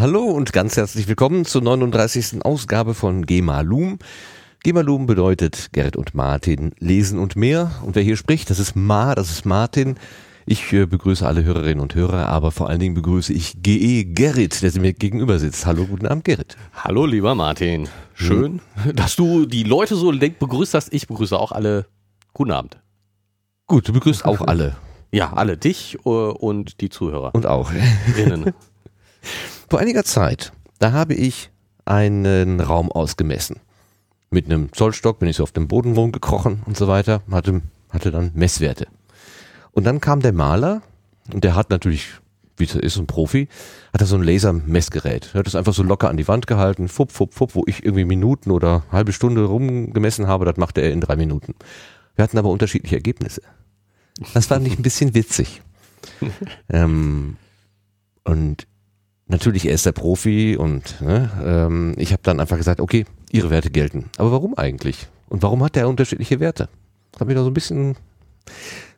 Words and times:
Hallo 0.00 0.22
und 0.22 0.54
ganz 0.54 0.78
herzlich 0.78 1.08
willkommen 1.08 1.44
zur 1.44 1.60
39. 1.60 2.42
Ausgabe 2.42 2.94
von 2.94 3.26
Gemalum. 3.26 3.98
Gemalum 4.62 5.04
bedeutet 5.04 5.68
Gerrit 5.72 5.94
und 5.94 6.14
Martin 6.14 6.72
lesen 6.78 7.18
und 7.18 7.36
mehr. 7.36 7.72
Und 7.84 7.96
wer 7.96 8.02
hier 8.02 8.16
spricht, 8.16 8.48
das 8.48 8.58
ist 8.58 8.74
Ma, 8.74 9.14
das 9.14 9.30
ist 9.30 9.44
Martin. 9.44 9.96
Ich 10.46 10.72
äh, 10.72 10.86
begrüße 10.86 11.26
alle 11.26 11.44
Hörerinnen 11.44 11.80
und 11.80 11.94
Hörer, 11.94 12.30
aber 12.30 12.50
vor 12.50 12.70
allen 12.70 12.80
Dingen 12.80 12.94
begrüße 12.94 13.30
ich 13.34 13.62
GE 13.62 14.06
Gerrit, 14.06 14.62
der 14.62 14.80
mir 14.80 14.94
gegenüber 14.94 15.38
sitzt. 15.38 15.66
Hallo, 15.66 15.84
guten 15.84 16.06
Abend, 16.06 16.24
Gerrit. 16.24 16.56
Hallo, 16.72 17.04
lieber 17.04 17.34
Martin. 17.34 17.86
Schön, 18.14 18.62
hm. 18.82 18.96
dass 18.96 19.16
du 19.16 19.44
die 19.44 19.64
Leute 19.64 19.96
so 19.96 20.10
begrüßt 20.12 20.72
hast. 20.72 20.94
Ich 20.94 21.08
begrüße 21.08 21.38
auch 21.38 21.52
alle. 21.52 21.84
Guten 22.32 22.52
Abend. 22.52 22.78
Gut, 23.66 23.86
du 23.86 23.92
begrüßt 23.92 24.24
auch 24.24 24.40
alle. 24.46 24.76
Ja, 25.12 25.34
alle. 25.34 25.58
Dich 25.58 25.98
äh, 26.06 26.08
und 26.08 26.80
die 26.80 26.88
Zuhörer. 26.88 27.34
Und 27.34 27.44
auch. 27.44 27.70
Innen. 28.16 28.54
Vor 29.70 29.78
einiger 29.78 30.02
Zeit, 30.02 30.52
da 30.80 30.90
habe 30.90 31.14
ich 31.14 31.52
einen 31.84 32.58
Raum 32.58 32.90
ausgemessen. 32.90 33.60
Mit 34.28 34.46
einem 34.46 34.72
Zollstock 34.72 35.20
bin 35.20 35.28
ich 35.28 35.36
so 35.36 35.44
auf 35.44 35.52
dem 35.52 35.68
Boden 35.68 35.94
rumgekrochen 35.94 36.64
und 36.66 36.76
so 36.76 36.88
weiter, 36.88 37.22
hatte, 37.30 37.62
hatte 37.88 38.10
dann 38.10 38.32
Messwerte. 38.34 38.88
Und 39.70 39.84
dann 39.84 40.00
kam 40.00 40.22
der 40.22 40.32
Maler 40.32 40.82
und 41.32 41.44
der 41.44 41.54
hat 41.54 41.70
natürlich, 41.70 42.08
wie 42.56 42.64
es 42.64 42.74
ist, 42.74 42.96
ein 42.96 43.06
Profi, 43.06 43.46
hat 43.92 44.00
er 44.00 44.08
so 44.08 44.16
ein 44.16 44.24
Lasermessgerät. 44.24 45.30
Er 45.34 45.38
hat 45.38 45.46
das 45.46 45.54
einfach 45.54 45.72
so 45.72 45.84
locker 45.84 46.08
an 46.08 46.16
die 46.16 46.26
Wand 46.26 46.48
gehalten, 46.48 46.88
fupp, 46.88 47.12
fupp, 47.12 47.32
fupp, 47.32 47.54
wo 47.54 47.62
ich 47.68 47.84
irgendwie 47.84 48.04
Minuten 48.04 48.50
oder 48.50 48.82
halbe 48.90 49.12
Stunde 49.12 49.44
rumgemessen 49.44 50.26
habe, 50.26 50.46
das 50.46 50.56
machte 50.56 50.80
er 50.80 50.90
in 50.90 51.00
drei 51.00 51.14
Minuten. 51.14 51.54
Wir 52.16 52.24
hatten 52.24 52.38
aber 52.38 52.50
unterschiedliche 52.50 52.96
Ergebnisse. 52.96 53.42
Das 54.34 54.46
fand 54.46 54.66
ich 54.66 54.76
ein 54.76 54.82
bisschen 54.82 55.14
witzig. 55.14 55.62
ähm, 56.68 57.36
und 58.24 58.66
natürlich, 59.30 59.66
er 59.66 59.74
ist 59.74 59.86
der 59.86 59.92
Profi 59.92 60.56
und 60.56 61.00
ne, 61.00 61.30
ähm, 61.42 61.94
ich 61.96 62.12
habe 62.12 62.22
dann 62.22 62.40
einfach 62.40 62.56
gesagt, 62.56 62.80
okay, 62.80 63.06
ihre 63.30 63.50
Werte 63.50 63.70
gelten. 63.70 64.10
Aber 64.18 64.32
warum 64.32 64.56
eigentlich? 64.56 65.08
Und 65.28 65.42
warum 65.42 65.62
hat 65.62 65.76
der 65.76 65.88
unterschiedliche 65.88 66.40
Werte? 66.40 66.68
Hat 67.18 67.26
mich 67.26 67.36
da 67.36 67.42
so 67.42 67.50
ein 67.50 67.54
bisschen 67.54 67.96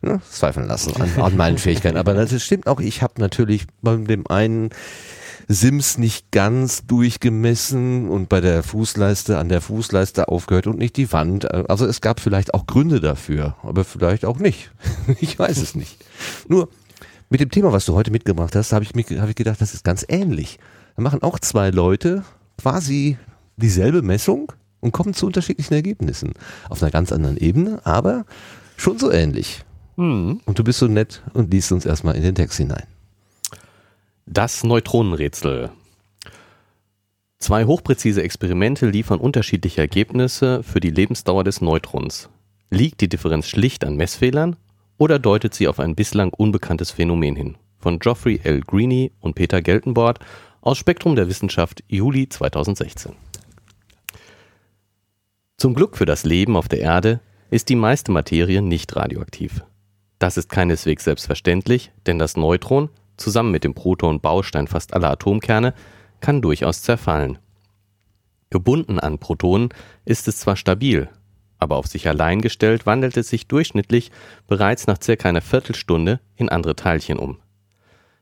ne, 0.00 0.20
zweifeln 0.28 0.66
lassen 0.66 1.00
an, 1.00 1.22
an 1.22 1.36
meinen 1.36 1.58
Fähigkeiten. 1.58 1.96
Aber 1.96 2.14
das 2.14 2.42
stimmt 2.42 2.66
auch, 2.66 2.80
ich 2.80 3.02
habe 3.02 3.14
natürlich 3.18 3.66
bei 3.80 3.96
dem 3.96 4.26
einen 4.26 4.70
Sims 5.48 5.98
nicht 5.98 6.30
ganz 6.30 6.86
durchgemessen 6.86 8.08
und 8.08 8.28
bei 8.28 8.40
der 8.40 8.62
Fußleiste 8.62 9.38
an 9.38 9.48
der 9.48 9.60
Fußleiste 9.60 10.28
aufgehört 10.28 10.66
und 10.66 10.78
nicht 10.78 10.96
die 10.96 11.12
Wand. 11.12 11.52
Also 11.68 11.86
es 11.86 12.00
gab 12.00 12.20
vielleicht 12.20 12.54
auch 12.54 12.66
Gründe 12.66 13.00
dafür, 13.00 13.56
aber 13.62 13.84
vielleicht 13.84 14.24
auch 14.24 14.38
nicht. 14.38 14.70
Ich 15.20 15.38
weiß 15.38 15.58
es 15.58 15.74
nicht. 15.74 15.98
Nur 16.48 16.68
mit 17.32 17.40
dem 17.40 17.50
Thema, 17.50 17.72
was 17.72 17.86
du 17.86 17.94
heute 17.94 18.10
mitgebracht 18.10 18.54
hast, 18.54 18.74
habe 18.74 18.84
ich, 18.84 18.94
mir, 18.94 19.04
hab 19.22 19.28
ich 19.30 19.34
gedacht, 19.34 19.58
das 19.62 19.72
ist 19.72 19.84
ganz 19.84 20.04
ähnlich. 20.06 20.58
Da 20.96 21.02
machen 21.02 21.22
auch 21.22 21.38
zwei 21.38 21.70
Leute 21.70 22.24
quasi 22.60 23.16
dieselbe 23.56 24.02
Messung 24.02 24.52
und 24.80 24.92
kommen 24.92 25.14
zu 25.14 25.24
unterschiedlichen 25.24 25.72
Ergebnissen. 25.72 26.34
Auf 26.68 26.82
einer 26.82 26.90
ganz 26.90 27.10
anderen 27.10 27.38
Ebene, 27.38 27.80
aber 27.84 28.26
schon 28.76 28.98
so 28.98 29.10
ähnlich. 29.10 29.64
Mhm. 29.96 30.40
Und 30.44 30.58
du 30.58 30.62
bist 30.62 30.78
so 30.78 30.88
nett 30.88 31.22
und 31.32 31.50
liest 31.50 31.72
uns 31.72 31.86
erstmal 31.86 32.16
in 32.16 32.22
den 32.22 32.34
Text 32.34 32.58
hinein. 32.58 32.84
Das 34.26 34.62
Neutronenrätsel. 34.62 35.70
Zwei 37.38 37.64
hochpräzise 37.64 38.22
Experimente 38.22 38.90
liefern 38.90 39.20
unterschiedliche 39.20 39.80
Ergebnisse 39.80 40.62
für 40.62 40.80
die 40.80 40.90
Lebensdauer 40.90 41.44
des 41.44 41.62
Neutrons. 41.62 42.28
Liegt 42.68 43.00
die 43.00 43.08
Differenz 43.08 43.48
schlicht 43.48 43.86
an 43.86 43.96
Messfehlern 43.96 44.56
oder 45.02 45.18
deutet 45.18 45.52
sie 45.52 45.66
auf 45.66 45.80
ein 45.80 45.96
bislang 45.96 46.32
unbekanntes 46.32 46.92
Phänomen 46.92 47.34
hin? 47.34 47.56
Von 47.80 47.98
Geoffrey 47.98 48.38
L. 48.44 48.60
Greene 48.60 49.10
und 49.18 49.34
Peter 49.34 49.60
Geltenbord 49.60 50.20
aus 50.60 50.78
Spektrum 50.78 51.16
der 51.16 51.26
Wissenschaft 51.26 51.82
Juli 51.88 52.28
2016. 52.28 53.16
Zum 55.56 55.74
Glück 55.74 55.96
für 55.96 56.06
das 56.06 56.22
Leben 56.22 56.54
auf 56.54 56.68
der 56.68 56.78
Erde 56.78 57.18
ist 57.50 57.68
die 57.68 57.74
meiste 57.74 58.12
Materie 58.12 58.62
nicht 58.62 58.94
radioaktiv. 58.94 59.64
Das 60.20 60.36
ist 60.36 60.48
keineswegs 60.48 61.02
selbstverständlich, 61.02 61.90
denn 62.06 62.20
das 62.20 62.36
Neutron, 62.36 62.88
zusammen 63.16 63.50
mit 63.50 63.64
dem 63.64 63.74
Proton 63.74 64.20
Baustein 64.20 64.68
fast 64.68 64.94
aller 64.94 65.10
Atomkerne, 65.10 65.74
kann 66.20 66.40
durchaus 66.42 66.82
zerfallen. 66.82 67.38
Gebunden 68.50 69.00
an 69.00 69.18
Protonen 69.18 69.70
ist 70.04 70.28
es 70.28 70.38
zwar 70.38 70.54
stabil, 70.54 71.08
aber 71.62 71.76
auf 71.76 71.86
sich 71.86 72.08
allein 72.08 72.42
gestellt 72.42 72.84
wandelt 72.84 73.16
es 73.16 73.28
sich 73.28 73.46
durchschnittlich 73.46 74.10
bereits 74.46 74.86
nach 74.86 75.00
circa 75.00 75.28
einer 75.28 75.40
Viertelstunde 75.40 76.20
in 76.36 76.48
andere 76.48 76.76
Teilchen 76.76 77.18
um. 77.18 77.38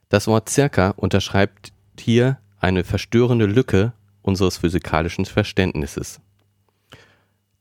Das 0.08 0.26
Wort 0.26 0.48
circa 0.48 0.90
unterschreibt 0.90 1.72
hier 1.98 2.38
eine 2.58 2.84
verstörende 2.84 3.46
Lücke 3.46 3.92
unseres 4.22 4.58
physikalischen 4.58 5.24
Verständnisses. 5.24 6.20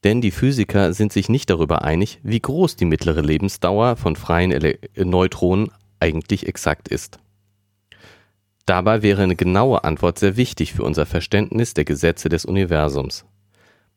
Denn 0.03 0.21
die 0.21 0.31
Physiker 0.31 0.93
sind 0.93 1.11
sich 1.11 1.29
nicht 1.29 1.49
darüber 1.49 1.83
einig, 1.83 2.19
wie 2.23 2.39
groß 2.39 2.75
die 2.75 2.85
mittlere 2.85 3.21
Lebensdauer 3.21 3.95
von 3.95 4.15
freien 4.15 4.51
Ele 4.51 4.79
Neutronen 4.95 5.71
eigentlich 5.99 6.47
exakt 6.47 6.87
ist. 6.87 7.19
Dabei 8.65 9.01
wäre 9.01 9.23
eine 9.23 9.35
genaue 9.35 9.83
Antwort 9.83 10.19
sehr 10.19 10.37
wichtig 10.37 10.73
für 10.73 10.83
unser 10.83 11.05
Verständnis 11.05 11.73
der 11.73 11.85
Gesetze 11.85 12.29
des 12.29 12.45
Universums. 12.45 13.25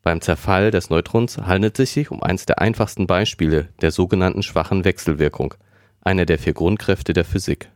Beim 0.03 0.19
Zerfall 0.19 0.69
des 0.69 0.89
Neutrons 0.89 1.37
handelt 1.37 1.79
es 1.79 1.93
sich 1.93 2.11
um 2.11 2.21
eines 2.21 2.45
der 2.45 2.59
einfachsten 2.59 3.07
Beispiele 3.07 3.69
der 3.81 3.91
sogenannten 3.91 4.43
schwachen 4.43 4.83
Wechselwirkung, 4.83 5.53
einer 6.01 6.25
der 6.25 6.37
vier 6.37 6.51
Grundkräfte 6.53 7.13
der 7.13 7.23
Physik. 7.23 7.71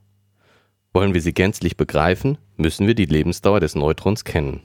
Wollen 0.92 1.14
wir 1.14 1.22
sie 1.22 1.34
gänzlich 1.34 1.78
begreifen, 1.78 2.38
müssen 2.58 2.86
wir 2.86 2.96
die 2.96 3.06
Lebensdauer 3.06 3.62
des 3.62 3.76
Neutrons 3.76 4.26
kennen. 4.26 4.62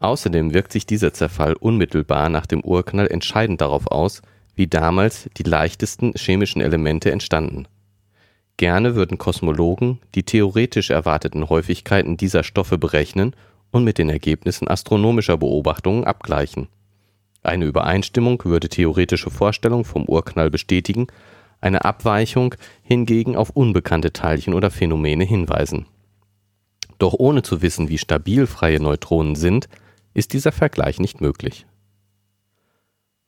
Außerdem 0.00 0.52
wirkt 0.52 0.72
sich 0.72 0.86
dieser 0.86 1.12
Zerfall 1.12 1.54
unmittelbar 1.54 2.28
nach 2.28 2.46
dem 2.46 2.62
Urknall 2.62 3.06
entscheidend 3.06 3.60
darauf 3.60 3.86
aus, 3.86 4.20
wie 4.56 4.66
damals 4.66 5.30
die 5.36 5.44
leichtesten 5.44 6.14
chemischen 6.16 6.60
Elemente 6.60 7.12
entstanden. 7.12 7.68
Gerne 8.56 8.96
würden 8.96 9.18
Kosmologen 9.18 10.00
die 10.16 10.24
theoretisch 10.24 10.90
erwarteten 10.90 11.48
Häufigkeiten 11.48 12.16
dieser 12.16 12.42
Stoffe 12.42 12.76
berechnen 12.76 13.36
und 13.74 13.82
mit 13.82 13.98
den 13.98 14.08
Ergebnissen 14.08 14.68
astronomischer 14.68 15.36
Beobachtungen 15.36 16.04
abgleichen. 16.04 16.68
Eine 17.42 17.64
Übereinstimmung 17.64 18.44
würde 18.44 18.68
theoretische 18.68 19.30
Vorstellungen 19.30 19.84
vom 19.84 20.04
Urknall 20.04 20.48
bestätigen, 20.48 21.08
eine 21.60 21.84
Abweichung 21.84 22.54
hingegen 22.84 23.34
auf 23.34 23.50
unbekannte 23.50 24.12
Teilchen 24.12 24.54
oder 24.54 24.70
Phänomene 24.70 25.24
hinweisen. 25.24 25.86
Doch 26.98 27.14
ohne 27.14 27.42
zu 27.42 27.62
wissen, 27.62 27.88
wie 27.88 27.98
stabil 27.98 28.46
freie 28.46 28.78
Neutronen 28.78 29.34
sind, 29.34 29.68
ist 30.14 30.34
dieser 30.34 30.52
Vergleich 30.52 31.00
nicht 31.00 31.20
möglich. 31.20 31.66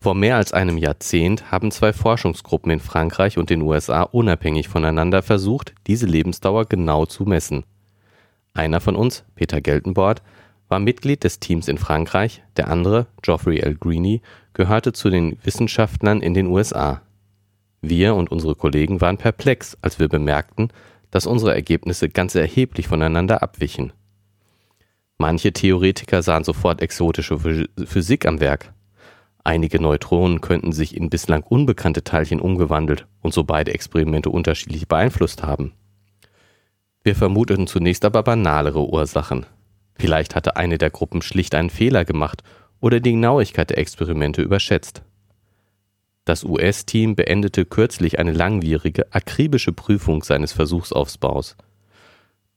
Vor 0.00 0.14
mehr 0.14 0.36
als 0.36 0.52
einem 0.52 0.78
Jahrzehnt 0.78 1.50
haben 1.50 1.72
zwei 1.72 1.92
Forschungsgruppen 1.92 2.70
in 2.70 2.78
Frankreich 2.78 3.36
und 3.36 3.50
den 3.50 3.62
USA 3.62 4.02
unabhängig 4.02 4.68
voneinander 4.68 5.22
versucht, 5.22 5.74
diese 5.88 6.06
Lebensdauer 6.06 6.66
genau 6.66 7.04
zu 7.04 7.24
messen. 7.24 7.64
Einer 8.56 8.80
von 8.80 8.96
uns, 8.96 9.24
Peter 9.34 9.60
Geltenbord, 9.60 10.22
war 10.68 10.78
Mitglied 10.78 11.24
des 11.24 11.40
Teams 11.40 11.68
in 11.68 11.76
Frankreich, 11.76 12.42
der 12.56 12.68
andere, 12.68 13.06
Geoffrey 13.20 13.60
L. 13.60 13.74
Greene, 13.74 14.20
gehörte 14.54 14.94
zu 14.94 15.10
den 15.10 15.36
Wissenschaftlern 15.44 16.22
in 16.22 16.32
den 16.32 16.46
USA. 16.46 17.02
Wir 17.82 18.14
und 18.14 18.30
unsere 18.30 18.54
Kollegen 18.54 19.02
waren 19.02 19.18
perplex, 19.18 19.76
als 19.82 19.98
wir 19.98 20.08
bemerkten, 20.08 20.68
dass 21.10 21.26
unsere 21.26 21.54
Ergebnisse 21.54 22.08
ganz 22.08 22.34
erheblich 22.34 22.88
voneinander 22.88 23.42
abwichen. 23.42 23.92
Manche 25.18 25.52
Theoretiker 25.52 26.22
sahen 26.22 26.44
sofort 26.44 26.80
exotische 26.80 27.38
Physik 27.84 28.26
am 28.26 28.40
Werk. 28.40 28.72
Einige 29.44 29.80
Neutronen 29.80 30.40
könnten 30.40 30.72
sich 30.72 30.96
in 30.96 31.10
bislang 31.10 31.42
unbekannte 31.42 32.04
Teilchen 32.04 32.40
umgewandelt 32.40 33.06
und 33.20 33.34
so 33.34 33.44
beide 33.44 33.74
Experimente 33.74 34.30
unterschiedlich 34.30 34.88
beeinflusst 34.88 35.42
haben. 35.42 35.74
Wir 37.06 37.14
vermuteten 37.14 37.68
zunächst 37.68 38.04
aber 38.04 38.24
banalere 38.24 38.84
Ursachen. 38.90 39.46
Vielleicht 39.94 40.34
hatte 40.34 40.56
eine 40.56 40.76
der 40.76 40.90
Gruppen 40.90 41.22
schlicht 41.22 41.54
einen 41.54 41.70
Fehler 41.70 42.04
gemacht 42.04 42.42
oder 42.80 42.98
die 42.98 43.12
Genauigkeit 43.12 43.70
der 43.70 43.78
Experimente 43.78 44.42
überschätzt. 44.42 45.02
Das 46.24 46.42
US-Team 46.42 47.14
beendete 47.14 47.64
kürzlich 47.64 48.18
eine 48.18 48.32
langwierige, 48.32 49.06
akribische 49.14 49.72
Prüfung 49.72 50.24
seines 50.24 50.50
Versuchsaufbaus. 50.52 51.54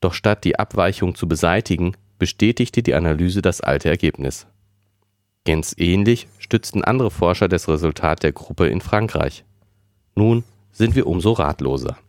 Doch 0.02 0.16
statt 0.16 0.44
die 0.44 0.58
Abweichung 0.58 1.14
zu 1.14 1.28
beseitigen, 1.28 1.92
bestätigte 2.18 2.82
die 2.82 2.96
Analyse 2.96 3.44
das 3.44 3.62
alte 3.62 3.90
Ergebnis. 3.90 4.48
Ganz 5.46 5.76
ähnlich 5.78 6.28
stützten 6.40 6.84
andere 6.84 7.12
Forscher 7.12 7.50
das 7.50 7.68
Resultat 7.68 8.24
der 8.24 8.32
Gruppe 8.32 8.66
in 8.66 8.82
Frankreich. 8.82 9.44
Nun 10.16 10.44
sind 10.72 10.96
wir 10.96 11.06
umso 11.06 11.34
ratloser. 11.34 12.00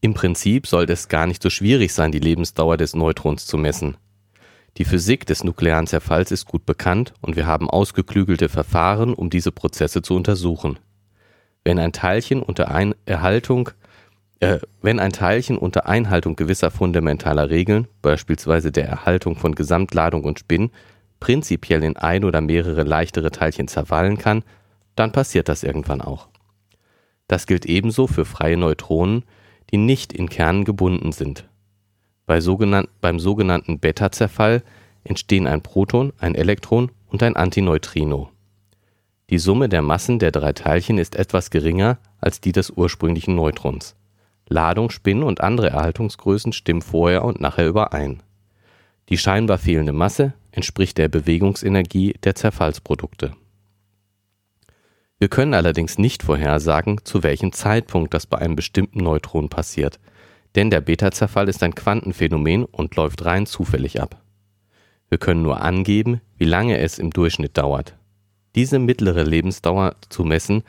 Im 0.00 0.14
Prinzip 0.14 0.66
sollte 0.66 0.92
es 0.92 1.08
gar 1.08 1.26
nicht 1.26 1.42
so 1.42 1.50
schwierig 1.50 1.92
sein, 1.92 2.12
die 2.12 2.20
Lebensdauer 2.20 2.76
des 2.76 2.94
Neutrons 2.94 3.46
zu 3.46 3.58
messen. 3.58 3.96
Die 4.76 4.84
Physik 4.84 5.26
des 5.26 5.42
nuklearen 5.42 5.88
Zerfalls 5.88 6.30
ist 6.30 6.46
gut 6.46 6.64
bekannt 6.64 7.14
und 7.20 7.34
wir 7.34 7.46
haben 7.46 7.68
ausgeklügelte 7.68 8.48
Verfahren, 8.48 9.12
um 9.12 9.28
diese 9.28 9.50
Prozesse 9.50 10.02
zu 10.02 10.14
untersuchen. 10.14 10.78
Wenn 11.64 11.80
ein 11.80 11.92
Teilchen 11.92 12.42
unter 12.42 12.64
Erhaltung 13.04 13.70
äh, 14.40 14.58
wenn 14.82 15.00
ein 15.00 15.12
Teilchen 15.12 15.58
unter 15.58 15.88
Einhaltung 15.88 16.36
gewisser 16.36 16.70
fundamentaler 16.70 17.50
Regeln, 17.50 17.88
beispielsweise 18.02 18.70
der 18.70 18.86
Erhaltung 18.86 19.36
von 19.36 19.54
Gesamtladung 19.54 20.24
und 20.24 20.38
Spin, 20.38 20.70
prinzipiell 21.18 21.82
in 21.82 21.96
ein 21.96 22.24
oder 22.24 22.40
mehrere 22.40 22.84
leichtere 22.84 23.32
Teilchen 23.32 23.66
zerfallen 23.66 24.18
kann, 24.18 24.44
dann 24.94 25.10
passiert 25.10 25.48
das 25.48 25.64
irgendwann 25.64 26.00
auch. 26.00 26.28
Das 27.26 27.46
gilt 27.46 27.66
ebenso 27.66 28.06
für 28.06 28.24
freie 28.24 28.56
Neutronen, 28.56 29.24
die 29.70 29.76
nicht 29.76 30.12
in 30.12 30.28
Kernen 30.28 30.64
gebunden 30.64 31.12
sind. 31.12 31.48
Bei 32.26 32.40
sogenannt, 32.40 32.88
beim 33.00 33.18
sogenannten 33.18 33.78
Beta-Zerfall 33.78 34.62
entstehen 35.04 35.46
ein 35.46 35.62
Proton, 35.62 36.12
ein 36.18 36.34
Elektron 36.34 36.90
und 37.08 37.22
ein 37.22 37.36
Antineutrino. 37.36 38.30
Die 39.30 39.38
Summe 39.38 39.68
der 39.68 39.82
Massen 39.82 40.18
der 40.18 40.30
drei 40.30 40.52
Teilchen 40.52 40.98
ist 40.98 41.16
etwas 41.16 41.50
geringer 41.50 41.98
als 42.18 42.40
die 42.40 42.52
des 42.52 42.70
ursprünglichen 42.70 43.34
Neutrons. 43.34 43.94
Ladung, 44.48 44.90
Spin 44.90 45.22
und 45.22 45.42
andere 45.42 45.70
Erhaltungsgrößen 45.70 46.52
stimmen 46.52 46.82
vorher 46.82 47.24
und 47.24 47.40
nachher 47.40 47.68
überein. 47.68 48.22
Die 49.10 49.18
scheinbar 49.18 49.58
fehlende 49.58 49.92
Masse 49.92 50.32
entspricht 50.50 50.98
der 50.98 51.08
Bewegungsenergie 51.08 52.14
der 52.24 52.34
Zerfallsprodukte. 52.34 53.32
Wir 55.18 55.28
können 55.28 55.54
allerdings 55.54 55.98
nicht 55.98 56.22
vorhersagen, 56.22 57.00
zu 57.04 57.22
welchem 57.22 57.52
Zeitpunkt 57.52 58.14
das 58.14 58.26
bei 58.26 58.38
einem 58.38 58.54
bestimmten 58.54 59.00
Neutron 59.00 59.48
passiert, 59.48 59.98
denn 60.54 60.70
der 60.70 60.80
Beta-Zerfall 60.80 61.48
ist 61.48 61.62
ein 61.62 61.74
Quantenphänomen 61.74 62.64
und 62.64 62.94
läuft 62.94 63.24
rein 63.24 63.46
zufällig 63.46 64.00
ab. 64.00 64.22
Wir 65.08 65.18
können 65.18 65.42
nur 65.42 65.60
angeben, 65.60 66.20
wie 66.36 66.44
lange 66.44 66.78
es 66.78 66.98
im 66.98 67.10
Durchschnitt 67.10 67.58
dauert. 67.58 67.96
Diese 68.54 68.78
mittlere 68.78 69.24
Lebensdauer 69.24 69.96
zu 70.08 70.24
messen, 70.24 70.62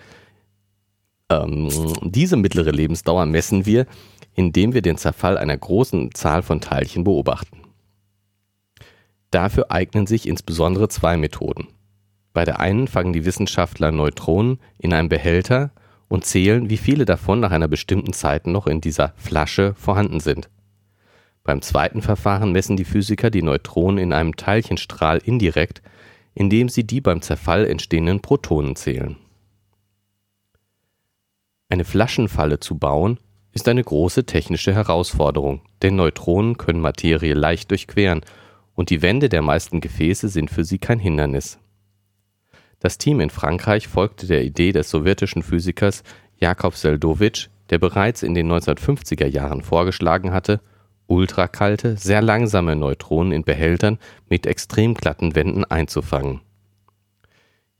ähm, 1.30 1.69
diese 2.02 2.36
mittlere 2.36 2.72
Lebensdauer 2.72 3.25
messen 3.25 3.66
wir, 3.66 3.86
indem 4.34 4.74
wir 4.74 4.81
den 4.81 4.98
Zerfall 4.98 5.38
einer 5.38 5.57
großen 5.57 6.13
Zahl 6.13 6.42
von 6.42 6.62
Teilchen 6.62 7.04
beobachten. 7.04 7.62
Dafür 9.31 9.72
eignen 9.72 10.07
sich 10.07 10.28
insbesondere 10.28 10.90
zwei 10.90 11.18
Methoden. 11.18 11.68
Bei 12.34 12.46
der 12.46 12.60
einen 12.60 12.88
fangen 12.88 13.14
die 13.14 13.26
Wissenschaftler 13.26 13.92
Neutronen 13.92 14.60
in 14.78 14.94
einem 14.94 15.10
Behälter 15.10 15.72
und 16.08 16.26
zählen, 16.26 16.70
wie 16.70 16.78
viele 16.78 17.06
davon 17.06 17.40
nach 17.40 17.52
einer 17.52 17.68
bestimmten 17.68 18.14
Zeit 18.14 18.48
noch 18.48 18.68
in 18.68 18.81
dieser 18.81 19.14
Flasche 19.16 19.74
vorhanden 19.76 20.20
sind. 20.20 20.50
Beim 21.44 21.62
zweiten 21.62 22.02
Verfahren 22.02 22.52
messen 22.52 22.78
die 22.78 22.86
Physiker 22.86 23.30
die 23.30 23.42
Neutronen 23.42 23.98
in 23.98 24.14
einem 24.14 24.36
Teilchenstrahl 24.36 25.18
indirekt, 25.18 25.81
indem 26.34 26.70
sie 26.70 26.86
die 26.86 27.02
beim 27.02 27.22
Zerfall 27.22 27.66
entstehenden 27.66 28.22
Protonen 28.22 28.76
zählen. 28.76 29.18
Eine 31.70 31.86
Flaschenfalle 31.86 32.60
zu 32.60 32.78
bauen 32.78 33.20
ist 33.52 33.68
eine 33.68 33.84
große 33.84 34.26
technische 34.26 34.74
Herausforderung, 34.74 35.62
denn 35.81 35.96
Neutronen 35.96 36.58
können 36.58 36.81
Materie 36.81 37.34
leicht 37.34 37.72
durchqueren 37.72 38.22
und 38.76 38.90
die 38.90 39.02
Wände 39.02 39.30
der 39.30 39.42
meisten 39.42 39.81
Gefäße 39.81 40.30
sind 40.30 40.50
für 40.50 40.64
sie 40.64 40.78
kein 40.78 41.00
Hindernis. 41.00 41.60
Das 42.80 42.98
Team 42.98 43.20
in 43.20 43.30
Frankreich 43.30 43.88
folgte 43.88 44.26
der 44.26 44.44
Idee 44.44 44.72
des 44.72 44.90
sowjetischen 44.90 45.44
Physikers 45.44 46.04
Jakob 46.38 46.76
Seldowitsch, 46.76 47.50
der 47.70 47.78
bereits 47.78 48.24
in 48.24 48.34
den 48.34 48.50
1950er 48.50 49.28
Jahren 49.28 49.62
vorgeschlagen 49.62 50.31
hatte, 50.31 50.62
ultrakalte, 51.08 51.98
sehr 51.98 52.22
langsame 52.22 52.76
Neutronen 52.76 53.34
in 53.34 53.44
Behältern 53.44 54.00
mit 54.30 54.46
extrem 54.46 54.94
glatten 54.94 55.36
Wänden 55.36 55.66
einzufangen. 55.66 56.42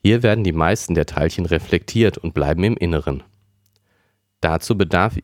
Hier 0.02 0.22
werden 0.22 0.44
die 0.44 0.52
meisten 0.52 0.96
der 0.96 1.06
Teilchen 1.06 1.46
reflektiert 1.46 2.18
und 2.18 2.34
bleiben 2.34 2.64
im 2.64 2.76
Inneren. 2.76 3.24
Dazu 4.42 4.78
bedarf 4.78 5.18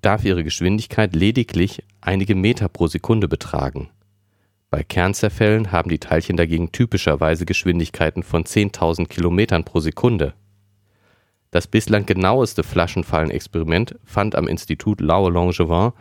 darf 0.00 0.24
ihre 0.24 0.44
Geschwindigkeit 0.44 1.14
lediglich 1.14 1.82
einige 2.00 2.36
Meter 2.36 2.68
pro 2.68 2.86
Sekunde 2.86 3.26
betragen 3.26 3.90
bei 4.70 4.82
Kernzerfällen 4.82 5.72
haben 5.72 5.88
die 5.88 5.98
Teilchen 5.98 6.36
dagegen 6.36 6.72
typischerweise 6.72 7.46
Geschwindigkeiten 7.46 8.22
von 8.22 8.44
10.000 8.44 9.06
Kilometern 9.06 9.64
pro 9.64 9.80
Sekunde. 9.80 10.34
Das 11.50 11.66
bislang 11.66 12.04
genaueste 12.04 12.62
Flaschenfallenexperiment 12.62 13.94
fand 14.04 14.34
am 14.34 14.46
Institut 14.46 15.00
Laue-Langevin 15.00 15.92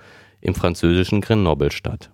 im 0.42 0.54
französischen 0.54 1.22
Grenoble 1.22 1.72
statt. 1.72 2.12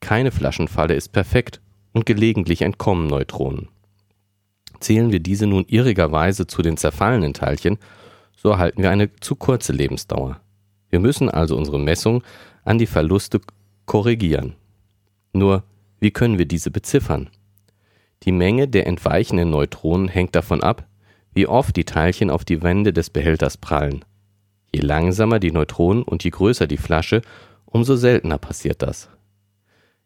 Keine 0.00 0.30
Flaschenfalle 0.30 0.94
ist 0.94 1.08
perfekt 1.08 1.60
und 1.92 2.06
gelegentlich 2.06 2.62
entkommen 2.62 3.08
Neutronen. 3.08 3.68
Zählen 4.78 5.10
wir 5.10 5.20
diese 5.20 5.46
nun 5.46 5.64
irrigerweise 5.66 6.46
zu 6.46 6.62
den 6.62 6.76
zerfallenen 6.76 7.34
Teilchen, 7.34 7.78
so 8.36 8.50
erhalten 8.50 8.82
wir 8.82 8.90
eine 8.90 9.12
zu 9.16 9.34
kurze 9.34 9.72
Lebensdauer. 9.72 10.40
Wir 10.90 11.00
müssen 11.00 11.28
also 11.28 11.56
unsere 11.56 11.80
Messung 11.80 12.22
an 12.64 12.78
die 12.78 12.86
Verluste 12.86 13.40
korrigieren. 13.86 14.54
Nur, 15.36 15.64
wie 16.00 16.12
können 16.12 16.38
wir 16.38 16.46
diese 16.46 16.70
beziffern? 16.70 17.28
Die 18.22 18.32
Menge 18.32 18.68
der 18.68 18.86
entweichenden 18.86 19.50
Neutronen 19.50 20.08
hängt 20.08 20.34
davon 20.34 20.62
ab, 20.62 20.86
wie 21.34 21.46
oft 21.46 21.76
die 21.76 21.84
Teilchen 21.84 22.30
auf 22.30 22.46
die 22.46 22.62
Wände 22.62 22.94
des 22.94 23.10
Behälters 23.10 23.58
prallen. 23.58 24.02
Je 24.72 24.80
langsamer 24.80 25.38
die 25.38 25.52
Neutronen 25.52 26.02
und 26.02 26.24
je 26.24 26.30
größer 26.30 26.66
die 26.66 26.78
Flasche, 26.78 27.20
umso 27.66 27.96
seltener 27.96 28.38
passiert 28.38 28.80
das. 28.80 29.10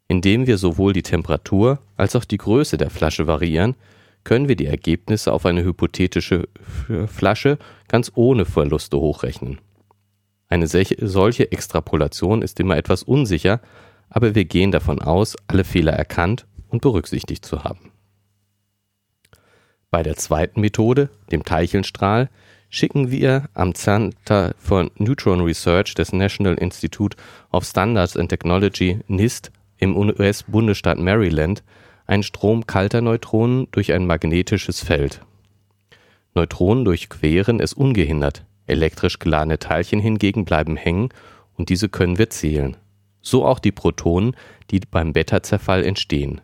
Indem 0.09 0.47
wir 0.47 0.57
sowohl 0.57 0.91
die 0.91 1.03
Temperatur 1.03 1.79
als 1.95 2.17
auch 2.17 2.25
die 2.25 2.37
Größe 2.37 2.77
der 2.77 2.89
Flasche 2.89 3.25
variieren, 3.25 3.75
können 4.25 4.49
wir 4.49 4.57
die 4.57 4.65
Ergebnisse 4.65 5.31
auf 5.31 5.45
eine 5.45 5.63
hypothetische 5.63 6.49
Flasche 7.07 7.57
ganz 7.87 8.11
ohne 8.15 8.43
Verluste 8.43 8.97
hochrechnen. 8.97 9.59
Eine 10.49 10.67
solche 10.67 11.51
Extrapolation 11.53 12.41
ist 12.41 12.59
immer 12.59 12.75
etwas 12.75 13.03
unsicher, 13.03 13.61
aber 14.11 14.35
wir 14.35 14.45
gehen 14.45 14.71
davon 14.71 15.01
aus, 15.01 15.35
alle 15.47 15.63
Fehler 15.63 15.93
erkannt 15.93 16.45
und 16.67 16.81
berücksichtigt 16.81 17.43
zu 17.43 17.63
haben. 17.63 17.91
Bei 19.89 20.03
der 20.03 20.15
zweiten 20.17 20.61
Methode, 20.61 21.09
dem 21.31 21.43
Teilchenstrahl, 21.43 22.29
schicken 22.69 23.09
wir 23.09 23.49
am 23.53 23.73
Center 23.73 24.53
for 24.57 24.89
Neutron 24.97 25.41
Research 25.41 25.95
des 25.95 26.13
National 26.13 26.55
Institute 26.55 27.17
of 27.51 27.65
Standards 27.65 28.15
and 28.15 28.29
Technology 28.29 28.99
NIST 29.07 29.51
im 29.77 29.97
US-Bundesstaat 29.97 30.99
Maryland 30.99 31.63
einen 32.05 32.23
Strom 32.23 32.67
kalter 32.67 33.01
Neutronen 33.01 33.67
durch 33.71 33.93
ein 33.93 34.05
magnetisches 34.05 34.81
Feld. 34.81 35.21
Neutronen 36.33 36.85
durchqueren 36.85 37.59
es 37.59 37.73
ungehindert, 37.73 38.45
elektrisch 38.67 39.19
geladene 39.19 39.59
Teilchen 39.59 39.99
hingegen 39.99 40.45
bleiben 40.45 40.77
hängen 40.77 41.09
und 41.55 41.69
diese 41.69 41.89
können 41.89 42.17
wir 42.17 42.29
zählen 42.29 42.77
so 43.21 43.45
auch 43.45 43.59
die 43.59 43.71
Protonen, 43.71 44.35
die 44.69 44.79
beim 44.79 45.13
Beta-Zerfall 45.13 45.83
entstehen. 45.83 46.41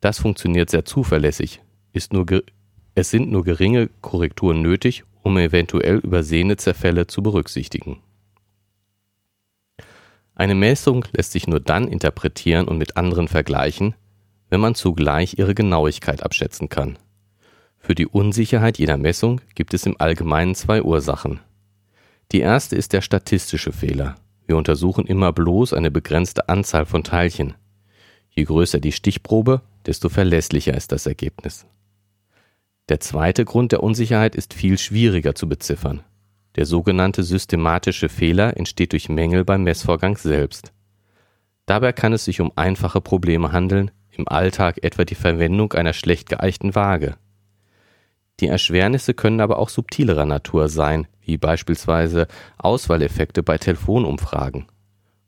Das 0.00 0.18
funktioniert 0.18 0.70
sehr 0.70 0.84
zuverlässig, 0.84 1.62
es 1.92 3.10
sind 3.10 3.30
nur 3.30 3.44
geringe 3.44 3.88
Korrekturen 4.00 4.62
nötig, 4.62 5.04
um 5.22 5.38
eventuell 5.38 5.96
übersehene 5.98 6.56
Zerfälle 6.56 7.06
zu 7.06 7.22
berücksichtigen. 7.22 8.00
Eine 10.34 10.54
Messung 10.54 11.04
lässt 11.12 11.32
sich 11.32 11.46
nur 11.46 11.60
dann 11.60 11.86
interpretieren 11.86 12.66
und 12.66 12.78
mit 12.78 12.96
anderen 12.96 13.28
vergleichen, 13.28 13.94
wenn 14.50 14.60
man 14.60 14.74
zugleich 14.74 15.38
ihre 15.38 15.54
Genauigkeit 15.54 16.22
abschätzen 16.22 16.68
kann. 16.68 16.98
Für 17.78 17.94
die 17.94 18.06
Unsicherheit 18.06 18.78
jeder 18.78 18.96
Messung 18.96 19.40
gibt 19.54 19.74
es 19.74 19.86
im 19.86 20.00
Allgemeinen 20.00 20.54
zwei 20.54 20.82
Ursachen. 20.82 21.40
Die 22.32 22.40
erste 22.40 22.76
ist 22.76 22.92
der 22.92 23.02
statistische 23.02 23.72
Fehler. 23.72 24.16
Wir 24.46 24.56
untersuchen 24.56 25.06
immer 25.06 25.32
bloß 25.32 25.72
eine 25.72 25.90
begrenzte 25.90 26.48
Anzahl 26.48 26.86
von 26.86 27.04
Teilchen. 27.04 27.54
Je 28.30 28.44
größer 28.44 28.80
die 28.80 28.92
Stichprobe, 28.92 29.62
desto 29.86 30.08
verlässlicher 30.08 30.74
ist 30.74 30.92
das 30.92 31.06
Ergebnis. 31.06 31.66
Der 32.88 33.00
zweite 33.00 33.44
Grund 33.44 33.72
der 33.72 33.82
Unsicherheit 33.82 34.34
ist 34.34 34.52
viel 34.52 34.76
schwieriger 34.76 35.34
zu 35.34 35.48
beziffern. 35.48 36.02
Der 36.56 36.66
sogenannte 36.66 37.22
systematische 37.22 38.08
Fehler 38.08 38.56
entsteht 38.56 38.92
durch 38.92 39.08
Mängel 39.08 39.44
beim 39.44 39.62
Messvorgang 39.62 40.16
selbst. 40.16 40.72
Dabei 41.66 41.92
kann 41.92 42.12
es 42.12 42.26
sich 42.26 42.40
um 42.40 42.52
einfache 42.56 43.00
Probleme 43.00 43.52
handeln, 43.52 43.90
im 44.10 44.28
Alltag 44.28 44.84
etwa 44.84 45.04
die 45.04 45.14
Verwendung 45.14 45.72
einer 45.72 45.94
schlecht 45.94 46.28
geeichten 46.28 46.74
Waage. 46.74 47.16
Die 48.40 48.48
Erschwernisse 48.48 49.14
können 49.14 49.40
aber 49.40 49.58
auch 49.58 49.68
subtilerer 49.68 50.26
Natur 50.26 50.68
sein, 50.68 51.06
wie 51.24 51.36
beispielsweise 51.36 52.26
Auswahleffekte 52.58 53.42
bei 53.42 53.58
Telefonumfragen. 53.58 54.66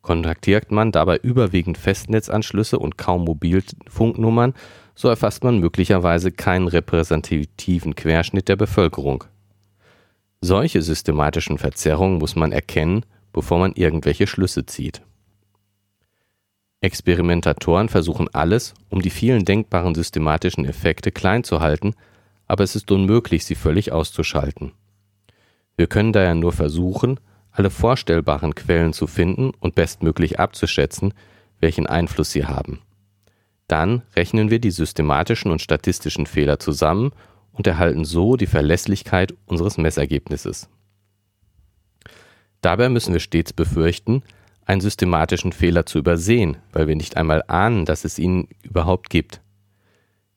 Kontaktiert 0.02 0.70
man 0.70 0.92
dabei 0.92 1.16
überwiegend 1.16 1.78
Festnetzanschlüsse 1.78 2.78
und 2.78 2.96
kaum 2.96 3.24
Mobilfunknummern, 3.24 4.54
so 4.94 5.08
erfasst 5.08 5.42
man 5.42 5.58
möglicherweise 5.58 6.32
keinen 6.32 6.68
repräsentativen 6.68 7.94
Querschnitt 7.94 8.48
der 8.48 8.56
Bevölkerung. 8.56 9.24
Solche 10.40 10.82
systematischen 10.82 11.58
Verzerrungen 11.58 12.18
muss 12.18 12.36
man 12.36 12.52
erkennen, 12.52 13.04
bevor 13.32 13.58
man 13.58 13.72
irgendwelche 13.72 14.26
Schlüsse 14.26 14.64
zieht. 14.64 15.02
Experimentatoren 16.80 17.88
versuchen 17.88 18.28
alles, 18.32 18.74
um 18.90 19.02
die 19.02 19.10
vielen 19.10 19.44
denkbaren 19.44 19.94
systematischen 19.94 20.64
Effekte 20.64 21.10
klein 21.10 21.42
zu 21.42 21.60
halten, 21.60 21.94
aber 22.46 22.62
es 22.62 22.76
ist 22.76 22.90
unmöglich, 22.92 23.44
sie 23.44 23.56
völlig 23.56 23.92
auszuschalten. 23.92 24.72
Wir 25.76 25.86
können 25.86 26.12
daher 26.12 26.34
nur 26.34 26.52
versuchen, 26.52 27.20
alle 27.50 27.70
vorstellbaren 27.70 28.54
Quellen 28.54 28.92
zu 28.92 29.06
finden 29.06 29.50
und 29.60 29.74
bestmöglich 29.74 30.38
abzuschätzen, 30.38 31.14
welchen 31.60 31.86
Einfluss 31.86 32.30
sie 32.32 32.46
haben. 32.46 32.80
Dann 33.68 34.02
rechnen 34.14 34.50
wir 34.50 34.58
die 34.58 34.70
systematischen 34.70 35.50
und 35.50 35.60
statistischen 35.60 36.26
Fehler 36.26 36.58
zusammen 36.58 37.12
und 37.52 37.66
erhalten 37.66 38.04
so 38.04 38.36
die 38.36 38.46
Verlässlichkeit 38.46 39.34
unseres 39.46 39.78
Messergebnisses. 39.78 40.68
Dabei 42.60 42.88
müssen 42.88 43.12
wir 43.12 43.20
stets 43.20 43.52
befürchten, 43.52 44.22
einen 44.66 44.80
systematischen 44.80 45.52
Fehler 45.52 45.86
zu 45.86 45.98
übersehen, 45.98 46.56
weil 46.72 46.88
wir 46.88 46.96
nicht 46.96 47.16
einmal 47.16 47.42
ahnen, 47.46 47.84
dass 47.84 48.04
es 48.04 48.18
ihn 48.18 48.48
überhaupt 48.62 49.10
gibt. 49.10 49.40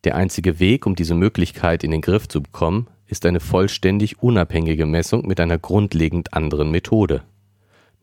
Der 0.03 0.15
einzige 0.15 0.59
Weg, 0.59 0.85
um 0.85 0.95
diese 0.95 1.15
Möglichkeit 1.15 1.83
in 1.83 1.91
den 1.91 2.01
Griff 2.01 2.27
zu 2.27 2.41
bekommen, 2.41 2.87
ist 3.09 3.25
eine 3.25 3.39
vollständig 3.39 4.21
unabhängige 4.21 4.85
Messung 4.85 5.27
mit 5.27 5.39
einer 5.39 5.57
grundlegend 5.57 6.33
anderen 6.33 6.71
Methode. 6.71 7.23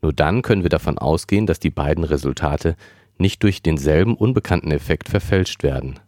Nur 0.02 0.12
dann 0.12 0.42
können 0.42 0.62
wir 0.62 0.68
davon 0.68 0.98
ausgehen, 0.98 1.46
dass 1.46 1.60
die 1.60 1.70
beiden 1.70 2.04
Resultate 2.04 2.76
nicht 3.16 3.42
durch 3.42 3.62
denselben 3.62 4.14
unbekannten 4.14 4.72
Effekt 4.72 5.08
verfälscht 5.08 5.62
werden. 5.62 6.00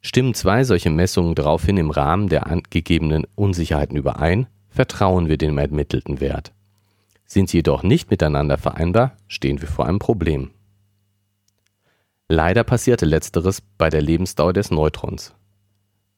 Stimmen 0.00 0.34
zwei 0.34 0.64
solche 0.64 0.90
Messungen 0.90 1.34
daraufhin 1.34 1.76
im 1.76 1.90
Rahmen 1.90 2.28
der 2.28 2.46
angegebenen 2.46 3.26
Unsicherheiten 3.34 3.96
überein, 3.96 4.46
vertrauen 4.70 5.28
wir 5.28 5.36
dem 5.36 5.58
ermittelten 5.58 6.20
Wert. 6.20 6.52
Sind 7.26 7.50
sie 7.50 7.58
jedoch 7.58 7.82
nicht 7.82 8.10
miteinander 8.10 8.56
vereinbar, 8.56 9.16
stehen 9.26 9.60
wir 9.60 9.68
vor 9.68 9.86
einem 9.86 9.98
Problem. 9.98 10.50
Leider 12.28 12.64
passierte 12.64 13.04
letzteres 13.04 13.60
bei 13.60 13.88
der 13.88 14.02
Lebensdauer 14.02 14.52
des 14.52 14.70
Neutrons. 14.70 15.34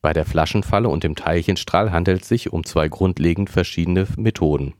Bei 0.01 0.13
der 0.13 0.25
Flaschenfalle 0.25 0.89
und 0.89 1.03
dem 1.03 1.17
Teilchenstrahl 1.17 1.91
handelt 1.91 2.23
es 2.23 2.29
sich 2.29 2.53
um 2.53 2.65
zwei 2.65 2.89
grundlegend 2.89 3.51
verschiedene 3.51 4.07
Methoden. 4.17 4.75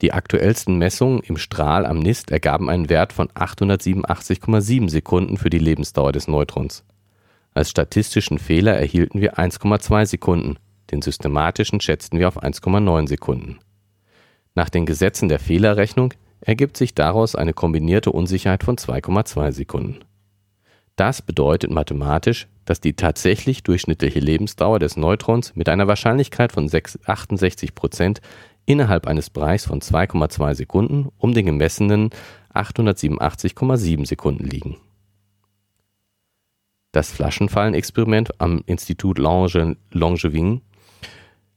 Die 0.00 0.14
aktuellsten 0.14 0.78
Messungen 0.78 1.20
im 1.20 1.36
Strahl 1.36 1.84
am 1.84 1.98
NIST 1.98 2.30
ergaben 2.30 2.70
einen 2.70 2.88
Wert 2.88 3.12
von 3.12 3.28
887,7 3.28 4.88
Sekunden 4.88 5.36
für 5.36 5.50
die 5.50 5.58
Lebensdauer 5.58 6.12
des 6.12 6.26
Neutrons. 6.26 6.84
Als 7.52 7.68
statistischen 7.68 8.38
Fehler 8.38 8.76
erhielten 8.76 9.20
wir 9.20 9.38
1,2 9.38 10.06
Sekunden, 10.06 10.56
den 10.90 11.02
systematischen 11.02 11.80
schätzten 11.80 12.18
wir 12.18 12.28
auf 12.28 12.42
1,9 12.42 13.08
Sekunden. 13.08 13.58
Nach 14.54 14.70
den 14.70 14.86
Gesetzen 14.86 15.28
der 15.28 15.38
Fehlerrechnung 15.38 16.14
ergibt 16.40 16.78
sich 16.78 16.94
daraus 16.94 17.34
eine 17.34 17.52
kombinierte 17.52 18.10
Unsicherheit 18.10 18.64
von 18.64 18.76
2,2 18.76 19.52
Sekunden. 19.52 20.00
Das 20.96 21.22
bedeutet 21.22 21.70
mathematisch, 21.70 22.46
dass 22.64 22.80
die 22.80 22.92
tatsächlich 22.92 23.62
durchschnittliche 23.62 24.20
Lebensdauer 24.20 24.78
des 24.78 24.96
Neutrons 24.96 25.56
mit 25.56 25.68
einer 25.68 25.88
Wahrscheinlichkeit 25.88 26.52
von 26.52 26.70
68 26.70 27.74
Prozent 27.74 28.20
innerhalb 28.66 29.06
eines 29.06 29.30
Bereichs 29.30 29.64
von 29.64 29.80
2,2 29.80 30.54
Sekunden 30.54 31.08
um 31.18 31.34
den 31.34 31.46
gemessenen 31.46 32.10
887,7 32.54 34.06
Sekunden 34.06 34.44
liegen. 34.44 34.76
Das 36.92 37.12
Flaschenfallenexperiment 37.12 38.40
am 38.40 38.62
Institut 38.66 39.18
Langevin 39.18 40.60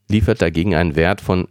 liefert 0.08 0.42
dagegen 0.42 0.76
einen 0.76 0.96
Wert 0.96 1.22
von 1.22 1.48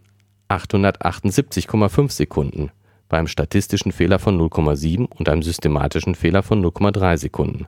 878,5 0.49 2.11
Sekunden 2.11 2.71
beim 3.13 3.27
statistischen 3.27 3.91
Fehler 3.91 4.17
von 4.17 4.41
0,7 4.41 5.05
und 5.05 5.29
einem 5.29 5.43
systematischen 5.43 6.15
Fehler 6.15 6.41
von 6.41 6.65
0,3 6.65 7.17
Sekunden. 7.17 7.67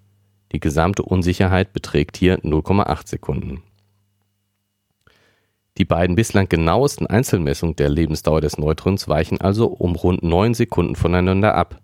Die 0.52 0.60
gesamte 0.60 1.04
Unsicherheit 1.04 1.72
beträgt 1.72 2.18
hier 2.18 2.40
0,8 2.40 3.08
Sekunden. 3.08 3.62
Die 5.78 5.86
beiden 5.86 6.16
bislang 6.16 6.50
genauesten 6.50 7.06
Einzelmessungen 7.06 7.76
der 7.76 7.90
Lebensdauer 7.90 8.42
des 8.42 8.58
Neutrons 8.58 9.08
weichen 9.08 9.40
also 9.40 9.68
um 9.68 9.94
rund 9.94 10.24
9 10.24 10.56
Sekunden 10.56 10.96
voneinander 10.96 11.54
ab. 11.54 11.80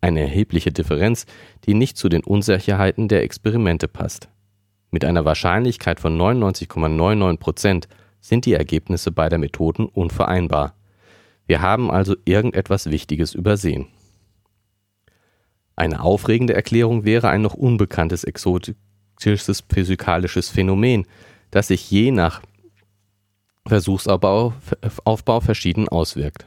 Eine 0.00 0.20
erhebliche 0.20 0.70
Differenz, 0.70 1.26
die 1.66 1.74
nicht 1.74 1.96
zu 1.96 2.08
den 2.08 2.22
Unsicherheiten 2.22 3.08
der 3.08 3.24
Experimente 3.24 3.88
passt. 3.88 4.28
Mit 4.92 5.04
einer 5.04 5.24
Wahrscheinlichkeit 5.24 5.98
von 5.98 6.16
99,99 6.16 7.36
Prozent 7.38 7.88
sind 8.20 8.46
die 8.46 8.54
Ergebnisse 8.54 9.10
beider 9.10 9.38
Methoden 9.38 9.86
unvereinbar. 9.86 10.76
Wir 11.50 11.62
haben 11.62 11.90
also 11.90 12.14
irgendetwas 12.26 12.92
Wichtiges 12.92 13.34
übersehen. 13.34 13.88
Eine 15.74 16.00
aufregende 16.00 16.54
Erklärung 16.54 17.04
wäre 17.04 17.28
ein 17.28 17.42
noch 17.42 17.54
unbekanntes 17.54 18.22
exotisches 18.22 19.64
physikalisches 19.68 20.48
Phänomen, 20.48 21.08
das 21.50 21.66
sich 21.66 21.90
je 21.90 22.12
nach 22.12 22.40
Versuchsaufbau 23.66 24.52
Aufbau 25.02 25.40
verschieden 25.40 25.88
auswirkt. 25.88 26.46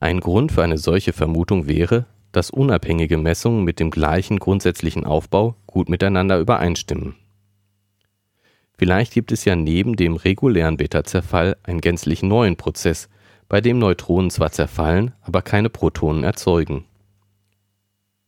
Ein 0.00 0.20
Grund 0.20 0.52
für 0.52 0.62
eine 0.62 0.76
solche 0.76 1.14
Vermutung 1.14 1.66
wäre, 1.66 2.04
dass 2.30 2.50
unabhängige 2.50 3.16
Messungen 3.16 3.64
mit 3.64 3.80
dem 3.80 3.90
gleichen 3.90 4.38
grundsätzlichen 4.38 5.06
Aufbau 5.06 5.56
gut 5.66 5.88
miteinander 5.88 6.38
übereinstimmen. 6.38 7.14
Vielleicht 8.76 9.14
gibt 9.14 9.32
es 9.32 9.46
ja 9.46 9.56
neben 9.56 9.96
dem 9.96 10.16
regulären 10.16 10.76
Beta-Zerfall 10.76 11.56
einen 11.62 11.80
gänzlich 11.80 12.22
neuen 12.22 12.56
Prozess, 12.56 13.08
bei 13.48 13.60
dem 13.60 13.78
Neutronen 13.78 14.30
zwar 14.30 14.52
zerfallen, 14.52 15.12
aber 15.22 15.42
keine 15.42 15.70
Protonen 15.70 16.24
erzeugen. 16.24 16.84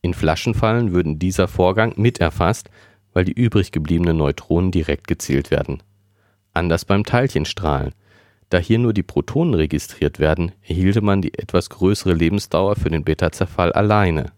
In 0.01 0.13
Flaschenfallen 0.13 0.93
würden 0.93 1.19
dieser 1.19 1.47
Vorgang 1.47 1.93
mit 1.97 2.19
erfasst, 2.19 2.69
weil 3.13 3.25
die 3.25 3.33
übrig 3.33 3.71
gebliebenen 3.71 4.17
Neutronen 4.17 4.71
direkt 4.71 5.07
gezählt 5.07 5.51
werden. 5.51 5.81
Anders 6.53 6.85
beim 6.85 7.03
Teilchenstrahlen. 7.03 7.93
Da 8.49 8.57
hier 8.59 8.79
nur 8.79 8.93
die 8.93 9.03
Protonen 9.03 9.53
registriert 9.53 10.19
werden, 10.19 10.53
erhielte 10.61 11.01
man 11.01 11.21
die 11.21 11.33
etwas 11.37 11.69
größere 11.69 12.13
Lebensdauer 12.13 12.75
für 12.75 12.89
den 12.89 13.03
Beta-Zerfall 13.03 13.73
alleine. 13.73 14.31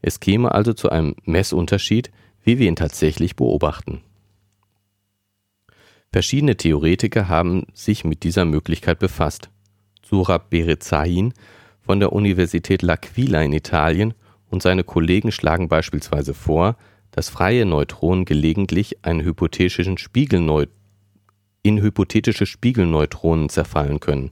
Es 0.00 0.20
käme 0.20 0.52
also 0.52 0.72
zu 0.72 0.90
einem 0.90 1.14
Messunterschied, 1.24 2.10
wie 2.42 2.58
wir 2.58 2.68
ihn 2.68 2.76
tatsächlich 2.76 3.36
beobachten. 3.36 4.00
Verschiedene 6.12 6.56
Theoretiker 6.56 7.28
haben 7.28 7.66
sich 7.74 8.04
mit 8.04 8.22
dieser 8.22 8.44
Möglichkeit 8.44 8.98
befasst. 8.98 9.50
Surab 10.04 10.50
Berezain 10.50 11.32
von 11.80 12.00
der 12.00 12.12
Universität 12.12 12.82
L'Aquila 12.82 13.44
in 13.44 13.52
Italien 13.52 14.14
und 14.50 14.62
seine 14.62 14.84
Kollegen 14.84 15.32
schlagen 15.32 15.68
beispielsweise 15.68 16.34
vor, 16.34 16.76
dass 17.10 17.28
freie 17.28 17.64
Neutronen 17.64 18.24
gelegentlich 18.24 19.04
einen 19.04 19.24
hypothetischen 19.24 19.98
Spiegelneut 19.98 20.68
in 21.62 21.80
hypothetische 21.80 22.44
Spiegelneutronen 22.44 23.48
zerfallen 23.48 23.98
können, 23.98 24.30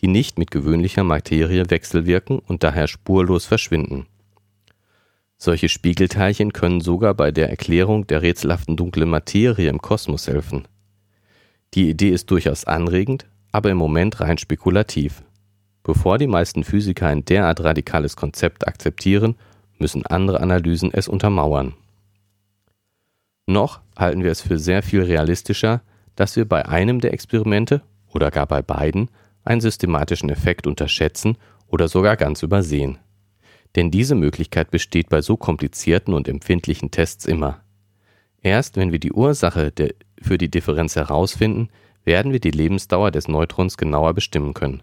die 0.00 0.08
nicht 0.08 0.38
mit 0.38 0.50
gewöhnlicher 0.50 1.04
Materie 1.04 1.70
wechselwirken 1.70 2.40
und 2.40 2.64
daher 2.64 2.88
spurlos 2.88 3.46
verschwinden. 3.46 4.06
Solche 5.38 5.68
Spiegelteilchen 5.68 6.52
können 6.52 6.80
sogar 6.80 7.14
bei 7.14 7.30
der 7.30 7.48
Erklärung 7.48 8.06
der 8.06 8.20
rätselhaften 8.22 8.76
dunklen 8.76 9.08
Materie 9.08 9.70
im 9.70 9.80
Kosmos 9.80 10.26
helfen. 10.26 10.66
Die 11.72 11.88
Idee 11.88 12.10
ist 12.10 12.30
durchaus 12.30 12.64
anregend, 12.64 13.26
aber 13.52 13.70
im 13.70 13.76
Moment 13.76 14.20
rein 14.20 14.38
spekulativ. 14.38 15.22
Bevor 15.82 16.18
die 16.18 16.26
meisten 16.26 16.64
Physiker 16.64 17.08
ein 17.08 17.24
derart 17.24 17.60
radikales 17.60 18.16
Konzept 18.16 18.68
akzeptieren, 18.68 19.36
müssen 19.78 20.06
andere 20.06 20.40
Analysen 20.40 20.92
es 20.92 21.08
untermauern. 21.08 21.74
Noch 23.46 23.80
halten 23.96 24.22
wir 24.22 24.30
es 24.30 24.40
für 24.40 24.58
sehr 24.58 24.82
viel 24.82 25.02
realistischer, 25.02 25.82
dass 26.14 26.36
wir 26.36 26.44
bei 26.44 26.66
einem 26.66 27.00
der 27.00 27.12
Experimente 27.12 27.82
oder 28.12 28.30
gar 28.30 28.46
bei 28.46 28.62
beiden 28.62 29.08
einen 29.42 29.60
systematischen 29.60 30.28
Effekt 30.28 30.66
unterschätzen 30.66 31.36
oder 31.66 31.88
sogar 31.88 32.16
ganz 32.16 32.42
übersehen. 32.42 32.98
Denn 33.76 33.90
diese 33.90 34.14
Möglichkeit 34.14 34.70
besteht 34.70 35.08
bei 35.08 35.22
so 35.22 35.36
komplizierten 35.36 36.12
und 36.14 36.28
empfindlichen 36.28 36.90
Tests 36.90 37.24
immer. 37.24 37.60
Erst 38.42 38.76
wenn 38.76 38.92
wir 38.92 38.98
die 38.98 39.12
Ursache 39.12 39.72
für 40.20 40.38
die 40.38 40.50
Differenz 40.50 40.96
herausfinden, 40.96 41.68
werden 42.04 42.32
wir 42.32 42.40
die 42.40 42.50
Lebensdauer 42.50 43.10
des 43.10 43.28
Neutrons 43.28 43.76
genauer 43.76 44.14
bestimmen 44.14 44.54
können. 44.54 44.82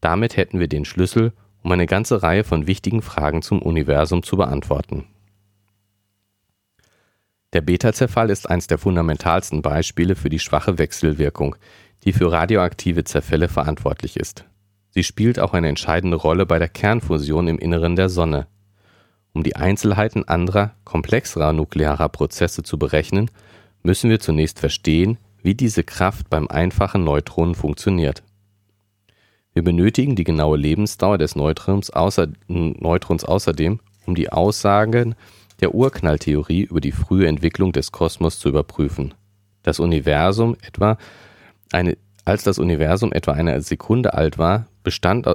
Damit 0.00 0.36
hätten 0.36 0.60
wir 0.60 0.68
den 0.68 0.84
Schlüssel, 0.84 1.32
um 1.62 1.72
eine 1.72 1.86
ganze 1.86 2.22
Reihe 2.22 2.44
von 2.44 2.66
wichtigen 2.66 3.02
Fragen 3.02 3.42
zum 3.42 3.62
Universum 3.62 4.22
zu 4.22 4.36
beantworten. 4.36 5.06
Der 7.54 7.60
Beta-Zerfall 7.60 8.30
ist 8.30 8.50
eines 8.50 8.66
der 8.66 8.78
fundamentalsten 8.78 9.62
Beispiele 9.62 10.16
für 10.16 10.28
die 10.28 10.40
schwache 10.40 10.76
Wechselwirkung, 10.76 11.56
die 12.02 12.12
für 12.12 12.30
radioaktive 12.30 13.04
Zerfälle 13.04 13.48
verantwortlich 13.48 14.16
ist. 14.16 14.44
Sie 14.90 15.04
spielt 15.04 15.38
auch 15.40 15.54
eine 15.54 15.68
entscheidende 15.68 16.16
Rolle 16.16 16.46
bei 16.46 16.58
der 16.58 16.68
Kernfusion 16.68 17.48
im 17.48 17.58
Inneren 17.58 17.96
der 17.96 18.08
Sonne. 18.08 18.46
Um 19.32 19.42
die 19.42 19.56
Einzelheiten 19.56 20.28
anderer, 20.28 20.74
komplexerer 20.84 21.52
nuklearer 21.52 22.08
Prozesse 22.08 22.62
zu 22.62 22.78
berechnen, 22.78 23.30
müssen 23.82 24.10
wir 24.10 24.20
zunächst 24.20 24.60
verstehen, 24.60 25.18
wie 25.44 25.54
diese 25.54 25.84
Kraft 25.84 26.30
beim 26.30 26.48
einfachen 26.48 27.04
Neutronen 27.04 27.54
funktioniert. 27.54 28.22
Wir 29.52 29.62
benötigen 29.62 30.16
die 30.16 30.24
genaue 30.24 30.56
Lebensdauer 30.56 31.18
des 31.18 31.36
Neutrons, 31.36 31.90
außer, 31.90 32.28
Neutrons 32.48 33.24
außerdem, 33.24 33.78
um 34.06 34.14
die 34.14 34.32
Aussagen 34.32 35.14
der 35.60 35.74
Urknalltheorie 35.74 36.62
über 36.62 36.80
die 36.80 36.92
frühe 36.92 37.28
Entwicklung 37.28 37.72
des 37.72 37.92
Kosmos 37.92 38.38
zu 38.38 38.48
überprüfen. 38.48 39.14
Das 39.62 39.80
Universum 39.80 40.56
etwa 40.62 40.96
eine, 41.72 41.96
als 42.24 42.42
das 42.42 42.58
Universum 42.58 43.12
etwa 43.12 43.32
eine 43.32 43.60
Sekunde 43.60 44.14
alt 44.14 44.38
war, 44.38 44.66
bestand 44.82 45.28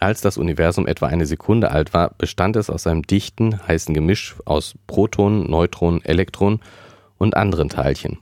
Als 0.00 0.20
das 0.20 0.36
Universum 0.36 0.88
etwa 0.88 1.06
eine 1.06 1.26
Sekunde 1.26 1.70
alt 1.70 1.94
war, 1.94 2.10
bestand 2.18 2.56
es 2.56 2.68
aus 2.68 2.86
einem 2.88 3.02
dichten, 3.02 3.66
heißen 3.66 3.94
Gemisch 3.94 4.34
aus 4.44 4.74
Protonen, 4.88 5.48
Neutronen, 5.48 6.04
Elektronen 6.04 6.60
und 7.16 7.36
anderen 7.36 7.68
Teilchen. 7.68 8.18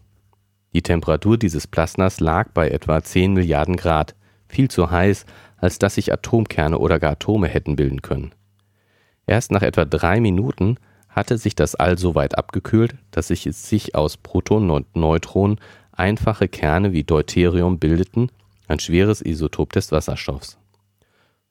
Die 0.72 0.82
Temperatur 0.82 1.36
dieses 1.36 1.66
Plasmas 1.66 2.20
lag 2.20 2.50
bei 2.52 2.70
etwa 2.70 3.02
10 3.02 3.34
Milliarden 3.34 3.76
Grad, 3.76 4.14
viel 4.48 4.70
zu 4.70 4.90
heiß, 4.90 5.26
als 5.58 5.78
dass 5.78 5.94
sich 5.94 6.12
Atomkerne 6.12 6.78
oder 6.78 6.98
gar 6.98 7.12
Atome 7.12 7.48
hätten 7.48 7.76
bilden 7.76 8.02
können. 8.02 8.34
Erst 9.26 9.50
nach 9.52 9.62
etwa 9.62 9.84
drei 9.84 10.20
Minuten 10.20 10.76
hatte 11.08 11.38
sich 11.38 11.54
das 11.54 11.74
All 11.74 11.98
so 11.98 12.14
weit 12.14 12.36
abgekühlt, 12.38 12.96
dass 13.10 13.28
sich, 13.28 13.48
sich 13.52 13.94
aus 13.94 14.16
Protonen 14.16 14.70
und 14.70 14.96
Neutronen 14.96 15.60
einfache 15.92 16.48
Kerne 16.48 16.92
wie 16.92 17.04
Deuterium 17.04 17.78
bildeten, 17.78 18.30
ein 18.66 18.78
schweres 18.78 19.20
Isotop 19.20 19.72
des 19.72 19.92
Wasserstoffs. 19.92 20.58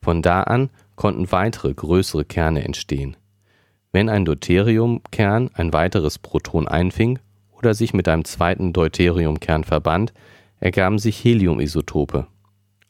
Von 0.01 0.23
da 0.23 0.41
an 0.43 0.71
konnten 0.95 1.31
weitere 1.31 1.73
größere 1.73 2.25
Kerne 2.25 2.63
entstehen. 2.63 3.15
Wenn 3.91 4.09
ein 4.09 4.25
Deuteriumkern 4.25 5.51
ein 5.53 5.73
weiteres 5.73 6.17
Proton 6.17 6.67
einfing 6.67 7.19
oder 7.61 7.73
sich 7.73 7.93
mit 7.93 8.07
einem 8.07 8.25
zweiten 8.25 8.73
Deuteriumkern 8.73 9.63
verband, 9.63 10.13
ergaben 10.59 10.99
sich 10.99 11.23
Heliumisotope. 11.23 12.27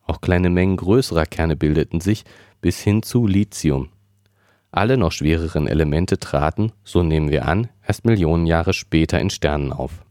Auch 0.04 0.22
kleine 0.22 0.50
Mengen 0.50 0.78
größerer 0.78 1.26
Kerne 1.26 1.56
bildeten 1.56 2.02
sich 2.02 2.24
bis 2.62 2.80
hin 2.80 3.04
zu 3.04 3.28
Lithium. 3.28 3.90
Alle 4.72 4.98
noch 4.98 5.12
schwereren 5.12 5.68
Elemente 5.68 6.18
traten, 6.18 6.72
so 6.84 7.04
nehmen 7.04 7.30
wir 7.30 7.48
an, 7.48 7.68
erst 7.86 8.06
Millionen 8.06 8.46
Jahre 8.46 8.74
später 8.74 9.20
in 9.20 9.30
Sternen 9.30 9.74
auf. 9.74 10.06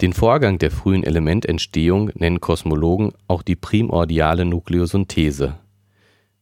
Den 0.00 0.12
Vorgang 0.12 0.58
der 0.58 0.70
frühen 0.70 1.04
Elemententstehung 1.04 2.10
nennen 2.14 2.40
Kosmologen 2.40 3.12
auch 3.28 3.42
die 3.42 3.56
primordiale 3.56 4.44
Nukleosynthese. 4.44 5.58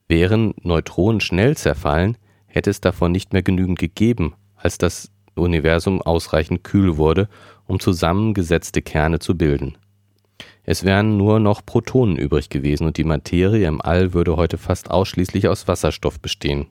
Wären 0.08 0.54
Neutronen 0.62 1.20
schnell 1.20 1.56
zerfallen, 1.56 2.16
hätte 2.46 2.70
es 2.70 2.80
davon 2.80 3.12
nicht 3.12 3.32
mehr 3.32 3.42
genügend 3.42 3.78
gegeben, 3.78 4.34
als 4.56 4.78
das 4.78 5.10
Universum 5.42 6.00
ausreichend 6.02 6.64
kühl 6.64 6.96
wurde, 6.96 7.28
um 7.66 7.80
zusammengesetzte 7.80 8.82
Kerne 8.82 9.18
zu 9.18 9.36
bilden. 9.36 9.76
Es 10.64 10.84
wären 10.84 11.16
nur 11.16 11.40
noch 11.40 11.64
Protonen 11.64 12.16
übrig 12.16 12.48
gewesen 12.48 12.86
und 12.86 12.96
die 12.96 13.04
Materie 13.04 13.66
im 13.66 13.80
All 13.80 14.14
würde 14.14 14.36
heute 14.36 14.58
fast 14.58 14.90
ausschließlich 14.90 15.48
aus 15.48 15.68
Wasserstoff 15.68 16.20
bestehen 16.20 16.66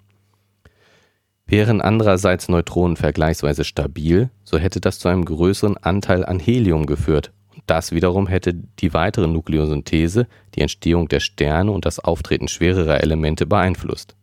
Wären 1.46 1.82
andererseits 1.82 2.48
Neutronen 2.48 2.96
vergleichsweise 2.96 3.64
stabil, 3.64 4.30
so 4.44 4.58
hätte 4.58 4.80
das 4.80 5.00
zu 5.00 5.10
einem 5.10 5.26
größeren 5.26 5.78
Anteil 5.78 6.26
an 6.26 6.40
Helium 6.40 6.86
geführt, 6.86 7.32
und 7.54 7.64
das 7.68 7.92
wiederum 7.92 8.28
hätte 8.28 8.54
die 8.54 8.94
weitere 8.94 9.28
Nukleosynthese, 9.28 10.28
die 10.56 10.62
Entstehung 10.62 11.10
der 11.10 11.20
Sterne 11.20 11.72
und 11.72 11.86
das 11.86 12.00
Auftreten 12.00 12.48
schwererer 12.48 13.02
Elemente 13.02 13.46
beeinflusst. 13.46 14.16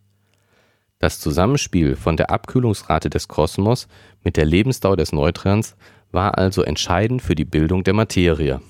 Das 1.01 1.19
Zusammenspiel 1.19 1.97
von 1.97 2.15
der 2.15 2.29
Abkühlungsrate 2.29 3.09
des 3.09 3.27
Kosmos 3.27 3.87
mit 4.23 4.37
der 4.37 4.45
Lebensdauer 4.45 4.95
des 4.95 5.11
Neutrons 5.11 5.75
war 6.11 6.37
also 6.37 6.63
entscheidend 6.63 7.21
für 7.21 7.35
die 7.35 7.45
Bildung 7.45 7.83
der 7.83 7.93
Materie 7.93 8.61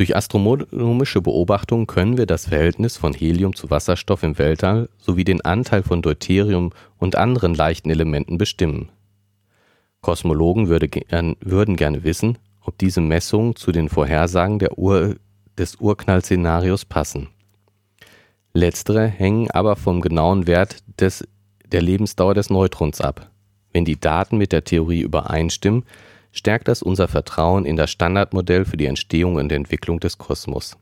durch 0.00 0.16
astronomische 0.16 1.20
Beobachtungen 1.20 1.86
können 1.86 2.16
wir 2.16 2.24
das 2.24 2.46
Verhältnis 2.46 2.96
von 2.96 3.12
Helium 3.12 3.54
zu 3.54 3.68
Wasserstoff 3.68 4.22
im 4.22 4.38
Weltall 4.38 4.88
sowie 4.96 5.24
den 5.24 5.42
Anteil 5.42 5.82
von 5.82 6.00
Deuterium 6.00 6.70
und 6.96 7.16
anderen 7.16 7.54
leichten 7.54 7.90
Elementen 7.90 8.38
bestimmen. 8.38 8.88
Kosmologen 10.00 10.68
würde 10.68 10.88
gern, 10.88 11.36
würden 11.42 11.76
gerne 11.76 12.02
wissen, 12.02 12.38
ob 12.62 12.78
diese 12.78 13.02
Messungen 13.02 13.56
zu 13.56 13.72
den 13.72 13.90
Vorhersagen 13.90 14.58
Ur, 14.74 15.16
des 15.58 15.76
Urknallszenarios 15.76 16.86
passen. 16.86 17.28
Letztere 18.52 19.06
hängen 19.06 19.50
aber 19.50 19.76
vom 19.76 20.00
genauen 20.00 20.46
Wert 20.46 20.78
des, 20.98 21.26
der 21.66 21.82
Lebensdauer 21.82 22.34
des 22.34 22.50
Neutrons 22.50 23.00
ab. 23.00 23.30
Wenn 23.72 23.84
die 23.84 24.00
Daten 24.00 24.38
mit 24.38 24.52
der 24.52 24.64
Theorie 24.64 25.02
übereinstimmen, 25.02 25.84
stärkt 26.32 26.68
das 26.68 26.82
unser 26.82 27.06
Vertrauen 27.06 27.64
in 27.64 27.76
das 27.76 27.90
Standardmodell 27.90 28.64
für 28.64 28.76
die 28.76 28.86
Entstehung 28.86 29.36
und 29.36 29.52
Entwicklung 29.52 30.00
des 30.00 30.18
Kosmos. 30.18 30.76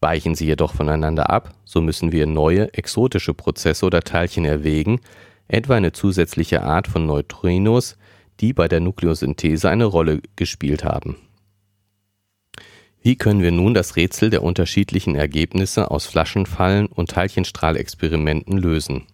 Weichen 0.00 0.36
sie 0.36 0.46
jedoch 0.46 0.74
voneinander 0.74 1.30
ab, 1.30 1.54
so 1.64 1.80
müssen 1.80 2.12
wir 2.12 2.26
neue, 2.26 2.72
exotische 2.74 3.34
Prozesse 3.34 3.84
oder 3.84 4.02
Teilchen 4.02 4.44
erwägen, 4.44 5.00
etwa 5.48 5.74
eine 5.74 5.92
zusätzliche 5.92 6.62
Art 6.62 6.86
von 6.86 7.06
Neutrinos, 7.06 7.96
die 8.38 8.52
bei 8.52 8.68
der 8.68 8.78
Nukleosynthese 8.78 9.68
eine 9.68 9.86
Rolle 9.86 10.20
gespielt 10.36 10.84
haben. 10.84 11.16
Wie 13.00 13.16
können 13.16 13.42
wir 13.42 13.52
nun 13.52 13.74
das 13.74 13.96
Rätsel 13.96 14.30
der 14.30 14.42
unterschiedlichen 14.42 15.14
Ergebnisse 15.14 15.90
aus 15.90 16.06
Flaschenfallen 16.06 16.86
und 16.86 17.10
Teilchenstrahlexperimenten 17.10 18.58
lösen? 18.58 19.06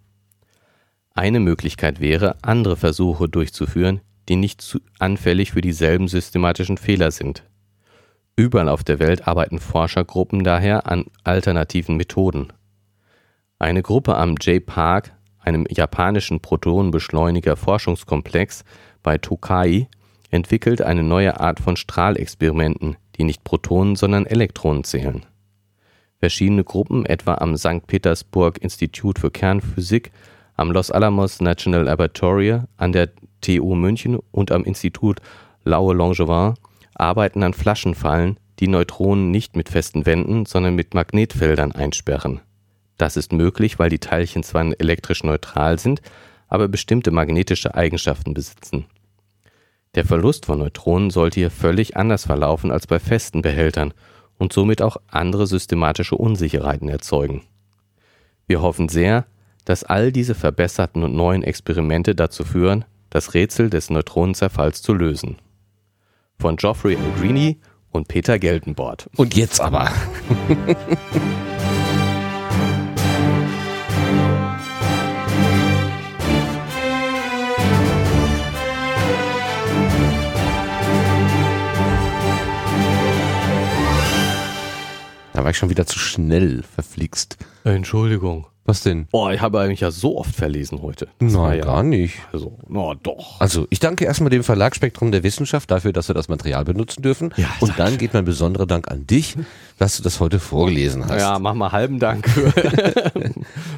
Eine 1.11 1.39
Möglichkeit 1.39 2.01
wäre, 2.01 2.37
andere 2.43 2.77
Versuche 2.77 3.29
durchzuführen, 3.29 4.01
die 4.29 4.37
nicht 4.37 4.79
anfällig 4.99 5.53
für 5.53 5.61
dieselben 5.61 6.09
systematischen 6.09 6.79
Fehler 6.79 7.11
sind. 7.11 7.45
Überall 8.37 8.69
auf 8.69 8.83
der 8.83 8.99
Welt 8.99 9.29
arbeiten 9.29 9.61
Forschergruppen 9.61 10.43
daher 10.43 10.91
an 10.91 11.05
alternativen 11.23 11.97
Methoden. 11.97 12.53
Eine 13.59 13.83
Gruppe 13.83 14.17
am 14.17 14.35
J-Park, 14.37 15.13
einem 15.39 15.67
japanischen 15.71 16.41
Protonenbeschleuniger 16.41 17.57
Forschungskomplex 17.57 18.65
bei 19.03 19.19
Tokai, 19.19 19.89
entwickelt 20.31 20.83
eine 20.83 21.05
neue 21.05 21.39
Art 21.39 21.61
von 21.61 21.77
Strahlexperimenten, 21.77 22.97
die 23.19 23.25
nicht 23.25 23.45
Protonen, 23.45 23.97
sondern 23.97 24.27
Elektronen 24.27 24.85
zählen. 24.85 25.25
Verschiedene 26.19 26.65
Gruppen, 26.65 27.05
etwa 27.07 27.35
am 27.35 27.57
St. 27.57 27.87
Petersburg 27.87 28.59
Institut 28.59 29.19
für 29.19 29.31
Kernphysik, 29.31 30.11
am 30.57 30.71
Los 30.71 30.91
Alamos 30.91 31.41
National 31.41 31.85
Laboratory, 31.85 32.61
an 32.77 32.93
der 32.93 33.11
TU 33.41 33.75
München 33.75 34.19
und 34.31 34.53
am 34.53 34.65
Institut 34.65 35.21
Laue-Langevin 35.65 36.55
arbeiten 36.95 37.43
an 37.43 37.55
Flaschenfallen, 37.55 38.39
die 38.61 38.69
Neutronen 38.69 39.31
nicht 39.31 39.57
mit 39.57 39.69
festen 39.69 40.07
Wänden, 40.07 40.47
sondern 40.47 40.75
mit 40.75 40.95
Magnetfeldern 40.95 41.73
einsperren. 41.73 42.41
Das 42.97 43.17
ist 43.17 43.33
möglich, 43.33 43.79
weil 43.79 43.91
die 43.91 43.99
Teilchen 43.99 44.45
zwar 44.45 44.65
elektrisch 44.79 45.25
neutral 45.25 45.79
sind, 45.79 46.01
aber 46.49 46.69
bestimmte 46.69 47.11
magnetische 47.11 47.75
Eigenschaften 47.75 48.33
besitzen. 48.33 48.87
Der 49.95 50.05
Verlust 50.05 50.47
von 50.47 50.59
Neutronen 50.59 51.11
sollte 51.11 51.41
hier 51.41 51.51
völlig 51.51 51.97
anders 51.97 52.27
verlaufen 52.27 52.71
als 52.71 52.87
bei 52.87 52.99
festen 52.99 53.43
Behältern 53.43 53.95
und 54.39 54.53
somit 54.53 54.83
auch 54.83 54.97
andere 55.09 55.47
systematische 55.47 56.17
Unsicherheiten 56.17 56.89
erzeugen. 56.89 57.43
Wir 58.47 58.61
hoffen 58.61 58.89
sehr, 58.89 59.27
dass 59.65 59.85
all 59.85 60.13
diese 60.13 60.35
verbesserten 60.35 61.03
und 61.03 61.15
neuen 61.15 61.43
Experimente 61.43 62.15
dazu 62.15 62.45
führen, 62.45 62.85
das 63.11 63.35
Rätsel 63.35 63.71
des 63.71 63.91
Neutronenzerfalls 63.91 64.83
zu 64.83 64.93
lösen. 64.93 65.39
Von 66.39 66.57
Geoffrey. 66.57 66.99
Greeny 67.19 67.61
und 67.91 68.09
Peter 68.09 68.39
Geltenbord. 68.39 69.09
Und 69.17 69.37
jetzt 69.37 69.61
aber. 69.61 69.91
Da 85.45 85.49
war 85.49 85.51
ich 85.51 85.59
schon 85.59 85.69
wieder 85.69 85.85
zu 85.85 85.99
schnell 85.99 86.63
verflixt. 86.63 87.37
Entschuldigung. 87.65 88.47
Was 88.65 88.81
denn? 88.81 89.09
Oh, 89.13 89.29
ich 89.29 89.43
habe 89.43 89.61
eigentlich 89.61 89.81
ja 89.81 89.91
so 89.91 90.17
oft 90.17 90.35
verlesen 90.35 90.81
heute. 90.81 91.09
Das 91.19 91.35
Nein, 91.35 91.59
ja, 91.59 91.65
gar 91.67 91.83
nicht. 91.83 92.15
Also, 92.33 92.57
na 92.67 92.95
doch. 92.95 93.39
Also, 93.43 93.67
ich 93.69 93.79
danke 93.79 94.07
erstmal 94.07 94.31
dem 94.31 94.43
Verlag 94.43 94.75
Spektrum 94.75 95.13
der 95.13 95.23
Wissenschaft 95.23 95.71
dafür, 95.71 95.93
dass 95.93 96.09
wir 96.09 96.15
das 96.15 96.29
Material 96.29 96.65
benutzen 96.65 97.03
dürfen. 97.03 97.35
Ja, 97.37 97.51
Und 97.61 97.79
dann 97.79 97.99
geht 97.99 98.15
mein 98.15 98.25
besonderer 98.25 98.65
Dank 98.65 98.91
an 98.91 99.07
dich, 99.07 99.37
dass 99.77 99.99
du 99.99 100.03
das 100.03 100.19
heute 100.19 100.39
vorgelesen 100.39 101.05
hast. 101.07 101.21
Ja, 101.21 101.39
mach 101.39 101.53
mal 101.53 101.73
halben 101.73 101.99
Dank 101.99 102.27
für 102.27 102.47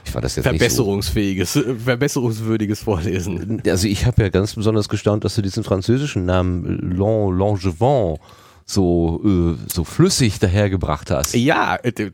ich 0.05 0.14
war 0.14 0.22
das 0.22 0.37
jetzt 0.37 0.44
verbesserungsfähiges, 0.44 1.55
so. 1.55 1.62
verbesserungswürdiges 1.85 2.79
Vorlesen. 2.79 3.61
Also, 3.66 3.88
ich 3.88 4.07
habe 4.07 4.22
ja 4.22 4.29
ganz 4.29 4.55
besonders 4.55 4.88
gestaunt, 4.88 5.24
dass 5.24 5.35
du 5.35 5.42
diesen 5.42 5.64
französischen 5.64 6.26
Namen 6.26 6.92
Langevin 6.96 8.18
so, 8.66 9.22
äh, 9.24 9.70
so 9.72 9.85
flüssig 9.85 10.38
dahergebracht 10.38 11.11
hast. 11.11 11.35
Ja, 11.35 11.76
äh, 11.76 12.11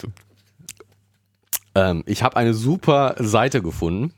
ähm, 1.74 2.04
ich 2.06 2.22
habe 2.22 2.36
eine 2.36 2.54
super 2.54 3.16
Seite 3.18 3.62
gefunden. 3.62 4.12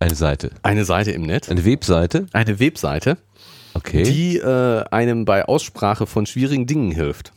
Eine 0.00 0.16
Seite? 0.16 0.50
Eine 0.62 0.84
Seite 0.84 1.12
im 1.12 1.22
Netz. 1.22 1.48
Eine 1.48 1.64
Webseite? 1.64 2.26
Eine 2.32 2.58
Webseite. 2.58 3.16
Okay. 3.74 4.02
Die 4.02 4.38
äh, 4.38 4.84
einem 4.90 5.24
bei 5.24 5.44
Aussprache 5.46 6.06
von 6.06 6.26
schwierigen 6.26 6.66
Dingen 6.66 6.90
hilft. 6.90 7.32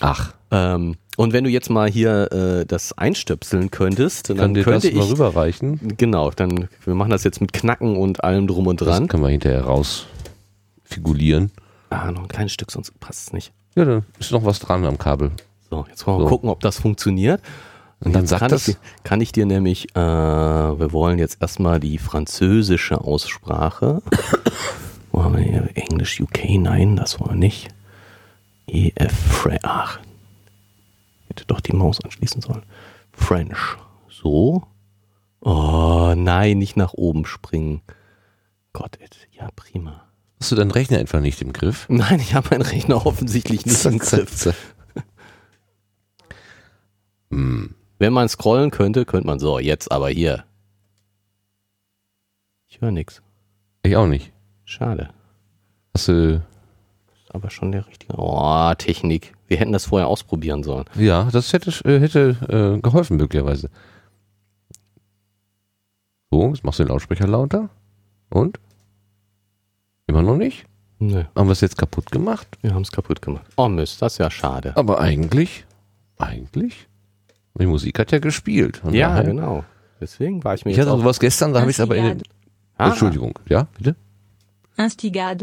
Ach. 0.00 0.32
Ähm, 0.50 0.96
und 1.16 1.32
wenn 1.32 1.44
du 1.44 1.50
jetzt 1.50 1.70
mal 1.70 1.88
hier 1.88 2.30
äh, 2.32 2.66
das 2.66 2.96
einstöpseln 2.96 3.70
könntest, 3.70 4.30
dann 4.30 4.36
Kann 4.36 4.54
dir 4.54 4.64
könnte 4.64 4.90
das 4.90 4.96
mal 4.96 5.06
rüberreichen. 5.06 5.96
Genau, 5.96 6.30
dann 6.30 6.68
wir 6.84 6.94
machen 6.94 7.10
das 7.10 7.24
jetzt 7.24 7.40
mit 7.40 7.52
Knacken 7.52 7.96
und 7.96 8.22
allem 8.22 8.46
drum 8.46 8.66
und 8.66 8.80
dran. 8.80 9.04
Das 9.04 9.08
können 9.08 9.22
wir 9.22 9.30
hinterher 9.30 9.62
rausfigulieren. 9.64 11.50
Ah, 11.90 12.10
noch 12.10 12.22
ein 12.22 12.28
kleines 12.28 12.52
Stück, 12.52 12.70
sonst 12.70 12.98
passt 13.00 13.28
es 13.28 13.32
nicht. 13.32 13.52
Ja, 13.74 13.84
dann 13.84 14.04
ist 14.18 14.32
noch 14.32 14.44
was 14.44 14.58
dran 14.58 14.84
am 14.84 14.98
Kabel. 14.98 15.30
So, 15.70 15.86
jetzt 15.88 16.06
wollen 16.06 16.18
wir 16.18 16.24
So. 16.24 16.28
gucken, 16.28 16.48
ob 16.50 16.60
das 16.60 16.78
funktioniert. 16.78 17.40
Und 18.00 18.12
dann 18.14 18.26
sagt 18.26 18.40
kann 18.40 18.50
das- 18.50 18.68
Ich, 18.68 18.76
kann 19.04 19.20
ich 19.20 19.32
dir 19.32 19.46
nämlich, 19.46 19.90
äh, 19.96 19.98
wir 19.98 20.92
wollen 20.92 21.18
jetzt 21.18 21.40
erstmal 21.40 21.80
die 21.80 21.98
französische 21.98 23.00
Aussprache. 23.00 24.02
Wo 25.12 25.22
haben 25.24 25.36
wir 25.36 25.42
hier? 25.42 25.68
Englisch 25.76 26.20
UK? 26.20 26.58
Nein, 26.58 26.96
das 26.96 27.18
wollen 27.20 27.30
wir 27.32 27.36
nicht. 27.36 27.68
EF 28.66 29.12
French. 29.12 29.60
Ach. 29.62 29.98
Hätte 31.28 31.44
doch 31.46 31.60
die 31.60 31.72
Maus 31.74 32.00
anschließen 32.02 32.42
sollen. 32.42 32.62
French. 33.12 33.76
So. 34.10 34.64
Oh 35.40 36.14
nein, 36.16 36.58
nicht 36.58 36.76
nach 36.76 36.92
oben 36.94 37.24
springen. 37.24 37.80
Gott, 38.72 38.98
ja 39.32 39.48
prima. 39.56 40.02
Hast 40.40 40.52
du 40.52 40.56
deinen 40.56 40.70
Rechner 40.70 40.98
einfach 40.98 41.20
nicht 41.20 41.40
im 41.42 41.52
Griff? 41.52 41.86
Nein, 41.88 42.20
ich 42.20 42.34
habe 42.34 42.48
meinen 42.50 42.62
Rechner 42.62 43.06
offensichtlich 43.06 43.64
nicht 43.66 43.84
im 43.84 43.98
Griff. 43.98 44.54
Hm. 47.30 47.74
Wenn 47.98 48.12
man 48.12 48.28
scrollen 48.28 48.70
könnte, 48.70 49.04
könnte 49.04 49.26
man 49.26 49.38
so, 49.40 49.58
jetzt 49.58 49.90
aber 49.90 50.10
hier. 50.10 50.44
Ich 52.68 52.80
höre 52.80 52.92
nix. 52.92 53.20
Ich 53.82 53.96
auch 53.96 54.06
nicht. 54.06 54.32
Schade. 54.64 55.10
Hast 55.94 56.08
du, 56.08 56.36
Ist 56.36 57.34
aber 57.34 57.50
schon 57.50 57.72
der 57.72 57.86
richtige. 57.86 58.14
Oh, 58.16 58.72
Technik. 58.78 59.34
Wir 59.48 59.56
hätten 59.56 59.72
das 59.72 59.86
vorher 59.86 60.08
ausprobieren 60.08 60.62
sollen. 60.62 60.84
ja, 60.94 61.24
das 61.32 61.52
hätte, 61.52 61.70
äh, 61.88 61.98
hätte 61.98 62.76
äh, 62.76 62.80
geholfen 62.80 63.16
möglicherweise. 63.16 63.70
So, 66.30 66.48
jetzt 66.50 66.64
machst 66.64 66.78
du 66.78 66.84
den 66.84 66.90
Lautsprecher 66.90 67.26
lauter. 67.26 67.70
Und? 68.30 68.60
Immer 70.06 70.22
noch 70.22 70.36
nicht? 70.36 70.64
Nö, 70.98 71.24
Haben 71.34 71.48
wir 71.48 71.52
es 71.52 71.60
jetzt 71.60 71.76
kaputt 71.76 72.10
gemacht? 72.10 72.46
wir 72.62 72.72
haben 72.74 72.82
es 72.82 72.90
kaputt 72.92 73.20
gemacht. 73.20 73.44
Oh 73.56 73.68
Mist, 73.68 74.00
das 74.00 74.14
ist 74.14 74.18
ja 74.18 74.30
schade. 74.30 74.74
Aber 74.76 75.00
eigentlich, 75.00 75.64
eigentlich, 76.16 76.88
die 77.58 77.66
Musik 77.66 77.98
hat 77.98 78.12
ja 78.12 78.18
gespielt. 78.18 78.80
Ja, 78.90 79.08
daher- 79.10 79.24
genau. 79.24 79.64
Deswegen 80.00 80.42
war 80.44 80.54
ich 80.54 80.64
mir 80.64 80.70
Ich 80.70 80.76
jetzt 80.76 80.86
hatte 80.86 80.94
auch. 80.96 81.00
sowas 81.00 81.18
gestern, 81.20 81.52
da 81.52 81.60
habe 81.60 81.70
ich 81.70 81.76
es 81.76 81.80
aber 81.80 81.96
in 81.96 82.04
den, 82.04 82.22
Ah, 82.78 82.88
Entschuldigung, 82.90 83.38
ja, 83.48 83.66
bitte? 83.78 83.96
Instigado. 84.76 85.42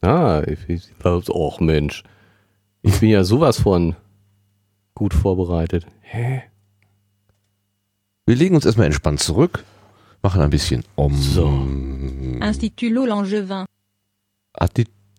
Ah, 0.00 0.42
ich, 0.46 0.58
ich, 0.68 0.90
oh 1.04 1.54
Mensch. 1.60 2.02
Ich 2.82 2.98
bin 3.00 3.10
ja 3.10 3.22
sowas 3.24 3.60
von 3.60 3.94
gut 4.94 5.12
vorbereitet. 5.12 5.86
Hä? 6.00 6.42
Wir 8.24 8.36
legen 8.36 8.54
uns 8.54 8.64
erstmal 8.64 8.86
entspannt 8.86 9.20
zurück, 9.20 9.64
machen 10.22 10.40
ein 10.40 10.48
bisschen 10.50 10.84
Om. 10.96 11.14
So. 11.14 11.46
Institut 12.40 12.92
Langevin. 13.06 13.66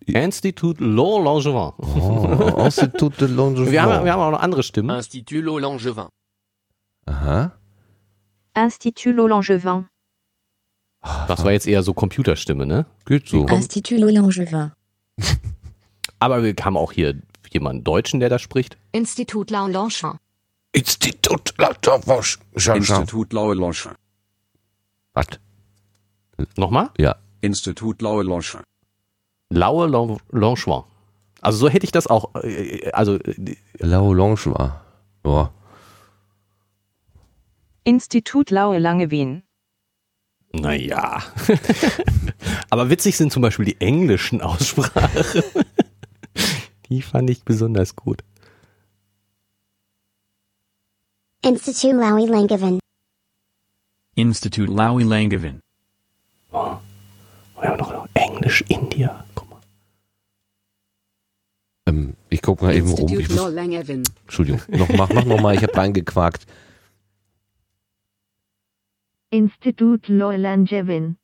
Institut 0.05 0.79
Law 0.79 1.23
Langevin. 1.23 1.73
Oh, 1.77 2.63
Institut 2.65 3.19
de 3.21 3.27
Langevin. 3.27 3.71
Wir 3.71 3.81
haben, 3.83 4.05
wir 4.05 4.11
haben 4.11 4.21
auch 4.21 4.31
noch 4.31 4.41
andere 4.41 4.63
Stimmen. 4.63 4.95
Institut 4.95 5.43
Lot 5.43 5.61
Langevin. 5.61 6.07
Aha. 7.05 7.51
Institut 8.55 9.15
Langevin. 9.15 9.87
Das 11.27 11.43
war 11.43 11.51
jetzt 11.51 11.67
eher 11.67 11.81
so 11.83 11.93
Computerstimme, 11.93 12.65
ne? 12.65 12.85
Geht 13.05 13.27
so. 13.27 13.45
Institut 13.47 13.99
Langevin. 13.99 14.71
Aber 16.19 16.43
wir 16.43 16.53
haben 16.61 16.77
auch 16.77 16.91
hier 16.91 17.21
jemanden 17.51 17.83
Deutschen, 17.83 18.19
der 18.19 18.29
da 18.29 18.39
spricht. 18.39 18.77
Institut 18.91 19.49
Langevin. 19.49 20.17
Institut 20.73 21.53
Langevin. 21.57 22.75
Institut 22.75 23.33
Lauelange. 23.33 23.95
Was? 25.13 25.27
Nochmal? 26.57 26.89
Ja. 26.97 27.15
Institut 27.41 28.01
Lauelange. 28.01 28.63
Laue 29.51 29.87
Langevin. 29.87 30.83
Also 31.41 31.57
so 31.57 31.69
hätte 31.69 31.85
ich 31.85 31.91
das 31.91 32.07
auch, 32.07 32.33
äh, 32.35 32.89
also 32.91 33.15
äh, 33.15 33.55
Lau 33.79 34.13
Langevin. 34.13 34.71
Ja. 35.25 35.51
Institut 37.83 38.49
Laue 38.49 38.79
Langewien. 38.79 39.43
naja. 40.53 41.21
Aber 42.69 42.89
witzig 42.89 43.17
sind 43.17 43.31
zum 43.31 43.41
Beispiel 43.41 43.65
die 43.65 43.81
englischen 43.81 44.41
Aussprachen. 44.41 45.43
Die 46.89 47.01
fand 47.01 47.29
ich 47.29 47.43
besonders 47.45 47.95
gut. 47.95 48.21
Institut 51.41 51.93
Laui 51.93 52.25
Langevin. 52.25 52.79
Institut 54.15 54.67
Laui 54.69 55.03
Langevin. 55.03 55.61
Oh, 56.51 56.75
wir 57.61 57.69
haben 57.69 57.77
noch 57.79 58.07
Englisch-India. 58.13 59.20
Ähm, 61.91 62.13
ich 62.29 62.41
gucke 62.41 62.63
mal 62.65 62.75
eben 62.75 62.89
rum. 62.89 63.07
Ich 63.07 63.19
Institut 63.19 63.37
muss, 63.37 63.53
Langevin. 63.53 64.03
Entschuldigung. 64.23 64.61
Noch, 64.69 64.89
mach, 64.89 65.09
mach 65.13 65.25
noch 65.25 65.41
mal. 65.41 65.55
Ich 65.55 65.63
habe 65.63 65.75
reingequakt. 65.75 66.45
Institut 69.29 70.07
Langevin. 70.07 71.17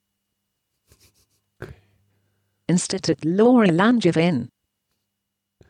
Institut 2.67 3.23
Langevin. 3.23 4.49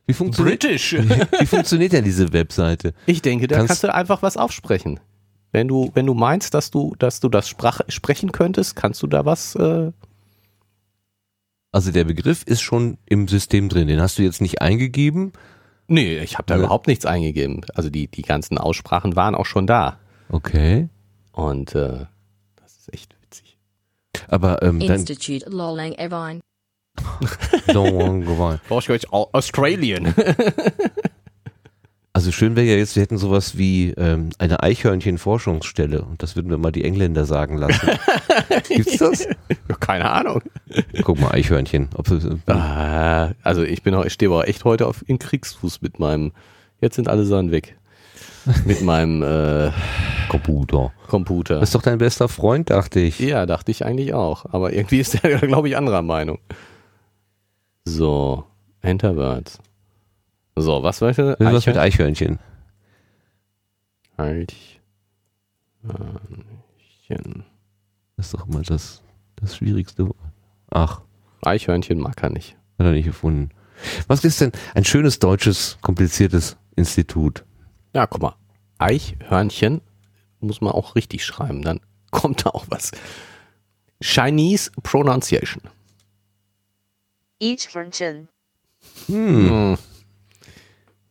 Wie 0.05 0.13
funktioniert, 0.13 0.61
British. 0.61 0.93
wie 1.39 1.45
funktioniert 1.45 1.93
denn 1.93 2.03
diese 2.03 2.31
Webseite? 2.31 2.93
Ich 3.05 3.21
denke, 3.21 3.47
da 3.47 3.57
Kannst- 3.57 3.67
kannst, 3.67 3.83
du 3.83 3.93
einfach 3.93 4.21
was 4.21 4.37
aufsprechen. 4.37 4.99
Wenn 5.51 5.67
du, 5.67 5.91
wenn 5.93 6.05
du 6.05 6.13
meinst, 6.13 6.53
dass 6.53 6.71
du, 6.71 6.95
dass 6.99 7.19
du 7.19 7.29
das 7.29 7.49
sprach, 7.49 7.81
sprechen 7.87 8.31
könntest, 8.31 8.75
kannst 8.75 9.01
du 9.01 9.07
da 9.07 9.25
was. 9.25 9.55
Äh, 9.55 9.91
Also 11.71 11.91
der 11.91 12.05
Begriff 12.05 12.43
ist 12.43 12.61
schon 12.61 12.97
im 13.05 13.27
System 13.27 13.69
drin. 13.69 13.87
Den 13.87 14.01
hast 14.01 14.17
du 14.17 14.23
jetzt 14.23 14.41
nicht 14.41 14.61
eingegeben. 14.61 15.33
nee, 15.87 16.17
ich 16.19 16.33
habe 16.37 16.45
da 16.47 16.55
Ja. 16.55 16.61
überhaupt 16.61 16.87
nichts 16.87 17.05
eingegeben. 17.05 17.61
Also 17.75 17.89
die, 17.89 18.07
die 18.07 18.21
ganzen 18.23 18.57
Aussprachen 18.57 19.15
waren 19.15 19.35
auch 19.35 19.45
schon 19.45 19.67
da. 19.67 19.99
Okay. 20.29 20.89
Und 21.31 21.75
äh, 21.75 22.05
das 22.55 22.77
ist 22.77 22.93
echt 22.93 23.15
witzig. 23.21 23.57
Aber 24.27 24.61
ähm, 24.63 24.79
dann 24.79 24.99
Institut 24.99 25.43
Langevin. 25.47 26.41
Langevin. 27.67 28.59
Brauche 28.67 28.79
ich 28.79 28.89
euch 28.89 29.11
Australian. 29.13 30.13
Also 32.17 32.31
schön 32.31 32.55
wäre 32.55 32.65
ja 32.65 32.75
jetzt, 32.77 32.95
wir 32.95 33.03
hätten 33.03 33.19
sowas 33.19 33.59
wie 33.59 33.91
ähm, 33.91 34.31
eine 34.39 34.63
Eichhörnchen-Forschungsstelle 34.63 36.01
und 36.01 36.23
das 36.23 36.35
würden 36.35 36.49
wir 36.49 36.57
mal 36.57 36.71
die 36.71 36.83
Engländer 36.83 37.25
sagen 37.25 37.57
lassen. 37.57 37.89
Gibt's 38.69 38.97
das? 38.97 39.27
Keine 39.79 40.09
Ahnung. 40.09 40.41
Guck 41.03 41.19
mal, 41.19 41.29
Eichhörnchen. 41.29 41.89
Ob, 41.93 42.09
äh, 42.09 42.51
Ah, 42.51 43.33
also 43.43 43.61
ich 43.61 43.83
bin 43.83 43.93
auch, 43.93 44.03
ich 44.03 44.13
stehe 44.13 44.31
aber 44.31 44.47
echt 44.47 44.65
heute 44.65 44.87
auf 44.87 45.07
in 45.07 45.19
Kriegsfuß 45.19 45.83
mit 45.83 45.99
meinem. 45.99 46.31
Jetzt 46.81 46.95
sind 46.95 47.07
alle 47.07 47.23
Sachen 47.23 47.51
weg. 47.51 47.77
Mit 48.65 48.81
meinem 48.81 49.21
äh, 49.21 49.71
Computer. 50.27 50.91
Computer. 51.05 51.59
Das 51.59 51.69
ist 51.69 51.75
doch 51.75 51.83
dein 51.83 51.99
bester 51.99 52.27
Freund, 52.27 52.71
dachte 52.71 52.99
ich. 52.99 53.19
Ja, 53.19 53.45
dachte 53.45 53.69
ich 53.69 53.85
eigentlich 53.85 54.15
auch. 54.15 54.45
Aber 54.51 54.73
irgendwie 54.73 55.01
ist 55.01 55.21
der, 55.21 55.37
glaube 55.41 55.69
ich, 55.69 55.77
anderer 55.77 56.01
Meinung. 56.01 56.39
So, 57.85 58.43
Enterwords. 58.81 59.59
So, 60.59 60.81
was 60.81 61.01
war 61.01 61.13
das? 61.13 61.37
Was 61.39 61.67
mit 61.67 61.77
Eichhörnchen? 61.77 62.39
Eichhörnchen. 64.17 64.55
Das 68.15 68.25
ist 68.25 68.33
doch 68.33 68.47
immer 68.47 68.63
das, 68.63 69.03
das 69.35 69.55
schwierigste 69.55 70.07
Wort. 70.07 70.17
Ach, 70.71 71.01
Eichhörnchen 71.43 71.99
mag 71.99 72.23
er 72.23 72.31
nicht. 72.31 72.57
hat 72.79 72.87
er 72.87 72.91
nicht 72.93 73.05
gefunden. 73.05 73.51
Was 74.07 74.23
ist 74.23 74.41
denn 74.41 74.51
ein 74.73 74.83
schönes 74.83 75.19
deutsches, 75.19 75.77
kompliziertes 75.81 76.57
Institut? 76.75 77.45
Ja, 77.93 78.07
guck 78.07 78.23
mal. 78.23 78.35
Eichhörnchen 78.79 79.81
muss 80.39 80.59
man 80.61 80.73
auch 80.73 80.95
richtig 80.95 81.23
schreiben, 81.23 81.61
dann 81.61 81.81
kommt 82.11 82.47
da 82.47 82.49
auch 82.49 82.65
was. 82.69 82.89
Chinese 84.01 84.71
Pronunciation. 84.81 85.61
Eichhörnchen. 87.39 88.29
Hm. 89.05 89.77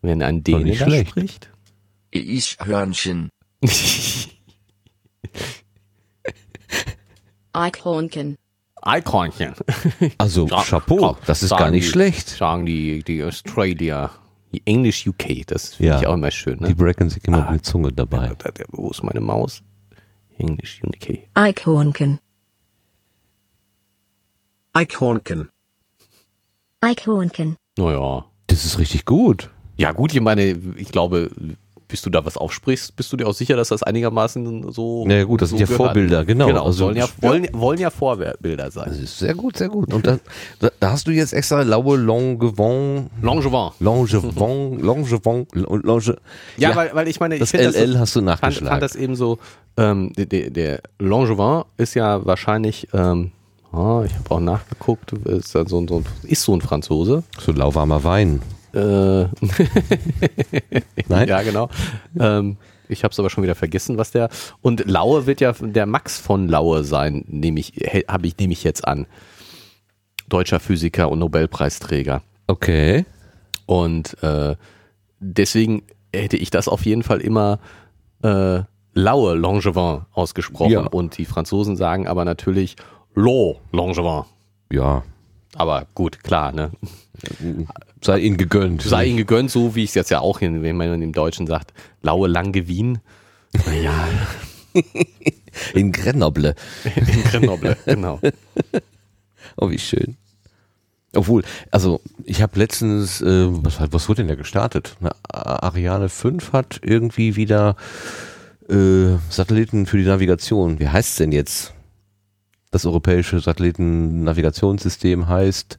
Wenn 0.06 0.22
ein 0.22 0.44
Däne 0.44 0.70
da 0.76 0.84
schlecht. 0.86 1.10
spricht. 1.10 1.50
Eichhörnchen. 2.14 3.28
Eichhornchen. 7.52 8.36
Eichhörnchen. 8.82 9.54
Also 10.18 10.46
Ja, 10.46 10.62
Chapeau, 10.62 11.00
ja, 11.00 11.16
das 11.26 11.42
ist 11.42 11.50
gar 11.50 11.70
nicht 11.70 11.86
die- 11.86 11.90
schlecht. 11.90 12.28
Sagen 12.28 12.66
die, 12.66 13.02
die 13.02 13.22
Australier. 13.24 14.10
Die 14.52 14.62
English 14.64 15.06
UK, 15.06 15.44
das 15.46 15.74
finde 15.74 15.92
Ja. 15.94 16.00
ich 16.00 16.06
auch 16.06 16.14
immer 16.14 16.30
schön. 16.30 16.58
Die 16.58 16.64
Ne? 16.68 16.74
brecken 16.76 17.10
sich 17.10 17.24
immer 17.24 17.48
Ah. 17.48 17.50
mit 17.50 17.64
Zunge 17.66 17.92
dabei. 17.92 18.28
Da- 18.38 18.50
da- 18.52 18.64
Wo 18.70 18.90
ist 18.90 19.02
meine 19.02 19.20
Maus? 19.20 19.62
English 20.38 20.80
UK. 20.84 21.28
Eichhornchen. 21.34 22.20
Eichhornchen. 24.72 25.48
Eichhornchen. 26.80 27.56
Naja. 27.76 28.24
Das 28.46 28.64
ist 28.64 28.78
richtig 28.78 29.04
gut. 29.04 29.50
Ja 29.76 29.92
gut, 29.92 30.14
ich 30.14 30.20
meine, 30.20 30.56
ich 30.76 30.88
glaube, 30.90 31.30
bis 31.88 32.02
du 32.02 32.10
da 32.10 32.24
was 32.24 32.36
aufsprichst, 32.36 32.96
bist 32.96 33.12
du 33.12 33.16
dir 33.16 33.28
auch 33.28 33.34
sicher, 33.34 33.56
dass 33.56 33.68
das 33.68 33.82
einigermaßen 33.82 34.72
so. 34.72 35.04
Na 35.06 35.14
ja, 35.18 35.24
gut, 35.24 35.42
das 35.42 35.50
so 35.50 35.56
sind 35.56 35.68
ja 35.68 35.76
gehört. 35.76 35.92
Vorbilder, 35.92 36.24
genau. 36.24 36.46
Genau, 36.48 36.64
Also- 36.64 36.78
sollen, 36.86 36.96
ja, 36.96 37.06
wollen, 37.20 37.46
wollen 37.52 37.78
ja 37.78 37.90
Vorbilder 37.90 38.70
sein. 38.70 38.86
Das 38.88 38.98
ist 38.98 39.18
sehr 39.18 39.34
gut, 39.34 39.56
sehr 39.56 39.68
gut. 39.68 39.92
Und 39.94 40.06
da, 40.06 40.18
da, 40.58 40.70
da 40.80 40.90
hast 40.92 41.06
du 41.06 41.12
jetzt 41.12 41.32
extra 41.32 41.62
Laue 41.62 41.96
Langevin, 41.96 43.08
Langevin. 43.22 43.70
Langevin, 43.78 44.80
Langevin, 44.80 45.46
Lange, 45.84 46.16
Ja, 46.56 46.74
Weil, 46.74 46.90
weil 46.94 47.08
ich 47.08 47.20
meine, 47.20 47.36
ich 47.36 47.40
das 47.40 47.50
finde 47.50 47.66
LL 47.70 47.92
das, 47.92 48.00
hast 48.00 48.16
du 48.16 48.20
nachgeschlagen. 48.20 48.68
fand 48.68 48.82
das 48.82 48.96
eben 48.96 49.14
so, 49.14 49.38
ähm, 49.76 50.12
der, 50.16 50.26
der, 50.26 50.50
der 50.50 50.80
ist 51.76 51.94
ja 51.94 52.24
wahrscheinlich, 52.26 52.88
ähm, 52.94 53.30
ah, 53.72 54.02
ich 54.04 54.14
habe 54.14 54.30
auch 54.30 54.40
nachgeguckt, 54.40 55.12
ist, 55.12 55.54
ja 55.54 55.66
so, 55.68 55.86
so, 55.86 56.02
ist 56.24 56.42
so 56.42 56.54
ein 56.54 56.60
Franzose. 56.62 57.22
so 57.38 57.52
lauwarmer 57.52 58.02
Wein. 58.02 58.40
Äh, 58.76 59.24
Nein? 61.08 61.28
Ja, 61.28 61.42
genau. 61.42 61.70
ähm, 62.20 62.58
ich 62.88 63.02
habe 63.04 63.12
es 63.12 63.18
aber 63.18 63.30
schon 63.30 63.42
wieder 63.42 63.54
vergessen, 63.54 63.96
was 63.98 64.10
der. 64.10 64.28
Und 64.60 64.84
Laue 64.88 65.26
wird 65.26 65.40
ja 65.40 65.52
der 65.52 65.86
Max 65.86 66.18
von 66.18 66.48
Laue 66.48 66.84
sein, 66.84 67.24
nehme 67.26 67.58
ich, 67.58 67.72
habe 68.08 68.26
ich, 68.26 68.36
nehme 68.38 68.52
ich 68.52 68.64
jetzt 68.64 68.86
an. 68.86 69.06
Deutscher 70.28 70.60
Physiker 70.60 71.10
und 71.10 71.20
Nobelpreisträger. 71.20 72.22
Okay. 72.46 73.06
Und 73.64 74.22
äh, 74.22 74.56
deswegen 75.20 75.82
hätte 76.12 76.36
ich 76.36 76.50
das 76.50 76.68
auf 76.68 76.84
jeden 76.84 77.02
Fall 77.02 77.20
immer 77.20 77.58
äh, 78.22 78.60
Laue 78.92 79.34
Langevin 79.34 80.02
ausgesprochen. 80.12 80.72
Ja. 80.72 80.86
Und 80.86 81.18
die 81.18 81.24
Franzosen 81.24 81.76
sagen 81.76 82.06
aber 82.06 82.24
natürlich 82.24 82.76
Lo 83.14 83.60
Langevin. 83.72 84.24
Ja. 84.70 85.02
Aber 85.54 85.86
gut, 85.94 86.22
klar, 86.22 86.52
ne? 86.52 86.70
Sei 88.00 88.18
ihnen 88.18 88.36
gegönnt. 88.36 88.82
Sei 88.82 89.06
ihnen 89.06 89.16
gegönnt, 89.16 89.50
so 89.50 89.74
wie 89.74 89.84
ich 89.84 89.90
es 89.90 89.94
jetzt 89.94 90.10
ja 90.10 90.20
auch, 90.20 90.38
hin, 90.38 90.62
wenn 90.62 90.76
man 90.76 91.02
im 91.02 91.12
Deutschen 91.12 91.46
sagt, 91.46 91.72
Laue 92.02 92.28
Langevin. 92.28 92.98
Naja, 93.64 94.08
in 95.74 95.92
Grenoble. 95.92 96.54
in 96.94 97.24
Grenoble, 97.24 97.76
genau. 97.84 98.20
Oh, 99.58 99.70
wie 99.70 99.78
schön. 99.78 100.16
Obwohl, 101.14 101.44
also 101.70 102.00
ich 102.24 102.42
habe 102.42 102.58
letztens, 102.58 103.22
äh, 103.22 103.46
was, 103.48 103.80
was 103.90 104.08
wurde 104.08 104.22
denn 104.22 104.28
da 104.28 104.34
gestartet? 104.34 104.96
Eine 105.00 105.12
Ariane 105.32 106.08
5 106.10 106.52
hat 106.52 106.80
irgendwie 106.82 107.36
wieder 107.36 107.76
äh, 108.68 109.16
Satelliten 109.30 109.86
für 109.86 109.96
die 109.96 110.04
Navigation. 110.04 110.78
Wie 110.78 110.88
heißt 110.88 111.10
es 111.10 111.16
denn 111.16 111.32
jetzt? 111.32 111.72
Das 112.70 112.84
europäische 112.84 113.40
Satellitennavigationssystem 113.40 115.28
heißt 115.28 115.78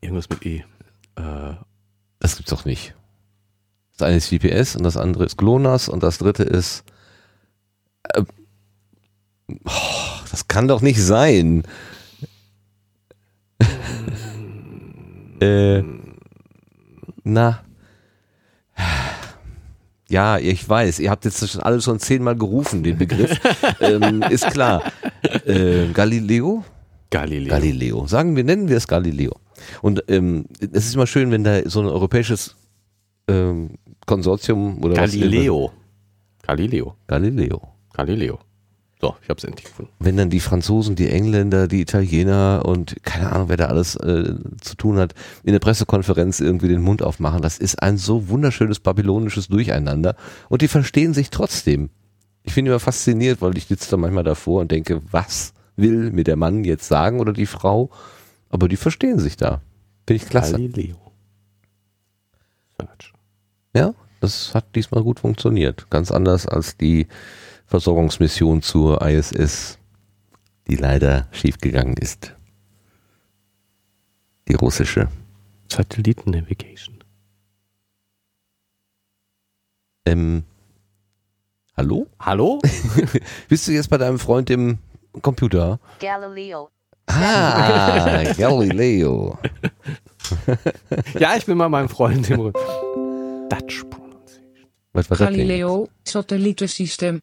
Irgendwas 0.00 0.28
mit 0.28 0.44
E. 0.44 0.64
Äh, 1.16 1.54
Das 2.18 2.36
gibt's 2.36 2.50
doch 2.50 2.64
nicht. 2.64 2.94
Das 3.96 4.06
eine 4.08 4.16
ist 4.16 4.30
GPS 4.30 4.76
und 4.76 4.82
das 4.82 4.96
andere 4.96 5.24
ist 5.24 5.38
GLONASS 5.38 5.88
und 5.88 6.02
das 6.02 6.18
dritte 6.18 6.42
ist. 6.42 6.84
Äh, 8.04 8.22
oh, 9.64 9.70
das 10.30 10.48
kann 10.48 10.68
doch 10.68 10.82
nicht 10.82 11.00
sein. 11.02 11.62
äh, 15.40 15.82
na. 17.24 17.62
Ja, 20.08 20.38
ich 20.38 20.68
weiß, 20.68 21.00
ihr 21.00 21.10
habt 21.10 21.24
jetzt 21.24 21.48
schon 21.48 21.62
alle 21.62 21.80
schon 21.80 21.98
zehnmal 21.98 22.36
gerufen, 22.36 22.82
den 22.84 22.96
Begriff. 22.98 23.40
ähm, 23.80 24.22
ist 24.22 24.46
klar. 24.50 24.82
Äh, 25.44 25.88
Galileo? 25.92 26.64
Galileo. 27.10 27.50
Galileo. 27.50 28.06
Sagen 28.06 28.36
wir, 28.36 28.44
nennen 28.44 28.68
wir 28.68 28.76
es 28.76 28.88
Galileo. 28.88 29.32
Und 29.82 30.04
ähm, 30.08 30.46
es 30.60 30.86
ist 30.86 30.94
immer 30.94 31.06
schön, 31.06 31.30
wenn 31.30 31.44
da 31.44 31.68
so 31.68 31.80
ein 31.80 31.86
europäisches 31.86 32.56
ähm, 33.28 33.70
Konsortium 34.06 34.82
oder 34.84 34.96
was 34.96 35.12
Galileo. 35.12 35.72
Galileo. 36.42 36.96
Galileo. 37.06 37.62
Galileo. 37.92 38.38
So, 39.00 39.14
ich 39.22 39.28
habe 39.28 39.36
es 39.36 39.44
endlich 39.44 39.66
gefunden. 39.66 39.92
Wenn 39.98 40.16
dann 40.16 40.30
die 40.30 40.40
Franzosen, 40.40 40.96
die 40.96 41.10
Engländer, 41.10 41.68
die 41.68 41.82
Italiener 41.82 42.62
und 42.64 42.96
keine 43.02 43.30
Ahnung, 43.30 43.50
wer 43.50 43.58
da 43.58 43.66
alles 43.66 43.94
äh, 43.96 44.34
zu 44.60 44.74
tun 44.76 44.96
hat, 44.96 45.14
in 45.44 45.52
der 45.52 45.58
Pressekonferenz 45.58 46.40
irgendwie 46.40 46.68
den 46.68 46.80
Mund 46.80 47.02
aufmachen, 47.02 47.42
das 47.42 47.58
ist 47.58 47.82
ein 47.82 47.98
so 47.98 48.30
wunderschönes 48.30 48.80
babylonisches 48.80 49.48
Durcheinander 49.48 50.16
und 50.48 50.62
die 50.62 50.68
verstehen 50.68 51.12
sich 51.12 51.28
trotzdem. 51.28 51.90
Ich 52.42 52.54
bin 52.54 52.64
immer 52.64 52.80
fasziniert, 52.80 53.42
weil 53.42 53.58
ich 53.58 53.66
sitze 53.66 53.90
da 53.90 53.96
manchmal 53.98 54.24
davor 54.24 54.62
und 54.62 54.70
denke, 54.70 55.02
was 55.10 55.52
will 55.76 56.10
mir 56.10 56.24
der 56.24 56.36
Mann 56.36 56.64
jetzt 56.64 56.88
sagen 56.88 57.20
oder 57.20 57.32
die 57.32 57.46
Frau? 57.46 57.90
Aber 58.48 58.68
die 58.68 58.76
verstehen 58.76 59.18
sich 59.18 59.36
da. 59.36 59.60
Finde 60.06 60.22
ich 60.22 60.28
klasse. 60.28 60.52
Galileo. 60.52 60.96
Search. 62.80 63.12
Ja, 63.74 63.94
das 64.20 64.54
hat 64.54 64.74
diesmal 64.74 65.02
gut 65.02 65.20
funktioniert. 65.20 65.90
Ganz 65.90 66.10
anders 66.10 66.46
als 66.46 66.76
die 66.76 67.06
Versorgungsmission 67.66 68.62
zur 68.62 69.02
ISS, 69.02 69.78
die 70.68 70.76
leider 70.76 71.28
schiefgegangen 71.32 71.96
ist. 71.96 72.34
Die 74.48 74.54
russische. 74.54 75.08
Satelliten 75.70 76.30
Navigation. 76.30 76.96
Ähm, 80.06 80.44
hallo? 81.76 82.06
Hallo? 82.20 82.62
Bist 83.48 83.66
du 83.66 83.72
jetzt 83.72 83.90
bei 83.90 83.98
deinem 83.98 84.20
Freund 84.20 84.48
im 84.50 84.78
Computer? 85.22 85.78
Galileo. 85.98 86.70
Ah, 87.06 88.24
Galileo. 88.36 89.38
ja, 91.18 91.36
ich 91.36 91.46
bin 91.46 91.56
bei 91.58 91.68
meinem 91.68 91.88
Freund 91.88 92.28
im 92.30 92.52
Dutch 93.48 93.84
Pronunciation. 93.88 94.66
Was 94.92 95.08
war 95.10 95.16
das 95.16 95.28
denn? 95.28 95.36
Galileo, 95.36 95.88
satellietensysteem. 96.04 97.20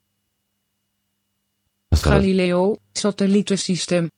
Was 1.89 2.05
war 2.05 2.13
das? 2.13 2.21
Galileo, 2.21 2.79
satellietensysteem. 2.97 4.09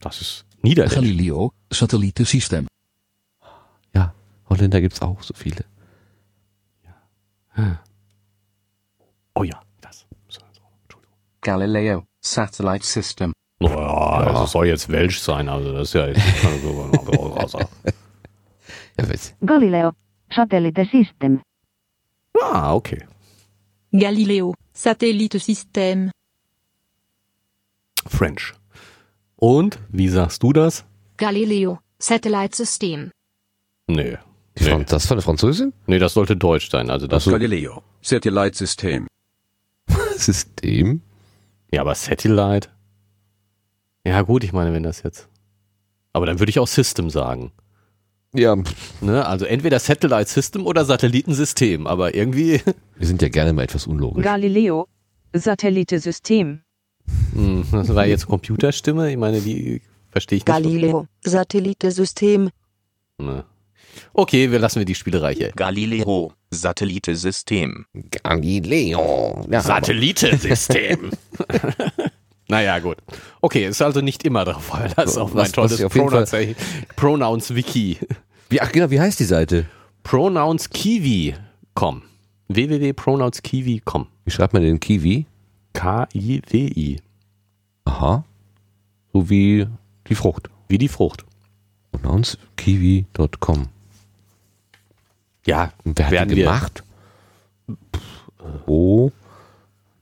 Das 0.00 0.20
ist 0.20 0.44
Niederländisch. 0.62 0.96
Galileo, 0.96 1.52
satellietensysteem. 1.70 2.68
Ja, 3.94 4.14
Holländer 4.48 4.80
gibt's 4.80 5.02
auch 5.02 5.22
so 5.22 5.34
viele. 5.34 5.64
Oh 9.34 9.44
ja, 9.44 9.60
das. 9.80 10.06
So, 10.28 10.40
so, 10.52 10.62
Entschuldigung. 10.82 11.16
Galileo 11.40 12.04
Satellite 12.24 12.86
System. 12.86 13.32
Naja, 13.60 14.32
das 14.32 14.52
soll 14.52 14.66
jetzt 14.66 14.88
Welsch 14.88 15.20
sein, 15.20 15.48
also 15.48 15.72
das 15.72 15.88
ist 15.88 15.94
ja 15.94 16.06
jetzt 16.08 16.20
so. 17.48 17.58
Ja, 18.98 19.08
weiß. 19.08 19.34
Galileo. 19.44 19.92
Satellite 20.32 20.84
system. 20.90 21.42
ah, 22.40 22.74
okay. 22.74 23.04
Galileo, 23.92 24.54
Satellitesystem. 24.72 26.10
French. 28.06 28.54
Und, 29.36 29.78
wie 29.88 30.08
sagst 30.08 30.42
du 30.42 30.52
das? 30.52 30.84
Galileo, 31.16 31.78
Satellite 31.98 32.56
System. 32.56 33.10
Nee. 33.88 34.16
Nee. 34.58 34.64
Fran- 34.68 34.86
Das 34.86 35.06
von 35.06 35.16
der 35.16 35.22
Französin? 35.24 35.72
Nee, 35.86 35.98
das 35.98 36.14
sollte 36.14 36.36
Deutsch 36.36 36.70
sein. 36.70 36.88
Also 36.90 37.06
das. 37.08 37.24
Galileo 37.24 37.82
Satellite 38.00 38.56
System. 38.56 39.08
System? 40.16 41.02
Ja, 41.74 41.80
aber 41.80 41.96
Satellite. 41.96 42.68
Ja, 44.06 44.22
gut, 44.22 44.44
ich 44.44 44.52
meine, 44.52 44.72
wenn 44.72 44.84
das 44.84 45.02
jetzt. 45.02 45.28
Aber 46.12 46.24
dann 46.24 46.38
würde 46.38 46.50
ich 46.50 46.60
auch 46.60 46.68
System 46.68 47.10
sagen. 47.10 47.50
Ja, 48.32 48.56
Ne? 49.00 49.26
Also 49.26 49.44
entweder 49.44 49.80
Satellite 49.80 50.30
System 50.30 50.66
oder 50.66 50.84
Satellitensystem, 50.84 51.88
aber 51.88 52.14
irgendwie. 52.14 52.60
wir 52.96 53.06
sind 53.08 53.22
ja 53.22 53.28
gerne 53.28 53.52
mal 53.52 53.62
etwas 53.62 53.88
unlogisch. 53.88 54.22
Galileo. 54.22 54.86
Satellitesystem. 55.32 56.60
Hm, 57.32 57.66
das 57.72 57.92
war 57.92 58.06
jetzt 58.06 58.28
Computerstimme. 58.28 59.10
Ich 59.10 59.16
meine, 59.16 59.40
die 59.40 59.82
verstehe 60.10 60.36
ich 60.36 60.46
nicht. 60.46 60.54
Galileo, 60.54 61.08
Satellitesystem. 61.24 62.50
Ne. 63.18 63.44
Okay, 64.12 64.50
wir 64.50 64.58
lassen 64.58 64.78
wir 64.80 64.84
die 64.86 64.94
Spielerei 64.94 65.34
hier. 65.34 65.52
Galileo, 65.52 66.32
Satellitesystem. 66.50 67.86
Galileo. 68.22 69.44
Ja, 69.50 69.60
Satellitensystem. 69.60 71.10
naja, 72.48 72.78
gut. 72.78 72.98
Okay, 73.40 73.66
ist 73.68 73.82
also 73.82 74.00
nicht 74.00 74.24
immer 74.24 74.44
drauf, 74.44 74.72
weil 74.72 74.90
das 74.96 75.12
ist 75.12 75.18
auf 75.18 75.30
Was- 75.30 75.34
mein 75.34 75.44
was 75.44 75.52
tolles 75.52 75.78
ich 75.78 75.84
auf 75.84 75.94
jeden 75.94 76.08
Pronouns, 76.08 76.30
Pronouns 76.96 77.54
Wiki. 77.54 77.98
Wie, 78.50 78.60
ach 78.60 78.70
genau, 78.72 78.90
wie 78.90 79.00
heißt 79.00 79.18
die 79.20 79.24
Seite? 79.24 79.66
Pronouns-Kiwi.com. 80.04 82.02
www.pronouns-kiwi.com. 82.48 84.06
Wie 84.24 84.30
schreibt 84.30 84.52
man 84.52 84.62
den 84.62 84.78
Kiwi? 84.80 85.26
K-I-W-I. 85.72 87.00
Aha. 87.86 88.24
So 89.12 89.28
wie 89.30 89.66
die 90.08 90.14
Frucht. 90.14 90.48
Wie 90.68 90.78
die 90.78 90.88
Frucht. 90.88 91.24
Pronounckiwi.com. 91.92 93.68
Ja, 95.46 95.72
Und 95.84 95.98
wer 95.98 96.20
hat 96.20 96.30
wir. 96.30 96.36
gemacht? 96.44 96.82
Oh. 98.66 99.10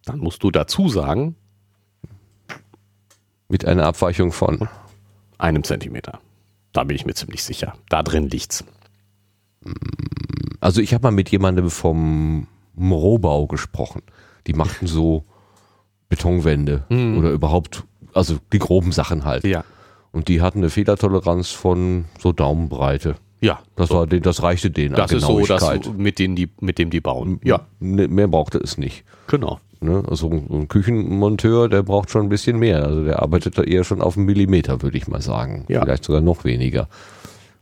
dann 0.06 0.20
musst 0.20 0.44
du 0.44 0.52
dazu 0.52 0.90
sagen, 0.90 1.36
Mit 3.48 3.64
einer 3.66 3.86
Abweichung 3.86 4.32
von. 4.32 4.68
einem 5.38 5.64
Zentimeter. 5.64 6.20
Da 6.74 6.84
bin 6.84 6.96
ich 6.96 7.06
mir 7.06 7.14
ziemlich 7.14 7.44
sicher. 7.44 7.76
Da 7.90 8.02
drin 8.04 8.28
liegt's. 8.30 8.64
Also 10.60 10.82
ich 10.82 10.94
habe 10.94 11.04
mal 11.04 11.12
mit 11.12 11.30
jemandem 11.30 11.70
vom 11.70 12.48
Rohbau 12.80 13.46
gesprochen. 13.48 14.02
Die 14.48 14.54
machten 14.54 14.88
so 14.88 15.24
Betonwände 16.10 16.84
oder 16.90 17.32
überhaupt, 17.32 17.84
also 18.14 18.38
die 18.54 18.60
groben 18.60 18.92
Sachen 18.92 19.26
halt. 19.26 19.44
Ja. 19.44 19.64
Und 20.12 20.28
die 20.28 20.42
hatten 20.42 20.60
eine 20.60 20.70
Fehlertoleranz 20.70 21.50
von 21.50 22.06
so 22.20 22.32
Daumenbreite. 22.32 23.16
Ja. 23.42 23.60
Das, 23.76 23.90
war, 23.90 24.08
den- 24.08 24.22
das 24.24 24.42
reichte 24.44 24.72
denen 24.72 24.96
Das 24.96 25.12
an 25.12 25.18
ist 25.18 25.24
so, 25.26 25.40
das, 25.46 25.64
mit, 25.98 26.20
denen 26.20 26.36
die, 26.36 26.50
mit 26.62 26.80
dem 26.80 26.90
die 26.90 27.02
bauen. 27.02 27.40
Ja, 27.44 27.62
Ne, 27.80 28.08
Mehr 28.08 28.28
brauchte 28.28 28.58
es 28.60 28.78
nicht. 28.78 29.04
genau. 29.28 29.60
Ne? 29.82 30.04
Also 30.08 30.30
ein 30.30 30.48
ein 30.50 30.68
Küchenmonteur, 30.70 31.68
der 31.68 31.84
braucht 31.84 32.10
schon 32.10 32.24
ein 32.24 32.30
bisschen 32.30 32.58
mehr. 32.58 32.86
Also 32.86 33.04
der 33.04 33.22
arbeitet 33.22 33.58
da 33.58 33.62
eher 33.64 33.84
schon 33.84 34.02
auf 34.02 34.16
einen 34.16 34.26
Millimeter, 34.26 34.82
würde 34.82 34.98
ich 34.98 35.08
mal 35.08 35.22
sagen. 35.22 35.66
Ja. 35.68 35.82
Vielleicht 35.82 36.06
sogar 36.06 36.22
noch 36.22 36.46
weniger. 36.46 36.88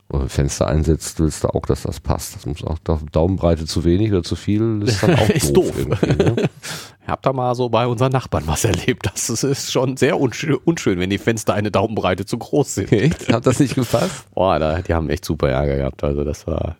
Wenn 0.08 0.20
du 0.20 0.28
Fenster 0.28 0.66
einsetzt, 0.68 1.18
willst 1.18 1.42
du 1.44 1.48
auch, 1.48 1.66
dass 1.66 1.82
das 1.82 1.98
passt. 1.98 2.36
Das 2.36 2.46
muss 2.46 2.62
auch 2.62 2.78
da- 2.84 3.00
Daumenbreite 3.10 3.64
zu 3.64 3.84
wenig 3.84 4.12
oder 4.12 4.22
zu 4.22 4.36
viel 4.36 4.82
ist 4.82 5.02
dann 5.02 5.14
auch 5.18 5.28
Ist 5.30 5.56
doof. 5.56 5.72
doof. 5.76 6.02
Ne? 6.02 6.48
Ich 7.06 7.10
hab 7.10 7.20
da 7.20 7.34
mal 7.34 7.54
so 7.54 7.68
bei 7.68 7.86
unseren 7.86 8.12
Nachbarn 8.12 8.46
was 8.46 8.64
erlebt. 8.64 9.04
Das 9.12 9.28
ist, 9.28 9.70
schon 9.70 9.98
sehr 9.98 10.18
unschön, 10.18 10.54
unschön, 10.64 10.98
wenn 10.98 11.10
die 11.10 11.18
Fenster 11.18 11.52
eine 11.52 11.70
Daumenbreite 11.70 12.24
zu 12.24 12.38
groß 12.38 12.76
sind. 12.76 12.92
Echt? 12.92 13.30
Hat 13.30 13.44
das 13.46 13.60
nicht 13.60 13.74
gepasst? 13.74 14.24
Boah, 14.34 14.58
da, 14.58 14.80
die 14.80 14.94
haben 14.94 15.10
echt 15.10 15.22
super 15.26 15.50
Ärger 15.50 15.76
gehabt. 15.76 16.02
Also 16.02 16.24
das 16.24 16.46
war 16.46 16.78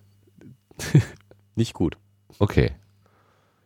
nicht 1.56 1.74
gut. 1.74 1.98
Okay. 2.38 2.70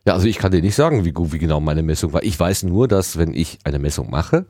Ja, 0.05 0.15
also 0.15 0.27
ich 0.27 0.39
kann 0.39 0.51
dir 0.51 0.61
nicht 0.63 0.75
sagen, 0.75 1.05
wie, 1.05 1.15
wie 1.17 1.39
genau 1.39 1.61
meine 1.61 1.85
Messung 1.85 2.13
war. 2.13 2.25
Ich 2.25 2.39
weiß 2.39 2.65
nur, 2.65 2.89
dass 2.89 3.19
wenn 3.19 3.35
ich 3.35 3.59
eine 3.63 3.79
Messung 3.79 4.11
mache, 4.11 4.47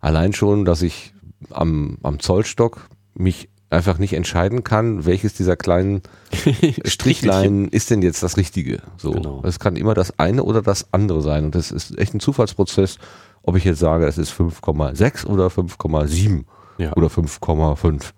allein 0.00 0.34
schon, 0.34 0.66
dass 0.66 0.82
ich 0.82 1.14
am, 1.50 1.96
am 2.02 2.18
Zollstock 2.18 2.88
mich 3.14 3.48
einfach 3.70 3.98
nicht 3.98 4.12
entscheiden 4.12 4.62
kann, 4.64 5.04
welches 5.06 5.34
dieser 5.34 5.56
kleinen 5.56 6.02
Strichlein 6.84 7.66
ist 7.68 7.90
denn 7.90 8.02
jetzt 8.02 8.22
das 8.22 8.36
Richtige. 8.36 8.82
So, 8.96 9.10
Genau. 9.12 9.42
es 9.44 9.58
kann 9.58 9.76
immer 9.76 9.94
das 9.94 10.18
eine 10.18 10.42
oder 10.44 10.62
das 10.62 10.92
andere 10.92 11.20
sein 11.22 11.44
und 11.46 11.54
das 11.54 11.72
ist 11.72 11.98
echt 11.98 12.14
ein 12.14 12.20
Zufallsprozess, 12.20 12.98
ob 13.42 13.56
ich 13.56 13.64
jetzt 13.64 13.78
sage, 13.80 14.06
es 14.06 14.18
ist 14.18 14.32
5,6 14.32 15.26
oder 15.26 15.48
5,7 15.48 16.44
Ja. 16.78 16.92
oder 16.94 17.08
5,5. 17.08 18.12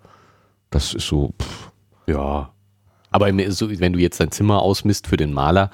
Das 0.69 0.93
ist 0.93 1.07
so, 1.07 1.33
pff, 1.41 1.71
Ja. 2.07 2.51
Aber 3.11 3.25
wenn 3.25 3.37
du 3.93 3.99
jetzt 3.99 4.19
dein 4.19 4.31
Zimmer 4.31 4.61
ausmisst 4.61 5.07
für 5.07 5.17
den 5.17 5.33
Maler, 5.33 5.71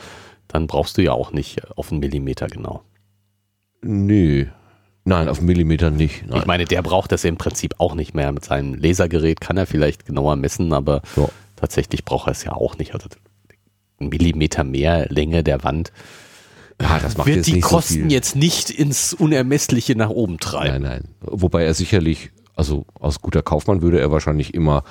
dann 0.48 0.68
brauchst 0.68 0.98
du 0.98 1.04
ja 1.04 1.12
auch 1.12 1.34
nicht 1.34 1.70
auf 1.78 1.92
einen 1.92 2.00
Millimeter 2.00 2.48
genau. 2.48 2.84
nö. 3.82 4.46
Nein, 5.06 5.28
auf 5.30 5.40
Millimeter 5.40 5.92
nicht. 5.92 6.26
Nein. 6.28 6.40
Ich 6.40 6.46
meine, 6.46 6.66
der 6.66 6.82
braucht 6.82 7.12
das 7.12 7.24
ja 7.24 7.30
im 7.30 7.38
Prinzip 7.38 7.76
auch 7.78 7.94
nicht 7.96 8.14
mehr. 8.16 8.32
Mit 8.32 8.44
seinem 8.44 8.74
Lasergerät 8.74 9.40
kann 9.40 9.56
er 9.56 9.68
vielleicht 9.68 10.06
genauer 10.06 10.36
messen, 10.36 10.74
aber 10.74 11.02
Ja. 11.16 11.30
tatsächlich 11.56 12.04
braucht 12.04 12.28
er 12.28 12.32
es 12.32 12.44
ja 12.44 12.54
auch 12.54 12.78
nicht. 12.78 12.94
Also 12.94 13.08
ein 14.00 14.10
Millimeter 14.10 14.64
mehr 14.64 15.06
Länge 15.10 15.44
der 15.44 15.64
Wand 15.64 15.92
ja, 16.82 17.00
das 17.00 17.16
macht 17.16 17.28
wird 17.28 17.38
jetzt 17.38 17.48
die 17.48 17.54
nicht 17.54 17.64
Kosten 17.64 17.94
so 17.94 18.00
viel. 18.02 18.12
jetzt 18.12 18.36
nicht 18.36 18.70
ins 18.70 19.14
Unermessliche 19.14 19.96
nach 19.96 20.10
oben 20.10 20.40
treiben. 20.40 20.82
Nein, 20.82 21.04
nein. 21.04 21.16
Wobei 21.22 21.64
er 21.64 21.74
sicherlich, 21.74 22.32
also 22.56 22.86
aus 23.00 23.22
guter 23.22 23.42
Kaufmann 23.42 23.82
würde 23.82 24.02
er 24.02 24.12
wahrscheinlich 24.12 24.54
immer 24.54 24.84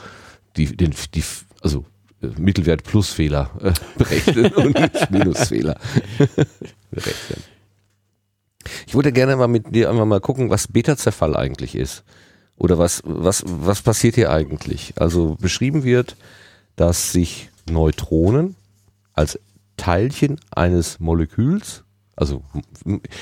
die, 0.57 0.75
den, 0.75 0.95
die, 1.15 1.23
also 1.61 1.85
äh, 2.23 2.29
Mittelwert 2.41 2.85
plus 2.85 3.11
Fehler 3.11 3.51
äh, 3.61 3.73
berechnen 3.99 4.53
und 4.55 4.79
nicht 4.81 5.11
Minusfehler 5.11 5.77
berechnen. 6.91 7.43
Ich 8.87 8.95
würde 8.95 9.13
gerne 9.13 9.37
mal 9.37 9.49
mit 9.49 9.75
dir 9.75 9.91
einmal 9.91 10.07
mal 10.07 10.21
gucken, 10.21 10.51
was 10.51 10.69
Beta-Zerfall 10.69 11.37
eigentlich 11.37 11.75
ist. 11.75 12.05
Oder 12.57 12.79
was, 12.79 13.03
was, 13.05 13.43
was 13.47 13.83
passiert 13.83 14.15
hier 14.15 14.31
eigentlich? 14.31 14.95
Also 14.97 15.37
beschrieben 15.41 15.85
wird, 15.85 16.17
dass 16.77 17.13
sich 17.13 17.51
Neutronen 17.69 18.57
als 19.15 19.39
Teilchen 19.77 20.39
eines 20.55 21.01
Moleküls, 21.01 21.85
also 22.17 22.43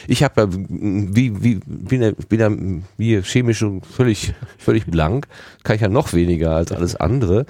ich 0.06 0.22
habe 0.22 0.42
ja 0.42 0.48
wie, 0.50 1.42
wie, 1.42 1.60
bin 1.64 2.02
ja, 2.02 2.12
bin 2.28 2.40
ja 2.40 2.50
wie 2.98 3.22
chemisch 3.22 3.62
und 3.62 3.86
völlig, 3.86 4.34
völlig 4.58 4.86
blank, 4.86 5.28
kann 5.62 5.76
ich 5.76 5.82
ja 5.82 5.88
noch 5.88 6.12
weniger 6.12 6.50
als 6.54 6.72
alles 6.72 6.96
andere. 6.96 7.46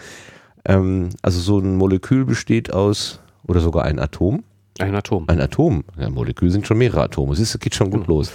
Ähm, 0.64 1.10
also 1.20 1.40
so 1.40 1.58
ein 1.58 1.76
Molekül 1.76 2.24
besteht 2.24 2.72
aus, 2.72 3.20
oder 3.44 3.60
sogar 3.60 3.84
ein 3.84 3.98
Atom, 3.98 4.44
Ein 4.78 4.94
Atom. 4.94 5.28
ein 5.28 5.40
Atom, 5.40 5.84
ja, 5.98 6.08
Molekül 6.08 6.50
sind 6.50 6.66
schon 6.66 6.78
mehrere 6.78 7.02
Atome, 7.02 7.34
es 7.34 7.58
geht 7.58 7.74
schon 7.74 7.90
gut 7.90 8.06
los. 8.08 8.30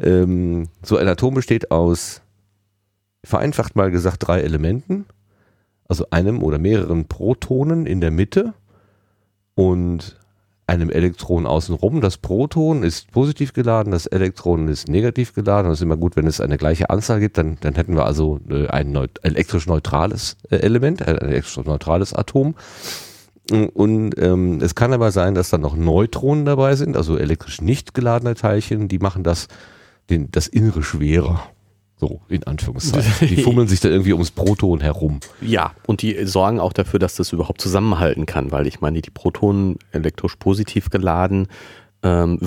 ähm, 0.00 0.68
so 0.82 0.96
ein 0.96 1.08
Atom 1.08 1.34
besteht 1.34 1.70
aus, 1.70 2.22
vereinfacht 3.24 3.76
mal 3.76 3.90
gesagt, 3.90 4.26
drei 4.26 4.40
Elementen, 4.40 5.06
also 5.88 6.06
einem 6.10 6.42
oder 6.42 6.58
mehreren 6.58 7.06
Protonen 7.06 7.86
in 7.86 8.00
der 8.00 8.10
Mitte 8.10 8.54
und 9.54 10.18
einem 10.66 10.90
Elektron 10.90 11.46
außenrum. 11.46 12.00
Das 12.00 12.18
Proton 12.18 12.82
ist 12.82 13.12
positiv 13.12 13.52
geladen, 13.52 13.92
das 13.92 14.06
Elektron 14.06 14.68
ist 14.68 14.88
negativ 14.88 15.32
geladen. 15.32 15.68
Das 15.68 15.78
ist 15.78 15.82
immer 15.82 15.96
gut, 15.96 16.16
wenn 16.16 16.26
es 16.26 16.40
eine 16.40 16.58
gleiche 16.58 16.90
Anzahl 16.90 17.20
gibt, 17.20 17.38
dann, 17.38 17.56
dann 17.60 17.74
hätten 17.74 17.94
wir 17.94 18.04
also 18.04 18.40
äh, 18.50 18.66
ein 18.68 18.94
elektrisch 19.22 19.66
neutrales 19.66 20.36
äh, 20.50 20.56
Element, 20.56 21.06
ein 21.06 21.18
elektrisch 21.18 21.56
neutrales 21.64 22.12
Atom. 22.12 22.54
Und 23.50 24.14
ähm, 24.18 24.60
es 24.60 24.74
kann 24.74 24.92
aber 24.92 25.12
sein, 25.12 25.34
dass 25.34 25.50
dann 25.50 25.60
noch 25.60 25.76
Neutronen 25.76 26.44
dabei 26.44 26.74
sind, 26.74 26.96
also 26.96 27.16
elektrisch 27.16 27.60
nicht 27.60 27.94
geladene 27.94 28.34
Teilchen, 28.34 28.88
die 28.88 28.98
machen 28.98 29.22
das, 29.22 29.48
den, 30.10 30.30
das 30.32 30.48
Innere 30.48 30.82
schwerer. 30.82 31.42
So, 31.98 32.20
in 32.28 32.44
Anführungszeichen. 32.44 33.28
Die 33.34 33.42
fummeln 33.42 33.68
sich 33.68 33.80
da 33.80 33.88
irgendwie 33.88 34.12
ums 34.12 34.30
Proton 34.30 34.82
herum. 34.82 35.20
Ja, 35.40 35.72
und 35.86 36.02
die 36.02 36.26
sorgen 36.26 36.60
auch 36.60 36.74
dafür, 36.74 36.98
dass 36.98 37.16
das 37.16 37.32
überhaupt 37.32 37.62
zusammenhalten 37.62 38.26
kann, 38.26 38.52
weil 38.52 38.66
ich 38.66 38.82
meine, 38.82 39.00
die 39.00 39.08
Protonen 39.08 39.78
elektrisch 39.92 40.36
positiv 40.36 40.90
geladen 40.90 41.48
ähm, 42.02 42.38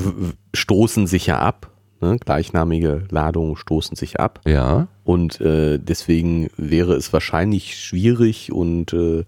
stoßen 0.54 1.08
sich 1.08 1.26
ja 1.26 1.39
ab. 1.39 1.72
Ne? 2.00 2.18
Gleichnamige 2.20 3.06
Ladungen 3.10 3.56
stoßen 3.56 3.95
sich 3.95 4.20
ab. 4.20 4.39
Ja. 4.45 4.88
Und 5.04 5.41
äh, 5.41 5.80
deswegen 5.80 6.50
wäre 6.56 6.93
es 6.93 7.12
wahrscheinlich 7.12 7.78
schwierig 7.78 8.52
und 8.52 8.93
äh, 8.93 9.26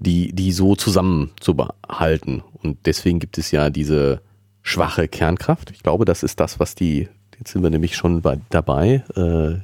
die, 0.00 0.32
die 0.32 0.50
so 0.50 0.74
zusammenzubehalten. 0.74 2.42
Und 2.62 2.78
deswegen 2.86 3.20
gibt 3.20 3.38
es 3.38 3.50
ja 3.52 3.70
diese 3.70 4.22
schwache 4.62 5.06
Kernkraft. 5.06 5.70
Ich 5.70 5.82
glaube, 5.82 6.04
das 6.04 6.22
ist 6.22 6.40
das, 6.40 6.58
was 6.58 6.74
die, 6.74 7.08
jetzt 7.38 7.52
sind 7.52 7.62
wir 7.62 7.70
nämlich 7.70 7.96
schon 7.96 8.22
bei, 8.22 8.40
dabei, 8.48 9.04
äh, 9.14 9.60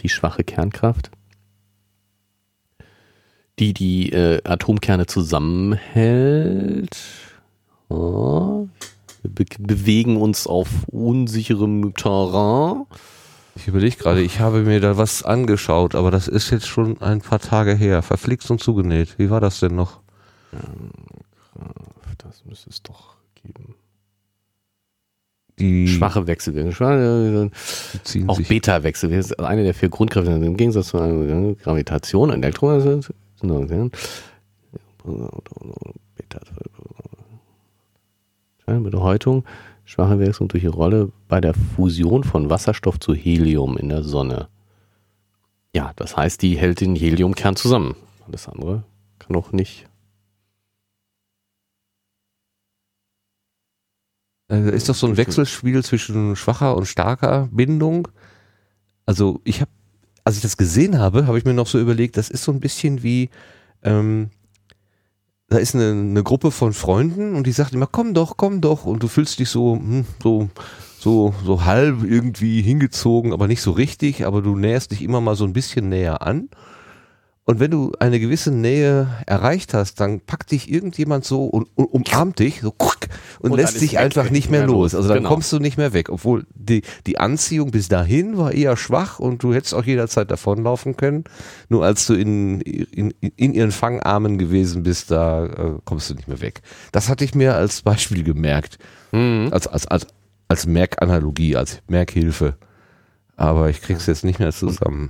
die 0.00 0.08
schwache 0.08 0.44
Kernkraft, 0.44 1.10
die 3.58 3.74
die 3.74 4.12
äh, 4.12 4.40
Atomkerne 4.44 5.06
zusammenhält. 5.06 6.96
Ja, 7.90 7.96
wir 7.96 9.30
be 9.30 9.44
bewegen 9.58 10.16
uns 10.16 10.46
auf 10.46 10.68
unsicherem 10.86 11.94
Terrain. 11.94 12.86
Ich 13.58 13.66
überlege 13.66 13.96
gerade, 13.96 14.22
ich 14.22 14.38
habe 14.38 14.62
mir 14.62 14.78
da 14.80 14.96
was 14.96 15.24
angeschaut, 15.24 15.96
aber 15.96 16.12
das 16.12 16.28
ist 16.28 16.50
jetzt 16.50 16.68
schon 16.68 17.02
ein 17.02 17.20
paar 17.20 17.40
Tage 17.40 17.74
her. 17.74 18.02
Verflixt 18.02 18.52
und 18.52 18.62
zugenäht. 18.62 19.18
Wie 19.18 19.30
war 19.30 19.40
das 19.40 19.58
denn 19.58 19.74
noch? 19.74 20.00
Das 22.18 22.44
müsste 22.44 22.70
es 22.70 22.82
doch 22.84 23.16
geben. 23.34 23.74
Die 25.58 25.88
Schwache 25.88 26.28
Wechselwirkung. 26.28 26.70
Schwache, 26.70 27.50
auch 28.28 28.38
ist 28.38 29.40
eine 29.40 29.64
der 29.64 29.74
vier 29.74 29.88
Grundkräfte. 29.88 30.30
Im 30.30 30.56
Gegensatz 30.56 30.88
zu 30.88 30.98
einer 31.00 31.54
Gravitation, 31.54 32.30
Elektronen 32.30 33.02
sind. 33.42 33.92
Beta. 36.16 36.40
Bedeutung. 38.66 39.44
Schwache 39.88 40.18
Wechselung 40.18 40.48
durch 40.48 40.60
die 40.60 40.66
Rolle 40.66 41.10
bei 41.28 41.40
der 41.40 41.54
Fusion 41.54 42.22
von 42.22 42.50
Wasserstoff 42.50 43.00
zu 43.00 43.14
Helium 43.14 43.78
in 43.78 43.88
der 43.88 44.02
Sonne. 44.04 44.50
Ja, 45.74 45.92
das 45.96 46.14
heißt, 46.14 46.42
die 46.42 46.58
hält 46.58 46.82
den 46.82 46.94
Heliumkern 46.94 47.56
zusammen. 47.56 47.96
Alles 48.26 48.46
andere 48.48 48.84
kann 49.18 49.34
auch 49.34 49.50
nicht. 49.50 49.88
Äh, 54.50 54.76
Ist 54.76 54.90
das 54.90 54.98
so 54.98 55.06
ein 55.06 55.16
Wechselspiel 55.16 55.82
zwischen 55.82 56.36
schwacher 56.36 56.76
und 56.76 56.84
starker 56.84 57.48
Bindung? 57.50 58.08
Also 59.06 59.40
ich 59.44 59.62
habe, 59.62 59.70
als 60.22 60.36
ich 60.36 60.42
das 60.42 60.58
gesehen 60.58 60.98
habe, 60.98 61.26
habe 61.26 61.38
ich 61.38 61.46
mir 61.46 61.54
noch 61.54 61.66
so 61.66 61.80
überlegt, 61.80 62.18
das 62.18 62.28
ist 62.28 62.44
so 62.44 62.52
ein 62.52 62.60
bisschen 62.60 63.02
wie, 63.02 63.30
ähm, 63.82 64.28
da 65.48 65.56
ist 65.56 65.74
eine, 65.74 65.90
eine 65.90 66.22
Gruppe 66.22 66.50
von 66.50 66.72
Freunden 66.72 67.34
und 67.34 67.46
die 67.46 67.52
sagt 67.52 67.72
immer, 67.72 67.86
komm 67.86 68.12
doch, 68.14 68.36
komm 68.36 68.60
doch 68.60 68.84
und 68.84 69.02
du 69.02 69.08
fühlst 69.08 69.38
dich 69.38 69.48
so, 69.48 69.76
hm, 69.76 70.04
so, 70.22 70.48
so, 70.98 71.34
so 71.44 71.64
halb 71.64 72.02
irgendwie 72.02 72.60
hingezogen, 72.60 73.32
aber 73.32 73.48
nicht 73.48 73.62
so 73.62 73.70
richtig, 73.70 74.26
aber 74.26 74.42
du 74.42 74.56
näherst 74.56 74.90
dich 74.90 75.02
immer 75.02 75.20
mal 75.20 75.36
so 75.36 75.44
ein 75.44 75.54
bisschen 75.54 75.88
näher 75.88 76.22
an. 76.22 76.50
Und 77.48 77.60
wenn 77.60 77.70
du 77.70 77.92
eine 77.98 78.20
gewisse 78.20 78.50
Nähe 78.50 79.08
erreicht 79.24 79.72
hast, 79.72 80.00
dann 80.00 80.20
packt 80.20 80.50
dich 80.50 80.70
irgendjemand 80.70 81.24
so 81.24 81.46
und, 81.46 81.66
und 81.76 81.86
umarmt 81.86 82.40
dich 82.40 82.60
so 82.60 82.74
und, 83.40 83.52
Und 83.52 83.56
lässt 83.56 83.80
dich 83.80 83.92
weg, 83.92 84.00
einfach 84.00 84.28
nicht 84.28 84.50
mehr 84.50 84.66
mehr 84.66 84.68
los. 84.68 84.94
Also 84.94 85.08
dann 85.08 85.18
Genau. 85.18 85.30
kommst 85.30 85.50
du 85.54 85.58
nicht 85.58 85.78
mehr 85.78 85.94
weg. 85.94 86.10
Obwohl 86.10 86.44
die, 86.54 86.82
die 87.06 87.16
Anziehung 87.16 87.70
bis 87.70 87.88
dahin 87.88 88.36
war 88.36 88.52
eher 88.52 88.76
schwach 88.76 89.18
und 89.18 89.42
du 89.42 89.54
hättest 89.54 89.72
auch 89.72 89.84
jederzeit 89.84 90.30
davonlaufen 90.30 90.98
können. 90.98 91.24
Nur 91.70 91.86
als 91.86 92.06
du 92.06 92.12
in, 92.12 92.60
in, 92.60 93.14
in 93.36 93.54
ihren 93.54 93.72
Fangarmen 93.72 94.36
gewesen 94.36 94.82
bist, 94.82 95.10
da 95.10 95.46
äh, 95.46 95.78
kommst 95.86 96.10
du 96.10 96.14
nicht 96.16 96.28
mehr 96.28 96.42
weg. 96.42 96.60
Das 96.92 97.08
hatte 97.08 97.24
ich 97.24 97.34
mir 97.34 97.54
als 97.54 97.80
Beispiel 97.80 98.24
gemerkt. 98.24 98.76
Mhm. 99.12 99.48
Als, 99.52 99.66
als, 99.66 99.86
als, 99.86 100.06
als 100.48 100.66
Merkanalogie, 100.66 101.56
als 101.56 101.80
Merkhilfe. 101.88 102.58
Aber 103.36 103.70
ich 103.70 103.80
krieg's 103.80 104.04
jetzt 104.04 104.22
nicht 104.22 104.38
mehr 104.38 104.52
zusammen. 104.52 105.08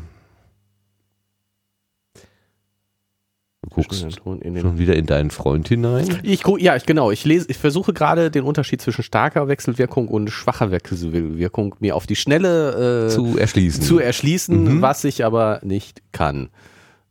Du 3.68 3.74
guckst 3.82 4.02
In 4.24 4.54
den 4.54 4.60
schon 4.62 4.78
wieder 4.78 4.96
in 4.96 5.06
deinen 5.06 5.30
Freund 5.30 5.68
hinein. 5.68 6.20
Ich 6.22 6.42
gu- 6.42 6.56
ja, 6.56 6.74
ich, 6.76 6.86
genau. 6.86 7.10
Ich 7.10 7.24
lese, 7.24 7.46
ich 7.48 7.58
versuche 7.58 7.92
gerade 7.92 8.30
den 8.30 8.44
Unterschied 8.44 8.80
zwischen 8.80 9.02
starker 9.02 9.46
Wechselwirkung 9.48 10.08
und 10.08 10.30
schwacher 10.30 10.70
Wechselwirkung 10.70 11.74
mir 11.80 11.94
auf 11.96 12.06
die 12.06 12.16
Schnelle 12.16 13.06
äh, 13.06 13.08
Zu 13.10 13.36
erschließen. 13.38 13.82
zu 13.82 13.98
erschließen, 13.98 14.76
Mhm. 14.76 14.82
was 14.82 15.04
ich 15.04 15.24
aber 15.24 15.60
nicht 15.62 16.02
kann. 16.12 16.48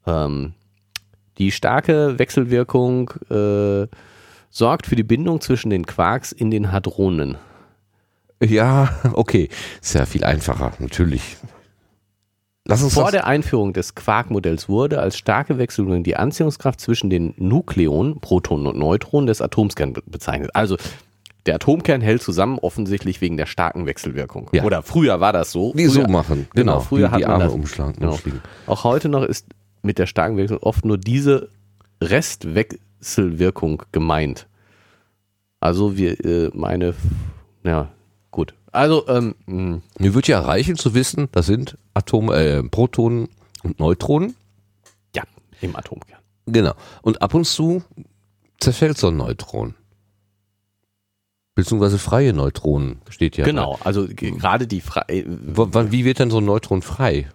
Ähm, 0.06 0.54
die 1.38 1.52
starke 1.52 2.18
Wechselwirkung 2.18 3.12
äh, 3.30 3.88
sorgt 4.50 4.88
für 4.88 4.96
die 4.96 5.04
Bindung 5.04 5.40
zwischen 5.42 5.70
den 5.70 5.86
Quarks 5.86 6.32
in 6.32 6.50
den 6.50 6.72
Hadronen. 6.72 7.38
Ja, 8.42 8.90
okay. 9.14 9.50
Ist 9.82 9.94
ja 9.96 10.06
viel 10.06 10.24
einfacher, 10.24 10.72
natürlich. 10.80 11.38
Vor 12.70 13.12
der 13.12 13.26
Einführung 13.28 13.74
des 13.74 13.96
Quark-Modells 13.96 14.68
wurde 14.68 15.00
als 15.00 15.18
starke 15.18 15.58
Wechselwirkung 15.58 16.04
die 16.04 16.16
Anziehungskraft 16.18 16.80
zwischen 16.82 17.10
den 17.10 17.34
Nukleonen, 17.38 18.20
Protonen 18.20 18.68
und 18.68 18.78
Neutronen 18.78 19.28
des 19.28 19.42
Atomkerns 19.42 19.94
be- 19.94 20.04
bezeichnet. 20.06 20.52
Also 20.54 20.78
der 21.46 21.56
Atomkern 21.56 22.02
hält 22.02 22.22
zusammen, 22.22 22.60
offensichtlich 22.60 23.22
wegen 23.22 23.38
der 23.38 23.46
starken 23.46 23.86
Wechselwirkung. 23.86 24.50
Ja. 24.52 24.64
Oder 24.66 24.82
früher 24.84 25.22
war 25.22 25.32
das 25.32 25.52
so. 25.54 25.72
die 25.74 25.86
so 25.86 26.02
Früher- 26.02 26.10
machen. 26.10 26.48
Genau, 26.54 26.82
früher 26.82 27.08
die, 27.08 27.12
hat 27.14 27.20
die 27.20 27.24
man 27.24 27.32
Arme 27.34 27.44
das. 27.46 27.54
umschlagen. 27.54 27.94
Genau. 28.00 28.18
Auch 28.66 28.84
heute 28.84 29.08
noch 29.08 29.24
ist 29.24 29.48
mit 29.82 29.98
der 29.98 30.08
starken 30.08 30.36
Wechselwirkung 30.36 30.68
oft 30.68 30.84
nur 30.84 30.98
diese 30.98 31.48
Restwechselwirkung 32.04 33.84
gemeint. 33.92 34.48
Also 35.60 35.98
wir, 35.98 36.24
äh, 36.24 36.50
meine, 36.54 36.94
ja. 37.64 37.90
Also, 38.72 39.08
ähm, 39.08 39.36
mh, 39.46 39.82
Mir 40.00 40.14
wird 40.14 40.28
ja 40.28 40.40
reichen 40.42 40.76
zu 40.76 40.94
wissen, 40.94 41.30
das 41.32 41.46
sind 41.46 41.78
Atome, 41.94 42.36
äh, 42.36 42.64
Protonen 42.64 43.30
und 43.64 43.80
Neutronen. 43.80 44.36
ja, 45.16 45.24
im 45.62 45.76
Atomkern. 45.76 46.20
Genau. 46.46 46.74
Und 47.02 47.22
ab 47.22 47.34
und 47.34 47.46
zu 47.46 47.84
zerfällt 48.60 48.98
so 48.98 49.08
ein 49.08 49.18
Neutron. 49.18 49.76
Beziehungsweise 51.56 51.98
freie 51.98 52.34
Neutronen 52.34 53.02
steht 53.10 53.36
ja. 53.38 53.44
genau, 53.46 53.80
also 53.84 54.08
ge- 54.08 54.32
gerade 54.38 54.68
die 54.68 54.80
Fre 54.82 55.10
äh, 55.10 55.24
wie 55.28 56.06
wird 56.06 56.20
denn 56.20 56.30
so 56.30 56.38
ein 56.38 56.46
Neutron 56.46 56.84
frei? 56.84 57.30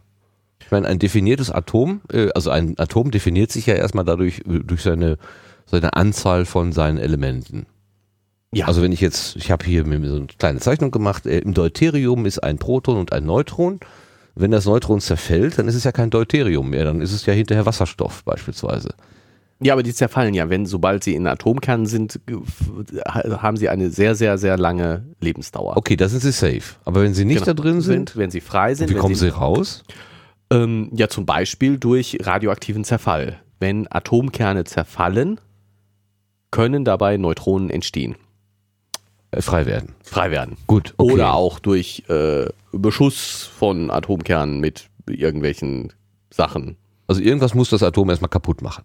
Ich 0.61 0.71
meine, 0.71 0.87
ein 0.87 1.01
definiertes 1.01 1.51
Atom, 1.51 2.03
äh, 2.13 2.29
also 2.35 2.51
ein 2.51 2.79
Atom 2.79 3.11
definiert 3.11 3.51
sich 3.51 3.67
ja 3.67 3.75
erstmal 3.75 4.05
dadurch, 4.05 4.39
äh, 4.47 4.61
durch 4.61 4.83
seine, 4.83 5.19
seine 5.67 5.95
Anzahl 5.95 6.45
von 6.45 6.71
seinen 6.73 6.99
Elementen. 6.99 7.67
Ja. 8.55 8.67
Also 8.67 8.83
wenn 8.83 8.93
ich 8.93 9.01
jetzt, 9.01 9.37
ich 9.37 9.51
habe 9.51 9.65
hier 9.65 9.85
mir 9.87 10.07
so 10.09 10.17
eine 10.17 10.27
kleine 10.27 10.61
Zeichnung 10.61 10.91
gemacht, 10.91 11.27
äh, 11.27 11.39
im 11.39 11.55
Deuterium 11.55 12.27
ist 12.27 12.39
ein 12.41 12.59
Proton 12.59 12.99
und 12.99 13.13
ein 13.13 13.25
Neutron. 13.25 13.81
Wenn 14.35 14.51
das 14.51 14.65
Neutron 14.65 15.01
zerfällt, 15.01 15.59
dann 15.59 15.69
ist 15.69 15.75
es 15.75 15.85
ja 15.85 15.93
kein 15.93 16.11
Deuterium 16.11 16.71
mehr, 16.71 16.85
dann 16.85 17.01
ist 17.03 17.13
es 17.13 17.27
ja 17.27 17.35
hinterher 17.35 17.67
Wasserstoff 17.67 18.25
beispielsweise. 18.25 18.95
Ja, 19.61 19.75
aber 19.75 19.83
die 19.83 19.95
zerfallen 19.95 20.35
ja, 20.35 20.51
wenn 20.51 20.67
sobald 20.67 21.05
sie 21.05 21.15
in 21.15 21.27
Atomkernen 21.27 21.87
sind, 21.87 22.19
haben 23.07 23.57
sie 23.57 23.69
eine 23.69 23.91
sehr, 23.91 24.15
sehr, 24.15 24.37
sehr 24.39 24.57
lange 24.59 25.05
Lebensdauer. 25.21 25.77
Okay, 25.77 25.97
da 25.97 26.09
sind 26.09 26.21
sie 26.21 26.33
safe. 26.33 26.77
Aber 26.85 27.03
wenn 27.03 27.15
sie 27.15 27.25
nicht 27.25 27.45
Genau. 27.45 27.55
da 27.55 27.63
drin 27.63 27.81
sind, 27.81 28.17
wenn 28.17 28.31
sie 28.31 28.41
frei 28.41 28.75
sind, 28.75 28.91
wie 28.91 28.95
kommen 28.95 29.15
sie 29.15 29.29
raus? 29.29 29.85
Ähm, 30.51 30.91
ja, 30.93 31.09
zum 31.09 31.27
Beispiel 31.27 31.79
durch 31.79 32.19
radioaktiven 32.23 32.85
Zerfall. 32.85 33.39
Wenn 33.61 33.87
Atomkerne 33.91 34.65
zerfallen, 34.65 35.41
können 36.51 36.85
dabei 36.85 37.17
Neutronen 37.17 37.71
entstehen, 37.71 38.17
frei 39.41 39.67
werden. 39.67 39.95
frei 40.03 40.31
werden. 40.31 40.57
Gut. 40.67 40.95
Okay. 40.97 41.13
Oder 41.13 41.35
auch 41.35 41.59
durch 41.59 42.05
äh, 42.09 42.47
Beschuss 42.73 43.43
von 43.59 43.91
Atomkernen 43.91 44.61
mit 44.61 44.89
irgendwelchen 45.09 45.93
Sachen. 46.31 46.77
Also 47.07 47.21
irgendwas 47.23 47.55
muss 47.55 47.71
das 47.71 47.83
Atom 47.83 48.11
erstmal 48.11 48.29
kaputt 48.29 48.63
machen. 48.63 48.85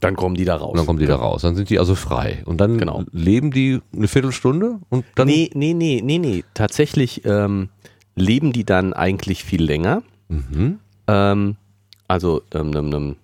Dann 0.00 0.14
kommen 0.16 0.34
die 0.34 0.44
da 0.44 0.56
raus. 0.56 0.72
Und 0.72 0.76
dann 0.78 0.86
kommen 0.86 0.98
die 0.98 1.06
da 1.06 1.16
raus. 1.16 1.42
Dann 1.42 1.54
sind 1.56 1.70
die 1.70 1.78
also 1.78 1.94
frei. 1.94 2.42
Und 2.44 2.60
dann 2.60 2.76
Genau. 2.78 3.04
leben 3.12 3.50
die 3.50 3.80
eine 3.94 4.08
Viertelstunde 4.08 4.78
und 4.90 5.06
dann. 5.14 5.26
nee, 5.26 5.50
nee, 5.54 5.72
nee, 5.72 6.02
nee, 6.04 6.18
nee. 6.18 6.44
Tatsächlich 6.52 7.22
ähm, 7.24 7.70
leben 8.14 8.52
die 8.52 8.64
dann 8.64 8.92
eigentlich 8.92 9.42
viel 9.44 9.62
länger. 9.62 10.02
Mhm. 10.28 10.80
Ähm, 11.06 11.56
also, 12.08 12.42
ähm, 12.52 12.72
ähm, 12.76 12.92
ähm, 12.92 13.16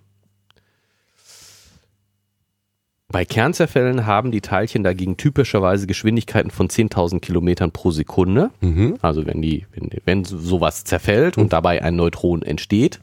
bei 3.13 3.25
Kernzerfällen 3.25 4.07
haben 4.07 4.33
die 4.33 4.41
Teilchen 4.41 4.83
dagegen 4.83 5.17
typischerweise 5.17 5.87
Geschwindigkeiten 5.87 6.51
von 6.51 6.69
10.000 6.69 7.21
Kilometern 7.21 7.71
pro 7.71 7.91
Sekunde. 7.91 8.51
Mhm. 8.61 8.97
Also 9.03 9.27
wenn 9.27 9.43
die, 9.43 9.67
wenn, 9.73 9.91
wenn 10.05 10.25
sowas 10.25 10.85
zerfällt 10.85 11.39
und 11.39 11.53
dabei 11.53 11.83
ein 11.83 11.95
Neutron 11.95 12.43
entsteht, 12.43 13.01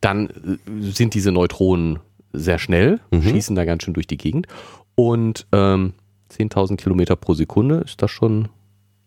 dann 0.00 0.28
äh, 0.28 0.90
sind 0.90 1.14
diese 1.14 1.30
Neutronen 1.30 2.00
sehr 2.32 2.58
schnell, 2.58 3.00
Mhm. 3.10 3.22
schießen 3.22 3.54
da 3.54 3.64
ganz 3.64 3.84
schön 3.84 3.94
durch 3.94 4.06
die 4.06 4.16
Gegend. 4.16 4.46
Und 4.94 5.46
ähm, 5.52 5.92
10.000 6.30 6.76
Kilometer 6.76 7.14
pro 7.14 7.34
Sekunde 7.34 7.76
ist 7.84 8.02
das 8.02 8.10
schon, 8.10 8.48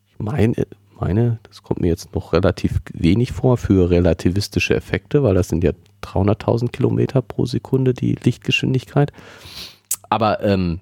ich 0.07 0.19
meine, 0.19 0.53
meine, 0.99 1.39
das 1.43 1.63
kommt 1.63 1.81
mir 1.81 1.87
jetzt 1.87 2.13
noch 2.15 2.33
relativ 2.33 2.81
wenig 2.93 3.31
vor 3.31 3.57
für 3.57 3.89
relativistische 3.89 4.75
Effekte, 4.75 5.23
weil 5.23 5.33
das 5.35 5.49
sind 5.49 5.63
ja 5.63 5.71
300.000 6.03 6.69
Kilometer 6.71 7.21
pro 7.21 7.45
Sekunde 7.45 7.93
die 7.93 8.15
Lichtgeschwindigkeit. 8.23 9.11
Aber 10.15 10.41
ähm, 10.41 10.79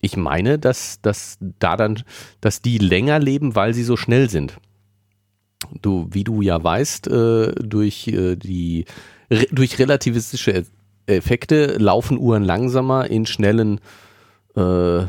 ich 0.00 0.16
meine, 0.16 0.58
dass, 0.58 1.02
dass 1.02 1.36
da 1.58 1.76
dann, 1.76 2.02
dass 2.40 2.62
die 2.62 2.78
länger 2.78 3.18
leben, 3.18 3.54
weil 3.54 3.74
sie 3.74 3.84
so 3.84 3.94
schnell 3.98 4.30
sind. 4.30 4.56
Du, 5.82 6.08
wie 6.12 6.24
du 6.24 6.40
ja 6.40 6.64
weißt, 6.64 7.08
äh, 7.08 7.52
durch 7.56 8.08
äh, 8.08 8.36
die 8.36 8.86
re 9.30 9.46
durch 9.50 9.78
relativistische 9.78 10.52
E- 10.52 10.64
Effekte 11.04 11.76
laufen 11.76 12.16
Uhren 12.16 12.42
langsamer 12.42 13.10
in 13.10 13.26
schnellen 13.26 13.80
äh, 14.56 15.04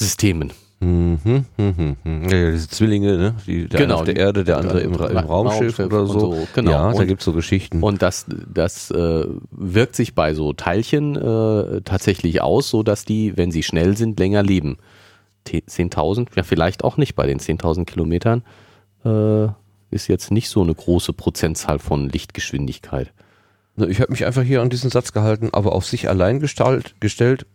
Systemen. 0.00 0.54
Mhm, 0.80 1.44
mhm, 1.56 1.96
mhm. 2.04 2.22
Ja, 2.28 2.50
diese 2.52 2.68
Zwillinge, 2.68 3.16
ne? 3.18 3.34
Die, 3.46 3.66
der 3.68 3.80
Genau, 3.80 3.94
eine 3.94 4.00
auf 4.00 4.04
der 4.04 4.14
die- 4.14 4.20
Erde, 4.20 4.44
der 4.44 4.58
andere 4.58 4.80
im, 4.80 4.92
im 4.92 4.96
Ra- 4.96 5.20
Raumschiff, 5.22 5.78
Raumschiff 5.80 5.86
oder 5.86 6.06
so. 6.06 6.18
so, 6.20 6.48
genau. 6.54 6.70
Ja, 6.70 6.92
da 6.92 6.98
Und- 7.00 7.06
gibt's 7.08 7.24
so 7.24 7.32
Geschichten. 7.32 7.82
Und 7.82 8.00
das, 8.00 8.26
das 8.52 8.90
äh, 8.92 9.26
wirkt 9.50 9.96
sich 9.96 10.14
bei 10.14 10.34
so 10.34 10.52
Teilchen 10.52 11.16
äh, 11.16 11.80
tatsächlich 11.82 12.42
aus, 12.42 12.70
so 12.70 12.82
dass 12.84 13.04
die, 13.04 13.36
wenn 13.36 13.50
sie 13.50 13.64
schnell 13.64 13.96
sind, 13.96 14.20
länger 14.20 14.42
leben. 14.44 14.76
Te- 15.44 15.62
10.000, 15.68 16.28
ja 16.36 16.44
vielleicht 16.44 16.84
auch 16.84 16.96
nicht 16.96 17.14
bei 17.16 17.26
den 17.26 17.40
10.000 17.40 17.84
Kilometern, 17.84 18.44
äh, 19.04 19.46
ist 19.90 20.06
jetzt 20.06 20.30
nicht 20.30 20.48
so 20.48 20.62
eine 20.62 20.74
große 20.74 21.12
Prozentzahl 21.12 21.78
von 21.80 22.08
Lichtgeschwindigkeit. 22.08 23.12
Ich 23.88 24.00
habe 24.00 24.10
mich 24.12 24.26
einfach 24.26 24.42
hier 24.42 24.60
an 24.60 24.70
diesen 24.70 24.90
Satz 24.90 25.12
gehalten, 25.12 25.48
aber 25.52 25.72
auf 25.72 25.86
sich 25.86 26.08
allein 26.08 26.40
gestalt, 26.40 26.94
gestellt, 27.00 27.46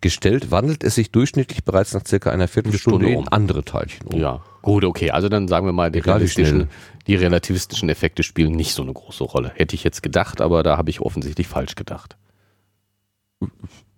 gestellt 0.00 0.50
wandelt 0.50 0.82
es 0.84 0.94
sich 0.94 1.10
durchschnittlich 1.10 1.64
bereits 1.64 1.92
nach 1.94 2.06
circa 2.06 2.30
einer 2.30 2.48
Viertelstunde 2.48 2.98
Stunde 3.04 3.10
in 3.10 3.18
um. 3.18 3.28
andere 3.30 3.64
Teilchen 3.64 4.06
um. 4.08 4.18
Ja, 4.18 4.42
gut, 4.62 4.84
okay. 4.84 5.10
Also 5.10 5.28
dann 5.28 5.46
sagen 5.48 5.66
wir 5.66 5.72
mal, 5.72 5.90
die, 5.90 5.98
Egal 6.00 6.26
schnell. 6.26 6.68
die 7.06 7.14
relativistischen 7.16 7.88
Effekte 7.88 8.22
spielen 8.22 8.52
nicht 8.52 8.72
so 8.74 8.82
eine 8.82 8.92
große 8.92 9.24
Rolle. 9.24 9.52
Hätte 9.54 9.74
ich 9.74 9.84
jetzt 9.84 10.02
gedacht, 10.02 10.40
aber 10.40 10.62
da 10.62 10.76
habe 10.78 10.90
ich 10.90 11.00
offensichtlich 11.00 11.46
falsch 11.48 11.74
gedacht. 11.74 12.16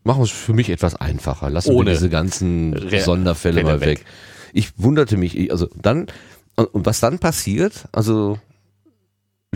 Machen 0.05 0.19
wir 0.21 0.25
es 0.25 0.31
für 0.31 0.53
mich 0.53 0.69
etwas 0.71 0.95
einfacher. 0.97 1.49
Lassen 1.51 1.73
Ohne 1.75 1.87
wir 1.91 1.95
diese 1.95 2.11
ganzen 2.11 2.75
Re- 2.75 3.01
Sonderfälle 3.01 3.61
Fälle 3.61 3.67
mal 3.73 3.81
weg. 3.81 4.01
weg. 4.01 4.05
Ich 4.53 4.73
wunderte 4.79 5.17
mich, 5.17 5.37
ich- 5.37 5.51
also 5.53 5.69
dann, 5.81 6.07
und 6.57 6.85
was 6.87 7.01
dann 7.01 7.19
passiert, 7.19 7.87
also 7.93 8.39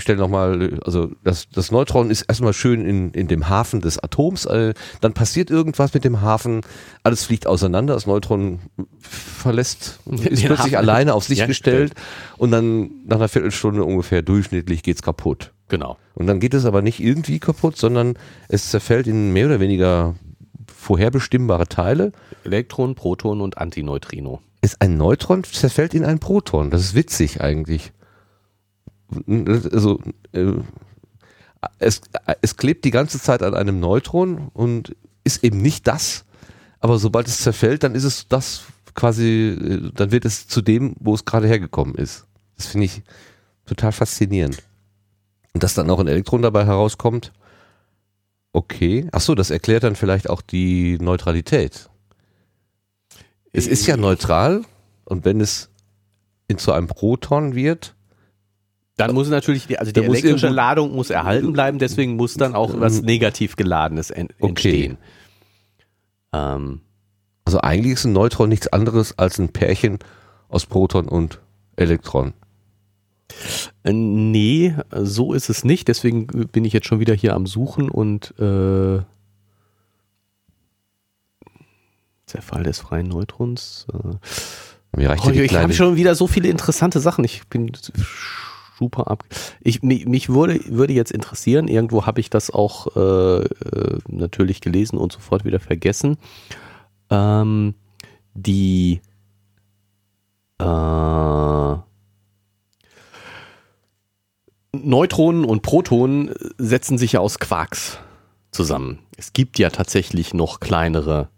stelle 0.03 0.18
nochmal, 0.18 0.78
also 0.84 1.11
das, 1.24 1.49
das 1.49 1.70
Neutron 1.70 2.11
ist 2.11 2.22
erstmal 2.22 2.53
schön 2.53 2.84
in, 2.84 3.11
in 3.12 3.28
dem 3.28 3.49
Hafen 3.49 3.80
des 3.80 3.99
Atoms, 3.99 4.44
äh, 4.44 4.74
dann 5.01 5.14
passiert 5.14 5.51
irgendwas 5.51 5.94
mit 5.94 6.05
dem 6.05 6.20
Hafen, 6.20 6.61
alles 7.03 7.24
fliegt 7.24 7.47
auseinander, 7.47 7.94
das 7.94 8.07
Neutron 8.07 8.61
verlässt, 9.01 10.01
ist 10.07 10.20
Den 10.20 10.28
plötzlich 10.47 10.59
Hafen. 10.59 10.74
alleine 10.76 11.14
auf 11.14 11.24
sich 11.24 11.38
Ja, 11.38 11.47
gestellt 11.47 11.94
und 12.36 12.51
dann 12.51 12.90
nach 13.07 13.16
einer 13.16 13.28
Viertelstunde 13.28 13.84
ungefähr 13.84 14.22
durchschnittlich 14.22 14.82
geht's 14.82 15.03
kaputt. 15.03 15.53
Genau. 15.68 15.97
Und 16.14 16.26
dann 16.26 16.40
geht 16.40 16.55
es 16.55 16.64
aber 16.64 16.82
nicht 16.82 17.01
irgendwie 17.01 17.38
kaputt, 17.38 17.76
sondern 17.76 18.14
es 18.49 18.70
zerfällt 18.70 19.07
in 19.07 19.32
mehr 19.32 19.47
oder 19.47 19.61
weniger 19.61 20.14
vorherbestimmbare 20.72 21.66
Teile. 21.66 22.12
Elektron, 22.44 22.94
Proton 22.94 23.40
und 23.40 23.59
Antineutrino. 23.59 24.40
Ist 24.61 24.80
ein 24.80 24.97
Neutron 24.97 25.42
zerfällt 25.44 25.94
in 25.94 26.05
ein 26.05 26.18
Proton. 26.18 26.70
Das 26.70 26.82
ist 26.82 26.94
witzig 26.94 27.40
eigentlich. 27.40 27.92
Also 29.72 30.00
äh, 30.32 30.52
es, 31.78 32.00
es 32.42 32.57
klebt 32.57 32.84
die 32.84 32.90
ganze 32.90 33.20
Zeit 33.20 33.42
an 33.42 33.54
einem 33.54 33.80
Neutron 33.80 34.48
und 34.52 34.96
ist 35.24 35.44
eben 35.44 35.61
nicht 35.61 35.86
das. 35.86 36.24
Aber 36.80 36.98
sobald 36.98 37.26
es 37.26 37.38
zerfällt, 37.38 37.82
dann 37.82 37.94
ist 37.94 38.04
es 38.04 38.28
das 38.28 38.64
quasi, 38.94 39.57
äh, 39.61 39.90
dann 39.94 40.11
wird 40.11 40.24
es 40.24 40.48
zu 40.48 40.62
dem, 40.62 40.94
wo 41.00 41.14
es 41.14 41.24
gerade 41.24 41.48
hergekommen 41.48 41.94
ist. 41.94 42.26
Das 42.57 42.66
finde 42.66 42.86
ich 42.86 43.02
total 43.66 43.92
faszinierend. 43.92 44.62
Und 45.52 45.62
dass 45.62 45.74
dann 45.74 45.90
auch 45.90 46.00
ein 46.00 46.09
Elektron 46.09 46.42
dabei 46.42 46.64
herauskommt, 46.64 47.32
okay. 48.52 49.09
Ach 49.12 49.20
so, 49.20 49.34
das 49.34 49.50
erklärt 49.50 49.84
dann 49.84 49.96
vielleicht 49.96 50.28
auch 50.30 50.42
die 50.42 50.98
Neutralität. 50.98 51.88
Es 53.52 53.66
ist 53.66 53.86
ja 53.86 53.96
neutral 53.96 54.62
und 55.04 55.24
wenn 55.24 55.40
es 55.40 55.70
in 56.46 56.59
zu 56.59 56.72
einem 56.72 56.88
Proton 56.88 57.54
wird, 57.54 57.95
Dann 58.97 59.14
muss 59.14 59.28
natürlich, 59.28 59.66
die, 59.66 59.78
also 59.78 59.92
die 59.92 60.01
elektrische 60.03 60.49
Ladung 60.49 60.94
muss 60.94 61.11
erhalten 61.11 61.53
bleiben, 61.53 61.78
deswegen 61.78 62.16
muss 62.16 62.34
dann 62.34 62.55
auch 62.55 62.80
was 62.80 63.03
negativ 63.03 63.57
geladenes 63.57 64.11
en 64.11 64.28
Okay. 64.38 64.49
entstehen. 64.49 64.99
Ähm, 66.32 66.80
also 67.44 67.61
eigentlich 67.61 67.92
ist 67.92 68.05
ein 68.05 68.12
Neutron 68.14 68.49
nichts 68.49 68.68
anderes 68.68 69.18
als 69.18 69.38
ein 69.38 69.51
Pärchen 69.51 69.99
aus 70.49 70.64
Proton 70.66 71.09
und 71.09 71.40
Elektron. 71.76 72.32
äh, 73.84 73.92
nee, 73.92 74.74
so 74.92 75.34
ist 75.34 75.51
es 75.51 75.62
nicht, 75.62 75.88
deswegen 75.88 76.26
bin 76.26 76.64
ich 76.64 76.72
jetzt 76.72 76.86
schon 76.86 77.01
wieder 77.01 77.14
hier 77.14 77.34
am 77.34 77.47
Suchen 77.47 77.90
und 77.90 78.32
äh, 78.40 79.01
Zerfall 82.24 82.62
des 82.64 82.78
freien 82.80 83.09
Neutrons. 83.09 83.86
Äh, 83.92 84.97
Mir 84.97 85.11
reicht 85.11 85.24
Oh, 85.24 85.30
ich 85.30 85.55
habe 85.55 85.72
schon 85.72 85.97
wieder 85.97 86.14
so 86.14 86.26
viele 86.26 86.49
interessante 86.49 86.99
Sachen. 87.01 87.24
Ich 87.24 87.47
bin 87.49 87.70
super 88.78 89.10
ab. 89.10 89.24
Ich, 89.60 89.82
mich, 89.82 90.06
mich 90.06 90.28
würde, 90.28 90.60
würde 90.68 90.92
jetzt 90.92 91.12
interessieren, 91.12 91.68
irgendwo 91.68 92.06
habe 92.06 92.20
ich 92.20 92.30
das 92.30 92.50
auch 92.50 92.94
äh, 92.96 93.44
äh, 93.44 93.98
natürlich 94.08 94.60
gelesen 94.60 94.98
und 94.98 95.12
sofort 95.12 95.44
wieder 95.44 95.60
vergessen. 95.60 96.16
Ähm, 97.10 97.74
die 98.34 99.00
äh, 100.58 101.76
Neutronen 104.72 105.44
und 105.44 105.62
Protonen 105.62 106.34
setzen 106.58 106.98
sich 106.98 107.12
ja 107.12 107.20
aus 107.20 107.38
Quarks 107.38 107.98
zusammen. 108.50 108.98
Es 109.16 109.32
gibt 109.32 109.58
ja 109.58 109.70
tatsächlich 109.70 110.34
noch 110.34 110.60
kleinere 110.60 111.28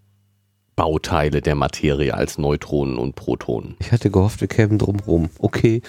Bauteile 0.75 1.43
der 1.43 1.55
Materie 1.55 2.15
als 2.15 2.39
Neutronen 2.39 2.99
und 2.99 3.17
Protonen. 3.17 3.77
ich 3.81 3.91
hatte 3.91 4.11
gehofft, 4.11 4.41
wir 4.41 4.49
kämen 4.49 4.79
drum 4.79 5.01
rum. 5.01 5.31
Okay. 5.39 5.83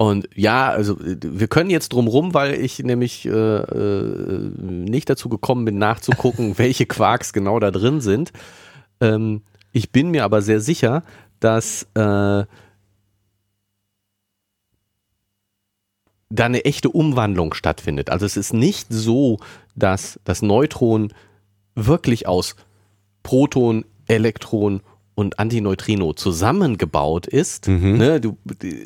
Und 0.00 0.30
ja, 0.34 0.70
also 0.70 0.98
äh, 0.98 1.18
wir 1.20 1.46
können 1.46 1.68
jetzt 1.68 1.92
drum 1.92 2.08
rum, 2.08 2.32
weil 2.32 2.54
ich 2.54 2.78
nämlich 2.78 3.26
äh, 3.26 3.30
äh, 3.30 4.38
nicht 4.62 5.10
dazu 5.10 5.28
gekommen 5.28 5.66
bin, 5.66 5.76
nachzugucken, 5.76 6.54
welche 6.56 6.86
Quarks 6.86 7.34
genau 7.34 7.60
da 7.60 7.70
drin 7.70 8.00
sind. 8.00 8.32
Ähm, 9.02 9.42
ich 9.72 9.92
bin 9.92 10.10
mir 10.10 10.24
aber 10.24 10.40
sehr 10.40 10.62
sicher, 10.62 11.02
dass 11.38 11.82
äh, 11.82 11.86
da 11.96 12.46
eine 16.38 16.64
echte 16.64 16.88
Umwandlung 16.88 17.52
stattfindet. 17.52 18.08
Also 18.08 18.24
es 18.24 18.38
ist 18.38 18.54
nicht 18.54 18.86
so, 18.88 19.36
dass 19.76 20.18
das 20.24 20.40
Neutron 20.40 21.12
wirklich 21.74 22.26
aus 22.26 22.56
Proton, 23.22 23.84
Elektron 24.06 24.80
und 25.20 25.38
Antineutrino 25.38 26.12
zusammengebaut 26.14 27.26
ist, 27.26 27.68
Mhm. 27.68 27.98
ne, 27.98 28.20
du, 28.20 28.36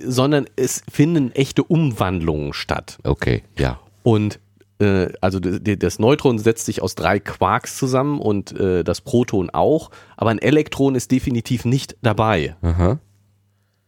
sondern 0.07 0.47
es 0.57 0.83
finden 0.91 1.31
echte 1.33 1.63
Umwandlungen 1.63 2.53
statt. 2.53 2.99
Okay, 3.05 3.43
ja. 3.59 3.79
Und 4.03 4.41
äh, 4.81 5.09
also 5.21 5.39
das 5.41 5.99
Neutron 6.01 6.39
setzt 6.39 6.67
sich 6.67 6.83
aus 6.83 6.97
drei 6.97 7.21
Quarks 7.21 7.77
zusammen 7.79 8.19
und 8.21 8.59
äh, 8.59 8.83
das 8.83 9.01
Proton 9.01 9.49
auch, 9.51 9.91
aber 10.17 10.31
ein 10.31 10.39
Elektron 10.41 10.97
ist 10.97 11.11
definitiv 11.13 11.65
nicht 11.65 11.97
dabei. 12.03 12.57
Aha. 12.63 12.99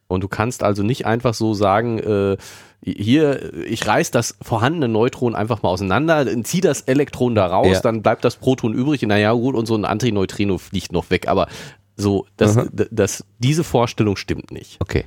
Und 0.09 0.21
du 0.23 0.29
kannst 0.29 0.63
also 0.63 0.85
nicht 0.85 1.05
einfach 1.05 1.35
so 1.35 1.53
sagen, 1.55 1.99
äh, 1.99 2.37
hier, 2.85 3.53
ich 3.67 3.85
reiß 3.85 4.13
das 4.13 4.37
vorhandene 4.41 4.87
Neutron 4.87 5.35
einfach 5.35 5.63
mal 5.65 5.71
auseinander, 5.71 6.25
zieh 6.45 6.61
das 6.61 6.83
Elektron 6.83 7.35
da 7.35 7.47
raus, 7.49 7.67
Ja. 7.73 7.81
dann 7.81 8.03
bleibt 8.03 8.25
das 8.25 8.37
Proton 8.37 8.73
übrig. 8.73 9.03
Naja, 9.03 9.33
gut, 9.33 9.57
und 9.57 9.67
so 9.67 9.75
ein 9.75 9.85
Antineutrino 9.85 10.59
fliegt 10.59 10.93
noch 10.93 11.11
weg. 11.11 11.27
Aber 11.27 11.49
so, 11.97 12.27
das, 12.37 12.57
Aha. 12.57 12.67
d- 12.71 12.89
das, 12.91 13.25
diese 13.39 13.65
Vorstellung 13.65 14.17
stimmt 14.17 14.51
nicht. 14.51 14.77
Okay. 14.81 15.05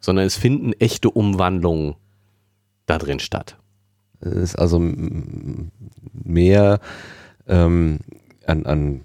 Sondern 0.00 0.26
es 0.26 0.36
finden 0.36 0.72
echte 0.74 1.10
Umwandlungen 1.10 1.94
da 2.86 2.98
drin 2.98 3.20
statt. 3.20 3.56
Es 4.20 4.32
ist 4.34 4.56
also 4.56 4.78
mehr 6.12 6.80
ähm, 7.46 7.98
an, 8.46 8.66
an, 8.66 9.00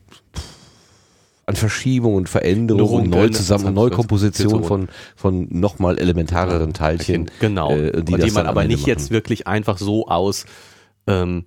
an 1.45 1.55
Verschiebung 1.55 2.15
und 2.15 2.27
Veränderung 2.29 3.03
und 3.03 3.09
Neuzusammen- 3.09 3.67
äh, 3.67 3.71
Neukomposition 3.71 4.63
von, 4.63 4.89
von 5.15 5.47
nochmal 5.49 5.97
elementareren 5.99 6.73
Teilchen. 6.73 7.29
Genau. 7.39 7.71
äh, 7.71 8.03
die 8.03 8.15
die 8.15 8.31
man 8.31 8.47
aber 8.47 8.63
nicht 8.65 8.85
jetzt 8.88 9.03
machen. 9.05 9.11
wirklich 9.13 9.47
einfach 9.47 9.77
so 9.77 10.07
aus 10.07 10.45
ähm, 11.07 11.45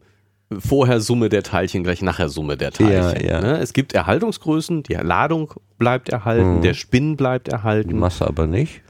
vorher 0.59 1.01
Summe 1.01 1.29
der 1.29 1.43
Teilchen 1.43 1.85
gleich 1.85 2.03
nachher 2.03 2.29
Summe 2.29 2.57
der 2.57 2.73
Teilchen. 2.73 3.25
Ja, 3.27 3.35
ja. 3.35 3.41
Ne? 3.41 3.59
Es 3.59 3.73
gibt 3.73 3.93
Erhaltungsgrößen, 3.93 4.83
die 4.83 4.95
Ladung 4.95 5.53
bleibt 5.79 6.09
erhalten, 6.09 6.57
Mhm. 6.57 6.63
der 6.63 6.75
Spin 6.75 7.17
bleibt 7.17 7.47
Die 7.49 7.53
erhalten, 7.53 7.99
Masse 7.99 8.27
aber 8.27 8.47
nicht. 8.47 8.83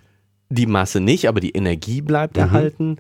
die 0.48 0.66
Masse 0.66 1.00
nicht, 1.00 1.28
aber 1.28 1.40
die 1.40 1.50
Energie 1.50 2.00
bleibt 2.00 2.36
Mhm. 2.36 2.42
erhalten. 2.42 2.96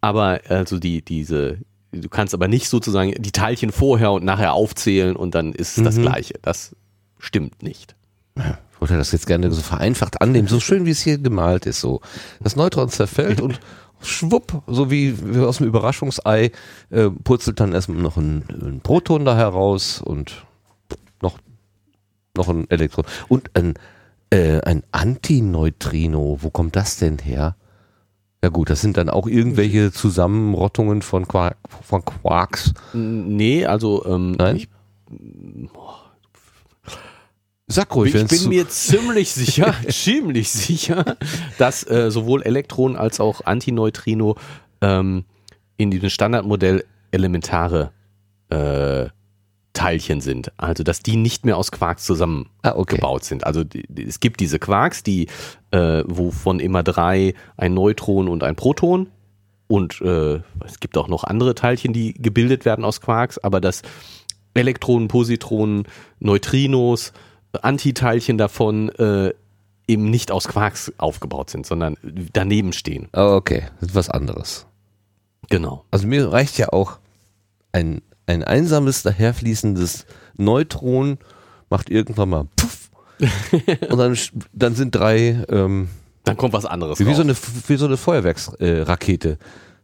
Aber 0.00 0.40
also 0.48 0.78
die, 0.78 1.02
diese, 1.02 1.58
du 1.92 2.08
kannst 2.08 2.32
aber 2.32 2.48
nicht 2.48 2.68
sozusagen 2.68 3.10
die 3.18 3.32
Teilchen 3.32 3.72
vorher 3.72 4.12
und 4.12 4.24
nachher 4.24 4.52
aufzählen 4.54 5.16
und 5.16 5.34
dann 5.34 5.52
ist 5.52 5.76
es 5.76 5.84
das 5.84 5.96
Mhm. 5.96 6.02
Gleiche. 6.02 6.34
Das 6.42 6.74
stimmt 7.18 7.62
nicht. 7.62 7.96
ich 8.36 8.80
wollte 8.80 8.96
das 8.96 9.12
jetzt 9.12 9.26
gerne 9.26 9.50
so 9.50 9.60
vereinfacht 9.60 10.22
annehmen, 10.22 10.48
so 10.48 10.58
schön 10.60 10.86
wie 10.86 10.90
es 10.90 11.02
hier 11.02 11.18
gemalt 11.18 11.66
ist, 11.66 11.80
so. 11.82 12.00
Das 12.40 12.56
Neutron 12.56 12.88
zerfällt 12.88 13.40
und 13.42 13.60
schwupp, 14.02 14.62
so 14.66 14.90
wie, 14.90 15.14
aus 15.38 15.58
dem 15.58 15.66
Überraschungsei, 15.66 16.52
äh, 16.90 17.10
purzelt 17.10 17.60
dann 17.60 17.72
erstmal 17.72 18.02
noch 18.02 18.16
ein, 18.16 18.44
ein 18.48 18.80
Proton 18.82 19.24
da 19.24 19.36
heraus 19.36 20.00
und 20.00 20.44
noch, 21.22 21.38
noch 22.36 22.48
ein 22.48 22.68
Elektron. 22.70 23.04
Und 23.28 23.50
ein, 23.54 23.74
äh, 24.30 24.60
ein 24.62 24.82
Antineutrino, 24.92 26.38
wo 26.40 26.50
kommt 26.50 26.76
das 26.76 26.96
denn 26.96 27.18
her? 27.18 27.56
Ja 28.42 28.48
gut, 28.48 28.70
das 28.70 28.80
sind 28.80 28.96
dann 28.96 29.10
auch 29.10 29.26
irgendwelche 29.26 29.92
Zusammenrottungen 29.92 31.02
von, 31.02 31.28
Quark, 31.28 31.56
von 31.82 32.02
Quarks. 32.04 32.72
Nee, 32.94 33.66
also 33.66 34.06
ähm, 34.06 34.32
Nein? 34.32 34.56
ich, 34.56 34.68
Sag 37.72 37.94
ruhig, 37.94 38.14
ich 38.16 38.26
bin 38.26 38.48
mir 38.48 38.68
ziemlich 38.68 39.30
sicher, 39.30 39.74
ziemlich 39.88 40.50
sicher, 40.50 41.16
dass 41.56 41.88
äh, 41.88 42.10
sowohl 42.10 42.42
Elektronen 42.42 42.96
als 42.96 43.20
auch 43.20 43.42
Antineutrino 43.44 44.34
ähm, 44.80 45.24
in 45.76 45.92
diesem 45.92 46.10
Standardmodell 46.10 46.84
elementare 47.12 47.92
äh, 48.48 49.06
Teilchen 49.72 50.20
sind. 50.20 50.50
Also 50.56 50.82
dass 50.82 50.98
die 50.98 51.14
nicht 51.14 51.44
mehr 51.44 51.56
aus 51.56 51.70
Quarks 51.70 52.04
zusammengebaut 52.04 52.50
Ah, 52.62 52.74
okay. 52.76 53.18
sind. 53.22 53.46
Also 53.46 53.62
die, 53.62 53.84
es 54.02 54.18
gibt 54.18 54.40
diese 54.40 54.58
Quarks, 54.58 55.04
die 55.04 55.28
äh, 55.70 56.02
wovon 56.06 56.58
immer 56.58 56.82
drei 56.82 57.34
ein 57.56 57.74
Neutron 57.74 58.26
und 58.26 58.42
ein 58.42 58.56
Proton 58.56 59.06
und 59.68 60.00
äh, 60.00 60.40
es 60.64 60.80
gibt 60.80 60.98
auch 60.98 61.06
noch 61.06 61.22
andere 61.22 61.54
Teilchen, 61.54 61.92
die 61.92 62.14
gebildet 62.14 62.64
werden 62.64 62.84
aus 62.84 63.00
Quarks, 63.00 63.38
aber 63.38 63.60
das 63.60 63.82
Elektronen, 64.54 65.06
Positronen, 65.06 65.84
Neutrinos, 66.18 67.12
Antiteilchen 67.52 68.38
davon 68.38 68.88
äh, 68.90 69.32
eben 69.86 70.08
nicht 70.10 70.30
aus 70.30 70.46
Quarks 70.48 70.92
aufgebaut 70.98 71.50
sind, 71.50 71.66
sondern 71.66 71.96
daneben 72.32 72.72
stehen. 72.72 73.08
Ah, 73.12 73.34
okay, 73.34 73.64
das 73.80 73.90
ist 73.90 73.94
was 73.94 74.10
anderes. 74.10 74.66
Genau. 75.48 75.84
Also 75.90 76.06
mir 76.06 76.30
reicht 76.30 76.58
ja 76.58 76.68
auch 76.72 76.98
ein, 77.72 78.02
ein 78.26 78.44
einsames, 78.44 79.02
daherfließendes 79.02 80.06
Neutron, 80.36 81.18
macht 81.70 81.90
irgendwann 81.90 82.28
mal 82.28 82.44
puff 82.56 82.90
und 83.90 83.98
dann, 83.98 84.16
dann 84.52 84.74
sind 84.74 84.94
drei, 84.94 85.44
ähm, 85.50 85.88
Dann 86.24 86.36
kommt 86.36 86.52
was 86.54 86.64
anderes 86.66 87.00
wie 87.00 87.04
raus. 87.04 87.16
so 87.16 87.22
eine, 87.22 87.34
wie 87.66 87.76
so 87.76 87.86
eine 87.86 87.96
Feuerwerksrakete. 87.96 89.30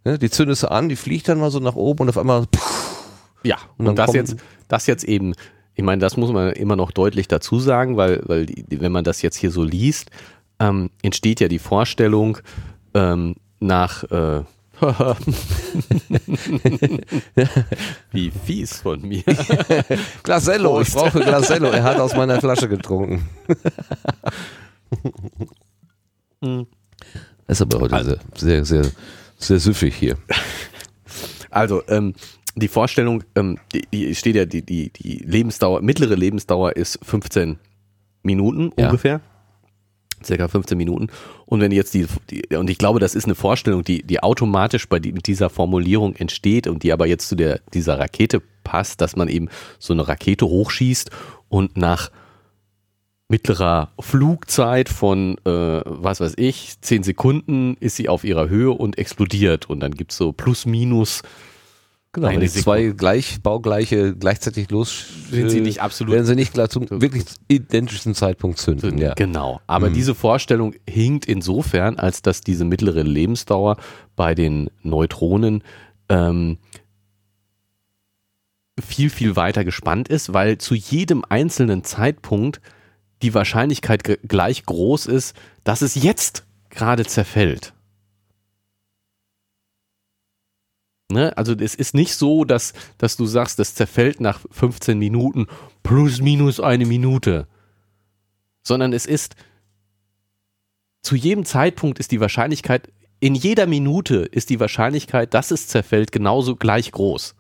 Äh. 0.05 0.09
Ne, 0.11 0.19
die 0.19 0.31
zündest 0.31 0.62
du 0.62 0.71
an, 0.71 0.89
die 0.89 0.97
fliegt 0.97 1.29
dann 1.29 1.39
mal 1.41 1.51
so 1.51 1.59
nach 1.59 1.75
oben 1.75 2.03
und 2.03 2.09
auf 2.11 2.19
einmal 2.19 2.47
puff, 2.47 3.09
Ja, 3.43 3.57
Und 3.77 3.89
und, 3.89 3.99
das 3.99 4.14
jetzt, 4.14 4.37
das 4.69 4.87
jetzt 4.87 5.03
eben, 5.05 5.35
ich 5.77 5.85
meine, 5.85 6.01
das 6.01 6.16
muss 6.16 6.33
man 6.33 6.53
immer 6.53 6.74
noch 6.74 6.91
deutlich 6.91 7.29
dazu 7.29 7.61
sagen, 7.61 7.99
weil, 7.99 8.22
weil 8.24 8.47
wenn 8.70 8.93
man 8.93 9.05
das 9.05 9.20
jetzt 9.20 9.37
hier 9.37 9.51
so 9.51 9.62
liest, 9.62 10.11
ähm, 10.59 10.89
entsteht 11.03 11.39
ja 11.41 11.49
die 11.49 11.59
Vorstellung 11.59 12.39
ähm, 12.95 13.37
nach 13.61 14.05
äh, 14.05 14.43
wie 18.11 18.31
fies 18.31 18.79
von 18.79 19.03
mir. 19.03 19.22
Glasello, 20.22 20.81
ich 20.81 20.93
brauche 20.93 21.20
Glasello, 21.20 21.68
er 21.68 21.83
hat 21.83 21.99
aus 21.99 22.14
meiner 22.14 22.41
Flasche 22.41 22.68
getrunken. 22.68 23.29
ist 27.47 27.62
aber 27.62 27.81
heute 27.81 27.97
Also 27.97 28.16
sehr, 28.35 28.64
sehr, 28.64 28.85
sehr, 28.85 28.93
sehr 29.39 29.59
süffig 29.61 29.95
hier. 29.95 30.16
Also, 31.51 31.83
ähm, 31.89 32.14
die 32.57 32.69
Vorstellung, 32.69 33.23
ähm, 33.35 33.59
die, 33.73 33.83
die 33.93 34.15
steht 34.15 34.37
ja, 34.37 34.47
die, 34.47 34.63
die, 34.63 34.91
die 34.91 35.19
Lebensdauer, 35.19 35.83
mittlere 35.83 36.15
Lebensdauer 36.17 36.75
ist 36.77 36.99
15 37.03 37.59
Minuten 38.23 38.73
Ja. 38.79 38.87
ungefähr. 38.87 39.21
Circa 40.25 40.49
15 40.49 40.79
Minuten. 40.79 41.09
Und 41.45 41.61
wenn 41.61 41.71
jetzt 41.71 41.93
die, 41.93 42.07
die, 42.31 42.57
und 42.57 42.71
ich 42.71 42.79
glaube, 42.79 42.99
das 42.99 43.15
ist 43.15 43.27
eine 43.27 43.35
Vorstellung, 43.35 43.85
die, 43.85 44.03
die 44.03 44.23
automatisch 44.23 44.89
bei 44.89 44.99
dieser 44.99 45.51
Formulierung 45.51 46.17
entsteht 46.17 46.67
und 46.67 46.83
die 46.83 46.93
aber 46.93 47.07
jetzt 47.07 47.29
zu 47.29 47.37
der, 47.37 47.61
dieser 47.75 47.99
Rakete 47.99 48.41
passt, 48.65 49.03
dass 49.03 49.15
man 49.15 49.29
eben 49.29 49.49
so 49.79 49.93
eine 49.93 50.09
Rakete 50.09 50.47
hochschießt 50.47 51.11
und 51.51 51.77
nach 51.77 52.11
mittlerer 53.29 53.91
Flugzeit 54.01 54.89
von, 54.89 55.37
äh, 55.45 55.83
was 55.85 56.21
weiß 56.21 56.35
ich, 56.39 56.81
10 56.81 57.03
Sekunden 57.03 57.77
ist 57.81 57.97
sie 57.97 58.09
auf 58.09 58.25
ihrer 58.25 58.49
Höhe 58.49 58.71
und 58.71 58.99
explodiert. 58.99 59.69
Und 59.69 59.81
dann 59.81 59.93
gibt's 59.93 60.17
so 60.17 60.33
plus 60.33 60.65
minus 60.65 61.23
Genau, 62.17 62.29
Eine 62.29 62.37
wenn 62.41 62.41
die 62.47 62.49
zwei 62.49 62.79
Sekunde. 62.79 62.97
gleich 62.97 63.43
baugleiche 63.43 64.17
gleichzeitig 64.17 64.71
los 64.71 65.05
Sind 65.31 65.51
sie 65.51 65.59
äh, 65.59 65.61
nicht 65.61 65.81
absolut- 65.83 66.14
werden 66.14 66.25
sie 66.25 66.35
nicht 66.35 66.55
gleich 66.55 66.71
zum 66.71 66.87
wirklich 66.91 67.25
identischen 67.47 68.14
Zeitpunkt 68.14 68.59
zünden. 68.59 68.97
Ja. 68.97 69.12
Genau. 69.14 69.61
Aber 69.67 69.91
Mhm. 69.91 69.95
diese 69.95 70.14
Vorstellung 70.14 70.75
hinkt 70.89 71.27
insofern, 71.27 71.99
als 71.99 72.23
dass 72.23 72.41
diese 72.41 72.64
mittlere 72.64 73.03
Lebensdauer 73.03 73.77
bei 74.17 74.35
den 74.35 74.71
Neutronen 74.83 75.62
ähm, 76.09 76.57
viel, 78.83 79.11
viel 79.11 79.37
weiter 79.37 79.64
gespannt 79.64 80.09
ist, 80.09 80.33
weil 80.33 80.59
zu 80.59 80.75
jedem 80.75 81.23
einzelnen 81.29 81.85
Zeitpunkt 81.85 82.61
die 83.23 83.35
Wahrscheinlichkeit 83.35 84.03
gleich 84.29 84.64
groß 84.64 85.07
ist, 85.07 85.35
dass 85.64 85.83
es 85.83 85.95
jetzt 85.95 86.45
gerade 86.71 87.05
zerfällt. 87.07 87.73
Ne? 91.11 91.37
Also 91.37 91.55
es 91.55 91.75
ist 91.75 91.95
nicht 91.95 92.15
so, 92.15 92.45
dass, 92.45 92.73
dass 92.99 93.17
du 93.17 93.27
sagst, 93.27 93.59
das 93.59 93.75
zerfällt 93.75 94.21
nach 94.21 94.41
15 94.51 94.99
Minuten 94.99 95.47
plus 95.83 96.21
minus 96.21 96.59
eine 96.59 96.85
Minute, 96.85 97.47
sondern 98.63 98.93
es 98.93 99.07
ist 99.07 99.37
zu 101.03 101.15
jedem 101.15 101.45
Zeitpunkt 101.45 102.01
ist 102.01 102.11
die 102.11 102.21
Wahrscheinlichkeit, 102.21 102.93
in 103.21 103.37
jeder 103.37 103.67
Minute 103.67 104.17
ist 104.17 104.51
die 104.51 104.59
Wahrscheinlichkeit, 104.59 105.33
dass 105.35 105.53
es 105.53 105.69
zerfällt, 105.69 106.11
genauso 106.11 106.57
gleich 106.57 106.91
groß. 106.91 107.37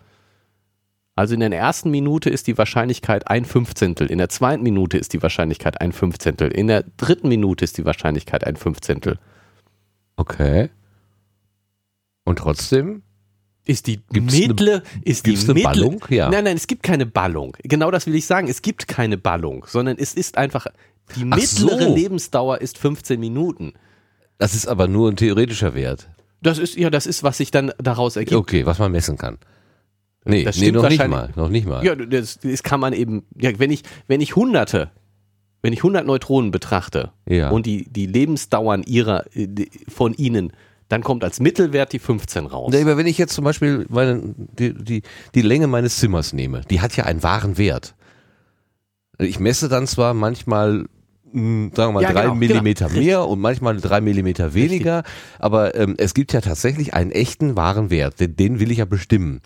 Also 1.16 1.34
in 1.34 1.40
der 1.40 1.52
ersten 1.52 1.90
Minute 1.90 2.30
ist 2.30 2.46
die 2.46 2.56
Wahrscheinlichkeit 2.58 3.26
ein 3.26 3.44
Fünfzehntel, 3.44 4.10
in 4.10 4.18
der 4.18 4.28
zweiten 4.28 4.62
Minute 4.62 4.98
ist 4.98 5.14
die 5.14 5.22
Wahrscheinlichkeit 5.22 5.80
ein 5.80 5.92
Fünfzehntel, 5.92 6.52
in 6.52 6.68
der 6.68 6.84
dritten 6.96 7.28
Minute 7.28 7.64
ist 7.64 7.78
die 7.78 7.84
Wahrscheinlichkeit 7.84 8.44
ein 8.46 8.54
Fünfzehntel. 8.56 9.18
Okay. 10.16 10.70
Und 12.24 12.38
trotzdem 12.38 13.02
Ist 13.66 13.88
die 13.88 13.98
Gibt's 14.12 14.32
ne- 14.34 14.48
mittlere, 14.48 14.82
ist 15.02 15.26
die 15.26 15.32
ne 15.32 15.38
mittlere, 15.54 15.62
Ballung? 15.64 16.04
Ja. 16.08 16.30
Nein, 16.30 16.44
nein, 16.44 16.56
es 16.56 16.66
gibt 16.68 16.82
keine 16.84 17.04
Ballung. 17.04 17.56
Genau 17.64 17.90
das 17.90 18.06
will 18.06 18.14
ich 18.14 18.24
sagen. 18.24 18.46
Es 18.48 18.62
gibt 18.62 18.86
keine 18.88 19.18
Ballung, 19.18 19.66
sondern 19.68 19.96
es 19.98 20.14
ist 20.14 20.38
einfach, 20.38 20.68
die 21.16 21.24
mittlere 21.24 21.82
so. 21.88 21.94
Lebensdauer 21.94 22.60
ist 22.60 22.78
15 22.78 23.18
Minuten. 23.20 23.72
das 24.38 24.54
ist 24.54 24.66
aber 24.68 24.86
nur 24.86 25.10
ein 25.10 25.16
theoretischer 25.16 25.74
Wert. 25.74 26.08
Das 26.42 26.58
ist, 26.58 26.76
ja, 26.76 26.90
das 26.90 27.06
ist, 27.06 27.22
was 27.24 27.38
sich 27.38 27.50
dann 27.50 27.72
daraus 27.78 28.14
ergibt. 28.16 28.36
Okay, 28.36 28.64
was 28.66 28.78
man 28.78 28.92
messen 28.92 29.16
kann. 29.18 29.38
Nee, 30.24 30.44
Das 30.44 30.58
nee 30.58 30.70
noch 30.72 30.88
nicht 30.88 31.06
mal, 31.08 31.30
noch 31.36 31.48
nicht 31.48 31.66
mal. 31.66 31.84
Ja, 31.84 31.94
das, 31.94 32.38
das 32.40 32.62
kann 32.62 32.78
man 32.80 32.92
eben, 32.92 33.24
ja, 33.40 33.58
wenn 33.58 33.70
ich, 33.70 33.82
wenn 34.08 34.20
ich 34.20 34.36
hunderte, 34.36 34.90
wenn 35.62 35.72
ich 35.72 35.80
100 35.80 36.04
Neutronen 36.06 36.50
betrachte 36.50 37.12
Ja. 37.28 37.50
und 37.50 37.64
die, 37.66 37.88
die 37.90 38.06
Lebensdauern 38.06 38.82
ihrer, 38.84 39.24
äh, 39.36 39.48
von 39.88 40.14
ihnen, 40.14 40.52
dann 40.88 41.02
kommt 41.02 41.24
als 41.24 41.40
Mittelwert 41.40 41.92
die 41.92 41.98
15 41.98 42.46
raus. 42.46 42.72
Nee, 42.72 42.82
aber 42.82 42.96
wenn 42.96 43.06
ich 43.06 43.18
jetzt 43.18 43.34
zum 43.34 43.44
Beispiel 43.44 43.86
meine, 43.88 44.34
die, 44.36 44.72
die, 44.72 45.02
die 45.34 45.42
Länge 45.42 45.66
meines 45.66 45.96
Zimmers 45.98 46.32
nehme, 46.32 46.62
die 46.70 46.80
hat 46.80 46.96
ja 46.96 47.04
einen 47.04 47.22
wahren 47.22 47.58
Wert. 47.58 47.94
Ich 49.18 49.40
messe 49.40 49.68
dann 49.68 49.86
zwar 49.86 50.14
manchmal, 50.14 50.86
mh, 51.32 51.70
sagen 51.74 51.88
wir 51.88 51.92
mal, 51.92 52.02
Ja, 52.02 52.12
drei 52.12 52.22
genau, 52.22 52.34
Millimeter 52.34 52.88
genau. 52.88 53.00
mehr 53.00 53.26
und 53.26 53.40
manchmal 53.40 53.78
drei 53.78 54.00
Millimeter 54.00 54.54
weniger, 54.54 55.02
aber 55.38 55.74
ähm, 55.74 55.94
es 55.98 56.14
gibt 56.14 56.32
ja 56.32 56.40
tatsächlich 56.40 56.94
einen 56.94 57.10
echten 57.10 57.56
wahren 57.56 57.90
Wert, 57.90 58.20
den, 58.20 58.36
den 58.36 58.60
will 58.60 58.70
ich 58.70 58.78
ja 58.78 58.84
bestimmen. 58.84 59.40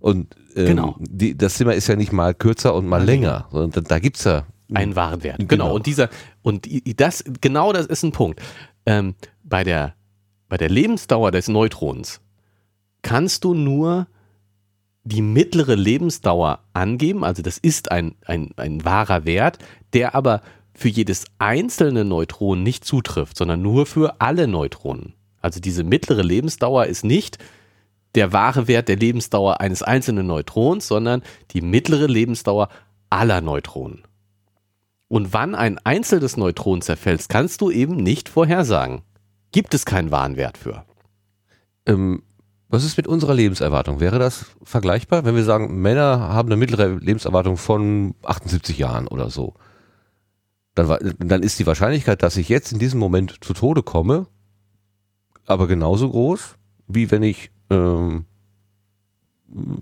Und 0.00 0.34
ähm, 0.56 0.66
Genau. 0.66 0.96
die, 0.98 1.36
das 1.38 1.54
Zimmer 1.54 1.74
ist 1.74 1.86
ja 1.86 1.94
nicht 1.96 2.12
mal 2.12 2.34
kürzer 2.34 2.74
und 2.74 2.86
mal 2.86 3.04
länger, 3.04 3.46
sondern 3.52 3.70
da, 3.70 3.80
da 3.82 3.98
gibt's 4.00 4.24
ja 4.24 4.44
einen 4.74 4.96
wahren 4.96 5.22
Wert. 5.22 5.38
Genau. 5.38 5.48
Genau. 5.48 5.74
Und 5.74 5.86
dieser, 5.86 6.08
und 6.42 6.66
das, 7.00 7.22
genau 7.40 7.72
das 7.72 7.86
ist 7.86 8.02
ein 8.02 8.12
Punkt. 8.12 8.40
Ähm, 8.86 9.14
bei 9.44 9.62
der, 9.64 9.94
bei 10.52 10.58
der 10.58 10.68
Lebensdauer 10.68 11.30
des 11.30 11.48
Neutrons 11.48 12.20
kannst 13.00 13.44
du 13.44 13.54
nur 13.54 14.06
die 15.02 15.22
mittlere 15.22 15.76
Lebensdauer 15.76 16.58
angeben, 16.74 17.24
also 17.24 17.40
das 17.40 17.56
ist 17.56 17.90
ein, 17.90 18.16
ein, 18.26 18.50
ein 18.58 18.84
wahrer 18.84 19.24
Wert, 19.24 19.56
der 19.94 20.14
aber 20.14 20.42
für 20.74 20.90
jedes 20.90 21.24
einzelne 21.38 22.04
Neutron 22.04 22.62
nicht 22.62 22.84
zutrifft, 22.84 23.38
sondern 23.38 23.62
nur 23.62 23.86
für 23.86 24.20
alle 24.20 24.46
Neutronen. 24.46 25.14
Also 25.40 25.58
diese 25.58 25.84
mittlere 25.84 26.20
Lebensdauer 26.20 26.84
ist 26.84 27.02
nicht 27.02 27.38
der 28.14 28.34
wahre 28.34 28.68
Wert 28.68 28.88
der 28.88 28.96
Lebensdauer 28.96 29.58
eines 29.62 29.82
einzelnen 29.82 30.26
Neutrons, 30.26 30.86
sondern 30.86 31.22
die 31.52 31.62
mittlere 31.62 32.08
Lebensdauer 32.08 32.68
aller 33.08 33.40
Neutronen. 33.40 34.02
Und 35.08 35.32
wann 35.32 35.54
ein 35.54 35.78
einzelnes 35.78 36.36
Neutron 36.36 36.82
zerfällt, 36.82 37.30
kannst 37.30 37.62
du 37.62 37.70
eben 37.70 37.96
nicht 37.96 38.28
vorhersagen. 38.28 39.00
Gibt 39.52 39.74
es 39.74 39.84
keinen 39.84 40.10
wahren 40.10 40.36
Wert 40.36 40.58
für. 40.58 40.84
Ähm, 41.86 42.22
was 42.68 42.84
ist 42.84 42.96
mit 42.96 43.06
unserer 43.06 43.34
Lebenserwartung? 43.34 44.00
Wäre 44.00 44.18
das 44.18 44.46
vergleichbar, 44.62 45.24
wenn 45.24 45.36
wir 45.36 45.44
sagen, 45.44 45.80
Männer 45.80 46.18
haben 46.18 46.48
eine 46.48 46.56
mittlere 46.56 46.88
Lebenserwartung 46.98 47.56
von 47.56 48.14
78 48.22 48.78
Jahren 48.78 49.06
oder 49.06 49.30
so? 49.30 49.54
dann, 50.74 51.14
dann 51.18 51.42
ist 51.42 51.58
die 51.58 51.66
Wahrscheinlichkeit, 51.66 52.22
dass 52.22 52.36
ich 52.36 52.48
jetzt 52.48 52.72
in 52.72 52.78
diesem 52.78 53.00
Moment 53.00 53.38
zu 53.42 53.52
Tode 53.52 53.82
komme, 53.82 54.26
aber 55.46 55.66
genauso 55.66 56.10
groß, 56.10 56.56
wie 56.88 57.10
wenn 57.10 57.22
ich 57.22 57.50
ähm, 57.70 58.24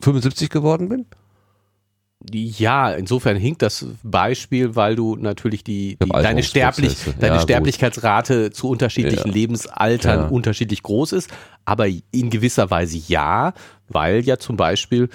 75 0.00 0.50
geworden 0.50 0.88
bin. 0.88 1.06
Ja, 2.32 2.90
insofern 2.92 3.36
hinkt 3.36 3.62
das 3.62 3.86
Beispiel, 4.02 4.76
weil 4.76 4.94
du 4.94 5.16
natürlich 5.16 5.64
die, 5.64 5.96
die 6.02 6.08
deine, 6.10 6.42
Sterblich, 6.42 6.96
deine 7.18 7.26
Ja, 7.26 7.34
gut. 7.36 7.42
Sterblichkeitsrate 7.44 8.50
zu 8.50 8.68
unterschiedlichen 8.68 9.28
Ja. 9.28 9.34
Lebensaltern 9.34 10.20
Ja. 10.20 10.26
unterschiedlich 10.26 10.82
groß 10.82 11.12
ist, 11.12 11.30
aber 11.64 11.86
in 11.88 12.28
gewisser 12.28 12.70
Weise 12.70 12.98
ja, 13.08 13.54
weil 13.88 14.20
ja 14.26 14.36
zum 14.36 14.56
Beispiel, 14.56 15.08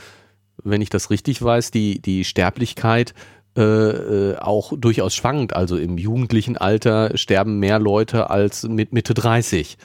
wenn 0.63 0.81
ich 0.81 0.89
das 0.89 1.11
richtig 1.11 1.43
weiß, 1.43 1.69
die, 1.69 2.01
die 2.01 2.23
Sterblichkeit 2.23 3.13
äh, 3.57 3.61
äh, 3.61 4.37
auch 4.37 4.73
durchaus 4.75 5.15
schwankt. 5.15 5.55
Also 5.55 5.77
im 5.77 5.97
jugendlichen 5.97 6.57
Alter 6.57 7.15
sterben 7.17 7.59
mehr 7.59 7.79
Leute 7.79 8.29
als 8.29 8.63
mit 8.63 8.91
Mitte 8.93 9.13
30. 9.13 9.77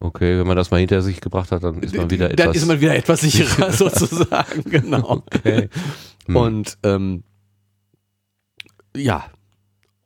Okay, 0.00 0.38
wenn 0.38 0.46
man 0.46 0.56
das 0.56 0.70
mal 0.70 0.80
hinter 0.80 1.00
sich 1.00 1.22
gebracht 1.22 1.50
hat, 1.50 1.64
dann 1.64 1.78
ist 1.82 1.96
man 1.96 2.10
wieder 2.10 2.30
etwas. 2.30 2.44
Dann 2.44 2.54
ist 2.54 2.66
man 2.66 2.80
wieder 2.82 2.94
etwas 2.94 3.22
sicherer 3.22 3.72
sozusagen, 3.72 4.64
genau. 4.68 5.22
okay. 5.34 5.70
Hm. 6.26 6.36
Und 6.36 6.78
ähm, 6.82 7.24
ja. 8.96 9.24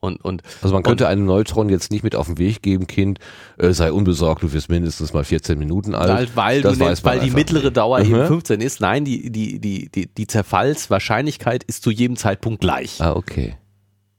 Und, 0.00 0.24
und 0.24 0.42
Also 0.62 0.72
man 0.74 0.84
könnte 0.84 1.08
einem 1.08 1.24
Neutron 1.24 1.68
jetzt 1.68 1.90
nicht 1.90 2.04
mit 2.04 2.14
auf 2.14 2.26
den 2.26 2.38
Weg 2.38 2.62
geben, 2.62 2.86
Kind, 2.86 3.18
äh, 3.56 3.72
sei 3.72 3.90
unbesorgt, 3.90 4.44
du 4.44 4.52
wirst 4.52 4.68
mindestens 4.68 5.12
mal 5.12 5.24
14 5.24 5.58
Minuten 5.58 5.94
alt. 5.96 6.10
halt, 6.12 6.36
weil, 6.36 6.62
das 6.62 6.78
du 6.78 6.84
nennst, 6.84 7.04
man 7.04 7.14
weil 7.14 7.20
die 7.24 7.32
mittlere 7.32 7.64
nicht. 7.64 7.76
Dauer 7.76 7.98
Mhm. 7.98 8.14
eben 8.14 8.26
15 8.26 8.60
ist. 8.60 8.80
Nein, 8.80 9.04
die, 9.04 9.30
die, 9.32 9.58
die, 9.58 9.88
die, 9.90 10.06
die 10.06 10.26
Zerfallswahrscheinlichkeit 10.28 11.64
ist 11.64 11.82
zu 11.82 11.90
jedem 11.90 12.16
Zeitpunkt 12.16 12.60
gleich. 12.60 13.00
Ah, 13.00 13.14
okay. 13.16 13.56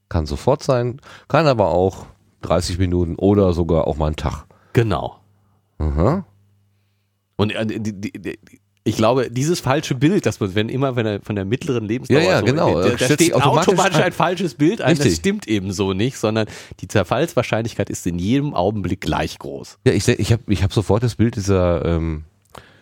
Kann 0.09 0.25
sofort 0.25 0.63
sein, 0.63 0.99
kann 1.29 1.47
aber 1.47 1.69
auch 1.69 2.07
30 2.41 2.77
Minuten 2.77 3.15
oder 3.15 3.53
sogar 3.53 3.87
auch 3.87 3.95
mal 3.95 4.07
einen 4.07 4.15
Tag. 4.17 4.47
Genau. 4.73 5.19
Aha. 5.77 6.25
Und 7.37 7.51
äh, 7.51 7.65
die, 7.65 7.79
die, 7.79 8.11
die, 8.11 8.39
ich 8.83 8.95
glaube, 8.95 9.29
dieses 9.29 9.59
falsche 9.59 9.93
Bild, 9.93 10.25
dass 10.25 10.39
man, 10.39 10.55
wenn 10.55 10.69
immer 10.69 10.95
wenn 10.95 11.05
er 11.05 11.21
von 11.21 11.35
der 11.35 11.45
mittleren 11.45 11.85
Lebensdauer 11.85 12.21
Ja, 12.21 12.29
ja, 12.31 12.39
so, 12.39 12.45
genau. 12.45 12.81
da, 12.81 12.89
da 12.89 12.97
steht 12.97 13.33
automatisch 13.33 13.73
automatisch 13.73 14.01
ein. 14.01 14.11
falsches 14.11 14.55
Bild 14.55 14.81
ein, 14.81 14.95
das 14.95 15.05
Richtig. 15.05 15.19
stimmt 15.19 15.47
eben 15.47 15.71
so 15.71 15.93
nicht, 15.93 16.17
sondern 16.17 16.47
die 16.79 16.87
Zerfallswahrscheinlichkeit 16.87 17.89
ist 17.89 18.07
in 18.07 18.17
jedem 18.19 18.53
Augenblick 18.53 19.01
gleich 19.01 19.37
groß. 19.37 19.79
Ja, 19.85 19.93
ich, 19.93 20.07
ich 20.07 20.31
habe 20.31 20.43
ich 20.47 20.63
hab 20.63 20.73
sofort 20.73 21.03
das 21.03 21.15
Bild 21.15 21.35
dieser, 21.35 21.85
ähm, 21.85 22.23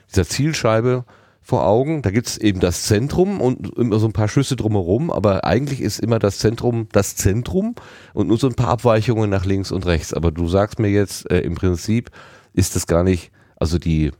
dieser 0.09 0.27
Zielscheibe 0.27 1.03
vor 1.41 1.65
Augen. 1.65 2.01
Da 2.03 2.11
gibt's 2.11 2.37
eben 2.37 2.59
das 2.59 2.83
Zentrum 2.83 3.41
und 3.41 3.75
immer 3.77 3.99
so 3.99 4.05
ein 4.05 4.13
paar 4.13 4.27
Schüsse 4.27 4.55
drumherum, 4.55 5.09
aber 5.09 5.45
eigentlich 5.45 5.81
ist 5.81 5.99
immer 5.99 6.19
das 6.19 6.37
Zentrum 6.37 6.87
das 6.91 7.15
Zentrum 7.15 7.73
und 8.13 8.27
nur 8.27 8.37
so 8.37 8.47
ein 8.47 8.53
paar 8.55 8.67
Abweichungen 8.67 9.29
nach 9.29 9.45
links 9.45 9.71
und 9.71 9.85
rechts. 9.85 10.13
Aber 10.13 10.31
du 10.31 10.47
sagst 10.47 10.77
mir 10.77 10.89
jetzt, 10.89 11.29
äh, 11.31 11.39
im 11.39 11.55
Prinzip 11.55 12.11
ist 12.53 12.75
das 12.75 12.85
gar 12.85 13.03
nicht, 13.03 13.31
also 13.55 13.79
die, 13.79 14.11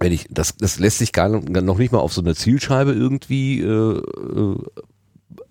wenn 0.00 0.12
ich, 0.12 0.26
das, 0.30 0.56
das 0.56 0.78
lässt 0.78 0.98
sich 0.98 1.12
gar 1.12 1.28
noch 1.28 1.78
nicht 1.78 1.92
mal 1.92 1.98
auf 1.98 2.12
so 2.12 2.20
eine 2.20 2.34
Zielscheibe 2.34 2.92
irgendwie 2.92 3.60
äh, 3.60 3.98
äh, 3.98 4.56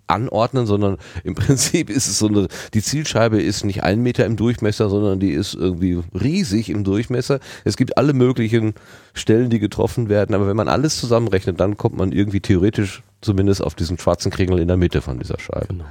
anordnen, 0.06 0.66
sondern 0.66 0.98
im 1.22 1.34
Prinzip 1.34 1.90
ist 1.90 2.06
es 2.06 2.18
so 2.18 2.28
eine, 2.28 2.48
die 2.74 2.82
Zielscheibe 2.82 3.40
ist 3.40 3.64
nicht 3.64 3.82
ein 3.82 4.02
Meter 4.02 4.26
im 4.26 4.36
Durchmesser, 4.36 4.88
sondern 4.90 5.18
die 5.18 5.32
ist 5.32 5.54
irgendwie 5.54 6.02
riesig 6.12 6.70
im 6.70 6.84
Durchmesser. 6.84 7.40
Es 7.64 7.76
gibt 7.76 7.96
alle 7.96 8.12
möglichen 8.12 8.74
Stellen, 9.14 9.50
die 9.50 9.58
getroffen 9.58 10.08
werden, 10.08 10.34
aber 10.34 10.46
wenn 10.46 10.56
man 10.56 10.68
alles 10.68 10.98
zusammenrechnet, 10.98 11.58
dann 11.60 11.76
kommt 11.76 11.96
man 11.96 12.12
irgendwie 12.12 12.40
theoretisch 12.40 13.02
zumindest 13.20 13.62
auf 13.62 13.74
diesen 13.74 13.98
schwarzen 13.98 14.30
Kringel 14.30 14.58
in 14.58 14.68
der 14.68 14.76
Mitte 14.76 15.00
von 15.00 15.18
dieser 15.18 15.38
Scheibe. 15.38 15.68
Genau. 15.68 15.84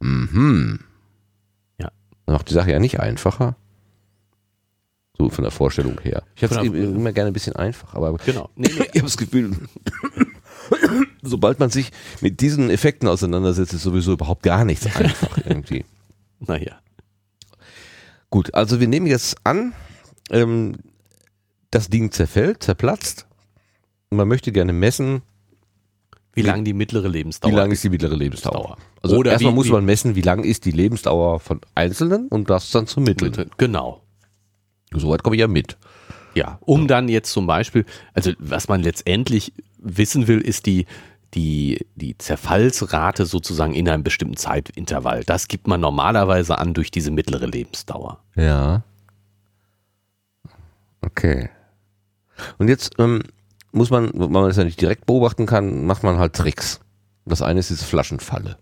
Mhm. 0.00 0.80
Ja. 1.78 1.90
Das 2.26 2.32
macht 2.32 2.50
die 2.50 2.54
Sache 2.54 2.70
ja 2.70 2.78
nicht 2.78 3.00
einfacher. 3.00 3.56
So 5.16 5.28
von 5.30 5.44
der 5.44 5.52
Vorstellung 5.52 6.00
her. 6.00 6.24
Ich 6.34 6.42
habe 6.42 6.54
es 6.56 6.62
immer 6.62 7.12
gerne 7.12 7.28
ein 7.30 7.32
bisschen 7.32 7.54
einfach, 7.54 7.94
aber 7.94 8.14
Genau. 8.24 8.50
Nee, 8.56 8.68
nee, 8.78 8.82
ich 8.84 8.88
habe 8.88 9.02
das 9.02 9.16
Gefühl, 9.16 9.56
sobald 11.22 11.60
man 11.60 11.70
sich 11.70 11.92
mit 12.20 12.40
diesen 12.40 12.70
Effekten 12.70 13.08
auseinandersetzt, 13.08 13.72
ist 13.74 13.82
sowieso 13.82 14.12
überhaupt 14.12 14.42
gar 14.42 14.64
nichts 14.64 14.86
einfach 14.86 15.38
irgendwie. 15.46 15.84
naja. 16.40 16.78
Gut, 18.30 18.52
also 18.54 18.80
wir 18.80 18.88
nehmen 18.88 19.06
jetzt 19.06 19.36
an, 19.44 19.72
ähm, 20.30 20.74
das 21.70 21.88
Ding 21.88 22.10
zerfällt, 22.10 22.64
zerplatzt. 22.64 23.26
Und 24.10 24.16
man 24.18 24.26
möchte 24.26 24.50
gerne 24.50 24.72
messen, 24.72 25.22
Wie 26.32 26.42
lang 26.42 26.64
die 26.64 26.72
mittlere 26.72 27.06
Lebensdauer 27.08 27.52
wie 27.52 27.56
lang 27.56 27.70
ist 27.70 27.84
die 27.84 27.90
mittlere 27.90 28.16
Lebensdauer. 28.16 28.76
Also 29.02 29.16
Oder 29.16 29.30
erstmal 29.32 29.52
wie- 29.52 29.56
muss 29.56 29.68
man 29.68 29.84
messen, 29.84 30.16
wie 30.16 30.20
lang 30.22 30.42
ist 30.42 30.64
die 30.64 30.72
Lebensdauer 30.72 31.38
von 31.38 31.60
Einzelnen 31.76 32.26
und 32.26 32.50
das 32.50 32.70
dann 32.72 32.88
zu 32.88 33.00
mitteln. 33.00 33.50
Genau. 33.56 34.00
Soweit 34.94 35.22
komme 35.22 35.36
ich 35.36 35.40
ja 35.40 35.48
mit. 35.48 35.76
Ja, 36.34 36.58
um 36.60 36.88
dann 36.88 37.08
jetzt 37.08 37.32
zum 37.32 37.46
Beispiel, 37.46 37.84
also 38.12 38.32
was 38.38 38.68
man 38.68 38.82
letztendlich 38.82 39.52
wissen 39.78 40.26
will, 40.26 40.40
ist 40.40 40.66
die, 40.66 40.86
die, 41.34 41.86
die 41.94 42.18
Zerfallsrate 42.18 43.26
sozusagen 43.26 43.74
in 43.74 43.88
einem 43.88 44.02
bestimmten 44.02 44.36
Zeitintervall. 44.36 45.24
Das 45.24 45.48
gibt 45.48 45.68
man 45.68 45.80
normalerweise 45.80 46.58
an 46.58 46.74
durch 46.74 46.90
diese 46.90 47.10
mittlere 47.10 47.46
Lebensdauer. 47.46 48.18
Ja. 48.34 48.82
Okay. 51.02 51.50
Und 52.58 52.68
jetzt 52.68 52.94
ähm, 52.98 53.22
muss 53.72 53.90
man, 53.90 54.10
weil 54.14 54.28
man 54.28 54.50
es 54.50 54.56
ja 54.56 54.64
nicht 54.64 54.80
direkt 54.80 55.06
beobachten 55.06 55.46
kann, 55.46 55.84
macht 55.86 56.02
man 56.02 56.18
halt 56.18 56.34
Tricks. 56.34 56.80
Das 57.24 57.42
eine 57.42 57.60
ist 57.60 57.70
diese 57.70 57.84
Flaschenfalle. 57.84 58.58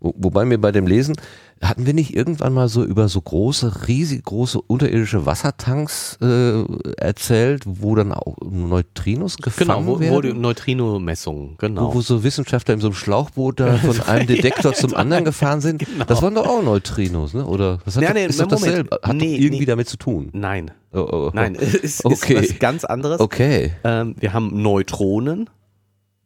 Wo, 0.00 0.14
wobei 0.16 0.44
mir 0.44 0.58
bei 0.58 0.72
dem 0.72 0.86
Lesen, 0.86 1.16
hatten 1.60 1.86
wir 1.86 1.94
nicht 1.94 2.14
irgendwann 2.16 2.52
mal 2.52 2.68
so 2.68 2.84
über 2.84 3.08
so 3.08 3.20
große, 3.20 3.86
riesig 3.86 4.24
große 4.24 4.60
unterirdische 4.60 5.26
Wassertanks 5.26 6.18
äh, 6.20 6.64
erzählt, 6.96 7.62
wo 7.66 7.94
dann 7.94 8.12
auch 8.12 8.36
Neutrinos 8.44 9.36
gefangen 9.36 9.68
Genau, 9.68 9.86
wo, 9.86 10.00
werden? 10.00 10.14
wo 10.14 10.20
die 10.20 10.32
Neutrino-Messungen, 10.32 11.56
genau. 11.58 11.90
Wo, 11.90 11.94
wo 11.94 12.00
so 12.00 12.24
Wissenschaftler 12.24 12.74
in 12.74 12.80
so 12.80 12.88
einem 12.88 12.94
Schlauchboot 12.94 13.60
da 13.60 13.76
von 13.76 14.00
einem 14.08 14.26
Detektor 14.26 14.72
zum 14.74 14.94
anderen 14.94 15.24
gefahren 15.24 15.60
sind. 15.60 15.84
Das 16.08 16.20
waren 16.22 16.34
doch 16.34 16.46
auch 16.48 16.62
Neutrinos, 16.62 17.34
ne? 17.34 17.46
Oder 17.46 17.78
das 17.84 17.96
hat 17.96 18.02
Ja, 18.02 18.12
nee, 18.12 18.26
ist 18.26 18.40
doch 18.40 18.46
Moment. 18.50 18.66
dasselbe. 18.66 18.98
Hat 19.02 19.16
Nee, 19.16 19.36
irgendwie 19.36 19.60
nee. 19.60 19.64
damit 19.66 19.88
zu 19.88 19.96
tun. 19.96 20.30
Nein, 20.32 20.70
Oh, 20.94 20.98
oh, 21.00 21.08
oh. 21.10 21.30
nein, 21.32 21.54
es 21.58 21.74
ist 21.74 22.04
Okay. 22.04 22.36
was 22.36 22.58
ganz 22.58 22.84
anderes. 22.84 23.20
Okay. 23.20 23.72
Ähm, 23.84 24.14
wir 24.18 24.32
haben 24.32 24.60
Neutronen 24.62 25.48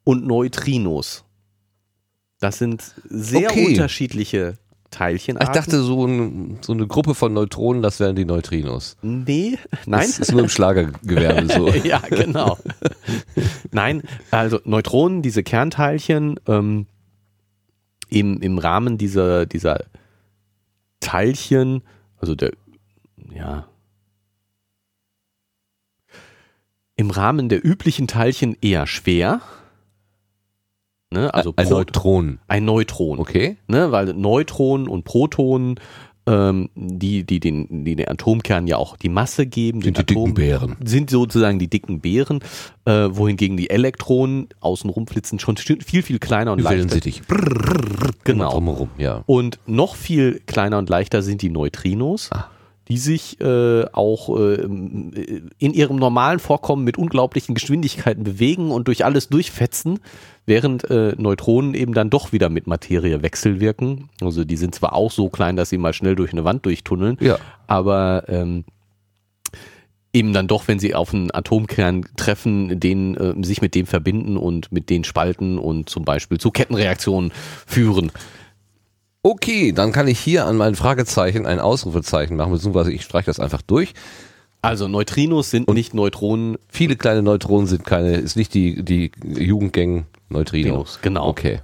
und 0.05 0.27
Neutrinos. 0.27 1.25
Das 2.41 2.59
sind 2.59 2.95
sehr 3.09 3.51
Okay. 3.51 3.67
unterschiedliche 3.69 4.59
Teilchen. 4.91 5.39
Ich 5.43 5.49
dachte, 5.49 5.81
so, 5.83 6.07
ein, 6.07 6.59
so 6.63 6.73
eine 6.73 6.87
Gruppe 6.87 7.15
von 7.15 7.33
Neutronen, 7.33 7.83
das 7.83 7.99
wären 8.01 8.15
die 8.17 8.25
Neutrinos. 8.25 8.97
nee, 9.03 9.59
nein. 9.85 10.07
Das 10.07 10.19
ist 10.19 10.33
nur 10.33 10.43
im 10.43 10.49
Schlagergewerbe 10.49 11.53
so. 11.53 11.69
ja, 11.85 11.99
genau. 12.09 12.57
Nein, 13.73 14.03
also 14.31 14.61
Neutronen, 14.65 15.23
diese 15.23 15.43
Kernteilchen, 15.43 16.39
ähm, 16.47 16.87
im, 18.09 18.41
im 18.41 18.59
Rahmen 18.59 18.97
dieser, 18.99 19.47
dieser 19.47 19.85
Teilchen, 21.01 21.83
also 22.19 22.35
der, 22.35 22.53
ja, 23.35 23.67
im 26.95 27.11
Rahmen 27.11 27.49
der 27.49 27.65
üblichen 27.65 28.07
Teilchen 28.07 28.57
eher 28.61 28.87
schwer. 28.87 29.41
Ne, 31.13 31.33
also 31.33 31.53
ein 31.57 31.67
Pro- 31.69 31.75
Neutron. 31.77 32.39
ein 32.49 32.65
Neutron 32.65 33.19
Okay. 33.21 33.57
ne, 33.69 33.93
weil 33.93 34.13
Neutronen 34.15 34.89
und 34.89 35.05
Protonen, 35.05 35.77
ähm, 36.29 36.69
die, 36.75 37.23
die, 37.23 37.39
den, 37.39 37.85
die 37.85 37.95
den 37.95 38.09
Atomkern 38.09 38.67
ja 38.67 38.77
auch 38.79 38.97
die 38.97 39.09
Masse 39.09 39.47
geben, 39.47 39.83
Sind 39.83 39.99
die 39.99 40.05
dicken 40.05 40.35
Bären. 40.35 40.77
sind 40.85 41.09
sozusagen 41.11 41.61
die 41.61 41.69
dicken 41.69 42.01
Beeren, 42.01 42.41
äh, 42.87 43.09
wohingegen 43.13 43.57
die 43.57 43.71
Elektronen 43.71 44.49
außenrum 44.59 45.07
flitzen 45.07 45.39
schon 45.39 45.57
viel, 45.57 46.03
viel 46.03 46.19
kleiner 46.19 46.51
und 46.53 46.59
leichter. 46.61 46.79
Wellensittich. 46.79 47.23
Genau. 48.25 48.51
Drumherum, 48.51 48.89
ja. 48.99 49.23
Und 49.27 49.61
noch 49.67 49.95
viel 49.95 50.41
kleiner 50.47 50.79
und 50.79 50.89
leichter 50.89 51.23
sind 51.23 51.43
die 51.43 51.51
Neutrinos, 51.51 52.31
Ah. 52.33 52.51
Die 52.89 52.99
sich 52.99 53.41
äh, 53.41 53.85
auch 53.93 54.39
äh, 54.39 54.63
in 54.63 55.53
ihrem 55.59 55.97
normalen 55.97 56.39
Vorkommen 56.39 56.85
mit 56.85 56.97
unglaublichen 56.99 57.55
Geschwindigkeiten 57.55 58.23
bewegen 58.25 58.71
und 58.71 58.87
durch 58.87 59.05
alles 59.05 59.29
durchfetzen, 59.29 59.99
während 60.47 60.89
äh, 60.91 61.15
Neutronen 61.19 61.75
eben 61.75 61.95
dann 61.95 62.11
doch 62.11 62.33
wieder 62.33 62.49
mit 62.49 62.67
Materie 62.67 63.23
wechselwirken. 63.23 64.09
Also 64.21 64.45
die 64.45 64.57
sind 64.57 64.75
zwar 64.75 64.93
auch 64.93 65.11
so 65.11 65.29
klein, 65.29 65.57
dass 65.57 65.71
sie 65.71 65.79
mal 65.79 65.93
schnell 65.93 66.15
durch 66.15 66.33
eine 66.33 66.45
Wand 66.45 66.65
durchtunneln, 66.65 67.19
Ja. 67.21 67.39
aber 67.67 68.25
ähm, 68.29 68.65
eben 70.13 70.33
dann 70.33 70.47
doch, 70.47 70.67
wenn 70.69 70.79
sie 70.79 70.95
auf 70.95 71.13
einen 71.13 71.35
Atomkern 71.35 72.07
treffen, 72.17 72.81
den 72.81 73.17
äh, 73.17 73.35
sich 73.45 73.61
mit 73.61 73.75
dem 73.75 73.87
verbinden 73.87 74.37
und 74.37 74.73
mit 74.73 74.89
den 74.91 75.05
spalten 75.05 75.59
und 75.59 75.91
zum 75.91 76.05
Beispiel 76.05 76.39
zu 76.39 76.51
Kettenreaktionen 76.51 77.33
führen. 77.67 78.13
Okay, 79.27 79.73
dann 79.73 79.91
kann 79.91 80.07
ich 80.07 80.21
hier 80.21 80.47
an 80.47 80.57
mein 80.57 80.77
Fragezeichen 80.77 81.47
ein 81.47 81.59
Ausrufezeichen 81.59 82.37
machen, 82.37 82.53
beziehungsweise 82.53 82.93
ich 82.93 83.03
streiche 83.03 83.27
das 83.27 83.41
einfach 83.41 83.61
durch. 83.61 83.93
Also 84.63 84.87
Neutrinos 84.87 85.51
sind 85.51 85.69
nicht 85.69 85.95
Neutronen. 85.95 86.59
Viele 86.69 86.95
kleine 86.95 87.23
Neutronen 87.25 87.67
sind 87.67 87.85
keine, 87.85 88.19
ist 88.19 88.37
nicht 88.37 88.55
die, 88.55 88.85
die 88.85 89.11
Jugendgang 89.25 90.07
Neutrinos. 90.29 91.01
Genau. 91.03 91.27
Okay. 91.27 91.59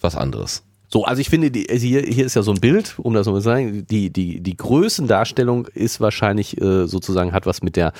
Was 0.00 0.14
anderes. 0.14 0.62
So, 0.86 1.06
also 1.06 1.20
ich 1.20 1.28
finde, 1.28 1.50
die, 1.50 1.68
also 1.68 1.84
hier, 1.84 2.02
hier 2.02 2.24
ist 2.24 2.36
ja 2.36 2.42
so 2.42 2.52
ein 2.52 2.60
Bild, 2.60 2.94
um 2.98 3.14
das 3.14 3.26
mal 3.26 3.34
zu 3.34 3.40
sagen, 3.40 3.84
die, 3.90 4.10
die, 4.10 4.38
die 4.40 4.56
Größendarstellung 4.56 5.66
ist 5.74 6.00
wahrscheinlich 6.00 6.60
äh, 6.60 6.86
sozusagen, 6.86 7.32
hat 7.32 7.46
was 7.46 7.62
mit 7.62 7.74
der, 7.74 7.94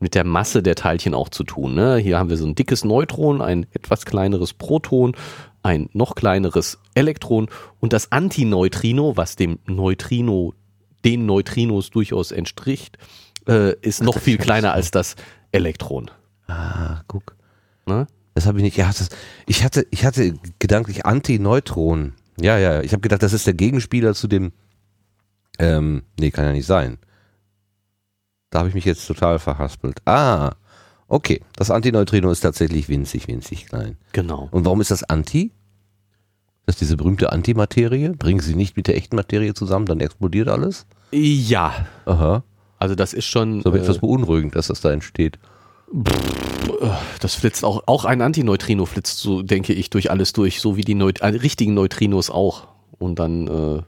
mit 0.00 0.14
der 0.14 0.24
Masse 0.24 0.62
der 0.62 0.76
Teilchen 0.76 1.12
auch 1.12 1.28
zu 1.28 1.44
tun. 1.44 1.74
Ne? 1.74 1.98
Hier 1.98 2.18
haben 2.18 2.30
wir 2.30 2.38
so 2.38 2.46
ein 2.46 2.54
dickes 2.54 2.86
Neutron, 2.86 3.42
ein 3.42 3.66
etwas 3.74 4.06
kleineres 4.06 4.54
Proton, 4.54 5.14
ein 5.62 5.88
noch 5.92 6.14
kleineres 6.14 6.78
Elektron 6.94 7.48
und 7.80 7.92
das 7.92 8.10
Antineutrino, 8.12 9.16
was 9.16 9.36
dem 9.36 9.58
Neutrino, 9.66 10.54
den 11.04 11.26
Neutrinos 11.26 11.90
durchaus 11.90 12.32
entspricht, 12.32 12.98
äh, 13.48 13.74
ist 13.80 14.02
noch 14.02 14.18
viel 14.18 14.38
kleiner 14.38 14.72
als 14.72 14.90
das 14.90 15.16
Elektron. 15.52 16.10
Ah, 16.46 17.02
guck. 17.06 17.36
Ne? 17.86 18.06
Das 18.34 18.46
habe 18.46 18.58
ich 18.58 18.64
nicht. 18.64 18.76
Ja, 18.76 18.86
das, 18.86 19.08
ich 19.46 19.64
hatte, 19.64 19.86
ich 19.90 20.04
hatte 20.04 20.34
gedanklich 20.58 21.04
Antineutron. 21.06 22.14
Ja, 22.40 22.58
ja. 22.58 22.80
Ich 22.82 22.92
habe 22.92 23.00
gedacht, 23.00 23.22
das 23.22 23.32
ist 23.32 23.46
der 23.46 23.54
Gegenspieler 23.54 24.14
zu 24.14 24.26
dem. 24.26 24.52
Ähm, 25.58 26.02
nee, 26.18 26.30
kann 26.30 26.46
ja 26.46 26.52
nicht 26.52 26.66
sein. 26.66 26.98
Da 28.50 28.60
habe 28.60 28.68
ich 28.68 28.74
mich 28.74 28.84
jetzt 28.84 29.06
total 29.06 29.38
verhaspelt. 29.38 30.00
Ah, 30.06 30.52
okay. 31.12 31.40
Das 31.56 31.70
Antineutrino 31.70 32.30
ist 32.30 32.40
tatsächlich 32.40 32.88
winzig, 32.88 33.28
winzig 33.28 33.66
klein. 33.66 33.96
Genau. 34.12 34.48
Und 34.50 34.64
warum 34.64 34.80
ist 34.80 34.90
das 34.90 35.04
Anti? 35.04 35.52
Das 36.66 36.76
ist 36.76 36.80
diese 36.80 36.96
berühmte 36.96 37.32
Antimaterie. 37.32 38.10
Bringen 38.10 38.40
sie 38.40 38.54
nicht 38.54 38.76
mit 38.76 38.86
der 38.86 38.96
echten 38.96 39.16
Materie 39.16 39.54
zusammen, 39.54 39.86
dann 39.86 40.00
explodiert 40.00 40.48
alles. 40.48 40.86
Ja, 41.10 41.86
Aha. 42.06 42.44
also 42.78 42.94
das 42.94 43.12
ist 43.12 43.26
schon. 43.26 43.62
So 43.62 43.74
etwas 43.74 43.96
äh, 43.96 44.00
beunruhigend, 44.00 44.54
dass 44.56 44.68
das 44.68 44.80
da 44.80 44.92
entsteht. 44.92 45.38
das 47.20 47.34
flitzt 47.34 47.64
auch, 47.64 47.82
auch 47.86 48.04
ein 48.04 48.22
Antineutrino 48.22 48.86
flitzt 48.86 49.18
so, 49.18 49.42
denke 49.42 49.72
ich, 49.72 49.90
durch 49.90 50.10
alles 50.10 50.32
durch, 50.32 50.60
so 50.60 50.76
wie 50.76 50.82
die 50.82 50.94
Neut 50.94 51.20
äh, 51.20 51.26
richtigen 51.26 51.74
Neutrinos 51.74 52.30
auch. 52.30 52.68
Und 52.98 53.18
dann 53.18 53.48
äh, 53.48 53.82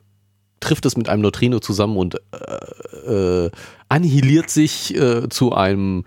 trifft 0.59 0.85
es 0.85 0.97
mit 0.97 1.09
einem 1.09 1.23
Neutrino 1.23 1.61
zusammen 1.61 1.97
und 1.97 2.17
äh, 2.33 3.45
äh, 3.47 3.51
annihiliert 3.89 4.51
sich 4.51 4.95
zu 5.31 5.53
einem 5.53 6.05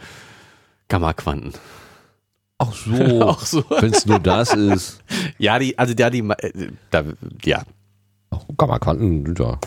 Gamma-Quanten. 0.88 1.54
Ach 2.58 2.74
so. 2.74 3.22
Auch 3.22 3.42
so. 3.42 3.64
Wenn 3.70 3.94
es 3.94 4.06
nur 4.06 4.20
das 4.20 4.54
ist. 4.54 5.00
Ja, 5.38 5.60
die, 5.60 5.78
also 5.78 5.94
da 5.94 6.10
die, 6.10 6.20
äh, 6.20 6.72
da, 6.92 7.04
ja, 7.44 7.64
Ach, 8.30 8.42
Gamma-Quanten, 8.58 9.36
ja. 9.38 9.60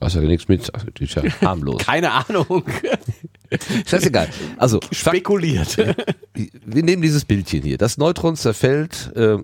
Hast 0.00 0.14
ja 0.14 0.20
nichts 0.20 0.48
mit. 0.48 0.70
Das 0.72 0.84
ist 0.98 1.14
ja 1.14 1.22
harmlos. 1.40 1.82
keine 1.82 2.12
Ahnung, 2.12 2.64
Scheißegal. 3.86 4.28
Also, 4.56 4.80
spekuliert. 4.90 5.76
wir 5.76 6.82
nehmen 6.82 7.00
dieses 7.00 7.24
Bildchen 7.24 7.62
hier. 7.62 7.78
Das 7.78 7.96
Neutron 7.96 8.36
zerfällt 8.36 9.12
äh, 9.16 9.38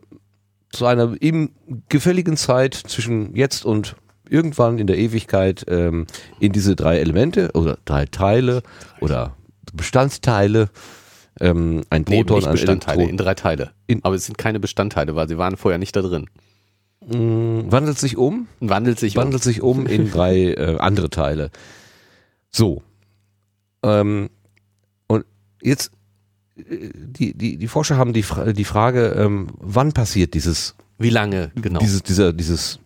zu 0.70 0.86
einer 0.86 1.14
ihm 1.20 1.50
gefälligen 1.88 2.36
Zeit 2.36 2.74
zwischen 2.74 3.34
jetzt 3.36 3.64
und 3.64 3.96
irgendwann 4.28 4.78
in 4.78 4.86
der 4.86 4.98
Ewigkeit 4.98 5.64
ähm, 5.68 6.06
in 6.40 6.52
diese 6.52 6.74
drei 6.74 6.98
Elemente 6.98 7.50
oder 7.52 7.78
drei 7.84 8.06
Teile 8.06 8.62
oder 9.00 9.36
Bestandteile. 9.72 10.68
Ähm, 11.40 11.82
ein 11.90 12.04
Nee, 12.08 12.16
Proton, 12.18 12.36
nicht 12.38 12.46
ein 12.46 12.52
Bestandteile, 12.52 12.98
Elektron. 13.02 13.10
in 13.10 13.16
drei 13.16 13.34
Teile. 13.34 13.70
In- 13.86 14.04
Aber 14.04 14.14
es 14.14 14.26
sind 14.26 14.36
keine 14.38 14.60
Bestandteile, 14.60 15.14
weil 15.16 15.28
sie 15.28 15.38
waren 15.38 15.56
vorher 15.56 15.78
nicht 15.78 15.96
da 15.96 16.02
drin. 16.02 16.26
mh, 17.06 17.72
wandelt 17.72 17.98
sich 17.98 18.16
um 18.16 18.46
Wandelt 18.60 18.98
sich 19.00 19.16
um. 19.16 19.22
wandelt 19.24 19.42
sich 19.42 19.62
um 19.62 19.86
in 19.86 20.10
drei 20.12 20.52
äh, 20.52 20.76
andere 20.78 21.10
Teile. 21.10 21.50
So. 22.50 22.82
Ähm, 23.82 24.28
und 25.08 25.24
jetzt, 25.62 25.90
äh, 26.56 26.90
die, 26.94 27.34
die, 27.36 27.56
die 27.56 27.68
Forscher 27.68 27.96
haben 27.96 28.12
die, 28.12 28.22
Fra 28.22 28.52
die 28.52 28.64
Frage, 28.64 29.08
ähm, 29.18 29.48
wann 29.58 29.92
passiert 29.92 30.34
dieses, 30.34 30.74
Wie 30.98 31.10
lange, 31.10 31.50
genau. 31.56 31.80
dieses, 31.80 32.02
dieser, 32.02 32.32
dieses, 32.32 32.78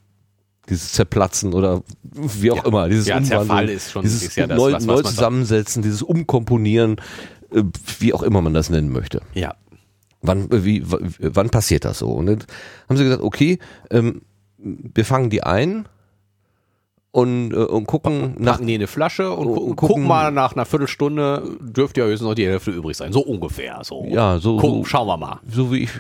dieses 0.70 0.92
Zerplatzen 0.92 1.52
oder 1.52 1.82
wie 2.02 2.50
auch 2.50 2.56
Ja. 2.58 2.64
immer, 2.66 2.88
dieses 2.88 3.06
Ja, 3.06 3.22
Zerfall 3.22 3.68
ist 3.68 3.90
schon- 3.92 4.02
dieses 4.02 4.22
ist 4.22 4.36
ja 4.36 4.46
das, 4.46 4.56
neu, 4.56 4.72
was- 4.72 4.86
was 4.86 4.86
neu 4.86 5.02
zusammensetzen, 5.02 5.82
dieses 5.82 6.02
Umkomponieren, 6.02 6.96
wie 7.98 8.12
auch 8.14 8.22
immer 8.22 8.40
man 8.42 8.54
das 8.54 8.70
nennen 8.70 8.90
möchte. 8.92 9.20
ja. 9.34 9.54
Wann, 10.22 10.50
äh, 10.50 10.64
wie, 10.64 10.82
wann 10.86 11.50
passiert 11.50 11.84
das 11.84 11.98
so? 12.00 12.08
Und 12.08 12.26
dann 12.26 12.38
haben 12.88 12.96
sie 12.96 13.04
gesagt, 13.04 13.22
okay, 13.22 13.58
ähm, 13.90 14.22
wir 14.58 15.04
fangen 15.04 15.30
die 15.30 15.42
ein 15.44 15.86
und, 17.12 17.52
äh, 17.52 17.56
und 17.56 17.86
gucken 17.86 18.34
nach, 18.38 18.54
Packen 18.54 18.66
die 18.66 18.74
in 18.74 18.80
eine 18.80 18.86
Flasche 18.88 19.30
und, 19.30 19.46
Und 19.46 19.54
gu 19.54 19.60
gucken- 19.60 19.76
gucken 19.76 20.04
mal 20.06 20.32
nach 20.32 20.54
einer 20.54 20.64
Viertelstunde, 20.64 21.42
dürfte 21.60 22.00
ja 22.00 22.06
höchstens 22.06 22.28
noch 22.28 22.34
die 22.34 22.46
Hälfte 22.46 22.70
übrig 22.72 22.96
sein. 22.96 23.12
So 23.12 23.20
ungefähr. 23.20 23.80
So. 23.84 24.04
ja, 24.08 24.38
so, 24.38 24.56
Gucken, 24.56 24.78
so, 24.80 24.84
schauen 24.86 25.06
wir 25.06 25.16
mal. 25.16 25.38
so 25.48 25.70
wie 25.70 25.84
ich, 25.84 25.90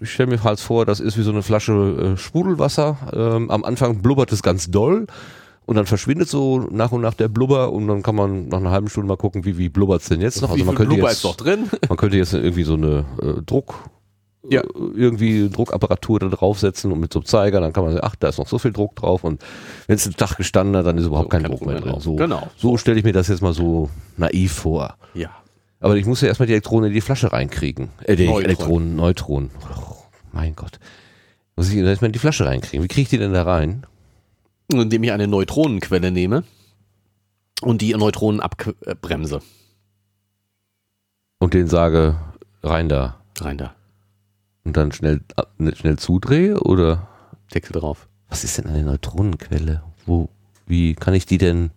ich 0.00 0.10
stelle 0.10 0.30
mir 0.30 0.42
halt 0.42 0.58
vor, 0.58 0.84
das 0.84 0.98
ist 0.98 1.16
wie 1.16 1.22
so 1.22 1.30
eine 1.30 1.42
Flasche 1.42 2.14
äh, 2.14 2.16
Sprudelwasser. 2.18 2.96
Ähm, 3.12 3.50
am 3.50 3.62
Anfang 3.62 4.02
blubbert 4.02 4.32
es 4.32 4.42
ganz 4.42 4.70
doll 4.70 5.06
und 5.66 5.76
dann 5.76 5.86
verschwindet 5.86 6.28
so 6.28 6.60
nach 6.70 6.92
und 6.92 7.02
nach 7.02 7.14
der 7.14 7.28
Blubber 7.28 7.72
und 7.72 7.86
dann 7.88 8.02
kann 8.02 8.14
man 8.14 8.48
nach 8.48 8.58
einer 8.58 8.70
halben 8.70 8.88
Stunde 8.88 9.08
mal 9.08 9.16
gucken, 9.16 9.44
wie, 9.44 9.58
wie 9.58 9.68
blubbert 9.68 10.02
es 10.02 10.08
denn 10.08 10.20
jetzt 10.20 10.40
noch. 10.40 10.54
Viel 10.54 10.64
man 10.64 10.74
könnte 10.76 10.94
Blubber 10.94 11.08
jetzt, 11.10 11.18
ist 11.18 11.24
noch 11.24 11.36
drin? 11.36 11.68
man 11.88 11.96
könnte 11.98 12.16
jetzt 12.16 12.32
irgendwie 12.32 12.62
so 12.62 12.74
eine 12.74 13.04
äh, 13.20 13.42
Druck, 13.44 13.74
Ja. 14.48 14.60
äh, 14.62 14.66
irgendwie 14.94 15.50
Druckapparatur 15.50 16.20
da 16.20 16.28
draufsetzen 16.28 16.92
und 16.92 17.00
mit 17.00 17.12
so 17.12 17.18
einem 17.18 17.26
Zeiger, 17.26 17.60
dann 17.60 17.72
kann 17.72 17.84
man 17.84 17.92
sagen, 17.94 18.06
ach, 18.08 18.14
da 18.16 18.28
ist 18.28 18.38
noch 18.38 18.46
so 18.48 18.58
viel 18.58 18.72
Druck 18.72 18.94
drauf 18.96 19.24
und 19.24 19.42
wenn 19.88 19.96
es 19.96 20.06
einen 20.06 20.16
Tag 20.16 20.36
gestanden 20.36 20.76
hat, 20.76 20.86
dann 20.86 20.98
ist 20.98 21.06
überhaupt 21.06 21.26
So, 21.26 21.28
kein, 21.30 21.42
kein 21.42 21.50
Druck 21.50 21.66
mehr 21.66 21.80
drin. 21.80 21.90
drauf. 21.92 22.02
So, 22.02 22.14
Genau. 22.16 22.48
so 22.56 22.76
stelle 22.76 22.98
ich 22.98 23.04
mir 23.04 23.12
das 23.12 23.28
jetzt 23.28 23.42
mal 23.42 23.52
so 23.52 23.90
naiv 24.16 24.52
vor. 24.52 24.96
Ja. 25.14 25.30
Aber 25.80 25.96
ich 25.96 26.06
muss 26.06 26.20
ja 26.22 26.28
erstmal 26.28 26.46
die 26.46 26.52
Elektronen 26.54 26.88
in 26.88 26.94
die 26.94 27.00
Flasche 27.02 27.32
reinkriegen. 27.32 27.90
Äh, 28.04 28.16
die 28.16 28.26
Neutron. 28.26 28.44
Elektronen, 28.44 28.96
Neutronen. 28.96 29.50
Oh, 29.76 29.96
mein 30.32 30.54
Gott. 30.56 30.78
Muss 31.56 31.68
ich 31.70 31.76
erstmal 31.76 32.08
in 32.08 32.12
die 32.12 32.18
Flasche 32.18 32.44
reinkriegen. 32.46 32.82
Wie 32.82 32.88
kriege 32.88 33.02
ich 33.02 33.08
die 33.08 33.18
denn 33.18 33.32
da 33.34 33.42
rein? 33.42 33.84
Indem 34.72 35.02
ich 35.04 35.12
eine 35.12 35.28
Neutronenquelle 35.28 36.10
nehme 36.10 36.44
und 37.62 37.82
die 37.82 37.92
Neutronen 37.94 38.40
abbremse. 38.40 39.40
Und 41.38 41.54
den 41.54 41.68
sage, 41.68 42.18
rein 42.62 42.88
da. 42.88 43.20
Rein 43.38 43.58
da. 43.58 43.74
Und 44.64 44.76
dann 44.76 44.90
schnell, 44.92 45.20
ne- 45.58 45.76
schnell 45.76 45.98
zudrehe? 45.98 46.58
Oder 46.60 47.06
Deckel 47.54 47.72
drauf. 47.80 48.08
was 48.28 48.42
ist 48.42 48.58
denn 48.58 48.66
eine 48.66 48.82
Neutronenquelle? 48.82 49.82
Wo, 50.04 50.28
wie 50.66 50.94
kann 50.94 51.14
ich 51.14 51.26
die 51.26 51.38
denn, 51.38 51.70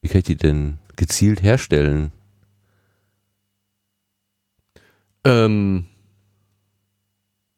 wie 0.00 0.08
kann 0.08 0.18
ich 0.18 0.24
die 0.24 0.36
denn 0.36 0.78
gezielt 0.96 1.42
herstellen? 1.42 2.10
Ähm, 5.24 5.86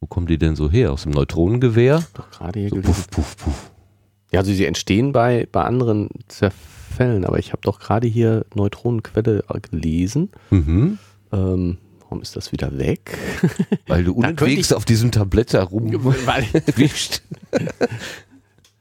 Wo 0.05 0.07
kommen 0.07 0.27
die 0.27 0.37
denn 0.37 0.55
so 0.55 0.71
her? 0.71 0.93
Aus 0.93 1.05
dem 1.05 1.13
Neutronengewehr? 1.13 2.05
doch 2.13 2.31
gerade 2.31 2.61
hier 2.61 2.69
So 2.69 2.77
puff, 2.77 3.11
puff, 3.11 3.37
puff. 3.39 3.71
Ja, 4.33 4.41
also 4.41 4.53
sie 4.53 4.67
entstehen 4.67 5.13
bei, 5.13 5.49
bei 5.51 5.65
anderen 5.65 6.11
Zerfällen, 6.29 7.25
aber 7.25 7.39
ich 7.39 7.53
habe 7.53 7.63
doch 7.63 7.81
gerade 7.81 8.07
hier 8.07 8.45
Neutronenquelle 8.55 9.45
gelesen. 9.71 10.29
Mhm. 10.51 10.99
Ähm, 11.33 11.79
warum 12.01 12.21
ist 12.21 12.37
das 12.37 12.53
wieder 12.53 12.77
weg? 12.77 13.17
Weil 13.87 14.05
du 14.05 14.13
unentwegt 14.13 14.75
auf 14.75 14.85
diesem 14.85 15.11
Tablett 15.11 15.55
herum 15.55 15.91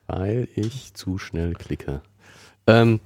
weil, 0.08 0.50
ich 0.58 0.94
zu 0.94 1.18
schnell 1.18 1.54
klicke. 1.54 2.02
Ähm, 2.68 3.00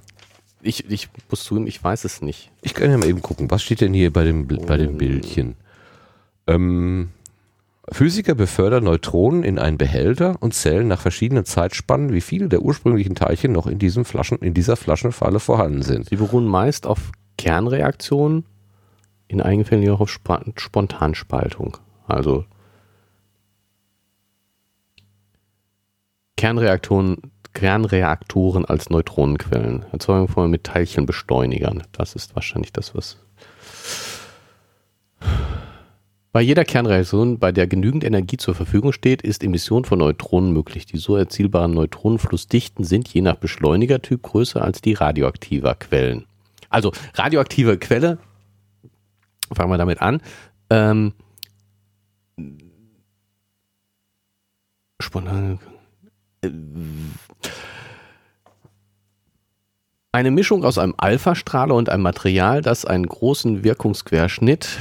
ich, 0.60 0.90
ich 0.90 1.08
muss 1.30 1.44
zugeben, 1.44 1.68
ich 1.68 1.84
weiß 1.84 2.04
es 2.04 2.20
nicht. 2.20 2.50
Ich 2.62 2.74
kann 2.74 2.90
ja 2.90 2.98
mal 2.98 3.08
eben 3.08 3.22
gucken, 3.22 3.48
was 3.48 3.62
steht 3.62 3.80
denn 3.80 3.94
hier 3.94 4.12
bei 4.12 4.24
dem, 4.24 4.48
bei 4.48 4.76
dem 4.76 4.98
Bildchen? 4.98 5.54
Ähm, 6.48 7.10
Physiker 7.92 8.34
befördern 8.34 8.84
Neutronen 8.84 9.42
in 9.42 9.58
einen 9.58 9.78
Behälter 9.78 10.36
und 10.40 10.54
zählen 10.54 10.86
nach 10.86 11.00
verschiedenen 11.00 11.44
Zeitspannen, 11.44 12.12
wie 12.12 12.20
viele 12.20 12.48
der 12.48 12.62
ursprünglichen 12.62 13.14
Teilchen 13.14 13.52
noch 13.52 13.66
in, 13.66 13.78
diesem 13.78 14.04
Flaschen, 14.04 14.38
in 14.38 14.54
dieser 14.54 14.76
Flaschenfalle 14.76 15.40
vorhanden 15.40 15.82
sind. 15.82 16.08
Sie 16.08 16.16
beruhen 16.16 16.46
meist 16.46 16.86
auf 16.86 17.12
Kernreaktionen, 17.36 18.44
in 19.28 19.40
einigen 19.40 19.64
Fällen 19.64 19.82
jedoch 19.82 20.00
auf 20.00 20.10
Spa 20.10 20.42
Spontanspaltung. 20.56 21.78
Also 22.06 22.44
Kernreaktoren, 26.36 27.32
Kernreaktoren 27.52 28.64
als 28.64 28.90
Neutronenquellen. 28.90 29.84
Erzeugung 29.92 30.28
von 30.28 30.50
mit 30.50 30.64
Teilchenbeschleunigern. 30.64 31.82
Das 31.92 32.14
ist 32.14 32.34
wahrscheinlich 32.36 32.72
das, 32.72 32.94
was. 32.94 33.18
Bei 36.30 36.42
jeder 36.42 36.64
Kernreaktion, 36.64 37.38
bei 37.38 37.52
der 37.52 37.66
genügend 37.66 38.04
Energie 38.04 38.36
zur 38.36 38.54
Verfügung 38.54 38.92
steht, 38.92 39.22
ist 39.22 39.42
Emission 39.42 39.84
von 39.84 39.98
Neutronen 39.98 40.52
möglich. 40.52 40.84
Die 40.84 40.98
so 40.98 41.16
erzielbaren 41.16 41.72
Neutronenflussdichten 41.72 42.84
sind 42.84 43.08
je 43.08 43.22
nach 43.22 43.36
Beschleunigertyp 43.36 44.22
größer 44.22 44.62
als 44.62 44.82
die 44.82 44.92
radioaktiver 44.92 45.74
Quellen. 45.74 46.26
Also 46.68 46.92
radioaktive 47.14 47.78
Quelle, 47.78 48.18
fangen 49.54 49.70
wir 49.70 49.78
damit 49.78 50.02
an. 50.02 50.20
Ähm, 50.68 51.14
spontan. 55.00 55.58
äh, 56.42 56.50
Eine 60.12 60.30
Mischung 60.30 60.62
aus 60.64 60.76
einem 60.76 60.94
Alpha-Strahler 60.98 61.74
und 61.74 61.88
einem 61.88 62.02
Material, 62.02 62.60
das 62.60 62.84
einen 62.84 63.06
großen 63.06 63.64
Wirkungsquerschnitt 63.64 64.78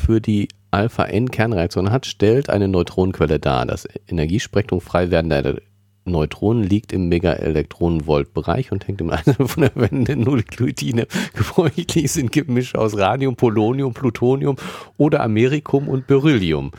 für 0.00 0.20
die 0.20 0.48
Alpha-N-Kernreaktion 0.70 1.90
hat, 1.90 2.06
stellt 2.06 2.50
eine 2.50 2.68
Neutronenquelle 2.68 3.38
dar. 3.38 3.66
Das 3.66 3.86
Energiespektrum 4.08 4.80
frei 4.80 5.10
werdender 5.10 5.56
Neutronen 6.04 6.64
liegt 6.64 6.92
im 6.92 7.08
Megaelektronenvolt-Bereich 7.08 8.72
und 8.72 8.86
hängt 8.88 9.00
im 9.00 9.10
Einzelnen 9.10 9.48
von 9.48 9.62
der 9.62 9.74
wendenden 9.74 10.22
Nukleotide. 10.22 11.06
Gebräuchlich 11.34 12.10
sind 12.10 12.32
Gemische 12.32 12.78
aus 12.78 12.96
Radium, 12.96 13.36
Polonium, 13.36 13.94
Plutonium 13.94 14.56
oder 14.96 15.22
Amerikum 15.22 15.88
und 15.88 16.06
Beryllium. 16.06 16.72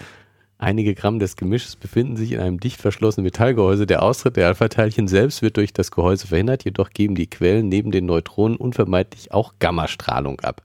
Einige 0.58 0.94
Gramm 0.94 1.18
des 1.18 1.38
Gemisches 1.38 1.76
befinden 1.76 2.18
sich 2.18 2.34
in 2.34 2.40
einem 2.40 2.60
dicht 2.60 2.80
verschlossenen 2.80 3.24
Metallgehäuse. 3.24 3.88
Der 3.88 4.04
Austritt 4.04 4.38
der 4.38 4.48
Alpha-Teilchen 4.48 5.08
selbst 5.08 5.42
wird 5.42 5.58
durch 5.58 5.74
das 5.74 5.90
Gehäuse 5.90 6.28
verhindert, 6.28 6.66
jedoch 6.66 6.92
geben 6.92 7.16
die 7.16 7.28
Quellen 7.28 7.68
neben 7.68 7.92
den 7.92 8.06
Neutronen 8.06 8.58
unvermeidlich 8.58 9.32
auch 9.32 9.54
Gammastrahlung 9.58 10.40
ab. 10.42 10.62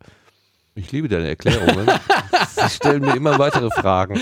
Ich 0.76 0.92
liebe 0.92 1.08
deine 1.08 1.28
Erklärungen. 1.28 1.88
Sie 2.54 2.68
stellen 2.70 3.00
mir 3.00 3.16
immer 3.16 3.38
weitere 3.38 3.70
Fragen. 3.70 4.20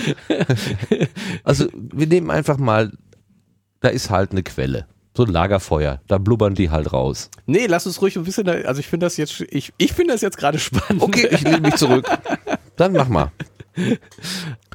Also, 1.43 1.67
wir 1.73 2.07
nehmen 2.07 2.31
einfach 2.31 2.57
mal, 2.57 2.91
da 3.81 3.89
ist 3.89 4.09
halt 4.09 4.31
eine 4.31 4.41
Quelle. 4.41 4.87
So 5.15 5.23
ein 5.23 5.31
Lagerfeuer. 5.31 6.01
Da 6.07 6.17
blubbern 6.17 6.55
die 6.55 6.69
halt 6.69 6.91
raus. 6.91 7.29
Nee, 7.45 7.67
lass 7.67 7.85
uns 7.85 8.01
ruhig 8.01 8.17
ein 8.17 8.23
bisschen, 8.23 8.47
also 8.49 8.79
ich 8.79 8.87
finde 8.87 9.05
das 9.05 9.17
jetzt, 9.17 9.41
ich, 9.49 9.73
ich 9.77 9.93
finde 9.93 10.13
das 10.13 10.21
jetzt 10.21 10.37
gerade 10.37 10.57
spannend. 10.59 11.03
Okay, 11.03 11.27
ich 11.31 11.43
nehme 11.43 11.59
mich 11.59 11.75
zurück. 11.75 12.05
Dann 12.77 12.93
mach 12.93 13.09
mal. 13.09 13.31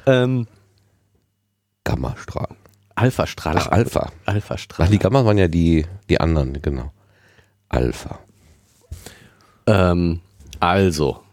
ähm, 0.05 0.47
Gammastrahlung. 1.83 2.57
Alpha-Strahlung. 2.95 3.63
Ach, 3.65 3.71
Alpha. 3.71 4.11
Ach, 4.25 4.33
Alpha-Strahlung. 4.33 4.91
die 4.91 4.99
Gamma 4.99 5.25
waren 5.25 5.37
ja 5.37 5.47
die, 5.47 5.85
die 6.09 6.19
anderen, 6.19 6.61
genau. 6.61 6.91
Alpha. 7.69 8.19
Ähm, 9.65 10.21
also. 10.59 11.23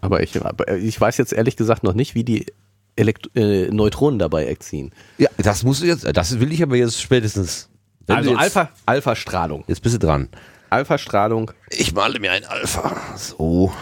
Aber 0.00 0.22
ich, 0.22 0.40
aber 0.42 0.76
ich 0.76 1.00
weiß 1.00 1.16
jetzt 1.18 1.32
ehrlich 1.32 1.56
gesagt 1.56 1.82
noch 1.82 1.94
nicht, 1.94 2.14
wie 2.14 2.24
die 2.24 2.46
Elekt 2.96 3.30
äh, 3.36 3.68
Neutronen 3.70 4.18
dabei 4.18 4.46
erziehen. 4.46 4.92
Ja, 5.18 5.28
das 5.38 5.62
musst 5.62 5.82
du 5.82 5.86
jetzt, 5.86 6.06
das 6.16 6.40
will 6.40 6.52
ich 6.52 6.62
aber 6.62 6.76
jetzt 6.76 7.00
spätestens. 7.00 7.68
wenn 8.06 8.16
Also 8.16 8.30
jetzt, 8.30 8.40
Alpha, 8.40 8.70
Alpha-Strahlung. 8.86 9.64
Jetzt 9.66 9.80
bist 9.82 9.94
du 9.94 9.98
dran. 9.98 10.28
Alpha-Strahlung. 10.70 11.50
Ich 11.70 11.92
male 11.94 12.18
mir 12.20 12.32
ein 12.32 12.44
Alpha. 12.44 12.96
So. 13.16 13.72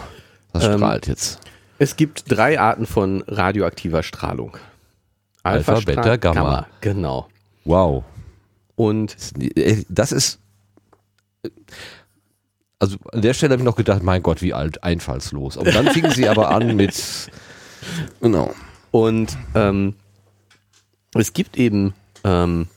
Das 0.53 0.63
Ähm, 0.63 0.77
strahlt 0.77 1.07
jetzt. 1.07 1.39
Es 1.77 1.95
gibt 1.95 2.23
drei 2.31 2.59
Arten 2.59 2.85
von 2.85 3.23
radioaktiver 3.27 4.03
Strahlung. 4.03 4.57
Alpha, 5.43 5.73
Alpha, 5.73 5.85
Beta, 5.85 6.15
Gamma. 6.17 6.67
Genau. 6.81 7.27
Wow. 7.65 8.03
Und 8.75 9.15
Das 9.89 10.11
ist. 10.11 10.39
Also 12.79 12.97
an 13.11 13.21
der 13.21 13.33
Stelle 13.33 13.53
habe 13.53 13.61
ich 13.61 13.65
noch 13.65 13.75
gedacht, 13.75 14.03
mein 14.03 14.23
Gott, 14.23 14.41
wie 14.41 14.53
alt, 14.53 14.83
einfallslos. 14.83 15.57
Und 15.57 15.67
dann 15.67 15.87
fingen 15.87 16.11
sie 16.11 16.27
aber 16.27 16.49
an 16.49 16.75
mit. 16.75 17.29
Genau. 18.19 18.53
Und 18.91 19.37
ähm, 19.55 19.95
es 21.13 21.31
gibt 21.31 21.57
eben 21.57 21.93
ähm, 22.25 22.67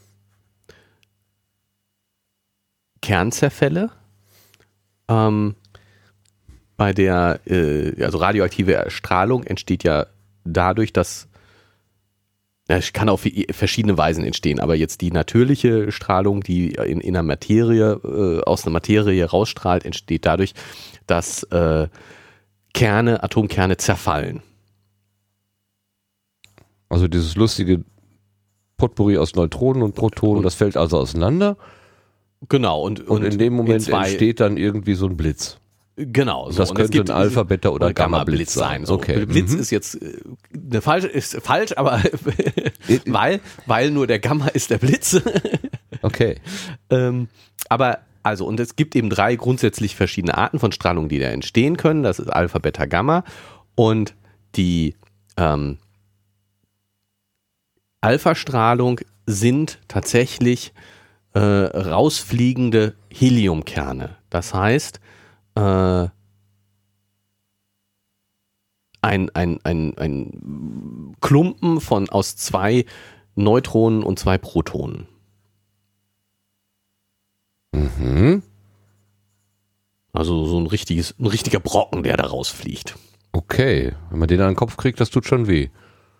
Kernzerfälle, 3.00 3.90
ähm, 5.08 5.56
bei 6.76 6.92
der, 6.92 7.40
äh, 7.46 8.02
also 8.02 8.18
radioaktive 8.18 8.86
Strahlung 8.88 9.44
entsteht 9.44 9.84
ja 9.84 10.06
dadurch, 10.44 10.92
dass 10.92 11.28
es 12.68 12.92
kann 12.92 13.08
auf 13.08 13.26
verschiedene 13.50 13.98
Weisen 13.98 14.24
entstehen, 14.24 14.60
aber 14.60 14.74
jetzt 14.74 15.00
die 15.00 15.10
natürliche 15.10 15.90
Strahlung, 15.90 16.42
die 16.42 16.72
in, 16.72 17.00
in 17.00 17.16
einer 17.16 17.22
Materie, 17.22 18.00
äh, 18.04 18.42
aus 18.44 18.64
einer 18.64 18.72
Materie 18.72 19.24
rausstrahlt, 19.24 19.84
entsteht 19.84 20.26
dadurch, 20.26 20.54
dass 21.06 21.42
äh, 21.44 21.88
Kerne, 22.72 23.22
Atomkerne 23.22 23.76
zerfallen. 23.76 24.42
Also 26.88 27.08
dieses 27.08 27.36
lustige 27.36 27.84
Potpourri 28.76 29.18
aus 29.18 29.34
Neutronen 29.34 29.82
und 29.82 29.94
Protonen, 29.94 30.42
das 30.42 30.54
fällt 30.54 30.76
also 30.76 30.98
auseinander. 30.98 31.56
Genau, 32.48 32.82
und, 32.82 33.06
Und, 33.08 33.24
in 33.24 33.38
dem 33.38 33.54
Moment 33.54 33.82
zwei- 33.82 34.08
entsteht 34.08 34.40
dann 34.40 34.56
irgendwie 34.56 34.94
so 34.94 35.06
ein 35.06 35.16
Blitz. 35.16 35.58
Genau, 35.96 36.50
so. 36.50 36.58
Das 36.58 36.70
Und 36.70 36.76
könnte 36.76 37.00
ein 37.00 37.10
Alpha, 37.10 37.42
Beta 37.42 37.68
oder 37.68 37.88
und 37.88 37.94
Gamma-Blitz 37.94 38.54
sein. 38.54 38.86
So. 38.86 38.94
Okay. 38.94 39.26
Blitz 39.26 39.52
Mhm. 39.52 39.60
ist 39.60 39.70
jetzt 39.70 40.00
äh, 40.00 40.20
eine 40.54 40.80
falsche, 40.80 41.08
ist 41.08 41.36
falsch, 41.42 41.72
aber 41.76 42.02
weil, 43.06 43.40
weil 43.66 43.90
nur 43.90 44.06
der 44.06 44.18
Gamma 44.18 44.48
ist 44.48 44.70
der 44.70 44.78
Blitz. 44.78 45.20
Okay. 46.04 46.40
ähm, 46.90 47.28
aber 47.68 48.00
also, 48.24 48.44
und 48.44 48.58
es 48.58 48.74
gibt 48.74 48.96
eben 48.96 49.08
drei 49.08 49.36
grundsätzlich 49.36 49.94
verschiedene 49.94 50.36
Arten 50.36 50.58
von 50.58 50.72
Strahlung, 50.72 51.08
die 51.08 51.20
da 51.20 51.26
entstehen 51.26 51.76
können. 51.76 52.02
Das 52.02 52.18
ist 52.18 52.28
Alpha, 52.28 52.58
Beta, 52.58 52.86
Gamma. 52.86 53.22
Und 53.76 54.14
die 54.56 54.96
ähm, 55.36 55.78
Alpha-Strahlung 58.00 59.00
sind 59.26 59.78
tatsächlich 59.86 60.72
äh, 61.34 61.38
rausfliegende 61.38 62.94
Heliumkerne. 63.12 64.16
Das 64.30 64.54
heißt, 64.54 64.98
äh, 65.54 66.08
ein, 69.02 69.30
ein, 69.30 69.58
ein, 69.64 69.98
ein 69.98 71.16
Klumpen 71.20 71.80
von 71.80 72.08
aus 72.08 72.36
zwei 72.36 72.84
Neutronen 73.34 74.02
und 74.02 74.18
zwei 74.18 74.38
Protonen. 74.38 75.08
Mhm. 77.72 78.42
Also 80.12 80.44
so 80.44 80.58
ein 80.58 80.66
richtiges, 80.66 81.18
ein 81.18 81.26
richtiger 81.26 81.58
Brocken, 81.58 82.02
der 82.02 82.16
da 82.16 82.26
rausfliegt. 82.26 82.96
Okay. 83.32 83.94
Wenn 84.10 84.18
man 84.18 84.28
den 84.28 84.40
an 84.40 84.50
den 84.50 84.56
Kopf 84.56 84.76
kriegt, 84.76 85.00
das 85.00 85.10
tut 85.10 85.26
schon 85.26 85.48
weh. 85.48 85.70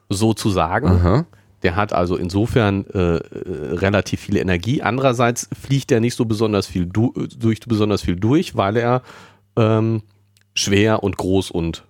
Sozusagen. 0.08 0.88
Aha. 0.88 1.26
Der 1.62 1.76
hat 1.76 1.92
also 1.92 2.16
insofern 2.16 2.86
äh, 2.86 3.16
äh, 3.16 3.20
relativ 3.74 4.20
viel 4.20 4.36
Energie. 4.36 4.82
Andererseits 4.82 5.48
fliegt 5.58 5.92
er 5.92 6.00
nicht 6.00 6.16
so 6.16 6.24
besonders 6.24 6.66
viel 6.66 6.86
du 6.86 7.12
durch 7.38 7.60
besonders 7.60 8.02
viel 8.02 8.16
durch, 8.16 8.56
weil 8.56 8.76
er 8.76 9.02
ähm, 9.56 10.02
schwer 10.54 11.02
und 11.02 11.16
groß 11.16 11.50
und 11.50 11.84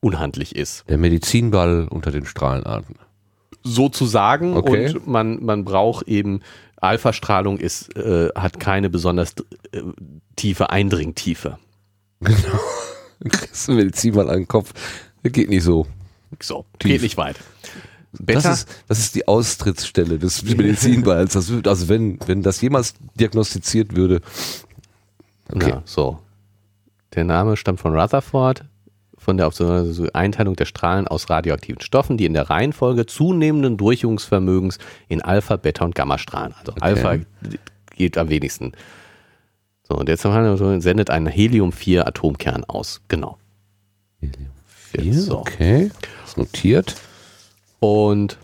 unhandlich 0.00 0.56
ist. 0.56 0.84
Der 0.88 0.98
Medizinball 0.98 1.88
unter 1.88 2.10
den 2.10 2.26
Strahlenarten. 2.26 2.96
Sozusagen. 3.62 4.56
Okay. 4.56 4.94
Und 4.94 5.06
man, 5.06 5.44
man 5.44 5.64
braucht 5.64 6.08
eben 6.08 6.40
Alpha-Strahlung 6.76 7.58
ist, 7.58 7.96
äh, 7.96 8.28
hat 8.34 8.60
keine 8.60 8.90
besonders 8.90 9.34
äh, 9.72 9.80
tiefe 10.36 10.70
Eindringtiefe. 10.70 11.58
Genau. 12.20 12.38
Du 13.20 13.30
kriegst 13.30 13.68
einen 13.68 13.78
Medizinball 13.78 14.28
an 14.28 14.40
den 14.40 14.48
Kopf. 14.48 14.74
Das 15.22 15.32
geht 15.32 15.48
nicht 15.48 15.62
so. 15.62 15.86
So, 16.40 16.66
Tief. 16.78 16.90
geht 16.90 17.02
nicht 17.02 17.16
weit. 17.16 17.36
Das 18.14 18.26
Beta, 18.26 18.52
ist, 18.52 18.68
das 18.88 18.98
ist 18.98 19.14
die 19.14 19.26
Austrittsstelle 19.26 20.18
des 20.18 20.42
Medizinballs. 20.42 21.32
Das, 21.32 21.50
also 21.66 21.88
wenn, 21.88 22.18
wenn 22.26 22.42
das 22.42 22.60
jemals 22.60 22.94
diagnostiziert 23.18 23.96
würde. 23.96 24.20
Okay. 25.52 25.70
Ja, 25.70 25.82
so. 25.84 26.18
Der 27.14 27.24
Name 27.24 27.56
stammt 27.56 27.80
von 27.80 27.96
Rutherford, 27.96 28.64
von 29.18 29.36
der 29.36 29.46
also 29.46 30.06
Einteilung 30.12 30.56
der 30.56 30.64
Strahlen 30.64 31.08
aus 31.08 31.30
radioaktiven 31.30 31.80
Stoffen, 31.80 32.16
die 32.16 32.26
in 32.26 32.34
der 32.34 32.50
Reihenfolge 32.50 33.06
zunehmenden 33.06 33.76
Durchjungsvermögens 33.76 34.78
in 35.08 35.22
Alpha, 35.22 35.56
Beta 35.56 35.84
und 35.84 35.94
Gamma-Strahlen. 35.94 36.54
Also 36.58 36.72
Alpha 36.80 37.18
geht 37.94 38.18
am 38.18 38.30
wenigsten. 38.30 38.72
So, 39.88 39.96
und 39.96 40.08
jetzt 40.08 40.22
sendet 40.22 41.10
einen 41.10 41.26
Helium-4-Atomkern 41.26 42.64
aus. 42.64 43.00
Genau. 43.08 43.38
Hier, 45.00 45.14
So. 45.14 45.40
Okay. 45.40 45.90
Ist 46.24 46.38
notiert. 46.38 46.96
Und 47.84 48.38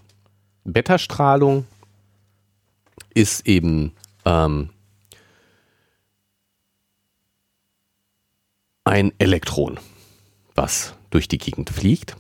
Beta-Strahlung 0.65 1.65
ist 3.15 3.47
eben 3.47 3.93
ähm, 4.27 4.69
ein 8.85 9.13
Elektron, 9.17 9.81
was 10.55 10.95
durch 11.09 11.27
die 11.27 11.39
Gegend 11.39 11.71
fliegt. 11.71 12.19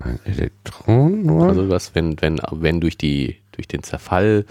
Ein 0.00 0.18
Elektron 0.24 1.22
nur. 1.22 1.46
Also 1.46 1.68
was, 1.68 1.94
wenn, 1.94 2.20
wenn, 2.20 2.40
wenn 2.50 2.80
durch 2.80 2.98
die, 2.98 3.36
durch 3.52 3.68
den 3.68 3.84
Zerfall, 3.84 4.44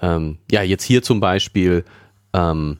ähm, 0.00 0.38
ja, 0.50 0.62
jetzt 0.62 0.82
hier 0.82 1.04
zum 1.04 1.20
Beispiel, 1.20 1.84
ähm, 2.32 2.78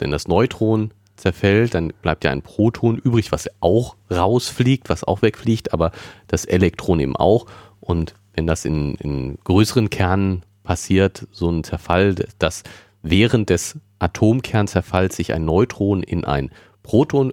wenn 0.00 0.10
das 0.10 0.26
Neutron 0.26 0.90
zerfällt, 1.16 1.74
dann 1.74 1.92
bleibt 2.02 2.24
ja 2.24 2.30
ein 2.30 2.42
Proton 2.42 2.96
übrig, 2.98 3.32
was 3.32 3.48
auch 3.60 3.96
rausfliegt, 4.10 4.88
was 4.88 5.04
auch 5.04 5.22
wegfliegt, 5.22 5.72
aber 5.72 5.92
das 6.26 6.44
Elektron 6.44 7.00
eben 7.00 7.16
auch. 7.16 7.46
Und 7.80 8.14
wenn 8.34 8.46
das 8.46 8.64
in, 8.64 8.94
in 8.96 9.38
größeren 9.44 9.90
Kernen 9.90 10.42
passiert, 10.62 11.26
so 11.32 11.48
ein 11.50 11.64
Zerfall, 11.64 12.14
dass 12.38 12.62
während 13.02 13.50
des 13.50 13.78
Atomkernzerfalls 13.98 15.16
sich 15.16 15.32
ein 15.32 15.44
Neutron 15.44 16.02
in 16.02 16.24
ein 16.24 16.50
Proton 16.82 17.32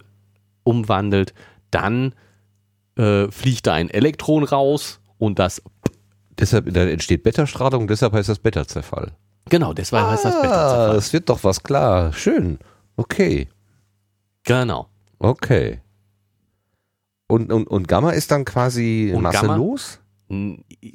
umwandelt, 0.63 1.33
dann 1.71 2.13
äh, 2.97 3.29
fliegt 3.31 3.67
da 3.67 3.73
ein 3.73 3.89
Elektron 3.89 4.43
raus 4.43 4.99
und 5.17 5.39
das, 5.39 5.61
deshalb 6.39 6.71
da 6.73 6.83
entsteht 6.85 7.23
Beta-Strahlung, 7.23 7.87
deshalb 7.87 8.13
heißt 8.13 8.29
das 8.29 8.39
Beta-Zerfall. 8.39 9.11
genau, 9.49 9.73
deshalb 9.73 10.05
heißt 10.07 10.25
das 10.25 10.35
Ah, 10.35 10.41
Beta-Zerfall. 10.41 10.95
das 10.95 11.13
wird 11.13 11.29
doch 11.29 11.43
was 11.43 11.63
klar. 11.63 12.13
Schön. 12.13 12.59
Okay. 12.95 13.47
Genau. 14.43 14.87
Okay. 15.19 15.79
Und, 17.27 17.51
und, 17.51 17.67
und 17.67 17.87
Gamma 17.87 18.11
ist 18.11 18.31
dann 18.31 18.45
quasi 18.45 19.11
Und 19.15 19.23
Gamma- 19.23 19.47
masselos? 19.47 19.99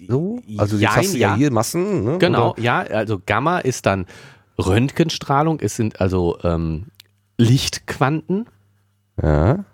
So? 0.09 0.41
Also 0.57 0.77
jetzt 0.77 0.83
Jein, 0.83 0.97
hast 0.97 1.15
du 1.15 1.19
ja, 1.19 1.29
ja. 1.31 1.37
hier 1.37 1.53
Massen, 1.53 2.05
ne? 2.05 2.19
Genau, 2.19 2.51
Oder? 2.53 2.61
ja, 2.63 2.79
also 2.81 3.21
Gamma 3.25 3.59
ist 3.61 3.87
dann 3.87 4.07
Röntgenstrahlung, 4.59 5.61
es 5.61 5.77
sind 5.77 6.01
also 6.01 6.39
ähm, 6.43 6.87
Lichtquanten, 7.37 8.47
Ja. 9.23 9.65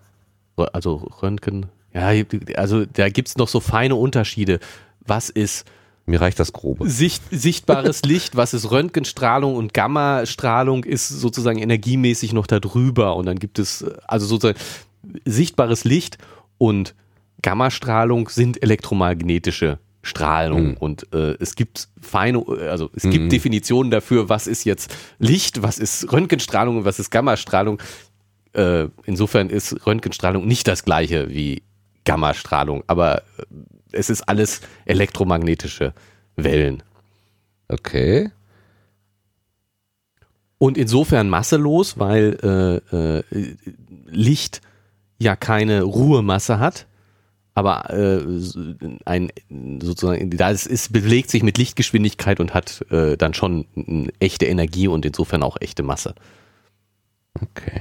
also 0.57 0.97
Röntgen, 1.23 1.67
ja, 1.95 2.11
also 2.57 2.85
da 2.85 3.09
gibt's 3.09 3.37
noch 3.39 3.49
so 3.49 3.61
feine 3.61 3.95
Unterschiede. 3.95 4.59
Was 5.07 5.31
ist 5.31 5.67
Mir 6.07 6.21
reicht 6.21 6.39
das 6.39 6.53
Grobe. 6.53 6.89
Sicht, 6.89 7.23
sichtbares 7.31 8.03
Licht, 8.03 8.37
was 8.37 8.53
ist 8.53 8.71
Röntgenstrahlung 8.71 9.57
und 9.57 9.73
Gammastrahlung 9.73 10.85
ist 10.85 11.09
sozusagen 11.09 11.59
energiemäßig 11.59 12.33
noch 12.35 12.47
darüber 12.47 13.17
und 13.17 13.27
dann 13.27 13.39
gibt 13.39 13.59
es 13.59 13.85
also 14.07 14.27
sozusagen 14.27 14.59
sichtbares 15.25 15.85
Licht 15.85 16.19
und 16.59 16.95
Gammastrahlung 17.43 18.29
sind 18.29 18.63
elektromagnetische 18.63 19.79
Strahlung 20.03 20.71
Mhm. 20.73 20.77
und 20.79 21.13
äh, 21.15 21.37
es 21.41 21.55
gibt 21.55 21.89
feine, 22.01 22.45
also 22.71 22.91
es 22.95 23.05
Mhm. 23.05 23.11
gibt 23.11 23.33
Definitionen 23.33 23.91
dafür, 23.91 24.29
was 24.29 24.47
ist 24.47 24.65
jetzt 24.65 24.95
Licht, 25.19 25.63
was 25.63 25.79
ist 25.79 26.13
Röntgenstrahlung 26.13 26.79
und 26.79 26.85
was 26.85 26.99
ist 26.99 27.11
Gammastrahlung. 27.11 27.81
Äh, 28.53 28.89
insofern 29.05 29.49
ist 29.49 29.87
Röntgenstrahlung 29.87 30.47
nicht 30.47 30.69
das 30.69 30.85
gleiche 30.85 31.31
wie 31.31 31.63
Gammastrahlung, 32.05 32.85
aber 32.87 33.19
äh, 33.19 33.23
es 33.93 34.11
ist 34.11 34.23
alles 34.23 34.61
elektromagnetische 34.85 35.95
Wellen. 36.37 36.83
Okay. 37.69 38.31
Und 40.59 40.79
insofern 40.79 41.29
masselos, 41.29 41.99
weil 41.99 42.39
äh, 42.93 42.97
äh, 42.97 43.57
Licht 44.07 44.61
ja 45.19 45.37
keine 45.37 45.83
Ruhemasse 45.83 46.59
hat, 46.59 46.87
aber 47.55 47.91
äh, 47.91 48.21
ein 49.05 49.31
sozusagen, 49.81 50.31
da 50.31 50.51
es 50.51 50.67
ist, 50.67 50.93
bewegt 50.93 51.31
sich 51.31 51.43
mit 51.43 51.59
Lichtgeschwindigkeit 51.59 52.41
und 52.41 52.53
hat 52.53 52.85
äh, 52.91 53.17
dann 53.17 53.35
schon 53.35 53.67
eine 53.77 54.13
echte 54.19 54.47
Energie 54.47 54.89
und 54.89 55.07
insofern 55.07 55.43
auch 55.43 55.57
echte 55.61 55.83
Masse. 55.83 56.15
Okay. 57.41 57.81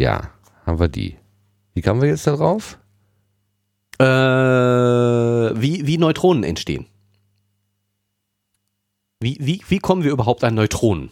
Ja, 0.00 0.30
haben 0.64 0.78
wir 0.78 0.88
die. 0.88 1.16
Wie 1.74 1.80
kamen 1.80 2.00
wir 2.02 2.08
jetzt 2.08 2.26
da 2.26 2.36
drauf? 2.36 2.78
Äh, 3.98 4.04
wie, 4.04 5.86
wie 5.86 5.98
Neutronen 5.98 6.44
entstehen. 6.44 6.86
Wie, 9.20 9.36
wie, 9.40 9.62
wie 9.68 9.78
kommen 9.78 10.02
wir 10.02 10.10
überhaupt 10.10 10.42
an 10.44 10.54
Neutronen? 10.54 11.10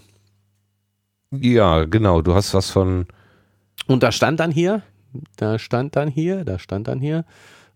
Ja, 1.31 1.85
genau. 1.85 2.23
Du 2.23 2.35
hast 2.35 2.55
was 2.55 2.71
von. 2.71 3.07
Und 3.87 4.03
da 4.03 4.11
stand 4.11 4.41
dann 4.41 4.51
hier, 4.51 4.83
da 5.37 5.59
stand 5.59 5.95
dann 5.97 6.09
hier, 6.09 6.45
da 6.45 6.59
stand 6.59 6.89
dann 6.89 6.99
hier, 7.01 7.25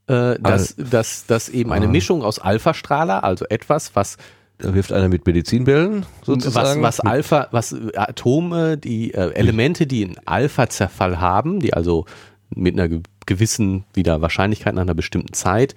äh, 0.08 0.36
dass, 0.40 0.74
dass, 0.76 1.26
dass 1.26 1.48
eben 1.48 1.72
eine 1.72 1.86
Ah. 1.86 1.90
Mischung 1.90 2.22
aus 2.22 2.38
Alpha-Strahler, 2.40 3.22
also 3.22 3.44
etwas, 3.46 3.94
was, 3.94 4.16
Da 4.58 4.74
wirft 4.74 4.92
einer 4.92 5.08
mit 5.08 5.24
Medizinbällen 5.26 6.02
was, 6.02 6.26
sozusagen. 6.26 6.82
was 6.82 7.00
Alpha, 7.00 7.48
was 7.52 7.74
Atome, 7.94 8.76
die 8.76 9.14
äh, 9.14 9.32
Elemente, 9.34 9.86
die 9.86 10.04
einen 10.04 10.16
Alpha-Zerfall 10.26 11.20
haben, 11.20 11.60
die 11.60 11.74
also 11.74 12.06
mit 12.50 12.74
einer 12.74 12.88
ge- 12.88 13.02
gewissen 13.26 13.84
wieder 13.94 14.20
Wahrscheinlichkeit 14.20 14.74
nach 14.74 14.82
einer 14.82 14.94
bestimmten 14.94 15.32
Zeit 15.32 15.74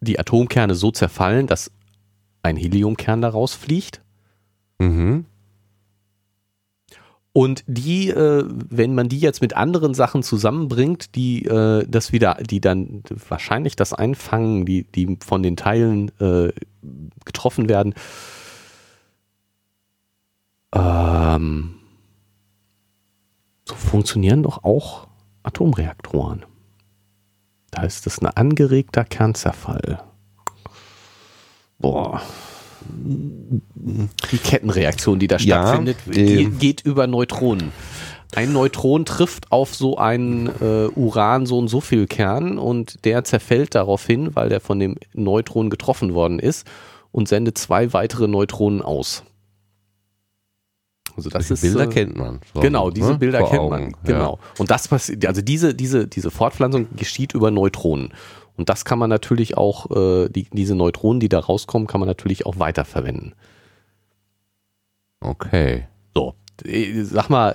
die 0.00 0.18
Atomkerne 0.18 0.74
so 0.74 0.90
zerfallen, 0.90 1.46
dass 1.46 1.70
ein 2.42 2.56
Heliumkern 2.56 3.20
daraus 3.20 3.54
fliegt. 3.54 4.00
Mhm. 4.78 5.26
Und 7.32 7.62
die, 7.68 8.08
äh, 8.08 8.44
wenn 8.48 8.94
man 8.94 9.08
die 9.08 9.20
jetzt 9.20 9.40
mit 9.40 9.56
anderen 9.56 9.94
Sachen 9.94 10.22
zusammenbringt, 10.22 11.14
die 11.14 11.44
äh, 11.44 11.86
das 11.86 12.12
wieder, 12.12 12.34
die 12.42 12.60
dann 12.60 13.02
wahrscheinlich 13.28 13.76
das 13.76 13.92
einfangen, 13.92 14.66
die, 14.66 14.82
die 14.84 15.16
von 15.24 15.42
den 15.42 15.56
Teilen 15.56 16.10
äh, 16.18 16.52
getroffen 17.24 17.68
werden, 17.68 17.94
ähm, 20.72 21.74
so 23.64 23.74
funktionieren 23.76 24.42
doch 24.42 24.64
auch 24.64 25.06
Atomreaktoren. 25.42 26.44
Da 27.70 27.82
ist 27.82 28.06
das 28.06 28.20
ein 28.20 28.26
angeregter 28.26 29.04
Kernzerfall. 29.04 30.02
Boah. 31.78 32.20
Die 32.82 34.38
Kettenreaktion, 34.38 35.18
die 35.18 35.28
da 35.28 35.36
Ja, 35.36 35.62
stattfindet, 35.62 35.98
ähm. 36.12 36.58
geht 36.58 36.80
über 36.82 37.06
Neutronen. 37.06 37.72
Ein 38.34 38.52
Neutron 38.52 39.04
trifft 39.04 39.50
auf 39.50 39.74
so 39.74 39.98
einen 39.98 40.46
äh, 40.46 40.88
Uran 40.94 41.46
so 41.46 41.58
und 41.58 41.68
so 41.68 41.80
viel 41.80 42.06
Kern 42.06 42.58
und 42.58 43.04
der 43.04 43.24
zerfällt 43.24 43.74
daraufhin, 43.74 44.36
weil 44.36 44.48
der 44.48 44.60
von 44.60 44.78
dem 44.78 44.96
Neutron 45.14 45.68
getroffen 45.68 46.14
worden 46.14 46.38
ist 46.38 46.66
und 47.10 47.28
sendet 47.28 47.58
zwei 47.58 47.92
weitere 47.92 48.28
Neutronen 48.28 48.82
aus. 48.82 49.24
Also 51.20 51.30
das 51.30 51.48
Solche 51.48 51.54
ist 51.54 51.60
Bilder 51.74 51.84
äh, 51.90 51.92
kennt 51.92 52.16
man. 52.16 52.40
So, 52.54 52.60
Genau, 52.60 52.90
diese 52.90 53.12
ne? 53.12 53.18
Bilder 53.18 53.38
Vor 53.40 53.48
kennt 53.50 53.60
Augen, 53.62 53.70
man. 53.70 53.90
ja. 53.90 53.96
Genau. 54.04 54.38
Und 54.58 54.70
das 54.70 54.88
passiert, 54.88 55.24
also 55.26 55.42
diese, 55.42 55.74
diese, 55.74 56.06
diese 56.08 56.30
Fortpflanzung 56.30 56.86
geschieht 56.96 57.34
über 57.34 57.50
Neutronen. 57.50 58.12
Und 58.56 58.68
das 58.68 58.84
kann 58.84 58.98
man 58.98 59.08
natürlich 59.10 59.56
auch, 59.56 59.90
äh, 59.90 60.28
die, 60.28 60.48
diese 60.52 60.74
Neutronen, 60.74 61.20
die 61.20 61.28
da 61.28 61.38
rauskommen, 61.38 61.86
kann 61.86 62.00
man 62.00 62.08
natürlich 62.08 62.44
auch 62.46 62.58
weiterverwenden. 62.58 63.34
Okay. 65.20 65.86
So, 66.14 66.34
äh, 66.64 67.02
sag 67.04 67.28
mal, 67.30 67.54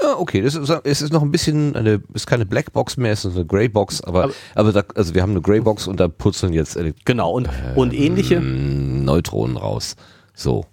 Ja, 0.00 0.18
okay, 0.18 0.42
das 0.42 0.56
ist, 0.56 0.68
es 0.82 1.00
ist 1.00 1.12
noch 1.12 1.22
ein 1.22 1.30
bisschen 1.30 1.76
eine, 1.76 2.02
ist 2.12 2.26
keine 2.26 2.44
Blackbox 2.44 2.96
mehr, 2.96 3.12
es 3.12 3.24
ist 3.24 3.36
eine 3.36 3.46
Greybox, 3.46 4.00
aber, 4.00 4.24
Aber- 4.24 4.32
aber, 4.56 4.72
da, 4.72 4.82
also 4.96 5.14
wir 5.14 5.22
haben 5.22 5.30
eine 5.30 5.40
Greybox 5.40 5.86
und 5.86 6.00
da 6.00 6.08
purzeln 6.08 6.52
jetzt 6.52 6.74
äh, 6.76 6.92
genau, 7.04 7.30
und, 7.32 7.48
und 7.76 7.92
ähnliche. 7.94 8.40
Neutronen 8.40 9.56
raus. 9.56 9.94
So. 10.34 10.66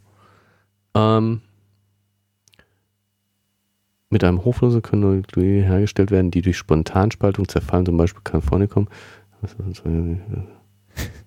Ähm, 0.95 1.41
mit 4.10 4.24
einem 4.24 4.43
Hochflose 4.43 4.82
können 4.82 5.18
Nukleide 5.18 5.64
hergestellt 5.64 6.10
werden, 6.12 6.32
die 6.32 6.41
durch 6.41 6.57
Spontanspaltung 6.57 7.47
zerfallen, 7.47 7.86
zum 7.86 7.97
Beispiel 7.97 8.22
Kalifornikum. 8.24 8.88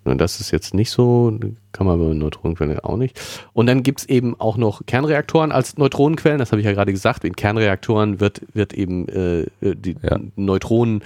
Und 0.05 0.18
das 0.18 0.41
ist 0.41 0.51
jetzt 0.51 0.74
nicht 0.74 0.91
so, 0.91 1.39
kann 1.70 1.87
man 1.87 1.99
bei 1.99 2.12
Neutronenquellen 2.12 2.80
auch 2.80 2.97
nicht. 2.97 3.20
Und 3.53 3.66
dann 3.66 3.85
gibt 3.85 4.01
es 4.01 4.09
eben 4.09 4.39
auch 4.39 4.57
noch 4.57 4.85
Kernreaktoren 4.85 5.53
als 5.53 5.78
Neutronenquellen, 5.78 6.39
das 6.39 6.51
habe 6.51 6.61
ich 6.61 6.66
ja 6.66 6.72
gerade 6.72 6.93
gesagt. 6.93 7.24
In 7.24 7.37
Kernreaktoren 7.37 8.18
wird, 8.20 8.43
wird 8.53 8.74
eben 8.74 9.09
äh, 9.09 9.47
die 9.61 9.97
Ja. 10.03 10.18
Neutronen 10.35 11.03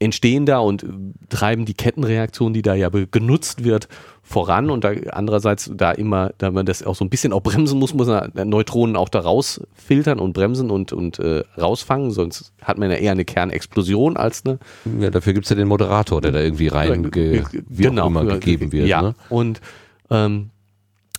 entstehen 0.00 0.46
da 0.46 0.58
und 0.58 0.82
äh, 0.82 0.86
treiben 1.28 1.64
die 1.64 1.74
Kettenreaktion, 1.74 2.52
die 2.52 2.62
da 2.62 2.74
ja 2.74 2.88
genutzt 2.88 3.64
wird, 3.64 3.88
voran 4.22 4.70
und 4.70 4.84
da 4.84 4.92
andererseits 5.10 5.70
da 5.74 5.90
immer, 5.90 6.32
da 6.38 6.50
man 6.50 6.66
das 6.66 6.82
auch 6.82 6.94
so 6.94 7.04
ein 7.04 7.08
bisschen 7.10 7.32
auch 7.32 7.42
bremsen 7.42 7.78
muss, 7.78 7.94
muss 7.94 8.06
man 8.06 8.30
Neutronen 8.48 8.94
auch 8.94 9.08
da 9.08 9.20
rausfiltern 9.20 10.18
und 10.18 10.34
bremsen 10.34 10.70
und, 10.70 10.92
und 10.92 11.18
äh, 11.18 11.42
rausfangen, 11.58 12.10
sonst 12.10 12.52
hat 12.62 12.76
man 12.78 12.90
ja 12.90 12.98
eher 12.98 13.12
eine 13.12 13.24
Kernexplosion 13.24 14.16
als 14.16 14.44
eine 14.44 14.58
Ja, 15.00 15.10
dafür 15.10 15.32
gibt's 15.32 15.48
ja 15.48 15.56
den 15.56 15.66
Moderator, 15.68 16.20
der 16.20 16.32
da 16.32 16.40
irgendwie 16.40 16.68
rein, 16.68 17.10
ge, 17.10 17.42
wie 17.68 17.88
auch 17.88 18.06
immer 18.06 18.24
gegeben 18.24 18.70
wird. 18.70 18.86
Ja, 18.86 19.02
Ne? 19.02 19.14
und 19.30 19.60
ähm, 20.10 20.50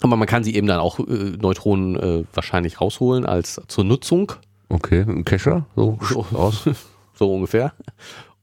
aber 0.01 0.15
man 0.15 0.27
kann 0.27 0.43
sie 0.43 0.55
eben 0.55 0.67
dann 0.67 0.79
auch 0.79 0.99
äh, 0.99 1.03
Neutronen 1.41 1.95
äh, 1.97 2.23
wahrscheinlich 2.33 2.79
rausholen 2.79 3.25
als 3.25 3.59
zur 3.67 3.83
Nutzung, 3.83 4.31
Okay, 4.71 5.01
ein 5.01 5.25
Kescher, 5.25 5.65
so 5.75 5.97
So. 6.01 6.19
raus. 6.31 6.69
so 7.15 7.33
ungefähr. 7.33 7.73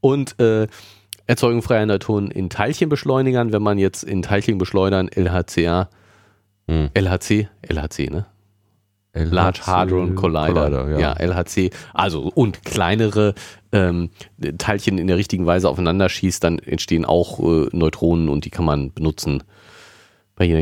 Und 0.00 0.38
äh, 0.40 0.66
Erzeugung 1.26 1.62
freier 1.62 1.86
Neutronen 1.86 2.30
in 2.30 2.50
Teilchenbeschleunigern, 2.50 3.52
wenn 3.52 3.62
man 3.62 3.78
jetzt 3.78 4.04
in 4.04 4.22
Teilchenbeschleunigern 4.22 5.08
LHCA, 5.08 5.88
Hm. 6.68 6.90
LHC, 6.94 7.48
LHC, 7.62 8.10
ne? 8.10 8.26
Large 9.14 9.60
Hadron 9.66 10.14
Collider, 10.14 10.98
ja. 10.98 11.14
LHC, 11.14 11.70
also 11.94 12.30
und 12.34 12.64
kleinere 12.64 13.34
ähm, 13.72 14.10
Teilchen 14.58 14.98
in 14.98 15.06
der 15.06 15.16
richtigen 15.16 15.46
Weise 15.46 15.70
aufeinander 15.70 16.10
schießt, 16.10 16.44
dann 16.44 16.58
entstehen 16.58 17.06
auch 17.06 17.40
äh, 17.40 17.68
Neutronen 17.72 18.28
und 18.28 18.44
die 18.44 18.50
kann 18.50 18.66
man 18.66 18.92
benutzen. 18.92 19.42
Bei 20.34 20.44
jeder, 20.44 20.60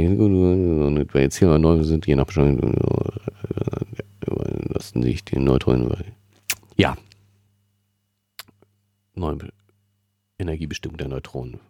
jetzt 1.19 1.37
hier 1.37 1.59
neu 1.59 1.83
sind 1.83 2.07
je 2.07 2.15
nach 2.15 2.27
Beschleunigung 2.27 2.77
lassen 4.69 5.03
sich 5.03 5.25
die 5.25 5.41
Neutronen 5.41 5.93
ja 6.77 6.97
neue 9.15 9.37
Be- 9.37 9.53
Energiebestimmung 10.39 10.97
der 10.99 11.09
Neutronen. 11.09 11.61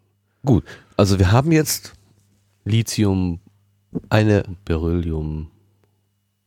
Gut, 0.44 0.64
also 0.96 1.18
wir 1.18 1.32
haben 1.32 1.52
jetzt 1.52 1.92
Lithium, 2.64 3.40
eine, 4.10 4.44
Beryllium, 4.64 5.50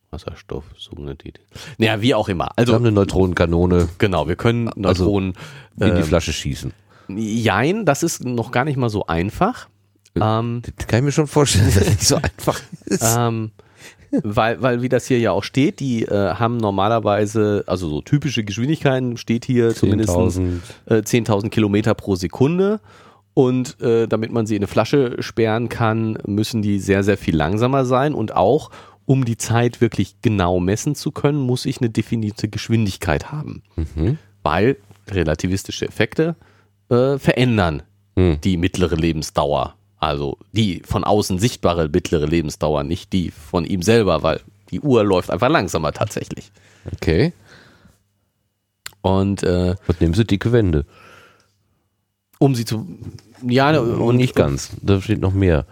Wasserstoff, 0.09 0.63
sogenannte. 0.77 1.31
Naja, 1.77 2.01
wie 2.01 2.13
auch 2.15 2.29
immer. 2.29 2.45
wir 2.45 2.51
Also 2.57 2.73
haben 2.73 2.83
eine 2.85 2.91
Neutronenkanone 2.93 3.89
Genau, 3.97 4.27
wir 4.27 4.35
können 4.35 4.67
Also, 4.85 5.03
Neutronen. 5.05 5.33
in 5.79 5.95
die 5.95 6.01
ähm, 6.01 6.03
Flasche 6.03 6.33
schießen. 6.33 6.73
Jein, 7.09 7.85
das 7.85 8.03
ist 8.03 8.23
noch 8.25 8.51
gar 8.51 8.65
nicht 8.65 8.77
mal 8.77 8.89
so 8.89 9.05
einfach. 9.07 9.67
Ähm, 10.15 10.61
Das 10.75 10.87
kann 10.87 10.99
ich 10.99 11.05
mir 11.05 11.11
schon 11.11 11.27
vorstellen, 11.27 11.65
dass 11.65 11.75
das 11.75 11.87
nicht 11.89 12.01
so 12.07 12.15
einfach 12.21 12.59
ist. 12.85 13.03
ähm, 13.17 13.51
weil, 14.23 14.61
weil 14.61 14.81
wie 14.81 14.89
das 14.89 15.07
hier 15.07 15.19
ja 15.19 15.31
auch 15.31 15.43
steht, 15.43 15.79
die 15.79 16.03
äh, 16.03 16.33
haben 16.33 16.57
normalerweise, 16.57 17.63
also 17.67 17.89
so 17.89 18.01
typische 18.01 18.43
Geschwindigkeiten 18.43 19.17
steht 19.17 19.45
hier 19.45 19.73
zumindest 19.73 20.11
10.000. 20.11 20.59
äh, 20.85 20.93
10.000 20.95 21.49
Kilometer 21.49 21.93
pro 21.93 22.15
Sekunde. 22.15 22.79
Und 23.33 23.79
äh, 23.81 24.07
damit 24.07 24.31
man 24.31 24.47
sie 24.47 24.55
in 24.55 24.61
eine 24.61 24.67
Flasche 24.67 25.17
sperren 25.21 25.69
kann, 25.69 26.17
müssen 26.25 26.61
die 26.63 26.79
sehr, 26.79 27.03
sehr 27.03 27.17
viel 27.17 27.35
langsamer 27.35 27.85
sein. 27.85 28.15
Und 28.15 28.35
auch, 28.35 28.71
um 29.05 29.25
die 29.25 29.37
Zeit 29.37 29.79
wirklich 29.79 30.21
genau 30.21 30.59
messen 30.59 30.95
zu 30.95 31.11
können, 31.11 31.39
muss 31.39 31.65
ich 31.65 31.79
eine 31.79 31.91
definierte 31.91 32.47
Geschwindigkeit 32.47 33.31
haben. 33.31 33.61
Mhm. 33.75 34.17
Weil 34.41 34.77
relativistische 35.09 35.87
Effekte 35.87 36.35
äh, 36.89 37.19
verändern 37.19 37.83
Hm. 38.17 38.41
die 38.43 38.57
mittlere 38.57 38.95
Lebensdauer. 38.95 39.75
Also 39.99 40.37
die 40.51 40.81
von 40.85 41.03
außen 41.03 41.39
sichtbare 41.39 41.89
mittlere 41.89 42.25
Lebensdauer, 42.27 42.83
nicht 42.83 43.13
die 43.13 43.31
von 43.31 43.65
ihm 43.65 43.81
selber, 43.81 44.21
weil 44.23 44.41
die 44.71 44.79
Uhr 44.81 45.03
läuft 45.03 45.31
einfach 45.31 45.49
langsamer 45.49 45.91
tatsächlich. 45.91 46.51
Okay. 46.93 47.33
Und 49.01 49.43
äh, 49.43 49.75
Was 49.87 49.99
nehmen 49.99 50.13
Sie? 50.13 50.25
Dicke 50.25 50.51
Wände. 50.51 50.85
um 52.39 52.53
sie 52.55 52.65
zu. 52.65 52.85
Ja, 53.47 53.77
Und 53.79 54.17
nicht 54.17 54.35
ganz. 54.35 54.71
Da 54.81 55.01
steht 55.01 55.21
noch 55.21 55.33
mehr. 55.33 55.65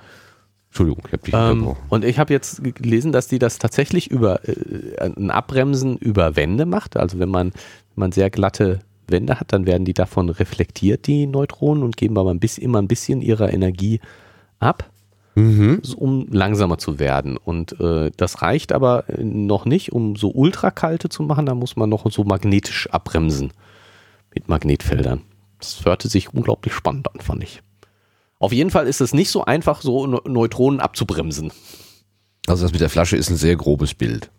Entschuldigung, 0.70 1.04
ich 1.08 1.14
habe 1.14 1.24
dich 1.24 1.34
Ähm, 1.34 1.76
und 1.90 2.04
ich 2.06 2.20
habe 2.20 2.34
jetzt 2.34 2.64
ge- 2.64 2.74
gelesen, 2.74 3.12
dass 3.12 3.28
die 3.28 3.40
das 3.40 3.60
tatsächlich 3.60 4.10
über 4.12 4.48
äh, 4.48 5.00
ein 5.00 5.32
Abbremsen 5.32 5.98
über 5.98 6.36
Wände 6.36 6.66
macht. 6.66 6.98
Also 6.98 7.18
wenn 7.20 7.30
man, 7.30 7.52
wenn 7.52 7.62
man 7.96 8.12
sehr 8.12 8.30
glatte 8.30 8.80
Wände 9.08 9.40
hat, 9.40 9.54
dann 9.54 9.66
werden 9.66 9.86
die 9.86 9.94
davon 9.94 10.30
reflektiert, 10.30 11.08
die 11.08 11.28
Neutronen, 11.28 11.84
und 11.84 11.98
geben 11.98 12.18
aber 12.18 12.32
ein 12.32 12.40
bisschen, 12.40 12.64
immer 12.64 12.82
ein 12.82 12.88
bisschen 12.88 13.22
ihrer 13.22 13.54
Energie 13.54 14.00
ab, 14.60 14.90
Mhm. 15.38 15.82
um 15.98 16.28
langsamer 16.32 16.78
zu 16.78 16.98
werden. 16.98 17.36
Und 17.36 17.78
äh, 17.82 18.10
das 18.16 18.42
reicht 18.42 18.72
aber 18.72 19.10
äh, 19.10 19.22
noch 19.22 19.66
nicht, 19.66 19.92
um 19.92 20.16
so 20.16 20.30
ultrakalte 20.32 21.10
zu 21.10 21.24
machen. 21.24 21.46
Da 21.46 21.54
muss 21.56 21.76
man 21.76 21.90
noch 21.90 22.10
so 22.10 22.24
magnetisch 22.24 22.90
abbremsen 22.90 23.52
mit 24.34 24.48
Magnetfeldern. 24.48 25.24
Das 25.60 25.84
hörte 25.84 26.08
sich 26.08 26.34
unglaublich 26.34 26.74
spannend 26.74 27.14
an, 27.14 27.20
fand 27.20 27.44
ich. 27.44 27.62
Auf 28.40 28.54
jeden 28.54 28.70
Fall 28.70 28.88
ist 28.88 29.02
es 29.02 29.14
nicht 29.14 29.30
so 29.30 29.44
einfach, 29.44 29.82
so 29.82 30.08
Ne- 30.08 30.22
Neutronen 30.26 30.80
abzubremsen. 30.80 31.52
Also 32.48 32.64
das 32.64 32.72
mit 32.72 32.80
der 32.80 32.90
Flasche 32.90 33.18
ist 33.18 33.30
ein 33.30 33.36
sehr 33.38 33.58
grobes 33.58 33.94
Bild. 33.94 34.30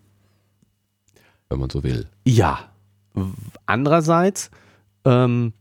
Wenn 1.51 1.59
man 1.61 1.69
so 1.71 1.83
will. 1.85 2.07
Ja. 2.25 2.71
Andererseits 3.67 4.51
ähm, 5.05 5.53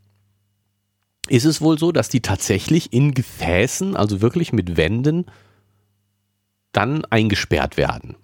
ist 1.28 1.46
es 1.46 1.62
wohl 1.62 1.80
so, 1.80 1.92
dass 1.92 2.10
die 2.10 2.22
tatsächlich 2.22 2.94
in 2.94 3.14
Gefäßen, 3.14 3.96
also 3.96 4.22
wirklich 4.22 4.54
mit 4.54 4.78
Wänden, 4.78 5.26
dann 6.72 7.06
eingesperrt 7.06 7.78
werden. 7.78 8.16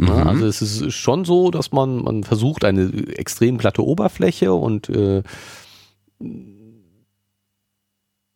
Ja, 0.00 0.06
Mhm. 0.06 0.26
also 0.26 0.46
es 0.46 0.62
ist 0.62 0.94
schon 0.94 1.26
so, 1.26 1.50
dass 1.50 1.72
man, 1.72 2.02
man 2.02 2.24
versucht 2.24 2.64
eine 2.64 2.90
extrem 3.18 3.58
glatte 3.58 3.84
Oberfläche 3.84 4.54
und 4.54 4.88
äh, 4.88 5.22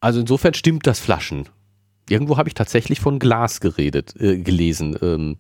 also 0.00 0.20
insofern 0.20 0.52
stimmt 0.52 0.86
das 0.86 1.00
Flaschen. 1.00 1.48
Irgendwo 2.10 2.36
habe 2.36 2.50
ich 2.50 2.54
tatsächlich 2.54 3.00
von 3.00 3.18
Glas 3.18 3.60
geredet, 3.60 4.14
äh, 4.20 4.36
gelesen. 4.38 4.96
Ähm, 5.00 5.36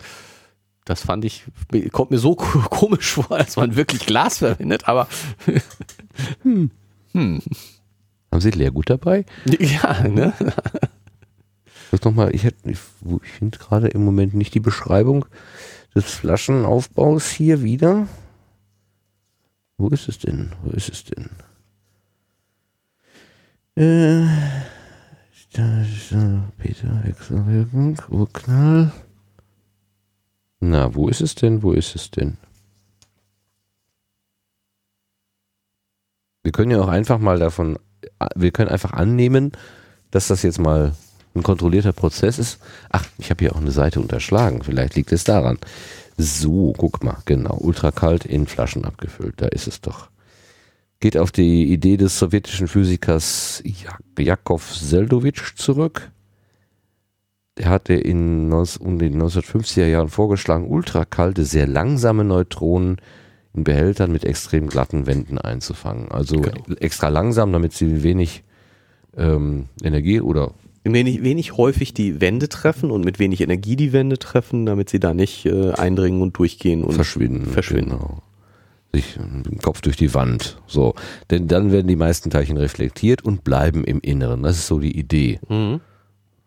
das 0.84 1.00
fand 1.02 1.24
ich, 1.24 1.44
kommt 1.92 2.10
mir 2.10 2.18
so 2.18 2.34
ko- 2.36 2.60
komisch 2.70 3.12
vor, 3.12 3.38
dass 3.38 3.56
man 3.56 3.76
wirklich 3.76 4.06
Glas 4.06 4.38
verwendet, 4.38 4.86
aber 4.88 5.08
hm. 6.42 6.70
Hm. 7.12 7.40
Haben 8.32 8.40
Sie 8.40 8.50
Leergut 8.50 8.90
dabei? 8.90 9.24
ja, 9.60 10.08
ne? 10.08 10.32
Das 11.92 12.02
noch 12.02 12.12
mal, 12.12 12.34
ich, 12.34 12.42
hätte- 12.42 12.68
ich, 12.70 12.78
ich 13.22 13.30
finde 13.30 13.56
gerade 13.58 13.86
im 13.88 14.04
Moment 14.04 14.34
nicht 14.34 14.52
die 14.54 14.60
Beschreibung 14.60 15.24
des 15.94 16.06
Flaschenaufbaus 16.06 17.30
hier 17.30 17.62
wieder. 17.62 18.08
Wo 19.78 19.88
ist 19.90 20.08
es 20.08 20.18
denn? 20.18 20.50
Wo 20.64 20.70
ist 20.70 20.88
es 20.88 21.04
denn? 21.04 21.30
Äh, 23.76 24.26
da 25.52 25.82
ist, 25.82 26.12
äh, 26.12 26.38
Peter, 26.58 27.00
Wechselwirkung, 27.04 28.00
Urknall. 28.08 28.92
Na, 30.66 30.94
wo 30.94 31.08
ist 31.08 31.20
es 31.20 31.34
denn? 31.34 31.62
Wo 31.62 31.72
ist 31.72 31.94
es 31.94 32.10
denn? 32.10 32.38
Wir 36.42 36.52
können 36.52 36.70
ja 36.70 36.80
auch 36.80 36.88
einfach 36.88 37.18
mal 37.18 37.38
davon, 37.38 37.78
wir 38.34 38.50
können 38.50 38.70
einfach 38.70 38.94
annehmen, 38.94 39.52
dass 40.10 40.28
das 40.28 40.42
jetzt 40.42 40.58
mal 40.58 40.94
ein 41.34 41.42
kontrollierter 41.42 41.92
Prozess 41.92 42.38
ist. 42.38 42.60
Ach, 42.88 43.04
ich 43.18 43.28
habe 43.28 43.44
hier 43.44 43.54
auch 43.54 43.60
eine 43.60 43.72
Seite 43.72 44.00
unterschlagen. 44.00 44.62
Vielleicht 44.62 44.94
liegt 44.94 45.12
es 45.12 45.24
daran. 45.24 45.58
So, 46.16 46.72
guck 46.78 47.04
mal, 47.04 47.18
genau. 47.26 47.58
Ultrakalt 47.58 48.24
in 48.24 48.46
Flaschen 48.46 48.86
abgefüllt. 48.86 49.34
Da 49.42 49.48
ist 49.48 49.66
es 49.66 49.82
doch. 49.82 50.08
Geht 50.98 51.18
auf 51.18 51.30
die 51.30 51.70
Idee 51.70 51.98
des 51.98 52.18
sowjetischen 52.18 52.68
Physikers 52.68 53.62
Jak 53.64 54.00
Jakov 54.18 54.74
Seldowitsch 54.74 55.56
zurück. 55.56 56.10
Der 57.58 57.68
hatte 57.68 57.94
in, 57.94 58.48
19 58.48 58.84
um 58.84 58.98
den 58.98 59.20
1950er 59.22 59.86
Jahren 59.86 60.08
vorgeschlagen, 60.08 60.66
ultrakalte, 60.66 61.44
sehr 61.44 61.66
langsame 61.68 62.24
Neutronen 62.24 62.96
in 63.54 63.62
Behältern 63.62 64.10
mit 64.10 64.24
extrem 64.24 64.66
glatten 64.66 65.06
Wänden 65.06 65.38
einzufangen. 65.38 66.10
Also 66.10 66.40
Genau. 66.40 66.56
extra 66.80 67.08
langsam, 67.08 67.52
damit 67.52 67.72
sie 67.72 68.02
wenig 68.02 68.42
ähm, 69.16 69.66
Energie 69.82 70.20
oder 70.20 70.52
Wenig, 70.86 71.22
wenig 71.22 71.56
häufig 71.56 71.94
die 71.94 72.20
Wände 72.20 72.50
treffen 72.50 72.90
und 72.90 73.06
mit 73.06 73.18
wenig 73.18 73.40
Energie 73.40 73.74
die 73.74 73.94
Wände 73.94 74.18
treffen, 74.18 74.66
damit 74.66 74.90
sie 74.90 75.00
da 75.00 75.14
nicht 75.14 75.46
äh, 75.46 75.70
eindringen 75.72 76.20
und 76.20 76.36
durchgehen 76.36 76.84
und 76.84 76.92
verschwinden. 76.92 77.46
verschwinden. 77.46 77.92
Genau. 77.92 78.22
Sich 78.92 79.16
mit 79.18 79.46
dem 79.46 79.58
Kopf 79.58 79.80
durch 79.80 79.96
die 79.96 80.12
Wand. 80.12 80.60
So. 80.66 80.94
Denn 81.30 81.48
dann 81.48 81.72
werden 81.72 81.86
die 81.86 81.96
meisten 81.96 82.28
Teilchen 82.28 82.58
reflektiert 82.58 83.24
und 83.24 83.44
bleiben 83.44 83.82
im 83.84 84.00
Inneren. 84.00 84.42
Das 84.42 84.58
ist 84.58 84.66
so 84.66 84.78
die 84.78 84.98
Idee. 84.98 85.40
Mhm. 85.48 85.80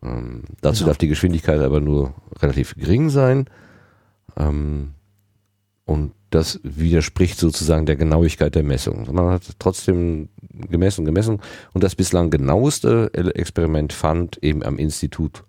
Ähm, 0.02 0.42
dazu 0.60 0.80
Genau. 0.80 0.88
darf 0.88 0.98
die 0.98 1.08
Geschwindigkeit 1.08 1.60
aber 1.60 1.80
nur 1.80 2.14
relativ 2.40 2.74
gering 2.76 3.10
sein. 3.10 3.46
Ähm, 4.36 4.94
und 5.84 6.12
das 6.30 6.60
widerspricht 6.62 7.38
sozusagen 7.38 7.86
der 7.86 7.96
Genauigkeit 7.96 8.54
der 8.54 8.62
Messung. 8.62 9.08
Man 9.12 9.30
hat 9.30 9.42
trotzdem 9.58 10.28
gemessen, 10.70 11.04
gemessen 11.06 11.40
und 11.72 11.82
das 11.82 11.94
bislang 11.94 12.28
genaueste 12.30 13.10
Experiment 13.14 13.92
fand 13.94 14.36
eben 14.42 14.62
am 14.62 14.76
Institut 14.78 15.44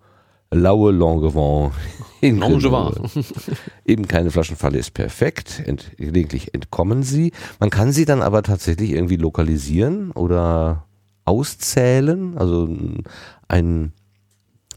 Laue 0.52 0.92
Langevin 0.94 1.72
in 2.22 2.40
Langevin. 2.40 3.08
Eben 3.86 4.08
keine 4.08 4.32
Flaschenfalle 4.32 4.80
ist 4.80 4.96
perfekt, 4.96 5.62
ent, 5.66 5.92
gelegentlich 5.98 6.56
entkommen 6.56 7.04
sie. 7.04 7.34
Man 7.60 7.70
kann 7.70 7.92
sie 7.92 8.06
dann 8.06 8.24
aber 8.24 8.42
tatsächlich 8.42 8.92
irgendwie 8.92 9.18
lokalisieren 9.18 10.10
oder 10.12 10.86
auszählen. 11.26 12.36
Also 12.36 12.68
ein, 13.48 13.94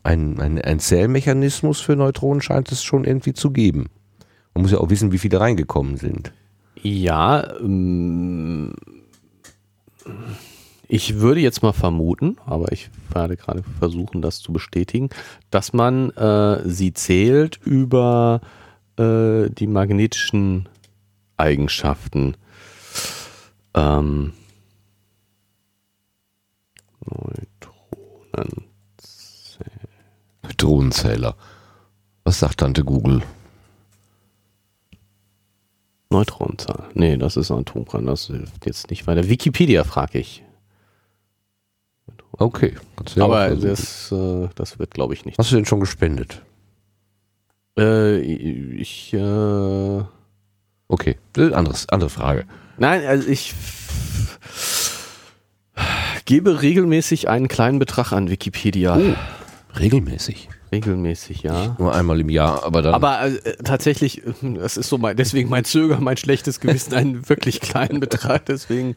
ein, 0.02 0.40
ein, 0.40 0.60
ein 0.60 0.78
Zählmechanismus 0.78 1.80
für 1.80 1.96
Neutronen 1.96 2.42
scheint 2.42 2.72
es 2.72 2.82
schon 2.82 3.04
irgendwie 3.04 3.34
zu 3.34 3.50
geben. 3.50 3.86
Man 4.54 4.62
muss 4.62 4.72
ja 4.72 4.78
auch 4.78 4.90
wissen, 4.90 5.12
wie 5.12 5.18
viele 5.18 5.40
reingekommen 5.40 5.96
sind. 5.96 6.32
Ja, 6.82 7.58
ähm, 7.60 8.74
ich 10.88 11.20
würde 11.20 11.40
jetzt 11.40 11.62
mal 11.62 11.72
vermuten, 11.72 12.36
aber 12.44 12.72
ich 12.72 12.90
werde 13.12 13.36
gerade 13.36 13.62
versuchen, 13.78 14.20
das 14.20 14.40
zu 14.40 14.52
bestätigen, 14.52 15.08
dass 15.50 15.72
man 15.72 16.10
äh, 16.10 16.68
sie 16.68 16.92
zählt 16.92 17.58
über 17.64 18.40
äh, 18.98 19.48
die 19.48 19.68
magnetischen 19.68 20.68
Eigenschaften. 21.36 22.36
Ähm, 23.74 24.32
Neutronen. 27.06 28.71
Neutronenzähler. 30.62 31.34
Was 32.24 32.38
sagt 32.38 32.60
Tante 32.60 32.84
Google? 32.84 33.22
Neutronenzahl. 36.10 36.84
Nee, 36.94 37.16
das 37.16 37.36
ist 37.36 37.50
Atomkern. 37.50 38.06
Das 38.06 38.26
hilft 38.26 38.64
jetzt 38.66 38.90
nicht 38.90 39.06
weiter. 39.06 39.28
Wikipedia 39.28 39.82
frage 39.82 40.18
ich. 40.18 40.44
Okay. 42.38 42.74
ja 43.14 43.24
Aber 43.24 43.50
das, 43.56 44.12
äh, 44.12 44.48
das 44.54 44.78
wird, 44.78 44.92
glaube 44.92 45.14
ich, 45.14 45.24
nicht. 45.24 45.38
Hast 45.38 45.50
du 45.50 45.56
denn 45.56 45.66
schon 45.66 45.80
gespendet? 45.80 46.42
Äh, 47.78 48.20
ich, 48.20 49.12
äh, 49.14 50.02
Okay, 50.88 51.16
anderes, 51.36 51.88
andere 51.88 52.10
Frage. 52.10 52.44
nein, 52.76 53.04
also 53.06 53.26
ich 53.26 53.54
gebe 56.26 56.60
regelmäßig 56.60 57.30
einen 57.30 57.48
kleinen 57.48 57.78
Betrag 57.78 58.12
an 58.12 58.28
Wikipedia. 58.28 58.98
Oh, 58.98 59.14
regelmäßig. 59.78 60.48
Regelmäßig, 60.72 61.42
ja. 61.42 61.76
Nur 61.78 61.94
einmal 61.94 62.18
im 62.20 62.30
Jahr, 62.30 62.64
aber 62.64 62.80
dann. 62.80 62.94
Aber 62.94 63.26
äh, 63.26 63.56
tatsächlich, 63.62 64.26
äh, 64.26 64.32
das 64.54 64.78
ist 64.78 64.88
so 64.88 64.96
mein, 64.96 65.16
deswegen 65.16 65.50
mein 65.50 65.64
Zögern, 65.64 66.02
mein 66.02 66.16
schlechtes 66.16 66.60
Gewissen, 66.60 66.94
einen 66.94 67.28
wirklich 67.28 67.60
kleinen 67.60 68.00
Betrag, 68.00 68.46
deswegen, 68.46 68.96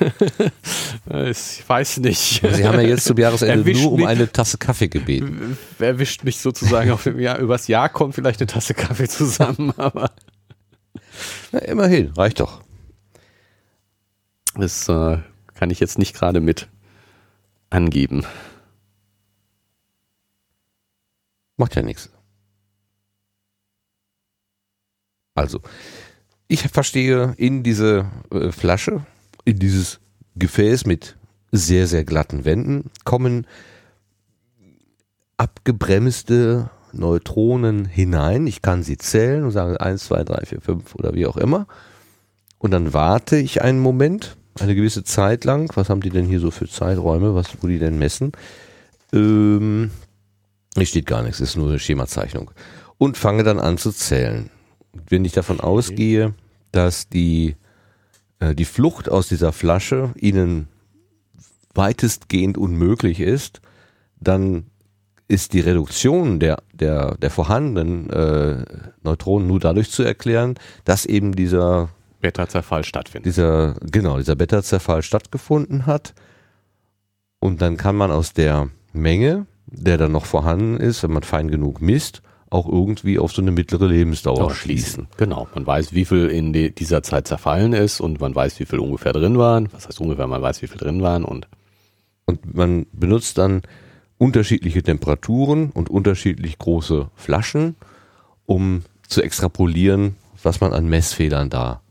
ich 1.30 1.62
weiß 1.68 1.98
nicht. 1.98 2.42
Sie 2.42 2.66
haben 2.66 2.80
ja 2.80 2.86
jetzt 2.86 3.04
zum 3.04 3.16
Jahresende 3.16 3.54
Erwischt 3.54 3.82
nur 3.82 3.92
um 3.92 4.00
mich- 4.00 4.08
eine 4.08 4.30
Tasse 4.30 4.58
Kaffee 4.58 4.88
gebeten. 4.88 5.56
Erwischt 5.78 6.24
mich 6.24 6.40
sozusagen 6.40 6.90
auf 6.90 7.04
dem 7.04 7.20
Jahr, 7.20 7.38
übers 7.38 7.68
Jahr 7.68 7.88
kommt 7.88 8.14
vielleicht 8.16 8.40
eine 8.40 8.46
Tasse 8.48 8.74
Kaffee 8.74 9.08
zusammen, 9.08 9.72
aber 9.76 10.10
Ja, 11.52 11.60
immerhin, 11.60 12.10
reicht 12.16 12.40
doch. 12.40 12.60
das 14.56 14.88
äh, 14.88 15.18
kann 15.54 15.70
ich 15.70 15.78
jetzt 15.80 15.98
nicht 15.98 16.14
gerade 16.14 16.40
mit 16.40 16.68
angeben. 17.70 18.24
Macht 21.56 21.76
ja 21.76 21.82
nichts. 21.82 22.10
Also, 25.34 25.60
ich 26.48 26.62
verstehe 26.62 27.34
in 27.36 27.62
diese 27.62 28.10
äh, 28.30 28.52
Flasche, 28.52 29.04
in 29.44 29.58
dieses 29.58 30.00
Gefäß 30.36 30.86
mit 30.86 31.16
sehr, 31.50 31.86
sehr 31.86 32.04
glatten 32.04 32.44
Wänden, 32.44 32.90
kommen 33.04 33.46
abgebremste 35.36 36.70
Neutronen 36.92 37.84
hinein. 37.84 38.46
Ich 38.46 38.62
kann 38.62 38.82
sie 38.82 38.96
zählen 38.96 39.44
und 39.44 39.50
sagen 39.50 39.76
1, 39.76 40.04
2, 40.04 40.24
3, 40.24 40.46
4, 40.46 40.60
5 40.60 40.94
oder 40.94 41.14
wie 41.14 41.26
auch 41.26 41.36
immer. 41.36 41.66
Und 42.58 42.70
dann 42.70 42.92
warte 42.92 43.36
ich 43.36 43.62
einen 43.62 43.80
Moment, 43.80 44.36
eine 44.60 44.74
gewisse 44.74 45.04
Zeit 45.04 45.44
lang. 45.44 45.70
Was 45.74 45.88
haben 45.88 46.00
die 46.00 46.10
denn 46.10 46.24
hier 46.24 46.40
so 46.40 46.50
für 46.50 46.68
Zeiträume, 46.68 47.34
was, 47.34 47.48
wo 47.60 47.66
die 47.66 47.78
denn 47.78 47.98
messen? 47.98 48.32
Ähm, 49.12 49.90
hier 50.76 50.86
steht 50.86 51.06
gar 51.06 51.22
nichts, 51.22 51.40
ist 51.40 51.56
nur 51.56 51.68
eine 51.68 51.78
Schemazeichnung. 51.78 52.50
Und 52.98 53.16
fange 53.16 53.42
dann 53.42 53.58
an 53.58 53.78
zu 53.78 53.92
zählen. 53.92 54.50
Wenn 55.08 55.24
ich 55.24 55.32
davon 55.32 55.60
ausgehe, 55.60 56.34
dass 56.72 57.08
die, 57.08 57.56
äh, 58.38 58.54
die 58.54 58.64
Flucht 58.64 59.08
aus 59.08 59.28
dieser 59.28 59.52
Flasche 59.52 60.12
ihnen 60.16 60.68
weitestgehend 61.74 62.56
unmöglich 62.56 63.20
ist, 63.20 63.60
dann 64.20 64.66
ist 65.26 65.52
die 65.52 65.60
Reduktion 65.60 66.38
der, 66.38 66.62
der, 66.72 67.16
der 67.16 67.30
vorhandenen 67.30 68.10
äh, 68.10 68.64
Neutronen 69.02 69.48
nur 69.48 69.58
dadurch 69.58 69.90
zu 69.90 70.02
erklären, 70.02 70.54
dass 70.84 71.06
eben 71.06 71.34
dieser, 71.34 71.88
Beta-Zerfall 72.20 72.84
stattfindet. 72.84 73.26
dieser, 73.26 73.74
genau, 73.90 74.18
dieser 74.18 74.36
Beta-Zerfall 74.36 75.02
stattgefunden 75.02 75.86
hat. 75.86 76.14
Und 77.38 77.60
dann 77.60 77.76
kann 77.76 77.96
man 77.96 78.10
aus 78.10 78.32
der 78.32 78.70
Menge, 78.92 79.46
der 79.76 79.98
dann 79.98 80.12
noch 80.12 80.26
vorhanden 80.26 80.76
ist, 80.76 81.02
wenn 81.02 81.12
man 81.12 81.22
fein 81.22 81.48
genug 81.48 81.80
misst, 81.80 82.22
auch 82.50 82.68
irgendwie 82.68 83.18
auf 83.18 83.32
so 83.32 83.42
eine 83.42 83.50
mittlere 83.50 83.86
Lebensdauer 83.86 84.44
Auch 84.44 84.54
schließen. 84.54 85.08
Genau, 85.16 85.48
man 85.54 85.66
weiß, 85.66 85.92
wie 85.92 86.04
viel 86.04 86.28
in 86.28 86.52
die, 86.52 86.72
dieser 86.74 87.02
Zeit 87.02 87.26
zerfallen 87.26 87.72
ist 87.72 88.00
und 88.00 88.20
man 88.20 88.34
weiß, 88.34 88.60
wie 88.60 88.66
viel 88.66 88.78
ungefähr 88.78 89.12
drin 89.12 89.38
waren. 89.38 89.68
Was 89.72 89.88
heißt 89.88 90.00
ungefähr, 90.00 90.26
man 90.26 90.40
weiß, 90.40 90.62
wie 90.62 90.68
viel 90.68 90.78
drin 90.78 91.02
waren 91.02 91.24
und 91.24 91.48
Und 92.26 92.54
man 92.54 92.86
benutzt 92.92 93.38
dann 93.38 93.62
unterschiedliche 94.18 94.82
Temperaturen 94.82 95.70
und 95.70 95.90
unterschiedlich 95.90 96.58
große 96.58 97.10
Flaschen, 97.14 97.76
um 98.46 98.82
zu 99.08 99.22
extrapolieren, 99.22 100.16
was 100.42 100.60
man 100.60 100.72
an 100.72 100.88
Messfehlern 100.88 101.50
da 101.50 101.82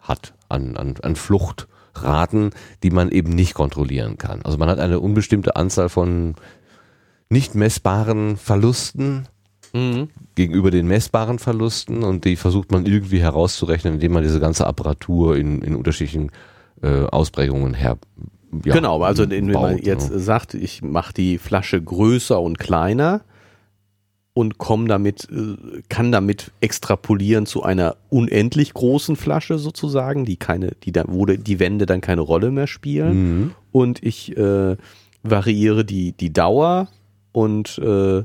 hat, 0.00 0.34
an, 0.48 0.76
an, 0.76 0.96
an 1.02 1.16
Fluchtraten, 1.16 2.50
die 2.82 2.90
man 2.90 3.10
eben 3.10 3.30
nicht 3.30 3.54
kontrollieren 3.54 4.18
kann. 4.18 4.42
Also 4.42 4.58
man 4.58 4.68
hat 4.68 4.80
eine 4.80 5.00
unbestimmte 5.00 5.56
Anzahl 5.56 5.88
von 5.88 6.34
nicht 7.30 7.54
messbaren 7.54 8.36
Verlusten 8.36 9.28
gegenüber 10.34 10.70
den 10.70 10.86
messbaren 10.86 11.38
Verlusten 11.38 12.02
und 12.02 12.24
die 12.24 12.36
versucht 12.36 12.72
man 12.72 12.86
irgendwie 12.86 13.20
herauszurechnen, 13.20 13.94
indem 13.94 14.12
man 14.12 14.22
diese 14.22 14.40
ganze 14.40 14.66
Apparatur 14.66 15.36
in, 15.36 15.60
in 15.62 15.74
unterschiedlichen 15.74 16.30
äh, 16.82 17.04
Ausprägungen 17.04 17.74
her. 17.74 17.98
ja, 18.64 18.74
genau, 18.74 19.02
also 19.02 19.28
wenn 19.28 19.50
man 19.50 19.78
jetzt 19.78 20.10
ne? 20.10 20.18
sagt, 20.18 20.54
ich 20.54 20.82
mache 20.82 21.12
die 21.12 21.38
Flasche 21.38 21.82
größer 21.82 22.40
und 22.40 22.58
kleiner 22.58 23.22
und 24.32 24.58
komme 24.58 24.88
damit, 24.88 25.28
äh, 25.30 25.82
kann 25.88 26.12
damit 26.12 26.52
extrapolieren 26.60 27.44
zu 27.44 27.62
einer 27.62 27.96
unendlich 28.08 28.72
großen 28.72 29.16
Flasche 29.16 29.58
sozusagen, 29.58 30.24
die 30.24 30.36
keine, 30.36 30.72
die 30.84 30.92
da, 30.92 31.04
wo 31.08 31.26
die 31.26 31.60
Wände 31.60 31.84
dann 31.84 32.00
keine 32.00 32.22
Rolle 32.22 32.50
mehr 32.50 32.68
spielen. 32.68 33.40
Mhm. 33.40 33.50
Und 33.72 34.02
ich 34.02 34.36
äh, 34.36 34.76
variiere 35.22 35.84
die, 35.84 36.12
die 36.12 36.32
Dauer 36.32 36.88
und 37.38 37.78
äh, 37.78 38.24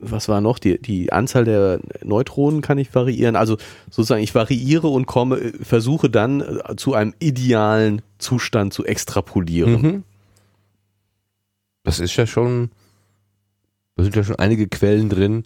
was 0.00 0.28
war 0.28 0.40
noch? 0.40 0.58
Die, 0.58 0.80
die 0.80 1.12
Anzahl 1.12 1.44
der 1.44 1.80
Neutronen 2.04 2.60
kann 2.60 2.78
ich 2.78 2.94
variieren. 2.94 3.34
Also 3.34 3.56
sozusagen, 3.90 4.22
ich 4.22 4.34
variiere 4.34 4.86
und 4.88 5.06
komme, 5.06 5.36
äh, 5.38 5.52
versuche 5.64 6.08
dann 6.10 6.40
äh, 6.40 6.76
zu 6.76 6.94
einem 6.94 7.14
idealen 7.18 8.02
Zustand 8.18 8.72
zu 8.72 8.84
extrapolieren. 8.84 9.82
Mhm. 9.82 10.02
Das 11.82 11.98
ist 12.00 12.14
ja 12.16 12.26
schon, 12.26 12.70
da 13.96 14.04
sind 14.04 14.14
ja 14.14 14.22
schon 14.22 14.36
einige 14.36 14.68
Quellen 14.68 15.08
drin, 15.08 15.44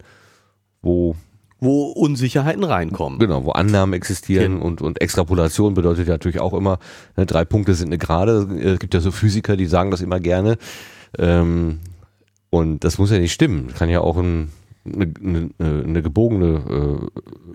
wo, 0.82 1.14
Wo 1.60 1.85
Unsicherheiten 1.93 2.64
reinkommen. 2.64 3.19
genau, 3.20 3.44
wo 3.44 3.52
Annahmen 3.52 3.94
existieren 3.94 4.55
Genau. 4.55 4.66
und, 4.66 4.82
und 4.82 5.01
Extrapolation 5.01 5.74
bedeutet 5.74 6.09
ja 6.09 6.14
natürlich 6.14 6.40
auch 6.40 6.52
immer, 6.52 6.78
ne, 7.16 7.24
drei 7.24 7.44
Punkte 7.44 7.74
sind 7.74 7.89
eine 7.89 7.98
Gerade. 7.98 8.48
Es 8.60 8.81
gibt 8.81 8.93
ja 8.94 9.01
so 9.01 9.12
Physiker, 9.12 9.56
die 9.56 9.66
sagen 9.66 9.90
das 9.93 10.01
immer 10.02 10.19
gerne. 10.20 10.59
Ähm, 11.19 11.78
und 12.52 12.84
das 12.84 12.98
muss 12.98 13.10
ja 13.10 13.18
nicht 13.18 13.32
stimmen. 13.32 13.72
Kann 13.74 13.88
ja 13.88 14.00
auch 14.02 14.18
ein, 14.18 14.52
eine, 14.84 15.12
eine, 15.24 15.50
eine 15.84 16.02
gebogene, 16.02 17.08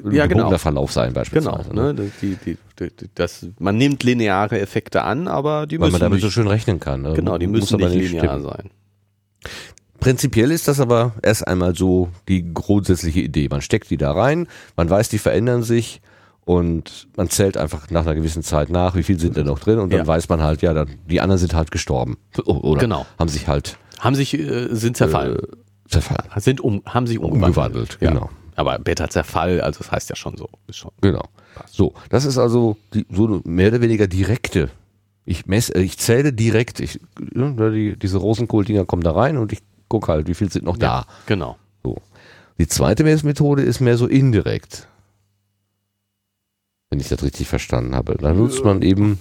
äh, 0.03 0.07
ein 0.07 0.11
Ja, 0.15 0.25
genau. 0.25 0.39
gebogener 0.39 0.59
Verlauf 0.59 0.91
sein 0.91 1.09
Genau, 1.13 1.19
beispielsweise. 1.19 1.73
ne? 1.75 1.93
Die, 2.21 2.35
die, 2.43 2.57
die, 2.79 3.07
das, 3.15 3.45
man 3.59 3.77
nimmt 3.77 4.03
lineare 4.03 4.59
Effekte 4.59 5.03
an, 5.03 5.27
aber 5.27 5.67
die 5.67 5.79
Weil 5.79 5.87
müssen 5.87 5.93
man 5.93 6.01
damit 6.01 6.15
nicht, 6.15 6.23
so 6.23 6.31
schön 6.31 6.47
rechnen 6.47 6.79
kann. 6.79 7.03
Ne? 7.03 7.13
genau, 7.13 7.37
die 7.37 7.45
müssen 7.47 7.75
aber 7.75 7.89
nicht 7.89 8.11
linear 8.11 8.39
stimmen. 8.39 8.43
sein. 8.43 8.69
Prinzipiell 9.99 10.51
ist 10.51 10.67
das 10.67 10.79
aber 10.79 11.13
erst 11.23 11.47
einmal 11.47 11.75
so 11.75 12.09
die 12.27 12.53
grundsätzliche 12.53 13.19
Idee. 13.19 13.47
Man 13.49 13.61
steckt 13.61 13.89
die 13.89 13.97
da 13.97 14.11
rein, 14.11 14.47
man 14.75 14.89
weiß, 14.89 15.09
die 15.09 15.17
verändern 15.17 15.63
sich 15.63 16.01
und 16.45 17.07
man 17.17 17.29
zählt 17.29 17.57
einfach 17.57 17.89
nach 17.89 18.03
einer 18.05 18.15
gewissen 18.15 18.43
Zeit 18.43 18.69
nach, 18.69 18.95
wie 18.95 19.03
viel 19.03 19.19
sind 19.19 19.35
da 19.37 19.43
noch 19.43 19.59
drin 19.59 19.79
und 19.79 19.91
dann 19.91 20.01
Ja. 20.01 20.07
weiß 20.07 20.29
man 20.29 20.41
halt, 20.43 20.61
ja, 20.61 20.73
dann, 20.73 20.87
die 21.09 21.19
anderen 21.19 21.39
sind 21.39 21.53
halt 21.55 21.71
gestorben. 21.71 22.17
Oder 22.45 22.79
Genau. 22.79 23.05
haben 23.19 23.27
sich 23.27 23.47
halt 23.47 23.77
Haben 23.99 24.15
sich, 24.15 24.37
äh, 24.37 24.67
sind 24.71 24.97
zerfallen. 24.97 25.37
äh, 25.37 25.89
zerfallen. 25.89 26.29
sind 26.37 26.61
um, 26.61 26.81
haben 26.85 27.07
sich 27.07 27.19
umgewandelt. 27.19 27.47
Umgewandelt, 27.47 27.97
ja. 28.01 28.11
genau. 28.11 28.29
Aber 28.55 28.79
Beta-Zerfall, 28.79 29.61
also 29.61 29.79
das 29.79 29.91
heißt 29.91 30.09
ja 30.09 30.15
schon 30.15 30.35
so. 30.35 30.49
Schon. 30.71 30.91
Genau. 31.01 31.23
So, 31.69 31.93
das 32.09 32.25
ist 32.25 32.37
also 32.37 32.75
die, 32.93 33.05
so 33.11 33.41
mehr 33.45 33.67
oder 33.69 33.81
weniger 33.81 34.07
direkte. 34.07 34.69
Ich 35.25 35.45
messe, 35.45 35.75
äh, 35.75 35.81
ich 35.81 35.97
zähle 35.97 36.33
direkt. 36.33 36.79
Ich, 36.79 36.99
ne, 37.19 37.71
die, 37.71 37.97
diese 37.97 38.17
Rosenkohl-Dinger 38.17 38.85
kommen 38.85 39.03
da 39.03 39.11
rein 39.11 39.37
und 39.37 39.53
ich 39.53 39.59
gucke 39.87 40.11
halt, 40.11 40.27
wie 40.27 40.33
viel 40.33 40.51
sind 40.51 40.65
noch 40.65 40.77
da. 40.77 41.05
Genau. 41.27 41.57
So. 41.83 41.97
Die 42.57 42.67
zweite 42.67 43.03
Messmethode 43.03 43.61
ist 43.61 43.79
mehr 43.79 43.97
so 43.97 44.07
indirekt. 44.07 44.87
Wenn 46.89 46.99
ich 46.99 47.09
das 47.09 47.21
richtig 47.21 47.47
verstanden 47.47 47.93
habe. 47.95 48.15
Da 48.15 48.33
nutzt 48.33 48.63
man 48.63 48.81
eben, 48.81 49.19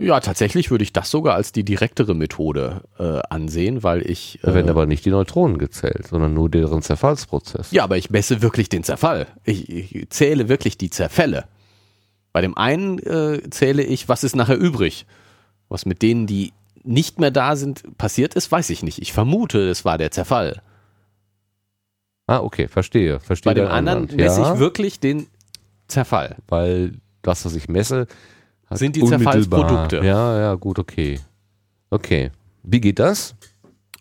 Ja, 0.00 0.18
tatsächlich 0.20 0.70
würde 0.70 0.82
ich 0.82 0.92
das 0.92 1.10
sogar 1.10 1.34
als 1.34 1.52
die 1.52 1.64
direktere 1.64 2.14
Methode 2.14 2.82
äh, 2.98 3.20
ansehen, 3.28 3.82
weil 3.82 4.08
ich. 4.10 4.38
da 4.42 4.50
Äh, 4.50 4.54
werden 4.54 4.70
aber 4.70 4.86
nicht 4.86 5.04
die 5.04 5.10
Neutronen 5.10 5.58
gezählt, 5.58 6.06
sondern 6.08 6.32
nur 6.34 6.48
deren 6.48 6.82
Zerfallsprozess. 6.82 7.70
ja, 7.70 7.84
aber 7.84 7.98
ich 7.98 8.10
messe 8.10 8.40
wirklich 8.42 8.68
den 8.68 8.82
Zerfall. 8.82 9.26
Ich, 9.44 9.68
ich 9.68 10.08
zähle 10.10 10.48
wirklich 10.48 10.78
die 10.78 10.90
Zerfälle. 10.90 11.44
Bei 12.32 12.40
dem 12.40 12.56
einen 12.56 12.98
äh, 13.00 13.42
zähle 13.50 13.82
ich, 13.82 14.08
was 14.08 14.24
ist 14.24 14.36
nachher 14.36 14.56
übrig. 14.58 15.04
Was 15.68 15.84
mit 15.86 16.00
denen, 16.02 16.26
die 16.26 16.52
nicht 16.82 17.20
mehr 17.20 17.30
da 17.30 17.54
sind, 17.56 17.96
passiert 17.98 18.34
ist, 18.34 18.50
weiß 18.50 18.70
ich 18.70 18.82
nicht. 18.82 19.00
Ich 19.02 19.12
vermute, 19.12 19.68
es 19.68 19.84
war 19.84 19.98
der 19.98 20.10
Zerfall. 20.10 20.62
Ah, 22.26 22.38
okay, 22.38 22.68
verstehe. 22.68 23.20
verstehe 23.20 23.50
Bei 23.50 23.54
dem 23.60 23.66
anderen 23.68 24.04
Anwand. 24.04 24.16
messe 24.16 24.40
ja, 24.40 24.54
ich 24.54 24.60
wirklich 24.60 25.00
den 25.00 25.26
Zerfall. 25.88 26.36
Weil 26.48 26.92
das, 27.22 27.44
was 27.44 27.54
ich 27.54 27.68
messe, 27.68 28.06
Sind 28.72 28.96
die 28.96 29.04
Zerfallsprodukte. 29.04 29.96
Ja, 29.96 30.38
ja, 30.38 30.54
gut, 30.54 30.78
okay. 30.78 31.20
Okay. 31.90 32.30
Wie 32.62 32.80
geht 32.80 32.98
das? 32.98 33.34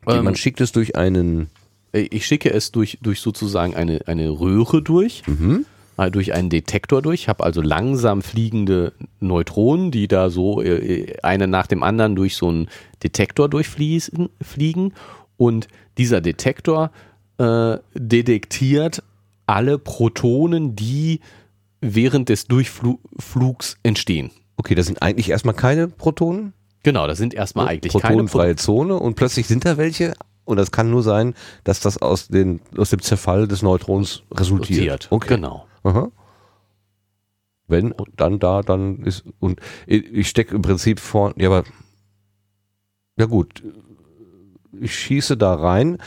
Ähm, 0.08 0.26
man 0.26 0.36
schickt 0.36 0.62
es 0.62 0.72
durch 0.72 0.96
einen, 0.96 1.50
Ich 1.92 2.26
schicke 2.26 2.52
es 2.52 2.72
durch, 2.72 3.00
durch 3.02 3.20
sozusagen 3.22 3.76
eine, 3.76 4.02
eine 4.08 4.30
Röhre 4.30 4.82
durch, 4.82 5.24
mhm. 5.28 5.66
äh, 5.98 6.12
durch 6.12 6.34
einen 6.34 6.50
Detektor 6.50 7.02
durch. 7.02 7.22
Ich 7.22 7.30
habe 7.30 7.44
also 7.44 7.62
langsam 7.62 8.22
fliegende 8.22 8.94
Neutronen, 9.20 9.92
die 9.92 10.08
da 10.08 10.30
so 10.30 10.62
äh, 10.62 11.18
eine 11.24 11.48
nach 11.48 11.68
dem 11.68 11.84
anderen 11.84 12.16
durch 12.16 12.36
so 12.36 12.50
einen 12.50 12.70
Detektor 13.04 13.50
durchfließen, 13.50 14.30
fliegen. 14.42 14.94
Und 15.38 15.68
dieser 15.98 16.22
Detektor 16.22 16.92
äh, 17.38 17.78
detektiert 17.96 19.04
alle 19.48 19.80
Protonen, 19.80 20.76
die 20.76 21.22
während 21.82 22.30
des 22.30 22.46
Durchflugs 22.46 23.78
entstehen. 23.84 24.32
Okay, 24.60 24.76
das 24.76 24.86
sind 24.86 25.02
eigentlich 25.02 25.30
erstmal 25.30 25.56
keine 25.56 25.88
Protonen. 25.88 26.54
Genau, 26.84 27.08
das 27.08 27.18
sind 27.18 27.34
erstmal 27.34 27.68
eigentlich 27.68 27.94
keine 27.94 28.04
protonenfreie 28.04 28.56
Zone 28.58 28.96
und 28.98 29.16
plötzlich 29.16 29.48
sind 29.48 29.66
da 29.66 29.78
welche 29.78 30.14
Und 30.46 30.58
das 30.58 30.72
kann 30.72 30.92
nur 30.92 31.02
sein, 31.02 31.34
dass 31.64 31.80
das 31.80 32.02
aus, 32.02 32.28
den, 32.28 32.60
aus 32.78 32.90
dem 32.90 33.02
Zerfall 33.02 33.48
des 33.48 33.62
Neutrons 33.62 34.24
resultiert. 34.32 35.08
Okay. 35.10 35.36
Genau. 35.36 35.66
Aha. 35.84 36.12
Wenn 37.68 37.94
dann 38.18 38.40
da, 38.40 38.62
dann 38.62 39.04
ist 39.04 39.24
und 39.40 39.60
ich 39.86 40.28
stecke 40.28 40.56
im 40.56 40.62
Prinzip 40.62 41.00
vor, 41.00 41.34
ja, 41.38 41.50
aber 41.50 41.64
ja 43.18 43.26
gut, 43.26 43.64
ich 44.80 44.96
schieße 44.96 45.38
da 45.38 45.54
rein, 45.54 46.00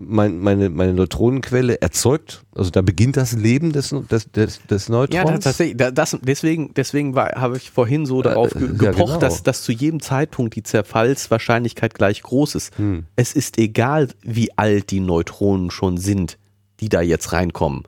mein, 0.00 0.38
meine, 0.38 0.70
meine 0.70 0.94
Neutronenquelle 0.94 1.80
erzeugt, 1.82 2.44
also 2.54 2.70
da 2.70 2.82
beginnt 2.82 3.16
das 3.16 3.32
Leben 3.32 3.72
des, 3.72 3.94
des, 4.10 4.30
des, 4.30 4.60
des 4.66 4.88
Neutrons. 4.88 5.14
Ja, 5.14 5.24
tatsächlich. 5.24 5.76
da- 5.76 5.90
Das, 5.90 6.16
deswegen 6.22 6.72
deswegen 6.74 7.16
habe 7.16 7.56
ich 7.56 7.70
vorhin 7.70 8.06
so 8.06 8.22
darauf 8.22 8.50
ge 8.52 8.62
Äh, 8.62 8.66
ja, 8.66 8.76
gepocht, 8.92 8.96
genau. 9.08 9.18
dass, 9.18 9.42
dass 9.42 9.62
zu 9.64 9.72
jedem 9.72 10.00
Zeitpunkt 10.00 10.54
die 10.54 10.62
Zerfallswahrscheinlichkeit 10.62 11.94
gleich 11.94 12.22
groß 12.22 12.54
ist. 12.54 12.78
Hm. 12.78 13.06
Es 13.16 13.32
ist 13.32 13.58
egal, 13.58 14.08
wie 14.22 14.56
alt 14.56 14.90
die 14.92 15.00
Neutronen 15.00 15.70
schon 15.72 15.98
sind, 15.98 16.38
die 16.80 16.88
da 16.88 17.00
jetzt 17.00 17.32
reinkommen. 17.32 17.82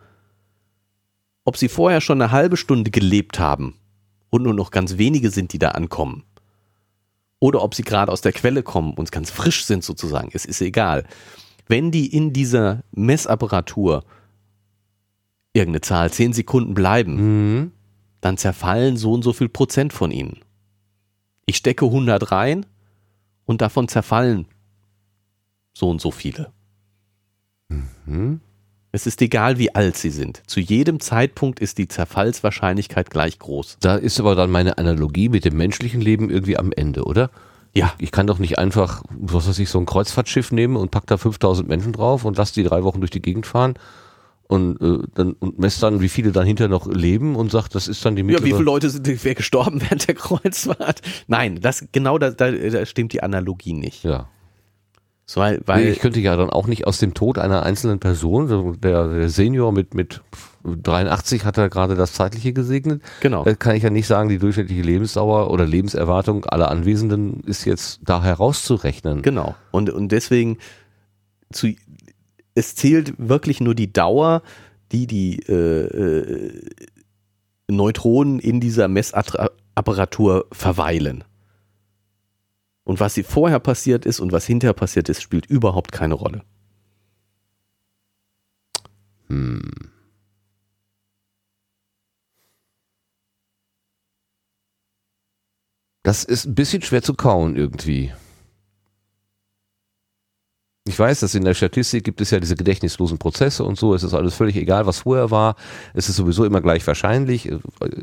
Ob 1.44 1.56
sie 1.56 1.68
vorher 1.68 2.00
schon 2.00 2.20
eine 2.20 2.32
halbe 2.32 2.56
Stunde 2.56 2.90
gelebt 2.90 3.38
haben 3.38 3.74
und 4.30 4.42
nur 4.42 4.54
noch 4.54 4.70
ganz 4.72 4.98
wenige 4.98 5.30
sind, 5.30 5.52
die 5.52 5.58
da 5.58 5.68
ankommen. 5.70 6.24
Oder 7.38 7.62
ob 7.62 7.74
sie 7.74 7.82
gerade 7.84 8.12
aus 8.12 8.20
der 8.20 8.32
Quelle 8.32 8.62
kommen 8.62 8.92
und 8.94 9.10
ganz 9.12 9.30
frisch 9.30 9.64
sind 9.64 9.82
sozusagen. 9.82 10.30
Es 10.34 10.44
ist 10.44 10.60
egal. 10.60 11.04
Wenn 11.70 11.92
die 11.92 12.12
in 12.14 12.32
dieser 12.32 12.82
Messapparatur 12.90 14.04
irgendeine 15.52 15.82
Zahl, 15.82 16.10
10 16.10 16.32
Sekunden 16.32 16.74
bleiben, 16.74 17.14
Mhm. 17.60 17.72
dann 18.20 18.36
zerfallen 18.36 18.96
so 18.96 19.12
und 19.12 19.22
so 19.22 19.32
viel 19.32 19.48
Prozent 19.48 19.92
von 19.92 20.10
ihnen. 20.10 20.40
Ich 21.46 21.56
stecke 21.56 21.86
100 21.86 22.32
rein 22.32 22.66
und 23.44 23.60
davon 23.60 23.86
zerfallen 23.86 24.46
so 25.72 25.88
und 25.88 26.00
so 26.00 26.10
viele. 26.10 26.52
Mhm. 27.68 28.40
Es 28.90 29.06
ist 29.06 29.22
egal, 29.22 29.58
wie 29.58 29.72
alt 29.72 29.96
sie 29.96 30.10
sind. 30.10 30.42
Zu 30.48 30.58
jedem 30.58 30.98
Zeitpunkt 30.98 31.60
ist 31.60 31.78
die 31.78 31.86
Zerfallswahrscheinlichkeit 31.86 33.10
gleich 33.10 33.38
groß. 33.38 33.76
Da 33.80 33.94
ist 33.94 34.18
aber 34.18 34.34
dann 34.34 34.50
meine 34.50 34.78
Analogie 34.78 35.28
mit 35.28 35.44
dem 35.44 35.56
menschlichen 35.56 36.00
Leben 36.00 36.30
irgendwie 36.30 36.56
am 36.58 36.72
Ende, 36.72 37.04
oder? 37.04 37.30
Ja. 37.74 37.92
Ich 37.98 38.10
kann 38.10 38.26
doch 38.26 38.38
nicht 38.38 38.58
einfach, 38.58 39.02
was 39.10 39.48
weiß 39.48 39.58
ich, 39.60 39.70
so 39.70 39.78
ein 39.78 39.86
Kreuzfahrtschiff 39.86 40.52
nehmen 40.52 40.76
und 40.76 40.90
pack 40.90 41.06
da 41.06 41.16
5000 41.16 41.68
Menschen 41.68 41.92
drauf 41.92 42.24
und 42.24 42.36
lass 42.36 42.52
die 42.52 42.64
drei 42.64 42.82
Wochen 42.82 43.00
durch 43.00 43.10
die 43.10 43.22
Gegend 43.22 43.46
fahren 43.46 43.74
und, 44.48 44.80
äh, 44.80 45.06
dann, 45.14 45.34
und 45.34 45.60
messe 45.60 45.80
dann, 45.80 46.00
wie 46.00 46.08
viele 46.08 46.32
dann 46.32 46.44
hinter 46.44 46.66
noch 46.66 46.88
leben 46.88 47.36
und 47.36 47.52
sagt, 47.52 47.76
das 47.76 47.86
ist 47.86 48.04
dann 48.04 48.16
die 48.16 48.22
Ja, 48.22 48.26
mittlere... 48.26 48.44
wie 48.44 48.52
viele 48.52 48.64
Leute 48.64 48.90
sind 48.90 49.24
wer 49.24 49.34
gestorben 49.36 49.80
während 49.80 50.08
der 50.08 50.16
Kreuzfahrt? 50.16 51.02
Nein, 51.28 51.60
das 51.60 51.86
genau 51.92 52.18
da, 52.18 52.30
da, 52.30 52.50
da 52.50 52.84
stimmt 52.84 53.12
die 53.12 53.22
Analogie 53.22 53.74
nicht. 53.74 54.02
Ja. 54.02 54.28
So, 55.24 55.40
weil, 55.40 55.60
weil 55.64 55.86
ich 55.86 56.00
könnte 56.00 56.18
ja 56.18 56.34
dann 56.34 56.50
auch 56.50 56.66
nicht 56.66 56.88
aus 56.88 56.98
dem 56.98 57.14
Tod 57.14 57.38
einer 57.38 57.62
einzelnen 57.62 58.00
Person, 58.00 58.48
so 58.48 58.72
der, 58.72 59.06
der 59.06 59.28
Senior 59.28 59.70
mit, 59.70 59.94
mit 59.94 60.22
83 60.64 61.44
hat 61.44 61.58
er 61.58 61.68
gerade 61.68 61.94
das 61.94 62.12
Zeitliche 62.12 62.52
gesegnet, 62.52 63.02
genau. 63.20 63.44
äh, 63.44 63.54
kann 63.54 63.76
ich 63.76 63.82
ja 63.82 63.90
nicht 63.90 64.06
sagen, 64.06 64.28
die 64.28 64.38
durchschnittliche 64.38 64.82
Lebensdauer 64.82 65.50
oder 65.50 65.66
Lebenserwartung 65.66 66.44
aller 66.44 66.70
Anwesenden 66.70 67.42
ist 67.44 67.64
jetzt 67.64 68.00
da 68.04 68.22
herauszurechnen. 68.22 69.22
Genau. 69.22 69.54
Und, 69.70 69.90
und 69.90 70.12
deswegen, 70.12 70.58
zu, 71.52 71.68
es 72.54 72.74
zählt 72.74 73.14
wirklich 73.18 73.60
nur 73.60 73.74
die 73.74 73.92
Dauer, 73.92 74.42
die 74.92 75.06
die 75.06 75.40
äh, 75.48 75.54
äh, 75.54 76.60
Neutronen 77.68 78.38
in 78.38 78.60
dieser 78.60 78.88
Messapparatur 78.88 80.46
verweilen. 80.52 81.24
Und 82.84 83.00
was 83.00 83.14
sie 83.14 83.22
vorher 83.22 83.60
passiert 83.60 84.04
ist 84.04 84.20
und 84.20 84.32
was 84.32 84.46
hinterher 84.46 84.74
passiert 84.74 85.08
ist, 85.08 85.22
spielt 85.22 85.46
überhaupt 85.46 85.92
keine 85.92 86.14
Rolle. 86.14 86.42
Hm. 89.28 89.62
Das 96.10 96.24
ist 96.24 96.44
ein 96.44 96.56
bisschen 96.56 96.82
schwer 96.82 97.02
zu 97.02 97.14
kauen 97.14 97.54
irgendwie. 97.54 98.10
Ich 100.88 100.98
weiß, 100.98 101.20
dass 101.20 101.36
in 101.36 101.44
der 101.44 101.54
Statistik 101.54 102.02
gibt 102.02 102.20
es 102.20 102.32
ja 102.32 102.40
diese 102.40 102.56
gedächtnislosen 102.56 103.16
Prozesse 103.18 103.62
und 103.62 103.78
so. 103.78 103.94
Es 103.94 104.02
ist 104.02 104.12
alles 104.12 104.34
völlig 104.34 104.56
egal, 104.56 104.86
was 104.86 104.98
vorher 104.98 105.30
war. 105.30 105.54
Es 105.94 106.08
ist 106.08 106.16
sowieso 106.16 106.44
immer 106.44 106.60
gleich 106.60 106.84
wahrscheinlich. 106.84 107.48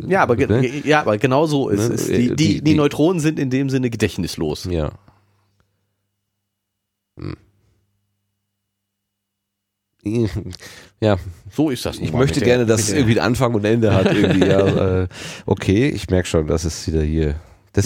Ja, 0.08 0.22
aber, 0.24 0.38
Ne? 0.38 0.66
ja, 0.86 1.02
aber 1.02 1.18
genau 1.18 1.48
so 1.48 1.68
ist 1.68 1.90
Ne? 1.90 1.96
es. 1.96 2.08
Äh, 2.08 2.18
Die, 2.18 2.28
die, 2.30 2.36
die- 2.36 2.62
die 2.62 2.74
Neutronen 2.76 3.20
sind 3.20 3.40
in 3.40 3.50
dem 3.50 3.70
Sinne 3.70 3.90
gedächtnislos. 3.90 4.64
Ja. 4.72 4.94
Hm. 7.20 7.36
Ja, 11.02 11.18
So 11.52 11.72
ist 11.72 11.86
das. 11.86 11.98
ich 12.00 12.14
möchte 12.14 12.40
gerne, 12.40 12.66
dass 12.66 12.84
es 12.84 12.94
irgendwie 12.94 13.20
einen 13.20 13.28
Anfang 13.32 13.54
und 13.54 13.66
Ende 13.66 13.94
hat. 13.94 14.06
Ja, 14.38 15.02
äh, 15.02 15.08
okay, 15.46 15.90
ich 15.90 16.10
merke 16.10 16.30
schon, 16.30 16.48
dass 16.48 16.64
es 16.64 16.88
wieder 16.88 17.02
hier. 17.04 17.36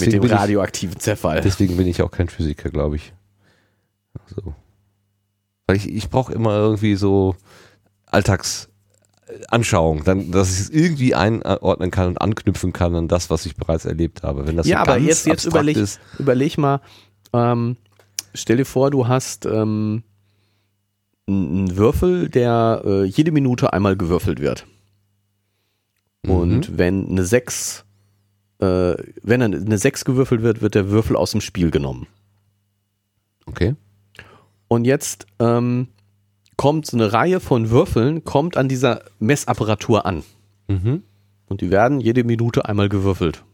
Deswegen 0.08 0.12
dem 0.12 0.20
bin 0.22 0.30
ich, 0.32 0.36
radioaktiven 0.38 0.98
Zerfall. 0.98 1.40
Deswegen 1.42 1.76
bin 1.76 1.86
ich 1.86 2.02
auch 2.02 2.10
kein 2.10 2.28
Physiker, 2.28 2.70
glaube 2.70 2.96
ich. 2.96 3.12
So. 4.34 4.54
Weil 5.66 5.76
ich, 5.76 5.88
ich 5.90 6.08
brauche 6.10 6.32
immer 6.32 6.54
irgendwie 6.56 6.96
so 6.96 7.36
Alltagsanschauung, 8.06 10.04
dann, 10.04 10.30
dass 10.30 10.52
ich 10.52 10.60
es 10.60 10.70
irgendwie 10.70 11.14
einordnen 11.14 11.90
kann 11.90 12.08
und 12.08 12.20
anknüpfen 12.20 12.72
kann 12.72 12.94
an 12.94 13.08
das, 13.08 13.30
was 13.30 13.46
ich 13.46 13.56
bereits 13.56 13.84
erlebt 13.84 14.22
habe. 14.22 14.46
Wenn 14.46 14.56
das 14.56 14.66
Ja, 14.66 14.84
so 14.84 14.90
aber 14.90 14.98
jetzt- 14.98 15.26
jetzt 15.26 15.46
überleg- 15.46 15.76
ist. 15.78 16.00
Überleg 16.18 16.58
mal, 16.58 16.80
ähm, 17.32 17.76
stell 18.34 18.56
dir 18.58 18.64
vor, 18.66 18.90
du 18.90 19.08
hast 19.08 19.46
ähm, 19.46 20.02
einen 21.28 21.76
Würfel, 21.76 22.28
der 22.28 22.82
äh, 22.84 23.04
jede 23.04 23.30
Minute 23.32 23.72
einmal 23.72 23.96
gewürfelt 23.96 24.40
wird. 24.40 24.66
Und 26.26 26.70
Mhm. 26.70 26.78
wenn 26.78 27.08
eine 27.08 27.24
6, 27.24 27.84
äh, 28.62 28.96
wenn 29.22 29.40
dann 29.40 29.54
eine 29.54 29.76
6 29.76 30.04
gewürfelt 30.04 30.42
wird, 30.42 30.62
wird 30.62 30.76
der 30.76 30.88
Würfel 30.88 31.16
aus 31.16 31.32
dem 31.32 31.40
Spiel 31.40 31.70
genommen. 31.72 32.06
Okay. 33.46 33.74
Und 34.68 34.84
jetzt 34.84 35.26
ähm, 35.40 35.88
kommt 36.56 36.86
so 36.86 36.96
eine 36.96 37.12
Reihe 37.12 37.40
von 37.40 37.70
Würfeln, 37.70 38.22
kommt 38.22 38.56
an 38.56 38.68
dieser 38.68 39.02
Messapparatur 39.18 40.06
an. 40.06 40.22
Mhm. 40.68 41.02
Und 41.46 41.60
die 41.60 41.70
werden 41.70 42.00
jede 42.00 42.22
Minute 42.22 42.66
einmal 42.66 42.88
gewürfelt. 42.88 43.44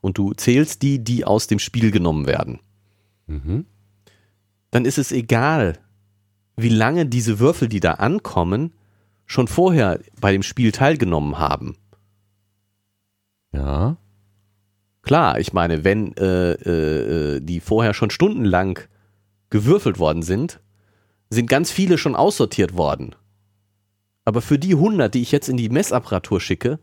Und 0.00 0.16
du 0.16 0.32
zählst 0.32 0.80
die, 0.82 1.04
die 1.04 1.26
aus 1.26 1.46
dem 1.46 1.58
Spiel 1.58 1.90
genommen 1.90 2.26
werden. 2.26 2.60
Mhm. 3.26 3.66
Dann 4.70 4.86
ist 4.86 4.98
es 4.98 5.12
egal, 5.12 5.78
wie 6.56 6.70
lange 6.70 7.04
diese 7.04 7.38
Würfel, 7.38 7.68
die 7.68 7.80
da 7.80 7.92
ankommen, 7.92 8.72
schon 9.26 9.48
vorher 9.48 10.00
bei 10.18 10.32
dem 10.32 10.42
Spiel 10.42 10.72
teilgenommen 10.72 11.38
haben. 11.38 11.76
Ja. 13.52 13.98
Klar, 15.06 15.38
ich 15.38 15.52
meine, 15.52 15.84
wenn 15.84 16.16
äh, 16.16 16.52
äh, 16.52 17.36
äh, 17.36 17.40
die 17.40 17.60
vorher 17.60 17.94
schon 17.94 18.10
stundenlang 18.10 18.80
gewürfelt 19.50 20.00
worden 20.00 20.22
sind, 20.22 20.58
sind 21.30 21.48
ganz 21.48 21.70
viele 21.70 21.96
schon 21.96 22.16
aussortiert 22.16 22.76
worden. 22.76 23.14
Aber 24.24 24.42
für 24.42 24.58
die 24.58 24.74
100, 24.74 25.14
die 25.14 25.22
ich 25.22 25.30
jetzt 25.30 25.48
in 25.48 25.56
die 25.56 25.68
Messapparatur 25.68 26.40
schicke, 26.40 26.80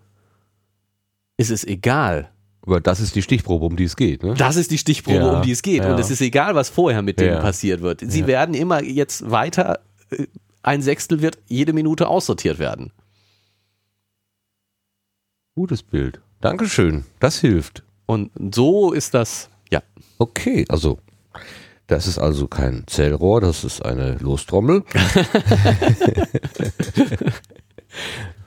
ist 1.36 1.52
es 1.52 1.66
egal. 1.66 2.30
Aber 2.62 2.80
das 2.80 3.02
ist 3.02 3.14
die 3.16 3.22
Stichprobe, 3.22 3.66
um 3.66 3.76
die 3.76 3.84
es 3.84 3.98
geht. 3.98 4.24
Ne? 4.24 4.36
Das 4.36 4.56
ist 4.56 4.72
die 4.72 4.78
Stichprobe, 4.78 5.18
Ja, 5.18 5.32
um 5.34 5.42
die 5.42 5.52
es 5.52 5.62
geht. 5.62 5.84
ja. 5.84 5.92
Und 5.92 6.00
es 6.00 6.10
ist 6.10 6.22
egal, 6.22 6.56
was 6.56 6.70
vorher 6.70 7.02
mit 7.02 7.20
denen 7.20 7.36
Ja. 7.36 7.42
passiert 7.42 7.82
wird. 7.82 8.00
Sie 8.06 8.26
werden 8.26 8.56
immer 8.56 8.82
jetzt 8.82 9.30
weiter, 9.30 9.82
äh, 10.12 10.28
ein 10.62 10.82
Sechstel 10.82 11.22
wird 11.22 11.40
jede 11.48 11.74
Minute 11.74 12.08
aussortiert 12.08 12.58
werden. 12.58 12.94
Gutes 15.56 15.84
Bild. 15.84 16.22
Dankeschön. 16.40 17.04
Das 17.20 17.40
hilft. 17.40 17.83
Und 18.06 18.32
so 18.54 18.92
ist 18.92 19.14
das, 19.14 19.50
ja. 19.72 19.82
Okay, 20.18 20.66
also 20.70 21.00
das 21.88 22.08
ist 22.08 22.18
also 22.18 22.48
kein 22.48 22.84
Zellrohr, 22.88 23.42
das 23.42 23.64
ist 23.64 23.84
eine 23.84 24.18
Lostrommel. 24.18 24.84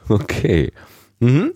okay. 0.08 0.72
Mhm. 1.20 1.54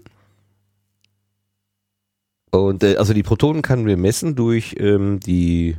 Und 2.50 2.82
äh, 2.82 2.96
also 2.96 3.14
die 3.14 3.22
Protonen 3.22 3.62
können 3.62 3.86
wir 3.86 3.96
messen 3.96 4.34
durch 4.34 4.74
ähm, 4.78 5.20
die 5.20 5.76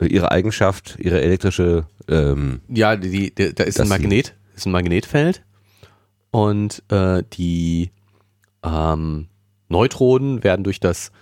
äh, 0.00 0.06
ihre 0.06 0.30
Eigenschaft, 0.30 0.96
ihre 0.98 1.20
elektrische 1.20 1.86
ähm, 2.08 2.60
Ja, 2.68 2.96
die, 2.96 3.34
die, 3.34 3.54
da 3.54 3.64
ist 3.64 3.80
ein 3.80 3.88
Magnet, 3.88 4.34
ist 4.54 4.66
ein 4.66 4.72
Magnetfeld 4.72 5.42
und 6.30 6.82
äh, 6.90 7.22
die 7.32 7.90
ähm, 8.62 9.28
Neutronen 9.68 10.44
werden 10.44 10.64
durch 10.64 10.80
das 10.80 11.12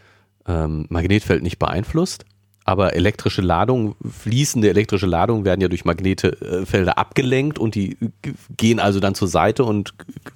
ähm, 0.49 0.87
Magnetfeld 0.89 1.43
nicht 1.43 1.59
beeinflusst, 1.59 2.25
aber 2.65 2.95
elektrische 2.95 3.41
Ladungen, 3.41 3.95
fließende 4.07 4.69
elektrische 4.69 5.07
Ladungen 5.07 5.47
werden 5.47 5.61
ja 5.61 5.69
durch 5.69 5.85
Magnetfelder 5.85 6.99
abgelenkt 6.99 7.59
und 7.59 7.75
die 7.75 7.97
gehen 8.57 8.79
also 8.79 9.01
dann 9.01 9.15
zur 9.15 9.29
Seite 9.29 9.65
und 9.65 9.95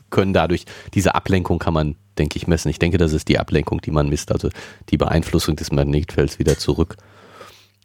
können 0.08 0.32
dadurch, 0.32 0.64
diese 0.94 1.14
Ablenkung 1.14 1.58
kann 1.58 1.74
man, 1.74 1.96
denke 2.16 2.38
ich, 2.38 2.46
messen. 2.46 2.70
Ich 2.70 2.78
denke, 2.78 2.96
das 2.96 3.12
ist 3.12 3.28
die 3.28 3.38
Ablenkung, 3.38 3.82
die 3.82 3.90
man 3.90 4.08
misst, 4.08 4.32
also 4.32 4.48
die 4.88 4.96
Beeinflussung 4.96 5.56
des 5.56 5.72
Magnetfelds 5.72 6.38
wieder 6.38 6.56
zurück. 6.56 6.96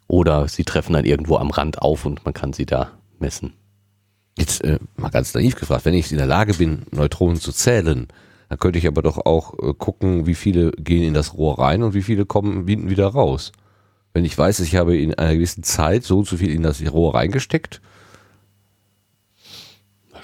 Oder 0.06 0.48
sie 0.48 0.64
treffen 0.64 0.94
dann 0.94 1.04
irgendwo 1.04 1.36
am 1.36 1.50
Rand 1.50 1.82
auf 1.82 2.06
und 2.06 2.24
man 2.24 2.32
kann 2.32 2.54
sie 2.54 2.64
da 2.64 2.92
messen. 3.18 3.52
Jetzt 4.38 4.64
äh, 4.64 4.78
mal 4.96 5.10
ganz 5.10 5.34
naiv 5.34 5.56
gefragt, 5.56 5.84
wenn 5.84 5.92
ich 5.92 6.10
in 6.10 6.16
der 6.16 6.26
Lage 6.26 6.54
bin, 6.54 6.86
Neutronen 6.90 7.38
zu 7.38 7.52
zählen, 7.52 8.08
dann 8.48 8.58
könnte 8.58 8.78
ich 8.78 8.86
aber 8.86 9.02
doch 9.02 9.18
auch 9.24 9.54
äh, 9.62 9.74
gucken, 9.74 10.26
wie 10.26 10.34
viele 10.34 10.72
gehen 10.72 11.02
in 11.02 11.14
das 11.14 11.34
Rohr 11.34 11.58
rein 11.58 11.82
und 11.82 11.94
wie 11.94 12.02
viele 12.02 12.26
kommen 12.26 12.66
hinten 12.66 12.90
wieder 12.90 13.08
raus. 13.08 13.52
Wenn 14.14 14.24
ich 14.24 14.36
weiß, 14.36 14.60
ich 14.60 14.76
habe 14.76 14.96
in 14.96 15.14
einer 15.14 15.34
gewissen 15.34 15.62
Zeit 15.62 16.04
so 16.04 16.18
und 16.18 16.26
so 16.26 16.36
viel 16.38 16.50
in 16.50 16.62
das 16.62 16.82
Rohr 16.90 17.14
reingesteckt, 17.14 17.80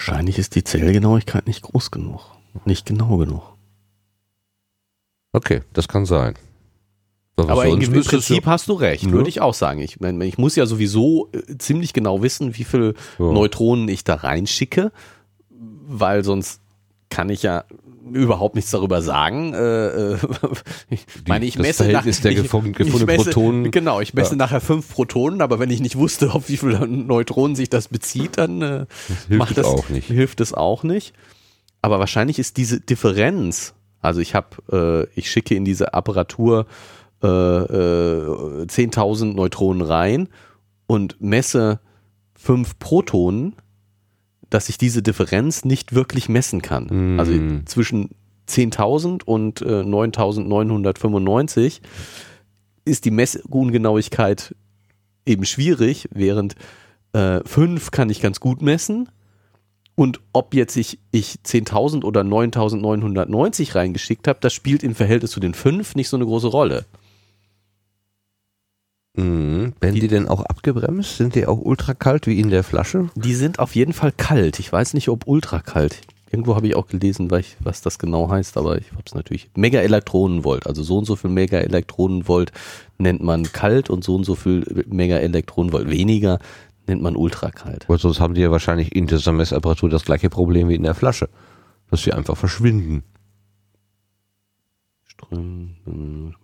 Wahrscheinlich 0.06 0.38
ist 0.38 0.54
die 0.54 0.64
Zählgenauigkeit 0.64 1.46
nicht 1.46 1.62
groß 1.62 1.90
genug. 1.90 2.20
Nicht 2.66 2.84
genau 2.84 3.16
genug. 3.16 3.42
okay, 5.32 5.62
das 5.72 5.88
kann 5.88 6.04
sein. 6.04 6.34
Aber, 7.36 7.52
Aber 7.52 7.66
im, 7.66 7.80
Prinzip 7.80 8.44
hast 8.44 8.68
du 8.68 8.74
recht, 8.74 9.10
würde 9.10 9.28
ich 9.28 9.40
auch 9.40 9.54
sagen. 9.54 9.80
Ich, 9.80 10.00
mein, 10.00 10.20
ich 10.20 10.36
muss 10.36 10.56
ja 10.56 10.66
sowieso 10.66 11.30
äh, 11.32 11.56
ziemlich 11.56 11.92
genau 11.92 12.22
wissen, 12.22 12.56
wie 12.56 12.64
viele 12.64 12.94
Ja. 13.18 13.32
Neutronen 13.32 13.88
ich 13.88 14.04
da 14.04 14.16
reinschicke, 14.16 14.92
weil 15.48 16.22
sonst 16.22 16.60
kann 17.08 17.30
ich 17.30 17.42
ja 17.42 17.64
überhaupt 18.12 18.54
nichts 18.54 18.70
darüber 18.70 19.02
sagen. 19.02 19.54
Äh, 19.54 20.12
äh, 20.14 20.18
ich 20.90 21.06
Die- 21.06 21.28
meine, 21.28 21.44
ich 21.46 21.54
das 21.56 21.62
messe 21.66 21.82
nach, 21.84 21.88
Verhältnis 21.90 22.20
der 22.20 22.32
ich, 22.32 22.38
gefund- 22.38 22.66
ich 22.70 22.76
gefundenen 22.76 23.06
messe, 23.16 23.30
Protonen. 23.30 23.70
Genau, 23.70 24.00
ich 24.00 24.14
messe 24.14 24.32
Ja. 24.32 24.36
nachher 24.36 24.60
fünf 24.60 24.88
Protonen, 24.92 25.40
aber 25.40 25.58
wenn 25.58 25.70
ich 25.70 25.80
nicht 25.80 25.96
wusste, 25.96 26.32
auf 26.34 26.48
wie 26.48 26.56
viele 26.56 26.86
Neutronen 26.86 27.56
sich 27.56 27.70
das 27.70 27.88
bezieht, 27.88 28.38
dann 28.38 28.62
äh, 28.62 28.86
hilft 29.28 29.30
macht 29.30 29.58
das 29.58 29.66
auch 29.66 29.88
nicht. 29.88 30.06
hilft 30.08 30.40
es 30.40 30.52
auch 30.54 30.82
nicht. 30.82 31.14
Aber 31.82 31.98
wahrscheinlich 31.98 32.38
ist 32.38 32.56
diese 32.56 32.80
Differenz, 32.80 33.74
also 34.00 34.20
ich 34.20 34.34
habe, 34.34 35.08
äh, 35.14 35.18
ich 35.18 35.30
schicke 35.30 35.54
in 35.54 35.64
diese 35.64 35.94
Apparatur 35.94 36.66
äh, 37.22 37.26
äh, 37.26 38.66
10.000 38.66 39.34
Neutronen 39.34 39.82
rein 39.82 40.28
und 40.86 41.16
messe 41.20 41.80
fünf 42.34 42.78
Protonen, 42.78 43.54
dass 44.54 44.68
ich 44.68 44.78
diese 44.78 45.02
Differenz 45.02 45.64
nicht 45.64 45.96
wirklich 45.96 46.28
messen 46.28 46.62
kann. 46.62 47.16
Mm. 47.16 47.18
Also 47.18 47.32
zwischen 47.64 48.10
10.000 48.48 49.24
und 49.24 49.62
äh, 49.62 49.82
9.995 49.82 51.80
ist 52.84 53.04
die 53.04 53.10
Messungenauigkeit 53.10 54.54
eben 55.26 55.44
schwierig, 55.44 56.08
während 56.12 56.54
äh, 57.14 57.40
5 57.44 57.90
kann 57.90 58.10
ich 58.10 58.20
ganz 58.20 58.38
gut 58.38 58.62
messen. 58.62 59.08
Und 59.96 60.20
ob 60.32 60.54
jetzt 60.54 60.76
ich, 60.76 61.00
ich 61.10 61.40
10.000 61.44 62.04
oder 62.04 62.20
9.990 62.20 63.74
reingeschickt 63.74 64.28
habe, 64.28 64.38
das 64.40 64.52
spielt 64.52 64.84
im 64.84 64.94
Verhältnis 64.94 65.32
zu 65.32 65.40
den 65.40 65.54
5 65.54 65.96
nicht 65.96 66.08
so 66.08 66.16
eine 66.16 66.26
große 66.26 66.46
Rolle. 66.46 66.84
Mhm. 69.16 69.74
Werden 69.80 70.00
die, 70.00 70.08
denn 70.08 70.28
auch 70.28 70.42
abgebremst? 70.42 71.16
Sind 71.16 71.34
die 71.34 71.46
auch 71.46 71.60
ultra 71.60 71.94
kalt 71.94 72.26
wie 72.26 72.40
in 72.40 72.50
der 72.50 72.64
Flasche? 72.64 73.10
Die 73.14 73.34
sind 73.34 73.58
auf 73.58 73.74
jeden 73.74 73.92
Fall 73.92 74.12
kalt. 74.12 74.58
Ich 74.58 74.72
weiß 74.72 74.94
nicht, 74.94 75.08
ob 75.08 75.26
ultra 75.26 75.60
kalt. 75.60 76.00
Irgendwo 76.30 76.56
habe 76.56 76.66
ich 76.66 76.74
auch 76.74 76.88
gelesen, 76.88 77.32
ich, 77.38 77.56
was 77.60 77.80
das 77.80 78.00
genau 78.00 78.28
heißt, 78.28 78.56
aber 78.56 78.76
ich 78.76 78.90
habe 78.90 79.04
es 79.06 79.14
natürlich. 79.14 79.50
Megaelektronenvolt, 79.54 80.66
also 80.66 80.82
so 80.82 80.98
und 80.98 81.04
so 81.04 81.14
viel 81.14 81.30
Megaelektronenvolt 81.30 82.50
nennt 82.98 83.22
man 83.22 83.44
kalt 83.44 83.88
und 83.88 84.02
so 84.02 84.16
und 84.16 84.24
so 84.24 84.34
viel 84.34 84.84
Megaelektronenvolt 84.88 85.88
weniger 85.88 86.40
nennt 86.88 87.02
man 87.02 87.14
ultrakalt. 87.14 87.88
Weil 87.88 87.98
sonst 87.98 88.18
haben 88.18 88.34
die 88.34 88.40
ja 88.40 88.50
wahrscheinlich 88.50 88.96
in 88.96 89.06
dieser 89.06 89.30
Messapparatur 89.30 89.88
das 89.88 90.04
gleiche 90.04 90.28
Problem 90.28 90.68
wie 90.68 90.74
in 90.74 90.82
der 90.82 90.94
Flasche. 90.94 91.28
Dass 91.88 92.02
sie 92.02 92.12
einfach 92.12 92.36
verschwinden. 92.36 93.04
Ström, 95.04 96.34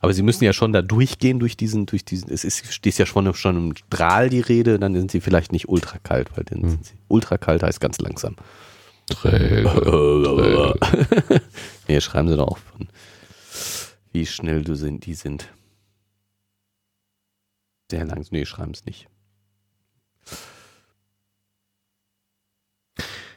aber 0.00 0.12
sie 0.12 0.22
müssen 0.22 0.44
ja 0.44 0.52
schon 0.52 0.72
da 0.72 0.82
durchgehen 0.82 1.38
durch 1.38 1.56
diesen, 1.56 1.86
durch 1.86 2.04
diesen, 2.04 2.30
es 2.30 2.44
ist, 2.44 2.72
steht 2.72 2.98
ja 2.98 3.06
schon, 3.06 3.32
schon 3.34 3.56
im 3.56 3.76
Strahl 3.76 4.28
die 4.28 4.40
Rede, 4.40 4.78
dann 4.78 4.94
sind 4.94 5.10
sie 5.10 5.20
vielleicht 5.20 5.52
nicht 5.52 5.68
ultrakalt, 5.68 6.36
weil 6.36 6.44
dann 6.44 6.68
sind 6.68 6.84
sie, 6.84 6.94
ultrakalt 7.08 7.62
heißt 7.62 7.80
ganz 7.80 7.98
langsam. 7.98 8.36
Träge. 9.10 10.74
nee, 11.88 12.00
schreiben 12.00 12.28
sie 12.28 12.36
doch 12.36 12.48
auch 12.48 12.58
von, 12.58 12.88
wie 14.12 14.26
schnell 14.26 14.62
du 14.62 14.74
sind, 14.74 15.06
die 15.06 15.14
sind. 15.14 15.48
Sehr 17.90 18.04
langsam, 18.04 18.30
nee, 18.32 18.44
schreiben 18.44 18.72
es 18.72 18.84
nicht. 18.84 19.08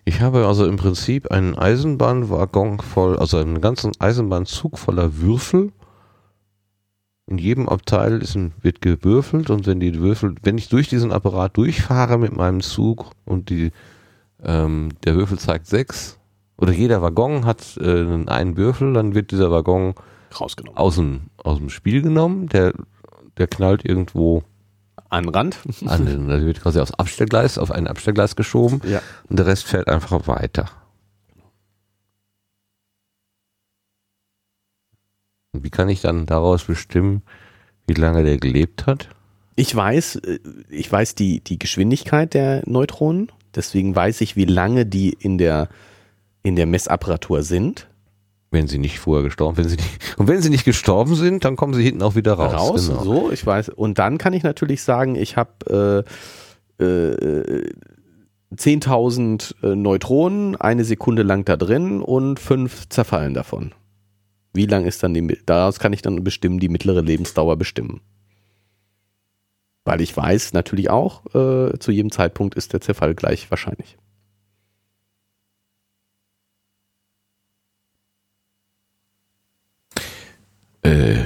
Ich 0.05 0.21
habe 0.21 0.47
also 0.47 0.65
im 0.65 0.77
Prinzip 0.77 1.29
einen 1.29 1.55
Eisenbahnwaggon 1.55 2.79
voll, 2.79 3.19
also 3.19 3.37
einen 3.37 3.61
ganzen 3.61 3.91
Eisenbahnzug 3.99 4.79
voller 4.79 5.17
Würfel. 5.17 5.71
In 7.29 7.37
jedem 7.37 7.69
Abteil 7.69 8.21
ist 8.23 8.35
ein, 8.35 8.53
wird 8.61 8.81
gewürfelt 8.81 9.51
und 9.51 9.67
wenn 9.67 9.79
die 9.79 9.99
Würfel, 9.99 10.33
wenn 10.41 10.57
ich 10.57 10.67
durch 10.67 10.87
diesen 10.89 11.11
Apparat 11.11 11.55
durchfahre 11.57 12.17
mit 12.17 12.35
meinem 12.35 12.61
Zug 12.61 13.11
und 13.25 13.49
die, 13.51 13.71
ähm, 14.43 14.89
der 15.03 15.15
Würfel 15.15 15.37
zeigt 15.37 15.67
sechs 15.67 16.17
oder 16.57 16.71
jeder 16.71 17.03
Waggon 17.03 17.45
hat 17.45 17.77
äh, 17.77 18.03
einen 18.25 18.57
Würfel, 18.57 18.93
dann 18.93 19.13
wird 19.13 19.29
dieser 19.29 19.51
Waggon 19.51 19.93
Rausgenommen. 20.39 20.77
aus 20.77 20.95
dem, 20.95 21.21
aus 21.37 21.59
dem 21.59 21.69
Spiel 21.69 22.01
genommen, 22.01 22.49
der, 22.49 22.73
der 23.37 23.47
knallt 23.47 23.85
irgendwo 23.85 24.43
An 25.09 25.23
den 25.25 25.33
Rand. 25.35 25.59
an 25.85 26.05
den, 26.07 26.27
der 26.29 26.41
wird 26.43 26.61
quasi 26.61 26.79
aufs 26.79 26.93
Abstellgleis, 26.95 27.59
auf 27.59 27.69
ein 27.71 27.85
Abstellgleis 27.87 28.35
geschoben 28.35 28.81
Ja. 28.89 29.01
und 29.29 29.37
der 29.37 29.45
Rest 29.45 29.65
fährt 29.65 29.87
einfach 29.87 30.27
weiter. 30.27 30.65
Und 35.51 35.63
wie 35.63 35.69
kann 35.69 35.89
ich 35.89 36.01
dann 36.01 36.25
daraus 36.25 36.65
bestimmen, 36.65 37.23
wie 37.87 37.93
lange 37.93 38.23
der 38.23 38.37
gelebt 38.37 38.85
hat? 38.85 39.09
Ich 39.55 39.75
weiß, 39.75 40.17
äh, 40.17 40.39
ich 40.69 40.91
weiß 40.91 41.15
die, 41.15 41.41
die 41.41 41.59
Geschwindigkeit 41.59 42.33
der 42.33 42.63
Neutronen, 42.65 43.31
deswegen 43.55 43.95
weiß 43.95 44.21
ich, 44.21 44.35
wie 44.35 44.45
lange 44.45 44.85
die 44.85 45.15
in 45.19 45.37
der, 45.37 45.69
in 46.43 46.55
der 46.55 46.65
Messapparatur 46.65 47.43
sind. 47.43 47.87
Wenn 48.51 48.67
sie 48.67 48.79
nicht 48.79 48.99
vorher 48.99 49.23
gestorben 49.23 49.57
wenn 49.57 49.69
sie 49.69 49.75
nicht, 49.75 49.99
Und 50.17 50.27
wenn 50.27 50.41
sie 50.41 50.49
nicht 50.49 50.65
gestorben 50.65 51.15
sind, 51.15 51.45
dann 51.45 51.55
kommen 51.55 51.73
sie 51.73 51.83
hinten 51.83 52.03
auch 52.03 52.15
wieder 52.15 52.33
raus. 52.33 52.53
raus. 52.53 52.87
genau. 52.87 53.03
So, 53.03 53.31
ich 53.31 53.45
weiß. 53.45 53.69
Und 53.69 53.99
dann 53.99 54.17
kann 54.17 54.33
ich 54.33 54.43
natürlich 54.43 54.81
sagen, 54.81 55.15
ich 55.15 55.35
habe 55.35 56.05
äh, 56.79 56.83
äh, 56.83 57.69
10.000 58.55 59.63
äh, 59.63 59.75
Neutronen, 59.75 60.55
eine 60.55 60.83
Sekunde 60.83 61.23
lang 61.23 61.45
da 61.45 61.57
drin 61.57 62.01
und 62.01 62.39
fünf 62.39 62.89
zerfallen 62.89 63.33
davon. 63.33 63.73
Wie 64.59 64.65
lang 64.65 64.83
ist 64.85 65.01
dann 65.03 65.13
die, 65.13 65.39
daraus 65.45 65.79
kann 65.79 65.93
ich 65.93 66.01
dann 66.01 66.21
bestimmen, 66.21 66.59
die 66.59 66.67
mittlere 66.67 66.99
Lebensdauer 67.01 67.55
bestimmen. 67.55 68.01
Weil 69.85 70.01
ich 70.01 70.17
weiß 70.17 70.51
natürlich 70.51 70.89
auch, 70.89 71.25
äh, 71.33 71.79
zu 71.79 71.93
jedem 71.93 72.11
Zeitpunkt 72.11 72.55
ist 72.55 72.73
der 72.73 72.81
Zerfall 72.81 73.15
gleich 73.15 73.49
wahrscheinlich. 73.49 73.97
Äh, 80.81 81.25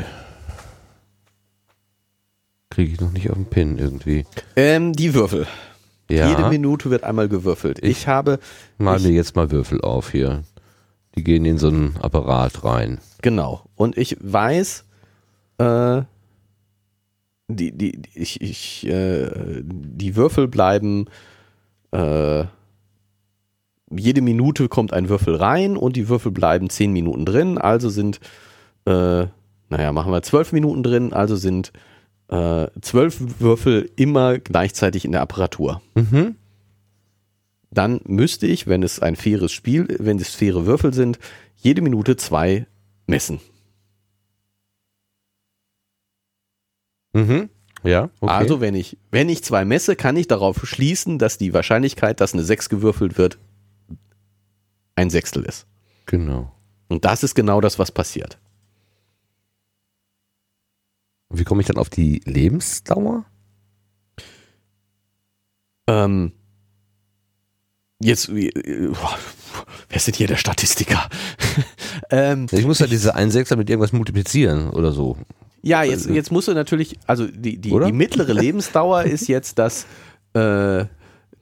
Kriege 2.70 2.94
ich 2.94 3.02
noch 3.02 3.12
nicht 3.12 3.30
auf 3.30 3.36
den 3.36 3.46
Pin 3.46 3.78
irgendwie. 3.78 4.26
Ähm, 4.56 4.94
die 4.94 5.14
Würfel. 5.14 5.48
Ja, 6.10 6.30
Jede 6.30 6.50
Minute 6.50 6.90
wird 6.90 7.04
einmal 7.04 7.30
gewürfelt. 7.30 7.80
Ich, 7.80 7.90
Ich- 8.02 8.08
habe, 8.08 8.40
mal 8.78 9.00
mir 9.00 9.12
jetzt 9.12 9.36
mal 9.36 9.52
Würfel 9.52 9.82
auf 9.82 10.12
hier. 10.12 10.44
Die 11.16 11.24
gehen 11.24 11.46
in 11.46 11.58
so 11.58 11.68
einen 11.68 11.96
Apparat 12.02 12.64
rein. 12.64 13.00
Genau. 13.22 13.64
Und 13.76 13.98
ich 13.98 14.18
weiß, 14.20 14.86
äh, 15.60 16.02
die, 17.48 17.72
die, 17.72 18.02
ich, 18.14 18.42
ich, 18.42 18.88
äh, 18.88 19.62
die 19.64 20.16
Würfel 20.16 20.48
bleiben, 20.48 21.06
äh, 21.92 22.46
jede 23.92 24.22
Minute 24.22 24.70
kommt 24.70 24.94
ein 24.94 25.10
Würfel 25.10 25.36
rein 25.36 25.78
und 25.78 25.96
die 25.96 26.10
Würfel 26.10 26.32
bleiben 26.32 26.70
zehn 26.70 26.92
Minuten 26.92 27.26
drin. 27.26 27.58
Also 27.58 27.90
sind, 27.90 28.20
äh, 28.86 29.28
naja, 29.70 29.92
machen 29.92 30.12
wir 30.12 30.22
zwölf 30.24 30.52
Minuten 30.52 30.84
drin, 30.84 31.14
also 31.14 31.36
sind 31.36 31.72
äh, 32.30 32.68
zwölf 32.82 33.40
Würfel 33.40 33.90
immer 33.96 34.40
gleichzeitig 34.40 35.06
in 35.06 35.12
der 35.12 35.22
Apparatur. 35.22 35.82
Mhm. 35.96 36.36
Dann 37.74 38.02
müsste 38.06 38.46
ich, 38.48 38.68
wenn 38.68 38.84
es 38.84 39.00
ein 39.00 39.16
faires 39.16 39.52
Spiel, 39.52 39.88
wenn 40.00 40.20
es 40.20 40.36
faire 40.36 40.66
Würfel 40.66 40.94
sind, 40.94 41.20
jede 41.56 41.82
Minute 41.82 42.16
zwei 42.18 42.68
messen. 43.08 43.40
Mhm. 47.14 47.50
Ja, 47.84 48.10
okay. 48.22 48.32
Also 48.34 48.62
wenn 48.62 48.76
ich, 48.76 48.98
wenn 49.12 49.28
ich 49.28 49.44
zwei 49.44 49.66
messe, 49.66 49.96
kann 49.96 50.16
ich 50.16 50.28
darauf 50.28 50.66
schließen, 50.66 51.20
dass 51.20 51.38
die 51.38 51.54
Wahrscheinlichkeit, 51.54 52.22
dass 52.22 52.34
eine 52.34 52.44
6 52.44 52.70
gewürfelt 52.70 53.18
wird, 53.18 53.38
ein 54.96 55.10
Sechstel 55.10 55.44
ist. 55.44 55.66
genau. 56.06 56.52
Und 56.90 57.06
das 57.06 57.24
ist 57.24 57.34
genau 57.34 57.60
das, 57.60 57.80
was 57.80 57.92
passiert. 57.92 58.38
Und 61.30 61.40
wie 61.40 61.44
komme 61.44 61.62
ich 61.62 61.68
dann 61.68 61.78
auf 61.78 61.90
die 61.90 62.22
Lebensdauer? 62.26 63.26
Ähm, 65.88 66.34
jetzt, 68.04 68.30
äh, 68.30 68.52
wer 69.90 70.00
sind 70.00 70.16
hier 70.16 70.28
der 70.28 70.38
Statistiker? 70.38 71.10
ähm, 72.10 72.48
Ich 72.52 72.66
muss 72.66 72.80
ja 72.80 72.88
diese 72.88 73.16
1,6er 73.16 73.56
mit 73.56 73.70
irgendwas 73.70 73.94
multiplizieren 73.94 74.70
oder 74.70 74.92
so. 74.92 75.18
Ja, 75.62 75.84
jetzt, 75.84 76.10
jetzt 76.10 76.32
musst 76.32 76.50
du 76.50 76.54
natürlich, 76.54 77.00
also 77.08 77.26
die, 77.26 77.58
die, 77.58 77.70
die 77.70 77.92
mittlere 77.94 78.34
Lebensdauer 78.40 79.04
ist 79.04 79.28
jetzt 79.28 79.58
das, 79.58 79.86
äh, 80.34 80.86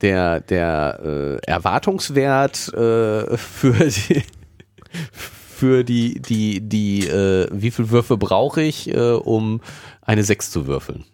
der, 0.02 0.40
der 0.42 1.00
äh, 1.04 1.50
Erwartungswert 1.50 2.74
äh, 2.74 3.38
für 3.38 3.90
die, 3.90 4.24
für 5.18 5.84
die, 5.84 6.20
die, 6.22 6.62
die, 6.62 7.08
äh, 7.08 7.48
wie 7.52 7.72
viel 7.72 7.90
Würfe 7.90 8.18
brauche 8.18 8.62
ich, 8.62 8.90
äh, 8.94 9.12
um 9.14 9.62
eine 10.02 10.24
6 10.24 10.52
zu 10.52 10.68
würfeln. 10.68 11.06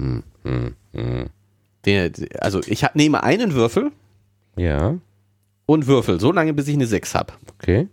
Hm, 0.00 0.22
hm, 0.44 0.74
hm. 0.92 1.30
Der, 1.84 2.10
also 2.40 2.60
ich 2.66 2.84
hab, 2.84 2.94
nehme 2.94 3.22
einen 3.22 3.54
Würfel 3.54 3.90
Ja, 4.56 4.98
und 5.66 5.86
würfel 5.86 6.18
so 6.20 6.32
lange, 6.32 6.52
bis 6.54 6.68
ich 6.68 6.74
eine 6.74 6.86
6 6.86 7.14
habe. 7.14 7.32
okay. 7.54 7.88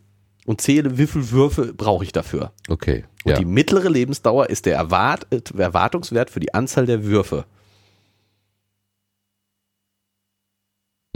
Und 0.46 0.62
zähle, 0.62 0.98
wie 0.98 1.08
viel 1.08 1.30
Würfe 1.32 1.74
brauche 1.74 2.06
ich 2.06 2.14
dafür. 2.14 2.54
Okay. 2.70 3.04
Und 3.26 3.32
ja. 3.32 3.38
die 3.38 3.44
mittlere 3.44 3.90
Lebensdauer 3.90 4.50
ist 4.50 4.66
der 4.66 4.78
Erwart 4.78 5.28
Erwartungswert 5.58 6.30
für 6.30 6.40
die 6.40 6.54
Anzahl 6.54 6.86
der 6.86 7.04
Würfe. 7.04 7.46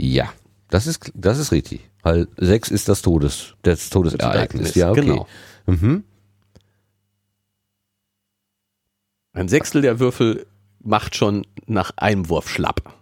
ja, 0.02 0.32
das 0.68 0.86
ist, 0.86 1.12
das 1.14 1.38
ist 1.38 1.52
richtig. 1.52 1.88
Weil 2.02 2.26
sechs 2.36 2.70
ist 2.70 2.88
das 2.88 3.02
Todes, 3.02 3.54
das 3.62 3.88
Todesereignis. 3.88 4.74
Ja, 4.74 4.90
okay. 4.90 5.02
Genau. 5.02 5.28
Mhm. 5.66 6.02
Ein 9.32 9.48
Sechstel 9.48 9.80
der 9.82 10.00
Würfel 10.00 10.46
macht 10.84 11.16
schon 11.16 11.46
nach 11.66 11.92
einem 11.96 12.28
Wurf 12.28 12.48
schlapp. 12.48 12.94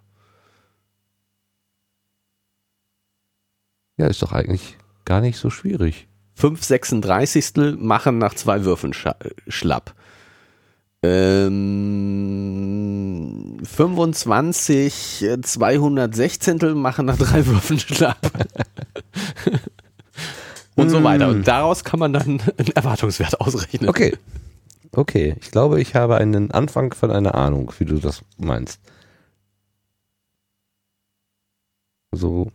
Ja, 3.97 4.07
ist 4.07 4.23
doch 4.23 4.33
eigentlich 4.33 4.79
gar 5.05 5.21
nicht 5.21 5.37
so 5.37 5.51
schwierig. 5.51 6.09
Fünf 6.35 6.65
Sechsunddreißigstel 6.65 7.77
machen 7.77 8.17
nach 8.19 8.35
zwei 8.35 8.65
Würfen 8.65 8.95
schlapp. 8.95 9.95
Ähm, 11.03 11.61
25 13.63 15.23
äh, 15.23 15.41
216 15.41 16.75
machen 16.75 17.07
nach 17.07 17.17
drei 17.17 17.47
Würfen 17.51 17.79
schlapp. 17.79 18.31
Und 20.77 20.91
so 20.91 21.03
weiter. 21.05 21.29
Und 21.29 21.47
daraus 21.47 21.85
kann 21.85 22.01
man 22.01 22.13
dann 22.13 22.41
einen 22.57 22.73
Erwartungswert 22.75 23.41
ausrechnen. 23.41 23.89
Okay. 23.89 24.17
Okay, 24.93 25.37
ich 25.41 25.51
glaube, 25.51 25.81
ich 25.81 25.95
habe 25.95 26.17
einen 26.17 26.51
Anfang 26.51 26.93
von 26.95 27.11
einer 27.11 27.35
Ahnung, 27.35 27.73
wie 27.79 27.85
du 27.85 27.99
das 27.99 28.23
meinst. 28.39 28.81
So. 32.13 32.51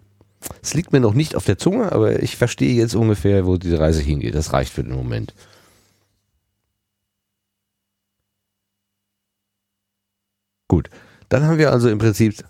Es 0.62 0.74
liegt 0.74 0.92
mir 0.92 1.00
noch 1.00 1.14
nicht 1.14 1.36
auf 1.36 1.46
der 1.46 1.58
Zunge, 1.58 1.92
aber 1.92 2.22
ich 2.22 2.36
verstehe 2.36 2.76
jetzt 2.76 2.94
ungefähr, 2.94 3.46
wo 3.46 3.58
diese 3.58 3.80
Reise 3.80 4.02
hingeht. 4.02 4.36
Das 4.36 4.54
reicht 4.54 4.74
für 4.74 4.84
den 4.84 4.94
Moment. 4.94 5.34
Gut, 10.68 10.90
dann 11.30 11.44
haben 11.44 11.58
wir 11.58 11.72
also 11.72 11.90
im 11.90 12.00
Prinzip 12.00 12.44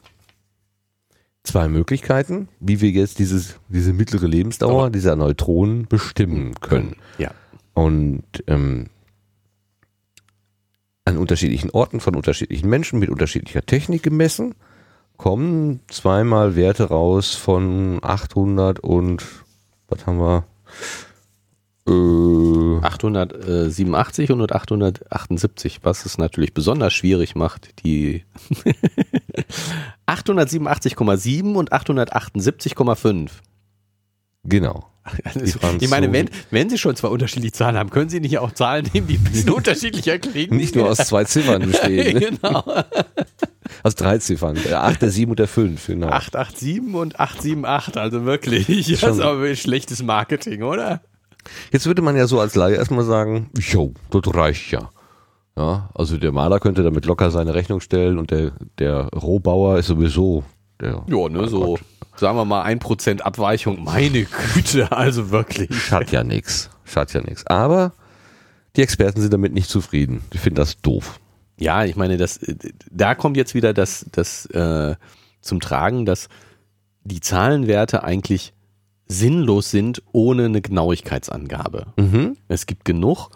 zwei 1.44 1.68
Möglichkeiten, 1.68 2.50
wie 2.60 2.82
wir 2.82 2.90
jetzt 2.90 3.20
dieses, 3.20 3.60
diese 3.70 3.94
mittlere 3.94 4.28
Lebensdauer 4.28 4.90
dieser 4.90 5.16
Neutronen 5.16 5.88
bestimmen 5.88 6.56
können. 6.60 6.96
Ja. 7.18 7.32
Und 7.74 8.24
ähm, 8.48 8.88
an 11.06 11.18
unterschiedlichen 11.18 11.70
Orten 11.70 12.00
von 12.00 12.16
unterschiedlichen 12.16 12.70
Menschen 12.70 13.00
mit 13.00 13.10
unterschiedlicher 13.10 13.66
Technik 13.66 14.04
gemessen, 14.04 14.56
kommen 15.18 15.80
zweimal 15.88 16.56
Werte 16.56 16.86
raus 16.86 17.36
von 17.36 18.00
800 18.02 18.80
und 18.80 19.24
was 19.88 20.06
haben 20.06 20.20
wir? 20.20 20.46
Äh, 21.88 22.84
887 22.84 24.32
und 24.32 24.52
878, 24.52 25.82
was 25.84 26.06
es 26.06 26.18
natürlich 26.18 26.54
besonders 26.54 26.94
schwierig 26.94 27.36
macht, 27.36 27.86
die 27.86 28.24
887,7 30.08 31.54
und 31.54 31.72
878,5. 31.72 33.30
genau. 34.44 34.88
Also, 35.24 35.60
ich 35.80 35.90
meine, 35.90 36.12
wenn, 36.12 36.30
wenn 36.52 36.70
Sie 36.70 36.78
schon 36.78 36.96
zwei 36.96 37.10
unterschiedliche 37.10 37.52
Zahlen 37.54 37.78
haben, 37.78 37.90
können 37.90 38.10
Sie 38.10 38.20
nicht 38.20 38.40
auch 38.40 38.52
Zahlen 38.52 38.90
nehmen, 38.94 39.08
die 39.08 39.18
ein 39.18 39.24
bisschen 39.24 39.50
unterschiedlicher 39.52 40.18
klingen? 40.18 40.58
Nicht 40.58 40.76
nur 40.76 40.90
aus 40.90 40.98
zwei 40.98 41.24
Ziffern 41.26 41.62
bestehen, 41.62 42.18
ne? 42.18 42.20
genau. 42.42 42.64
aus 43.84 43.96
drei 43.96 44.18
Ziffern. 44.18 44.58
Der 44.66 44.84
8, 44.84 45.02
der 45.02 45.12
7 45.12 45.30
und 45.32 45.40
der 45.40 45.48
5, 45.48 45.88
genau. 45.88 46.08
887 46.08 46.96
und 46.96 47.20
878, 47.20 47.98
also 48.02 48.26
wirklich. 48.26 48.88
Das 48.88 49.00
Schon- 49.00 49.12
ist 49.12 49.20
aber 49.20 49.56
schlechtes 49.56 50.02
Marketing, 50.02 50.64
oder? 50.64 51.02
Jetzt 51.72 51.86
würde 51.86 52.02
man 52.02 52.16
ja 52.16 52.26
so 52.26 52.40
als 52.40 52.56
Laie 52.56 52.76
erstmal 52.76 53.06
sagen, 53.06 53.50
jo, 53.60 53.94
das 54.10 54.22
reicht 54.34 54.72
ja. 54.72 54.90
Ja, 55.58 55.90
also 55.94 56.18
der 56.18 56.32
Maler 56.32 56.60
könnte 56.60 56.84
damit 56.84 57.06
locker 57.06 57.32
seine 57.32 57.54
Rechnung 57.54 57.80
stellen 57.80 58.18
und 58.18 58.32
der, 58.32 58.52
der 58.80 59.08
Rohbauer 59.16 59.78
ist 59.78 59.88
sowieso 59.88 60.44
der. 60.82 61.04
Ja, 61.08 61.30
ne, 61.30 61.48
so, 61.48 61.78
sagen 62.16 62.38
wir 62.38 62.46
mal 62.46 62.66
1% 62.66 63.22
Abweichung. 63.22 63.84
Meine 63.84 64.26
Güte, 64.54 64.92
also 64.92 65.32
wirklich. 65.32 65.74
Schadet 65.74 66.12
ja 66.12 66.24
nix. 66.24 66.70
Schadet 66.84 67.14
ja 67.14 67.22
nix. 67.22 67.46
Aber 67.48 67.94
die 68.76 68.82
Experten 68.82 69.22
sind 69.22 69.34
damit 69.34 69.54
nicht 69.54 69.70
zufrieden. 69.70 70.22
Die 70.34 70.38
finden 70.38 70.58
das 70.58 70.82
doof. 70.82 71.20
Ja, 71.58 71.86
ich 71.86 71.96
meine, 71.96 72.18
das, 72.18 72.38
äh, 72.38 72.56
da 72.92 73.16
kommt 73.16 73.38
jetzt 73.38 73.54
wieder 73.54 73.74
das, 73.74 74.06
das 74.12 74.46
äh, 74.48 74.96
zum 75.42 75.60
Tragen, 75.60 76.06
dass 76.06 76.28
die 77.04 77.22
Zahlenwerte 77.22 78.04
eigentlich 78.04 78.54
sinnlos 79.08 79.72
sind 79.72 80.02
ohne 80.12 80.46
eine 80.46 80.62
Genauigkeitsangabe. 80.62 81.88
Mhm. 81.98 82.38
Es 82.48 82.66
gibt 82.66 82.86
genug 82.86 83.30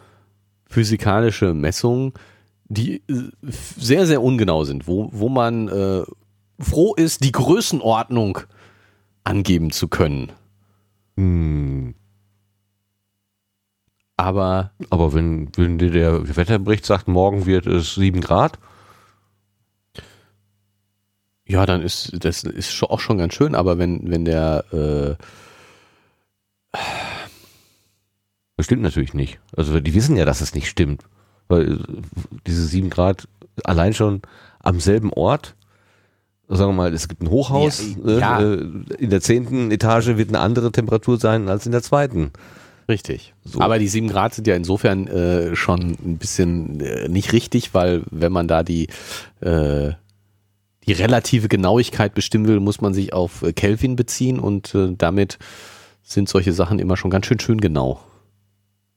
physikalische 0.68 1.54
Messungen, 1.54 2.14
die 2.68 3.04
äh, 3.08 3.32
sehr, 3.42 4.06
sehr 4.06 4.22
ungenau 4.22 4.64
sind, 4.64 4.88
wo, 4.88 5.10
wo 5.12 5.30
man 5.30 5.68
äh, 5.68 6.04
froh 6.60 6.94
ist, 6.96 7.24
die 7.24 7.32
Größenordnung 7.32 8.40
angeben 9.24 9.72
zu 9.72 9.88
können. 9.88 10.32
Hm. 11.18 11.96
Aber 14.18 14.72
Aber 14.90 15.14
wenn, 15.14 15.50
wenn 15.56 15.78
dir 15.78 15.92
der 15.92 16.36
Wetterbericht 16.36 16.86
sagt, 16.86 17.08
morgen 17.08 17.46
wird 17.46 17.68
es 17.68 17.96
7 17.96 18.22
Grad, 18.22 18.60
ja, 21.48 21.66
dann 21.66 21.82
ist 21.82 22.24
das 22.24 22.44
ist 22.44 22.84
auch 22.84 23.00
schon 23.00 23.18
ganz 23.18 23.34
schön, 23.34 23.56
aber 23.56 23.78
wenn, 23.78 24.10
wenn 24.12 24.26
der 24.26 24.66
äh, 24.72 25.16
das 28.58 28.66
stimmt 28.66 28.82
natürlich 28.82 29.14
nicht. 29.14 29.40
Also 29.56 29.80
die 29.80 29.94
wissen 29.94 30.18
ja, 30.18 30.26
dass 30.26 30.42
es 30.42 30.54
nicht 30.54 30.68
stimmt. 30.68 31.04
Weil 31.48 31.74
äh, 31.74 31.78
diese 32.46 32.66
7 32.66 32.90
Grad 32.90 33.28
allein 33.64 33.94
schon 33.94 34.22
am 34.60 34.80
selben 34.80 35.14
Ort, 35.14 35.56
sagen 36.58 36.72
wir 36.72 36.76
mal, 36.76 36.94
es 36.94 37.08
gibt 37.08 37.22
ein 37.22 37.30
Hochhaus, 37.30 37.84
Ja, 38.04 38.10
äh, 38.10 38.20
ja. 38.20 38.40
äh, 38.42 38.56
in 38.98 39.10
der 39.10 39.22
zehnten 39.22 39.72
Etage 39.72 40.18
wird 40.18 40.30
eine 40.30 40.40
andere 40.40 40.72
Temperatur 40.72 41.20
sein 41.20 41.48
als 41.48 41.66
in 41.66 41.72
der 41.72 41.84
zweiten. 41.84 42.32
Richtig. 42.88 43.36
So. 43.44 43.62
Aber 43.62 43.78
die 43.78 43.88
7 43.88 44.08
Grad 44.08 44.34
sind 44.34 44.48
ja 44.48 44.56
insofern 44.56 45.06
äh, 45.08 45.56
schon 45.56 45.80
ein 46.04 46.18
bisschen 46.18 46.80
äh, 46.80 47.08
nicht 47.08 47.34
richtig, 47.34 47.76
weil 47.76 48.02
wenn 48.10 48.32
man 48.32 48.48
da 48.48 48.64
die, 48.64 48.88
äh, 49.42 49.92
die 50.88 50.94
relative 50.94 51.50
Genauigkeit 51.50 52.16
bestimmen 52.16 52.48
will, 52.48 52.60
muss 52.60 52.82
man 52.82 52.96
sich 52.96 53.14
auf 53.14 53.44
äh, 53.44 53.54
Kelvin 53.54 53.96
beziehen 53.96 54.40
und 54.40 54.74
äh, 54.74 54.94
damit 54.98 55.38
sind 56.02 56.30
solche 56.30 56.52
Sachen 56.52 56.80
immer 56.80 56.98
schon 56.98 57.12
ganz 57.12 57.28
schön 57.28 57.40
schön 57.40 57.62
genau. 57.62 58.02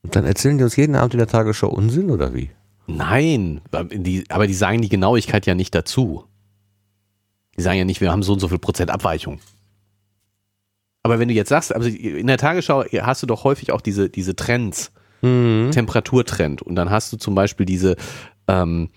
Und 0.02 0.16
dann 0.16 0.24
erzählen 0.24 0.56
die 0.56 0.64
uns 0.64 0.76
jeden 0.76 0.96
Abend 0.96 1.12
in 1.12 1.18
der 1.18 1.28
Tagesschau 1.28 1.68
Unsinn 1.68 2.10
oder 2.10 2.32
wie? 2.34 2.50
Nein, 2.86 3.60
die, 3.92 4.24
aber 4.30 4.46
die 4.46 4.54
sagen 4.54 4.80
die 4.80 4.88
Genauigkeit 4.88 5.44
ja 5.44 5.54
nicht 5.54 5.74
dazu. 5.74 6.24
Die 7.56 7.62
sagen 7.62 7.78
ja 7.78 7.84
nicht, 7.84 8.00
wir 8.00 8.10
haben 8.10 8.22
so 8.22 8.32
und 8.32 8.40
so 8.40 8.48
viel 8.48 8.58
Prozent 8.58 8.90
Abweichung. 8.90 9.40
Aber 11.02 11.18
wenn 11.18 11.28
du 11.28 11.34
jetzt 11.34 11.48
sagst, 11.48 11.74
also 11.74 11.88
in 11.88 12.26
der 12.26 12.38
Tagesschau 12.38 12.84
hast 12.84 13.22
du 13.22 13.26
doch 13.26 13.44
häufig 13.44 13.72
auch 13.72 13.80
diese, 13.80 14.08
diese 14.08 14.36
Trends, 14.36 14.92
Mhm. 15.24 15.70
Temperaturtrend. 15.70 16.62
Und 16.62 16.74
dann 16.74 16.90
hast 16.90 17.12
du 17.12 17.16
zum 17.16 17.36
Beispiel 17.36 17.64
diese, 17.64 17.94
ähm, 18.48 18.90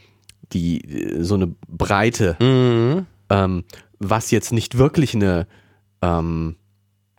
die, 0.54 0.82
so 1.20 1.36
eine 1.36 1.54
Breite, 1.68 2.36
Mhm. 2.42 3.06
ähm, 3.30 3.64
was 4.00 4.32
jetzt 4.32 4.52
nicht 4.52 4.76
wirklich 4.80 5.14
eine 5.14 5.46
ähm, 6.02 6.56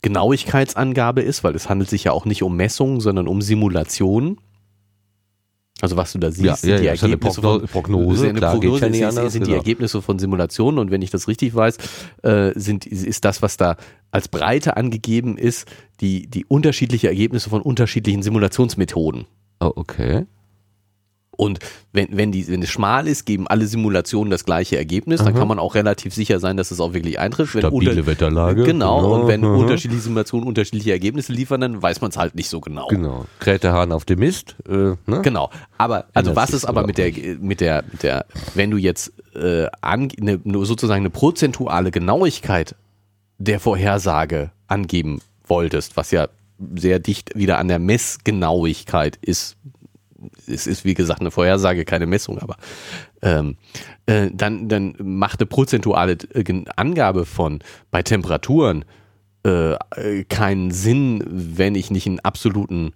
Genauigkeitsangabe 0.03 1.23
ist, 1.23 1.45
weil 1.45 1.55
es 1.55 1.69
handelt 1.69 1.89
sich 1.89 2.05
ja 2.05 2.13
auch 2.13 2.25
nicht 2.25 2.43
um 2.43 2.57
Messungen, 2.57 3.01
sondern 3.01 3.29
um 3.29 3.43
Simulationen. 3.43 4.41
Also 5.83 5.97
was 5.99 6.13
du 6.13 6.19
da 6.19 6.31
siehst, 6.31 6.43
Ja, 6.45 6.57
sind 6.57 6.71
ja, 6.71 6.77
die 6.79 6.89
eine 6.89 6.99
Ergebnisse 7.01 7.41
Progno- 7.41 7.59
von 7.61 7.69
Prognose, 7.69 8.29
eine 8.31 8.39
klar, 8.39 8.53
Prognose, 8.55 8.85
ja 8.87 8.89
nicht 8.91 9.01
ist- 9.03 9.09
anders, 9.19 9.33
sind 9.33 9.43
die 9.47 9.51
genau. 9.51 9.59
Ergebnisse 9.59 10.01
von 10.01 10.19
Simulationen 10.19 10.79
und 10.79 10.91
wenn 10.91 11.03
ich 11.03 11.11
das 11.11 11.29
richtig 11.29 11.55
weiß, 11.55 11.77
äh, 12.23 12.53
sind, 12.55 12.87
ist 12.87 13.25
das, 13.27 13.43
was 13.43 13.59
da 13.59 13.77
als 14.11 14.29
Breite 14.29 14.79
angegeben 14.79 15.37
ist, 15.37 15.69
die, 16.01 16.29
die 16.29 16.47
unterschiedliche 16.47 17.09
Ergebnisse 17.09 17.51
von 17.51 17.61
unterschiedlichen 17.61 18.23
Simulationsmethoden. 18.23 19.27
Oh, 19.61 19.73
okay. 19.77 20.25
Und 21.37 21.59
wenn, 21.93 22.09
wenn, 22.11 22.33
die, 22.33 22.49
wenn 22.49 22.63
es 22.63 22.71
schmal 22.71 23.07
ist, 23.07 23.27
geben 23.27 23.47
alle 23.47 23.67
Simulationen 23.67 24.31
das 24.31 24.45
gleiche 24.45 24.77
Ergebnis. 24.77 25.19
Dann 25.19 25.35
Aha. 25.35 25.39
kann 25.39 25.49
man 25.49 25.59
auch 25.59 25.75
relativ 25.75 26.15
sicher 26.15 26.41
sein, 26.41 26.57
dass 26.57 26.71
es 26.71 26.81
auch 26.81 26.95
wirklich 26.95 27.19
eintrifft. 27.19 27.55
Wenn 27.55 27.61
Stabile 27.61 27.91
unter- 27.91 28.07
Wetterlage. 28.07 28.65
Genau, 28.65 29.15
und 29.15 29.29
wenn 29.29 29.45
aha. 29.45 29.55
unterschiedliche 29.55 30.03
Simulationen 30.03 30.49
unterschiedliche 30.49 30.93
Ergebnisse 30.93 31.33
liefern, 31.33 31.61
dann 31.61 31.83
weiß 31.83 32.01
man 32.01 32.11
es 32.11 32.17
halt 32.17 32.35
nicht 32.35 32.49
so 32.49 32.61
genau. 32.61 32.89
Genau. 32.89 33.27
Kräht 33.39 33.63
der 33.65 33.73
Hahn 33.73 33.93
auf 33.93 34.05
dem 34.05 34.19
Mist. 34.19 34.57
Äh, 34.69 34.73
ne? 34.73 34.97
Genau. 35.23 35.51
Aber 35.79 36.07
also 36.15 36.31
Ändert 36.31 36.37
was 36.37 36.55
ist 36.55 36.65
aber 36.65 36.87
mit 36.87 36.99
der 36.99 37.13
mit 37.41 37.61
der 37.61 37.85
mit 37.91 38.03
der 38.03 38.27
wenn 38.55 38.71
du 38.71 38.77
jetzt 38.79 39.13
äh, 39.35 39.67
an, 39.81 40.09
eine, 40.21 40.41
eine, 40.45 40.65
sozusagen 40.65 41.01
eine 41.03 41.11
prozentuale 41.11 41.91
Genauigkeit 41.91 42.75
der 43.39 43.61
Vorhersage 43.61 44.51
angeben 44.67 45.21
wolltest, 45.47 45.97
was 45.97 46.11
ja 46.11 46.29
sehr 46.75 46.99
dicht 46.99 47.37
wieder 47.37 47.59
an 47.59 47.69
der 47.69 47.79
Messgenauigkeit 47.79 49.19
ist. 49.21 49.57
Es 50.47 50.67
ist 50.67 50.85
wie 50.85 50.95
gesagt 50.95 51.21
eine 51.21 51.31
Vorhersage, 51.31 51.85
keine 51.85 52.07
Messung, 52.07 52.39
aber 52.39 52.57
ähm, 53.23 53.57
äh, 54.07 54.31
dann 54.33 54.69
dann 54.69 54.95
macht 54.99 55.41
eine 55.41 55.47
prozentuale 55.47 56.13
äh, 56.35 56.65
Angabe 56.77 57.25
von 57.25 57.61
bei 57.91 58.03
Temperaturen 58.03 58.85
äh, 59.47 59.75
äh, 59.75 60.25
keinen 60.29 60.71
Sinn, 60.71 61.23
wenn 61.27 61.75
ich 61.75 61.91
nicht 61.91 62.07
einen 62.07 62.21
absoluten 62.21 62.93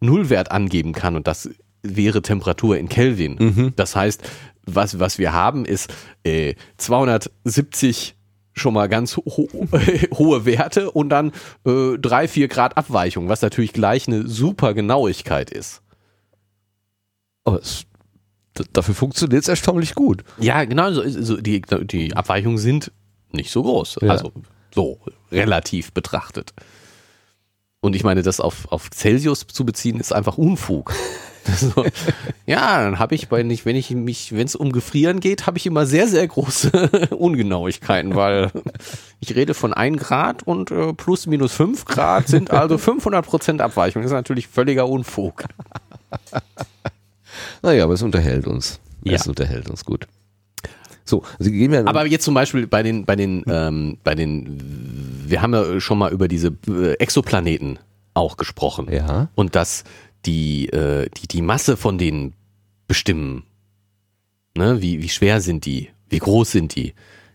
Nullwert 0.00 0.50
angeben 0.50 0.92
kann 0.92 1.16
und 1.16 1.26
das 1.26 1.48
wäre 1.82 2.22
Temperatur 2.22 2.76
in 2.78 2.88
Kelvin. 2.88 3.36
Das 3.76 3.94
heißt, 3.96 4.22
was, 4.66 4.98
was 4.98 5.18
wir 5.18 5.32
haben 5.32 5.64
ist 5.64 5.92
äh, 6.24 6.54
270 6.78 8.16
schon 8.54 8.74
mal 8.74 8.88
ganz 8.88 9.16
ho 9.16 9.48
hohe 10.14 10.44
Werte 10.46 10.90
und 10.90 11.08
dann 11.08 11.32
äh, 11.66 11.98
3, 11.98 12.28
4 12.28 12.48
Grad 12.48 12.76
Abweichung, 12.76 13.28
was 13.28 13.42
natürlich 13.42 13.72
gleich 13.72 14.06
eine 14.06 14.26
super 14.26 14.74
Genauigkeit 14.74 15.50
ist. 15.50 15.82
Aber 17.44 17.60
es, 17.60 17.84
dafür 18.72 18.94
funktioniert 18.94 19.42
es 19.42 19.48
erstaunlich 19.48 19.94
gut. 19.94 20.24
Ja, 20.38 20.64
genau, 20.64 20.92
so, 20.92 21.02
so 21.06 21.36
die, 21.36 21.62
die 21.62 22.16
Abweichungen 22.16 22.58
sind 22.58 22.90
nicht 23.32 23.50
so 23.50 23.62
groß. 23.62 23.98
Ja. 24.02 24.10
Also 24.10 24.32
so 24.74 24.98
relativ 25.30 25.92
betrachtet. 25.92 26.52
Und 27.80 27.94
ich 27.94 28.02
meine, 28.02 28.22
das 28.22 28.40
auf, 28.40 28.72
auf 28.72 28.88
Celsius 28.94 29.46
zu 29.46 29.66
beziehen, 29.66 30.00
ist 30.00 30.12
einfach 30.12 30.38
Unfug. 30.38 30.94
so, 31.58 31.84
ja, 32.46 32.82
dann 32.82 32.98
habe 32.98 33.14
ich 33.14 33.28
bei 33.28 33.42
nicht, 33.42 33.66
wenn 33.66 33.76
ich 33.76 33.90
mich, 33.90 34.32
wenn 34.32 34.46
es 34.46 34.56
um 34.56 34.72
Gefrieren 34.72 35.20
geht, 35.20 35.46
habe 35.46 35.58
ich 35.58 35.66
immer 35.66 35.84
sehr, 35.84 36.08
sehr 36.08 36.26
große 36.26 36.70
Ungenauigkeiten, 37.10 38.14
weil 38.14 38.50
ich 39.20 39.34
rede 39.34 39.52
von 39.52 39.74
1 39.74 40.00
Grad 40.00 40.44
und 40.44 40.70
äh, 40.70 40.94
plus 40.94 41.26
minus 41.26 41.52
5 41.52 41.84
Grad 41.84 42.28
sind 42.28 42.50
also 42.50 42.78
500 42.78 43.26
Prozent 43.26 43.60
Abweichung. 43.60 44.00
Das 44.00 44.12
ist 44.12 44.16
natürlich 44.16 44.48
völliger 44.48 44.88
Unfug. 44.88 45.44
Naja, 47.64 47.84
aber 47.84 47.94
es 47.94 48.02
unterhält 48.02 48.46
uns. 48.46 48.78
Ja. 49.04 49.14
Es 49.14 49.26
unterhält 49.26 49.70
uns 49.70 49.84
gut. 49.86 50.06
So, 51.06 51.22
Sie 51.38 51.50
gehen 51.50 51.72
ja 51.72 51.86
Aber 51.86 52.06
jetzt 52.06 52.24
zum 52.24 52.34
Beispiel 52.34 52.66
bei 52.66 52.82
den, 52.82 53.06
bei 53.06 53.16
den, 53.16 53.42
ähm, 53.46 53.98
bei 54.04 54.14
den, 54.14 54.60
wir 55.26 55.40
haben 55.40 55.54
ja 55.54 55.80
schon 55.80 55.98
mal 55.98 56.12
über 56.12 56.28
diese 56.28 56.56
äh, 56.68 56.92
Exoplaneten 56.94 57.78
auch 58.12 58.36
gesprochen. 58.36 58.88
Ja. 58.92 59.28
Und 59.34 59.54
dass 59.54 59.84
die, 60.26 60.68
äh, 60.68 61.08
die, 61.16 61.26
die 61.26 61.42
Masse 61.42 61.76
von 61.76 61.96
denen 61.96 62.34
bestimmen. 62.86 63.44
Ne? 64.56 64.82
Wie, 64.82 65.02
wie 65.02 65.08
schwer 65.08 65.40
sind 65.40 65.64
die? 65.64 65.88
Wie 66.10 66.18
groß 66.18 66.50
sind 66.52 66.74
die? 66.74 66.92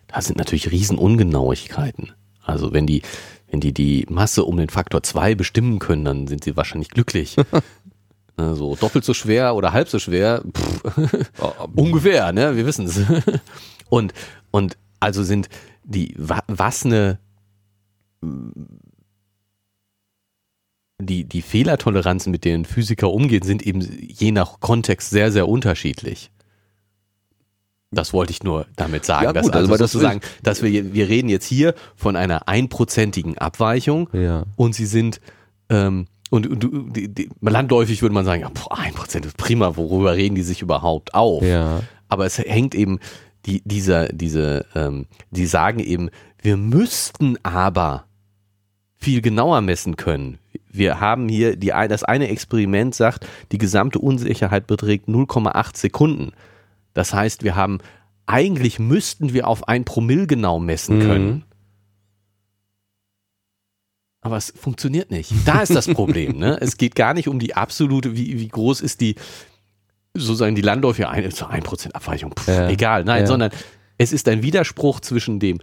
Da 0.08 0.22
sind 0.22 0.38
natürlich 0.38 0.72
Riesenungenauigkeiten. 0.72 2.12
Also 2.44 2.72
wenn 2.74 2.86
die, 2.88 3.02
wenn 3.50 3.60
die 3.60 3.74
die 3.74 4.06
Masse 4.10 4.44
um 4.44 4.58
den 4.58 4.70
Faktor 4.70 5.04
2 5.04 5.36
bestimmen 5.36 5.80
können, 5.80 6.06
dann 6.06 6.28
sind 6.28 6.44
sie 6.44 6.56
wahrscheinlich 6.56 6.90
glücklich. 6.90 7.36
Ne, 8.40 8.56
so 8.56 8.76
doppelt 8.76 9.04
so 9.04 9.14
schwer 9.14 9.56
oder 9.56 9.74
halb 9.74 9.90
so 9.90 10.00
schwer, 10.00 10.44
pff, 10.56 11.32
ungefähr, 11.76 12.32
ne? 12.32 12.56
Wir 12.56 12.66
wissen 12.66 12.86
es. 12.86 13.00
Und, 13.90 14.14
und 14.52 14.78
also 15.00 15.24
sind 15.24 15.50
die, 15.84 16.14
wa- 16.16 16.44
was 16.48 16.86
eine, 16.86 17.18
die, 21.02 21.24
die 21.24 21.42
Fehlertoleranzen, 21.42 22.32
mit 22.32 22.46
denen 22.46 22.66
Physiker 22.66 23.12
umgehen, 23.12 23.42
sind 23.44 23.64
eben 23.64 23.82
je 23.82 24.32
nach 24.32 24.60
Kontext 24.60 25.10
sehr, 25.10 25.32
sehr 25.32 25.48
unterschiedlich. 25.48 26.30
Das 27.92 28.14
wollte 28.14 28.32
ich 28.32 28.44
nur 28.44 28.68
damit 28.76 29.06
sagen, 29.06 29.24
Ja, 29.26 29.34
dass 29.34 29.46
gut, 29.46 29.56
also 29.56 29.70
aber 29.70 29.78
das 29.80 29.92
sozusagen, 29.92 30.20
dass 30.44 30.62
wir, 30.62 30.94
wir 30.94 31.10
reden 31.10 31.30
jetzt 31.30 31.46
hier 31.46 31.74
von 31.96 32.16
einer 32.16 32.48
einprozentigen 32.48 33.38
Abweichung 33.40 34.08
Ja. 34.14 34.44
und 34.56 34.76
sie 34.76 34.86
sind 34.86 35.20
ähm, 35.70 36.06
und, 36.30 36.48
und 36.48 36.96
die, 36.96 37.08
die, 37.08 37.30
landläufig 37.42 38.02
würde 38.02 38.14
man 38.14 38.26
sagen, 38.26 38.42
ja, 38.42 38.50
boah, 38.50 38.78
ein 38.78 38.94
Prozent 38.94 39.26
ist 39.26 39.38
prima, 39.38 39.76
worüber 39.76 40.16
reden 40.16 40.36
die 40.36 40.44
sich 40.44 40.62
überhaupt 40.62 41.14
auf? 41.14 41.44
Ja. 41.44 41.82
Aber 42.08 42.26
es 42.26 42.38
hängt 42.38 42.76
eben, 42.76 43.00
die, 43.46 43.62
dieser, 43.66 44.10
diese, 44.10 44.66
ähm, 44.76 45.08
die 45.32 45.46
sagen 45.46 45.80
eben, 45.80 46.10
wir 46.42 46.58
müssten 46.58 47.38
aber 47.44 48.06
viel 48.96 49.22
genauer 49.22 49.62
messen 49.62 49.96
können. 49.96 50.38
Wir 50.72 51.00
haben 51.00 51.30
hier, 51.30 51.56
die, 51.56 51.68
das 51.68 52.04
eine 52.04 52.28
Experiment 52.28 52.94
sagt, 52.94 53.26
die 53.52 53.58
gesamte 53.58 54.00
Unsicherheit 54.00 54.68
beträgt 54.68 55.08
0,8 55.08 55.78
Sekunden. 55.78 56.32
Das 56.94 57.14
heißt, 57.14 57.44
wir 57.44 57.56
haben, 57.56 57.80
eigentlich 58.26 58.78
müssten 58.78 59.34
wir 59.34 59.48
auf 59.48 59.68
ein 59.68 59.86
Promille 59.86 60.28
genau 60.28 60.60
messen 60.60 61.00
Mhm. 61.24 61.44
Aber 64.22 64.36
es 64.38 64.52
funktioniert 64.56 65.12
nicht. 65.12 65.32
Da 65.46 65.62
ist 65.62 65.74
das 65.74 65.88
Problem. 65.88 66.38
ne? 66.38 66.58
Es 66.60 66.78
geht 66.78 66.96
gar 66.96 67.14
nicht 67.14 67.28
um 67.30 67.40
die 67.40 67.56
absolute, 67.56 68.16
wie, 68.18 68.40
wie 68.40 68.48
groß 68.50 68.82
ist 68.82 69.00
die, 69.02 69.16
sozusagen 70.14 70.56
die 70.56 70.62
Landläufe, 70.62 71.04
ja, 71.04 71.10
eine, 71.10 71.32
so 71.32 71.46
ein 71.46 71.64
Prozent 71.64 71.96
Abweichung, 71.96 72.34
pff, 72.38 72.48
Ja. 72.48 72.70
egal. 72.70 73.04
Nein, 73.06 73.22
Ja. 73.22 73.28
sondern 73.28 73.52
es 73.98 74.12
ist 74.12 74.28
ein 74.28 74.44
Widerspruch 74.44 75.00
zwischen 75.00 75.40
dem, 75.40 75.60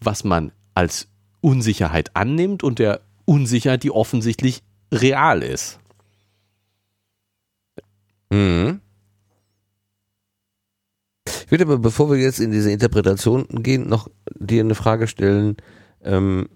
was 0.00 0.24
man 0.24 0.50
als 0.74 1.08
Unsicherheit 1.40 2.10
annimmt 2.16 2.62
und 2.64 2.78
der 2.80 3.00
Unsicherheit, 3.26 3.82
die 3.84 3.90
offensichtlich 3.92 4.62
real 4.92 5.42
ist. 5.42 5.78
Mhm. 8.30 8.80
Ich 11.26 11.50
würde 11.50 11.64
aber, 11.64 11.78
bevor 11.78 12.10
wir 12.10 12.18
jetzt 12.18 12.40
in 12.40 12.50
diese 12.50 12.70
Interpretation 12.72 13.46
gehen, 13.62 13.88
noch 13.88 14.08
dir 14.34 14.62
eine 14.62 14.74
Frage 14.74 15.06
stellen. 15.06 15.56
Ähm, 16.02 16.48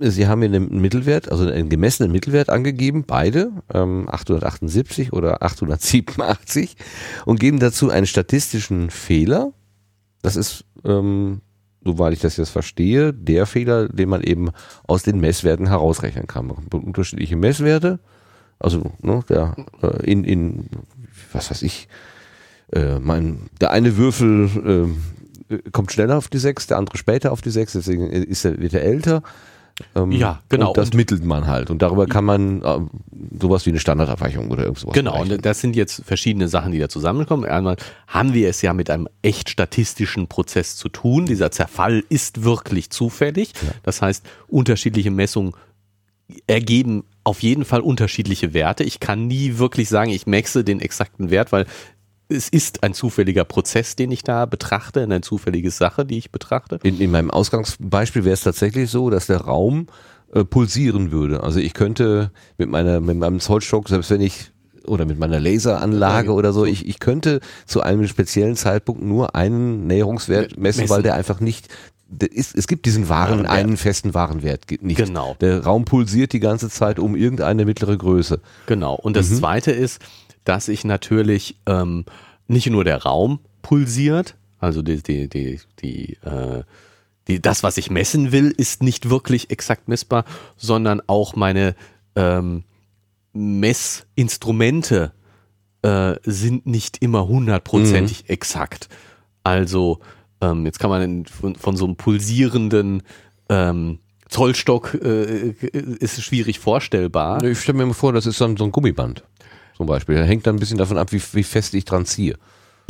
Sie 0.00 0.28
haben 0.28 0.42
hier 0.42 0.52
einen 0.52 0.80
Mittelwert, 0.80 1.30
also 1.30 1.48
einen 1.48 1.68
gemessenen 1.68 2.12
Mittelwert 2.12 2.50
angegeben, 2.50 3.04
beide, 3.06 3.50
ähm, 3.72 4.08
878 4.08 5.12
oder 5.12 5.42
887 5.42 6.76
und 7.24 7.40
geben 7.40 7.58
dazu 7.58 7.90
einen 7.90 8.06
statistischen 8.06 8.90
Fehler. 8.90 9.52
Das 10.22 10.36
ist, 10.36 10.64
ähm, 10.84 11.40
soweit 11.84 12.12
ich 12.12 12.20
das 12.20 12.36
jetzt 12.36 12.50
verstehe, 12.50 13.12
der 13.12 13.46
Fehler, 13.46 13.88
den 13.88 14.08
man 14.08 14.22
eben 14.22 14.50
aus 14.86 15.02
den 15.02 15.18
Messwerten 15.18 15.66
herausrechnen 15.66 16.26
kann. 16.26 16.46
Man 16.46 16.66
unterschiedliche 16.84 17.36
Messwerte, 17.36 17.98
also 18.60 18.92
ne, 19.00 19.24
der 19.28 19.56
äh, 19.82 20.10
in, 20.10 20.22
in, 20.22 20.68
was 21.32 21.50
weiß 21.50 21.62
ich, 21.62 21.88
äh, 22.72 23.00
mein, 23.00 23.48
der 23.60 23.72
eine 23.72 23.96
Würfel 23.96 24.94
äh, 25.48 25.58
kommt 25.72 25.92
schneller 25.92 26.18
auf 26.18 26.28
die 26.28 26.38
6, 26.38 26.68
der 26.68 26.78
andere 26.78 26.98
später 26.98 27.32
auf 27.32 27.40
die 27.40 27.50
6, 27.50 27.72
deswegen 27.72 28.10
ist 28.10 28.44
er, 28.44 28.58
wird 28.58 28.74
er 28.74 28.82
älter. 28.82 29.22
Ähm, 29.94 30.12
Ja, 30.12 30.40
genau. 30.48 30.68
Und 30.68 30.76
das 30.76 30.88
Und- 30.90 30.94
mittelt 30.94 31.24
man 31.24 31.46
halt. 31.46 31.70
Und 31.70 31.82
darüber 31.82 32.06
kann 32.06 32.24
man 32.24 32.62
ähm, 32.64 32.90
sowas 33.38 33.64
wie 33.66 33.70
eine 33.70 33.78
Standardabweichung 33.78 34.50
oder 34.50 34.64
irgendwas 34.64 34.92
Genau, 34.92 35.20
und 35.20 35.44
das 35.44 35.60
sind 35.60 35.76
jetzt 35.76 36.02
verschiedene 36.04 36.48
Sachen, 36.48 36.72
die 36.72 36.78
da 36.78 36.88
zusammenkommen. 36.88 37.44
Einmal 37.44 37.76
haben 38.06 38.34
wir 38.34 38.48
es 38.48 38.60
ja 38.62 38.72
mit 38.72 38.90
einem 38.90 39.08
echt 39.22 39.50
statistischen 39.50 40.26
Prozess 40.28 40.76
zu 40.76 40.88
tun. 40.88 41.26
Dieser 41.26 41.50
Zerfall 41.50 42.02
ist 42.08 42.42
wirklich 42.44 42.90
zufällig. 42.90 43.52
Das 43.82 44.02
heißt, 44.02 44.24
unterschiedliche 44.48 45.10
Messungen 45.10 45.52
ergeben 46.46 47.04
auf 47.24 47.42
jeden 47.42 47.64
Fall 47.64 47.80
unterschiedliche 47.80 48.52
Werte. 48.54 48.84
Ich 48.84 49.00
kann 49.00 49.26
nie 49.26 49.58
wirklich 49.58 49.88
sagen, 49.88 50.10
ich 50.10 50.26
maxe 50.26 50.64
den 50.64 50.80
exakten 50.80 51.30
Wert, 51.30 51.52
weil 51.52 51.66
es 52.28 52.48
ist 52.48 52.82
ein 52.82 52.94
zufälliger 52.94 53.44
Prozess, 53.44 53.96
den 53.96 54.10
ich 54.10 54.22
da 54.22 54.46
betrachte, 54.46 55.02
eine 55.02 55.20
zufällige 55.20 55.70
Sache, 55.70 56.04
die 56.04 56.18
ich 56.18 56.30
betrachte. 56.30 56.78
In, 56.82 57.00
in 57.00 57.10
meinem 57.10 57.30
Ausgangsbeispiel 57.30 58.24
wäre 58.24 58.34
es 58.34 58.42
tatsächlich 58.42 58.90
so, 58.90 59.10
dass 59.10 59.26
der 59.26 59.38
Raum 59.38 59.86
äh, 60.32 60.44
pulsieren 60.44 61.10
würde. 61.10 61.42
Also 61.42 61.58
ich 61.60 61.74
könnte 61.74 62.30
mit 62.58 62.68
meiner, 62.68 63.00
mit 63.00 63.16
meinem 63.16 63.40
Zollstock, 63.40 63.88
selbst 63.88 64.10
wenn 64.10 64.20
ich 64.20 64.50
oder 64.86 65.04
mit 65.04 65.18
meiner 65.18 65.38
Laseranlage 65.38 66.32
oder 66.32 66.52
so, 66.52 66.64
ich, 66.64 66.86
ich 66.86 66.98
könnte 66.98 67.40
zu 67.66 67.82
einem 67.82 68.06
speziellen 68.06 68.56
Zeitpunkt 68.56 69.02
nur 69.02 69.34
einen 69.34 69.86
Näherungswert 69.86 70.56
messen, 70.56 70.82
Messen. 70.82 70.88
weil 70.88 71.02
der 71.02 71.14
einfach 71.14 71.40
nicht 71.40 71.68
ist, 72.30 72.56
es 72.56 72.66
gibt 72.66 72.86
diesen 72.86 73.10
wahren, 73.10 73.40
Warenwert. 73.40 73.52
einen 73.52 73.76
festen 73.76 74.14
Warenwert 74.14 74.62
nicht. 74.80 74.96
Genau. 74.96 75.36
Der 75.42 75.62
Raum 75.62 75.84
pulsiert 75.84 76.32
die 76.32 76.40
ganze 76.40 76.70
Zeit 76.70 76.98
um 76.98 77.14
irgendeine 77.14 77.66
mittlere 77.66 77.98
Größe. 77.98 78.40
Genau. 78.66 78.94
Und 78.94 79.14
das 79.14 79.36
Zweite 79.36 79.72
ist, 79.72 80.00
dass 80.48 80.68
ich 80.68 80.82
natürlich 80.84 81.56
ähm, 81.66 82.06
nicht 82.46 82.70
nur 82.70 82.82
der 82.82 83.02
Raum 83.02 83.40
pulsiert, 83.60 84.34
also 84.58 84.80
die, 84.80 85.02
die, 85.02 85.28
die, 85.28 85.60
die, 85.80 86.14
äh, 86.24 86.62
die, 87.28 87.40
das, 87.40 87.62
was 87.62 87.76
ich 87.76 87.90
messen 87.90 88.32
will, 88.32 88.52
ist 88.56 88.82
nicht 88.82 89.10
wirklich 89.10 89.50
exakt 89.50 89.88
messbar, 89.88 90.24
sondern 90.56 91.02
auch 91.06 91.36
meine 91.36 91.76
ähm, 92.16 92.64
Messinstrumente 93.34 95.12
äh, 95.82 96.14
sind 96.24 96.66
nicht 96.66 97.02
immer 97.02 97.28
hundertprozentig 97.28 98.30
exakt. 98.30 98.88
Also 99.44 100.00
ähm, 100.40 100.64
jetzt 100.64 100.78
kann 100.78 100.88
man 100.88 101.26
von, 101.26 101.56
von 101.56 101.76
so 101.76 101.84
einem 101.84 101.96
pulsierenden 101.96 103.02
ähm, 103.50 103.98
Zollstock 104.28 104.94
äh, 104.94 105.50
ist 105.50 106.22
schwierig 106.22 106.58
vorstellbar. 106.58 107.44
Ich 107.44 107.60
stelle 107.60 107.84
mir 107.84 107.94
vor, 107.94 108.14
das 108.14 108.24
ist 108.26 108.40
dann 108.40 108.56
so 108.56 108.64
ein 108.64 108.72
Gummiband. 108.72 109.24
Zum 109.78 109.86
Beispiel. 109.86 110.22
Hängt 110.24 110.46
dann 110.46 110.56
ein 110.56 110.58
bisschen 110.58 110.76
davon 110.76 110.98
ab, 110.98 111.12
wie, 111.12 111.22
wie 111.32 111.42
fest 111.42 111.72
ich 111.74 111.86
dran 111.86 112.04
ziehe. 112.04 112.34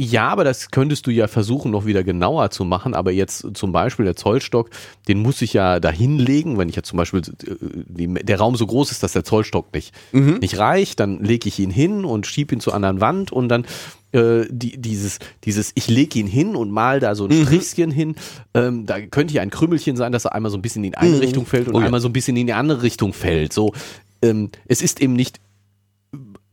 Ja, 0.01 0.29
aber 0.29 0.45
das 0.45 0.71
könntest 0.71 1.09
du 1.09 1.11
ja 1.11 1.27
versuchen, 1.27 1.73
noch 1.73 1.85
wieder 1.85 2.05
genauer 2.05 2.51
zu 2.51 2.65
machen. 2.65 2.95
Aber 2.95 3.11
jetzt 3.11 3.45
zum 3.55 3.73
Beispiel 3.73 4.05
der 4.05 4.15
Zollstock, 4.15 4.71
den 5.09 5.19
muss 5.19 5.43
ich 5.43 5.53
ja 5.55 5.81
dahin 5.81 6.19
legen. 6.19 6.57
Wenn 6.57 6.69
ich 6.69 6.77
jetzt 6.77 6.89
zum 6.89 6.97
Beispiel 6.97 7.21
äh, 7.21 7.55
die, 7.89 8.07
der 8.15 8.39
Raum 8.39 8.55
so 8.57 8.65
groß 8.67 8.93
ist, 8.93 9.03
dass 9.03 9.13
der 9.13 9.25
Zollstock 9.25 9.73
nicht, 9.75 9.93
nicht 10.13 10.57
reicht, 10.57 11.01
dann 11.01 11.23
lege 11.25 11.49
ich 11.49 11.59
ihn 11.59 11.71
hin 11.71 12.05
und 12.05 12.27
schiebe 12.29 12.55
ihn 12.55 12.61
zur 12.61 12.75
anderen 12.75 13.01
Wand 13.01 13.33
und 13.33 13.49
dann 13.49 13.67
äh, 14.13 14.45
die, 14.51 14.81
dieses, 14.81 15.19
dieses, 15.45 15.73
ich 15.75 15.89
lege 15.89 16.21
ihn 16.21 16.29
hin 16.29 16.55
und 16.55 16.71
mal 16.71 17.01
da 17.01 17.17
so 17.17 17.27
ein 17.27 17.33
Strichchen 17.33 17.91
hin. 17.91 18.15
Ähm, 18.55 18.87
da 18.87 19.01
könnte 19.01 19.35
ja 19.35 19.43
ein 19.43 19.51
Krümmelchen 19.51 19.97
sein, 19.97 20.13
dass 20.13 20.25
er 20.27 20.33
einmal 20.35 20.53
so 20.53 20.59
ein 20.59 20.63
bisschen 20.63 20.85
in 20.85 20.93
die 20.93 20.97
eine 20.97 21.21
Richtung 21.21 21.45
fällt 21.45 21.67
und 21.67 21.75
Oh 21.75 21.81
ja. 21.81 21.87
einmal 21.87 22.01
so 22.01 22.09
ein 22.09 22.13
bisschen 22.13 22.37
in 22.37 22.47
die 22.47 22.53
andere 22.55 22.83
Richtung 22.83 23.13
fällt. 23.13 23.53
So, 23.53 23.73
ähm, 24.23 24.51
es 24.69 24.81
ist 24.81 25.01
eben 25.03 25.15
nicht 25.15 25.41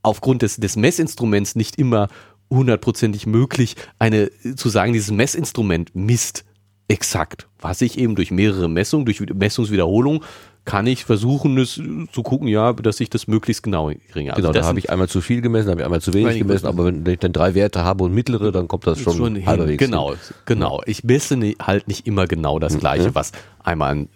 aufgrund 0.05 0.41
des, 0.41 0.57
des 0.57 0.75
Messinstruments 0.75 1.55
nicht 1.55 1.77
immer 1.77 2.07
hundertprozentig 2.49 3.25
möglich, 3.25 3.75
eine 3.99 4.29
zu 4.55 4.69
sagen, 4.69 4.93
dieses 4.93 5.11
Messinstrument 5.11 5.95
misst 5.95 6.45
exakt. 6.87 7.47
Was 7.59 7.81
ich 7.81 7.97
eben 7.97 8.15
durch 8.15 8.31
mehrere 8.31 8.69
Messungen, 8.69 9.05
durch 9.05 9.19
Messungswiederholung, 9.33 10.23
kann 10.65 10.87
ich 10.87 11.05
versuchen, 11.05 11.57
es 11.59 11.73
zu 11.75 12.23
gucken, 12.23 12.47
ja, 12.47 12.73
dass 12.73 12.99
ich 12.99 13.09
das 13.09 13.27
möglichst 13.27 13.61
genau 13.61 13.91
kriege. 14.11 14.31
Also 14.31 14.41
Genau, 14.41 14.51
da 14.51 14.65
habe 14.65 14.79
ich 14.79 14.89
einmal 14.89 15.07
zu 15.07 15.21
viel 15.21 15.41
gemessen, 15.41 15.69
habe 15.69 15.81
ich 15.81 15.85
einmal 15.85 16.01
zu 16.01 16.13
wenig 16.13 16.39
gemessen, 16.39 16.65
aber 16.65 16.85
wenn 16.85 17.05
ich 17.05 17.19
dann 17.19 17.33
drei 17.33 17.53
Werte 17.53 17.83
habe 17.83 18.03
und 18.03 18.13
mittlere, 18.13 18.51
dann 18.51 18.67
kommt 18.67 18.87
das 18.87 18.99
schon, 18.99 19.15
schon 19.15 19.35
hin. 19.35 19.45
halberwegs 19.45 19.83
Genau, 19.83 20.11
hin. 20.11 20.19
genau. 20.45 20.81
Ich 20.87 21.03
messe 21.03 21.37
halt 21.61 21.87
nicht 21.87 22.07
immer 22.07 22.25
genau 22.27 22.57
das 22.57 22.77
Gleiche, 22.79 23.13
was 23.13 23.31
einmal 23.63 23.91
an 23.91 24.09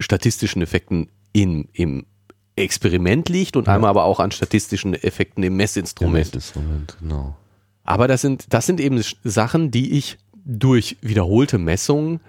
statistischen 0.00 0.62
Effekten 0.62 1.08
in, 1.32 1.68
im 1.72 2.06
Experiment 2.56 3.28
liegt 3.28 3.56
und 3.56 3.68
einmal 3.68 3.90
aber 3.90 4.04
auch 4.04 4.18
an 4.18 4.30
statistischen 4.30 4.94
Effekten 4.94 5.42
im 5.42 5.56
Messinstrument. 5.56 6.34
Messinstrument, 6.34 6.96
genau. 7.00 7.36
Aber 7.84 8.08
das 8.08 8.22
sind, 8.22 8.46
das 8.52 8.66
sind 8.66 8.80
eben 8.80 9.02
Sachen, 9.22 9.70
die 9.70 9.92
ich 9.92 10.18
durch 10.44 10.96
wiederholte 11.02 11.58
Messungen 11.58 12.20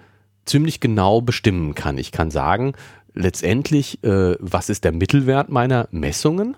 ziemlich 0.44 0.80
genau 0.80 1.20
bestimmen 1.20 1.74
kann. 1.74 1.98
Ich 1.98 2.12
kann 2.12 2.30
sagen, 2.30 2.74
letztendlich, 3.14 4.02
äh, 4.04 4.36
was 4.38 4.68
ist 4.68 4.84
der 4.84 4.92
Mittelwert 4.92 5.48
meiner 5.48 5.88
Messungen? 5.90 6.56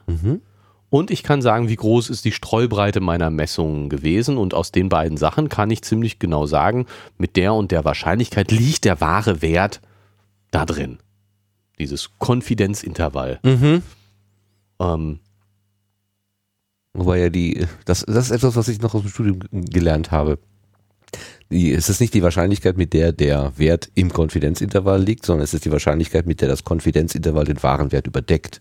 Und 0.91 1.13
ich 1.13 1.23
kann 1.23 1.41
sagen, 1.41 1.69
wie 1.69 1.77
groß 1.77 2.11
ist 2.11 2.25
die 2.25 2.33
Streubreite 2.33 3.01
meiner 3.01 3.31
Messungen 3.31 3.89
gewesen. 3.89 4.37
Und 4.37 4.55
aus 4.55 4.73
den 4.73 4.89
beiden 4.89 5.17
Sachen 5.17 5.49
kann 5.49 5.71
ich 5.71 5.83
ziemlich 5.83 6.19
genau 6.19 6.47
sagen, 6.47 6.87
mit 7.17 7.37
der 7.37 7.55
und 7.55 7.71
der 7.71 7.85
Wahrscheinlichkeit 7.85 8.51
liegt 8.51 8.85
der 8.85 9.01
wahre 9.01 9.41
Wert 9.41 9.81
da 10.51 10.67
drin. 10.67 10.99
Dieses 11.81 12.11
Konfidenzintervall. 12.19 13.41
Ähm, 14.79 15.21
Wobei 16.93 17.21
ja 17.21 17.31
die, 17.31 17.67
das, 17.85 18.05
das 18.07 18.27
ist 18.27 18.31
etwas, 18.33 18.57
was 18.57 18.69
ich 18.69 18.81
noch 18.81 18.95
aus 18.95 19.03
dem 19.03 19.11
Studium 19.11 19.41
gelernt 19.53 20.11
habe. 20.11 20.39
Die, 21.51 21.73
es 21.73 21.89
ist 21.89 22.01
nicht 22.01 22.15
die 22.15 22.23
Wahrscheinlichkeit, 22.23 22.77
mit 22.77 22.93
der 22.93 23.13
der 23.13 23.53
Wert 23.57 23.91
im 23.95 24.13
Konfidenzintervall 24.13 25.03
liegt, 25.03 25.27
sondern 25.27 25.45
es 25.45 25.55
ist 25.55 25.65
die 25.65 25.73
Wahrscheinlichkeit, 25.73 26.27
mit 26.27 26.41
der 26.41 26.49
das 26.49 26.65
Konfidenzintervall 26.65 27.45
den 27.45 27.63
wahren 27.63 27.93
Wert 27.93 28.07
überdeckt. 28.07 28.61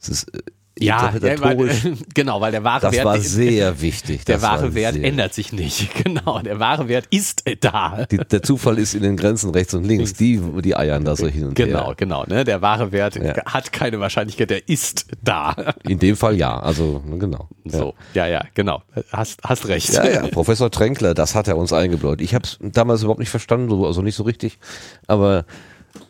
Es 0.00 0.08
ist 0.08 0.34
äh, 0.34 0.42
ja, 0.78 1.08
interpretatorisch. 1.08 1.84
weil, 1.84 1.96
genau, 2.14 2.40
weil 2.40 2.50
der 2.52 2.64
wahre 2.64 2.80
das 2.82 2.92
Wert 2.92 3.04
war 3.04 3.18
sehr 3.20 3.80
wichtig. 3.82 4.24
Der 4.24 4.36
Das 4.36 4.42
wahre 4.42 4.62
war 4.64 4.74
Wert 4.74 4.96
ändert 4.96 5.34
sich 5.34 5.52
nicht. 5.52 5.90
Genau, 6.04 6.40
der 6.40 6.58
wahre 6.58 6.88
Wert 6.88 7.06
ist 7.10 7.44
da. 7.60 8.06
Die, 8.10 8.16
der 8.16 8.42
Zufall 8.42 8.78
ist 8.78 8.94
in 8.94 9.02
den 9.02 9.16
Grenzen 9.16 9.50
rechts 9.50 9.74
und 9.74 9.84
links. 9.84 10.14
Die, 10.14 10.40
die 10.62 10.74
eiern 10.76 11.04
da 11.04 11.14
so 11.14 11.26
hin 11.28 11.44
und 11.48 11.54
Genau, 11.54 11.88
her. 11.88 11.94
genau. 11.96 12.24
Ne? 12.26 12.44
Der 12.44 12.62
wahre 12.62 12.90
Wert 12.92 13.16
Ja. 13.16 13.34
hat 13.44 13.72
keine 13.72 14.00
Wahrscheinlichkeit, 14.00 14.50
der 14.50 14.68
ist 14.68 15.06
da. 15.22 15.54
In 15.88 15.98
dem 15.98 16.16
Fall 16.16 16.36
ja. 16.36 16.58
Also 16.58 17.02
genau. 17.18 17.48
So, 17.64 17.94
ja, 18.14 18.26
ja, 18.26 18.44
genau. 18.54 18.82
Hast, 19.12 19.40
hast 19.44 19.68
recht. 19.68 19.92
Ja, 19.92 20.08
ja, 20.08 20.26
Professor 20.28 20.70
Tränkler, 20.70 21.14
das 21.14 21.34
hat 21.34 21.48
er 21.48 21.56
uns 21.56 21.72
eingebläut. 21.72 22.20
Ich 22.20 22.34
habe 22.34 22.44
es 22.44 22.58
damals 22.60 23.02
überhaupt 23.02 23.20
nicht 23.20 23.30
verstanden, 23.30 23.68
so- 23.70 23.86
also 23.86 24.02
nicht 24.02 24.16
so 24.16 24.22
richtig, 24.24 24.58
aber 25.06 25.44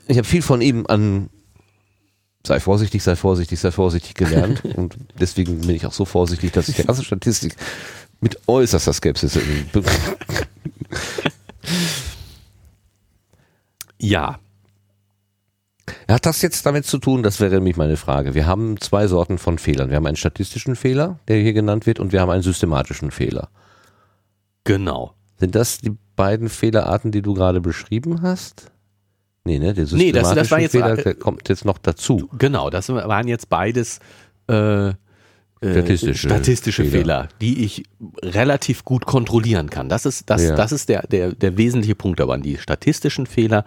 ich 0.08 0.16
habe 0.16 0.26
viel 0.26 0.42
von 0.42 0.60
ihm 0.62 0.86
an 0.88 1.28
sei 2.46 2.60
vorsichtig, 2.60 3.02
sei 3.02 3.16
vorsichtig, 3.16 3.60
sei 3.60 3.70
vorsichtig 3.70 4.14
gelernt 4.14 4.64
und 4.76 4.96
deswegen 5.18 5.60
bin 5.62 5.76
ich 5.76 5.86
auch 5.86 5.92
so 5.92 6.04
vorsichtig, 6.04 6.52
dass 6.52 6.68
ich 6.68 6.76
die 6.76 6.84
ganze 6.84 7.04
Statistik 7.04 7.56
mit 8.20 8.38
äußerster 8.46 8.92
Skepsis 8.92 9.38
Ja, 13.98 14.40
Hat 16.08 16.26
das 16.26 16.42
jetzt 16.42 16.66
damit 16.66 16.84
zu 16.86 16.98
tun, 16.98 17.22
das 17.22 17.38
wäre 17.40 17.54
nämlich 17.54 17.76
meine 17.76 17.96
Frage. 17.96 18.34
Wir 18.34 18.46
haben 18.46 18.80
zwei 18.80 19.06
Sorten 19.06 19.38
von 19.38 19.58
Fehlern. 19.58 19.90
Wir 19.90 19.96
haben 19.96 20.06
einen 20.06 20.16
statistischen 20.16 20.74
Fehler, 20.76 21.20
der 21.28 21.36
hier 21.38 21.52
genannt 21.52 21.86
wird, 21.86 22.00
und 22.00 22.12
wir 22.12 22.20
haben 22.20 22.30
einen 22.30 22.42
systematischen 22.42 23.10
Fehler. 23.10 23.48
genau. 24.64 25.14
Sind 25.38 25.54
das 25.56 25.78
die 25.78 25.96
beiden 26.14 26.48
Fehlerarten, 26.48 27.10
die 27.10 27.22
du 27.22 27.34
gerade 27.34 27.60
beschrieben 27.60 28.22
hast? 28.22 28.71
Nee, 29.44 29.58
ne? 29.58 29.74
Der 29.74 29.86
Nee, 29.92 30.12
das- 30.12 30.34
das 30.34 30.50
war 30.50 30.60
jetzt- 30.60 30.72
Fehler 30.72 30.98
äh, 30.98 31.02
der 31.02 31.14
kommt 31.14 31.48
jetzt 31.48 31.64
noch 31.64 31.78
dazu. 31.78 32.28
Genau, 32.38 32.70
das 32.70 32.88
waren 32.88 33.26
jetzt 33.28 33.48
beides 33.48 33.98
äh, 34.48 34.88
äh, 34.88 34.94
Statistische 35.60 36.14
statistische 36.28 36.84
Fehler. 36.84 36.92
Fehler. 37.24 37.28
die 37.40 37.64
ich 37.64 37.84
relativ 38.22 38.84
gut 38.84 39.06
kontrollieren 39.06 39.70
kann. 39.70 39.88
Das 39.88 40.06
ist, 40.06 40.28
das, 40.30 40.42
Ja. 40.44 40.54
das 40.56 40.72
ist 40.72 40.88
der, 40.88 41.02
der, 41.06 41.32
der 41.34 41.56
wesentliche 41.56 41.94
Punkt 41.94 42.18
dabei. 42.20 42.36
Die 42.38 42.56
statistischen 42.58 43.26
Fehler 43.26 43.64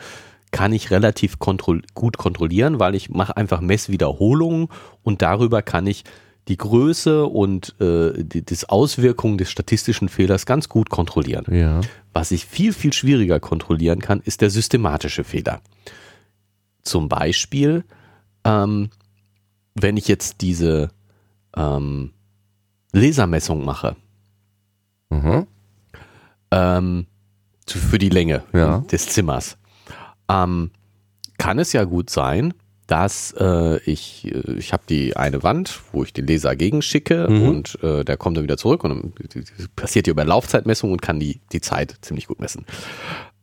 kann 0.52 0.72
ich 0.74 0.92
relativ 0.92 1.40
kontroll 1.40 1.82
gut 1.94 2.18
kontrollieren, 2.18 2.80
weil 2.80 2.96
ich 2.96 3.10
mache 3.10 3.36
einfach 3.38 3.60
Messwiederholungen 3.62 4.68
und 5.04 5.22
darüber 5.22 5.62
kann 5.62 5.88
ich 5.88 6.04
die 6.48 6.58
Größe 6.58 7.26
und 7.26 7.80
äh, 7.82 8.24
die 8.24 8.46
das 8.46 8.66
Auswirkungen 8.66 9.38
des 9.38 9.50
statistischen 9.50 10.10
Fehlers 10.10 10.46
ganz 10.46 10.70
gut 10.70 10.90
kontrollieren. 10.90 11.46
Ja. 11.54 11.82
Was 12.14 12.32
ich 12.32 12.46
viel, 12.46 12.72
viel 12.74 12.94
schwieriger 12.94 13.40
kontrollieren 13.40 14.00
kann, 14.00 14.22
ist 14.22 14.42
der 14.42 14.50
systematische 14.50 15.24
Fehler. 15.24 15.62
Zum 16.84 17.10
Beispiel, 17.10 17.84
ähm, 18.44 18.90
wenn 19.74 19.98
ich 19.98 20.08
jetzt 20.08 20.42
diese 20.42 20.92
ähm, 21.58 22.12
Lasermessung 22.94 23.66
mache, 23.66 23.96
Mhm. 25.10 25.48
ähm, 26.52 27.06
für 27.68 27.98
die 28.00 28.10
Länge 28.10 28.44
Ja. 28.54 28.80
des 28.92 29.08
Zimmers, 29.10 29.58
ähm, 30.30 30.72
kann 31.38 31.60
es 31.60 31.74
ja 31.74 31.84
gut 31.84 32.10
sein, 32.10 32.54
dass 32.88 33.34
äh, 33.40 33.78
ich, 33.90 34.26
äh, 34.26 34.54
ich 34.58 34.74
habe 34.74 34.84
die 34.88 35.16
eine 35.18 35.42
Wand, 35.44 35.82
wo 35.92 36.04
ich 36.04 36.14
den 36.14 36.28
Laser 36.28 36.56
gegenschicke 36.56 37.28
Mhm. 37.30 37.42
und 37.48 37.84
äh, 37.84 38.04
der 38.06 38.18
kommt 38.18 38.38
dann 38.38 38.44
wieder 38.44 38.58
zurück 38.58 38.84
und 38.84 38.92
dann 38.92 39.14
passiert 39.76 40.06
hier 40.06 40.12
über 40.12 40.26
Laufzeitmessung 40.26 40.92
und 40.92 41.02
kann 41.02 41.20
die, 41.20 41.40
die 41.52 41.62
Zeit 41.62 41.96
ziemlich 42.02 42.28
gut 42.28 42.40
messen. 42.40 42.66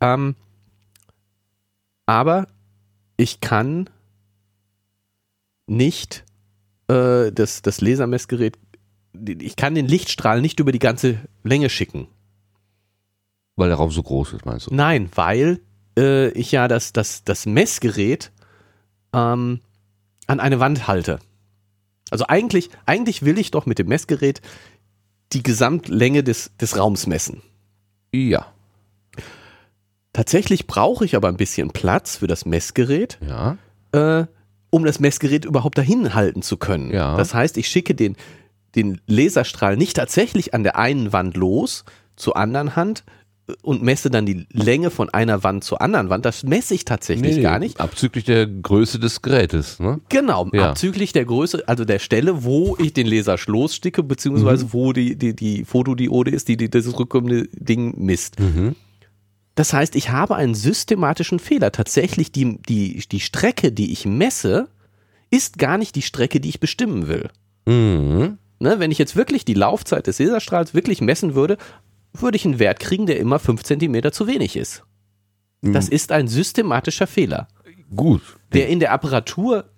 Ähm, 0.00 0.36
aber 2.06 2.46
ich 3.16 3.40
kann 3.40 3.88
nicht 5.66 6.24
äh, 6.88 7.30
das, 7.32 7.62
das 7.62 7.80
Lasermessgerät, 7.80 8.58
ich 9.26 9.56
kann 9.56 9.74
den 9.74 9.86
Lichtstrahl 9.86 10.40
nicht 10.40 10.58
über 10.60 10.72
die 10.72 10.78
ganze 10.78 11.18
Länge 11.42 11.68
schicken. 11.70 12.08
Weil 13.56 13.68
der 13.68 13.76
Raum 13.76 13.90
so 13.90 14.02
groß 14.02 14.32
ist, 14.32 14.46
meinst 14.46 14.70
du? 14.70 14.74
Nein, 14.74 15.10
weil 15.14 15.60
äh, 15.98 16.30
ich 16.30 16.52
ja 16.52 16.68
das, 16.68 16.92
das, 16.92 17.22
das 17.22 17.44
Messgerät 17.46 18.31
ähm, 19.12 19.60
an 20.26 20.40
eine 20.40 20.60
Wand 20.60 20.86
halte. 20.88 21.18
Also 22.10 22.26
eigentlich, 22.28 22.70
eigentlich 22.86 23.22
will 23.24 23.38
ich 23.38 23.50
doch 23.50 23.66
mit 23.66 23.78
dem 23.78 23.88
Messgerät 23.88 24.40
die 25.32 25.42
Gesamtlänge 25.42 26.22
des, 26.22 26.50
des 26.60 26.76
Raums 26.76 27.06
messen. 27.06 27.42
Ja. 28.12 28.46
Tatsächlich 30.12 30.66
brauche 30.66 31.04
ich 31.04 31.16
aber 31.16 31.28
ein 31.28 31.36
bisschen 31.38 31.70
Platz 31.70 32.16
für 32.16 32.26
das 32.26 32.44
Messgerät, 32.44 33.18
Ja. 33.26 33.56
äh, 33.92 34.26
um 34.70 34.84
das 34.84 35.00
Messgerät 35.00 35.44
überhaupt 35.46 35.78
dahin 35.78 36.14
halten 36.14 36.42
zu 36.42 36.56
können. 36.58 36.90
Ja. 36.90 37.16
Das 37.16 37.32
heißt, 37.32 37.56
ich 37.56 37.68
schicke 37.68 37.94
den, 37.94 38.16
den 38.74 39.00
Laserstrahl 39.06 39.76
nicht 39.76 39.96
tatsächlich 39.96 40.52
an 40.54 40.62
der 40.64 40.76
einen 40.76 41.12
Wand 41.12 41.36
los, 41.36 41.84
zur 42.16 42.36
anderen 42.36 42.76
Hand 42.76 43.04
und 43.62 43.82
messe 43.82 44.08
dann 44.08 44.24
die 44.24 44.46
Länge 44.52 44.90
von 44.90 45.10
einer 45.10 45.42
Wand 45.42 45.64
zur 45.64 45.82
anderen 45.82 46.08
Wand. 46.10 46.24
Das 46.24 46.44
messe 46.44 46.74
ich 46.74 46.84
tatsächlich 46.84 47.42
gar 47.42 47.58
nicht. 47.58 47.80
Abzüglich 47.80 48.24
der 48.24 48.46
Größe 48.46 48.98
des 49.00 49.20
Gerätes, 49.20 49.80
ne? 49.80 50.00
Genau, 50.08 50.48
Ja. 50.52 50.70
abzüglich 50.70 51.12
der 51.12 51.24
Größe, 51.24 51.64
also 51.66 51.84
der 51.84 51.98
Stelle, 51.98 52.44
wo 52.44 52.76
ich 52.78 52.92
den 52.92 53.06
Laser 53.06 53.36
lossticke, 53.46 54.02
beziehungsweise 54.02 54.66
Mhm. 54.66 54.72
wo 54.72 54.92
die, 54.92 55.16
die, 55.16 55.34
die 55.34 55.64
Fotodiode 55.64 56.30
ist, 56.30 56.48
die, 56.48 56.56
die 56.56 56.70
das 56.70 56.86
rückkommende 56.98 57.48
Ding 57.52 57.94
misst. 57.98 58.38
Mhm. 58.38 58.76
Das 59.54 59.72
heißt, 59.72 59.96
ich 59.96 60.10
habe 60.10 60.36
einen 60.36 60.54
systematischen 60.54 61.38
Fehler. 61.38 61.72
Tatsächlich, 61.72 62.32
die, 62.32 62.58
die, 62.68 63.02
die 63.10 63.20
Strecke, 63.20 63.70
die 63.72 63.92
ich 63.92 64.06
messe, 64.06 64.68
ist 65.30 65.58
gar 65.58 65.78
nicht 65.78 65.94
die 65.96 66.02
Strecke, 66.02 66.40
die 66.40 66.48
ich 66.48 66.60
bestimmen 66.60 67.08
will. 67.08 67.28
Mhm. 67.66 68.38
Ne, 68.60 68.78
wenn 68.78 68.92
ich 68.92 68.98
jetzt 68.98 69.16
wirklich 69.16 69.44
die 69.44 69.54
Laufzeit 69.54 70.06
des 70.06 70.20
Laserstrahls 70.20 70.72
wirklich 70.72 71.00
messen 71.00 71.34
würde, 71.34 71.58
würde 72.12 72.36
ich 72.36 72.44
einen 72.44 72.58
Wert 72.58 72.80
kriegen, 72.80 73.06
der 73.06 73.18
immer 73.18 73.38
5 73.38 73.62
cm 73.62 74.12
zu 74.12 74.26
wenig 74.26 74.56
ist. 74.56 74.82
Das 75.62 75.88
ist 75.88 76.10
ein 76.10 76.26
systematischer 76.26 77.06
Fehler, 77.06 77.46
Gut. 77.94 78.22
der 78.52 78.68
in 78.68 78.80
der 78.80 78.90
Apparatur 78.92 79.70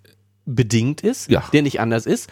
bedingt 0.45 1.01
ist, 1.01 1.29
Ja. 1.29 1.43
der 1.53 1.61
nicht 1.61 1.79
anders 1.79 2.05
ist. 2.07 2.29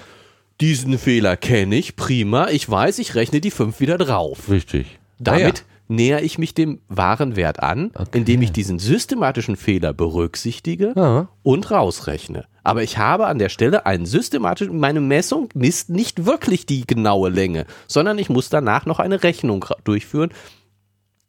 Diesen 0.62 0.98
Fehler 0.98 1.38
kenne 1.38 1.76
ich, 1.76 1.96
prima. 1.96 2.50
Ich 2.50 2.70
weiß, 2.70 3.00
ich 3.00 3.16
rechne 3.16 3.42
die 3.42 3.52
5 3.52 3.80
wieder 3.80 3.98
drauf. 3.98 4.50
Richtig. 4.50 5.00
Damit 5.20 5.66
näher 5.88 6.24
ich 6.24 6.38
mich 6.38 6.54
dem 6.54 6.80
wahren 6.88 7.36
Wert 7.36 7.62
an, 7.62 7.92
Okay. 7.94 8.18
indem 8.20 8.42
ich 8.42 8.52
diesen 8.52 8.80
systematischen 8.80 9.56
Fehler 9.56 9.94
berücksichtige 9.94 10.94
Ja. 10.96 11.28
und 11.44 11.70
rausrechne. 11.72 12.46
Aber 12.64 12.84
ich 12.84 12.98
habe 12.98 13.28
an 13.28 13.40
der 13.40 13.50
Stelle 13.50 13.86
einen 13.86 14.06
systematischen, 14.06 14.80
meine 14.80 15.02
Messung 15.02 15.50
misst 15.54 15.90
nicht 15.90 16.26
wirklich 16.26 16.66
die 16.66 16.88
genaue 16.88 17.30
Länge, 17.30 17.66
sondern 17.88 18.18
ich 18.18 18.30
muss 18.30 18.50
danach 18.50 18.86
noch 18.86 19.00
eine 19.00 19.22
Rechnung 19.24 19.66
durchführen, 19.84 20.30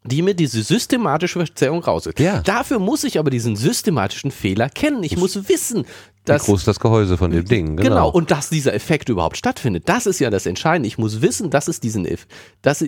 die 0.06 0.20
mir 0.22 0.34
diese 0.34 0.62
systematische 0.62 1.38
Verzerrung 1.44 1.82
rausholt. 1.82 2.20
Ja. 2.20 2.40
Dafür 2.42 2.78
muss 2.78 3.04
ich 3.04 3.18
aber 3.18 3.30
diesen 3.30 3.56
systematischen 3.56 4.30
Fehler 4.30 4.68
kennen. 4.68 5.02
Ich 5.02 5.16
muss 5.16 5.48
wissen, 5.48 5.84
Wie 5.84 5.86
dass 6.26 6.44
groß 6.44 6.60
ist 6.60 6.68
das 6.68 6.78
Gehäuse 6.78 7.16
von 7.16 7.30
dem 7.30 7.46
Ding? 7.46 7.76
Genau. 7.76 7.88
Genau. 7.88 8.08
und 8.10 8.30
dass 8.30 8.50
dieser 8.50 8.74
Effekt 8.74 9.08
überhaupt 9.08 9.38
stattfindet. 9.38 9.88
Das 9.88 10.04
ist 10.06 10.18
ja 10.20 10.28
das 10.28 10.44
Entscheidende. 10.44 10.86
Ich 10.88 10.98
muss 10.98 11.22
wissen, 11.22 11.48
dass 11.48 11.68
es 11.68 11.80
diesen 11.80 12.04
Eff 12.04 12.26
dass 12.60 12.84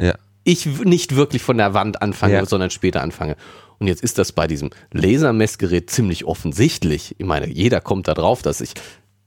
ja. 0.00 0.14
Ich 0.44 0.66
nicht 0.66 1.16
wirklich 1.16 1.42
von 1.42 1.56
der 1.56 1.74
Wand 1.74 2.02
anfange, 2.02 2.34
Ja. 2.34 2.46
sondern 2.46 2.70
später 2.70 3.02
anfange. 3.02 3.36
Und 3.78 3.88
jetzt 3.88 4.02
ist 4.02 4.18
das 4.18 4.32
bei 4.32 4.46
diesem 4.46 4.70
Lasermessgerät 4.92 5.90
ziemlich 5.90 6.24
offensichtlich. 6.26 7.16
Ich 7.18 7.26
meine, 7.26 7.48
jeder 7.48 7.80
kommt 7.80 8.08
da 8.08 8.14
drauf, 8.14 8.42
dass 8.42 8.60
ich 8.60 8.74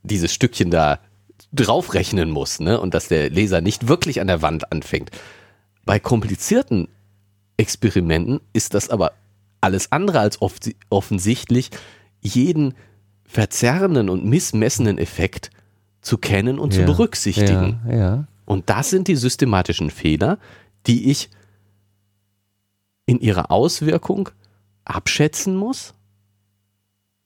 dieses 0.03 0.34
Stückchen 0.34 0.72
da 0.72 0.99
draufrechnen 1.53 2.30
muss, 2.30 2.60
ne? 2.60 2.80
Und 2.80 2.94
dass 2.94 3.07
der 3.07 3.30
Laser 3.30 3.61
nicht 3.61 3.88
wirklich 3.88 4.22
an 4.22 4.27
der 4.27 4.41
Wand 4.41 4.72
anfängt. 4.72 5.11
Bei 5.85 5.99
komplizierten 5.99 6.88
Experimenten 7.57 8.39
ist 8.53 8.73
das 8.73 8.89
aber 8.89 9.14
alles 9.61 9.91
andere 9.91 10.19
als 10.19 10.41
off 10.41 10.56
offensichtlich, 10.89 11.72
jeden 12.22 12.73
verzerrenden 13.26 14.10
und 14.10 14.26
missmessenen 14.26 14.98
Effekt 14.98 15.49
zu 16.02 16.18
kennen 16.18 16.60
und 16.60 16.73
zu 16.73 16.81
ja. 16.81 16.85
berücksichtigen. 16.85 17.81
Ja, 17.88 17.95
ja. 17.98 18.27
Und 18.45 18.69
das 18.69 18.89
sind 18.89 19.07
die 19.10 19.15
systematischen 19.15 19.89
Fehler, 19.89 20.38
die 20.88 21.11
ich 21.11 21.30
in 23.05 23.19
ihrer 23.19 23.51
Auswirkung 23.51 24.30
abschätzen 24.85 25.55
muss. 25.55 25.93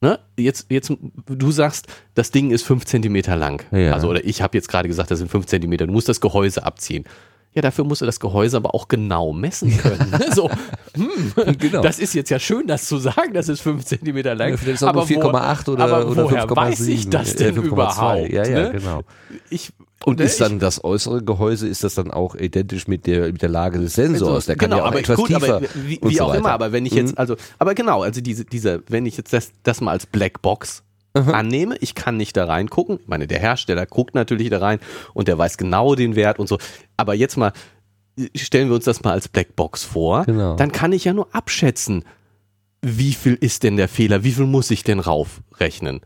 Ne? 0.00 0.18
Jetzt, 0.36 0.66
jetzt, 0.68 0.92
du 1.26 1.52
sagst, 1.52 1.86
das 2.14 2.32
Ding 2.32 2.50
ist 2.50 2.64
fünf 2.64 2.84
Zentimeter 2.84 3.36
lang. 3.36 3.64
Ja. 3.70 3.94
Also, 3.94 4.08
oder 4.08 4.24
ich 4.24 4.42
habe 4.42 4.56
jetzt 4.58 4.68
gerade 4.68 4.88
gesagt, 4.88 5.10
das 5.10 5.20
sind 5.20 5.30
fünf 5.30 5.46
Zentimeter. 5.46 5.86
Du 5.86 5.92
musst 5.92 6.08
das 6.08 6.20
Gehäuse 6.20 6.64
abziehen. 6.64 7.04
Ja, 7.54 7.60
dafür 7.62 7.84
musst 7.84 8.00
du 8.00 8.06
das 8.06 8.18
Gehäuse 8.18 8.56
aber 8.56 8.74
auch 8.74 8.88
genau 8.88 9.32
messen 9.32 9.76
können. 9.76 10.10
ne? 10.10 10.26
so, 10.34 10.50
hm, 10.94 11.56
Genau. 11.58 11.82
das 11.82 11.98
ist 11.98 12.14
jetzt 12.14 12.30
ja 12.30 12.38
schön, 12.38 12.66
das 12.66 12.86
zu 12.86 12.96
sagen, 12.98 13.34
das 13.34 13.48
ist 13.48 13.60
fünf 13.60 13.84
Zentimeter 13.84 14.34
lang. 14.34 14.56
Ja, 14.66 14.88
aber 14.88 15.02
wo- 15.02 15.04
4,8 15.04 15.68
oder, 15.68 15.84
aber 15.84 16.06
oder 16.08 16.24
woher 16.24 16.46
5,7. 16.46 16.56
weiß 16.56 16.80
ich 16.88 17.10
das 17.10 17.34
äh, 17.34 17.52
denn 17.52 17.56
5,2. 17.56 17.66
überhaupt? 17.66 18.28
Ja, 18.30 18.44
ja, 18.46 18.62
ne? 18.62 18.72
genau. 18.72 19.02
Ich, 19.50 19.70
Und 20.04 20.18
ne, 20.20 20.24
ist 20.24 20.40
dann 20.40 20.60
das 20.60 20.82
äußere 20.82 21.22
Gehäuse, 21.22 21.68
ist 21.68 21.84
das 21.84 21.94
dann 21.94 22.10
auch 22.10 22.34
identisch 22.34 22.88
mit 22.88 23.06
der, 23.06 23.26
mit 23.32 23.42
der 23.42 23.50
Lage 23.50 23.78
des 23.80 23.94
Sensors? 23.94 24.46
Der 24.46 24.56
kann 24.56 24.70
genau, 24.70 24.78
ja 24.78 24.82
auch 24.84 24.88
aber 24.88 25.00
etwas 25.00 25.16
gut, 25.16 25.26
tiefer 25.28 25.56
aber 25.56 25.60
wie, 25.86 26.00
wie 26.02 26.14
so 26.16 26.24
auch 26.24 26.28
weiter. 26.30 26.38
immer, 26.38 26.52
aber 26.52 26.72
wenn 26.72 26.86
ich 26.86 26.94
jetzt, 26.94 27.10
Mhm. 27.12 27.18
also, 27.18 27.36
aber 27.58 27.74
genau, 27.74 28.02
also 28.02 28.22
diese, 28.22 28.46
diese, 28.46 28.82
wenn 28.88 29.04
ich 29.04 29.18
jetzt 29.18 29.32
das, 29.34 29.50
das 29.62 29.82
mal 29.82 29.90
als 29.92 30.06
Blackbox 30.06 30.82
annehme, 31.14 31.76
ich 31.80 31.94
kann 31.94 32.16
nicht 32.16 32.36
da 32.36 32.44
reingucken. 32.46 32.98
Ich 33.00 33.08
meine, 33.08 33.26
der 33.26 33.38
Hersteller 33.38 33.86
guckt 33.86 34.14
natürlich 34.14 34.48
da 34.50 34.58
rein 34.58 34.78
und 35.14 35.28
der 35.28 35.36
weiß 35.38 35.56
genau 35.58 35.94
den 35.94 36.16
Wert 36.16 36.38
und 36.38 36.48
so. 36.48 36.58
Aber 36.96 37.14
jetzt 37.14 37.36
mal, 37.36 37.52
stellen 38.34 38.68
wir 38.68 38.74
uns 38.76 38.84
das 38.84 39.02
mal 39.02 39.12
als 39.12 39.28
Blackbox 39.28 39.84
vor, 39.84 40.24
Genau. 40.24 40.56
dann 40.56 40.72
kann 40.72 40.92
ich 40.92 41.04
ja 41.04 41.12
nur 41.12 41.28
abschätzen, 41.34 42.04
wie 42.82 43.12
viel 43.12 43.34
ist 43.34 43.62
denn 43.62 43.76
der 43.76 43.88
Fehler, 43.88 44.24
wie 44.24 44.32
viel 44.32 44.46
muss 44.46 44.70
ich 44.70 44.82
denn 44.84 45.00
raufrechnen? 45.00 46.00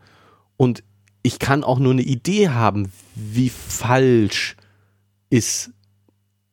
Und 0.57 0.83
ich 1.23 1.39
kann 1.39 1.65
auch 1.65 1.79
nur 1.79 1.93
eine 1.93 2.03
Idee 2.03 2.51
haben, 2.51 2.93
wie 3.15 3.49
falsch 3.51 4.57
ist 5.31 5.71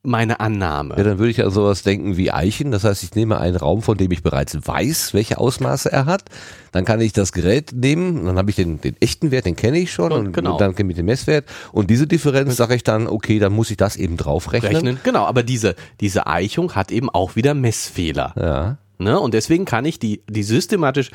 meine 0.03 0.41
Annahme. 0.41 0.95
Ja, 0.97 1.03
dann 1.03 1.17
würde 1.17 1.31
ich 1.31 1.43
an 1.43 1.49
sowas 1.49 1.81
denken 1.81 2.17
wie 2.17 2.29
Eichen. 2.29 2.71
Das 2.71 2.83
heißt, 2.83 3.03
ich 3.03 3.15
nehme 3.15 3.37
einen 3.39 3.55
Raum, 3.55 3.81
von 3.81 3.97
dem 3.97 4.11
ich 4.11 4.21
bereits 4.21 4.55
weiß, 4.61 5.13
welche 5.13 5.37
Ausmaße 5.37 5.91
er 5.91 6.05
hat. 6.05 6.25
Dann 6.73 6.83
kann 6.83 6.99
ich 6.99 7.13
das 7.13 7.31
Gerät 7.31 7.71
nehmen, 7.71 8.25
dann 8.25 8.37
habe 8.37 8.49
ich 8.49 8.57
den, 8.57 8.81
den 8.81 8.95
echten 8.99 9.31
Wert, 9.31 9.45
den 9.45 9.55
kenne 9.55 9.79
ich 9.79 9.93
schon, 9.93 10.11
Und 10.11 10.27
und, 10.27 10.33
genau. 10.33 10.53
und 10.53 10.61
dann 10.61 10.75
kenne 10.75 10.91
ich 10.91 10.97
den 10.97 11.05
Messwert. 11.05 11.45
Und 11.71 11.89
diese 11.89 12.05
Differenz 12.05 12.57
sage 12.57 12.75
ich 12.75 12.83
dann, 12.83 13.07
okay, 13.07 13.39
dann 13.39 13.53
muss 13.53 13.71
ich 13.71 13.77
das 13.77 13.95
eben 13.95 14.17
draufrechnen. 14.17 14.73
rechnen. 14.73 14.99
Genau, 15.03 15.25
aber 15.25 15.41
diese, 15.41 15.75
diese 16.01 16.27
Eichung 16.27 16.75
hat 16.75 16.91
eben 16.91 17.09
auch 17.09 17.37
wieder 17.37 17.53
Messfehler. 17.53 18.33
Ja. 18.35 18.77
Ne? 18.97 19.17
Und 19.19 19.33
deswegen 19.33 19.63
kann 19.63 19.85
ich 19.85 19.99
die, 19.99 20.21
die 20.29 20.43
systematisch, 20.43 21.11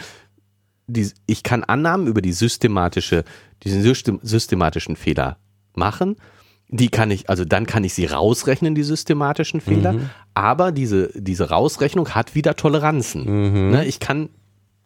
die, 0.86 1.10
ich 1.26 1.42
kann 1.42 1.62
Annahmen 1.62 2.06
über 2.06 2.22
die 2.22 2.32
systematische, 2.32 3.24
diesen 3.64 3.82
system, 3.82 4.18
systematischen 4.22 4.96
Fehler 4.96 5.36
machen. 5.74 6.16
Die 6.70 6.90
kann 6.90 7.10
ich, 7.10 7.30
also 7.30 7.44
dann 7.44 7.66
kann 7.66 7.82
ich 7.84 7.94
sie 7.94 8.04
rausrechnen, 8.04 8.74
die 8.74 8.82
systematischen 8.82 9.60
Fehler. 9.60 9.94
Aber 10.34 10.70
diese, 10.70 11.10
diese 11.14 11.48
Rausrechnung 11.48 12.10
hat 12.10 12.34
wieder 12.34 12.56
Toleranzen. 12.56 13.70
Ne? 13.70 13.84
Ich 13.86 14.00
kann, 14.00 14.28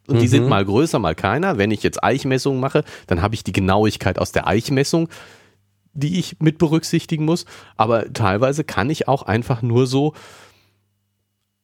und 0.07 0.21
die 0.21 0.27
sind 0.27 0.47
mal 0.47 0.63
größer, 0.63 0.97
mal 0.99 1.15
kleiner. 1.15 1.57
Wenn 1.57 1.71
ich 1.71 1.83
jetzt 1.83 2.03
Eichmessungen 2.03 2.59
mache, 2.59 2.83
dann 3.07 3.21
habe 3.21 3.35
ich 3.35 3.43
die 3.43 3.51
Genauigkeit 3.51 4.17
aus 4.17 4.31
der 4.31 4.47
Eichmessung, 4.47 5.09
die 5.93 6.19
ich 6.19 6.37
mit 6.39 6.57
berücksichtigen 6.57 7.25
muss. 7.25 7.45
Aber 7.75 8.11
teilweise 8.13 8.63
kann 8.63 8.89
ich 8.89 9.07
auch 9.07 9.23
einfach 9.23 9.61
nur 9.61 9.85
so 9.85 10.13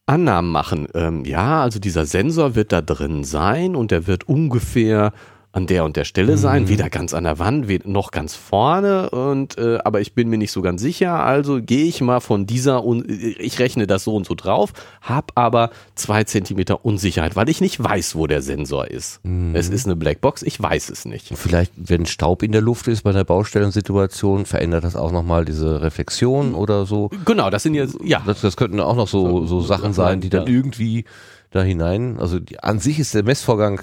Annahmen 0.06 0.52
machen. 0.52 0.88
Ähm, 0.96 1.24
ja, 1.24 1.62
also 1.62 1.80
dieser 1.80 2.06
Sensor 2.06 2.56
wird 2.56 2.72
da 2.72 2.82
drin 2.82 3.24
sein 3.24 3.76
und 3.76 3.92
der 3.92 4.08
wird 4.08 4.28
ungefähr 4.28 5.14
an 5.60 5.68
der 5.68 5.84
und 5.84 5.98
der 5.98 6.06
Stelle 6.06 6.38
sein, 6.38 6.70
weder 6.70 6.90
ganz 6.90 7.14
an 7.14 7.26
der 7.26 7.38
Wand, 7.38 7.68
noch 7.86 8.12
ganz 8.12 8.34
vorne 8.34 9.10
und 9.10 9.58
äh, 9.58 9.80
aber 9.84 10.00
ich 10.00 10.14
bin 10.14 10.30
mir 10.30 10.38
nicht 10.38 10.54
so 10.54 10.62
ganz 10.62 10.82
sicher, 10.82 11.22
also 11.24 11.62
gehe 11.62 11.84
ich 11.84 12.00
mal 12.00 12.22
von 12.22 12.46
dieser 12.46 12.86
und 12.86 13.10
ich 13.10 13.60
rechne 13.60 13.86
das 13.86 14.06
so 14.06 14.16
und 14.16 14.26
so 14.26 14.36
drauf, 14.36 14.72
hab 15.02 15.34
aber 15.36 15.72
zwei 15.96 16.24
Zentimeter 16.24 16.86
Unsicherheit, 16.86 17.36
weil 17.36 17.50
ich 17.50 17.60
nicht 17.60 17.84
weiß, 17.84 18.16
wo 18.16 18.26
der 18.26 18.42
Sensor 18.42 18.90
ist. 18.90 19.20
Es 19.54 19.68
ist 19.68 19.86
eine 19.86 19.98
Blackbox, 19.98 20.44
ich 20.44 20.62
weiß 20.62 20.90
es 20.90 21.04
nicht. 21.04 21.34
Vielleicht, 21.36 21.74
wenn 21.76 22.06
Staub 22.06 22.42
in 22.42 22.54
der 22.54 22.62
Luft 22.62 22.88
ist 22.88 23.04
bei 23.04 23.10
einer 23.10 23.26
Baustellensituation, 23.26 24.46
verändert 24.46 24.86
das 24.86 24.96
auch 24.96 25.12
nochmal 25.12 25.44
diese 25.44 25.82
Reflexion 25.82 26.56
oder 26.56 26.86
so. 26.86 27.10
Genau, 27.26 27.50
das 27.50 27.64
sind 27.64 27.74
jetzt 27.74 27.98
ja 28.04 28.22
Das, 28.26 28.40
das 28.42 28.56
könnten 28.56 28.80
auch 28.80 28.96
noch 28.96 29.08
so, 29.08 29.46
so 29.46 29.60
Sachen 29.60 29.92
sein, 29.92 30.22
die 30.22 30.30
dann 30.30 30.48
irgendwie 30.48 31.04
da 31.52 31.64
hinein, 31.64 32.18
also 32.20 32.40
die, 32.40 32.60
an 32.60 32.80
sich 32.80 33.00
ist 33.00 33.14
der 33.14 33.24
Messvorgang 33.24 33.82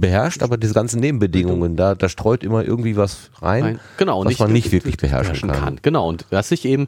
beherrscht, 0.00 0.42
aber 0.42 0.56
diese 0.56 0.74
ganzen 0.74 1.00
Nebenbedingungen, 1.00 1.76
da, 1.76 1.94
da 1.94 2.08
streut 2.08 2.42
immer 2.44 2.64
irgendwie 2.64 2.96
was 2.96 3.30
rein, 3.40 3.62
Nein, 3.62 3.80
genau, 3.96 4.24
was 4.24 4.38
man 4.38 4.52
nicht 4.52 4.72
wirklich 4.72 4.96
beherrschen 4.96 5.50
kann. 5.50 5.78
Genau, 5.82 6.08
und 6.08 6.26
was 6.30 6.50
ich 6.50 6.64
eben, 6.64 6.86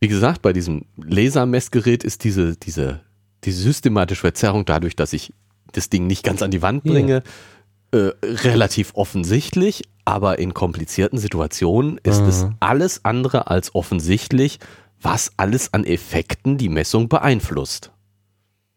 wie 0.00 0.08
gesagt, 0.08 0.42
bei 0.42 0.52
diesem 0.52 0.84
Lasermessgerät 0.96 2.04
ist 2.04 2.24
diese, 2.24 2.56
diese, 2.56 3.00
diese 3.44 3.62
systematische 3.62 4.20
Verzerrung 4.20 4.64
dadurch, 4.64 4.96
dass 4.96 5.12
ich 5.12 5.32
das 5.72 5.90
Ding 5.90 6.06
nicht 6.06 6.24
ganz 6.24 6.42
an 6.42 6.50
die 6.50 6.62
Wand 6.62 6.84
bringe, 6.84 7.22
äh, 7.90 8.10
relativ 8.22 8.92
offensichtlich, 8.94 9.84
aber 10.04 10.38
in 10.38 10.54
komplizierten 10.54 11.18
Situationen 11.18 11.98
ist 12.02 12.20
es 12.20 12.44
Mhm. 12.44 12.54
alles 12.60 13.04
andere 13.04 13.48
als 13.48 13.74
offensichtlich, 13.74 14.58
was 15.00 15.32
alles 15.36 15.72
an 15.74 15.84
Effekten 15.84 16.58
die 16.58 16.68
Messung 16.68 17.08
beeinflusst. 17.08 17.92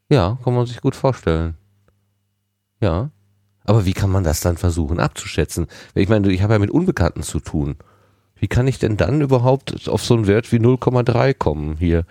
Ja, 0.10 0.38
kann 0.44 0.54
man 0.54 0.66
sich 0.66 0.82
gut 0.82 0.96
vorstellen. 0.96 1.56
Ja. 2.82 3.12
Aber 3.64 3.86
wie 3.86 3.94
kann 3.94 4.10
man 4.10 4.24
das 4.24 4.42
dann 4.42 4.58
versuchen 4.58 5.00
abzuschätzen? 5.00 5.68
Ich 5.94 6.10
meine, 6.10 6.32
ich 6.32 6.42
habe 6.42 6.54
ja 6.54 6.60
mit 6.60 6.72
Unbekannten 6.72 7.24
zu 7.24 7.40
tun. 7.40 7.78
Wie 8.36 8.48
kann 8.48 8.68
ich 8.68 8.80
denn 8.80 8.98
dann 8.98 9.22
überhaupt 9.22 9.88
auf 9.88 10.04
so 10.04 10.16
einen 10.16 10.28
Wert 10.28 10.52
wie 10.52 10.58
0,3 10.58 11.36
kommen 11.36 11.78
hier? 11.78 12.06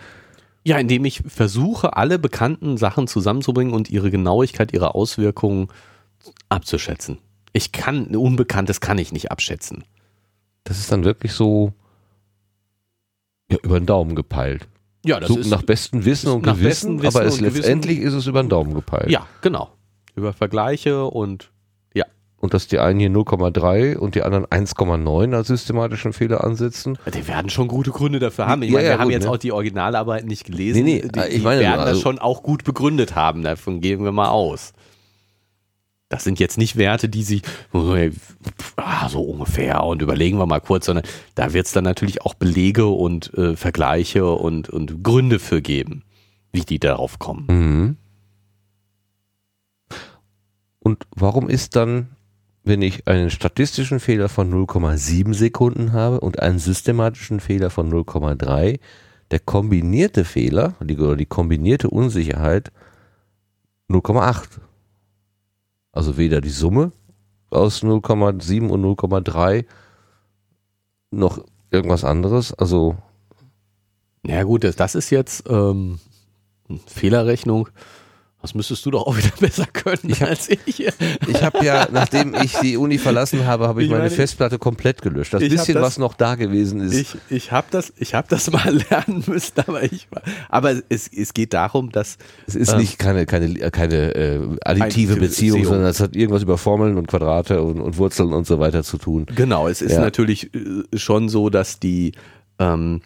Ja, 0.62 0.78
indem 0.78 1.05
ich 1.05 1.22
versuche, 1.26 1.97
alle 1.97 2.18
bekannten 2.18 2.76
Sachen 2.76 3.09
zusammenzubringen 3.09 3.74
und 3.74 3.90
ihre 3.90 4.10
Genauigkeit, 4.10 4.72
ihre 4.72 4.94
Auswirkungen 4.94 5.68
abzuschätzen. 6.48 7.18
Ich 7.52 7.72
kann, 7.72 8.06
ein 8.10 8.16
Unbekanntes 8.16 8.80
kann 8.80 8.98
ich 8.98 9.12
nicht 9.12 9.32
abschätzen. 9.32 9.84
Das 10.64 10.78
ist 10.78 10.92
dann 10.92 11.05
wirklich 11.05 11.32
so 11.32 11.72
ja, 13.51 13.59
über 13.62 13.80
den 13.80 13.86
Daumen 13.86 14.14
gepeilt. 14.14 14.68
Ja, 15.05 15.18
das 15.18 15.28
so 15.30 15.38
ist 15.38 15.51
nach 15.51 15.62
bestem 15.62 16.05
Wissen 16.05 16.30
und 16.30 16.42
Gewissen, 16.42 17.02
Wissen 17.02 17.16
aber 17.16 17.26
es 17.26 17.34
und 17.34 17.40
Gewissen. 17.40 17.56
letztendlich 17.56 17.98
ist 17.98 18.12
es 18.12 18.26
über 18.26 18.42
den 18.42 18.51
Daumen 18.51 18.74
gepeilt. 18.74 19.10
ja, 19.10 19.26
genau. 19.40 19.70
Über 20.20 20.32
Vergleiche 20.32 21.05
und 21.05 21.51
ja. 21.94 22.05
Und 22.36 22.55
dass 22.55 22.68
die 22.68 22.78
einen 22.78 23.01
hier 23.01 23.10
0,3 23.10 23.97
und 23.97 24.14
die 24.14 24.22
anderen 24.22 24.47
1,9 24.47 25.34
als 25.34 25.48
systematischen 25.48 26.12
Fehler 26.12 26.44
ansetzen. 26.44 26.98
Die 27.14 27.26
werden 27.26 27.51
schon 27.51 27.68
gute 27.68 27.90
Gründe 27.90 28.18
dafür 28.18 28.47
haben. 28.47 28.62
Ich 28.62 28.70
Ja, 28.70 28.74
meine, 28.76 28.86
ja, 28.86 28.92
wir 28.94 28.98
haben 28.98 29.06
gut, 29.09 29.12
jetzt 29.14 29.24
ne? 29.24 29.30
auch 29.30 29.36
die 29.38 29.52
Originalarbeiten 29.52 30.28
nicht 30.28 30.44
gelesen. 30.44 30.84
Nee, 30.84 31.02
nee, 31.02 31.09
die, 31.09 31.20
ich 31.28 31.34
die 31.36 31.40
meine 31.40 31.60
werden 31.60 31.78
das 31.80 31.88
also- 31.88 32.01
schon 32.02 32.18
auch 32.18 32.42
gut 32.42 32.64
begründet 32.64 33.14
haben. 33.14 33.42
Davon 33.42 33.80
gehen 33.80 34.05
wir 34.05 34.12
mal 34.12 34.28
aus. 34.28 34.72
Das 36.09 36.24
sind 36.24 36.40
jetzt 36.40 36.59
nicht 36.59 36.76
Werte, 36.76 37.09
die 37.09 37.22
sich 37.22 37.42
ah, 37.72 39.09
so 39.09 39.22
ungefähr 39.22 39.84
und 39.84 40.02
überlegen 40.02 40.38
wir 40.38 40.47
mal 40.47 40.60
kurz, 40.60 40.86
sondern 40.86 41.05
da 41.36 41.52
wird 41.52 41.66
es 41.66 41.72
dann 41.72 41.84
natürlich 41.84 42.22
auch 42.22 42.34
Belege 42.34 42.86
und 42.86 43.32
äh, 43.34 43.55
Vergleiche 43.56 44.26
und, 44.26 44.68
und 44.68 45.05
Gründe 45.05 45.38
für 45.38 45.62
geben, 45.62 46.02
wie 46.52 46.62
die 46.62 46.80
darauf 46.80 47.20
kommen. 47.20 47.47
Mhm. 47.48 47.97
Und 50.81 51.07
warum 51.15 51.48
ist 51.48 51.77
dann, 51.77 52.09
wenn 52.65 52.82
ich 52.82 53.07
einen 53.07 53.31
statistischen 53.31 54.01
Fehler 54.01 54.28
von 54.28 54.52
0,7 54.52 55.35
Sekunden 55.35 55.93
habe 55.93 56.20
und 56.20 56.40
einen 56.40 56.59
systematischen 56.59 57.40
Fehler 57.40 57.70
von 57.70 57.93
0,3, 57.93 58.81
der 59.31 59.39
kombinierte 59.39 60.24
Fehler 60.24 60.74
die, 60.81 60.98
oder 60.98 61.16
die 61.16 61.27
kombinierte 61.27 61.89
Unsicherheit 61.89 62.73
0,8? 63.89 64.61
Also 65.93 66.16
weder 66.16 66.40
die 66.40 66.51
Summe 66.51 66.93
aus 67.51 67.82
0,7 67.82 68.69
und 68.69 68.85
0,3 68.85 69.66
noch 71.11 71.44
irgendwas 71.70 72.05
anderes. 72.05 72.55
Also 72.55 72.97
Ja 74.24 74.43
gut, 74.44 74.65
das, 74.65 74.94
ist 74.94 75.11
jetzt 75.11 75.44
ähm, 75.48 75.98
Fehlerrechnung. 76.86 77.69
Das 78.42 78.54
müsstest 78.54 78.86
du 78.86 78.90
doch 78.90 79.06
auch 79.06 79.16
wieder 79.18 79.28
besser 79.40 79.66
können 79.66 80.14
hab- 80.18 80.28
als 80.30 80.48
ich. 80.48 80.80
ich 81.28 81.42
habe 81.42 81.62
ja, 81.62 81.86
nachdem 81.92 82.34
ich 82.42 82.54
die 82.56 82.78
Uni 82.78 82.96
verlassen 82.96 83.44
habe, 83.46 83.68
habe 83.68 83.82
ich, 83.82 83.86
Ich 83.86 83.90
meine 83.90 84.04
meine, 84.04 84.14
Festplatte 84.14 84.58
komplett 84.58 85.02
gelöscht. 85.02 85.34
Das 85.34 85.40
bisschen, 85.40 85.74
das- 85.74 85.82
was 85.82 85.98
noch 85.98 86.14
da 86.14 86.36
gewesen 86.36 86.80
ist. 86.80 86.94
Ich, 86.94 87.16
ich 87.28 87.52
habe 87.52 87.66
das, 87.70 87.92
ich 87.98 88.14
hab 88.14 88.30
das 88.30 88.50
mal 88.50 88.82
lernen 88.88 89.24
müssen, 89.26 89.52
aber 89.66 89.82
ich. 89.82 90.08
Aber 90.48 90.74
es, 90.88 91.06
es 91.08 91.34
geht 91.34 91.52
darum, 91.52 91.92
dass 91.92 92.16
Es 92.46 92.54
ist 92.56 92.72
Ähm, 92.72 92.78
nicht 92.78 92.98
keine, 92.98 93.26
keine, 93.26 93.52
keine 93.70 94.14
äh, 94.14 94.36
additive 94.38 94.62
Additive 94.64 95.16
Beziehung, 95.16 95.58
Beziehung. 95.58 95.64
sondern 95.64 95.90
es 95.90 96.00
hat 96.00 96.16
irgendwas 96.16 96.42
über 96.42 96.56
Formeln 96.56 96.96
und 96.96 97.08
Quadrate 97.08 97.62
und, 97.62 97.78
und 97.80 97.98
Wurzeln 97.98 98.32
und 98.32 98.46
so 98.46 98.58
weiter 98.58 98.82
zu 98.84 98.96
tun. 98.96 99.26
Genau, 99.36 99.68
es 99.68 99.82
ist 99.82 99.92
Ja. 99.92 100.00
natürlich 100.00 100.54
äh, 100.54 100.84
schon 100.96 101.28
so, 101.28 101.50
dass 101.50 101.78
die, 101.78 102.12
ähm, 102.58 103.02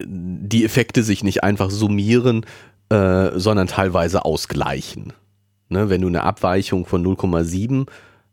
die 0.00 0.64
Effekte 0.64 1.02
sich 1.02 1.22
nicht 1.22 1.44
einfach 1.44 1.70
summieren, 1.70 2.46
äh, 2.92 3.38
sondern 3.38 3.66
teilweise 3.66 4.24
ausgleichen. 4.24 5.12
Ne, 5.68 5.88
wenn 5.88 6.02
du 6.02 6.08
eine 6.08 6.22
Abweichung 6.22 6.84
von 6.84 7.02
0,7 7.02 7.86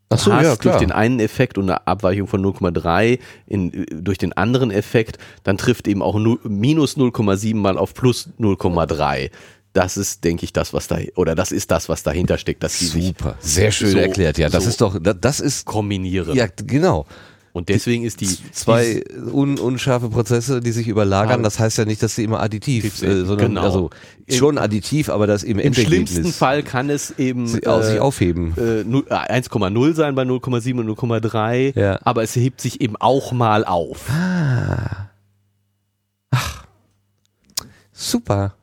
Ach 0.10 0.18
so, 0.18 0.34
hast 0.34 0.44
ja, 0.44 0.56
durch 0.56 0.78
den 0.78 0.92
einen 0.92 1.20
Effekt 1.20 1.58
und 1.58 1.66
eine 1.70 1.86
Abweichung 1.88 2.28
von 2.28 2.44
0,3 2.44 3.20
in, 3.48 3.74
äh, 3.74 3.86
durch 4.02 4.18
den 4.18 4.34
anderen 4.34 4.72
Effekt, 4.72 5.20
dann 5.44 5.58
trifft 5.58 5.88
eben 5.88 6.02
auch 6.02 6.18
nu, 6.18 6.38
minus 6.44 6.98
0,7 6.98 7.56
mal 7.56 7.78
auf 7.78 7.94
plus 7.94 8.30
0,3. 8.40 9.30
Das 9.72 9.98
ist, 9.98 10.24
denke 10.24 10.44
ich, 10.46 10.52
das, 10.52 10.74
was 10.74 10.88
da, 10.88 10.98
oder 11.16 11.36
das 11.36 11.52
ist 11.52 11.70
das, 11.70 11.88
was 11.90 12.02
dahinter 12.02 12.40
steckt, 12.40 12.64
dass 12.64 12.80
die 12.80 12.86
Super, 12.88 13.36
sehr 13.40 13.72
schön 13.72 13.92
so- 13.92 14.00
erklärt. 14.00 14.38
Ja, 14.40 14.50
das 14.50 14.64
so 14.64 14.70
ist 14.70 14.82
doch, 14.82 14.98
das 15.00 15.40
ist, 15.40 15.66
kombinieren. 15.66 16.36
ja, 16.36 16.48
genau. 16.58 17.06
Und 17.52 17.70
deswegen 17.70 18.04
ist 18.04 18.22
die 18.22 18.28
Zwei 18.52 19.04
un, 19.34 19.58
unscharfe 19.58 20.10
Prozesse, 20.10 20.60
die 20.62 20.72
sich 20.72 20.88
überlagern, 20.88 21.40
Ah. 21.40 21.44
das 21.44 21.58
heißt 21.60 21.78
ja 21.80 21.86
nicht, 21.86 22.02
dass 22.04 22.16
sie 22.16 22.24
immer 22.24 22.40
additiv, 22.42 22.96
sind. 22.96 23.10
äh, 23.10 23.26
sondern 23.26 23.48
Genau. 23.50 23.62
also 23.64 23.90
schon 24.30 24.58
additiv, 24.60 25.10
aber 25.10 25.26
das 25.28 25.44
im, 25.44 25.58
Im 25.58 25.66
Endergebnis 25.68 26.12
schlimmsten 26.12 26.32
Fall 26.34 26.62
kann 26.64 26.90
es 26.90 27.18
eben 27.18 27.48
sie, 27.48 27.66
aus 27.66 27.88
sich 27.88 27.96
äh, 27.96 28.00
aufheben. 28.00 28.54
äh, 28.58 28.84
null- 28.84 29.06
äh, 29.10 29.16
1,0 29.16 29.94
sein 29.96 30.14
bei 30.16 30.24
0,7 30.24 30.80
und 30.80 30.86
0,3, 30.88 31.74
Ja. 31.80 32.00
aber 32.04 32.22
es 32.24 32.36
hebt 32.36 32.62
sich 32.62 32.82
eben 32.82 32.96
auch 32.98 33.32
mal 33.32 33.66
auf. 33.66 34.06
Super. 37.92 38.54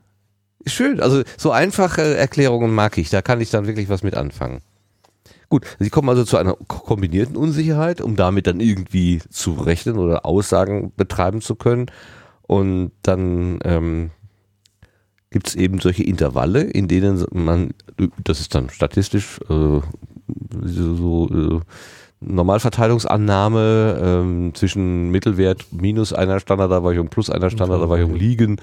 Schön. 0.67 1.01
Also 1.01 1.23
so 1.37 1.51
einfache 1.53 2.17
Erklärungen 2.17 2.75
mag 2.75 2.99
ich. 2.99 3.11
Da 3.11 3.23
kann 3.23 3.41
ich 3.41 3.51
dann 3.51 3.67
wirklich 3.67 3.89
was 3.89 4.03
mit 4.03 4.15
anfangen. 4.17 4.61
Gut, 5.49 5.65
Sie 5.79 5.91
kommen 5.91 6.09
also 6.09 6.25
zu 6.25 6.37
einer 6.37 6.55
ko- 6.55 6.81
kombinierten 6.81 7.37
Unsicherheit, 7.37 8.01
um 8.01 8.17
damit 8.17 8.47
dann 8.47 8.61
irgendwie 8.61 9.21
zu 9.31 9.53
rechnen 9.53 9.99
oder 9.99 10.27
Aussagen 10.27 10.93
betreiben 10.97 11.41
zu 11.41 11.55
können. 11.55 11.87
Und 12.43 12.93
dann 13.03 13.61
ähm, 13.65 14.11
gibt 15.31 15.49
es 15.49 15.55
eben 15.55 15.81
solche 15.81 16.03
Intervalle, 16.03 16.63
in 16.63 16.89
denen 16.89 17.25
man, 17.33 17.75
das 18.25 18.41
ist 18.41 18.55
dann 18.55 18.71
statistisch 18.71 19.39
äh, 19.49 19.81
so, 20.65 20.95
so 20.95 21.29
äh, 21.31 21.61
Normalverteilungsannahme 22.29 24.01
ähm, 24.03 24.55
zwischen 24.55 25.11
Mittelwert 25.11 25.67
minus 25.71 26.13
einer 26.13 26.41
Standardabweichung 26.41 27.09
plus 27.09 27.31
einer 27.31 27.51
Standardabweichung 27.51 28.15
liegen. 28.15 28.61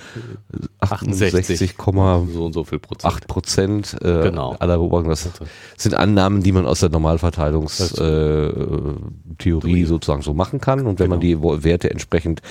68, 0.79 1.71
68, 1.71 2.33
so 2.33 2.45
und 2.45 2.53
so 2.53 2.63
viel 2.65 2.79
Prozent. 2.79 3.13
8 3.13 3.27
Prozent 3.27 3.93
äh, 4.01 4.23
Genau. 4.23 4.55
aller 4.59 4.77
Beobachtungen. 4.77 5.09
Das 5.11 5.29
sind 5.77 5.95
Annahmen, 5.95 6.43
die 6.43 6.51
man 6.51 6.65
aus 6.65 6.81
der 6.81 6.89
Normalverteilungstheorie 6.89 9.81
äh, 9.81 9.85
sozusagen 9.85 10.21
so 10.21 10.33
machen 10.33 10.59
kann. 10.59 10.85
Und 10.85 10.99
wenn 10.99 11.09
man 11.09 11.19
die 11.19 11.41
Wo- 11.41 11.63
Werte 11.63 11.89
entsprechend 11.89 12.41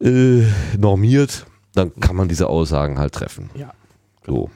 äh, 0.00 0.42
normiert, 0.78 1.46
dann 1.74 1.92
kann 2.00 2.16
man 2.16 2.28
diese 2.28 2.48
Aussagen 2.48 2.98
halt 2.98 3.14
treffen. 3.14 3.50
Ja. 3.54 3.72
So. 4.26 4.50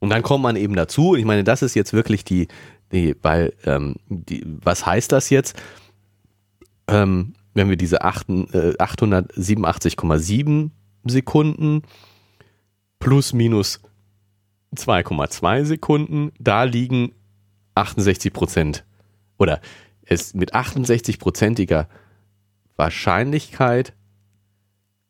Und 0.00 0.10
dann 0.10 0.22
kommt 0.22 0.42
man 0.42 0.56
eben 0.56 0.74
dazu, 0.74 1.14
ich 1.14 1.24
meine, 1.24 1.44
das 1.44 1.62
ist 1.62 1.74
jetzt 1.74 1.92
wirklich 1.92 2.24
die, 2.24 2.48
die 2.92 3.16
weil, 3.22 3.52
ähm, 3.64 3.96
die, 4.08 4.44
was 4.46 4.86
heißt 4.86 5.10
das 5.12 5.30
jetzt? 5.30 5.60
Ähm, 6.88 7.34
wenn 7.54 7.68
wir 7.68 7.76
diese 7.76 8.00
äh, 8.00 8.04
887,7 8.04 10.70
Sekunden 11.04 11.82
plus 12.98 13.32
minus 13.32 13.80
2,2 14.74 15.64
Sekunden, 15.64 16.32
da 16.38 16.64
liegen 16.64 17.12
68 17.74 18.32
Prozent 18.32 18.84
oder 19.38 19.60
es 20.04 20.34
mit 20.34 20.54
68-prozentiger 20.54 21.86
Wahrscheinlichkeit 22.76 23.94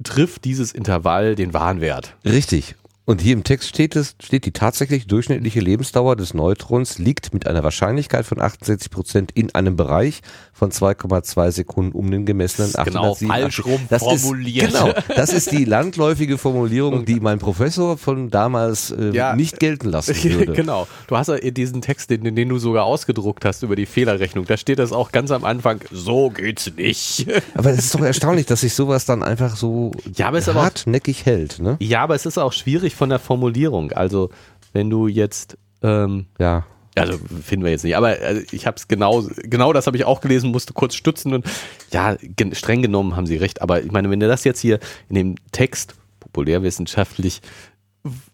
trifft 0.02 0.44
dieses 0.44 0.72
Intervall 0.72 1.34
den 1.34 1.54
Wahnwert. 1.54 2.16
Richtig. 2.24 2.76
Und 3.04 3.20
hier 3.20 3.32
im 3.32 3.42
Text 3.42 3.68
steht 3.68 3.96
es, 3.96 4.14
steht 4.22 4.46
die 4.46 4.52
tatsächlich 4.52 5.08
durchschnittliche 5.08 5.58
Lebensdauer 5.58 6.14
des 6.14 6.34
Neutrons 6.34 6.98
liegt 7.00 7.34
mit 7.34 7.48
einer 7.48 7.64
Wahrscheinlichkeit 7.64 8.24
von 8.24 8.40
68 8.40 8.90
Prozent 8.92 9.32
in 9.34 9.52
einem 9.56 9.74
Bereich 9.74 10.20
von 10.52 10.70
2,2 10.70 11.50
Sekunden 11.50 11.92
um 11.98 12.12
den 12.12 12.26
gemessenen 12.26 12.70
Das 12.70 12.86
ist 12.86 12.92
genau 12.92 13.10
887. 13.12 13.28
falsch 13.28 13.64
rum 13.64 13.80
das 13.90 14.02
formuliert. 14.04 14.68
Ist, 14.68 14.74
genau, 14.80 14.92
das 15.16 15.32
ist 15.32 15.50
die 15.50 15.64
landläufige 15.64 16.38
Formulierung, 16.38 17.04
die 17.04 17.18
mein 17.18 17.40
Professor 17.40 17.98
von 17.98 18.30
damals 18.30 18.92
äh, 18.92 19.10
Ja. 19.12 19.34
nicht 19.34 19.58
gelten 19.58 19.88
lassen 19.90 20.14
würde. 20.22 20.52
genau. 20.52 20.86
Du 21.08 21.16
hast 21.16 21.26
ja 21.26 21.38
diesen 21.38 21.82
Text, 21.82 22.08
den, 22.10 22.22
den 22.36 22.48
du 22.48 22.58
sogar 22.58 22.84
ausgedruckt 22.84 23.44
hast 23.44 23.64
über 23.64 23.74
die 23.74 23.86
Fehlerrechnung. 23.86 24.44
Da 24.46 24.56
steht 24.56 24.78
das 24.78 24.92
auch 24.92 25.10
ganz 25.10 25.32
am 25.32 25.44
Anfang. 25.44 25.80
So 25.90 26.30
geht's 26.30 26.70
nicht. 26.76 27.26
Aber 27.54 27.70
es 27.70 27.78
ist 27.86 27.94
doch 27.96 28.00
erstaunlich, 28.02 28.46
dass 28.46 28.60
sich 28.60 28.74
sowas 28.74 29.06
dann 29.06 29.24
einfach 29.24 29.56
so 29.56 29.90
Ja, 30.14 30.28
aber 30.28 30.38
auch- 30.38 30.54
hartnäckig 30.54 31.26
hält. 31.26 31.58
Ne? 31.58 31.76
Ja, 31.80 32.02
aber 32.04 32.14
es 32.14 32.26
ist 32.26 32.38
auch 32.38 32.52
schwierig 32.52 32.91
von 32.94 33.08
der 33.10 33.18
Formulierung. 33.18 33.92
Also, 33.92 34.30
wenn 34.72 34.88
du 34.90 35.06
jetzt, 35.08 35.56
ähm, 35.82 36.26
Ja. 36.38 36.64
also 36.96 37.18
finden 37.42 37.64
wir 37.64 37.72
jetzt 37.72 37.84
nicht, 37.84 37.96
aber 37.96 38.08
also, 38.22 38.42
ich 38.52 38.66
habe 38.66 38.76
es 38.76 38.88
genau, 38.88 39.22
genau 39.44 39.72
das 39.72 39.86
habe 39.86 39.96
ich 39.96 40.04
auch 40.04 40.20
gelesen, 40.20 40.50
musste 40.50 40.72
kurz 40.72 40.94
stützen 40.94 41.32
und 41.34 41.46
ja, 41.92 42.16
gen- 42.20 42.54
streng 42.54 42.82
genommen 42.82 43.16
haben 43.16 43.26
sie 43.26 43.36
recht. 43.36 43.62
Aber 43.62 43.82
ich 43.82 43.90
meine, 43.92 44.10
wenn 44.10 44.20
du 44.20 44.28
das 44.28 44.44
jetzt 44.44 44.60
hier 44.60 44.78
in 45.08 45.14
dem 45.16 45.34
Text 45.52 45.94
populärwissenschaftlich 46.20 47.40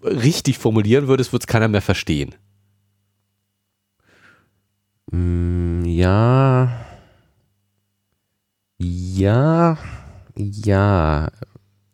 richtig 0.03 0.59
formulieren 0.59 1.09
würdest, 1.09 1.33
würde 1.33 1.43
es 1.43 1.47
keiner 1.47 1.69
mehr 1.69 1.83
verstehen. 1.83 2.35
Mm, 5.11 5.85
Ja. 5.85 6.85
Ja. 8.79 9.77
Ja. 10.37 11.29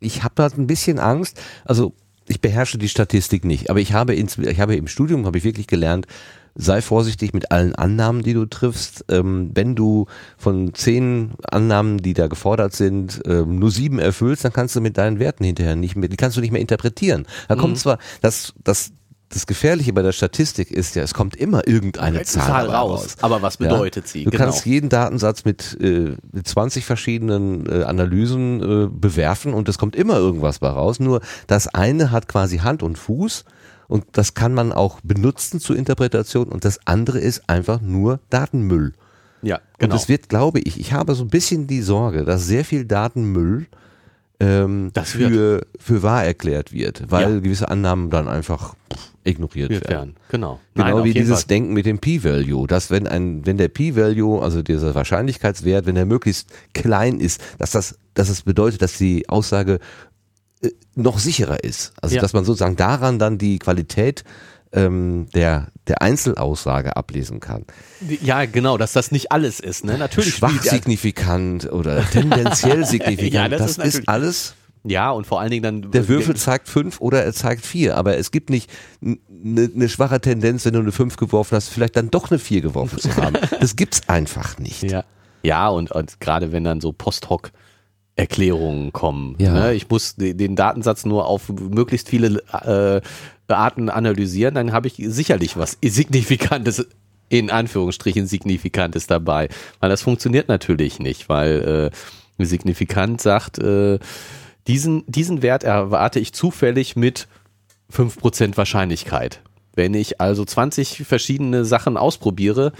Ich 0.01 0.23
habe 0.23 0.35
da 0.37 0.47
ein 0.49 0.67
bisschen 0.67 0.99
Angst. 0.99 1.41
Also 1.65 1.95
ich 2.27 2.41
beherrsche 2.41 2.79
die 2.79 2.89
Statistik 2.89 3.45
nicht, 3.45 3.71
aber 3.71 3.81
ich 3.81 3.93
habe, 3.93 4.15
ins, 4.15 4.39
ich 4.39 4.61
habe 4.61 4.77
im 4.77 4.87
Studium 4.87 5.27
habe 5.27 5.39
ich 5.39 5.45
wirklich 5.45 5.67
gelernt, 5.67 6.07
sei 6.55 6.81
vorsichtig 6.81 7.35
mit 7.35 7.51
allen 7.51 7.75
Annahmen, 7.75 8.23
die 8.23 8.33
du 8.33 8.47
triffst. 8.47 9.05
Ähm, 9.09 9.51
wenn 9.55 9.75
du 9.75 10.07
von 10.39 10.73
zehn 10.75 11.33
Annahmen, 11.51 11.99
die 11.99 12.15
da 12.15 12.29
gefordert 12.29 12.75
sind, 12.75 13.21
ähm, 13.27 13.59
nur 13.59 13.71
sieben 13.71 13.99
erfüllst, 13.99 14.45
dann 14.45 14.53
kannst 14.53 14.77
du 14.77 14.81
mit 14.81 14.97
deinen 14.97 15.19
Werten 15.19 15.45
hinterher 15.45 15.77
nicht 15.77 15.97
mehr, 15.97 16.09
die 16.09 16.17
kannst 16.17 16.37
du 16.37 16.41
nicht 16.41 16.53
mehr 16.53 16.61
interpretieren. 16.61 17.27
Da 17.49 17.57
kommt 17.57 17.79
zwar 17.79 17.99
das, 18.21 18.55
das 18.63 18.93
das 19.35 19.47
Gefährliche 19.47 19.93
bei 19.93 20.03
der 20.03 20.13
Statistik 20.13 20.71
ist 20.71 20.95
ja, 20.95 21.03
es 21.03 21.13
kommt 21.15 21.37
immer 21.37 21.67
irgendeine 21.67 22.19
Eine 22.19 22.25
Zahl, 22.25 22.47
Zahl 22.47 22.71
raus. 22.71 23.17
Aber 23.21 23.43
was 23.43 23.57
bedeutet 23.59 24.09
sie? 24.09 24.25
Du 24.25 24.31
Genau. 24.31 24.45
kannst 24.45 24.65
jeden 24.67 24.89
Datensatz 24.89 25.45
mit, 25.45 25.77
äh, 25.81 26.17
mit 26.33 26.47
20 26.49 26.85
verschiedenen 26.85 27.67
äh, 27.71 27.83
Analysen 27.85 28.61
äh, 28.63 28.89
bewerfen 28.91 29.53
und 29.55 29.69
es 29.69 29.77
kommt 29.79 29.97
immer 29.97 30.17
irgendwas 30.17 30.61
bei 30.61 30.69
raus. 30.69 31.01
Nur 31.01 31.21
das 31.47 31.69
eine 31.69 32.11
hat 32.11 32.29
quasi 32.29 32.59
Hand 32.59 32.83
und 32.83 32.97
Fuß 32.97 33.45
und 33.89 34.05
das 34.13 34.35
kann 34.35 34.55
man 34.55 34.73
auch 34.73 35.01
benutzen 35.03 35.61
zur 35.61 35.77
Interpretation 35.77 36.49
und 36.49 36.65
das 36.65 36.81
andere 36.87 37.19
ist 37.19 37.49
einfach 37.49 37.81
nur 37.81 38.21
Datenmüll. 38.31 38.93
Ja, 39.43 39.57
Und 39.57 39.63
genau. 39.79 39.97
es 39.97 40.09
wird, 40.09 40.31
glaube 40.31 40.61
ich, 40.61 40.81
ich 40.81 40.93
habe 40.95 41.15
so 41.15 41.23
ein 41.25 41.29
bisschen 41.29 41.67
die 41.67 41.83
Sorge, 41.83 42.25
dass 42.25 42.47
sehr 42.47 42.65
viel 42.65 42.87
Datenmüll 42.87 43.67
ähm, 44.45 44.91
Das 44.93 45.11
für, 45.13 45.67
für 45.79 46.03
wahr 46.03 46.25
erklärt 46.25 46.73
wird, 46.73 47.11
weil 47.11 47.35
Ja. 47.35 47.41
gewisse 47.41 47.69
Annahmen 47.69 48.11
dann 48.11 48.29
einfach 48.29 48.75
pff, 48.93 49.11
ignoriert 49.25 49.71
werden. 49.71 49.89
werden. 49.89 50.17
Genau. 50.31 50.61
Genau 50.75 50.97
Nein, 50.99 51.05
wie 51.05 51.15
dieses 51.15 51.41
Fall. 51.41 51.49
Denken 51.49 51.73
mit 51.73 51.87
dem 51.87 51.99
P-Value, 51.99 52.67
dass 52.67 52.91
wenn 52.91 53.07
ein, 53.07 53.47
wenn 53.47 53.57
der 53.57 53.69
P-Value, 53.69 54.43
also 54.43 54.63
dieser 54.63 54.95
Wahrscheinlichkeitswert, 54.95 55.87
wenn 55.87 55.97
er 55.97 56.05
möglichst 56.07 56.51
klein 56.75 57.21
ist, 57.21 57.41
dass 57.59 57.71
das, 57.71 57.99
dass 58.15 58.29
es 58.29 58.43
bedeutet, 58.43 58.83
dass 58.83 58.99
die 58.99 59.29
Aussage 59.29 59.79
äh, 60.63 60.71
noch 60.95 61.19
sicherer 61.19 61.65
ist. 61.65 61.93
Also 62.03 62.17
Ja. 62.17 62.21
dass 62.23 62.33
man 62.35 62.45
sozusagen 62.45 62.77
daran 62.77 63.19
dann 63.19 63.39
die 63.39 63.59
Qualität 63.59 64.25
ähm, 64.73 65.29
der, 65.35 65.69
der 65.87 66.03
Einzelaussage 66.03 66.97
ablesen 66.97 67.41
kann. 67.41 67.65
Ja, 68.23 68.45
genau, 68.47 68.79
dass 68.79 68.93
das 68.93 69.11
nicht 69.13 69.33
alles 69.33 69.61
ist. 69.61 69.85
Ne? 69.85 69.99
Natürlich 69.99 70.37
Schwach 70.37 70.63
signifikant 70.63 71.71
oder 71.71 72.03
tendenziell 72.11 72.85
signifikant, 72.87 73.33
Ja, 73.35 73.49
das 73.49 73.77
das, 73.77 73.87
ist 73.87 73.99
ist, 74.01 74.09
alles 74.09 74.55
Ja, 74.83 75.11
und 75.11 75.27
vor 75.27 75.41
allen 75.41 75.51
Dingen 75.51 75.63
dann. 75.63 75.91
Der 75.91 76.09
Würfel 76.09 76.37
zeigt 76.37 76.69
fünf 76.69 77.01
oder 77.01 77.23
er 77.25 77.33
zeigt 77.33 77.67
vier, 77.67 77.97
aber 77.97 78.17
es 78.17 78.31
gibt 78.31 78.51
nicht 78.51 78.71
eine 79.03 79.19
ne 79.75 79.89
schwache 79.89 80.21
Tendenz, 80.21 80.65
wenn 80.65 80.73
du 80.75 80.81
eine 80.81 80.93
fünf 80.93 81.17
geworfen 81.17 81.57
hast, 81.57 81.69
vielleicht 81.69 81.97
dann 81.97 82.11
doch 82.11 82.31
eine 82.31 82.39
vier 82.39 82.61
geworfen 82.63 82.99
zu 82.99 83.15
haben. 83.17 83.37
Das 83.61 83.77
gibt's 83.77 84.09
einfach 84.09 84.59
nicht. 84.59 84.83
Ja, 84.85 85.05
ja 85.43 85.69
und, 85.69 85.91
und 85.91 86.21
gerade 86.21 86.53
wenn 86.53 86.65
dann 86.65 86.81
so 86.81 86.93
Post-Hoc 86.93 87.51
Erklärungen 88.17 88.93
kommen. 88.93 89.35
Ja. 89.41 89.53
Ne? 89.53 89.75
Ich 89.75 89.89
muss 89.91 90.15
de- 90.15 90.35
den 90.35 90.55
Datensatz 90.55 91.05
nur 91.05 91.27
auf 91.27 91.49
möglichst 91.49 92.09
viele 92.09 92.41
äh, 92.53 93.01
Arten 93.49 93.91
analysieren, 93.91 94.55
dann 94.55 94.73
habe 94.73 94.87
ich 94.89 94.95
sicherlich 94.99 95.57
was 95.57 95.77
Signifikantes, 95.83 96.87
in 97.29 97.51
Anführungsstrichen 97.51 98.27
Signifikantes 98.27 99.07
dabei. 99.07 99.49
Weil 99.81 99.91
das 99.91 100.03
funktioniert 100.03 100.49
natürlich 100.49 100.99
nicht, 100.99 101.29
weil 101.29 101.91
äh, 102.39 102.45
signifikant 102.45 103.21
sagt, 103.21 103.59
äh, 103.59 103.99
diesen, 104.67 105.05
diesen 105.07 105.43
Wert 105.43 105.63
erwarte 105.65 106.21
ich 106.21 106.33
zufällig 106.33 106.97
mit 106.97 107.29
5% 107.93 108.57
Wahrscheinlichkeit. 108.57 109.41
Wenn 109.75 109.93
ich 109.95 110.21
also 110.21 110.45
20 110.45 111.05
verschiedene 111.05 111.65
Sachen 111.65 111.97
ausprobiere, 111.97 112.73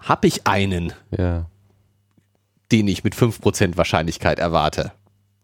habe 0.00 0.26
ich 0.26 0.46
einen, 0.46 0.92
Ja. 1.16 1.46
den 2.72 2.88
ich 2.88 3.04
mit 3.04 3.14
5% 3.14 3.76
Wahrscheinlichkeit 3.76 4.38
erwarte. 4.38 4.92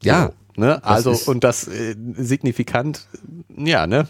Ja. 0.03 0.27
So, 0.27 0.33
ne? 0.57 0.83
Also, 0.85 1.17
und 1.31 1.45
das 1.45 1.69
äh, 1.69 1.95
signifikant, 2.17 3.07
ja, 3.57 3.87
ne? 3.87 4.07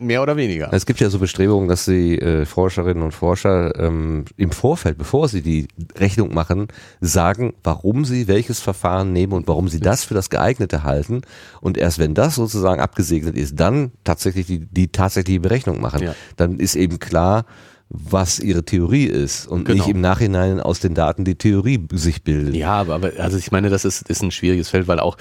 Mehr 0.00 0.22
oder 0.22 0.36
weniger. 0.36 0.72
Es 0.72 0.86
gibt 0.86 1.00
ja 1.00 1.10
so 1.10 1.18
Bestrebungen, 1.18 1.68
dass 1.68 1.84
die 1.86 2.20
äh, 2.20 2.46
Forscherinnen 2.46 3.02
und 3.02 3.10
Forscher 3.10 3.74
ähm, 3.80 4.26
im 4.36 4.52
Vorfeld, 4.52 4.96
bevor 4.96 5.26
sie 5.26 5.42
die 5.42 5.66
Rechnung 5.96 6.32
machen, 6.32 6.68
sagen, 7.00 7.54
warum 7.64 8.04
sie 8.04 8.28
welches 8.28 8.60
Verfahren 8.60 9.12
nehmen 9.12 9.32
und 9.32 9.48
warum 9.48 9.66
sie 9.66 9.80
das 9.80 10.04
für 10.04 10.14
das 10.14 10.30
geeignete 10.30 10.84
halten. 10.84 11.22
Und 11.60 11.76
erst 11.76 11.98
wenn 11.98 12.14
das 12.14 12.36
sozusagen 12.36 12.80
abgesegnet 12.80 13.36
ist, 13.36 13.58
dann 13.58 13.90
tatsächlich 14.04 14.46
die, 14.46 14.66
die 14.66 14.86
tatsächliche 14.86 15.40
Berechnung 15.40 15.80
machen. 15.80 16.02
Ja. 16.04 16.14
Dann 16.36 16.60
ist 16.60 16.76
eben 16.76 17.00
klar, 17.00 17.44
was 17.88 18.38
ihre 18.38 18.64
Theorie 18.64 19.06
ist 19.06 19.48
und 19.48 19.64
Genau. 19.64 19.78
nicht 19.78 19.92
im 19.92 20.00
Nachhinein 20.00 20.60
aus 20.60 20.78
den 20.78 20.94
Daten 20.94 21.24
die 21.24 21.34
Theorie 21.34 21.88
sich 21.92 22.22
bildet. 22.22 22.54
Ja, 22.54 22.74
aber, 22.74 22.94
aber 22.94 23.12
also 23.18 23.36
ich 23.36 23.50
meine, 23.50 23.68
das 23.68 23.84
ist, 23.84 24.08
ist 24.08 24.22
ein 24.22 24.30
schwieriges 24.30 24.68
Feld, 24.68 24.86
weil 24.86 25.00
auch 25.00 25.16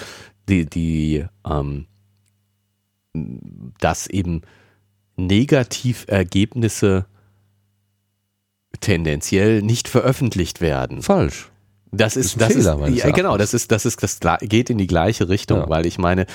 die, 0.49 0.65
die 0.65 1.25
ähm, 1.49 1.85
dass 3.79 4.07
eben 4.07 4.41
Negativergebnisse 5.15 7.05
tendenziell 8.79 9.61
nicht 9.61 9.87
veröffentlicht 9.87 10.61
werden. 10.61 11.01
Falsch. 11.01 11.49
Das 11.91 12.13
Das 12.13 12.17
ist, 12.17 12.25
ist 12.27 12.33
ein 12.35 12.39
das 12.39 12.53
Fehler, 12.53 12.87
ist, 12.87 13.03
ja, 13.03 13.11
genau, 13.11 13.37
das 13.37 13.53
ist, 13.53 13.71
das 13.71 13.85
ist, 13.85 14.03
das 14.03 14.19
geht 14.41 14.69
in 14.69 14.77
die 14.77 14.87
gleiche 14.87 15.29
Richtung, 15.29 15.59
Ja. 15.59 15.69
weil 15.69 15.85
ich 15.85 15.97
meine, 15.97 16.25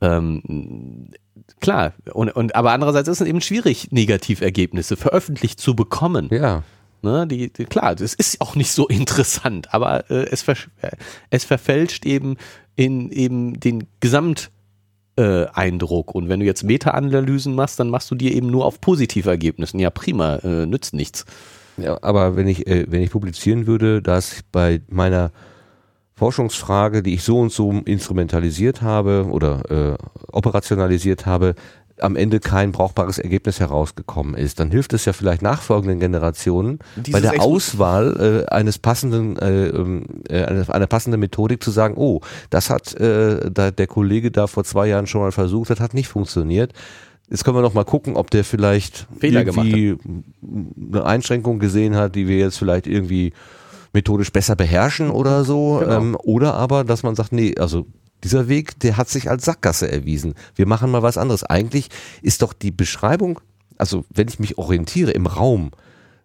ähm, 0.00 1.10
klar, 1.60 1.94
und, 2.12 2.30
und, 2.30 2.54
aber 2.54 2.72
andererseits 2.72 3.08
ist 3.08 3.20
es 3.22 3.26
eben 3.26 3.40
schwierig, 3.40 3.88
Negativergebnisse 3.90 4.96
veröffentlicht 4.96 5.60
zu 5.60 5.74
bekommen. 5.74 6.28
Ja. 6.30 6.62
Ne, 7.00 7.26
die, 7.26 7.52
die, 7.52 7.64
klar, 7.64 7.94
das 7.94 8.14
ist 8.14 8.40
auch 8.40 8.56
nicht 8.56 8.72
so 8.72 8.86
interessant, 8.88 9.72
aber 9.72 10.10
äh, 10.10 10.26
es, 10.30 10.44
versch- 10.44 10.68
äh, 10.82 10.90
es 11.30 11.44
verfälscht 11.44 12.04
eben 12.04 12.36
in 12.74 13.10
eben 13.10 13.60
den 13.60 13.86
Gesamt 14.00 14.50
äh. 15.16 15.46
Und 16.14 16.28
wenn 16.28 16.38
du 16.40 16.46
jetzt 16.46 16.62
Meta-Analysen 16.62 17.54
machst, 17.54 17.80
dann 17.80 17.90
machst 17.90 18.08
du 18.10 18.14
dir 18.14 18.32
eben 18.32 18.50
nur 18.50 18.64
auf 18.64 18.80
positive 18.80 19.28
Ergebnissen. 19.28 19.80
Ja, 19.80 19.90
prima, 19.90 20.36
äh, 20.36 20.64
nützt 20.64 20.94
nichts. 20.94 21.24
Ja, 21.76 21.98
aber 22.02 22.36
wenn 22.36 22.46
ich, 22.46 22.66
äh, 22.68 22.86
wenn 22.88 23.02
ich 23.02 23.10
publizieren 23.10 23.66
würde, 23.66 24.00
dass 24.00 24.42
bei 24.52 24.80
meiner 24.88 25.32
Forschungsfrage, 26.14 27.02
die 27.02 27.14
ich 27.14 27.22
so 27.22 27.38
und 27.38 27.52
so 27.52 27.70
instrumentalisiert 27.84 28.82
habe 28.82 29.26
oder 29.30 29.70
äh, 29.70 29.96
operationalisiert 30.32 31.26
habe, 31.26 31.54
am 32.00 32.16
Ende 32.16 32.40
kein 32.40 32.72
brauchbares 32.72 33.18
Ergebnis 33.18 33.60
herausgekommen 33.60 34.34
ist, 34.34 34.60
dann 34.60 34.70
hilft 34.70 34.92
es 34.92 35.04
ja 35.04 35.12
vielleicht 35.12 35.42
nachfolgenden 35.42 36.00
Generationen 36.00 36.78
Dieses 36.96 37.12
bei 37.12 37.20
der 37.20 37.34
Expo- 37.34 37.42
Auswahl 37.42 38.44
äh, 38.48 38.52
eines 38.52 38.78
passenden, 38.78 39.36
äh, 39.38 39.68
ähm, 39.68 40.04
äh, 40.28 40.44
einer, 40.44 40.86
passenden 40.86 41.20
Methodik 41.20 41.62
zu 41.62 41.70
sagen, 41.70 41.94
oh, 41.96 42.20
das 42.50 42.70
hat 42.70 42.94
äh, 42.94 43.50
da 43.50 43.70
der 43.70 43.86
Kollege 43.86 44.30
da 44.30 44.46
vor 44.46 44.64
zwei 44.64 44.88
Jahren 44.88 45.06
schon 45.06 45.20
mal 45.20 45.32
versucht, 45.32 45.70
das 45.70 45.80
hat 45.80 45.94
nicht 45.94 46.08
funktioniert. 46.08 46.72
Jetzt 47.30 47.44
können 47.44 47.56
wir 47.56 47.62
noch 47.62 47.74
mal 47.74 47.84
gucken, 47.84 48.16
ob 48.16 48.30
der 48.30 48.42
vielleicht 48.42 49.06
Fehler 49.18 49.40
irgendwie 49.40 49.96
eine 50.90 51.04
Einschränkung 51.04 51.58
gesehen 51.58 51.94
hat, 51.94 52.14
die 52.14 52.26
wir 52.26 52.38
jetzt 52.38 52.56
vielleicht 52.56 52.86
irgendwie 52.86 53.34
methodisch 53.92 54.32
besser 54.32 54.56
beherrschen 54.56 55.10
oder 55.10 55.44
so. 55.44 55.78
Genau. 55.80 55.98
Ähm, 55.98 56.16
oder 56.22 56.54
aber, 56.54 56.84
dass 56.84 57.02
man 57.02 57.14
sagt, 57.14 57.32
nee, 57.32 57.54
also 57.58 57.86
dieser 58.24 58.48
Weg, 58.48 58.78
der 58.80 58.96
hat 58.96 59.08
sich 59.08 59.30
als 59.30 59.44
Sackgasse 59.44 59.90
erwiesen. 59.90 60.34
Wir 60.54 60.66
machen 60.66 60.90
mal 60.90 61.02
was 61.02 61.18
anderes. 61.18 61.44
Eigentlich 61.44 61.88
ist 62.22 62.42
doch 62.42 62.52
die 62.52 62.70
Beschreibung, 62.72 63.40
also 63.76 64.04
wenn 64.12 64.28
ich 64.28 64.38
mich 64.38 64.58
orientiere 64.58 65.12
im 65.12 65.26
Raum, 65.26 65.70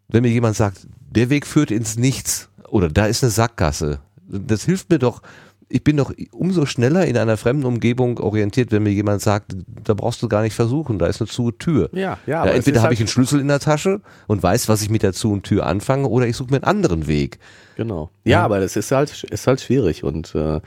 wenn 0.08 0.24
mir 0.24 0.30
jemand 0.32 0.56
sagt, 0.56 0.88
der 1.12 1.30
Weg 1.30 1.46
führt 1.46 1.72
ins 1.72 1.98
Nichts 1.98 2.50
oder 2.68 2.90
da 2.90 3.06
ist 3.06 3.24
eine 3.24 3.32
Sackgasse, 3.32 4.00
das 4.28 4.64
hilft 4.66 4.90
mir 4.90 5.00
doch. 5.00 5.22
Ich 5.70 5.84
bin 5.84 5.98
doch 5.98 6.14
umso 6.32 6.68
schneller 6.68 7.06
in 7.06 7.18
einer 7.18 7.36
fremden 7.36 7.66
Umgebung 7.66 8.20
orientiert, 8.20 8.72
wenn 8.72 8.84
mir 8.84 8.92
jemand 8.92 9.22
sagt, 9.22 9.56
da 9.84 9.96
brauchst 9.96 10.22
du 10.22 10.28
gar 10.28 10.44
nicht 10.44 10.54
versuchen, 10.54 11.00
da 11.00 11.08
ist 11.08 11.20
eine 11.20 11.28
zu 11.28 11.50
Tür. 11.52 11.90
Ja, 11.94 12.20
ja. 12.28 12.46
Ja, 12.46 12.52
entweder 12.52 12.80
habe 12.82 12.90
halt- 12.90 12.94
ich 12.96 13.00
einen 13.00 13.08
Schlüssel 13.08 13.40
in 13.40 13.48
der 13.48 13.60
Tasche 13.60 14.02
und 14.28 14.44
weiß, 14.44 14.70
was 14.70 14.84
ich 14.84 14.90
mit 14.92 15.02
der 15.02 15.14
Zu- 15.14 15.32
und 15.32 15.44
Tür 15.44 15.66
anfange, 15.66 16.08
oder 16.08 16.28
ich 16.28 16.36
suche 16.36 16.52
mir 16.52 16.58
einen 16.58 16.66
anderen 16.66 17.08
Weg. 17.08 17.40
Genau. 17.76 18.12
Ja, 18.24 18.44
aber 18.44 18.60
das 18.60 18.76
ist 18.76 18.92
halt, 18.92 19.24
ist 19.24 19.48
halt 19.48 19.62
schwierig 19.62 20.04
und 20.04 20.36
äh, 20.36 20.62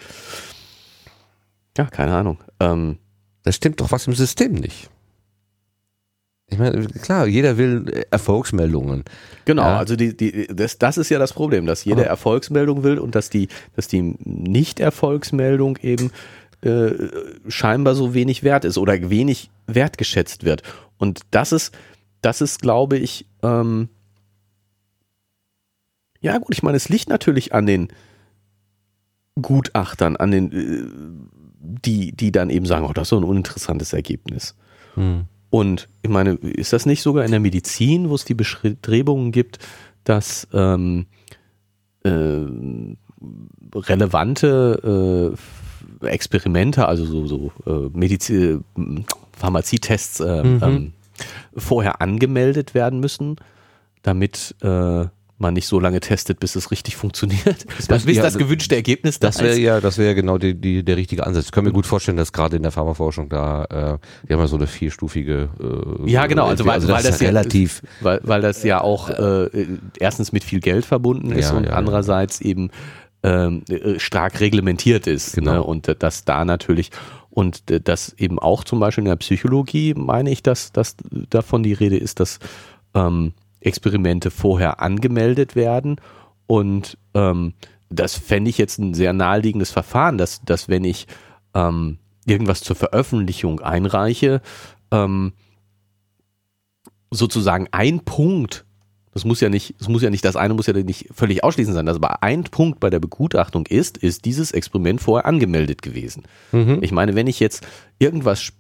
ja, 1.77 1.85
keine 1.87 2.15
Ahnung. 2.15 2.39
Ähm, 2.61 2.99
Da 3.43 3.53
stimmt 3.53 3.81
doch 3.81 3.93
was 3.93 4.07
im 4.07 4.15
System 4.15 4.53
nicht. 4.55 4.91
Ich 6.49 6.59
meine, 6.59 6.87
klar, 6.87 7.27
jeder 7.27 7.59
will 7.59 7.89
äh, 7.93 8.05
Erfolgsmeldungen. 8.11 9.03
Genau, 9.47 9.63
Ja. 9.65 9.79
also 9.79 9.97
die, 9.97 10.17
die, 10.17 10.47
das, 10.47 10.79
das 10.79 10.97
ist 10.97 11.09
ja 11.11 11.19
das 11.19 11.33
Problem, 11.33 11.67
dass 11.67 11.85
jede 11.85 12.03
Aber- 12.03 12.07
Erfolgsmeldung 12.11 12.83
will 12.85 12.99
und 12.99 13.15
dass 13.17 13.31
die, 13.31 13.49
dass 13.75 13.89
die 13.89 14.03
Nicht-Erfolgsmeldung 14.25 15.77
eben 15.79 16.13
äh, 16.63 16.93
scheinbar 17.49 17.95
so 17.97 18.15
wenig 18.15 18.43
wert 18.45 18.65
ist 18.65 18.79
oder 18.79 19.11
wenig 19.11 19.51
wertgeschätzt 19.67 20.45
wird. 20.45 20.63
Und 20.99 21.21
das 21.33 21.51
ist, 21.53 21.77
das 22.23 22.41
ist, 22.41 22.63
glaube 22.63 22.97
ich, 22.97 23.27
ähm, 23.43 23.89
ja 26.21 26.39
gut, 26.39 26.55
ich 26.55 26.63
meine, 26.63 26.77
es 26.77 26.89
liegt 26.89 27.09
natürlich 27.09 27.55
an 27.55 27.67
den 27.67 27.89
Gutachtern, 29.41 30.17
an 30.17 30.31
den, 30.31 30.53
äh, 30.53 31.36
die, 31.67 32.13
die 32.13 32.33
dann 32.33 32.51
eben 32.51 32.67
sagen, 32.67 32.87
oh, 32.87 32.93
das 32.93 33.03
ist 33.05 33.09
so 33.11 33.17
ein 33.19 33.25
uninteressantes 33.25 33.93
Ergebnis. 33.93 34.55
Und 35.51 35.89
ich 36.03 36.11
meine, 36.11 36.33
ist 36.35 36.73
das 36.73 36.87
nicht 36.87 37.03
sogar 37.03 37.25
in 37.25 37.31
der 37.31 37.41
Medizin, 37.41 38.09
wo 38.09 38.15
es 38.15 38.25
die 38.25 38.35
Bestrebungen 38.35 39.33
gibt, 39.33 39.59
dass 40.05 40.47
ähm, 40.53 41.07
äh, 42.05 42.45
relevante 43.75 45.35
äh, 46.03 46.07
Experimente, 46.07 46.87
also 46.87 47.05
so, 47.05 47.27
so 47.27 47.53
äh, 47.67 47.91
Medizin, 47.97 48.65
äh, 48.77 49.05
Pharmazietests 49.37 50.21
äh, 50.21 50.43
Mhm. 50.43 50.61
ähm, 50.63 50.93
vorher 51.57 52.01
angemeldet 52.01 52.75
werden 52.75 53.01
müssen, 53.01 53.37
damit 54.03 54.55
äh, 54.63 55.07
man 55.39 55.53
nicht 55.53 55.67
so 55.67 55.79
lange 55.79 56.01
testet, 56.01 56.41
bis 56.41 56.57
es 56.57 56.71
richtig 56.71 56.97
funktioniert, 56.97 57.45
man, 57.47 57.77
Das- 57.89 58.05
bis 58.07 58.17
ja, 58.17 58.23
das 58.23 58.33
das- 58.33 58.39
gewünschte 58.43 58.75
Ergebnis 58.75 59.19
da 59.19 59.29
Das 59.29 59.39
wäre 59.41 59.53
ist. 59.53 59.59
ja, 59.59 59.81
das 59.81 59.99
wäre 59.99 60.15
genau 60.15 60.39
die, 60.39 60.55
die, 60.55 60.83
der 60.83 60.97
richtige 60.97 61.27
Ansatz. 61.27 61.47
Ich 61.47 61.53
kann 61.53 61.65
mir 61.65 61.73
gut 61.73 61.87
vorstellen, 61.87 62.17
dass 62.17 62.33
gerade 62.33 62.57
in 62.57 62.63
der 62.63 62.73
Pharmaforschung 62.73 63.29
da, 63.29 63.65
äh, 63.65 63.99
die 64.29 64.33
haben 64.33 64.41
ja 64.41 64.47
so 64.47 64.57
eine 64.57 64.67
vierstufige. 64.67 65.49
Äh, 66.07 66.11
Ja, 66.11 66.27
genau, 66.27 66.47
also 66.47 66.65
weil, 66.65 66.81
das 66.81 66.89
weil 66.89 67.03
das 67.03 67.21
ja 67.21 67.27
ja 67.27 67.31
relativ. 67.33 67.83
weil, 68.01 68.21
weil 68.23 68.41
das 68.41 68.63
ja 68.63 68.81
auch 68.81 69.11
äh, 69.11 69.67
erstens 69.99 70.33
mit 70.33 70.43
viel 70.45 70.61
Geld 70.61 70.85
verbunden 70.87 71.33
ist 71.33 71.51
Ja, 71.51 71.57
und 71.57 71.65
ja, 71.65 71.71
ja. 71.71 71.77
andererseits 71.77 72.41
eben 72.41 72.71
ähm, 73.23 73.63
äh, 73.69 73.99
stark 73.99 74.41
reglementiert 74.41 75.07
ist. 75.07 75.35
Genau. 75.35 75.53
Ne? 75.53 75.63
Und 75.63 75.89
äh, 75.89 75.97
dass 75.97 76.25
da 76.25 76.45
natürlich 76.45 76.91
und 77.31 77.71
äh, 77.71 77.81
das 77.81 78.15
eben 78.17 78.39
auch 78.39 78.65
zum 78.65 78.79
Beispiel 78.81 79.03
in 79.05 79.09
der 79.11 79.17
Psychologie 79.17 79.93
meine 79.95 80.31
ich, 80.31 80.43
dass, 80.43 80.73
dass 80.73 80.97
davon 81.29 81.63
die 81.63 81.73
Rede 81.75 81.97
ist, 81.99 82.21
dass 82.21 82.39
ähm, 82.95 83.33
Experimente 83.67 84.31
vorher 84.31 84.81
angemeldet 84.81 85.57
werden 85.57 85.97
und 86.47 86.97
ähm, 87.15 87.55
das 87.91 88.15
fände 88.15 88.51
ich 88.51 88.59
jetzt 88.59 88.79
ein 88.79 88.95
sehr 88.95 89.13
naheliegendes 89.13 89.71
Verfahren, 89.71 90.19
dass, 90.19 90.43
dass 90.45 90.69
wenn 90.69 90.85
ich 90.85 91.07
ähm, 91.55 91.99
irgendwas 92.25 92.61
zur 92.63 92.77
Veröffentlichung 92.77 93.61
einreiche, 93.61 94.41
ähm, 94.91 95.33
sozusagen 97.11 97.69
ein 97.71 98.01
Punkt, 98.01 98.65
das 99.13 99.25
muss 99.25 99.41
ja 99.41 99.49
nicht, 99.49 99.75
das 99.79 99.89
muss 99.89 100.03
ja 100.03 100.11
nicht, 100.11 100.25
das 100.25 100.37
eine 100.37 100.55
muss 100.55 100.67
ja 100.67 100.73
nicht 100.75 101.09
völlig 101.15 101.43
ausschließend 101.45 101.75
sein, 101.75 101.89
also 101.89 101.99
aber 101.99 102.23
ein 102.23 102.45
Punkt 102.45 102.81
bei 102.81 102.91
der 102.91 102.99
Begutachtung 103.01 103.67
ist, 103.67 103.97
ist 103.97 104.25
dieses 104.25 104.51
Experiment 104.51 105.01
vorher 105.01 105.25
angemeldet 105.27 105.81
gewesen. 105.81 106.25
Mhm. 106.53 106.81
Ich 106.83 106.93
meine, 106.93 107.15
wenn 107.15 107.27
ich 107.29 107.41
jetzt 107.41 107.67
irgendwas, 107.99 108.53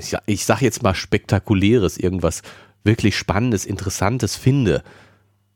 sag- 0.00 0.22
ich 0.26 0.44
sag 0.46 0.62
jetzt 0.62 0.82
mal 0.82 0.94
spektakuläres, 0.94 1.98
irgendwas 1.98 2.42
wirklich 2.84 3.16
Spannendes, 3.16 3.64
Interessantes 3.64 4.36
finde 4.36 4.82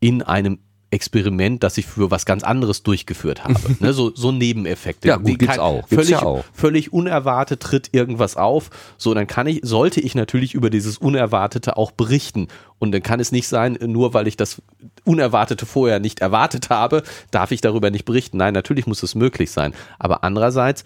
in 0.01 0.23
einem 0.23 0.59
Experiment, 0.91 1.65
das 1.65 1.79
ich 1.79 1.87
für 1.87 2.13
was 2.13 2.27
ganz 2.27 2.45
anderes 2.45 2.83
durchgeführt 2.85 3.45
habe. 3.45 3.59
ne, 3.81 3.93
so, 3.93 4.15
so 4.15 4.31
Nebeneffekte. 4.31 5.09
Ja, 5.09 5.17
gut, 5.17 5.29
Die 5.29 5.39
gibt's 5.39 5.59
auch. 5.59 5.89
Gibt's 5.89 5.95
Völlig, 5.95 6.11
ja 6.11 6.23
auch. 6.23 6.45
völlig 6.53 6.93
unerwartet 6.93 7.61
tritt 7.61 7.91
irgendwas 7.93 8.37
auf. 8.37 8.71
So, 8.97 9.13
dann 9.13 9.27
kann 9.27 9.49
ich, 9.49 9.61
sollte 9.63 10.01
ich 10.01 10.15
natürlich 10.15 10.55
über 10.55 10.71
dieses 10.71 10.99
Unerwartete 10.99 11.77
auch 11.77 11.91
berichten. 11.91 12.49
Und 12.79 12.93
dann 12.93 13.03
kann 13.03 13.19
es 13.19 13.33
nicht 13.33 13.49
sein, 13.49 13.79
nur 13.85 14.15
weil 14.15 14.29
ich 14.29 14.37
das 14.37 14.63
Unerwartete 15.05 15.67
vorher 15.67 15.99
nicht 15.99 16.21
erwartet 16.21 16.71
habe, 16.71 17.03
darf 17.33 17.51
ich 17.51 17.61
darüber 17.61 17.91
nicht 17.91 18.05
berichten. 18.05 18.37
Nein, 18.37 18.55
natürlich 18.55 18.87
muss 18.87 19.03
es 19.03 19.17
möglich 19.17 19.51
sein. 19.51 19.75
Aber 19.99 20.23
andererseits 20.23 20.85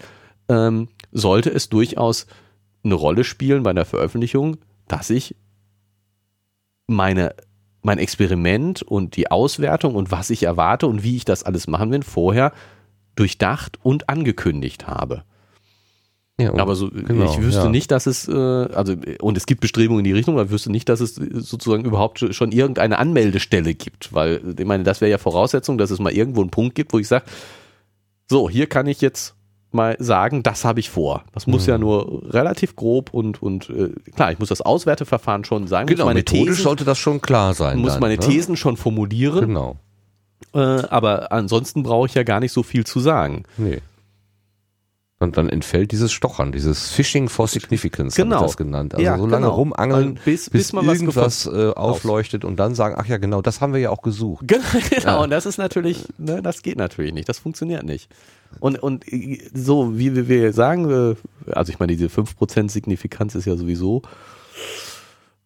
ähm, 0.49 0.87
sollte 1.11 1.51
es 1.51 1.69
durchaus 1.69 2.25
eine 2.83 2.95
Rolle 2.95 3.23
spielen 3.23 3.61
bei 3.61 3.73
der 3.73 3.85
Veröffentlichung, 3.85 4.57
dass 4.87 5.11
ich 5.11 5.35
meine, 6.91 7.33
mein 7.81 7.97
Experiment 7.97 8.81
und 8.83 9.15
die 9.15 9.31
Auswertung 9.31 9.95
und 9.95 10.11
was 10.11 10.29
ich 10.29 10.43
erwarte 10.43 10.87
und 10.87 11.03
wie 11.03 11.15
ich 11.17 11.25
das 11.25 11.43
alles 11.43 11.67
machen 11.67 11.91
will, 11.91 12.03
vorher 12.03 12.51
durchdacht 13.15 13.79
und 13.83 14.09
angekündigt 14.09 14.87
habe. 14.87 15.23
Ja, 16.39 16.53
Aber 16.55 16.75
so, 16.75 16.89
genau, 16.89 17.25
ich 17.25 17.41
wüsste 17.41 17.63
ja. 17.63 17.69
nicht, 17.69 17.91
dass 17.91 18.07
es, 18.07 18.27
äh, 18.27 18.31
also, 18.33 18.95
und 19.19 19.37
es 19.37 19.45
gibt 19.45 19.61
Bestrebungen 19.61 19.99
in 19.99 20.05
die 20.05 20.13
Richtung, 20.13 20.35
aber 20.35 20.45
ich 20.45 20.51
wüsste 20.51 20.71
nicht, 20.71 20.89
dass 20.89 20.99
es 20.99 21.17
äh, 21.17 21.27
sozusagen 21.33 21.85
überhaupt 21.85 22.25
schon 22.33 22.51
irgendeine 22.51 22.97
Anmeldestelle 22.97 23.75
gibt, 23.75 24.13
weil, 24.13 24.41
ich 24.57 24.65
meine, 24.65 24.83
das 24.83 25.01
wäre 25.01 25.11
ja 25.11 25.17
Voraussetzung, 25.17 25.77
dass 25.77 25.91
es 25.91 25.99
mal 25.99 26.11
irgendwo 26.11 26.41
einen 26.41 26.49
Punkt 26.49 26.73
gibt, 26.73 26.93
wo 26.93 26.99
ich 26.99 27.07
sage, 27.07 27.25
so, 28.29 28.49
hier 28.49 28.67
kann 28.67 28.87
ich 28.87 29.01
jetzt 29.01 29.35
mal 29.73 29.95
sagen, 29.99 30.43
das 30.43 30.65
habe 30.65 30.79
ich 30.79 30.89
vor. 30.89 31.23
Das 31.33 31.47
muss 31.47 31.63
Mhm. 31.65 31.69
ja 31.69 31.77
nur 31.77 32.21
relativ 32.33 32.75
grob 32.75 33.13
und, 33.13 33.41
und 33.41 33.69
äh, 33.69 33.89
klar, 34.15 34.31
ich 34.31 34.39
muss 34.39 34.49
das 34.49 34.61
Auswerteverfahren 34.61 35.45
schon 35.45 35.67
sagen, 35.67 35.87
Genau, 35.87 36.03
muss 36.03 36.09
meine 36.09 36.19
methodisch 36.19 36.45
Thesen, 36.57 36.63
sollte 36.63 36.83
das 36.83 36.97
schon 36.97 37.21
klar 37.21 37.53
sein. 37.53 37.79
muss 37.79 37.93
dann, 37.93 38.01
meine 38.01 38.15
ne? 38.15 38.19
Thesen 38.19 38.57
schon 38.57 38.75
formulieren, 38.77 39.39
Genau. 39.39 39.77
äh, 40.53 40.59
aber 40.59 41.31
ansonsten 41.31 41.83
brauche 41.83 42.07
ich 42.07 42.13
ja 42.15 42.23
gar 42.23 42.39
nicht 42.39 42.51
so 42.51 42.63
viel 42.63 42.85
zu 42.85 42.99
sagen. 42.99 43.43
Nee. 43.57 43.79
Und 45.21 45.37
dann 45.37 45.49
entfällt 45.49 45.91
dieses 45.91 46.11
Stochern, 46.11 46.51
dieses 46.51 46.89
Fishing 46.89 47.29
for 47.29 47.47
Significance, 47.47 48.15
Genau. 48.15 48.37
habe 48.37 48.45
ich 48.45 48.51
das 48.53 48.57
genannt. 48.57 48.95
Also 48.95 49.05
Ja, 49.05 49.17
so 49.17 49.27
lange 49.27 49.45
genau. 49.45 49.55
rumangeln, 49.55 50.15
Weil 50.15 50.23
bis- 50.25 50.49
bis, 50.49 50.71
bis 50.71 50.83
irgendwas 50.83 51.45
äh, 51.45 51.69
aufleuchtet 51.75 52.43
und 52.43 52.57
dann 52.59 52.73
sagen, 52.73 52.95
ach 52.97 53.05
ja, 53.05 53.17
genau, 53.17 53.43
das 53.43 53.61
haben 53.61 53.71
wir 53.73 53.79
ja 53.79 53.91
auch 53.91 54.01
gesucht. 54.01 54.45
Genau, 54.89 55.05
Ja. 55.05 55.17
und 55.23 55.29
das 55.29 55.45
ist 55.45 55.57
natürlich, 55.59 56.05
ne, 56.17 56.41
das 56.41 56.63
geht 56.63 56.77
natürlich 56.77 57.13
nicht, 57.13 57.29
das 57.29 57.37
funktioniert 57.37 57.83
nicht. 57.83 58.09
Und, 58.59 58.81
und 58.81 59.07
äh, 59.13 59.37
so, 59.53 59.97
wie 59.99 60.15
wir- 60.15 60.27
wir 60.27 60.53
sagen, 60.53 60.89
äh, 60.89 61.15
also 61.51 61.71
ich 61.71 61.77
meine, 61.79 61.91
diese 61.95 62.09
5% 62.09 62.71
Signifikanz 62.71 63.35
ist 63.35 63.45
ja 63.45 63.55
sowieso, 63.55 64.01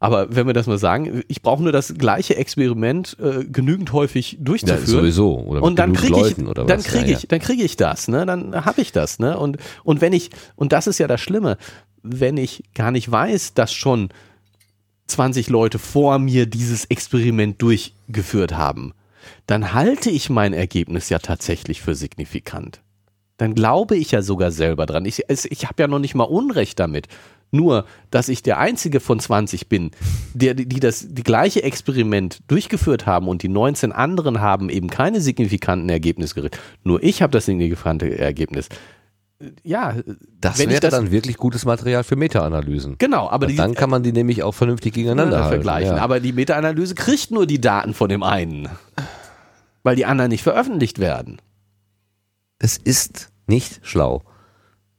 aber 0.05 0.35
wenn 0.35 0.47
wir 0.47 0.53
das 0.53 0.67
mal 0.67 0.77
sagen, 0.77 1.23
ich 1.27 1.41
brauche 1.41 1.61
nur 1.63 1.71
das 1.71 1.93
gleiche 1.97 2.35
Experiment 2.35 3.17
äh, 3.19 3.43
genügend 3.45 3.91
häufig 3.93 4.33
Ja, 4.33 4.37
durchzuführen. 4.41 4.85
sowieso. 4.85 5.37
Oder 5.39 5.63
und 5.63 5.77
dann 5.77 5.93
kriege 5.93 6.13
ich, 6.15 6.21
Leuten 6.37 6.47
oder 6.47 6.65
dann 6.65 6.79
was. 6.79 6.85
kriege 6.85 7.11
Ja, 7.11 7.17
ich, 7.17 7.27
dann 7.27 7.39
kriege 7.39 7.63
ich 7.63 7.77
das, 7.77 8.07
ne? 8.07 8.25
Dann 8.25 8.65
habe 8.65 8.81
ich 8.81 8.91
das, 8.91 9.19
ne? 9.19 9.37
Und 9.37 9.57
und 9.83 10.01
wenn 10.01 10.13
ich 10.13 10.29
und 10.55 10.71
das 10.71 10.87
ist 10.87 10.97
ja 10.99 11.07
das 11.07 11.21
Schlimme, 11.21 11.57
wenn 12.03 12.37
ich 12.37 12.63
gar 12.73 12.91
nicht 12.91 13.11
weiß, 13.11 13.53
dass 13.53 13.73
schon 13.73 14.09
20 15.07 15.49
Leute 15.49 15.79
vor 15.79 16.17
mir 16.19 16.45
dieses 16.45 16.85
Experiment 16.85 17.61
durchgeführt 17.61 18.55
haben, 18.55 18.93
dann 19.47 19.73
halte 19.73 20.09
ich 20.09 20.29
mein 20.29 20.53
Ergebnis 20.53 21.09
ja 21.09 21.19
tatsächlich 21.19 21.81
für 21.81 21.95
signifikant. 21.95 22.81
Dann 23.37 23.53
glaube 23.53 23.97
ich 23.97 24.11
ja 24.11 24.21
sogar 24.21 24.51
selber 24.51 24.85
dran. 24.85 25.05
Ich, 25.05 25.23
ich 25.27 25.65
habe 25.65 25.83
ja 25.83 25.87
noch 25.87 25.99
nicht 25.99 26.15
mal 26.15 26.23
Unrecht 26.23 26.79
damit. 26.79 27.07
Nur, 27.51 27.85
dass 28.11 28.27
ich 28.27 28.43
der 28.43 28.57
einzige 28.59 28.99
von 28.99 29.19
20 29.19 29.69
bin, 29.69 29.91
der, 30.33 30.53
die 30.55 30.79
das 30.79 31.07
die 31.09 31.23
gleiche 31.23 31.63
Experiment 31.63 32.39
durchgeführt 32.47 33.05
haben 33.05 33.27
und 33.27 33.43
die 33.43 33.47
19 33.47 33.91
anderen 33.91 34.41
haben 34.41 34.69
eben 34.69 34.89
keine 34.89 35.21
signifikanten 35.21 35.87
Ergebnisse 35.89 36.35
gerichtet. 36.35 36.59
Nur 36.83 37.01
ich 37.01 37.21
habe 37.21 37.31
das 37.31 37.45
signifikante 37.45 38.17
Ergebnis. 38.17 38.67
Ja, 39.63 39.95
Das 40.39 40.57
wäre 40.59 40.79
das 40.79 40.91
dann 40.91 41.11
wirklich 41.11 41.37
gutes 41.37 41.65
Material 41.65 42.03
für 42.03 42.15
Meta-Analysen. 42.15 42.97
genau, 42.97 43.29
aber 43.29 43.47
die, 43.47 43.55
dann 43.55 43.73
kann 43.73 43.89
man 43.89 44.01
die 44.01 44.13
nämlich 44.13 44.43
auch 44.43 44.53
vernünftig 44.53 44.93
gegeneinander 44.93 45.39
halten. 45.43 45.49
vergleichen. 45.55 45.97
Ja. 45.97 46.01
Aber 46.01 46.19
die 46.21 46.31
Meta-Analyse 46.33 46.95
kriegt 46.95 47.31
nur 47.31 47.45
die 47.45 47.59
Daten 47.59 47.93
von 47.93 48.09
dem 48.09 48.23
einen, 48.23 48.69
weil 49.83 49.95
die 49.97 50.05
anderen 50.05 50.29
nicht 50.29 50.43
veröffentlicht 50.43 50.99
werden. 50.99 51.41
Das 52.59 52.77
ist 52.77 53.29
nicht 53.47 53.81
schlau. 53.83 54.23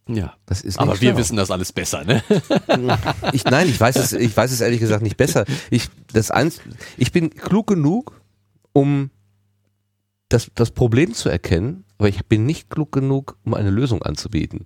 Ja. 0.08 0.34
Das 0.46 0.60
ist 0.62 0.78
Aber 0.78 1.00
wir 1.00 1.10
schlau. 1.10 1.18
wissen 1.18 1.36
das 1.36 1.50
alles 1.50 1.72
besser, 1.72 2.04
ne? 2.04 2.22
Ich, 3.32 3.44
nein, 3.44 3.68
ich 3.68 3.80
weiß 3.80 3.96
es, 3.96 4.12
ich 4.12 4.36
weiß 4.36 4.52
es 4.52 4.60
ehrlich 4.60 4.80
gesagt 4.80 5.02
nicht 5.02 5.16
besser. 5.16 5.44
Ich, 5.70 5.88
das 6.12 6.30
eins, 6.30 6.60
ich 6.96 7.12
bin 7.12 7.30
klug 7.30 7.66
genug, 7.66 8.20
um 8.72 9.10
das, 10.28 10.50
das 10.54 10.70
Problem 10.70 11.12
zu 11.12 11.28
erkennen, 11.28 11.84
aber 11.98 12.08
ich 12.08 12.26
bin 12.26 12.46
nicht 12.46 12.70
klug 12.70 12.92
genug, 12.92 13.36
um 13.44 13.54
eine 13.54 13.70
Lösung 13.70 14.02
anzubieten. 14.02 14.64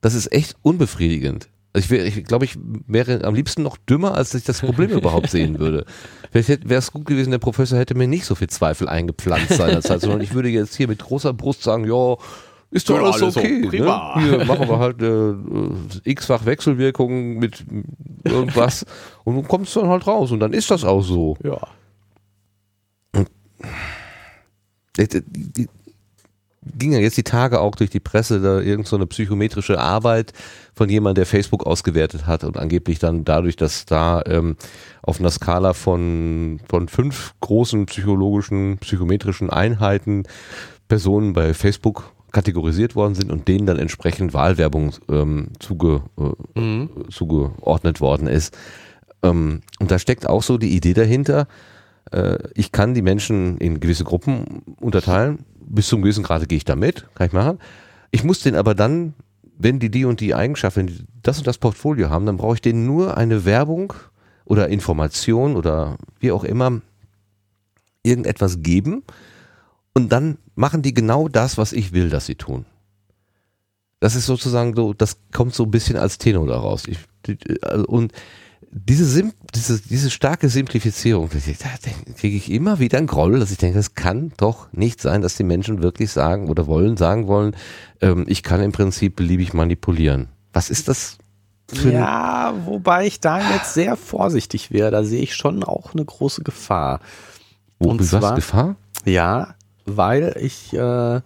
Das 0.00 0.14
ist 0.14 0.32
echt 0.32 0.56
unbefriedigend. 0.62 1.48
Also 1.72 1.86
ich, 1.86 1.90
wär, 1.90 2.04
ich 2.04 2.24
glaube, 2.24 2.44
ich 2.44 2.56
wäre 2.86 3.24
am 3.24 3.34
liebsten 3.34 3.62
noch 3.62 3.76
dümmer, 3.76 4.14
als 4.14 4.34
ich 4.34 4.44
das 4.44 4.60
Problem 4.60 4.90
überhaupt 4.90 5.30
sehen 5.30 5.58
würde. 5.58 5.86
Vielleicht 6.30 6.68
wäre 6.68 6.78
es 6.78 6.92
gut 6.92 7.06
gewesen, 7.06 7.30
der 7.30 7.38
Professor 7.38 7.78
hätte 7.78 7.94
mir 7.96 8.06
nicht 8.06 8.26
so 8.26 8.34
viel 8.34 8.48
Zweifel 8.48 8.88
eingepflanzt 8.88 9.54
seinerzeit, 9.54 10.00
sondern 10.00 10.20
ich 10.20 10.34
würde 10.34 10.50
jetzt 10.50 10.76
hier 10.76 10.88
mit 10.88 11.00
großer 11.00 11.32
Brust 11.32 11.62
sagen, 11.62 11.84
ja, 11.84 12.16
ist 12.74 12.90
doch 12.90 12.96
Ja, 12.96 13.02
alles 13.02 13.22
alles 13.22 13.34
so 13.34 13.40
okay. 13.40 13.66
prima. 13.68 14.16
Ne? 14.20 14.22
Hier 14.24 14.44
machen 14.44 14.68
wir 14.68 14.78
halt 14.78 15.00
äh, 15.00 15.30
äh, 15.30 16.10
x-fach 16.10 16.44
Wechselwirkung 16.44 17.38
mit 17.38 17.64
irgendwas 18.24 18.84
und 19.24 19.36
du 19.36 19.42
kommst 19.42 19.76
dann 19.76 19.88
halt 19.88 20.06
raus 20.06 20.32
und 20.32 20.40
dann 20.40 20.52
ist 20.52 20.70
das 20.70 20.84
auch 20.84 21.02
so. 21.02 21.36
Ja. 21.42 21.58
Die, 24.96 25.22
die, 25.26 25.68
ging 26.76 26.92
ja 26.92 26.98
jetzt 26.98 27.16
die 27.16 27.22
Tage 27.22 27.60
auch 27.60 27.76
durch 27.76 27.90
die 27.90 28.00
Presse, 28.00 28.40
da 28.40 28.60
irgend 28.60 28.88
so 28.88 28.96
eine 28.96 29.06
psychometrische 29.06 29.78
Arbeit 29.78 30.32
von 30.74 30.88
jemandem, 30.88 31.22
der 31.22 31.26
Facebook 31.26 31.66
ausgewertet 31.66 32.26
hat 32.26 32.42
und 32.42 32.56
angeblich 32.56 32.98
dann 32.98 33.24
dadurch, 33.24 33.56
dass 33.56 33.84
da 33.84 34.22
ähm, 34.26 34.56
auf 35.02 35.20
einer 35.20 35.30
Skala 35.30 35.74
von, 35.74 36.60
von 36.68 36.88
fünf 36.88 37.34
großen 37.40 37.86
psychologischen, 37.86 38.78
psychometrischen 38.78 39.50
Einheiten 39.50 40.24
Personen 40.88 41.32
bei 41.32 41.54
Facebook 41.54 42.13
kategorisiert 42.34 42.94
worden 42.94 43.14
sind 43.14 43.32
und 43.32 43.48
denen 43.48 43.64
dann 43.64 43.78
entsprechend 43.78 44.34
Wahlwerbung 44.34 44.92
ähm, 45.08 45.48
zuge, 45.60 46.02
äh, 46.18 46.60
Mhm. 46.60 46.90
zugeordnet 47.10 48.02
worden 48.02 48.26
ist. 48.26 48.54
Ähm, 49.22 49.62
und 49.80 49.90
da 49.90 49.98
steckt 49.98 50.28
auch 50.28 50.42
so 50.42 50.58
die 50.58 50.76
Idee 50.76 50.92
dahinter, 50.92 51.46
äh, 52.12 52.36
ich 52.54 52.72
kann 52.72 52.92
die 52.92 53.02
Menschen 53.02 53.56
in 53.58 53.80
gewisse 53.80 54.04
Gruppen 54.04 54.62
unterteilen. 54.80 55.46
Bis 55.66 55.88
zum 55.88 56.02
gewissen 56.02 56.24
Grade 56.24 56.46
gehe 56.46 56.58
ich 56.58 56.64
da 56.66 56.76
mit, 56.76 57.06
kann 57.14 57.28
ich 57.28 57.32
machen. 57.32 57.58
Ich 58.10 58.22
muss 58.24 58.40
den 58.40 58.54
aber 58.56 58.74
dann, 58.74 59.14
wenn 59.56 59.78
die 59.78 59.90
die 59.90 60.04
und 60.04 60.20
die 60.20 60.34
Eigenschaft, 60.34 60.76
wenn 60.76 60.88
die 60.88 61.04
das 61.22 61.38
und 61.38 61.46
das 61.46 61.58
Portfolio 61.58 62.10
haben, 62.10 62.26
dann 62.26 62.36
brauche 62.36 62.56
ich 62.56 62.60
denen 62.60 62.84
nur 62.84 63.16
eine 63.16 63.44
Werbung 63.44 63.94
oder 64.44 64.68
Information 64.68 65.56
oder 65.56 65.96
wie 66.20 66.32
auch 66.32 66.44
immer 66.44 66.82
irgendetwas 68.02 68.60
geben 68.60 69.02
und 69.94 70.10
dann 70.12 70.38
machen 70.54 70.82
die 70.82 70.92
genau 70.94 71.28
das, 71.28 71.56
was 71.58 71.72
ich 71.72 71.92
will, 71.92 72.10
dass 72.10 72.26
sie 72.26 72.34
tun. 72.34 72.66
Das 74.00 74.14
ist 74.14 74.26
sozusagen 74.26 74.74
so, 74.76 74.92
das 74.92 75.16
kommt 75.32 75.54
so 75.54 75.64
ein 75.64 75.70
bisschen 75.70 75.96
als 75.96 76.18
Tenor 76.18 76.46
daraus. 76.46 76.86
Ich, 76.86 76.98
also, 77.62 77.86
und 77.86 78.12
diese, 78.70 79.06
Sim, 79.06 79.32
diese, 79.54 79.80
diese 79.80 80.10
starke 80.10 80.48
Simplifizierung, 80.48 81.30
da 81.30 82.12
kriege 82.16 82.36
ich 82.36 82.50
immer 82.50 82.80
wieder 82.80 82.98
einen 82.98 83.06
Groll, 83.06 83.38
dass 83.38 83.52
ich 83.52 83.56
denke, 83.58 83.78
das 83.78 83.94
kann 83.94 84.32
doch 84.36 84.70
nicht 84.72 85.00
sein, 85.00 85.22
dass 85.22 85.36
die 85.36 85.44
Menschen 85.44 85.80
wirklich 85.80 86.10
sagen 86.10 86.48
oder 86.48 86.66
wollen, 86.66 86.96
sagen 86.96 87.28
wollen, 87.28 87.56
ähm, 88.00 88.24
ich 88.28 88.42
kann 88.42 88.60
im 88.60 88.72
Prinzip 88.72 89.14
beliebig 89.16 89.54
manipulieren. 89.54 90.28
Was 90.52 90.70
ist 90.70 90.88
das 90.88 91.18
für 91.72 91.92
Ja, 91.92 92.54
wobei 92.66 93.06
ich 93.06 93.20
da 93.20 93.40
jetzt 93.52 93.74
sehr 93.74 93.96
vorsichtig 93.96 94.70
wäre. 94.70 94.90
Da 94.90 95.04
sehe 95.04 95.22
ich 95.22 95.34
schon 95.34 95.62
auch 95.62 95.94
eine 95.94 96.04
große 96.04 96.42
Gefahr. 96.42 97.00
wo, 97.78 97.90
und 97.90 98.04
zwar- 98.04 98.34
Gefahr? 98.34 98.76
Ja, 99.04 99.54
weil 99.84 100.36
ich 100.40 100.72
äh, 100.72 101.20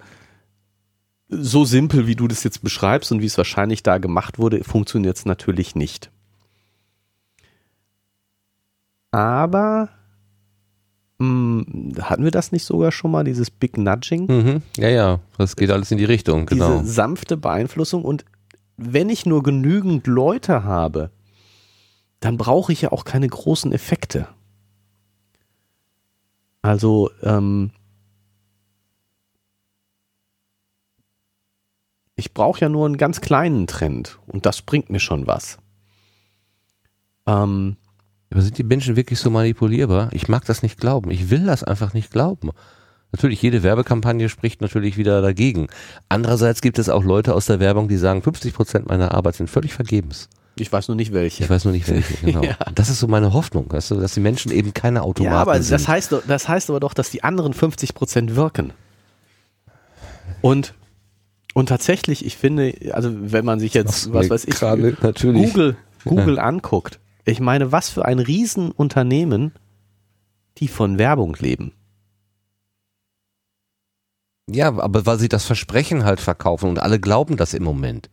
so 1.29 1.65
simpel, 1.65 2.07
wie 2.07 2.17
du 2.17 2.27
das 2.29 2.45
jetzt 2.45 2.63
beschreibst 2.63 3.13
und 3.13 3.21
wie 3.21 3.27
es 3.27 3.39
wahrscheinlich 3.39 3.83
da 3.83 3.99
gemacht 3.99 4.39
wurde, 4.39 4.65
funktioniert 4.65 5.17
es 5.17 5.27
natürlich 5.27 5.75
nicht. 5.75 6.11
Aber 9.11 9.89
mh, 11.19 12.03
hatten 12.03 12.25
wir 12.25 12.31
das 12.31 12.53
nicht 12.53 12.65
sogar 12.65 12.93
schon 12.93 13.11
mal, 13.11 13.25
dieses 13.25 13.51
Big 13.51 13.77
Nudging? 13.77 14.27
Mhm. 14.27 14.63
Ja, 14.77 14.89
ja, 14.89 15.21
das 15.37 15.57
geht 15.57 15.71
alles 15.71 15.91
in 15.91 15.99
die 15.99 16.05
Richtung, 16.05 16.47
genau. 16.47 16.81
Diese 16.81 16.93
sanfte 16.93 17.37
Beeinflussung 17.37 18.05
und 18.05 18.25
wenn 18.77 19.11
ich 19.11 19.27
nur 19.27 19.43
genügend 19.43 20.07
Leute 20.07 20.63
habe, 20.65 21.11
dann 22.21 22.37
brauche 22.37 22.73
ich 22.73 22.83
ja 22.83 22.93
auch 22.93 23.05
keine 23.05 23.29
großen 23.29 23.73
Effekte. 23.73 24.29
Also, 26.63 27.11
ähm, 27.23 27.71
ich 32.19 32.35
brauche 32.35 32.61
ja 32.61 32.69
nur 32.69 32.85
einen 32.85 32.97
ganz 32.99 33.21
kleinen 33.21 33.67
Trend 33.67 34.19
und 34.27 34.45
das 34.45 34.61
bringt 34.63 34.91
mir 34.91 35.01
schon 35.01 35.27
was. 35.27 35.59
Ähm, 37.27 37.77
Aber 38.31 38.43
sind 38.43 38.59
die 38.59 38.65
Menschen 38.65 38.97
wirklich 38.97 39.19
so 39.21 39.31
manipulierbar? 39.31 40.11
Ich 40.13 40.29
mag 40.29 40.45
das 40.45 40.63
nicht 40.63 40.79
glauben. 40.81 41.11
Ich 41.11 41.31
will 41.31 41.47
das 41.47 41.63
einfach 41.65 41.95
nicht 41.95 42.11
glauben. 42.11 42.51
Natürlich, 43.13 43.41
jede 43.41 43.63
Werbekampagne 43.63 44.29
spricht 44.29 44.61
natürlich 44.61 44.97
wieder 44.99 45.23
dagegen. 45.23 45.69
Andererseits 46.11 46.61
gibt 46.61 46.79
es 46.79 46.89
auch 46.91 47.05
Leute 47.05 47.35
aus 47.35 47.47
der 47.47 47.59
Werbung, 47.61 47.89
die 47.89 47.97
sagen, 47.97 48.21
50 48.23 48.53
Prozent 48.53 48.89
meiner 48.89 49.15
Arbeit 49.15 49.37
sind 49.37 49.49
völlig 49.49 49.73
vergebens. 49.73 50.29
ich 50.57 50.71
weiß 50.71 50.89
nur 50.89 50.97
nicht 50.97 51.13
welche. 51.15 51.45
Ich 51.45 51.49
weiß 51.51 51.65
nur 51.65 51.73
nicht 51.73 51.89
welche, 51.91 52.15
genau. 52.27 52.43
Ja. 52.43 52.57
Das 52.75 52.91
ist 52.91 52.99
so 52.99 53.07
meine 53.09 53.33
Hoffnung, 53.33 53.71
weißt 53.73 53.93
du, 53.93 53.95
dass 54.01 54.13
die 54.13 54.21
Menschen 54.21 54.53
eben 54.53 54.75
keine 54.75 55.03
Automaten 55.03 55.35
Ja, 55.35 55.41
aber 55.41 55.55
sind. 55.63 55.73
das 55.73 55.89
heißt, 55.89 56.15
das 56.27 56.49
heißt 56.49 56.69
aber 56.69 56.81
doch, 56.81 56.93
dass 56.93 57.11
die 57.11 57.25
anderen 57.25 57.55
50 57.55 57.95
Prozent 57.95 58.37
wirken. 58.37 58.73
Und, 60.43 60.75
und 61.55 61.69
tatsächlich, 61.69 62.25
ich 62.25 62.37
finde, 62.37 62.75
also 62.93 63.11
wenn 63.13 63.45
man 63.45 63.61
sich 63.61 63.75
jetzt, 63.75 64.13
was 64.13 64.31
weiß 64.31 64.45
ich, 64.45 64.61
natürlich. 64.61 65.53
Google, 65.53 65.77
Google 66.05 66.39
anguckt, 66.39 67.01
ich 67.25 67.41
meine, 67.41 67.73
was 67.73 67.89
für 67.89 68.05
ein 68.05 68.19
Riesenunternehmen, 68.19 69.53
die 70.59 70.69
von 70.69 70.99
Werbung 70.99 71.37
leben. 71.39 71.73
Ja, 74.51 74.69
aber 74.69 75.05
weil 75.05 75.19
sie 75.19 75.29
das 75.29 75.45
Versprechen 75.45 76.05
halt 76.05 76.21
verkaufen 76.21 76.71
und 76.71 76.79
alle 76.79 76.99
glauben 76.99 77.37
das 77.37 77.53
im 77.53 77.65
Moment. 77.65 78.09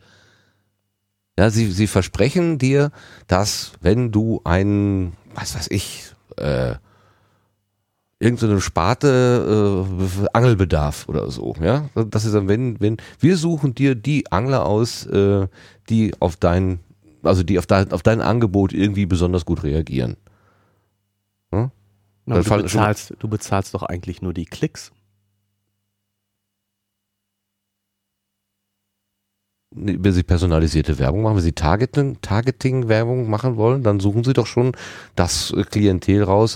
Ja, 1.38 1.50
sie, 1.50 1.72
sie 1.72 1.88
versprechen 1.88 2.58
dir, 2.58 2.92
dass 3.28 3.74
wenn 3.82 4.12
du 4.12 4.42
einen, 4.44 5.14
was 5.34 5.56
weiß 5.56 5.68
ich, 5.70 6.14
äh, 6.38 6.76
irgendeine 8.20 8.62
Sparte 8.62 9.86
äh, 9.88 10.28
Angelbedarf 10.34 11.08
oder 11.10 11.30
so, 11.32 11.56
ja, 11.62 11.90
das 11.96 12.26
ist 12.26 12.34
dann, 12.34 12.48
wenn, 12.48 12.80
wenn, 12.80 12.98
wir 13.20 13.38
suchen 13.38 13.76
dir 13.76 13.96
die 13.96 14.32
Angler 14.32 14.66
aus, 14.66 15.06
äh, 15.08 15.48
die 15.90 16.14
auf 16.20 16.38
dein, 16.38 16.80
also 17.24 17.44
die 17.44 17.60
auf 17.60 17.68
dein, 17.68 17.92
auf 17.92 18.04
dein 18.04 18.22
Angebot 18.22 18.74
irgendwie 18.74 19.06
besonders 19.06 19.46
gut 19.46 19.64
reagieren. 19.64 20.18
Na, 22.26 22.36
Dann 22.36 22.44
du, 22.44 22.64
bezahlst, 22.64 23.14
du 23.20 23.28
bezahlst 23.28 23.74
doch 23.74 23.84
eigentlich 23.84 24.22
nur 24.22 24.34
die 24.34 24.46
Klicks. 24.46 24.92
wenn 29.78 30.14
Sie 30.14 30.24
personalisierte 30.24 31.00
Werbung 31.00 31.24
machen, 31.24 31.36
wenn 31.36 31.44
Sie 31.44 31.52
Targeting, 31.52 32.22
Targeting-Werbung 32.22 33.30
machen 33.30 33.58
wollen, 33.58 33.84
dann 33.84 34.00
suchen 34.00 34.24
Sie 34.24 34.32
doch 34.32 34.48
schon 34.48 34.72
das 35.16 35.54
Klientel 35.70 36.24
raus, 36.24 36.56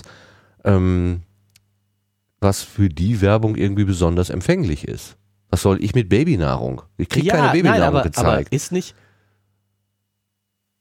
ähm, 0.64 1.20
was 2.40 2.62
für 2.62 2.88
die 2.88 3.20
Werbung 3.20 3.54
irgendwie 3.54 3.84
besonders 3.84 4.30
empfänglich 4.30 4.88
ist. 4.88 5.16
Was 5.50 5.62
soll 5.62 5.82
ich 5.82 5.94
mit 5.94 6.08
Babynahrung? 6.08 6.82
Ich 6.96 7.08
kriege 7.08 7.28
keine 7.28 7.52
Babynahrung 7.52 7.80
nein, 7.80 7.88
aber, 7.88 8.02
gezeigt. 8.02 8.28
aber 8.28 8.52
ist 8.52 8.72
nicht. 8.72 8.94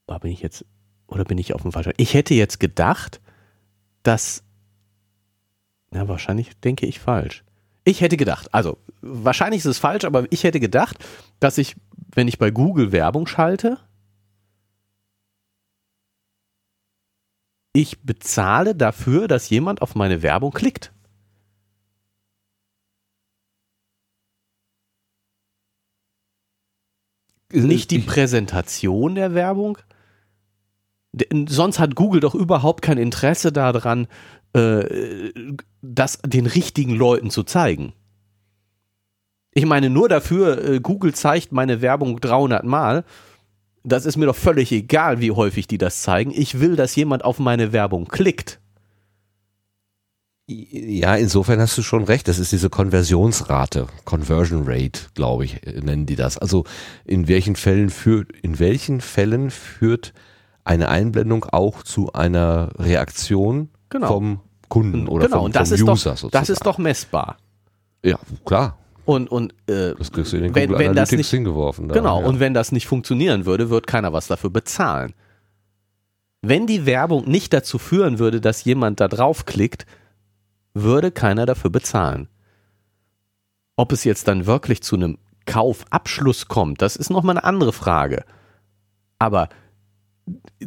Da 0.08 0.18
bin 0.18 0.32
ich 0.32 0.42
jetzt, 0.42 0.66
oder 1.08 1.26
bin 1.26 1.38
ich 1.38 1.54
auf 1.54 1.62
dem 1.62 1.72
falschen? 1.72 1.94
Ich 1.98 2.14
hätte 2.14 2.34
jetzt 2.34 2.60
gedacht, 2.60 3.20
dass. 4.04 4.44
Ja, 5.94 6.08
wahrscheinlich 6.08 6.58
denke 6.60 6.86
ich 6.86 7.00
falsch. 7.00 7.44
Ich 7.84 8.02
hätte 8.02 8.18
gedacht, 8.18 8.54
also 8.54 8.78
wahrscheinlich 9.02 9.60
ist 9.60 9.66
es 9.66 9.80
falsch, 9.80 10.06
aber 10.06 10.32
ich 10.32 10.44
hätte 10.44 10.60
gedacht, 10.60 10.98
dass 11.40 11.58
ich, 11.58 11.76
wenn 12.14 12.28
ich 12.28 12.38
bei 12.38 12.52
Google 12.52 12.92
Werbung 12.92 13.26
schalte, 13.26 13.80
ich 17.74 18.02
bezahle 18.02 18.76
dafür, 18.76 19.28
dass 19.28 19.50
jemand 19.50 19.82
auf 19.82 19.96
meine 19.96 20.22
Werbung 20.22 20.52
klickt. 20.52 20.92
Nicht 27.52 27.92
die 27.92 28.00
Präsentation 28.00 29.16
der 29.16 29.34
Werbung. 29.34 29.78
Denn 31.12 31.48
Sonst 31.48 31.80
hat 31.80 31.96
Google 31.96 32.22
doch 32.22 32.36
überhaupt 32.36 32.82
kein 32.82 32.98
Interesse 32.98 33.52
daran, 33.52 34.08
äh, 34.54 35.32
das 35.82 36.20
den 36.26 36.46
richtigen 36.46 36.96
Leuten 36.96 37.30
zu 37.30 37.44
zeigen. 37.44 37.94
Ich 39.54 39.66
meine, 39.66 39.90
nur 39.90 40.10
dafür, 40.10 40.64
äh, 40.64 40.80
Google 40.80 41.14
zeigt 41.14 41.52
meine 41.52 41.82
Werbung 41.82 42.20
300 42.20 42.64
Mal. 42.64 43.04
Das 43.84 44.06
ist 44.06 44.18
mir 44.18 44.28
doch 44.28 44.36
völlig 44.36 44.72
egal, 44.72 45.20
wie 45.20 45.32
häufig 45.32 45.68
die 45.68 45.78
das 45.78 46.02
zeigen. 46.02 46.32
Ich 46.32 46.60
will, 46.60 46.76
dass 46.76 46.96
jemand 46.96 47.24
auf 47.26 47.40
meine 47.40 47.72
Werbung 47.72 48.08
klickt. 48.08 48.60
Ja, 50.52 51.16
insofern 51.16 51.60
hast 51.60 51.78
du 51.78 51.84
schon 51.84 52.06
recht. 52.06 52.28
Das 52.28 52.40
ist 52.40 52.52
diese 52.52 52.72
Konversionsrate, 52.72 53.86
Conversion 54.04 54.64
Rate, 54.66 55.02
glaube 55.14 55.46
ich, 55.46 55.62
nennen 55.84 56.08
die 56.08 56.16
das. 56.16 56.40
Also 56.40 56.64
in 57.06 57.28
welchen 57.28 57.56
Fällen 57.56 57.92
führt, 57.92 58.32
in 58.42 58.58
welchen 58.58 59.00
Fällen 59.00 59.52
führt 59.52 60.12
eine 60.64 60.90
Einblendung 60.90 61.46
auch 61.46 61.84
zu 61.84 62.14
einer 62.14 62.72
Reaktion 62.80 63.70
Genau. 63.90 64.08
vom 64.08 64.40
Kunden 64.70 65.08
oder 65.08 65.26
genau, 65.26 65.38
vom, 65.38 65.46
und 65.46 65.56
das 65.56 65.70
vom 65.70 65.76
ist, 65.76 65.82
User 65.84 65.92
doch, 66.12 66.18
sozusagen. 66.18 66.32
das 66.32 66.50
ist 66.50 66.66
doch 66.66 66.78
messbar. 66.80 67.38
ja 68.04 68.18
klar. 68.46 68.78
Und, 69.06 69.30
und 69.32 69.54
äh, 69.68 69.94
Das 69.98 70.12
kriegst 70.12 70.32
du 70.34 70.38
in 70.38 70.44
den 70.44 70.56
Wenn- 70.56 70.70
Google 70.70 70.80
wenn 70.86 70.96
das 70.96 71.10
Analytics 71.10 71.18
nicht- 71.18 71.30
hingeworfen. 71.30 71.88
Da, 71.90 71.96
Genau, 71.96 72.22
ja. 72.22 72.28
und 72.28 72.40
wenn 72.40 72.54
das 72.56 72.72
nicht 72.72 72.88
funktionieren 72.88 73.46
würde, 73.46 73.70
wird 73.70 73.86
keiner 73.88 74.14
was 74.14 74.28
dafür 74.28 74.50
bezahlen. 74.52 75.14
Wenn 76.42 76.66
die 76.68 76.86
Werbung 76.86 77.28
nicht 77.30 77.52
dazu 77.54 77.78
führen 77.80 78.18
würde, 78.20 78.40
dass 78.42 78.64
jemand 78.64 79.00
da 79.00 79.08
draufklickt, 79.08 79.86
würde 80.84 81.12
keiner 81.12 81.46
dafür 81.46 81.70
bezahlen. 81.70 82.28
Ob 83.76 83.92
es 83.92 84.04
jetzt 84.04 84.28
dann 84.28 84.46
wirklich 84.46 84.82
zu 84.82 84.96
einem 84.96 85.18
Kaufabschluss 85.46 86.48
kommt, 86.48 86.82
das 86.82 86.96
ist 86.96 87.10
nochmal 87.10 87.38
eine 87.38 87.46
andere 87.46 87.74
Frage. 87.74 88.24
Aber 89.18 89.50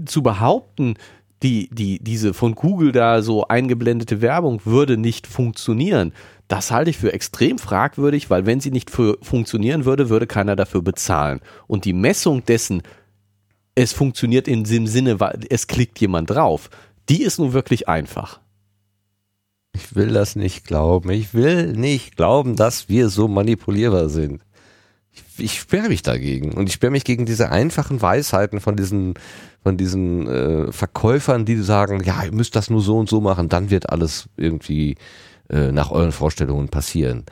zu 0.05 0.23
behaupten, 0.23 0.95
die, 1.43 1.69
die, 1.71 1.99
diese 2.03 2.35
von 2.35 2.55
Google 2.55 2.93
da 2.93 3.23
so 3.23 3.49
eingeblendete 3.49 4.21
Werbung 4.21 4.61
würde 4.65 4.97
nicht 4.97 5.27
funktionieren, 5.27 6.13
das 6.49 6.71
halte 6.71 6.91
ich 6.91 6.99
für 6.99 7.13
extrem 7.13 7.59
fragwürdig, 7.59 8.29
weil 8.29 8.45
wenn 8.45 8.61
sie 8.61 8.71
nicht 8.71 8.91
für 8.91 9.17
funktionieren 9.23 9.87
würde, 9.87 10.11
würde 10.11 10.27
keiner 10.27 10.55
dafür 10.55 10.83
bezahlen. 10.83 11.41
Und 11.67 11.87
die 11.87 11.95
Messung 11.95 12.45
dessen, 12.45 12.83
es 13.75 13.95
funktioniert 13.95 14.49
in 14.49 14.65
dem 14.65 14.87
Sinne, 14.87 15.19
weil 15.19 15.41
es 15.49 15.67
klickt 15.67 15.99
jemand 15.99 16.29
drauf, 16.29 16.69
die 17.09 17.23
ist 17.23 17.39
nun 17.39 17.55
wirklich 17.55 17.89
einfach. 17.89 18.42
Ich 19.75 19.95
will 19.95 20.09
das 20.09 20.37
nicht 20.37 20.67
glauben. 20.67 21.11
Ich 21.11 21.33
will 21.33 21.73
nicht 21.73 22.17
glauben, 22.17 22.57
dass 22.57 22.89
wir 22.89 23.09
so 23.09 23.27
manipulierbar 23.27 24.09
sind. 24.09 24.43
Ich, 25.13 25.23
ich 25.39 25.61
sperre 25.61 25.89
mich 25.89 26.03
dagegen. 26.03 26.53
Und 26.53 26.69
ich 26.69 26.75
sperre 26.75 26.93
mich 26.93 27.05
gegen 27.05 27.27
diese 27.27 27.51
einfachen 27.51 28.03
Weisheiten 28.03 28.61
von 28.61 28.77
diesen, 28.77 29.15
von 29.63 29.77
diesen 29.77 30.27
äh, 30.29 30.73
Verkäufern, 30.73 31.45
die 31.45 31.57
sagen, 31.57 32.03
ja, 32.05 32.23
ihr 32.25 32.33
müsst 32.33 32.55
das 32.55 32.71
nur 32.71 32.83
so 32.83 32.99
und 32.99 33.09
so 33.09 33.21
machen, 33.21 33.49
dann 33.49 33.71
wird 33.71 33.91
alles 33.91 34.29
irgendwie 34.37 34.97
äh, 35.49 35.73
nach 35.73 35.91
euren 35.91 36.13
Vorstellungen 36.13 36.69
passieren. 36.69 37.25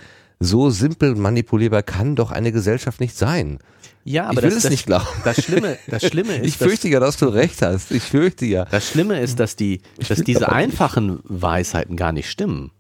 So 0.43 0.71
simpel 0.71 1.17
manipulierbar 1.17 1.83
kann 1.83 2.17
doch 2.17 2.31
eine 2.31 2.51
Gesellschaft 2.51 2.99
nicht 2.99 3.15
sein. 3.17 3.59
Ja, 4.05 4.31
ich 4.33 4.37
will 4.39 4.45
es 4.47 4.71
nicht 4.71 4.87
glauben. 4.87 5.07
Das 5.23 5.45
Schlimme, 5.45 5.77
das 5.87 6.07
Schlimme 6.07 6.35
ist, 6.37 6.47
Ich 6.47 6.57
fürchte 6.57 6.89
ja, 6.89 6.99
dass 6.99 7.19
du 7.19 7.27
recht 7.27 7.61
hast. 7.61 7.91
Ich 7.91 8.03
fürchte 8.03 8.47
ja. 8.47 8.65
Das 8.65 8.89
Schlimme 8.89 9.21
ist, 9.21 9.39
dass, 9.39 9.55
die, 9.55 9.83
dass 10.09 10.23
diese 10.23 10.49
aber 10.49 10.57
nicht. 10.57 10.65
einfachen 10.65 11.21
Weisheiten 11.25 11.97
gar 11.97 12.13
nicht 12.13 12.31
stimmen. 12.31 12.73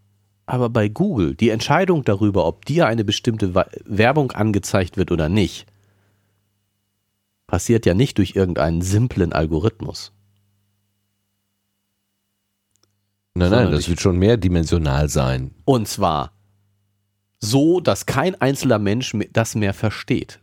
Aber 0.46 0.70
bei 0.70 0.88
Google, 0.88 1.36
die 1.36 1.50
Entscheidung 1.50 2.02
darüber, 2.02 2.46
ob 2.46 2.64
dir 2.64 2.86
eine 2.86 3.04
bestimmte 3.04 3.54
Werbung 3.84 4.32
angezeigt 4.32 4.96
wird 4.96 5.12
oder 5.12 5.28
nicht, 5.28 5.66
passiert 7.46 7.84
ja 7.84 7.92
nicht 7.92 8.16
durch 8.16 8.34
irgendeinen 8.34 8.80
simplen 8.80 9.34
Algorithmus. 9.34 10.12
Nein, 13.34 13.50
nein, 13.50 13.70
das 13.70 13.88
wird 13.88 14.00
schon 14.00 14.18
mehrdimensional 14.18 15.08
sein. 15.08 15.52
Und 15.66 15.86
zwar 15.86 16.32
so, 17.40 17.80
dass 17.80 18.06
kein 18.06 18.40
einzelner 18.40 18.78
Mensch 18.78 19.14
me- 19.14 19.28
das 19.32 19.54
mehr 19.54 19.74
versteht. 19.74 20.40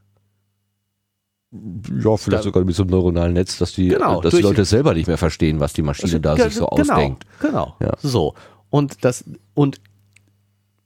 Ja, 1.51 2.17
vielleicht 2.17 2.39
Da- 2.39 2.43
sogar 2.43 2.63
mit 2.65 2.75
so 2.75 2.83
einem 2.83 2.91
neuronalen 2.91 3.33
Netz, 3.33 3.57
dass 3.57 3.71
die, 3.73 3.87
Genau, 3.87 4.19
dass 4.21 4.33
die 4.35 4.41
Leute 4.41 4.65
selber 4.65 4.93
nicht 4.93 5.07
mehr 5.07 5.17
verstehen, 5.17 5.59
was 5.59 5.73
die 5.73 5.81
Maschine 5.81 6.19
da 6.19 6.35
Ge- 6.35 6.45
sich 6.45 6.55
so 6.55 6.65
genau, 6.67 6.93
ausdenkt. 6.93 7.25
Genau. 7.39 7.75
Ja. 7.79 7.93
So. 8.01 8.33
Und 8.69 9.05
das, 9.05 9.23
und 9.53 9.79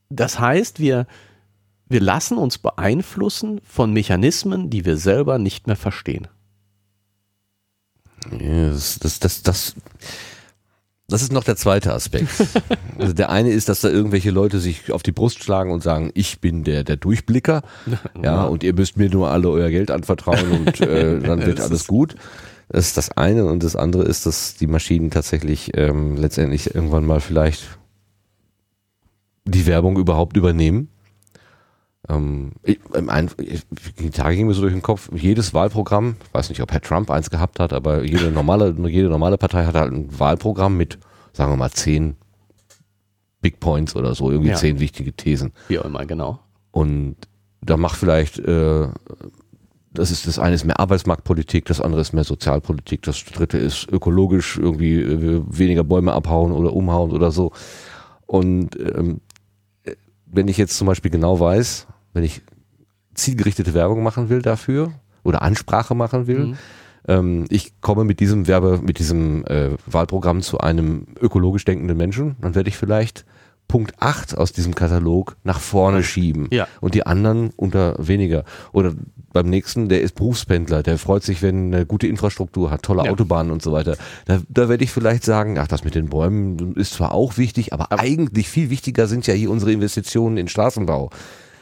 das 0.08 0.38
heißt, 0.38 0.78
wir, 0.78 1.06
wir 1.88 2.00
lassen 2.00 2.38
uns 2.38 2.58
beeinflussen 2.58 3.60
von 3.64 3.92
Mechanismen, 3.92 4.70
die 4.70 4.84
wir 4.84 4.96
selber 4.96 5.38
nicht 5.38 5.66
mehr 5.66 5.76
verstehen. 5.76 6.28
Ja, 8.38 8.68
Das, 8.68 8.98
das, 9.00 9.18
das, 9.18 9.42
das, 9.42 9.74
Das 11.08 11.22
ist 11.22 11.32
noch 11.32 11.44
der 11.44 11.56
zweite 11.56 11.92
Aspekt. 11.92 12.28
also 12.98 13.12
der 13.12 13.30
eine 13.30 13.50
ist, 13.50 13.68
dass 13.68 13.80
da 13.80 13.88
irgendwelche 13.88 14.30
Leute 14.30 14.60
sich 14.60 14.92
auf 14.92 15.02
die 15.02 15.12
Brust 15.12 15.42
schlagen 15.42 15.70
und 15.70 15.82
sagen, 15.82 16.10
ich 16.14 16.40
bin 16.40 16.64
der, 16.64 16.84
der 16.84 16.96
Durchblicker, 16.96 17.62
ja, 18.22 18.44
und 18.44 18.64
ihr 18.64 18.74
müsst 18.74 18.96
mir 18.96 19.10
nur 19.10 19.30
alle 19.30 19.50
euer 19.50 19.70
Geld 19.70 19.90
anvertrauen 19.90 20.50
und 20.50 20.80
äh, 20.80 21.20
dann 21.20 21.44
wird 21.44 21.60
alles 21.60 21.86
gut. 21.86 22.14
Das 22.68 22.86
ist 22.86 22.96
das 22.96 23.10
eine 23.10 23.44
und 23.44 23.62
das 23.62 23.76
andere 23.76 24.04
ist, 24.04 24.24
dass 24.24 24.54
die 24.54 24.66
Maschinen 24.66 25.10
tatsächlich 25.10 25.72
ähm, 25.74 26.16
letztendlich 26.16 26.74
irgendwann 26.74 27.04
mal 27.04 27.20
vielleicht 27.20 27.78
die 29.44 29.66
Werbung 29.66 29.98
überhaupt 29.98 30.36
übernehmen. 30.36 30.88
Ähm, 32.08 32.52
ich, 32.64 32.80
ich, 33.38 33.62
die 33.98 34.10
Tage 34.10 34.36
ging 34.36 34.46
mir 34.48 34.54
so 34.54 34.62
durch 34.62 34.72
den 34.72 34.82
Kopf, 34.82 35.08
jedes 35.14 35.54
Wahlprogramm, 35.54 36.16
ich 36.26 36.34
weiß 36.34 36.48
nicht, 36.48 36.60
ob 36.60 36.72
Herr 36.72 36.80
Trump 36.80 37.10
eins 37.10 37.30
gehabt 37.30 37.60
hat, 37.60 37.72
aber 37.72 38.02
jede 38.04 38.30
normale, 38.30 38.74
jede 38.88 39.08
normale 39.08 39.38
Partei 39.38 39.64
hat 39.64 39.74
halt 39.74 39.92
ein 39.92 40.18
Wahlprogramm 40.18 40.76
mit, 40.76 40.98
sagen 41.32 41.52
wir 41.52 41.56
mal, 41.56 41.70
zehn 41.70 42.16
Big 43.40 43.60
Points 43.60 43.94
oder 43.96 44.14
so, 44.14 44.30
irgendwie 44.30 44.50
Ja. 44.50 44.56
zehn 44.56 44.80
wichtige 44.80 45.12
Thesen. 45.12 45.52
Wie 45.68 45.78
auch 45.78 45.84
immer, 45.84 46.04
genau. 46.06 46.38
Und 46.70 47.16
da 47.60 47.76
macht 47.76 47.96
vielleicht, 47.98 48.38
äh, 48.38 48.88
das 49.92 50.10
ist 50.10 50.26
das 50.26 50.38
eine 50.38 50.54
ist 50.54 50.64
mehr 50.64 50.80
Arbeitsmarktpolitik, 50.80 51.66
das 51.66 51.80
andere 51.80 52.00
ist 52.00 52.12
mehr 52.12 52.24
Sozialpolitik, 52.24 53.02
das 53.02 53.24
dritte 53.24 53.58
ist 53.58 53.90
ökologisch 53.92 54.58
irgendwie 54.58 55.00
äh, 55.00 55.42
weniger 55.48 55.84
Bäume 55.84 56.12
abhauen 56.12 56.50
oder 56.52 56.72
umhauen 56.72 57.12
oder 57.12 57.30
so. 57.30 57.52
Und 58.26 58.76
ähm, 58.80 59.16
äh, 59.16 59.31
wenn 60.32 60.48
ich 60.48 60.56
jetzt 60.56 60.76
zum 60.76 60.86
Beispiel 60.86 61.10
genau 61.10 61.38
weiß, 61.38 61.86
wenn 62.14 62.24
ich 62.24 62.42
zielgerichtete 63.14 63.74
Werbung 63.74 64.02
machen 64.02 64.28
will 64.28 64.42
dafür 64.42 64.92
oder 65.22 65.42
Ansprache 65.42 65.94
machen 65.94 66.26
will, 66.26 66.46
Mhm. 66.46 66.56
ähm, 67.06 67.44
ich 67.50 67.80
komme 67.80 68.04
mit 68.04 68.18
diesem 68.20 68.48
Werbe, 68.48 68.80
mit 68.82 68.98
diesem 68.98 69.44
äh, 69.46 69.70
Wahlprogramm 69.86 70.40
zu 70.40 70.58
einem 70.58 71.06
ökologisch 71.20 71.64
denkenden 71.64 71.96
Menschen, 71.96 72.36
dann 72.40 72.54
werde 72.54 72.68
ich 72.70 72.76
vielleicht 72.76 73.24
Punkt 73.68 73.94
8 74.00 74.36
aus 74.36 74.52
diesem 74.52 74.74
Katalog 74.74 75.36
nach 75.44 75.58
vorne 75.60 76.02
schieben 76.02 76.48
Ja. 76.50 76.68
und 76.80 76.94
die 76.94 77.06
anderen 77.06 77.50
unter 77.56 77.94
weniger. 77.98 78.44
Oder 78.72 78.92
beim 79.32 79.48
nächsten, 79.48 79.88
der 79.88 80.02
ist 80.02 80.14
Berufspendler, 80.14 80.82
der 80.82 80.98
freut 80.98 81.22
sich, 81.22 81.40
wenn 81.40 81.72
eine 81.74 81.86
gute 81.86 82.06
Infrastruktur 82.06 82.70
hat, 82.70 82.82
tolle 82.82 83.04
Ja. 83.04 83.10
Autobahnen 83.12 83.50
und 83.50 83.62
so 83.62 83.72
weiter. 83.72 83.96
Da, 84.26 84.40
da 84.50 84.68
werde 84.68 84.84
ich 84.84 84.90
vielleicht 84.90 85.24
sagen, 85.24 85.58
ach, 85.58 85.68
das 85.68 85.84
mit 85.84 85.94
den 85.94 86.10
Bäumen 86.10 86.74
ist 86.76 86.92
zwar 86.92 87.12
auch 87.12 87.38
wichtig, 87.38 87.72
aber, 87.72 87.90
eigentlich 87.92 88.48
viel 88.48 88.68
wichtiger 88.68 89.06
sind 89.06 89.26
ja 89.26 89.32
hier 89.32 89.50
unsere 89.50 89.72
Investitionen 89.72 90.36
in 90.36 90.48
Straßenbau. 90.48 91.08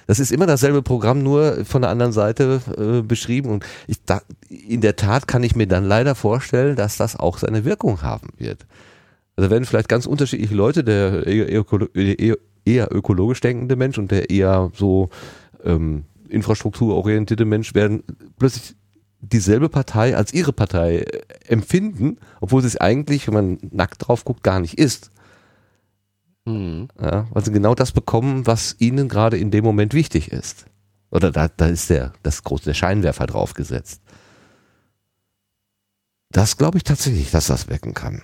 Das 0.08 0.18
ist 0.18 0.32
immer 0.32 0.46
dasselbe 0.46 0.82
Programm, 0.82 1.22
nur 1.22 1.64
von 1.64 1.82
der 1.82 1.92
anderen 1.92 2.10
Seite 2.10 2.60
äh, 2.76 3.02
beschrieben. 3.02 3.50
Und 3.50 3.64
ich, 3.86 4.04
da, 4.04 4.22
in 4.48 4.80
der 4.80 4.96
Tat 4.96 5.28
kann 5.28 5.44
ich 5.44 5.54
mir 5.54 5.68
dann 5.68 5.84
leider 5.84 6.16
vorstellen, 6.16 6.74
dass 6.74 6.96
das 6.96 7.14
auch 7.14 7.38
seine 7.38 7.64
Wirkung 7.64 8.02
haben 8.02 8.30
wird. 8.36 8.66
Also 9.40 9.50
werden 9.50 9.64
vielleicht 9.64 9.88
ganz 9.88 10.04
unterschiedliche 10.04 10.54
Leute, 10.54 10.84
der 10.84 11.26
eher, 11.26 11.48
eher, 11.94 12.36
eher 12.66 12.94
ökologisch 12.94 13.40
denkende 13.40 13.74
Mensch 13.74 13.96
und 13.96 14.10
der 14.10 14.28
eher 14.28 14.70
so 14.74 15.08
ähm, 15.64 16.04
infrastrukturorientierte 16.28 17.46
Mensch 17.46 17.74
werden 17.74 18.02
plötzlich 18.38 18.74
dieselbe 19.22 19.70
Partei 19.70 20.14
als 20.14 20.34
ihre 20.34 20.52
Partei 20.52 20.98
äh, 20.98 21.22
empfinden, 21.46 22.18
obwohl 22.42 22.60
sie 22.60 22.68
es 22.68 22.76
eigentlich, 22.76 23.28
wenn 23.28 23.32
man 23.32 23.58
nackt 23.70 24.06
drauf 24.06 24.26
guckt, 24.26 24.42
gar 24.42 24.60
nicht 24.60 24.74
ist. 24.74 25.10
Mhm. 26.44 26.88
Ja, 27.00 27.26
weil 27.30 27.42
sie 27.42 27.50
genau 27.50 27.74
das 27.74 27.92
bekommen, 27.92 28.46
was 28.46 28.76
ihnen 28.78 29.08
gerade 29.08 29.38
in 29.38 29.50
dem 29.50 29.64
Moment 29.64 29.94
wichtig 29.94 30.32
ist. 30.32 30.66
Oder 31.10 31.32
da, 31.32 31.48
da 31.48 31.64
ist 31.64 31.88
der, 31.88 32.12
das 32.22 32.44
große, 32.44 32.64
der 32.64 32.74
Scheinwerfer 32.74 33.26
draufgesetzt. 33.26 34.02
Das 36.30 36.58
glaube 36.58 36.76
ich 36.76 36.84
tatsächlich, 36.84 37.30
dass 37.30 37.46
das 37.46 37.70
wecken 37.70 37.94
kann. 37.94 38.20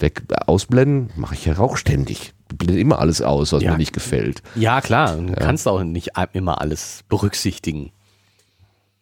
Weg, 0.00 0.22
ausblenden 0.46 1.10
mache 1.16 1.34
ich 1.34 1.44
ja 1.44 1.58
auch 1.58 1.76
ständig. 1.76 2.32
Ich 2.50 2.58
blende 2.58 2.80
immer 2.80 2.98
alles 2.98 3.22
aus, 3.22 3.52
was 3.52 3.62
Ja. 3.62 3.72
mir 3.72 3.78
nicht 3.78 3.92
gefällt. 3.92 4.42
Ja, 4.54 4.80
klar. 4.80 5.16
Du 5.16 5.28
Ja. 5.28 5.34
kannst 5.36 5.66
auch 5.68 5.82
nicht 5.82 6.10
immer 6.32 6.60
alles 6.60 7.04
berücksichtigen. 7.08 7.92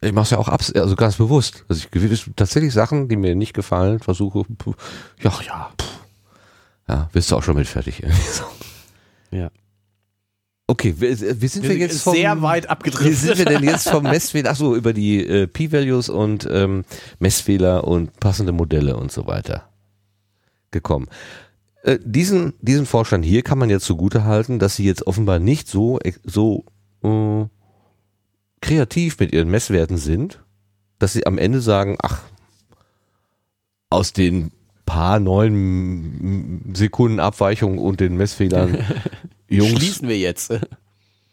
Ich 0.01 0.13
mache 0.13 0.23
es 0.23 0.29
ja 0.31 0.37
auch 0.39 0.47
abs 0.47 0.73
also 0.73 0.95
ganz 0.95 1.17
bewusst. 1.17 1.63
Also 1.69 1.83
ich 1.83 1.91
tatsächlich 2.35 2.73
Sachen, 2.73 3.07
die 3.07 3.15
mir 3.15 3.35
nicht 3.35 3.53
gefallen, 3.53 3.99
versuche, 3.99 4.43
ja, 5.21 5.31
ja, 5.45 5.71
pff. 5.79 5.89
ja, 6.87 7.09
bist 7.13 7.29
du 7.31 7.35
auch 7.35 7.43
schon 7.43 7.55
mit 7.55 7.67
fertig. 7.67 8.01
Ja. 9.33 9.49
Okay, 10.67 10.93
wie, 10.97 11.41
wie 11.41 11.47
sind 11.47 11.67
wir, 11.67 11.77
jetzt 11.77 12.01
vom, 12.01 12.13
sehr 12.15 12.41
weit 12.41 12.65
Wie 12.65 12.69
abgedriftet. 12.69 13.17
sind 13.17 13.37
wir 13.37 13.45
denn 13.45 13.63
jetzt 13.63 13.89
vom 13.89 14.03
Messfehler, 14.03 14.51
ach 14.51 14.55
so, 14.57 14.75
über 14.75 14.91
die 14.91 15.25
äh, 15.25 15.47
P-Values 15.47 16.09
und 16.09 16.45
ähm, 16.51 16.83
Messfehler 17.19 17.85
und 17.85 18.19
passende 18.19 18.51
Modelle 18.51 18.97
und 18.97 19.09
so 19.11 19.25
weiter 19.27 19.70
gekommen. 20.71 21.07
Äh, 21.83 21.99
diesen, 22.03 22.53
diesen 22.61 22.85
Vorstand 22.85 23.25
hier 23.25 23.41
kann 23.41 23.57
man 23.57 23.69
jetzt 23.69 23.85
zugute 23.85 24.23
halten, 24.23 24.59
dass 24.59 24.75
sie 24.75 24.85
jetzt 24.85 25.07
offenbar 25.07 25.39
nicht 25.39 25.67
so, 25.67 25.99
so 26.23 26.65
äh, 27.03 27.45
kreativ 28.61 29.19
mit 29.19 29.33
ihren 29.33 29.49
Messwerten 29.49 29.97
sind, 29.97 30.43
dass 30.99 31.13
sie 31.13 31.25
am 31.25 31.37
Ende 31.37 31.61
sagen, 31.61 31.97
ach, 32.01 32.21
aus 33.89 34.13
den 34.13 34.51
paar 34.85 35.19
neun 35.19 36.71
Sekunden 36.73 37.19
Abweichung 37.19 37.77
und 37.77 37.99
den 37.99 38.15
Messfehlern, 38.15 38.77
Jungs, 39.47 39.71
Schließen 39.71 40.07
wir 40.07 40.17
jetzt. 40.17 40.51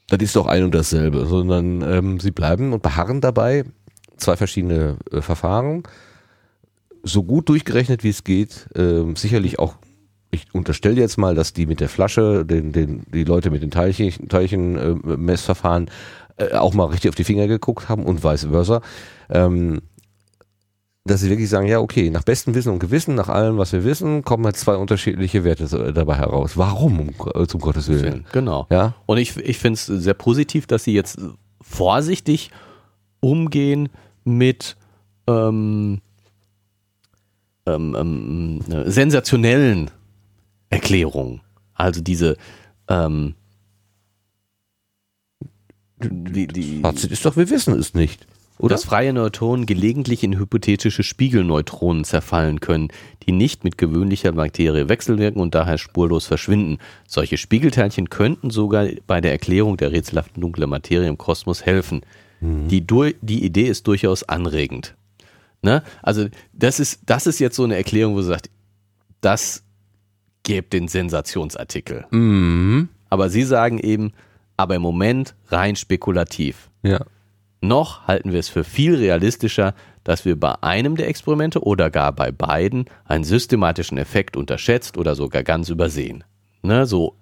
das 0.08 0.18
ist 0.20 0.36
doch 0.36 0.46
ein 0.46 0.64
und 0.64 0.74
dasselbe, 0.74 1.26
sondern 1.26 1.82
ähm, 1.82 2.20
sie 2.20 2.30
bleiben 2.30 2.72
und 2.72 2.82
beharren 2.82 3.20
dabei 3.20 3.64
zwei 4.16 4.36
verschiedene 4.36 4.96
äh, 5.12 5.22
Verfahren, 5.22 5.84
so 7.08 7.22
gut 7.24 7.48
durchgerechnet 7.48 8.04
wie 8.04 8.10
es 8.10 8.24
geht, 8.24 8.68
ähm, 8.76 9.16
sicherlich 9.16 9.58
auch, 9.58 9.74
ich 10.30 10.46
unterstelle 10.54 11.00
jetzt 11.00 11.16
mal, 11.18 11.34
dass 11.34 11.52
die 11.52 11.66
mit 11.66 11.80
der 11.80 11.88
Flasche, 11.88 12.44
den, 12.44 12.72
den, 12.72 13.02
die 13.12 13.24
Leute 13.24 13.50
mit 13.50 13.62
den 13.62 13.70
Teilchen, 13.70 14.28
Teilchen 14.28 14.76
äh, 14.76 14.94
Messverfahren 15.16 15.90
äh, 16.36 16.54
auch 16.54 16.74
mal 16.74 16.84
richtig 16.84 17.08
auf 17.08 17.14
die 17.14 17.24
Finger 17.24 17.46
geguckt 17.48 17.88
haben 17.88 18.04
und 18.04 18.22
vice 18.22 18.44
versa. 18.50 18.80
Ähm, 19.30 19.80
dass 21.04 21.22
sie 21.22 21.30
wirklich 21.30 21.48
sagen, 21.48 21.66
ja, 21.66 21.80
okay, 21.80 22.10
nach 22.10 22.22
bestem 22.22 22.54
Wissen 22.54 22.70
und 22.70 22.80
Gewissen, 22.80 23.14
nach 23.14 23.30
allem, 23.30 23.56
was 23.56 23.72
wir 23.72 23.82
wissen, 23.82 24.22
kommen 24.24 24.44
halt 24.44 24.58
zwei 24.58 24.76
unterschiedliche 24.76 25.42
Werte 25.42 25.66
so- 25.66 25.90
dabei 25.90 26.16
heraus. 26.16 26.58
Warum, 26.58 27.00
um, 27.00 27.16
Go- 27.16 27.46
zum 27.46 27.60
Gottes 27.60 27.88
Willen? 27.88 28.26
Genau. 28.32 28.66
Ja, 28.70 28.94
Und 29.06 29.16
ich, 29.16 29.34
ich 29.38 29.56
finde 29.58 29.74
es 29.76 29.86
sehr 29.86 30.12
positiv, 30.12 30.66
dass 30.66 30.84
sie 30.84 30.92
jetzt 30.92 31.18
vorsichtig 31.62 32.50
umgehen 33.20 33.88
mit 34.24 34.76
ähm, 35.26 36.00
ähm, 37.74 37.96
ähm, 37.98 38.60
äh, 38.72 38.90
sensationellen 38.90 39.90
Erklärungen. 40.70 41.40
Also 41.74 42.00
diese 42.00 42.36
ähm, 42.88 43.34
die, 46.00 46.46
die, 46.46 46.80
Fazit 46.80 47.10
ist 47.10 47.24
doch, 47.24 47.36
wir 47.36 47.50
wissen 47.50 47.74
es 47.78 47.94
nicht. 47.94 48.26
Oder? 48.60 48.74
dass 48.74 48.84
freie 48.84 49.12
Neutronen 49.12 49.66
gelegentlich 49.66 50.24
in 50.24 50.36
hypothetische 50.36 51.04
Spiegelneutronen 51.04 52.02
zerfallen 52.02 52.58
können, 52.58 52.88
die 53.24 53.30
nicht 53.30 53.62
mit 53.62 53.78
gewöhnlicher 53.78 54.32
Materie 54.32 54.88
wechselwirken 54.88 55.40
und 55.40 55.54
daher 55.54 55.78
spurlos 55.78 56.26
verschwinden. 56.26 56.78
Solche 57.06 57.36
Spiegelteilchen 57.36 58.10
könnten 58.10 58.50
sogar 58.50 58.88
bei 59.06 59.20
der 59.20 59.30
Erklärung 59.30 59.76
der 59.76 59.92
rätselhaften 59.92 60.40
dunklen 60.40 60.68
Materie 60.68 61.08
im 61.08 61.18
Kosmos 61.18 61.64
helfen. 61.64 62.00
Die, 62.40 62.84
dur- 62.84 63.14
die 63.20 63.44
Idee 63.44 63.68
ist 63.68 63.86
durchaus 63.86 64.24
anregend. 64.24 64.96
Ne? 65.62 65.82
Also 66.02 66.28
das 66.52 66.80
ist, 66.80 67.00
das 67.06 67.26
ist 67.26 67.38
jetzt 67.38 67.56
so 67.56 67.64
eine 67.64 67.76
Erklärung, 67.76 68.14
wo 68.14 68.22
sie 68.22 68.28
sagt, 68.28 68.50
das 69.20 69.64
gäbe 70.42 70.68
den 70.68 70.88
Sensationsartikel. 70.88 72.06
Mhm. 72.10 72.88
Aber 73.10 73.28
sie 73.30 73.42
sagen 73.42 73.78
eben, 73.78 74.12
aber 74.56 74.76
im 74.76 74.82
Moment 74.82 75.34
rein 75.48 75.76
spekulativ. 75.76 76.70
Ja. 76.82 77.00
Noch 77.60 78.06
halten 78.06 78.32
wir 78.32 78.38
es 78.38 78.48
für 78.48 78.64
viel 78.64 78.94
realistischer, 78.94 79.74
dass 80.04 80.24
wir 80.24 80.38
bei 80.38 80.54
einem 80.62 80.96
der 80.96 81.08
Experimente 81.08 81.62
oder 81.62 81.90
gar 81.90 82.12
bei 82.12 82.30
beiden 82.30 82.86
einen 83.04 83.24
systematischen 83.24 83.98
Effekt 83.98 84.36
unterschätzt 84.36 84.96
oder 84.96 85.14
sogar 85.14 85.42
ganz 85.42 85.68
übersehen. 85.68 86.24
Ne, 86.62 86.86
so 86.86 87.16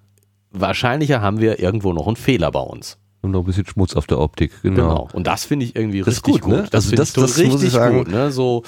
wahrscheinlicher 0.51 1.21
haben 1.21 1.41
wir 1.41 1.59
irgendwo 1.59 1.93
noch 1.93 2.07
einen 2.07 2.17
Fehler 2.17 2.51
bei 2.51 2.61
uns. 2.61 2.99
Und 3.23 3.31
noch 3.33 3.41
ein 3.41 3.45
bisschen 3.47 3.67
Schmutz 3.67 3.95
auf 3.97 4.07
der 4.07 4.19
Optik, 4.19 4.53
genau. 4.63 4.77
Genau. 4.77 5.09
Und 5.13 5.27
das 5.27 5.45
finde 5.45 5.65
ich 5.67 5.75
irgendwie 5.75 5.99
Das 6.01 6.09
richtig 6.09 6.35
gut, 6.35 6.41
gut. 6.43 6.53
ne? 6.53 6.63
Das 6.65 6.75
Also 6.75 6.89
finde 6.91 7.03
das- 7.03 7.13
das 7.15 7.23
muss 7.23 7.39
ich 7.39 7.53
richtig 7.55 7.71
sagen. 7.73 7.99
gut. 7.99 8.09
Ne? 8.09 8.31
So 8.31 8.63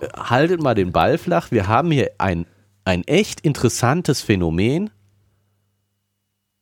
äh, 0.00 0.08
haltet 0.18 0.60
mal 0.60 0.74
den 0.74 0.90
Ball 0.92 1.18
flach. 1.18 1.50
Wir 1.50 1.68
haben 1.68 1.90
hier 1.90 2.10
ein, 2.18 2.46
ein 2.84 3.04
echt 3.04 3.40
interessantes 3.42 4.20
Phänomen, 4.20 4.90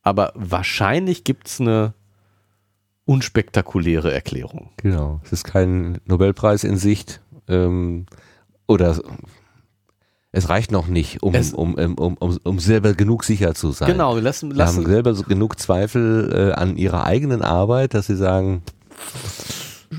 aber 0.03 0.33
wahrscheinlich 0.35 1.23
gibt 1.23 1.47
es 1.47 1.59
eine 1.61 1.93
unspektakuläre 3.05 4.13
Erklärung. 4.13 4.69
Genau. 4.77 5.19
Es 5.23 5.31
ist 5.31 5.43
kein 5.43 5.99
Nobelpreis 6.05 6.63
in 6.63 6.77
Sicht. 6.77 7.21
Ähm, 7.47 8.05
oder 8.67 8.99
es 10.31 10.47
reicht 10.49 10.71
noch 10.71 10.87
nicht, 10.87 11.21
um, 11.23 11.33
Es- 11.35 11.53
um, 11.53 11.73
um, 11.75 11.93
um, 11.95 12.17
um, 12.17 12.37
um 12.43 12.59
selber 12.59 12.93
genug 12.93 13.23
sicher 13.23 13.53
zu 13.53 13.71
sein. 13.71 13.91
Genau, 13.91 14.15
wir 14.15 14.21
lassen, 14.21 14.47
Sie 14.51 14.53
haben 14.53 14.57
lassen 14.57 14.85
selber 14.85 15.13
so 15.13 15.23
genug 15.23 15.59
Zweifel 15.59 16.51
äh, 16.51 16.59
an 16.59 16.77
ihrer 16.77 17.05
eigenen 17.05 17.41
Arbeit, 17.41 17.93
dass 17.93 18.07
sie 18.07 18.15
sagen, 18.15 18.61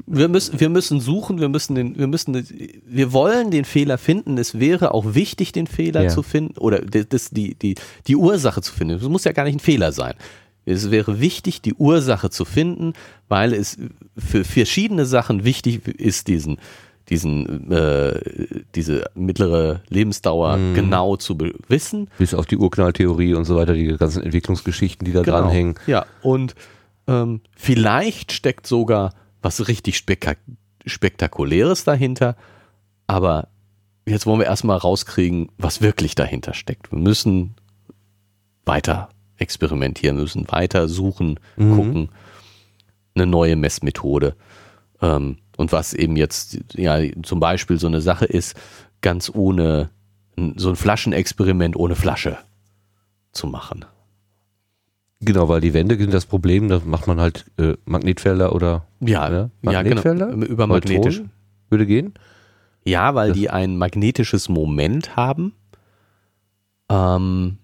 wir 0.07 0.29
müssen, 0.29 0.59
wir 0.59 0.71
müssen 0.71 1.01
suchen, 1.01 1.39
wir 1.39 1.49
müssen 1.51 1.75
den, 1.75 1.99
wir 1.99 2.07
müssen, 2.07 2.35
wir 2.87 3.13
wollen 3.13 3.51
den 3.51 3.67
Fehler 3.67 3.99
finden. 3.99 4.39
Es 4.39 4.59
wäre 4.59 4.95
auch 4.95 5.15
wichtig, 5.15 5.53
den 5.53 5.67
Fehler 5.67 6.05
Ja. 6.05 6.09
zu 6.09 6.23
finden 6.23 6.57
oder 6.59 6.81
das, 6.81 7.29
die, 7.31 7.55
die, 7.55 7.75
die 8.07 8.17
Ursache 8.17 8.63
zu 8.63 8.73
finden. 8.73 8.95
Es 8.97 9.03
muss 9.03 9.25
ja 9.25 9.33
gar 9.33 9.45
nicht 9.45 9.57
ein 9.57 9.61
Fehler 9.61 9.93
sein. 9.93 10.15
Es 10.65 10.91
wäre 10.91 11.21
wichtig, 11.21 11.61
die 11.61 11.75
Ursache 11.75 12.31
zu 12.31 12.45
finden, 12.47 12.95
weil 13.29 13.53
es 13.53 13.77
für 14.17 14.45
verschiedene 14.45 15.05
Sachen 15.05 15.45
wichtig 15.45 15.87
ist, 15.89 16.29
diesen, 16.29 16.57
diesen, 17.09 17.71
äh, 17.73 18.21
diese 18.75 19.05
mittlere 19.15 19.81
Lebensdauer 19.89 20.57
Mhm. 20.57 20.75
genau 20.75 21.17
zu 21.17 21.37
wissen. 21.69 22.09
Bis 22.19 22.35
auf 22.35 22.47
die 22.47 22.57
Urknalltheorie 22.57 23.35
und 23.35 23.45
so 23.45 23.57
weiter, 23.57 23.75
die 23.75 23.97
ganzen 23.97 24.23
Entwicklungsgeschichten, 24.23 25.05
die 25.05 25.13
da 25.13 25.23
Genau. 25.23 25.39
dranhängen. 25.41 25.75
Ja, 25.87 26.07
und 26.23 26.55
ähm, 27.09 27.41
vielleicht 27.57 28.33
steckt 28.33 28.67
sogar 28.67 29.15
was 29.43 29.67
richtig 29.69 29.97
spektak 29.97 30.39
Spektakuläres 30.87 31.85
dahinter, 31.85 32.37
aber 33.07 33.49
jetzt 34.07 34.27
wollen 34.27 34.41
wir 34.41 34.47
erstmal 34.47 34.77
rauskriegen, 34.79 35.49
was 35.59 35.81
wirklich 35.81 36.15
dahinter 36.15 36.55
steckt. 36.55 36.91
Wir 36.93 36.99
müssen 36.99 37.55
weiter 38.65 39.09
experimentieren, 39.37 40.17
müssen 40.17 40.47
weiter 40.51 40.89
suchen, 40.89 41.39
Mhm. 41.57 41.77
gucken, 41.77 42.09
eine 43.15 43.27
neue 43.27 43.57
Messmethode. 43.57 44.35
Ähm, 45.01 45.39
und 45.63 45.73
was 45.73 45.95
eben 45.95 46.17
jetzt 46.17 46.59
ja 46.75 46.99
zum 47.23 47.41
Beispiel 47.41 47.79
so 47.79 47.87
eine 47.87 48.01
Sache 48.03 48.27
ist, 48.27 48.55
ganz 49.01 49.31
ohne 49.35 49.89
so 50.57 50.69
ein 50.71 50.77
Flaschenexperiment 50.77 51.77
ohne 51.77 51.95
Flasche 51.97 52.37
zu 53.33 53.47
machen. 53.47 53.85
Genau, 55.21 55.49
weil 55.49 55.61
die 55.61 55.73
Wände 55.73 55.97
sind 55.97 56.13
das 56.13 56.27
Problem, 56.27 56.69
da 56.69 56.81
macht 56.85 57.07
man 57.07 57.21
halt 57.21 57.45
äh, 57.57 57.75
Magnetfelder 57.85 58.55
oder 58.55 58.87
Ja, 59.01 59.31
Ja, 59.31 59.31
ja, 59.31 59.51
genau. 59.63 59.73
Magnetfelder? 59.73 60.29
Über 60.33 60.67
Neutronen? 60.67 60.69
magnetisch. 60.69 61.23
würde 61.71 61.87
gehen. 61.87 62.15
Ja, 62.85 63.15
weil 63.15 63.29
Das- 63.29 63.39
die 63.39 63.49
ein 63.49 63.77
magnetisches 63.79 64.49
Moment 64.49 65.15
haben. 65.17 65.55
Ähm, 66.91 67.59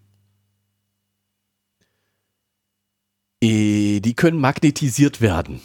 eh, 3.42 4.00
die 4.00 4.14
können 4.14 4.40
magnetisiert 4.40 5.20
werden. 5.20 5.60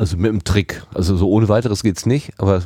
Also 0.00 0.16
mit 0.16 0.30
einem 0.30 0.42
Trick. 0.44 0.82
Also 0.94 1.14
so 1.14 1.28
ohne 1.28 1.50
weiteres 1.50 1.82
geht's 1.82 2.06
nicht, 2.06 2.32
aber 2.38 2.62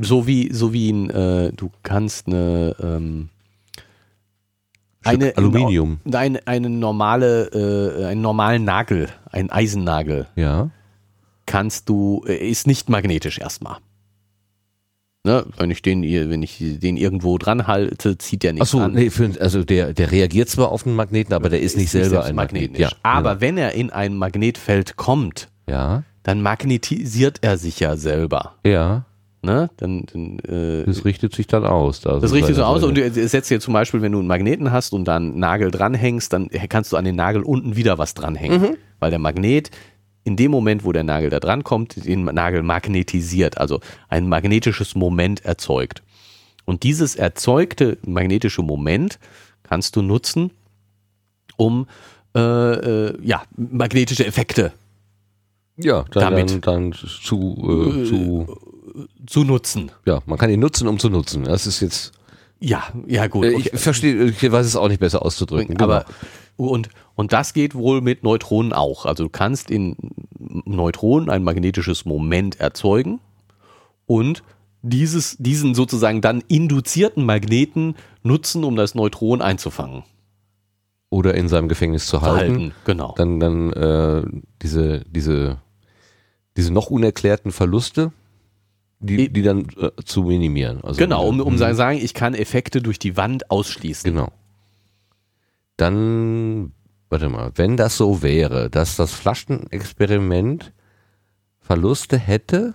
So 0.00 0.28
wie, 0.28 0.52
so 0.52 0.72
wie 0.72 0.90
ein, 0.92 1.10
äh, 1.10 1.52
du 1.52 1.72
kannst 1.82 2.28
eine, 2.28 2.76
ähm, 2.80 3.30
eine 5.04 5.36
Aluminium. 5.36 5.98
Eine, 6.12 6.46
eine 6.46 6.70
normale, 6.70 7.46
äh, 8.00 8.04
einen 8.06 8.20
normalen 8.20 8.62
Nagel, 8.64 9.08
einen 9.32 9.50
Eisennagel, 9.50 10.26
Ja. 10.36 10.70
kannst 11.46 11.88
du, 11.88 12.22
äh, 12.28 12.48
ist 12.48 12.68
nicht 12.68 12.88
magnetisch 12.88 13.38
erstmal. 13.38 13.78
Ne? 15.24 15.44
Wenn 15.56 15.72
ich 15.72 15.82
den, 15.82 16.02
wenn 16.04 16.44
ich 16.44 16.58
den 16.60 16.96
irgendwo 16.96 17.38
dran 17.38 17.66
halte, 17.66 18.18
zieht 18.18 18.44
der 18.44 18.52
nicht 18.52 18.62
Achso, 18.62 18.78
an. 18.78 18.92
nee, 18.92 19.10
für, 19.10 19.28
also 19.40 19.64
der, 19.64 19.94
der 19.94 20.12
reagiert 20.12 20.48
zwar 20.48 20.70
auf 20.70 20.86
einen 20.86 20.94
Magneten, 20.94 21.34
aber 21.34 21.48
der 21.48 21.60
ist, 21.60 21.76
nicht 21.76 21.90
selber 21.90 22.08
selbst 22.08 22.28
ein 22.28 22.36
Magnet. 22.36 22.78
Ja, 22.78 22.90
Aber 23.02 23.30
genau. 23.30 23.40
wenn 23.40 23.58
er 23.58 23.72
in 23.72 23.90
ein 23.90 24.16
Magnetfeld 24.16 24.96
kommt, 24.96 25.48
ja, 25.68 26.04
dann 26.28 26.42
magnetisiert 26.42 27.38
er 27.40 27.56
sich 27.56 27.80
ja 27.80 27.96
selber. 27.96 28.56
ja, 28.62 29.06
Ne? 29.40 29.70
Dann, 29.78 30.04
dann, 30.12 30.38
äh, 30.40 30.84
das 30.84 31.04
richtet 31.06 31.32
sich 31.34 31.46
dann 31.46 31.64
aus. 31.64 32.00
Da 32.00 32.18
das 32.18 32.32
richtet 32.32 32.56
so 32.56 32.62
seine- 32.62 32.66
aus 32.66 32.82
und 32.82 32.98
du 32.98 33.10
setzt 33.28 33.48
dir 33.48 33.60
zum 33.60 33.72
Beispiel, 33.72 34.02
wenn 34.02 34.12
du 34.12 34.18
einen 34.18 34.26
Magneten 34.28 34.72
hast 34.72 34.92
und 34.92 35.06
da 35.06 35.16
einen 35.16 35.38
Nagel 35.38 35.70
dranhängst, 35.70 36.30
dann 36.32 36.48
kannst 36.68 36.92
du 36.92 36.98
an 36.98 37.04
den 37.06 37.14
Nagel 37.16 37.42
unten 37.44 37.76
wieder 37.76 37.96
was 37.96 38.12
dranhängen. 38.12 38.60
Mhm. 38.60 38.76
Weil 38.98 39.08
der 39.10 39.20
Magnet 39.20 39.70
in 40.24 40.36
dem 40.36 40.50
Moment, 40.50 40.84
wo 40.84 40.92
der 40.92 41.04
Nagel 41.04 41.30
da 41.30 41.40
dran 41.40 41.64
kommt, 41.64 42.04
den 42.04 42.24
Nagel 42.24 42.62
magnetisiert, 42.62 43.56
also 43.56 43.80
ein 44.08 44.28
magnetisches 44.28 44.96
Moment 44.96 45.46
erzeugt. 45.46 46.02
Und 46.66 46.82
dieses 46.82 47.14
erzeugte 47.16 47.96
magnetische 48.04 48.60
Moment 48.62 49.18
kannst 49.62 49.96
du 49.96 50.02
nutzen, 50.02 50.50
um 51.56 51.86
äh, 52.36 52.40
äh, 52.40 53.18
ja, 53.22 53.42
magnetische 53.56 54.26
Effekte 54.26 54.72
ja, 55.78 56.04
dann, 56.10 56.22
damit- 56.34 56.50
dann, 56.66 56.90
dann 56.90 56.92
zu, 56.92 57.56
äh, 57.62 58.04
zu, 58.04 58.56
zu 59.26 59.44
nutzen. 59.44 59.90
ja, 60.06 60.20
man 60.26 60.38
kann 60.38 60.50
ihn 60.50 60.60
nutzen, 60.60 60.88
um 60.88 60.98
zu 60.98 61.08
nutzen. 61.08 61.44
Das 61.44 61.66
ist 61.66 61.80
jetzt, 61.80 62.12
Ja, 62.60 62.84
ja 63.06 63.26
gut. 63.26 63.44
äh, 63.46 63.52
ich 63.52 63.70
verstehe, 63.74 64.24
ich 64.26 64.42
weiß 64.52 64.66
es 64.66 64.76
auch 64.76 64.88
nicht 64.88 65.00
besser 65.00 65.24
auszudrücken. 65.24 65.76
Genau. 65.76 65.84
Aber 65.84 66.04
und, 66.56 66.88
und 67.14 67.32
das 67.32 67.52
geht 67.54 67.74
wohl 67.76 68.00
mit 68.00 68.24
Neutronen 68.24 68.72
auch. 68.72 69.06
Also 69.06 69.24
du 69.24 69.30
kannst 69.30 69.70
in 69.70 69.94
Neutronen 70.64 71.30
ein 71.30 71.44
magnetisches 71.44 72.04
Moment 72.04 72.58
erzeugen 72.58 73.20
und 74.06 74.42
dieses, 74.82 75.36
diesen 75.38 75.74
sozusagen 75.74 76.20
dann 76.20 76.42
induzierten 76.48 77.24
Magneten 77.24 77.94
nutzen, 78.24 78.64
um 78.64 78.74
das 78.76 78.94
Neutron 78.96 79.40
einzufangen. 79.42 80.02
Oder 81.10 81.34
in 81.34 81.48
seinem 81.48 81.68
Gefängnis 81.68 82.06
zu 82.06 82.18
Zu 82.18 82.22
halten. 82.22 82.38
halten. 82.52 82.72
Genau. 82.84 83.14
Dann, 83.16 83.40
dann 83.40 83.72
äh, 83.72 84.22
diese, 84.62 85.04
diese, 85.10 85.58
diese 86.58 86.72
noch 86.72 86.90
unerklärten 86.90 87.52
Verluste, 87.52 88.12
die, 88.98 89.32
die 89.32 89.42
dann 89.42 89.68
äh, 89.80 89.92
zu 90.04 90.24
minimieren. 90.24 90.82
Also, 90.82 90.98
genau, 90.98 91.24
um, 91.26 91.40
um 91.40 91.54
Mhm. 91.54 91.58
zu 91.58 91.74
sagen, 91.76 91.98
ich 92.02 92.14
kann 92.14 92.34
Effekte 92.34 92.82
durch 92.82 92.98
die 92.98 93.16
Wand 93.16 93.48
ausschließen. 93.50 94.10
Genau. 94.12 94.32
Dann, 95.76 96.72
warte 97.08 97.28
mal, 97.28 97.52
wenn 97.54 97.76
das 97.76 97.96
so 97.96 98.22
wäre, 98.22 98.68
dass 98.70 98.96
das 98.96 99.12
Flaschenexperiment 99.12 100.72
Verluste 101.60 102.18
hätte. 102.18 102.74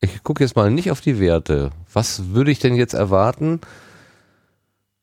Ich 0.00 0.22
gucke 0.24 0.42
jetzt 0.42 0.56
mal 0.56 0.70
nicht 0.70 0.90
auf 0.90 1.00
die 1.00 1.20
Werte. 1.20 1.70
Was 1.92 2.30
würde 2.30 2.50
ich 2.50 2.58
denn 2.58 2.74
jetzt 2.74 2.94
erwarten? 2.94 3.60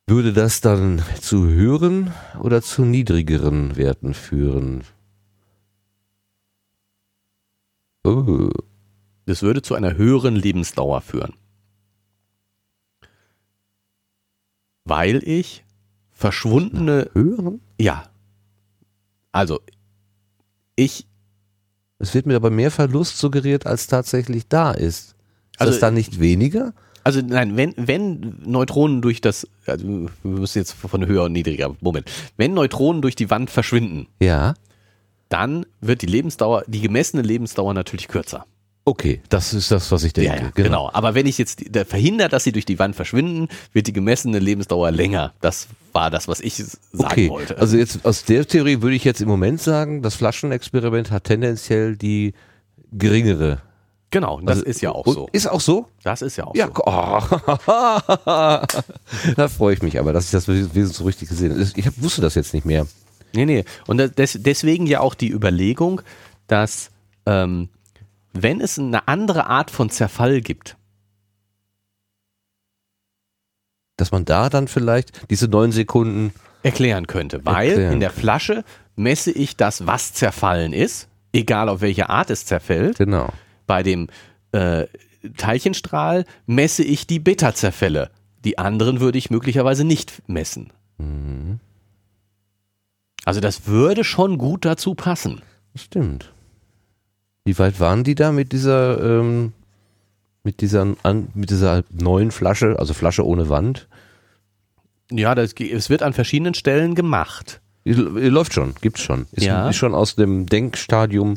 Würde 0.07 0.33
das 0.33 0.59
dann 0.59 1.01
zu 1.21 1.45
höheren 1.47 2.13
oder 2.41 2.61
zu 2.61 2.83
niedrigeren 2.83 3.77
Werten 3.77 4.13
führen? 4.13 4.83
Oh. 8.03 8.49
Das 9.25 9.41
würde 9.41 9.61
zu 9.61 9.75
einer 9.75 9.95
höheren 9.95 10.35
Lebensdauer 10.35 10.99
führen. 10.99 11.33
Weil 14.83 15.23
ich 15.25 15.63
verschwundene, 16.11 17.09
Höheren? 17.13 17.61
ja, 17.79 18.09
also 19.31 19.61
ich 20.75 21.07
Es 21.99 22.13
wird 22.13 22.25
mir 22.25 22.35
aber 22.35 22.49
mehr 22.49 22.71
Verlust 22.71 23.17
suggeriert, 23.17 23.65
als 23.65 23.87
tatsächlich 23.87 24.49
da 24.49 24.71
ist. 24.71 25.11
Ist 25.11 25.61
Also- 25.61 25.71
das 25.71 25.79
dann 25.79 25.93
nicht 25.93 26.19
weniger? 26.19 26.73
Also 27.03 27.21
nein, 27.21 27.57
wenn, 27.57 27.73
wenn 27.75 28.35
Neutronen 28.45 29.01
durch 29.01 29.19
das, 29.21 29.47
also 29.65 29.85
wir 29.87 30.09
müssen 30.23 30.57
jetzt 30.59 30.71
von 30.73 31.05
höher 31.05 31.23
und 31.23 31.33
niedriger, 31.33 31.75
Moment, 31.81 32.09
wenn 32.37 32.53
Neutronen 32.53 33.01
durch 33.01 33.15
die 33.15 33.29
Wand 33.29 33.49
verschwinden, 33.49 34.07
Ja. 34.19 34.53
dann 35.29 35.65
wird 35.81 36.01
die 36.01 36.05
Lebensdauer, 36.07 36.63
die 36.67 36.81
gemessene 36.81 37.21
Lebensdauer 37.21 37.73
natürlich 37.73 38.07
kürzer. 38.07 38.45
Okay, 38.85 39.21
das 39.29 39.53
ist 39.53 39.71
das, 39.71 39.91
was 39.93 40.03
ich 40.03 40.11
denke. 40.11 40.35
Ja, 40.35 40.41
ja, 40.43 40.51
genau. 40.53 40.89
Aber 40.91 41.15
wenn 41.15 41.25
ich 41.25 41.37
jetzt 41.37 41.63
verhindert, 41.87 42.33
dass 42.33 42.43
sie 42.43 42.51
durch 42.51 42.65
die 42.65 42.79
Wand 42.79 42.97
verschwinden, 42.97 43.47
wird 43.71 43.87
die 43.87 43.93
gemessene 43.93 44.39
Lebensdauer 44.39 44.91
länger. 44.91 45.33
Das 45.39 45.67
war 45.93 46.09
das, 46.11 46.27
was 46.27 46.41
ich 46.41 46.55
sagen 46.55 46.77
Okay, 46.93 47.29
wollte. 47.29 47.57
also 47.59 47.77
jetzt 47.77 48.03
aus 48.05 48.25
der 48.25 48.45
Theorie 48.45 48.81
würde 48.81 48.97
ich 48.97 49.05
jetzt 49.05 49.21
im 49.21 49.29
Moment 49.29 49.61
sagen, 49.61 50.01
das 50.01 50.15
Flaschenexperiment 50.15 51.11
hat 51.11 51.23
tendenziell 51.23 51.95
die 51.95 52.33
geringere. 52.91 53.61
Genau, 54.13 54.39
das 54.41 54.57
Also- 54.59 54.65
ist 54.65 54.81
ja 54.81 54.91
auch 54.91 55.05
so. 55.05 55.27
Ist 55.33 55.47
auch 55.47 55.59
so? 55.59 55.87
Das 56.03 56.21
ist 56.21 56.37
ja 56.37 56.45
auch 56.45 56.55
Ja, 56.55 56.67
so. 56.67 56.83
oh. 56.85 57.19
da 59.35 59.47
freue 59.49 59.73
ich 59.73 59.81
mich 59.81 59.99
aber, 59.99 60.13
dass 60.13 60.25
ich 60.25 60.31
das 60.31 60.47
wesentlich 60.47 60.87
so 60.95 61.03
richtig 61.03 61.27
gesehen 61.29 61.51
habe. 61.51 61.61
Ich 61.75 62.01
wusste 62.01 62.21
das 62.21 62.35
jetzt 62.35 62.53
nicht 62.53 62.65
mehr. 62.65 62.87
Nee, 63.35 63.45
nee. 63.45 63.65
Und 63.87 63.97
das, 63.97 64.11
des, 64.13 64.37
deswegen 64.41 64.85
ja 64.87 64.99
auch 65.01 65.15
die 65.15 65.29
Überlegung, 65.31 66.01
dass 66.47 66.91
ähm, 67.25 67.69
wenn 68.33 68.61
es 68.61 68.79
eine 68.79 69.07
andere 69.07 69.47
Art 69.47 69.69
von 69.71 69.89
Zerfall 69.89 70.41
gibt, 70.41 70.77
Dass 73.97 74.11
man 74.11 74.25
da 74.25 74.49
dann 74.49 74.67
vielleicht 74.67 75.29
diese 75.29 75.47
neun 75.47 75.71
Sekunden, 75.71 76.33
erklären 76.63 77.05
könnte. 77.07 77.45
Weil 77.45 77.69
Erklären 77.69 77.93
in 77.93 77.99
der 77.99 78.09
Flasche 78.09 78.63
messe 78.95 79.31
ich 79.31 79.55
das, 79.55 79.85
was 79.85 80.13
zerfallen 80.13 80.73
ist, 80.73 81.07
egal 81.31 81.69
auf 81.69 81.81
welche 81.81 82.09
Art 82.09 82.29
es 82.31 82.45
zerfällt. 82.45 82.97
genau. 82.97 83.29
Bei 83.67 83.83
dem 83.83 84.07
äh, 84.51 84.85
Teilchenstrahl 85.37 86.25
messe 86.45 86.83
ich 86.83 87.07
die 87.07 87.19
Beta-Zerfälle. 87.19 88.09
Die 88.43 88.57
anderen 88.57 88.99
würde 88.99 89.17
ich 89.17 89.29
möglicherweise 89.29 89.83
nicht 89.85 90.21
messen. 90.27 90.71
Mhm. 90.97 91.59
Also 93.25 93.39
das 93.39 93.67
würde 93.67 94.03
schon 94.03 94.37
gut 94.37 94.65
dazu 94.65 94.95
passen. 94.95 95.41
Stimmt. 95.75 96.31
Wie 97.45 97.57
weit 97.57 97.79
waren 97.79 98.03
die 98.03 98.15
da 98.15 98.31
mit 98.31 98.51
dieser, 98.51 99.01
ähm, 99.01 99.53
mit 100.43 100.61
dieser, 100.61 100.95
an, 101.03 101.29
mit 101.33 101.49
dieser 101.49 101.83
neuen 101.91 102.31
Flasche, 102.31 102.77
also 102.79 102.93
Flasche 102.93 103.25
ohne 103.25 103.49
Wand? 103.49 103.87
Ja, 105.11 105.35
das, 105.35 105.53
es 105.53 105.89
wird 105.89 106.03
an 106.03 106.13
verschiedenen 106.13 106.53
Stellen 106.53 106.95
gemacht. 106.95 107.61
Läuft 107.85 108.53
schon, 108.53 108.75
gibt's 108.81 109.01
schon. 109.01 109.25
Ist, 109.33 109.43
Ja. 109.45 109.69
ist 109.69 109.75
schon 109.75 109.93
aus 109.93 110.15
dem 110.15 110.45
Denkstadium 110.45 111.35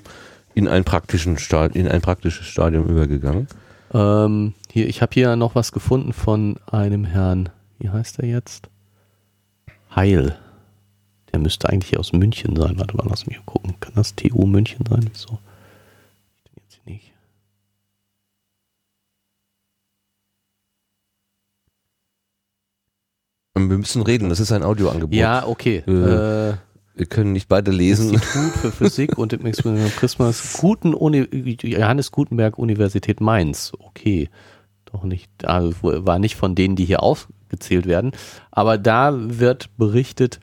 in 0.56 0.68
ein, 0.68 0.84
praktischen 0.84 1.36
Sta 1.36 1.66
in 1.66 1.86
ein 1.86 2.00
praktisches 2.00 2.46
Stadium 2.46 2.88
übergegangen. 2.88 3.46
Ähm, 3.92 4.54
hier, 4.72 4.88
ich 4.88 5.02
habe 5.02 5.12
hier 5.12 5.36
noch 5.36 5.54
was 5.54 5.70
gefunden 5.70 6.14
von 6.14 6.56
einem 6.70 7.04
Herrn, 7.04 7.50
wie 7.78 7.90
heißt 7.90 8.18
er 8.20 8.26
jetzt? 8.26 8.70
Heil. 9.94 10.34
Der 11.30 11.40
müsste 11.40 11.68
eigentlich 11.68 11.98
aus 11.98 12.14
München 12.14 12.56
sein. 12.56 12.78
Warte 12.78 12.96
mal, 12.96 13.06
lass 13.06 13.26
mich 13.26 13.38
gucken. 13.44 13.74
Kann 13.80 13.92
das 13.96 14.14
TU 14.16 14.46
München 14.46 14.84
sein? 14.88 15.10
Wieso? 15.12 15.38
Jetzt 16.56 16.80
nicht. 16.86 17.12
Und 23.54 23.68
Wir 23.68 23.76
müssen 23.78 24.02
reden, 24.02 24.30
das 24.30 24.40
ist 24.40 24.52
ein 24.52 24.62
Audioangebot. 24.62 25.14
Ja, 25.14 25.46
okay. 25.46 25.82
Äh, 25.86 26.50
Äh, 26.50 26.56
Wir 26.96 27.04
können 27.06 27.32
nicht 27.32 27.48
beide 27.48 27.70
lesen. 27.70 28.14
Institut 28.14 28.52
für 28.52 28.72
Physik 28.72 29.18
und 29.18 29.34
im 29.34 29.44
Experiment 29.44 29.94
Christmas 29.96 30.54
Guten 30.58 30.94
Uni 30.94 31.28
Johannes 31.62 32.10
Gutenberg 32.10 32.58
Universität 32.58 33.20
Mainz. 33.20 33.72
Okay. 33.78 34.30
Doch 34.86 35.04
nicht, 35.04 35.44
also 35.44 35.74
war 35.82 36.18
nicht 36.18 36.36
von 36.36 36.54
denen, 36.54 36.74
die 36.74 36.86
hier 36.86 37.02
aufgezählt 37.02 37.84
werden. 37.84 38.12
Aber 38.50 38.78
da 38.78 39.12
wird 39.14 39.76
berichtet, 39.76 40.40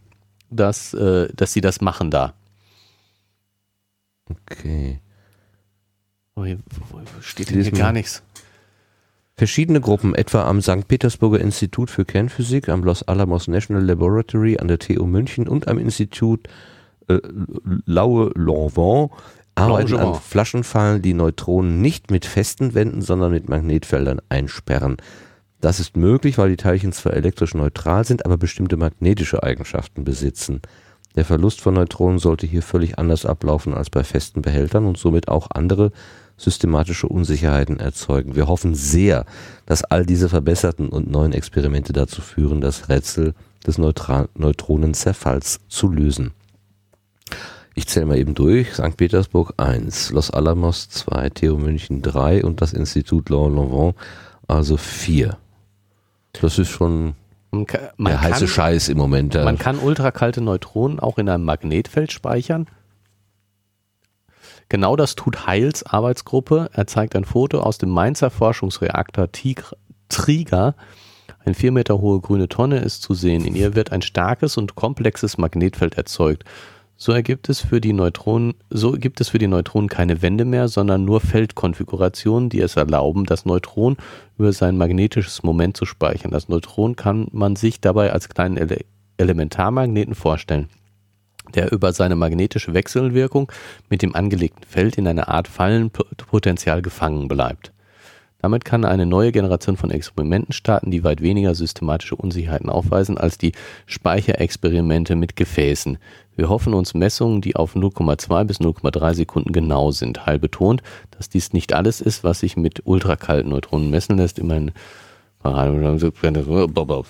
dass, 0.51 0.93
äh, 0.93 1.27
dass 1.33 1.53
sie 1.53 1.61
das 1.61 1.82
machen 1.82 2.11
da. 2.11 2.35
Okay. 4.30 4.99
Oh, 6.35 6.45
hier, 6.45 6.59
steht 7.22 7.49
hier 7.49 7.72
gar 7.72 7.93
nichts? 7.93 8.22
Verschiedene 9.36 9.82
Gruppen, 9.82 10.14
etwa 10.14 10.44
am 10.44 10.62
St. 10.62 10.88
Petersburger 10.88 11.40
Institut 11.40 11.90
für 11.90 12.06
Kernphysik, 12.06 12.70
am 12.70 12.84
Los 12.84 13.02
Alamos 13.03 13.48
National 13.48 13.84
Laboratory, 13.84 14.60
an 14.60 14.68
der 14.68 14.78
TU 14.78 15.06
München 15.06 15.48
und 15.48 15.68
am 15.68 15.80
Institut 15.80 16.48
äh, 17.08 17.20
Laue 17.86 18.32
Lanvin, 18.36 19.10
arbeiten 19.56 19.98
an. 19.98 20.16
Flaschenfallen, 20.16 21.02
die 21.02 21.16
Neutronen 21.16 21.82
nicht 21.82 22.12
mit 22.12 22.26
festen 22.26 22.76
Wänden, 22.76 23.02
sondern 23.02 23.32
mit 23.32 23.50
Magnetfeldern 23.50 24.22
einsperren. 24.30 24.98
Das 25.62 25.80
ist 25.80 25.98
möglich, 25.98 26.38
weil 26.38 26.50
die 26.50 26.58
Teilchen 26.58 26.92
zwar 26.92 27.14
elektrisch 27.14 27.56
neutral 27.56 28.06
sind, 28.06 28.26
aber 28.26 28.38
bestimmte 28.38 28.78
magnetische 28.78 29.42
Eigenschaften 29.42 30.03
besitzen. 30.03 30.62
Der 31.16 31.26
Verlust 31.26 31.62
von 31.62 31.76
Neutronen 31.76 32.20
sollte 32.20 32.45
hier 32.45 32.62
völlig 32.62 33.00
anders 33.00 33.26
ablaufen 33.26 33.74
als 33.74 33.90
bei 33.90 34.03
festen 34.03 34.42
Behältern 34.42 34.86
und 34.86 34.98
somit 34.98 35.28
auch 35.28 35.48
andere 35.52 35.92
systematische 36.38 37.08
Unsicherheiten 37.08 37.80
erzeugen. 37.80 38.36
Wir 38.36 38.48
hoffen 38.48 38.76
sehr, 38.76 39.26
dass 39.66 39.84
all 39.84 40.06
diese 40.06 40.30
verbesserten 40.30 40.90
und 40.90 41.10
neuen 41.10 41.34
Experimente 41.34 41.94
dazu 41.94 42.22
führen, 42.22 42.62
das 42.62 42.90
Rätsel 42.90 43.34
des 43.66 43.78
Neutra 43.78 44.28
Neutronenzerfalls 44.36 45.62
zu 45.68 45.90
lösen. 45.90 46.32
Ich 47.76 47.88
zähle 47.88 48.06
mal 48.06 48.18
eben 48.18 48.36
durch. 48.36 48.74
St. 48.74 48.98
Petersburg 48.98 49.53
1, 49.58 50.12
Los 50.12 50.30
Alamos 50.30 50.90
2, 50.90 51.30
TU 51.30 51.58
München 51.58 52.02
3 52.02 52.44
und 52.44 52.62
das 52.62 52.74
Institut 52.74 53.30
Lanvin 53.30 53.94
also 54.48 54.78
4. 54.78 55.38
Das 56.34 56.60
ist 56.60 56.70
schon 56.70 57.16
Man 57.52 57.66
kann, 57.66 57.90
der 58.00 58.22
heiße 58.22 58.40
kann, 58.42 58.48
Scheiß 58.48 58.90
im 58.90 58.98
Moment. 58.98 59.36
Man 59.36 59.58
kann 59.58 59.80
ultrakalte 59.80 60.42
Neutronen 60.42 61.00
auch 61.00 61.18
in 61.18 61.30
einem 61.30 61.45
Magnetfeld 61.45 62.12
speichern. 62.12 62.68
Genau 64.69 64.95
das 64.95 65.16
tut 65.16 65.45
Heils 65.45 65.83
Arbeitsgruppe. 65.83 66.69
Er 66.74 66.88
zeigt 66.88 67.16
ein 67.16 67.25
Foto 67.25 67.59
aus 67.59 67.77
dem 67.77 67.90
Mainzer 67.90 68.30
Forschungsreaktor 68.30 69.30
Triga. 70.09 70.75
Eine 71.45 71.56
vier 71.56 71.72
Meter 71.72 72.00
hohe 72.00 72.22
grüne 72.22 72.48
Tonne 72.48 72.80
ist 72.80 73.01
zu 73.01 73.14
sehen. 73.14 73.45
In 73.45 73.56
ihr 73.56 73.75
wird 73.75 73.92
ein 73.92 74.01
starkes 74.01 74.58
und 74.58 74.75
komplexes 74.75 75.38
Magnetfeld 75.38 75.95
erzeugt. 75.95 76.43
So 76.95 77.11
ergibt 77.11 77.50
es 77.50 77.59
für 77.59 77.82
die 77.82 77.92
Neutronen, 77.92 78.53
so 78.69 78.92
gibt 78.93 79.19
es 79.19 79.30
für 79.30 79.40
die 79.40 79.48
Neutronen 79.48 79.90
keine 79.90 80.22
Wände 80.22 80.45
mehr, 80.45 80.67
sondern 80.67 81.03
nur 81.03 81.22
Feldkonfigurationen, 81.22 82.50
die 82.50 82.61
es 82.61 82.75
erlauben, 82.75 83.25
das 83.25 83.45
Neutron 83.45 83.98
über 84.38 84.53
sein 84.53 84.77
magnetisches 84.77 85.43
Moment 85.43 85.75
zu 85.75 85.85
speichern. 85.85 86.32
Das 86.32 86.50
Neutron 86.50 86.95
kann 86.95 87.27
man 87.32 87.56
sich 87.56 87.82
dabei 87.82 88.14
als 88.14 88.30
kleinen 88.30 88.58
Ele 88.58 88.85
Elementarmagneten 89.17 90.16
vorstellen, 90.16 90.69
der 91.53 91.72
über 91.72 91.93
seine 91.93 92.15
magnetische 92.15 92.73
Wechselwirkung 92.73 93.51
mit 93.89 94.01
dem 94.01 94.15
angelegten 94.15 94.63
Feld 94.63 94.97
in 94.97 95.07
einer 95.07 95.30
Art 95.30 95.47
Fallenpotenzial 95.47 96.81
gefangen 96.81 97.27
bleibt. 97.27 97.72
Damit 98.43 98.65
kann 98.65 98.83
eine 98.83 99.05
neue 99.05 99.31
Generation 99.31 99.77
von 99.77 99.89
Experimenten 99.89 100.51
starten, 100.51 100.91
die 100.91 101.05
weit 101.05 101.22
weniger 101.22 101.55
systematische 101.55 102.17
Unsicherheiten 102.17 102.69
aufweisen 102.69 103.17
als 103.17 103.38
die 103.38 103.53
Speicherexperimente 103.85 105.15
mit 105.15 105.38
Gefäßen. 105.38 105.97
Wir 106.35 106.49
hoffen 106.49 106.73
uns 106.73 106.93
Messungen, 106.93 107.39
die 107.39 107.55
auf 107.55 107.77
0,2 107.77 108.43
bis 108.43 108.59
0,3 108.59 109.13
Sekunden 109.13 109.53
genau 109.53 109.91
sind. 109.91 110.25
Heil 110.25 110.39
betont, 110.39 110.83
dass 111.11 111.30
dies 111.30 111.53
nicht 111.53 111.73
alles 111.73 112.01
ist, 112.01 112.25
was 112.25 112.39
sich 112.41 112.57
mit 112.57 112.81
ultrakalten 112.83 113.49
Neutronen 113.49 113.89
messen 113.89 114.17
lässt. 114.17 114.39
Immerhin 114.39 114.73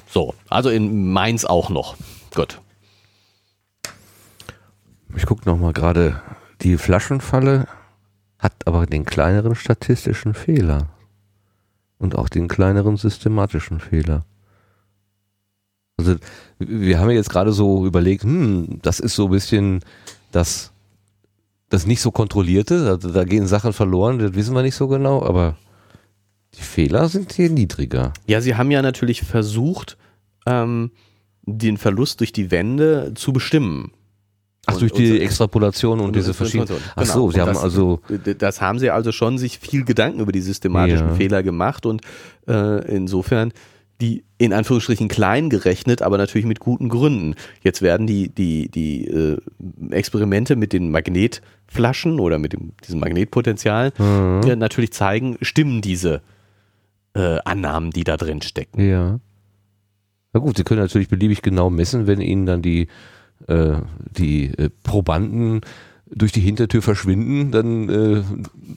so, 0.07 0.35
also 0.49 0.69
in 0.69 1.11
Mainz 1.11 1.45
auch 1.45 1.71
noch. 1.71 1.95
Gut. 2.35 2.59
Ich 5.16 5.25
gucke 5.25 5.48
nochmal 5.48 5.74
gerade, 5.74 6.22
die 6.61 6.77
Flaschenfalle 6.77 7.67
hat 8.40 8.53
aber 8.66 8.85
den 8.85 9.06
kleineren 9.06 9.56
statistischen 9.56 10.33
Fehler. 10.33 10.90
Und 11.98 12.16
auch 12.16 12.27
den 12.27 12.48
kleineren 12.48 12.98
systematischen 12.98 13.80
Fehler. 13.80 14.25
Also 15.98 16.16
wir 16.59 17.00
haben 17.00 17.11
jetzt 17.11 17.30
gerade 17.30 17.53
so 17.53 17.85
überlegt, 17.85 18.24
hm, 18.24 18.80
das 18.82 19.00
ist 19.00 19.16
so 19.16 19.25
ein 19.25 19.32
bisschen 19.32 19.80
das, 20.32 20.72
das 21.69 21.85
nicht 21.85 22.01
so 22.01 22.11
kontrollierte, 22.11 22.88
also 22.90 23.11
da 23.11 23.24
gehen 23.24 23.48
Sachen 23.48 23.74
verloren, 23.74 24.19
das 24.19 24.33
wissen 24.33 24.56
wir 24.56 24.64
nicht 24.64 24.75
so 24.75 24.88
genau, 24.88 25.24
aber 25.24 25.56
die 26.56 26.61
Fehler 26.61 27.08
sind 27.08 27.32
hier 27.33 27.50
niedriger. 27.50 28.11
Ja, 28.27 28.42
sie 28.42 28.56
haben 28.56 28.72
ja 28.72 28.82
natürlich 28.82 29.22
versucht, 29.22 29.98
ähm, 30.45 30.92
den 31.43 31.77
Verlust 31.77 32.19
durch 32.19 32.33
die 32.33 32.51
Wände 32.51 33.14
zu 33.16 33.32
bestimmen. 33.32 33.92
Ach, 34.66 34.74
Und- 34.75 34.82
durch 34.82 34.92
die 34.93 35.11
und- 35.11 35.19
Extrapolation 35.22 36.00
und, 36.00 36.16
diese 36.16 36.33
verschiedenen. 36.33 36.80
Ach 36.95 37.01
Genau. 37.03 37.14
so, 37.14 37.32
sie 37.32 37.35
Und 37.42 37.48
haben 37.48 37.53
das, 37.53 37.64
also 37.64 38.00
Das 38.40 38.61
haben 38.61 38.80
sie 38.80 38.90
also 38.92 39.11
schon 39.11 39.38
sich 39.38 39.59
viel 39.59 39.83
Gedanken 39.83 40.19
über 40.22 40.32
die 40.32 40.42
systematischen 40.42 41.09
Ja. 41.09 41.16
Fehler 41.16 41.43
gemacht 41.43 41.85
und 41.85 42.01
äh, 42.48 42.85
insofern 42.95 43.51
die 44.01 44.24
in 44.38 44.51
Anführungsstrichen 44.53 45.08
klein 45.08 45.50
gerechnet, 45.50 46.01
aber 46.01 46.17
natürlich 46.17 46.45
mit 46.48 46.59
guten 46.59 46.90
Gründen. 46.90 47.35
Jetzt 47.61 47.82
werden 47.82 48.08
die, 48.08 48.27
die, 48.30 48.67
die 48.69 49.06
äh, 49.08 49.38
Experimente 49.92 50.56
mit 50.56 50.74
den 50.74 50.92
Magnetflaschen 50.92 52.19
oder 52.19 52.40
mit 52.40 52.53
dem, 52.53 52.72
diesem 52.85 53.00
Magnetpotenzial 53.00 53.92
Mhm. 53.98 54.42
äh, 54.45 54.56
natürlich 54.56 54.92
zeigen, 54.93 55.38
stimmen 55.42 55.82
diese 55.82 56.22
äh, 57.16 57.38
Annahmen, 57.45 57.92
die 57.92 58.03
da 58.03 58.17
drin 58.17 58.42
stecken. 58.42 58.82
Ja. 58.82 59.19
Na 60.33 60.40
gut, 60.40 60.58
Sie 60.58 60.64
können 60.64 60.82
natürlich 60.82 61.09
beliebig 61.09 61.42
genau 61.43 61.69
messen, 61.69 62.08
wenn 62.08 62.19
Ihnen 62.22 62.45
dann 62.48 62.61
die, 62.64 62.88
äh, 63.47 63.75
die 64.17 64.45
äh, 64.57 64.69
Probanden 64.83 65.61
durch 66.15 66.31
die 66.31 66.41
Hintertür 66.41 66.81
verschwinden, 66.83 67.49
dann 67.51 67.89
äh, 67.89 68.23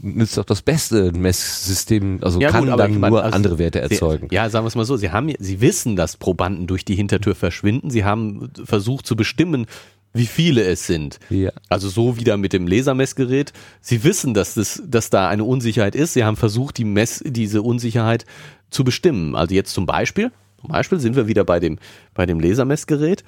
nützt 0.03 0.39
auch 0.39 0.45
das 0.45 0.63
beste 0.63 1.13
Messsystem, 1.13 2.21
also 2.23 2.41
Ja, 2.41 2.51
kann 2.51 2.67
gut, 2.69 2.79
dann 2.79 2.99
meine, 2.99 3.11
nur 3.11 3.23
also 3.23 3.35
andere 3.37 3.59
Werte 3.59 3.79
Sie- 3.89 3.95
erzeugen. 3.95 4.29
Ja, 4.31 4.49
sagen 4.49 4.65
wir 4.65 4.69
es 4.69 4.75
mal 4.75 4.85
so, 4.87 4.97
sie 4.97 5.11
haben, 5.11 5.31
sie 5.39 5.61
wissen, 5.61 5.97
dass 5.97 6.17
Probanden 6.17 6.67
durch 6.67 6.85
die 6.85 6.95
Hintertür 6.95 7.35
verschwinden. 7.35 7.91
Sie 7.91 8.05
haben 8.05 8.51
versucht 8.65 9.07
zu 9.07 9.17
bestimmen, 9.17 9.67
wie 10.15 10.25
viele 10.25 10.63
es 10.65 10.87
sind. 10.87 11.19
Ja. 11.29 11.51
Also 11.69 11.91
so 11.91 12.17
wieder 12.17 12.39
mit 12.39 12.55
dem 12.55 12.67
Lasermessgerät. 12.67 13.53
Sie 13.83 14.03
wissen, 14.03 14.33
dass, 14.33 14.55
das, 14.55 14.83
dass 14.87 15.11
da 15.11 15.29
eine 15.29 15.45
Unsicherheit 15.45 15.95
ist. 15.95 16.15
Sie 16.15 16.25
haben 16.25 16.37
versucht, 16.37 16.79
die 16.79 16.87
Mess, 16.87 17.23
diese 17.27 17.61
Unsicherheit 17.61 18.25
zu 18.71 18.83
bestimmen. 18.83 19.37
Also 19.37 19.55
jetzt 19.55 19.75
zum 19.75 19.85
Beispiel, 19.85 20.33
zum 20.59 20.71
Beispiel 20.71 21.01
sind 21.01 21.17
wir 21.17 21.27
wieder 21.29 21.45
bei 21.45 21.61
dem, 21.61 21.79
bei 22.15 22.25
dem 22.25 22.41
Lasermessgerät. 22.41 23.25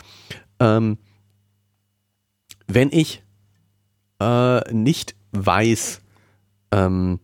Ähm, 0.61 0.97
wenn 2.69 2.91
ich 2.93 3.23
äh, 4.21 4.73
nicht 4.73 5.15
weiß, 5.33 6.01
ähm, 6.73 7.21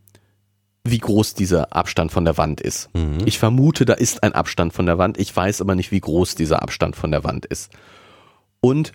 wie 0.86 0.98
groß 0.98 1.34
dieser 1.34 1.74
Abstand 1.74 2.12
von 2.12 2.24
der 2.24 2.36
Wand 2.36 2.60
ist. 2.60 2.90
Mhm. 2.94 3.18
Ich 3.24 3.38
vermute, 3.38 3.84
da 3.84 3.94
ist 3.94 4.22
ein 4.22 4.32
Abstand 4.32 4.74
von 4.74 4.86
der 4.86 4.98
Wand. 4.98 5.18
Ich 5.18 5.34
weiß 5.34 5.60
aber 5.60 5.74
nicht, 5.74 5.92
wie 5.92 6.00
groß 6.00 6.34
dieser 6.34 6.62
Abstand 6.62 6.94
von 6.96 7.10
der 7.10 7.24
Wand 7.24 7.46
ist. 7.46 7.72
Und 8.60 8.92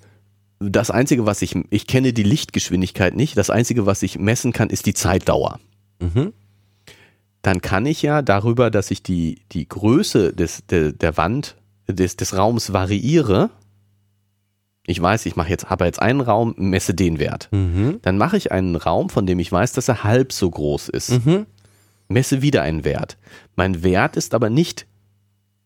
das 0.60 0.92
Einzige, 0.92 1.26
was 1.26 1.42
ich, 1.42 1.56
ich 1.69 1.88
kenne 1.88 2.14
die 2.14 2.24
Lichtgeschwindigkeit 2.24 3.16
nicht. 3.16 3.38
Das 3.38 3.50
Einzige, 3.50 3.86
was 3.86 4.03
ich 4.03 4.19
messen 4.19 4.52
kann, 4.53 4.69
ist 4.69 4.86
die 4.86 4.94
Zeitdauer. 4.94 5.60
Mhm. 6.00 6.34
Dann 7.42 7.61
kann 7.61 7.86
ich 7.86 8.02
ja 8.02 8.22
darüber, 8.22 8.69
dass 8.69 8.92
ich 8.92 9.02
die, 9.02 9.42
die 9.52 9.68
Größe 9.68 10.34
des, 10.34 10.66
der, 10.68 10.92
der 10.92 11.18
Wand, 11.18 11.56
des, 11.88 12.18
des 12.18 12.36
Raums 12.36 12.74
variiere. 12.74 13.50
Ich 14.90 15.00
weiß, 15.00 15.27
ich 15.27 15.35
mache 15.35 15.50
jetzt, 15.50 15.69
habe 15.69 15.85
jetzt 15.85 16.01
einen 16.01 16.19
Raum, 16.22 16.56
messe 16.58 16.95
den 16.95 17.19
Wert. 17.19 17.48
Mhm. 17.51 18.00
Dann 18.01 18.18
mache 18.18 18.38
ich 18.38 18.51
einen 18.51 18.76
Raum, 18.76 19.09
von 19.09 19.27
dem 19.27 19.38
ich 19.38 19.51
weiß, 19.51 19.74
dass 19.74 19.88
er 19.88 20.03
halb 20.03 20.34
so 20.34 20.50
groß 20.50 20.90
ist. 20.90 21.26
Mhm. 21.26 21.45
Messe 22.08 22.42
wieder 22.42 22.64
einen 22.64 22.84
Wert. 22.85 23.18
Mein 23.56 23.84
Wert 23.84 24.18
ist 24.18 24.34
aber 24.34 24.50
nicht, 24.50 24.88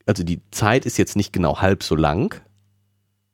also 0.06 0.24
die 0.24 0.42
Zeit 0.52 0.86
ist 0.86 0.98
jetzt 0.98 1.16
nicht 1.16 1.32
genau 1.32 1.62
halb 1.62 1.84
so 1.84 1.96
lang, 1.96 2.36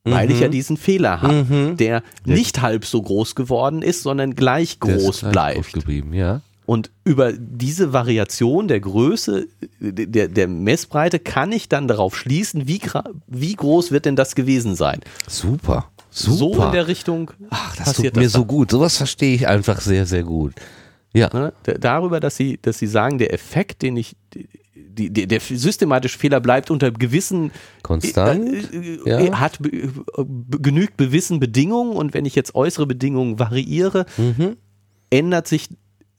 weil 0.04 0.30
ich 0.30 0.38
Mhm. 0.38 0.42
ja 0.44 0.48
diesen 0.50 0.78
Fehler 0.78 1.24
habe, 1.24 1.44
Mhm. 1.50 1.78
der 1.78 2.04
nicht 2.24 2.62
halb 2.62 2.86
so 2.86 3.02
groß 3.02 3.34
geworden 3.34 3.82
ist, 3.82 4.04
sondern 4.04 4.36
gleich 4.36 4.78
Der 4.78 4.96
ist 4.96 5.04
groß 5.04 5.20
gleich 5.22 5.32
bleibt. 5.32 5.56
groß 5.56 5.72
geblieben, 5.74 6.14
ja. 6.14 6.42
Und 6.70 6.92
über 7.04 7.34
diese 7.34 7.94
Variation 7.94 8.68
der 8.68 8.80
Größe, 8.80 9.48
der, 9.80 10.28
der 10.28 10.48
Messbreite, 10.48 11.18
kann 11.18 11.52
ich 11.52 11.68
dann 11.68 11.88
darauf 11.88 12.16
schließen, 12.16 12.68
wie, 12.68 12.80
wie 13.26 13.56
groß 13.56 13.90
wird 13.90 14.06
denn 14.06 14.16
das 14.16 14.36
gewesen 14.36 14.76
sein. 14.76 15.00
Super. 15.28 15.90
Super. 16.12 16.38
So 16.38 16.64
in 16.66 16.72
der 16.74 16.88
Richtung 16.88 17.32
Ach, 17.50 17.76
das 17.76 17.86
passiert 17.86 18.14
tut 18.14 18.18
mir 18.22 18.26
das 18.28 18.34
so 18.34 18.46
gut. 18.46 18.70
Sowas 18.70 18.98
verstehe 18.98 19.34
ich 19.34 19.48
einfach 19.48 19.82
sehr, 19.82 20.06
sehr 20.06 20.22
gut. 20.22 20.54
Ja. 21.12 21.32
Ne? 21.34 21.54
Darüber, 21.80 22.20
dass 22.20 22.38
sie, 22.38 22.60
dass 22.62 22.78
sie 22.78 22.86
sagen, 22.86 23.18
der 23.18 23.34
Effekt, 23.34 23.82
den 23.82 23.98
ich, 23.98 24.16
die, 24.76 25.10
die, 25.10 25.26
der 25.26 25.40
systematische 25.40 26.20
Fehler 26.20 26.40
bleibt 26.40 26.70
unter 26.70 26.92
gewissen 26.92 27.50
Konstant. 27.82 28.48
äh, 28.48 28.78
äh, 28.78 29.10
ja. 29.10 29.20
äh, 29.20 29.32
hat 29.32 29.60
äh, 29.66 29.88
be, 30.24 30.60
genügt 30.60 31.00
gewissen 31.00 31.40
Bedingungen 31.40 31.94
und 31.94 32.14
wenn 32.14 32.26
ich 32.26 32.36
jetzt 32.36 32.54
äußere 32.54 32.86
Bedingungen 32.86 33.40
variiere, 33.40 34.06
Mhm. 34.18 34.58
ändert 35.10 35.48
sich 35.48 35.70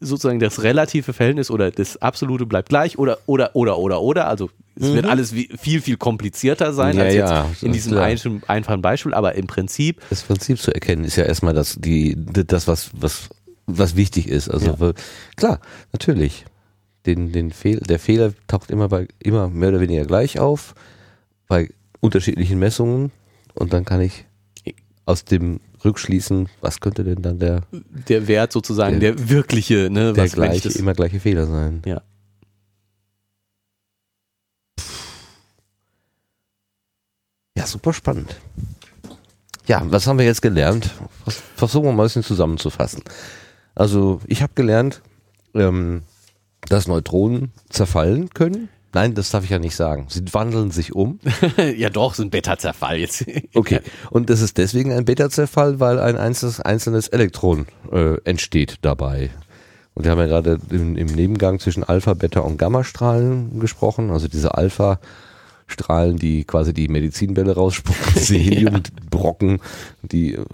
sozusagen 0.00 0.40
das 0.40 0.62
relative 0.62 1.12
Verhältnis 1.12 1.50
oder 1.50 1.70
das 1.70 2.00
absolute 2.00 2.46
bleibt 2.46 2.70
gleich 2.70 2.98
oder 2.98 3.18
oder 3.26 3.54
oder 3.54 3.78
oder 3.78 4.00
oder 4.00 4.26
also 4.28 4.50
es 4.74 4.92
wird 4.94 5.04
alles 5.06 5.34
wie, 5.34 5.50
viel 5.60 5.82
viel 5.82 5.98
komplizierter 5.98 6.72
sein 6.72 6.96
Mhm. 6.96 6.98
Ja, 7.00 7.04
als 7.04 7.14
jetzt 7.14 7.30
ja, 7.30 7.50
in 7.62 7.72
diesem 7.72 7.98
ein, 7.98 8.18
einfachen 8.46 8.80
Beispiel, 8.80 9.12
aber 9.12 9.34
im 9.34 9.46
Prinzip 9.46 10.00
Das 10.08 10.22
Prinzip 10.22 10.58
zu 10.58 10.72
erkennen 10.72 11.04
ist 11.04 11.16
ja 11.16 11.24
erstmal 11.24 11.52
das, 11.52 11.76
die, 11.78 12.16
das 12.16 12.66
was, 12.66 12.90
was, 12.94 13.28
was 13.66 13.94
wichtig 13.96 14.28
ist. 14.28 14.48
Also 14.48 14.76
Ja. 14.80 14.92
klar, 15.36 15.60
natürlich. 15.92 16.46
Den, 17.06 17.32
den 17.32 17.50
Fehl, 17.50 17.78
der 17.80 17.98
Fehler 17.98 18.32
taucht 18.46 18.70
immer 18.70 18.88
bei, 18.88 19.08
immer 19.18 19.48
mehr 19.48 19.70
oder 19.70 19.80
weniger 19.80 20.04
gleich 20.04 20.38
auf, 20.38 20.74
bei 21.48 21.70
unterschiedlichen 22.00 22.58
Messungen 22.58 23.10
und 23.54 23.72
dann 23.72 23.84
kann 23.84 24.00
ich 24.00 24.26
aus 25.06 25.24
dem 25.24 25.60
rückschließen, 25.84 26.49
was 26.60 26.81
könnte 26.81 27.05
denn 27.05 27.23
dann 27.23 27.39
der, 27.39 27.62
der 28.09 28.28
Wert 28.28 28.52
sozusagen 28.52 29.00
der, 29.00 29.12
Der- 29.15 29.28
wirkliche, 29.31 29.89
ne, 29.91 30.12
der 30.12 30.25
was 30.25 30.33
gleiche, 30.33 30.68
das, 30.68 30.76
immer 30.76 30.94
gleiche 30.94 31.20
Fehler 31.20 31.47
sein. 31.47 31.83
Ja. 31.86 32.02
Ja, 37.57 37.67
super 37.67 37.92
spannend. 37.92 38.36
Ja, 39.67 39.83
was 39.84 40.07
haben 40.07 40.18
wir 40.18 40.25
jetzt 40.26 40.42
gelernt? 40.42 40.91
Vers- 41.25 41.42
Versuchen 41.57 41.84
wir 41.86 41.92
mal 41.92 42.05
ein 42.05 42.07
bisschen 42.07 42.23
zusammenzufassen. 42.25 43.02
Also, 43.75 44.20
ich 44.26 44.42
habe 44.42 44.52
gelernt, 44.55 45.00
ähm, 45.55 46.02
dass 46.68 46.89
Neutronen 46.89 47.52
zerfallen 47.68 48.31
können. 48.31 48.68
Nein, 48.92 49.14
das 49.14 49.30
darf 49.30 49.44
ich 49.44 49.50
ja 49.50 49.58
nicht 49.58 49.76
sagen. 49.76 50.06
Sie 50.08 50.22
wandeln 50.32 50.70
sich 50.70 50.94
um. 50.94 51.20
ja 51.76 51.90
doch, 51.90 52.14
so 52.14 52.22
ein 52.22 52.30
Beta-Zerfall 52.30 52.98
jetzt. 52.98 53.24
Okay. 53.54 53.80
Und 54.10 54.30
das 54.30 54.40
ist 54.40 54.58
deswegen 54.58 54.92
ein 54.92 55.04
Beta-Zerfall, 55.04 55.80
weil 55.80 55.98
ein 55.98 56.16
einzelnes, 56.16 56.60
einzelnes 56.60 57.08
Elektron 57.08 57.66
äh, 57.92 58.16
entsteht 58.24 58.76
dabei. 58.82 59.30
Und 59.94 60.04
wir 60.04 60.12
haben 60.12 60.18
ja 60.18 60.26
gerade 60.26 60.58
im, 60.70 60.96
im 60.96 61.06
Nebengang 61.06 61.58
zwischen 61.58 61.84
Alpha, 61.84 62.14
Beta 62.14 62.40
und 62.40 62.58
Gammastrahlen 62.58 63.60
gesprochen. 63.60 64.10
Also 64.10 64.28
diese 64.28 64.54
Alpha-Strahlen, 64.54 66.16
die 66.16 66.44
quasi 66.44 66.72
die 66.72 66.88
Medizinbälle 66.88 67.54
rausspucken, 67.54 68.04
diese 68.14 68.36
Heliumbrocken, 68.36 69.60
die 70.02 70.34
äh, 70.34 70.44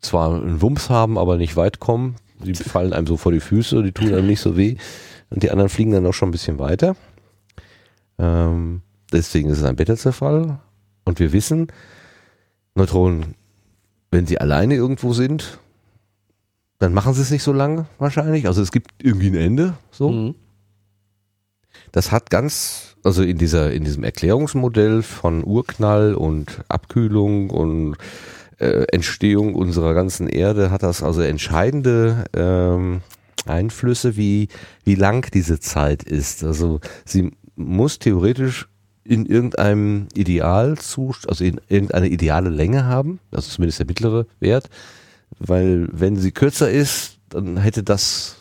zwar 0.00 0.34
einen 0.34 0.60
Wumms 0.60 0.90
haben, 0.90 1.18
aber 1.18 1.36
nicht 1.36 1.56
weit 1.56 1.80
kommen. 1.80 2.16
Die 2.44 2.54
fallen 2.54 2.92
einem 2.92 3.06
so 3.06 3.16
vor 3.16 3.32
die 3.32 3.40
Füße, 3.40 3.82
die 3.82 3.92
tun 3.92 4.12
einem 4.12 4.26
nicht 4.26 4.40
so 4.40 4.56
weh. 4.56 4.76
Und 5.30 5.42
die 5.42 5.50
anderen 5.50 5.70
fliegen 5.70 5.92
dann 5.92 6.06
auch 6.06 6.12
schon 6.12 6.28
ein 6.28 6.32
bisschen 6.32 6.58
weiter. 6.58 6.96
Ähm, 8.18 8.82
deswegen 9.12 9.50
ist 9.50 9.58
es 9.58 9.64
ein 9.64 9.76
Beta-Zerfall. 9.76 10.58
Und 11.04 11.18
wir 11.18 11.32
wissen, 11.32 11.68
Neutronen, 12.74 13.34
wenn 14.10 14.26
sie 14.26 14.38
alleine 14.38 14.74
irgendwo 14.74 15.12
sind, 15.12 15.58
dann 16.78 16.94
machen 16.94 17.14
sie 17.14 17.22
es 17.22 17.30
nicht 17.30 17.42
so 17.42 17.52
lange 17.52 17.86
wahrscheinlich. 17.98 18.46
Also 18.46 18.62
es 18.62 18.72
gibt 18.72 18.92
irgendwie 19.02 19.28
ein 19.28 19.36
Ende. 19.36 19.74
So. 19.90 20.10
Mhm. 20.10 20.34
Das 21.92 22.10
hat 22.10 22.30
ganz, 22.30 22.96
also 23.04 23.22
in 23.22 23.38
dieser, 23.38 23.72
in 23.72 23.84
diesem 23.84 24.04
Erklärungsmodell 24.04 25.02
von 25.02 25.44
Urknall 25.44 26.14
und 26.14 26.64
Abkühlung 26.68 27.50
und 27.50 27.96
äh, 28.58 28.84
Entstehung 28.92 29.54
unserer 29.54 29.94
ganzen 29.94 30.28
Erde 30.28 30.70
hat 30.70 30.82
das 30.82 31.02
also 31.02 31.20
entscheidende 31.20 32.24
ähm, 32.34 33.02
Einflüsse, 33.46 34.16
wie, 34.16 34.48
wie 34.84 34.94
lang 34.94 35.30
diese 35.32 35.60
Zeit 35.60 36.02
ist. 36.02 36.44
Also 36.44 36.80
sie 37.04 37.32
muss 37.64 37.98
theoretisch 37.98 38.68
in 39.04 39.26
irgendeinem 39.26 40.08
Idealzustand, 40.14 41.28
also 41.28 41.44
in 41.44 41.60
irgendeine 41.68 42.08
ideale 42.08 42.50
Länge 42.50 42.84
haben, 42.84 43.18
also 43.32 43.50
zumindest 43.50 43.80
der 43.80 43.86
mittlere 43.86 44.26
Wert, 44.40 44.70
weil 45.38 45.88
wenn 45.92 46.16
sie 46.16 46.30
kürzer 46.30 46.70
ist, 46.70 47.18
dann 47.28 47.56
hätte 47.56 47.82
das 47.82 48.36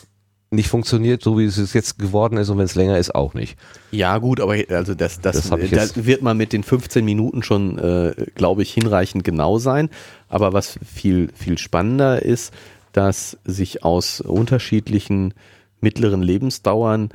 nicht 0.53 0.67
funktioniert, 0.67 1.23
so 1.23 1.39
wie 1.39 1.45
es 1.45 1.73
jetzt 1.73 1.97
geworden 1.97 2.37
ist 2.37 2.49
und 2.49 2.57
wenn 2.57 2.65
es 2.65 2.75
länger 2.75 2.97
ist, 2.97 3.15
auch 3.15 3.33
nicht. 3.33 3.57
Ja, 3.91 4.17
gut, 4.17 4.41
aber 4.41 4.55
also 4.69 4.93
das, 4.93 5.21
das, 5.21 5.37
Das 5.37 5.49
das 5.71 6.05
wird 6.05 6.21
mal 6.21 6.35
mit 6.35 6.51
den 6.51 6.63
15 6.63 7.05
Minuten 7.05 7.41
schon, 7.41 7.79
äh, 7.79 8.13
glaube 8.35 8.61
ich, 8.61 8.73
hinreichend 8.73 9.23
genau 9.23 9.59
sein. 9.59 9.89
Aber 10.27 10.51
was 10.51 10.77
viel, 10.85 11.29
viel 11.33 11.57
spannender 11.57 12.21
ist, 12.21 12.53
dass 12.91 13.37
sich 13.45 13.83
aus 13.85 14.19
unterschiedlichen 14.19 15.33
mittleren 15.79 16.21
Lebensdauern 16.21 17.09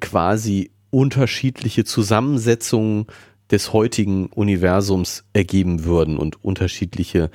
quasi 0.00 0.70
unterschiedliche 0.92 1.84
Zusammensetzungen 1.84 3.06
des 3.50 3.72
heutigen 3.72 4.26
Universums 4.26 5.24
ergeben 5.32 5.84
würden 5.84 6.18
und 6.18 6.44
unterschiedliche 6.44 7.30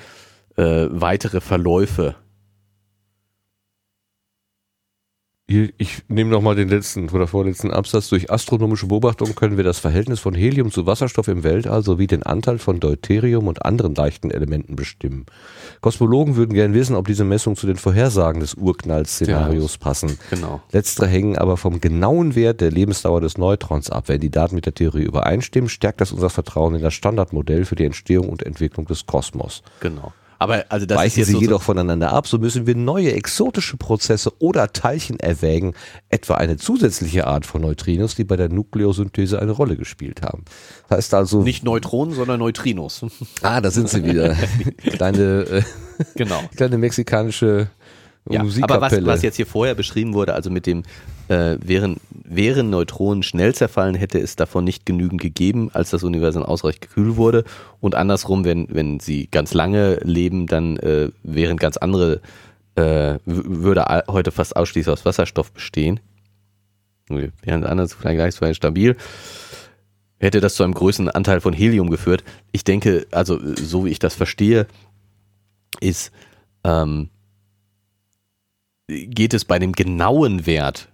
äh, 0.55 0.87
weitere 0.89 1.41
Verläufe. 1.41 2.15
Hier, 5.49 5.69
ich 5.77 6.03
nehme 6.09 6.29
nochmal 6.29 6.55
den 6.55 6.67
letzten 6.67 7.07
oder 7.09 7.25
vorletzten 7.25 7.71
Absatz. 7.71 8.09
Durch 8.09 8.29
astronomische 8.29 8.87
Beobachtungen 8.87 9.33
können 9.33 9.55
wir 9.55 9.63
das 9.63 9.79
Verhältnis 9.79 10.19
von 10.19 10.35
Helium 10.35 10.71
zu 10.71 10.85
Wasserstoff 10.85 11.29
im 11.29 11.45
Weltall 11.45 11.83
sowie 11.83 12.05
den 12.05 12.23
Anteil 12.23 12.57
von 12.57 12.81
Deuterium 12.81 13.47
und 13.47 13.63
anderen 13.63 13.95
leichten 13.95 14.29
Elementen 14.29 14.75
bestimmen. 14.75 15.25
Kosmologen 15.79 16.35
würden 16.35 16.53
gern 16.53 16.73
wissen, 16.73 16.97
ob 16.97 17.07
diese 17.07 17.23
Messungen 17.23 17.55
zu 17.55 17.65
den 17.65 17.77
Vorhersagen 17.77 18.41
des 18.41 18.55
Urknallszenarios 18.55 19.77
passen. 19.77 20.19
Genau. 20.31 20.61
Letztere 20.73 21.07
hängen 21.07 21.37
aber 21.37 21.55
vom 21.55 21.79
genauen 21.79 22.35
Wert 22.35 22.59
der 22.59 22.71
Lebensdauer 22.71 23.21
des 23.21 23.37
Neutrons 23.37 23.89
ab. 23.89 24.09
Wenn 24.09 24.19
die 24.19 24.29
Daten 24.29 24.53
mit 24.53 24.65
der 24.65 24.75
Theorie 24.75 25.03
übereinstimmen, 25.03 25.69
stärkt 25.69 26.01
das 26.01 26.11
unser 26.11 26.29
Vertrauen 26.29 26.75
in 26.75 26.81
das 26.81 26.93
Standardmodell 26.93 27.63
für 27.63 27.75
die 27.75 27.85
Entstehung 27.85 28.27
und 28.27 28.43
Entwicklung 28.43 28.85
des 28.85 29.05
Kosmos. 29.05 29.63
Genau. 29.79 30.11
Aber 30.39 30.65
also 30.69 30.85
das 30.85 30.97
Weichen 30.97 31.23
sie 31.23 31.33
so- 31.33 31.39
jedoch 31.39 31.61
voneinander 31.61 32.11
ab, 32.13 32.27
so 32.27 32.37
müssen 32.37 32.67
wir 32.67 32.75
neue 32.75 33.13
exotische 33.13 33.77
Prozesse 33.77 34.31
oder 34.39 34.71
Teilchen 34.71 35.19
erwägen, 35.19 35.73
etwa 36.09 36.35
eine 36.35 36.57
zusätzliche 36.57 37.27
Art 37.27 37.45
von 37.45 37.61
Neutrinos, 37.61 38.15
die 38.15 38.23
bei 38.23 38.35
der 38.35 38.49
Nukleosynthese 38.49 39.41
eine 39.41 39.51
Rolle 39.51 39.75
gespielt 39.77 40.21
haben. 40.21 40.45
Das 40.89 40.97
heißt 40.97 41.13
also, 41.13 41.41
nicht 41.41 41.63
Neutronen, 41.63 42.13
sondern 42.13 42.39
Neutrinos. 42.39 43.05
ah, 43.41 43.61
da 43.61 43.71
sind 43.71 43.89
sie 43.89 44.03
wieder. 44.03 44.35
kleine, 44.77 45.41
äh, 45.49 45.63
genau. 46.15 46.41
kleine 46.55 46.77
mexikanische 46.77 47.69
Ja, 48.29 48.43
aber 48.61 48.81
was, 48.81 49.05
was 49.05 49.21
jetzt 49.21 49.35
hier 49.37 49.45
vorher 49.45 49.75
beschrieben 49.75 50.13
wurde, 50.13 50.33
also 50.33 50.49
mit 50.49 50.65
dem, 50.65 50.83
äh, 51.27 51.57
wären, 51.61 51.97
wären 52.11 52.69
Neutronen 52.69 53.23
schnell 53.23 53.55
zerfallen, 53.55 53.95
hätte 53.95 54.19
es 54.19 54.35
davon 54.35 54.63
nicht 54.63 54.85
genügend 54.85 55.21
gegeben, 55.21 55.69
als 55.73 55.91
das 55.91 56.03
Universum 56.03 56.43
ausreichend 56.43 56.81
gekühlt 56.81 57.15
wurde. 57.15 57.43
Und 57.79 57.95
andersrum, 57.95 58.45
wenn, 58.45 58.67
wenn 58.69 58.99
sie 58.99 59.27
ganz 59.27 59.53
lange 59.53 59.95
leben, 60.03 60.47
dann 60.47 60.77
äh, 60.77 61.09
wären 61.23 61.57
ganz 61.57 61.77
andere, 61.77 62.21
äh, 62.75 63.17
würde 63.25 63.85
heute 64.07 64.31
fast 64.31 64.55
ausschließlich 64.55 64.91
aus 64.91 65.05
Wasserstoff 65.05 65.51
bestehen. 65.51 65.99
Während 67.09 67.65
anders 67.65 67.93
vergleichsweise 67.93 68.55
stabil. 68.55 68.97
Hätte 70.19 70.41
das 70.41 70.55
zu 70.55 70.63
einem 70.63 70.73
größeren 70.73 71.09
Anteil 71.09 71.41
von 71.41 71.53
Helium 71.53 71.89
geführt. 71.89 72.23
Ich 72.51 72.63
denke, 72.63 73.05
also 73.11 73.39
so 73.55 73.85
wie 73.85 73.89
ich 73.89 73.99
das 73.99 74.15
verstehe, 74.15 74.67
ist, 75.79 76.11
ähm, 76.63 77.09
geht 78.87 79.33
es 79.33 79.45
bei 79.45 79.59
dem 79.59 79.73
genauen 79.73 80.45
Wert 80.45 80.89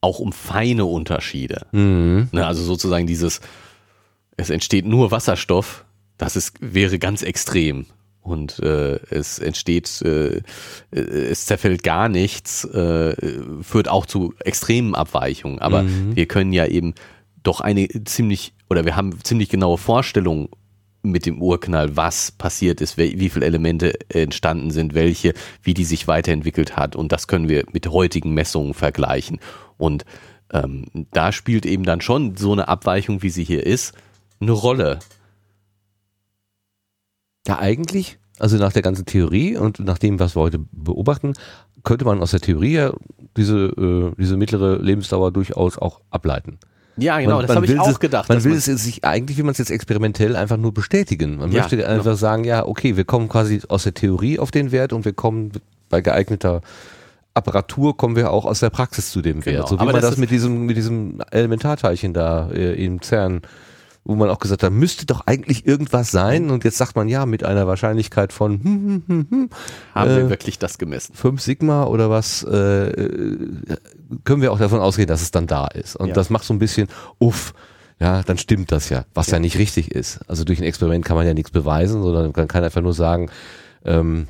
auch 0.00 0.18
um 0.18 0.32
feine 0.32 0.84
Unterschiede. 0.84 1.66
Mhm. 1.72 2.28
Ne, 2.32 2.46
also 2.46 2.62
sozusagen 2.62 3.06
dieses, 3.06 3.40
es 4.36 4.50
entsteht 4.50 4.86
nur 4.86 5.10
Wasserstoff, 5.10 5.84
das 6.18 6.36
ist, 6.36 6.54
wäre 6.60 6.98
ganz 6.98 7.22
extrem. 7.22 7.86
Und 8.20 8.60
äh, 8.60 9.00
es 9.10 9.40
entsteht, 9.40 10.00
äh, 10.02 10.42
äh, 10.92 11.00
es 11.00 11.46
zerfällt 11.46 11.82
gar 11.82 12.08
nichts, 12.08 12.64
äh, 12.64 13.16
führt 13.62 13.88
auch 13.88 14.06
zu 14.06 14.32
extremen 14.38 14.94
Abweichungen. 14.94 15.58
Aber 15.58 15.82
Mhm. 15.82 16.14
wir 16.14 16.26
können 16.26 16.52
ja 16.52 16.66
eben 16.66 16.94
doch 17.42 17.60
eine 17.60 17.88
ziemlich, 18.04 18.52
oder 18.70 18.84
wir 18.84 18.94
haben 18.94 19.18
ziemlich 19.24 19.48
genaue 19.48 19.76
Vorstellungen 19.76 20.48
mit 21.02 21.26
dem 21.26 21.42
Urknall, 21.42 21.96
was 21.96 22.30
passiert 22.32 22.80
ist, 22.80 22.96
wie 22.96 23.28
viele 23.28 23.46
Elemente 23.46 23.98
entstanden 24.08 24.70
sind, 24.70 24.94
welche, 24.94 25.34
wie 25.62 25.74
die 25.74 25.84
sich 25.84 26.06
weiterentwickelt 26.06 26.76
hat. 26.76 26.94
Und 26.96 27.12
das 27.12 27.26
können 27.26 27.48
wir 27.48 27.64
mit 27.72 27.88
heutigen 27.88 28.34
Messungen 28.34 28.72
vergleichen. 28.72 29.40
Und 29.78 30.04
ähm, 30.52 30.84
da 31.12 31.32
spielt 31.32 31.66
eben 31.66 31.84
dann 31.84 32.00
schon 32.00 32.36
so 32.36 32.52
eine 32.52 32.68
Abweichung, 32.68 33.22
wie 33.22 33.30
sie 33.30 33.44
hier 33.44 33.66
ist, 33.66 33.94
eine 34.40 34.52
Rolle. 34.52 35.00
Ja, 37.46 37.58
eigentlich, 37.58 38.18
also 38.38 38.56
nach 38.56 38.72
der 38.72 38.82
ganzen 38.82 39.06
Theorie 39.06 39.56
und 39.56 39.80
nach 39.80 39.98
dem, 39.98 40.20
was 40.20 40.36
wir 40.36 40.42
heute 40.42 40.60
beobachten, 40.70 41.32
könnte 41.82 42.04
man 42.04 42.20
aus 42.20 42.30
der 42.30 42.40
Theorie 42.40 42.74
ja 42.74 42.92
diese, 43.36 43.56
äh, 43.56 44.12
diese 44.16 44.36
mittlere 44.36 44.76
Lebensdauer 44.76 45.32
durchaus 45.32 45.78
auch 45.78 46.00
ableiten. 46.10 46.58
Ja, 46.96 47.18
genau, 47.18 47.36
Man- 47.36 47.46
das 47.46 47.56
habe 47.56 47.66
ich 47.66 47.78
auch 47.78 47.98
gedacht. 47.98 48.28
Man 48.28 48.44
will 48.44 48.52
es 48.52 48.66
sich, 48.66 49.04
eigentlich 49.04 49.38
will 49.38 49.44
man 49.44 49.52
es 49.52 49.58
jetzt 49.58 49.70
experimentell 49.70 50.36
einfach 50.36 50.58
nur 50.58 50.74
bestätigen. 50.74 51.36
Man 51.38 51.50
Ja, 51.50 51.60
möchte 51.62 51.76
genau. 51.78 51.88
einfach 51.88 52.16
sagen, 52.16 52.44
ja, 52.44 52.66
okay, 52.66 52.96
wir 52.96 53.04
kommen 53.04 53.28
quasi 53.28 53.60
aus 53.68 53.84
der 53.84 53.94
Theorie 53.94 54.38
auf 54.38 54.50
den 54.50 54.72
Wert 54.72 54.92
und 54.92 55.04
wir 55.04 55.12
kommen 55.14 55.52
bei 55.88 56.00
geeigneter 56.00 56.60
Apparatur 57.34 57.96
kommen 57.96 58.14
wir 58.14 58.30
auch 58.30 58.44
aus 58.44 58.60
der 58.60 58.68
Praxis 58.68 59.10
zu 59.10 59.22
dem 59.22 59.40
Genau, 59.40 59.58
Wert. 59.60 59.68
So 59.68 59.76
wie 59.76 59.80
aber 59.80 59.92
man 59.92 60.02
das 60.02 60.10
das 60.10 60.18
mit 60.18 60.30
diesem, 60.30 60.66
mit 60.66 60.76
diesem 60.76 61.22
Elementarteilchen 61.30 62.12
da 62.12 62.50
äh, 62.50 62.74
im 62.84 63.00
CERN, 63.00 63.40
wo 64.04 64.16
man 64.16 64.28
auch 64.30 64.40
gesagt 64.40 64.62
hat, 64.64 64.72
müsste 64.72 65.06
doch 65.06 65.26
eigentlich 65.26 65.66
irgendwas 65.66 66.10
sein 66.10 66.50
und 66.50 66.64
jetzt 66.64 66.76
sagt 66.76 66.96
man 66.96 67.08
ja 67.08 67.24
mit 67.24 67.44
einer 67.44 67.68
Wahrscheinlichkeit 67.68 68.32
von 68.32 68.54
hm, 68.62 68.64
hm, 68.64 69.02
hm, 69.06 69.26
hm, 69.30 69.50
haben 69.94 70.10
äh, 70.10 70.16
wir 70.16 70.30
wirklich 70.30 70.58
das 70.58 70.78
gemessen. 70.78 71.14
5 71.14 71.40
Sigma 71.40 71.84
oder 71.84 72.10
was, 72.10 72.42
äh, 72.42 72.88
äh, 72.88 73.38
können 74.24 74.42
wir 74.42 74.52
auch 74.52 74.58
davon 74.58 74.80
ausgehen, 74.80 75.06
dass 75.06 75.22
es 75.22 75.30
dann 75.30 75.46
da 75.46 75.68
ist. 75.68 75.94
Und 75.94 76.08
Ja. 76.08 76.14
das 76.14 76.30
macht 76.30 76.44
so 76.44 76.52
ein 76.52 76.58
bisschen, 76.58 76.88
uff, 77.20 77.54
ja, 78.00 78.22
dann 78.24 78.38
stimmt 78.38 78.72
das 78.72 78.88
ja, 78.88 79.04
was 79.14 79.28
ja. 79.28 79.38
nicht 79.38 79.56
richtig 79.58 79.92
ist. 79.92 80.18
Also 80.26 80.42
durch 80.42 80.58
ein 80.58 80.64
Experiment 80.64 81.04
kann 81.04 81.16
man 81.16 81.24
ja 81.26 81.34
nichts 81.34 81.52
beweisen, 81.52 82.02
sondern 82.02 82.32
man 82.34 82.48
kann 82.48 82.64
einfach 82.64 82.82
nur 82.82 82.94
sagen, 82.94 83.30
ähm, 83.84 84.26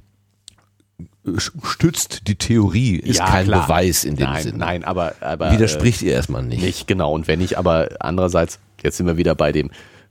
stützt 1.39 2.27
die 2.27 2.35
Theorie, 2.35 2.97
ist 2.97 3.19
Ja, 3.19 3.27
kein 3.27 3.47
klar. 3.47 3.67
Beweis 3.67 4.05
in 4.05 4.17
dem 4.17 4.27
nein, 4.27 4.43
Sinne. 4.43 4.59
Nein, 4.59 4.85
aber, 4.85 5.15
aber 5.21 5.53
Widerspricht 5.53 6.03
ihr 6.03 6.13
erstmal 6.13 6.43
äh, 6.43 6.47
nicht. 6.49 6.63
nicht 6.63 6.87
genau. 6.87 7.13
Und 7.13 7.29
wenn 7.29 7.41
ich 7.41 7.59
aber 7.59 7.89
andererseits, 8.01 8.59
jetzt 8.83 8.97
sind 8.97 9.07
wir 9.07 9.17
wieder 9.17 9.35
bei 9.35 9.53
dem 9.53 9.71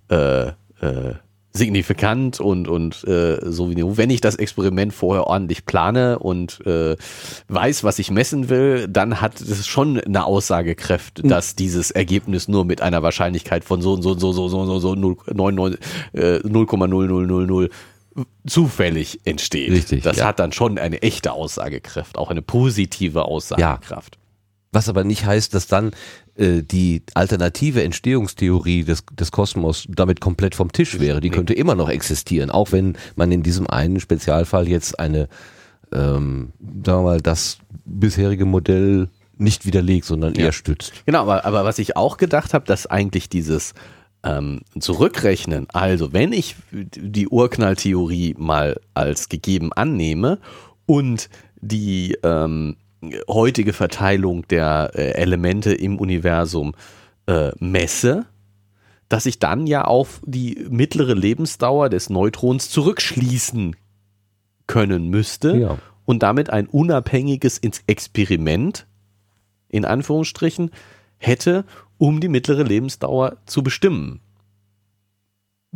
äh, 0.09 0.47
äh, 0.47 1.15
signifikant 1.53 2.39
und 2.39 2.67
und 2.67 3.03
äh, 3.03 3.39
so 3.43 3.69
wie 3.69 3.97
wenn 3.97 4.09
ich 4.09 4.21
das 4.21 4.35
Experiment 4.35 4.93
vorher 4.93 5.27
ordentlich 5.27 5.65
plane 5.65 6.17
und 6.19 6.65
äh, 6.65 6.95
weiß, 7.49 7.83
was 7.83 7.99
ich 7.99 8.09
messen 8.09 8.49
will, 8.49 8.87
dann 8.87 9.19
hat 9.19 9.41
es 9.41 9.67
schon 9.67 9.99
eine 9.99 10.25
Aussagekräfte, 10.25 11.23
dass 11.23 11.55
dieses 11.55 11.91
Ergebnis 11.91 12.47
nur 12.47 12.63
mit 12.63 12.81
einer 12.81 13.03
Wahrscheinlichkeit 13.03 13.65
von 13.65 13.81
so 13.81 13.93
und 13.93 14.01
so 14.01 14.11
und 14.11 14.19
so 14.19 14.31
so 14.31 14.47
so 14.47 14.65
so 14.65 14.79
so 14.79 14.91
0,99, 14.93 15.77
äh, 16.13 16.37
0,0000 16.37 17.69
zufällig 18.45 19.19
entsteht. 19.25 19.71
Richtig, 19.71 20.03
Das 20.03 20.17
ja. 20.17 20.25
hat 20.25 20.39
dann 20.39 20.51
schon 20.51 20.77
eine 20.77 21.01
echte 21.01 21.31
Aussagekraft, 21.31 22.17
auch 22.17 22.29
eine 22.29 22.41
positive 22.41 23.23
Aussagekraft. 23.25 24.17
Was 24.73 24.87
aber 24.87 25.03
nicht 25.03 25.25
heißt, 25.25 25.53
dass 25.53 25.67
dann 25.67 25.91
die 26.37 27.03
alternative 27.13 27.83
Entstehungstheorie 27.83 28.83
des, 28.83 29.03
des 29.19 29.31
Kosmos 29.31 29.85
damit 29.89 30.21
komplett 30.21 30.55
vom 30.55 30.71
Tisch 30.71 30.99
wäre. 30.99 31.19
Die 31.21 31.29
könnte 31.29 31.53
immer 31.53 31.75
noch 31.75 31.89
existieren, 31.89 32.49
auch 32.49 32.71
wenn 32.71 32.97
man 33.15 33.31
in 33.31 33.43
diesem 33.43 33.67
einen 33.67 33.99
Spezialfall 33.99 34.67
jetzt 34.67 34.97
eine, 34.99 35.27
ähm, 35.91 36.53
sagen 36.61 36.99
wir 36.99 37.01
mal, 37.03 37.21
das 37.21 37.57
bisherige 37.85 38.45
Modell 38.45 39.09
nicht 39.37 39.65
widerlegt, 39.65 40.05
sondern 40.05 40.33
eher 40.35 40.45
Ja. 40.45 40.51
stützt. 40.51 40.93
Genau, 41.05 41.21
aber, 41.23 41.45
aber 41.45 41.65
was 41.65 41.79
ich 41.79 41.97
auch 41.97 42.17
gedacht 42.17 42.53
habe, 42.53 42.65
dass 42.65 42.85
eigentlich 42.87 43.27
dieses 43.27 43.73
ähm, 44.23 44.61
Zurückrechnen, 44.79 45.67
also 45.73 46.13
wenn 46.13 46.31
ich 46.31 46.55
die 46.71 47.27
Urknalltheorie 47.27 48.35
mal 48.37 48.79
als 48.93 49.29
gegeben 49.29 49.73
annehme 49.73 50.39
und 50.85 51.29
die 51.59 52.17
ähm, 52.23 52.77
heutige 53.27 53.73
Verteilung 53.73 54.47
der 54.47 54.91
äh, 54.93 55.11
Elemente 55.13 55.73
im 55.73 55.97
Universum 55.99 56.73
äh, 57.27 57.51
messe, 57.59 58.25
dass 59.09 59.25
ich 59.25 59.39
dann 59.39 59.67
ja 59.67 59.85
auf 59.85 60.21
die 60.25 60.65
mittlere 60.69 61.13
Lebensdauer 61.15 61.89
des 61.89 62.09
Neutrons 62.09 62.69
zurückschließen 62.69 63.75
können 64.67 65.09
müsste 65.09 65.57
Ja. 65.57 65.77
und 66.05 66.23
damit 66.23 66.49
ein 66.49 66.67
unabhängiges 66.67 67.57
Ins- 67.57 67.83
Experiment 67.87 68.87
in 69.69 69.85
Anführungsstrichen 69.85 70.71
hätte, 71.17 71.65
um 71.97 72.19
die 72.21 72.29
mittlere 72.29 72.63
Lebensdauer 72.63 73.37
zu 73.45 73.63
bestimmen. 73.63 74.21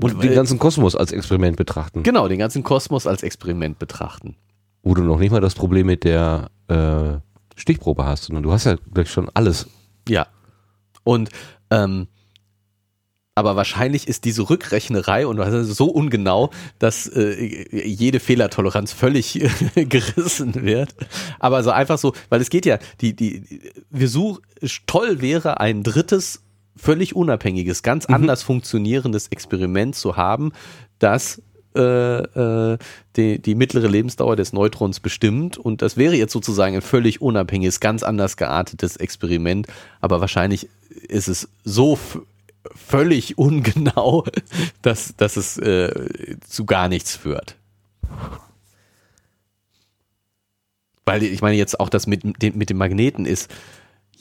Und 0.02 0.22
den 0.22 0.34
ganzen 0.34 0.60
Kosmos 0.60 0.96
als 0.96 1.12
Experiment 1.14 1.56
betrachten. 1.56 2.04
genau, 2.04 2.28
den 2.28 2.40
ganzen 2.40 2.64
Kosmos 2.64 3.08
als 3.08 3.24
Experiment 3.24 3.80
betrachten. 3.80 4.36
Wo 4.84 4.94
du 4.94 5.02
noch 5.04 5.20
nicht 5.20 5.32
mal 5.32 5.40
das 5.42 5.56
Problem 5.56 5.88
mit 5.88 6.04
der 6.04 6.50
äh, 6.68 7.20
Stichprobe 7.56 8.06
hast, 8.06 8.26
sondern 8.26 8.44
du 8.44 8.52
hast 8.52 8.66
ja 8.66 8.76
gleich 8.94 9.10
schon 9.10 9.30
alles. 9.34 9.68
Ja. 10.08 10.28
Und 11.04 11.30
ähm, 11.70 12.08
aber 13.38 13.58
wahrscheinlich 13.58 14.08
ist 14.08 14.24
diese 14.24 14.50
Rückrechnerei 14.50 15.28
und 15.28 15.38
ist 15.40 15.76
so 15.76 15.88
ungenau, 15.88 16.52
dass 16.80 17.06
äh, 17.08 17.86
jede 17.86 18.22
Fehlertoleranz 18.22 18.94
völlig 18.94 19.34
gerissen 19.76 20.56
wird. 20.64 20.96
Aber 21.38 21.62
so 21.62 21.72
einfach 21.72 21.98
so, 21.98 22.14
weil 22.30 22.40
es 22.40 22.50
geht 22.50 22.66
ja, 22.66 22.80
die, 23.02 23.14
die, 23.14 23.44
wir 23.90 24.08
suchen, 24.08 24.42
toll 24.88 25.20
wäre 25.20 25.60
ein 25.60 25.84
drittes, 25.84 26.44
völlig 26.78 27.14
unabhängiges, 27.14 27.84
ganz 27.84 28.06
anders 28.06 28.42
funktionierendes 28.42 29.28
Experiment 29.28 29.96
zu 29.96 30.16
haben, 30.16 30.54
das 31.00 31.42
äh, 31.76 32.74
äh, 32.74 32.78
die, 33.16 33.40
die 33.40 33.56
mittlere 33.56 33.88
Lebensdauer 33.88 34.36
des 34.36 34.54
Neutrons 34.54 35.00
bestimmt. 35.00 35.58
Und 35.58 35.82
das 35.82 35.98
wäre 35.98 36.16
jetzt 36.16 36.34
sozusagen 36.34 36.76
ein 36.76 36.82
völlig 36.82 37.22
unabhängiges, 37.22 37.80
ganz 37.80 38.04
anders 38.04 38.38
geartetes 38.38 38.98
Experiment. 38.98 39.68
Aber 40.02 40.22
wahrscheinlich 40.22 40.70
ist 41.08 41.28
es 41.28 41.50
so 41.64 42.00
völlig 42.74 43.38
ungenau, 43.38 44.26
dass, 44.82 45.16
dass 45.18 45.38
es 45.38 45.58
äh, 45.58 46.38
zu 46.48 46.66
gar 46.66 46.90
nichts 46.90 47.16
führt. 47.16 47.56
Weil 51.06 51.22
ich 51.24 51.42
meine 51.42 51.58
jetzt 51.58 51.80
auch 51.80 51.90
das 51.90 52.08
mit, 52.08 52.24
mit 52.24 52.70
dem 52.70 52.78
Magneten 52.78 53.26
ist, 53.26 53.52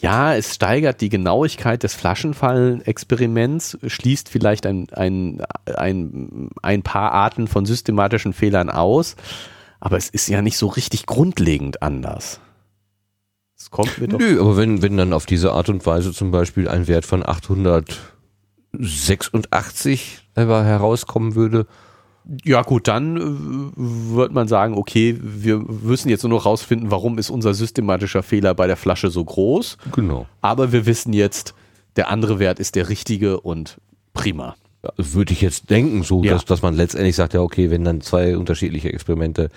ja, 0.04 0.34
es 0.34 0.54
steigert 0.54 1.00
die 1.00 1.08
Genauigkeit 1.08 1.82
des 1.82 1.94
Flaschenfallen-Experiments, 1.94 3.78
schließt 3.86 4.28
vielleicht 4.28 4.66
ein, 4.66 4.86
ein, 4.92 5.40
ein, 5.64 6.50
ein 6.60 6.82
paar 6.82 7.12
Arten 7.12 7.48
von 7.48 7.64
systematischen 7.64 8.34
Fehlern 8.34 8.68
aus, 8.68 9.16
aber 9.80 9.96
es 9.96 10.10
ist 10.10 10.28
ja 10.28 10.42
nicht 10.42 10.58
so 10.58 10.66
richtig 10.66 11.06
grundlegend 11.06 11.80
anders. 11.80 12.38
Es 13.56 13.70
kommt 13.70 13.98
mir 13.98 14.08
doch. 14.08 14.18
Nö, 14.18 14.42
aber 14.42 14.58
wenn, 14.58 14.82
wenn 14.82 14.98
dann 14.98 15.14
auf 15.14 15.24
diese 15.24 15.52
Art 15.52 15.70
und 15.70 15.86
Weise 15.86 16.12
zum 16.12 16.30
Beispiel 16.30 16.68
ein 16.68 16.86
Wert 16.86 17.06
von 17.06 17.26
886 17.26 20.18
einfach 20.34 20.64
herauskommen 20.64 21.34
würde, 21.34 21.66
Ja 22.44 22.62
gut, 22.62 22.88
dann 22.88 23.16
äh, 23.16 23.20
wird 24.16 24.32
man 24.32 24.48
sagen, 24.48 24.74
okay, 24.74 25.18
wir 25.20 25.58
müssen 25.58 26.08
jetzt 26.08 26.22
nur 26.22 26.30
noch 26.30 26.46
rausfinden, 26.46 26.90
warum 26.90 27.18
ist 27.18 27.30
unser 27.30 27.52
systematischer 27.52 28.22
Fehler 28.22 28.54
bei 28.54 28.66
der 28.66 28.76
Flasche 28.76 29.10
so 29.10 29.24
groß, 29.24 29.76
genau. 29.92 30.26
aber 30.40 30.72
wir 30.72 30.86
wissen 30.86 31.12
jetzt, 31.12 31.54
der 31.96 32.08
andere 32.08 32.38
Wert 32.38 32.58
ist 32.58 32.76
der 32.76 32.88
richtige 32.88 33.40
und 33.40 33.76
prima. 34.14 34.56
Ja, 34.82 34.90
würde 34.96 35.32
ich 35.32 35.40
jetzt 35.40 35.70
denken, 35.70 36.02
so 36.02 36.22
Ja. 36.22 36.32
dass, 36.32 36.44
dass 36.44 36.62
man 36.62 36.74
letztendlich 36.74 37.16
sagt, 37.16 37.34
ja, 37.34 37.40
okay, 37.40 37.70
wenn 37.70 37.84
dann 37.84 38.00
zwei 38.00 38.36
unterschiedliche 38.36 38.92
Experimente, 38.92 39.50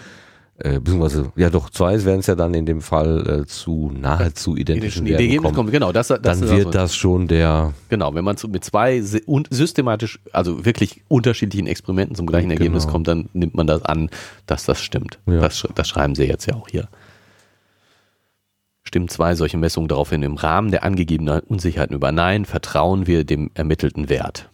äh, 0.59 0.79
beziehungsweise, 0.79 1.31
ja 1.35 1.49
doch, 1.51 1.69
zwei 1.69 2.03
wären 2.03 2.19
es 2.19 2.27
ja 2.27 2.35
dann 2.35 2.53
in 2.55 2.65
dem 2.65 2.81
Fall 2.81 3.41
äh, 3.41 3.45
zu 3.45 3.91
nahezu 3.93 4.55
identischen 4.55 5.05
Die 5.05 5.11
Werten 5.11 5.23
Ergebnisse 5.23 5.41
kommen, 5.53 5.55
kommen, 5.55 5.71
genau, 5.71 5.91
das, 5.91 6.07
das 6.07 6.21
dann 6.21 6.41
wird 6.41 6.51
also- 6.51 6.69
das 6.71 6.95
schon 6.95 7.27
der, 7.27 7.73
Genau, 7.89 8.15
wenn 8.15 8.23
man 8.25 8.37
zu, 8.37 8.47
mit 8.47 8.63
zwei 8.63 9.03
und 9.27 9.47
systematisch, 9.51 10.19
also 10.33 10.65
wirklich 10.65 11.01
unterschiedlichen 11.09 11.67
Experimenten 11.67 12.15
zum 12.15 12.25
gleichen 12.25 12.49
Ergebnis 12.49 12.83
Genau. 12.83 12.91
kommt, 12.93 13.07
dann 13.07 13.29
nimmt 13.33 13.53
man 13.55 13.67
das 13.67 13.83
an, 13.83 14.09
dass 14.47 14.65
das 14.65 14.81
stimmt. 14.81 15.19
Ja. 15.27 15.41
Das, 15.41 15.67
das 15.75 15.87
schreiben 15.87 16.15
sie 16.15 16.23
jetzt 16.25 16.47
ja 16.47 16.55
auch 16.55 16.67
hier. 16.67 16.87
Stimmen 18.83 19.09
zwei 19.09 19.35
solche 19.35 19.57
Messungen 19.57 19.89
daraufhin 19.89 20.23
im 20.23 20.35
Rahmen 20.35 20.71
der 20.71 20.83
angegebenen 20.83 21.41
Unsicherheiten 21.41 21.95
über 21.95 22.11
Nein, 22.11 22.45
vertrauen 22.45 23.05
wir 23.05 23.25
dem 23.25 23.51
ermittelten 23.53 24.07
Wert. 24.09 24.49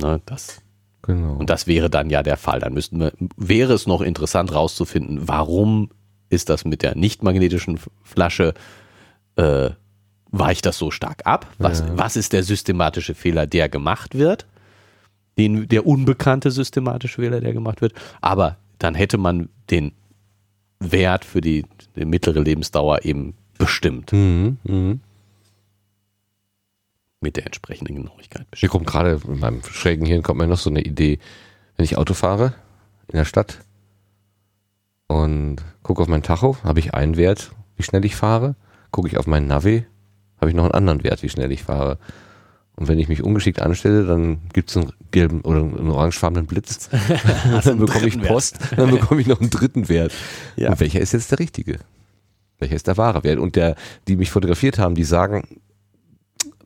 Ne, 0.00 0.20
das, 0.24 0.58
genau. 1.06 1.34
und 1.34 1.50
das 1.50 1.66
wäre 1.66 1.90
dann 1.90 2.10
ja 2.10 2.22
der 2.22 2.36
Fall. 2.36 2.60
Dann 2.60 2.74
müssten 2.74 3.00
wir, 3.00 3.12
wäre 3.36 3.72
es 3.72 3.86
noch 3.86 4.00
interessant 4.00 4.54
rauszufinden, 4.54 5.28
warum 5.28 5.90
ist 6.28 6.48
das 6.48 6.64
mit 6.64 6.82
der 6.82 6.96
nicht 6.96 7.22
magnetischen 7.22 7.78
Flasche, 8.02 8.54
äh, 9.36 9.70
weicht 10.30 10.66
das 10.66 10.76
so 10.78 10.90
stark 10.90 11.22
ab? 11.24 11.46
Was, 11.58 11.80
Ja. 11.80 11.86
was 11.96 12.16
ist 12.16 12.32
der 12.32 12.42
systematische 12.42 13.14
Fehler, 13.14 13.46
der 13.46 13.68
gemacht 13.68 14.16
wird? 14.16 14.46
Den, 15.38 15.68
der 15.68 15.86
unbekannte 15.86 16.50
systematische 16.50 17.20
Fehler, 17.20 17.40
der 17.40 17.52
gemacht 17.52 17.80
wird. 17.80 17.92
Aber 18.20 18.56
dann 18.78 18.94
hätte 18.94 19.18
man 19.18 19.48
den 19.70 19.92
Wert 20.80 21.24
für 21.24 21.40
die, 21.40 21.64
die 21.94 22.04
mittlere 22.04 22.40
Lebensdauer 22.40 23.04
eben 23.04 23.34
bestimmt. 23.58 24.12
Mhm, 24.12 24.58
mhm. 24.64 25.00
Mit 27.26 27.36
der 27.36 27.46
entsprechenden 27.46 27.96
Genauigkeit 27.96 28.42
Hier 28.42 28.50
bestimmt. 28.52 28.70
kommt 28.70 28.86
gerade 28.86 29.20
in 29.26 29.40
meinem 29.40 29.60
schrägen 29.64 30.06
Hirn 30.06 30.22
kommt 30.22 30.38
mir 30.38 30.46
noch 30.46 30.58
so 30.58 30.70
eine 30.70 30.82
Idee, 30.82 31.18
wenn 31.76 31.82
ich 31.82 31.98
Auto 31.98 32.14
fahre 32.14 32.54
in 33.08 33.16
der 33.16 33.24
Stadt 33.24 33.58
und 35.08 35.56
gucke 35.82 36.02
auf 36.02 36.06
mein 36.06 36.22
Tacho, 36.22 36.56
habe 36.62 36.78
ich 36.78 36.94
einen 36.94 37.16
Wert, 37.16 37.50
wie 37.76 37.82
schnell 37.82 38.04
ich 38.04 38.14
fahre, 38.14 38.54
gucke 38.92 39.08
ich 39.08 39.18
auf 39.18 39.26
meinen 39.26 39.48
Navi, 39.48 39.84
habe 40.40 40.50
ich 40.50 40.54
noch 40.54 40.62
einen 40.62 40.74
anderen 40.74 41.02
Wert, 41.02 41.24
wie 41.24 41.28
schnell 41.28 41.50
ich 41.50 41.64
fahre. 41.64 41.98
Und 42.76 42.86
wenn 42.86 43.00
ich 43.00 43.08
mich 43.08 43.24
ungeschickt 43.24 43.60
anstelle, 43.60 44.06
dann 44.06 44.48
gibt 44.52 44.70
es 44.70 44.76
einen 44.76 44.92
gelben 45.10 45.40
oder 45.40 45.58
einen 45.58 45.90
orangefarbenen 45.90 46.46
Blitz. 46.46 46.90
dann 47.64 47.80
bekomme 47.80 48.06
ich 48.06 48.22
Post, 48.22 48.60
dann 48.76 48.92
bekomme 48.92 49.20
ich 49.20 49.26
noch 49.26 49.40
einen 49.40 49.50
dritten 49.50 49.88
Wert. 49.88 50.12
Ja. 50.54 50.70
Und 50.70 50.78
welcher 50.78 51.00
ist 51.00 51.12
jetzt 51.12 51.32
der 51.32 51.40
richtige? 51.40 51.80
Welcher 52.60 52.76
ist 52.76 52.86
der 52.86 52.96
wahre 52.96 53.24
Wert? 53.24 53.40
Und 53.40 53.56
der, 53.56 53.74
die 54.06 54.14
mich 54.14 54.30
fotografiert 54.30 54.78
haben, 54.78 54.94
die 54.94 55.02
sagen, 55.02 55.60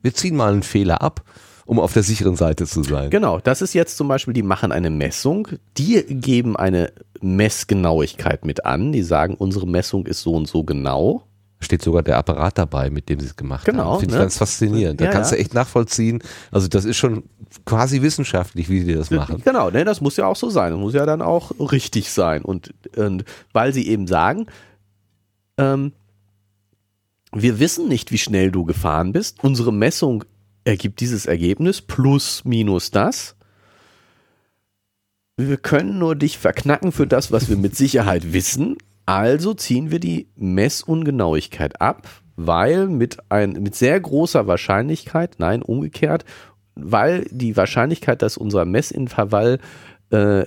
wir 0.01 0.13
ziehen 0.13 0.35
mal 0.35 0.51
einen 0.51 0.63
Fehler 0.63 1.01
ab, 1.01 1.23
um 1.65 1.79
auf 1.79 1.93
der 1.93 2.03
sicheren 2.03 2.35
Seite 2.35 2.65
zu 2.65 2.83
sein. 2.83 3.09
Genau, 3.09 3.39
das 3.39 3.61
ist 3.61 3.73
jetzt 3.73 3.97
zum 3.97 4.07
Beispiel, 4.07 4.33
die 4.33 4.43
machen 4.43 4.71
eine 4.71 4.89
Messung, 4.89 5.47
die 5.77 6.03
geben 6.07 6.55
eine 6.57 6.91
Messgenauigkeit 7.21 8.45
mit 8.45 8.65
an, 8.65 8.91
die 8.91 9.03
sagen, 9.03 9.35
unsere 9.35 9.67
Messung 9.67 10.05
ist 10.05 10.21
so 10.21 10.33
und 10.33 10.47
so 10.47 10.63
genau. 10.63 11.23
Steht 11.63 11.83
sogar 11.83 12.01
der 12.01 12.17
Apparat 12.17 12.57
dabei, 12.57 12.89
mit 12.89 13.07
dem 13.07 13.19
sie 13.19 13.27
es 13.27 13.35
gemacht 13.35 13.65
Genau, 13.65 13.91
haben. 13.93 13.99
Finde 13.99 14.15
ich 14.15 14.17
ne? 14.17 14.23
ganz 14.23 14.37
faszinierend. 14.39 14.99
Da 14.99 15.05
Ja, 15.05 15.11
kannst 15.11 15.29
ja. 15.31 15.37
du 15.37 15.41
echt 15.43 15.53
nachvollziehen. 15.53 16.23
Also 16.49 16.67
das 16.67 16.85
ist 16.85 16.97
schon 16.97 17.23
quasi 17.65 18.01
wissenschaftlich, 18.01 18.67
wie 18.67 18.83
die 18.83 18.95
das 18.95 19.11
machen. 19.11 19.43
Genau, 19.45 19.69
ne, 19.69 19.85
das 19.85 20.01
muss 20.01 20.17
ja 20.17 20.25
auch 20.25 20.35
so 20.35 20.49
sein. 20.49 20.71
Das 20.71 20.79
muss 20.79 20.95
ja 20.95 21.05
dann 21.05 21.21
auch 21.21 21.51
richtig 21.59 22.09
sein. 22.11 22.41
Und, 22.41 22.73
und 22.95 23.25
weil 23.53 23.73
sie 23.73 23.87
eben 23.87 24.07
sagen, 24.07 24.47
ähm, 25.59 25.91
wir 27.31 27.59
wissen 27.59 27.87
nicht, 27.87 28.11
wie 28.11 28.17
schnell 28.17 28.51
du 28.51 28.65
gefahren 28.65 29.13
bist. 29.13 29.43
Unsere 29.43 29.71
Messung 29.71 30.23
ergibt 30.63 30.99
dieses 30.99 31.25
Ergebnis 31.25 31.81
plus 31.81 32.43
minus 32.45 32.91
das. 32.91 33.35
Wir 35.37 35.57
können 35.57 35.97
nur 35.97 36.15
dich 36.15 36.37
verknacken 36.37 36.91
für 36.91 37.07
das, 37.07 37.31
was 37.31 37.49
wir 37.49 37.57
mit 37.57 37.75
Sicherheit 37.75 38.33
wissen. 38.33 38.77
Also 39.05 39.53
ziehen 39.53 39.91
wir 39.91 39.99
die 39.99 40.27
Messungenauigkeit 40.35 41.81
ab, 41.81 42.07
weil 42.35 42.87
mit, 42.87 43.17
ein, 43.29 43.53
mit 43.53 43.75
sehr 43.75 43.99
großer 43.99 44.45
Wahrscheinlichkeit, 44.45 45.35
nein, 45.39 45.61
umgekehrt, 45.61 46.25
weil 46.75 47.25
die 47.31 47.57
Wahrscheinlichkeit, 47.57 48.21
dass 48.21 48.37
unser 48.37 48.65
Messintervall 48.65 49.59
äh, 50.11 50.45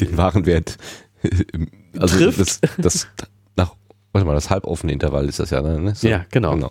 Den 0.00 0.16
wahren 0.16 0.46
Wert. 0.46 0.78
Also 1.98 2.16
Trifft. 2.16 2.40
das, 2.40 2.60
das 2.78 3.08
warte 4.12 4.26
mal, 4.26 4.34
das 4.34 4.50
halboffene 4.50 4.92
Intervall 4.92 5.28
ist 5.28 5.38
das 5.38 5.50
ja, 5.50 5.60
ne? 5.62 5.94
So, 5.94 6.08
Ja, 6.08 6.24
genau. 6.30 6.70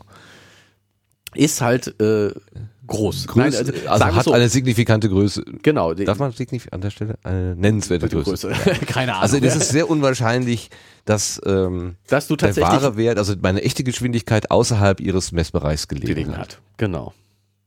ist 1.36 1.62
halt 1.62 2.00
äh, 2.02 2.32
groß. 2.88 3.28
Nein, 3.36 3.52
Größe, 3.52 3.60
also, 3.60 3.74
sagen 4.00 4.12
wir 4.12 4.16
hat 4.16 4.24
so, 4.26 4.32
eine 4.32 4.50
signifikante 4.50 5.10
Größe. 5.10 5.44
genau, 5.62 5.94
Darf 5.94 6.18
man 6.18 6.32
signifikant 6.32 6.74
an 6.74 6.82
der 6.82 6.90
Stelle 6.90 7.20
eine 7.24 7.56
nennenswerte 7.56 8.10
Größe? 8.10 8.48
Größe. 8.50 8.50
Keine 8.88 9.12
Ahnung. 9.14 9.24
Also 9.24 9.40
das 9.40 9.56
ist 9.56 9.70
sehr 9.70 9.90
unwahrscheinlich, 9.90 10.70
dass 11.06 11.40
ähm, 11.46 11.96
dass 12.08 12.28
du 12.28 12.36
der 12.36 12.48
tatsächlich 12.50 12.82
wahre 12.82 12.98
Wert, 12.98 13.20
also 13.20 13.36
meine 13.42 13.62
echte 13.62 13.84
Geschwindigkeit 13.84 14.50
außerhalb 14.50 15.00
ihres 15.00 15.32
Messbereichs 15.32 15.88
gelegen, 15.88 16.08
gelegen 16.08 16.32
hat. 16.34 16.40
hat. 16.40 16.62
Genau. 16.78 17.14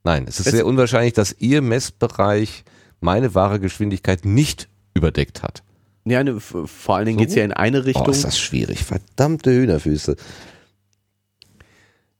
Nein, 0.05 0.25
es 0.29 0.41
ist 0.41 0.47
Es- 0.47 0.53
sehr 0.53 0.67
unwahrscheinlich, 0.67 1.13
dass 1.13 1.33
ihr 1.39 1.63
Messbereich 1.63 2.65
meine 3.01 3.35
wahre 3.37 3.61
Geschwindigkeit 3.61 4.25
nicht 4.25 4.69
überdeckt 4.95 5.43
hat. 5.45 5.63
Ja, 6.05 6.25
ne, 6.25 6.41
vor 6.41 6.97
allen 6.97 7.07
Dingen 7.07 7.19
geht's 7.19 7.35
ja 7.35 7.45
in 7.45 7.53
eine 7.53 7.85
Richtung. 7.85 8.07
Oh, 8.07 8.11
ist 8.11 8.25
das 8.25 8.39
schwierig. 8.39 8.83
Verdammte 8.85 9.53
Hühnerfüße. 9.53 10.17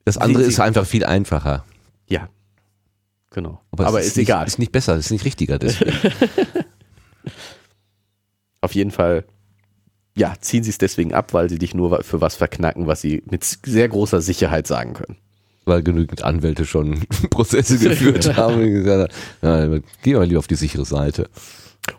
Das 0.05 0.19
andere 0.19 0.45
Sie- 0.45 0.51
ist 0.51 0.61
einfach 0.61 0.87
viel 0.87 1.05
einfacher. 1.05 1.65
ja. 2.09 2.29
Genau. 3.35 3.63
Aber, 3.71 3.87
Aber, 3.87 4.01
es 4.01 4.09
ist, 4.09 4.17
nicht, 4.19 4.29
egal. 4.29 4.47
Ist 4.47 4.59
nicht 4.59 4.73
besser, 4.73 4.95
ist 4.95 5.11
nicht 5.11 5.25
richtiger. 5.25 5.59
Deswegen. 5.59 5.91
Auf 8.61 8.75
jeden 8.75 8.91
Fall, 8.91 9.25
ja, 10.17 10.35
ziehen 10.41 10.63
sie 10.63 10.71
es 10.71 10.77
deswegen 10.79 11.15
ab, 11.15 11.33
weil 11.33 11.49
sie 11.49 11.59
dich 11.59 11.75
nur 11.75 12.03
für 12.05 12.21
was 12.21 12.35
verknacken, 12.37 12.87
was 12.87 13.01
sie 13.01 13.23
mit 13.31 13.43
sehr 13.45 13.89
großer 13.89 14.21
Sicherheit 14.21 14.67
sagen 14.67 14.93
können. 14.93 15.17
Weil 15.65 15.83
genügend 15.83 16.23
Anwälte 16.23 16.67
schon 16.67 17.01
Prozesse 17.31 17.79
geführt 17.79 18.37
haben. 18.37 18.61
und 18.61 18.71
gesagt 18.71 19.15
ja, 19.41 19.67
gehen 19.67 19.81
wir 20.03 20.27
lieber 20.27 20.39
auf 20.41 20.47
die 20.49 20.55
sichere 20.57 20.85
Seite. 20.85 21.29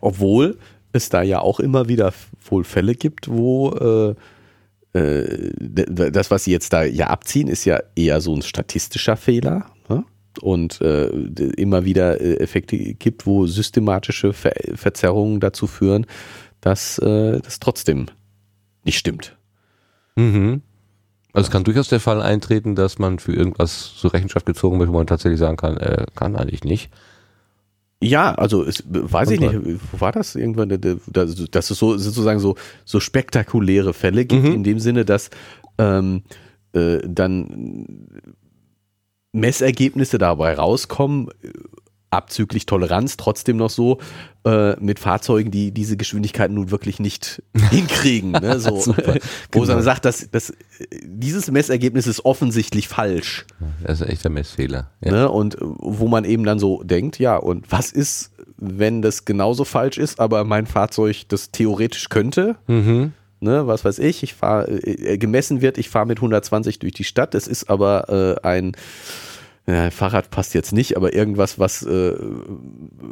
Obwohl 0.02 0.60
es 0.94 1.10
da 1.10 1.22
ja 1.22 1.40
auch 1.40 1.60
immer 1.60 1.88
wieder 1.88 2.14
wohl 2.50 2.64
Fälle 2.64 2.96
gibt, 2.96 3.28
wo 3.28 3.72
äh, 3.72 4.16
äh, 4.94 5.52
das, 5.90 6.32
was 6.32 6.46
sie 6.46 6.52
jetzt 6.52 6.72
da 6.72 6.84
ja 6.84 7.08
abziehen, 7.08 7.48
ist 7.48 7.66
ja 7.66 7.82
eher 7.96 8.22
so 8.22 8.36
ein 8.36 8.42
statistischer 8.42 9.18
Fehler. 9.18 9.66
Ne? 9.90 10.06
Und 10.42 10.82
äh, 10.82 11.08
immer 11.08 11.84
wieder 11.84 12.22
äh, 12.22 12.36
Effekte 12.38 12.78
gibt, 12.78 13.26
wo 13.26 13.48
systematische 13.48 14.34
Ver 14.34 14.54
Verzerrungen 14.76 15.40
dazu 15.40 15.68
führen, 15.68 16.06
dass 16.62 17.00
äh, 17.00 17.40
das 17.42 17.60
trotzdem 17.60 18.06
nicht 18.86 18.98
stimmt. 18.98 19.36
Mhm. 20.16 20.62
Also 21.34 21.48
es 21.48 21.52
kann 21.52 21.64
durchaus 21.64 21.88
der 21.88 22.00
Fall 22.00 22.22
eintreten, 22.22 22.76
dass 22.76 23.00
man 23.00 23.18
für 23.18 23.34
irgendwas 23.34 23.96
zur 23.96 24.14
Rechenschaft 24.14 24.46
gezogen 24.46 24.80
wird, 24.80 24.90
wo 24.90 24.98
man 24.98 25.08
tatsächlich 25.08 25.40
sagen 25.40 25.58
kann, 25.58 25.78
äh, 25.78 26.06
kann 26.16 26.36
eigentlich 26.36 26.64
nicht. 26.64 26.92
Ja, 28.04 28.36
also 28.36 28.64
es, 28.66 28.84
weiß 28.88 29.30
ich 29.32 29.40
nicht, 29.40 29.54
wo 29.92 30.02
war 30.02 30.12
das 30.12 30.36
irgendwann, 30.36 30.70
da- 30.70 30.78
da- 30.78 30.96
dass 31.08 31.36
dass 31.50 31.72
es 31.72 31.78
so 31.80 31.98
sozusagen 31.98 32.40
so, 32.40 32.56
so 32.86 33.00
spektakuläre 33.00 33.94
Fälle 33.94 34.26
gibt, 34.26 34.44
Mhm. 34.44 34.52
in 34.54 34.64
dem 34.64 34.80
Sinne, 34.80 35.06
dass 35.06 35.30
ähm, 35.78 36.24
äh, 36.74 37.00
dann 37.08 38.08
Messergebnisse 39.32 40.18
dabei 40.18 40.54
rauskommen, 40.56 41.30
äh, 41.42 41.50
abzüglich 42.14 42.66
Toleranz 42.66 43.18
trotzdem 43.18 43.58
noch 43.58 43.70
so 43.70 44.00
äh, 44.46 44.76
mit 44.80 45.00
Fahrzeugen, 45.00 45.52
die 45.52 45.72
diese 45.72 45.98
Geschwindigkeiten 45.98 46.56
nun 46.56 46.72
wirklich 46.72 47.00
nicht 47.00 47.42
hinkriegen. 47.72 48.32
Ne? 48.32 48.60
So, 48.60 48.80
Super, 48.80 49.16
äh, 49.16 49.20
wo 49.52 49.62
genau. 49.62 49.76
man 49.76 49.84
sagt, 49.84 50.06
dass, 50.06 50.30
dass 50.30 50.50
äh, 50.50 50.56
dieses 51.04 51.52
Messergebnis 51.52 52.08
ist 52.08 52.26
offensichtlich 52.26 52.88
falsch. 52.88 53.46
Das 53.84 54.00
ist 54.00 54.08
ein 54.08 54.10
echter 54.10 54.30
Messfehler. 54.30 54.92
Ja. 55.02 55.12
Ne? 55.12 55.30
Und 55.30 55.56
äh, 55.56 55.60
wo 55.62 56.08
man 56.08 56.26
eben 56.26 56.44
dann 56.44 56.60
so 56.60 56.84
denkt, 56.84 57.20
ja, 57.20 57.38
und 57.38 57.72
was 57.72 57.92
ist, 57.92 58.32
wenn 58.58 59.02
das 59.02 59.26
genauso 59.26 59.66
falsch 59.66 59.98
ist, 59.98 60.20
aber 60.20 60.44
mein 60.44 60.68
Fahrzeug 60.68 61.24
das 61.28 61.52
theoretisch 61.52 62.10
könnte? 62.10 62.56
Mhm. 62.68 63.14
Ne, 63.40 63.68
was 63.68 63.84
weiß 63.84 64.00
ich, 64.00 64.24
ich 64.24 64.36
fahre, 64.36 64.72
äh, 64.72 65.18
gemessen 65.18 65.60
wird, 65.60 65.78
ich 65.78 65.90
fahre 65.90 66.06
mit 66.06 66.20
120 66.20 66.80
durch 66.80 66.94
die 66.94 67.04
Stadt, 67.04 67.36
es 67.36 67.46
ist 67.46 67.70
aber 67.70 68.38
äh, 68.42 68.48
ein 68.48 68.72
ja, 69.66 69.92
Fahrrad 69.92 70.30
passt 70.30 70.54
jetzt 70.54 70.74
nicht, 70.74 70.98
aber 70.98 71.14
irgendwas, 71.14 71.58
was 71.58 71.84
äh, 71.84 72.14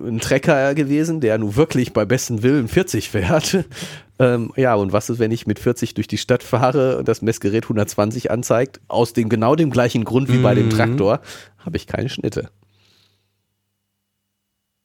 ein 0.05 0.19
Trecker 0.19 0.73
gewesen, 0.75 1.21
der 1.21 1.37
nun 1.37 1.55
wirklich 1.55 1.93
bei 1.93 2.03
besten 2.03 2.43
Willen 2.43 2.67
40 2.67 3.09
fährt. 3.09 3.63
ähm, 4.19 4.51
ja, 4.57 4.75
und 4.75 4.91
was 4.91 5.09
ist, 5.09 5.19
wenn 5.19 5.31
ich 5.31 5.47
mit 5.47 5.59
40 5.59 5.93
durch 5.93 6.07
die 6.07 6.17
Stadt 6.17 6.43
fahre 6.43 6.97
und 6.97 7.07
das 7.07 7.21
Messgerät 7.21 7.63
120 7.63 8.31
anzeigt? 8.31 8.81
Aus 8.89 9.13
dem 9.13 9.29
genau 9.29 9.55
dem 9.55 9.69
gleichen 9.71 10.03
Grund 10.03 10.27
wie 10.29 10.39
bei 10.39 10.53
dem 10.53 10.65
Mhm. 10.65 10.71
Traktor 10.71 11.21
habe 11.57 11.77
ich 11.77 11.87
keine 11.87 12.09
Schnitte. 12.09 12.49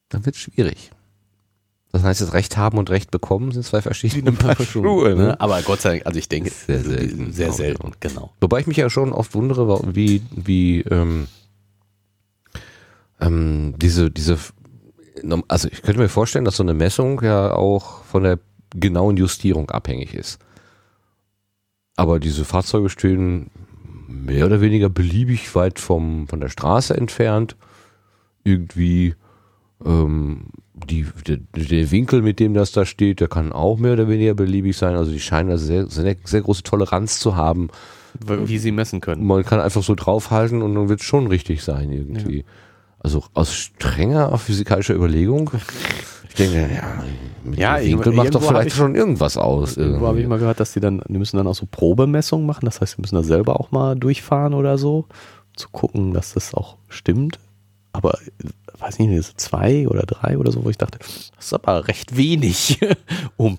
Dann 0.09 0.25
wird 0.25 0.37
schwierig. 0.37 0.91
Das 1.93 2.03
heißt, 2.05 2.21
das 2.21 2.33
Recht 2.35 2.57
haben 2.57 2.79
und 2.79 2.91
Recht 2.91 3.11
bekommen 3.11 3.53
sind 3.53 3.65
zwei 3.65 3.81
verschiedene 3.83 4.31
Paar 4.33 4.55
Schuhe. 4.63 5.17
Ne? 5.17 5.23
Ne? 5.29 5.41
Aber 5.41 5.61
Gott 5.63 5.81
sei 5.81 5.91
Dank, 5.91 6.07
also 6.07 6.19
ich 6.19 6.29
denke, 6.29 6.51
Sehr 6.51 6.81
selten. 6.81 7.33
sehr 7.33 7.49
Auch, 7.51 7.55
selten, 7.55 7.93
genau. 8.01 8.33
Wobei 8.41 8.61
ich 8.61 8.67
mich 8.67 8.77
ja 8.77 8.91
schon 8.91 9.13
oft 9.13 9.35
wundere, 9.35 9.81
wie, 9.95 10.23
wie 10.31 10.83
ähm, 10.83 11.27
ähm, 13.21 13.75
diese, 13.77 14.11
diese, 14.11 14.39
also 15.49 15.69
ich 15.71 15.83
könnte 15.83 16.01
mir 16.01 16.09
vorstellen, 16.09 16.45
dass 16.45 16.57
so 16.57 16.63
eine 16.63 16.75
Messung 16.75 17.21
ja 17.23 17.53
auch 17.53 18.05
von 18.05 18.23
der 18.23 18.39
genauen 18.75 19.17
Justierung 19.17 19.71
abhängig 19.71 20.15
ist. 20.15 20.39
Aber 21.97 22.21
diese 22.21 22.45
Fahrzeuge 22.45 22.91
stehen 22.91 23.51
mehr 24.07 24.47
oder 24.47 24.61
weniger 24.61 24.89
beliebig 24.89 25.55
weit 25.55 25.79
vom, 25.79 26.29
von 26.29 26.41
der 26.41 26.49
Straße 26.49 26.97
entfernt. 26.97 27.57
Irgendwie 28.45 29.15
ähm, 29.85 30.49
die, 30.75 31.07
der, 31.27 31.39
der 31.55 31.91
Winkel, 31.91 32.23
mit 32.23 32.39
dem 32.39 32.55
das 32.55 32.73
da 32.73 32.85
steht, 32.85 33.21
der 33.21 33.29
kann 33.29 33.53
auch 33.53 33.79
mehr 33.79 33.95
oder 33.95 34.09
weniger 34.09 34.35
beliebig 34.35 34.77
sein. 34.77 34.95
Also 34.95 35.11
die 35.11 35.21
scheinen 35.21 35.49
da 35.49 35.57
sehr, 35.57 35.87
sehr, 35.89 36.17
sehr 36.23 36.41
große 36.43 36.63
Toleranz 36.63 37.19
zu 37.19 37.37
haben. 37.37 37.69
Wie 38.47 38.57
sie 38.57 38.73
messen 38.73 39.03
können. 39.03 39.27
Man 39.27 39.45
kann 39.45 39.61
einfach 39.61 39.83
so 39.83 39.95
draufhalten 39.95 40.63
und 40.63 40.75
dann 40.75 40.89
wird 40.89 41.01
es 41.01 41.07
schon 41.07 41.27
richtig 41.27 41.63
sein 41.63 41.93
irgendwie. 41.93 42.47
Also 43.07 43.23
aus 43.35 43.55
strenger 43.55 44.37
physikalischer 44.37 44.97
Überlegung. 44.97 45.49
Ich 46.29 46.35
denke, 46.35 46.69
ja, 46.75 47.05
mit 47.45 47.57
Ja, 47.57 47.79
dem 47.79 47.93
Winkel 47.93 48.13
macht 48.13 48.35
doch 48.35 48.43
vielleicht 48.43 48.67
ich- 48.71 48.75
schon 48.75 48.97
irgendwas 48.97 49.37
aus. 49.37 49.77
Irgendwo 49.77 50.09
habe 50.09 50.21
ich 50.21 50.27
mal 50.27 50.41
gehört, 50.41 50.59
dass 50.59 50.73
die 50.73 50.81
dann, 50.81 51.01
die 51.07 51.17
müssen 51.17 51.37
dann 51.37 51.47
auch 51.47 51.55
so 51.55 51.67
Probemessungen 51.71 52.45
machen. 52.45 52.65
Das 52.65 52.81
heißt, 52.81 52.97
sie 52.97 53.01
müssen 53.01 53.15
da 53.15 53.23
selber 53.23 53.61
auch 53.61 53.71
mal 53.71 53.95
durchfahren 53.95 54.55
oder 54.55 54.77
so, 54.77 54.97
um 54.97 55.05
zu 55.55 55.69
gucken, 55.71 56.15
dass 56.15 56.35
das 56.35 56.53
auch 56.53 56.79
stimmt. 56.89 57.39
Aber 57.93 58.15
äh, 58.43 58.81
weiß 58.81 58.99
nicht, 58.99 59.25
so 59.25 59.33
zwei 59.37 59.87
oder 59.87 60.03
drei 60.03 60.37
oder 60.37 60.51
so, 60.51 60.65
wo 60.65 60.69
ich 60.71 60.77
dachte, 60.77 60.99
das 60.99 61.31
ist 61.39 61.55
aber 61.55 61.87
recht 61.87 62.17
wenig, 62.17 62.81
um 63.37 63.59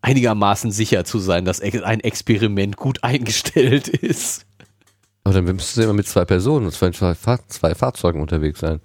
einigermaßen 0.00 0.70
sicher 0.70 1.04
zu 1.04 1.18
sein, 1.18 1.44
dass 1.44 1.60
ein 1.60 2.00
Experiment 2.00 2.78
gut 2.78 3.04
eingestellt 3.04 3.88
ist. 3.88 4.46
Aber 5.26 5.34
dann 5.34 5.44
müssten 5.44 5.80
sie 5.80 5.82
immer 5.82 5.92
mit 5.92 6.06
zwei 6.06 6.24
Personen 6.24 6.66
und 6.66 6.72
zwei, 6.72 6.90
zwei, 6.90 7.12
Fahr 7.16 7.40
zwei 7.48 7.74
Fahrzeugen 7.74 8.20
unterwegs 8.20 8.60
sein. 8.60 8.80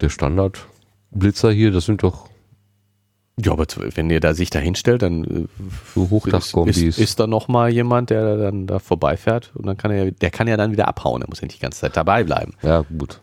Der 0.00 0.08
Standardblitzer 0.08 1.50
hier, 1.50 1.72
das 1.72 1.86
sind 1.86 2.04
doch 2.04 2.28
Ja, 3.44 3.50
aber 3.50 3.66
wenn 3.96 4.10
ihr 4.10 4.20
da 4.20 4.32
sich 4.32 4.50
da 4.50 4.60
hinstellt, 4.60 5.02
dann 5.02 5.24
äh, 5.24 5.46
so 5.92 6.04
ist, 6.04 6.10
Hochdachkombis. 6.10 6.76
ist, 6.78 6.98
ist 7.00 7.18
da 7.18 7.26
noch 7.26 7.48
mal 7.48 7.68
jemand, 7.68 8.10
der 8.10 8.36
dann 8.36 8.68
da 8.68 8.78
vorbeifährt 8.78 9.50
und 9.56 9.66
dann 9.66 9.76
kann 9.76 9.90
er, 9.90 10.12
der 10.12 10.30
kann 10.30 10.46
ja 10.46 10.56
dann 10.56 10.70
wieder 10.70 10.86
abhauen. 10.86 11.20
Er 11.20 11.28
muss 11.28 11.40
ja 11.40 11.46
nicht 11.46 11.56
die 11.56 11.62
ganze 11.62 11.80
Zeit 11.80 11.96
dabei 11.96 12.22
bleiben. 12.22 12.52
ja, 12.62 12.84
gut. 12.96 13.20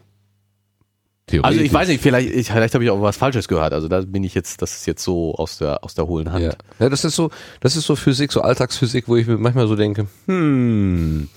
Also 1.44 1.62
ich 1.62 1.72
weiß 1.72 1.88
nicht, 1.88 2.02
vielleicht, 2.02 2.30
ich, 2.30 2.52
vielleicht 2.52 2.74
habe 2.74 2.84
ich 2.84 2.90
auch 2.90 3.02
was 3.02 3.16
Falsches 3.16 3.48
gehört. 3.48 3.72
Also 3.72 3.88
da 3.88 4.02
bin 4.02 4.26
ich 4.26 4.36
jetzt, 4.36 4.62
das 4.62 4.76
ist 4.76 4.86
jetzt 4.86 5.02
so 5.02 5.34
aus 5.36 5.60
der 5.60 5.82
aus 5.82 5.94
der 5.94 6.08
hohlen 6.08 6.34
Hand. 6.34 6.44
Ja. 6.44 6.54
ja, 6.78 6.90
das 6.90 7.06
ist 7.06 7.16
so, 7.16 7.32
das 7.62 7.78
ist 7.78 7.86
so 7.86 7.96
Physik, 7.96 8.34
so 8.34 8.42
Alltagsphysik, 8.42 9.08
wo 9.08 9.16
ich 9.16 9.28
mir 9.28 9.38
manchmal 9.38 9.70
so 9.70 9.78
denke, 9.78 10.08
hm, 10.26 11.30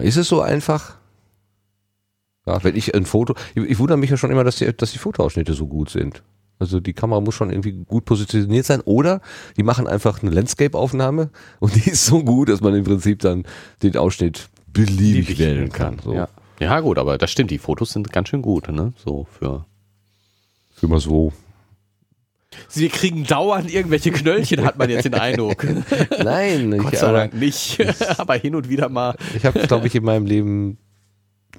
ist 0.00 0.16
es 0.16 0.28
so 0.28 0.40
einfach? 0.40 0.96
Ja, 2.46 2.62
wenn 2.64 2.76
ich 2.76 2.94
ein 2.94 3.06
Foto, 3.06 3.34
ich, 3.54 3.62
ich 3.62 3.78
wundere 3.78 3.98
mich 3.98 4.10
ja 4.10 4.16
schon 4.16 4.30
immer, 4.30 4.44
dass 4.44 4.56
die, 4.56 4.76
dass 4.76 4.92
die 4.92 4.98
Fotoausschnitte 4.98 5.54
so 5.54 5.66
gut 5.66 5.90
sind. 5.90 6.22
Also 6.58 6.78
die 6.78 6.92
Kamera 6.92 7.20
muss 7.20 7.34
schon 7.34 7.50
irgendwie 7.50 7.72
gut 7.72 8.04
positioniert 8.04 8.64
sein 8.64 8.80
oder 8.82 9.20
die 9.56 9.64
machen 9.64 9.88
einfach 9.88 10.22
eine 10.22 10.30
Landscape-Aufnahme 10.30 11.30
und 11.58 11.74
die 11.84 11.90
ist 11.90 12.06
so 12.06 12.22
gut, 12.22 12.48
dass 12.48 12.60
man 12.60 12.74
im 12.74 12.84
Prinzip 12.84 13.20
dann 13.20 13.44
den 13.82 13.96
Ausschnitt 13.96 14.48
beliebig 14.68 15.26
Beliebig 15.26 15.38
wählen 15.38 15.72
kann. 15.72 15.98
So. 16.02 16.14
Ja. 16.14 16.28
ja, 16.60 16.80
gut, 16.80 16.98
aber 16.98 17.18
das 17.18 17.30
stimmt. 17.30 17.50
Die 17.50 17.58
Fotos 17.58 17.90
sind 17.90 18.12
ganz 18.12 18.28
schön 18.28 18.42
gut, 18.42 18.68
ne? 18.68 18.92
So 18.96 19.26
für. 19.38 19.66
Für 20.74 20.88
mal 20.88 21.00
so. 21.00 21.32
Sie 22.68 22.88
kriegen 22.88 23.24
dauernd 23.24 23.72
irgendwelche 23.72 24.10
Knöllchen, 24.10 24.64
hat 24.64 24.78
man 24.78 24.90
jetzt 24.90 25.04
den 25.04 25.14
Eindruck. 25.14 25.66
Nein, 26.22 26.78
Gott 26.78 26.92
ich, 26.92 26.98
sei 26.98 27.06
aber, 27.08 27.18
Dank 27.18 27.34
nicht. 27.34 27.78
aber 28.18 28.34
hin 28.34 28.54
und 28.54 28.68
wieder 28.68 28.88
mal. 28.88 29.16
ich 29.36 29.44
habe, 29.44 29.60
glaube 29.60 29.86
ich, 29.86 29.94
in 29.94 30.04
meinem 30.04 30.26
Leben 30.26 30.78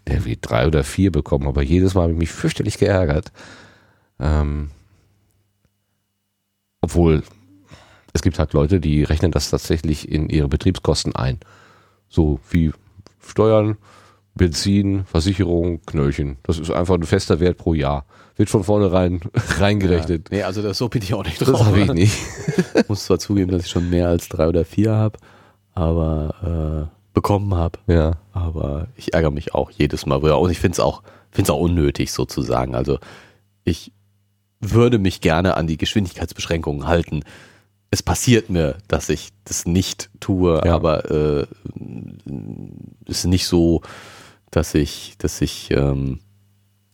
irgendwie 0.07 0.37
drei 0.39 0.67
oder 0.67 0.83
vier 0.83 1.11
bekommen, 1.11 1.47
aber 1.47 1.61
jedes 1.61 1.93
Mal 1.93 2.03
habe 2.03 2.13
ich 2.13 2.19
mich 2.19 2.31
fürchterlich 2.31 2.77
geärgert. 2.77 3.31
Ähm, 4.19 4.71
obwohl 6.81 7.23
es 8.13 8.21
gibt 8.21 8.37
halt 8.37 8.53
Leute, 8.53 8.79
die 8.79 9.03
rechnen 9.03 9.31
das 9.31 9.49
tatsächlich 9.49 10.09
in 10.09 10.29
ihre 10.29 10.47
Betriebskosten 10.47 11.15
ein. 11.15 11.39
So 12.09 12.39
wie 12.51 12.71
Steuern, 13.25 13.77
Benzin, 14.35 15.05
Versicherung, 15.05 15.81
Knöllchen. 15.85 16.37
Das 16.43 16.59
ist 16.59 16.69
einfach 16.69 16.95
ein 16.95 17.03
fester 17.03 17.39
Wert 17.39 17.57
pro 17.57 17.73
Jahr. 17.73 18.05
Wird 18.35 18.49
von 18.49 18.63
vornherein 18.63 19.21
reingerechnet. 19.59 20.29
Nee, 20.31 20.43
also 20.43 20.61
das, 20.61 20.77
so 20.77 20.89
bin 20.89 21.01
ich 21.03 21.13
auch 21.13 21.23
nicht 21.23 21.39
Das 21.41 21.49
drauf. 21.49 21.65
habe 21.65 21.79
ich 21.81 21.93
nicht. 21.93 22.17
Ich 22.75 22.87
muss 22.89 23.05
zwar 23.05 23.19
zugeben, 23.19 23.51
dass 23.51 23.65
ich 23.65 23.69
schon 23.71 23.89
mehr 23.89 24.07
als 24.09 24.27
drei 24.29 24.47
oder 24.47 24.65
vier 24.65 24.91
habe, 24.93 25.19
aber 25.73 26.89
äh, 26.89 26.97
bekommen 27.13 27.53
habe. 27.55 27.79
Ja. 27.87 28.13
Aber 28.31 28.87
ich 28.95 29.13
ärgere 29.13 29.31
mich 29.31 29.53
auch 29.53 29.69
jedes 29.71 30.05
Mal 30.07 30.21
wieder. 30.23 30.39
Und 30.39 30.49
ich 30.49 30.59
finde 30.59 30.73
es 30.73 30.79
auch, 30.79 31.03
find's 31.31 31.49
auch 31.51 31.59
unnötig 31.59 32.11
sozusagen. 32.11 32.73
Also 32.75 32.97
ich 33.63 33.91
würde 34.59 34.97
mich 34.97 35.21
gerne 35.21 35.55
an 35.57 35.67
die 35.67 35.77
Geschwindigkeitsbeschränkungen 35.77 36.87
halten. 36.87 37.23
Es 37.91 38.01
passiert 38.01 38.49
mir, 38.49 38.77
dass 38.87 39.09
ich 39.09 39.29
das 39.43 39.67
nicht 39.67 40.09
tue, 40.19 40.59
Ja. 40.65 40.73
aber 40.73 41.11
äh, 41.11 41.45
es 43.07 43.19
ist 43.19 43.25
nicht 43.25 43.45
so, 43.45 43.81
dass 44.49 44.73
ich, 44.73 45.15
dass 45.19 45.41
ich 45.41 45.69
ähm, 45.71 46.19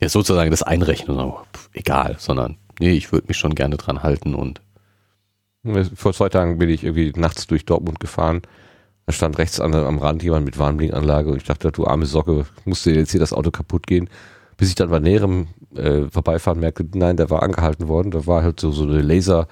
ja 0.02 0.10
sozusagen 0.10 0.52
das 0.52 0.64
einrechne 0.64 1.14
und 1.14 1.20
sage, 1.20 1.44
pff, 1.56 1.70
egal, 1.74 2.16
sondern 2.20 2.58
nee, 2.80 2.92
ich 2.92 3.12
würde 3.12 3.28
mich 3.28 3.38
schon 3.38 3.56
gerne 3.56 3.78
dran 3.78 4.04
halten 4.04 4.34
und 4.36 4.62
Vor 5.96 6.14
zwei 6.14 6.30
Tagen 6.30 6.58
bin 6.58 6.70
ich 6.70 6.84
irgendwie 6.84 7.12
nachts 7.16 7.46
durch 7.48 7.66
Dortmund 7.66 8.00
gefahren. 8.00 8.42
Da 9.06 9.14
stand 9.14 9.38
rechts 9.38 9.60
an, 9.60 9.74
am 9.74 9.98
Rand 9.98 10.24
jemand 10.24 10.46
mit 10.46 10.58
Warnblinkanlage 10.58 11.30
und 11.32 11.38
ich 11.38 11.44
dachte, 11.44 11.72
du 11.72 11.86
arme 11.86 12.06
Socke, 12.06 12.46
musste 12.66 12.92
jetzt 12.92 13.12
hier 13.12 13.20
das 13.20 13.34
Auto 13.34 13.52
kaputt 13.52 13.88
gehen. 13.88 14.10
Bis 14.56 14.70
ich 14.70 14.76
dann 14.76 14.90
bei 14.90 15.00
näherem 15.00 15.48
äh, 15.76 16.04
Vorbeifahren 16.12 16.60
merkte, 16.60 16.86
nein, 16.94 17.18
der 17.18 17.30
war 17.30 17.44
angehalten 17.44 17.88
worden. 17.88 18.12
Da 18.12 18.28
war 18.28 18.44
halt 18.44 18.60
so, 18.60 18.72
so 18.72 18.84
eine 18.84 19.02
Laser 19.02 19.48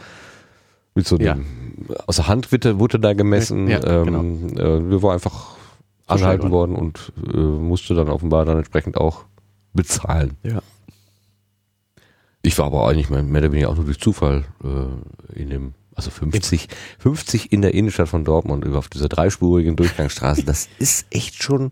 mit 0.96 1.08
so 1.08 1.18
einem, 1.18 1.26
Ja. 1.26 1.38
aus 2.08 2.18
der 2.18 2.28
Hand 2.28 2.52
wurde, 2.52 2.80
wurde 2.80 3.00
da 3.00 3.14
gemessen. 3.14 3.68
Ja, 3.68 3.84
ähm, 3.86 4.58
äh, 4.58 4.90
wir 4.90 5.02
war 5.02 5.14
einfach 5.14 5.56
angehalten 6.08 6.52
worden 6.52 6.76
und 6.76 7.12
äh, 7.34 7.38
musste 7.38 7.96
dann 7.96 8.10
offenbar 8.10 8.46
dann 8.46 8.58
entsprechend 8.58 8.98
auch 8.98 9.26
bezahlen. 9.78 10.36
Ja. 10.44 10.62
Ich 12.42 12.58
war 12.58 12.66
aber 12.66 12.88
eigentlich 12.88 13.10
mehr, 13.10 13.24
oder 13.24 13.52
weniger 13.52 13.70
auch 13.70 13.76
nur 13.76 13.86
durch 13.86 14.00
Zufall 14.00 14.46
äh, 14.64 15.40
in 15.40 15.50
dem, 15.50 15.74
also 15.96 16.12
50, 16.12 16.68
50 17.00 17.52
in 17.52 17.62
der 17.62 17.74
Innenstadt 17.74 18.10
von 18.10 18.24
Dortmund 18.24 18.66
über 18.66 18.78
auf 18.78 18.90
dieser 18.90 19.10
dreispurigen 19.10 19.76
Durchgangsstraße. 19.76 20.44
Das 20.44 20.68
ist 20.80 21.08
echt 21.10 21.42
schon, 21.42 21.72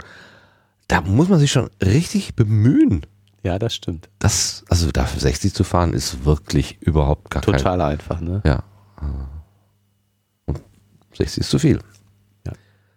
da 0.88 1.02
muss 1.02 1.30
man 1.30 1.40
sich 1.40 1.52
schon 1.52 1.70
richtig 1.82 2.36
bemühen. 2.36 3.06
ja, 3.44 3.60
das 3.60 3.76
stimmt. 3.76 4.10
Das, 4.20 4.66
also 4.70 4.92
dafür 4.92 5.22
60 5.22 5.54
zu 5.54 5.64
fahren, 5.64 5.94
ist 5.94 6.26
wirklich 6.26 6.82
überhaupt 6.82 7.30
gar 7.32 7.42
kein. 7.42 7.58
Total 7.58 7.82
einfach, 7.82 8.20
ne? 8.22 8.42
Ja. 8.46 8.64
Und 10.46 10.62
60 11.14 11.42
ist 11.42 11.50
zu 11.50 11.60
viel. 11.60 11.80
Ja. 12.46 12.54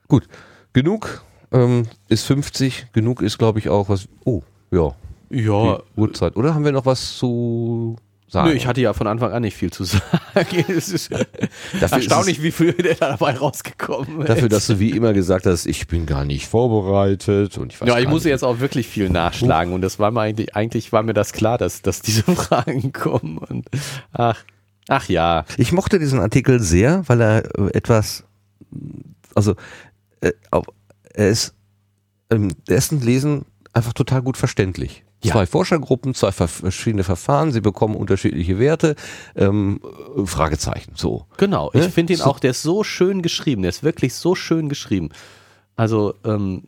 Gut. 0.09 0.27
Genug 0.73 1.23
ähm, 1.53 1.87
ist 2.09 2.25
50. 2.25 2.89
Genug 2.93 3.23
ist, 3.23 3.39
glaube 3.39 3.59
ich, 3.59 3.69
auch 3.69 3.89
was. 3.89 4.09
Oh, 4.25 4.43
ja. 4.71 4.95
Ja, 5.31 5.81
Uhrzeit. 5.97 6.37
Oder 6.37 6.55
haben 6.55 6.65
wir 6.65 6.73
noch 6.73 6.87
was 6.87 7.19
zu 7.19 7.97
sagen? 8.29 8.49
Nö, 8.49 8.55
ich 8.55 8.67
hatte 8.67 8.81
ja 8.81 8.93
von 8.93 9.07
Anfang 9.07 9.33
an 9.33 9.43
nicht 9.43 9.57
viel 9.57 9.71
zu 9.71 9.85
sagen. 9.85 10.03
es 10.69 10.89
ist 10.89 11.11
Dafür 11.11 11.29
ist 11.81 11.93
erstaunlich, 11.93 12.43
wie 12.43 12.51
viel 12.51 12.73
der 12.73 12.95
dabei 12.95 13.37
rausgekommen 13.37 14.23
ist. 14.23 14.29
Dafür, 14.29 14.49
dass 14.49 14.67
du 14.67 14.79
wie 14.79 14.91
immer 14.91 15.13
gesagt 15.13 15.47
hast, 15.47 15.67
ich 15.67 15.87
bin 15.87 16.07
gar 16.07 16.25
nicht 16.25 16.47
vorbereitet 16.47 17.59
und 17.59 17.73
ich 17.73 17.81
weiß 17.81 17.89
ja, 17.89 17.99
ich 17.99 18.09
muss 18.09 18.25
jetzt 18.25 18.43
auch 18.43 18.61
wirklich 18.61 18.87
viel 18.87 19.11
nachschlagen 19.11 19.73
und 19.73 19.83
das 19.83 19.99
war 19.99 20.11
mir 20.11 20.21
eigentlich, 20.21 20.55
eigentlich 20.57 20.93
war 20.93 21.03
mir 21.03 21.15
das 21.15 21.33
klar, 21.33 21.59
dass, 21.59 21.83
dass 21.83 22.01
diese 22.01 22.23
Fragen 22.35 22.93
kommen 22.93 23.39
und 23.39 23.69
ach, 24.13 24.43
ach 24.89 25.09
ja. 25.09 25.45
Ich 25.57 25.73
mochte 25.73 25.99
diesen 25.99 26.21
Artikel 26.21 26.61
sehr, 26.61 27.03
weil 27.07 27.21
er 27.21 27.59
äh, 27.59 27.71
etwas, 27.75 28.25
also 29.35 29.55
äh, 30.21 30.33
er 31.15 31.29
ist 31.29 31.55
im 32.31 32.51
ersten 32.69 33.01
Lesen 33.01 33.45
einfach 33.79 33.93
total 33.95 34.23
gut 34.23 34.37
verständlich. 34.37 35.05
Ja. 35.25 35.33
Zwei 35.33 35.47
Forschergruppen, 35.47 36.15
zwei 36.15 36.31
ver- 36.31 36.47
verschiedene 36.47 37.03
Verfahren, 37.03 37.51
sie 37.51 37.61
bekommen 37.61 37.97
unterschiedliche 37.97 38.59
Werte, 38.61 38.95
ähm, 39.35 39.81
äh, 40.17 40.25
Fragezeichen, 40.27 40.93
so. 40.95 41.27
Genau, 41.39 41.71
ich 41.75 41.81
Ne? 41.83 41.91
finde 41.91 42.13
ihn 42.13 42.19
So- 42.19 42.25
auch, 42.27 42.39
der 42.39 42.51
ist 42.53 42.63
so 42.63 42.85
schön 42.85 43.23
geschrieben, 43.23 43.63
der 43.63 43.71
ist 43.71 43.83
wirklich 43.83 44.15
so 44.15 44.35
schön 44.37 44.69
geschrieben. 44.69 45.09
Also, 45.75 46.15
ähm, 46.25 46.63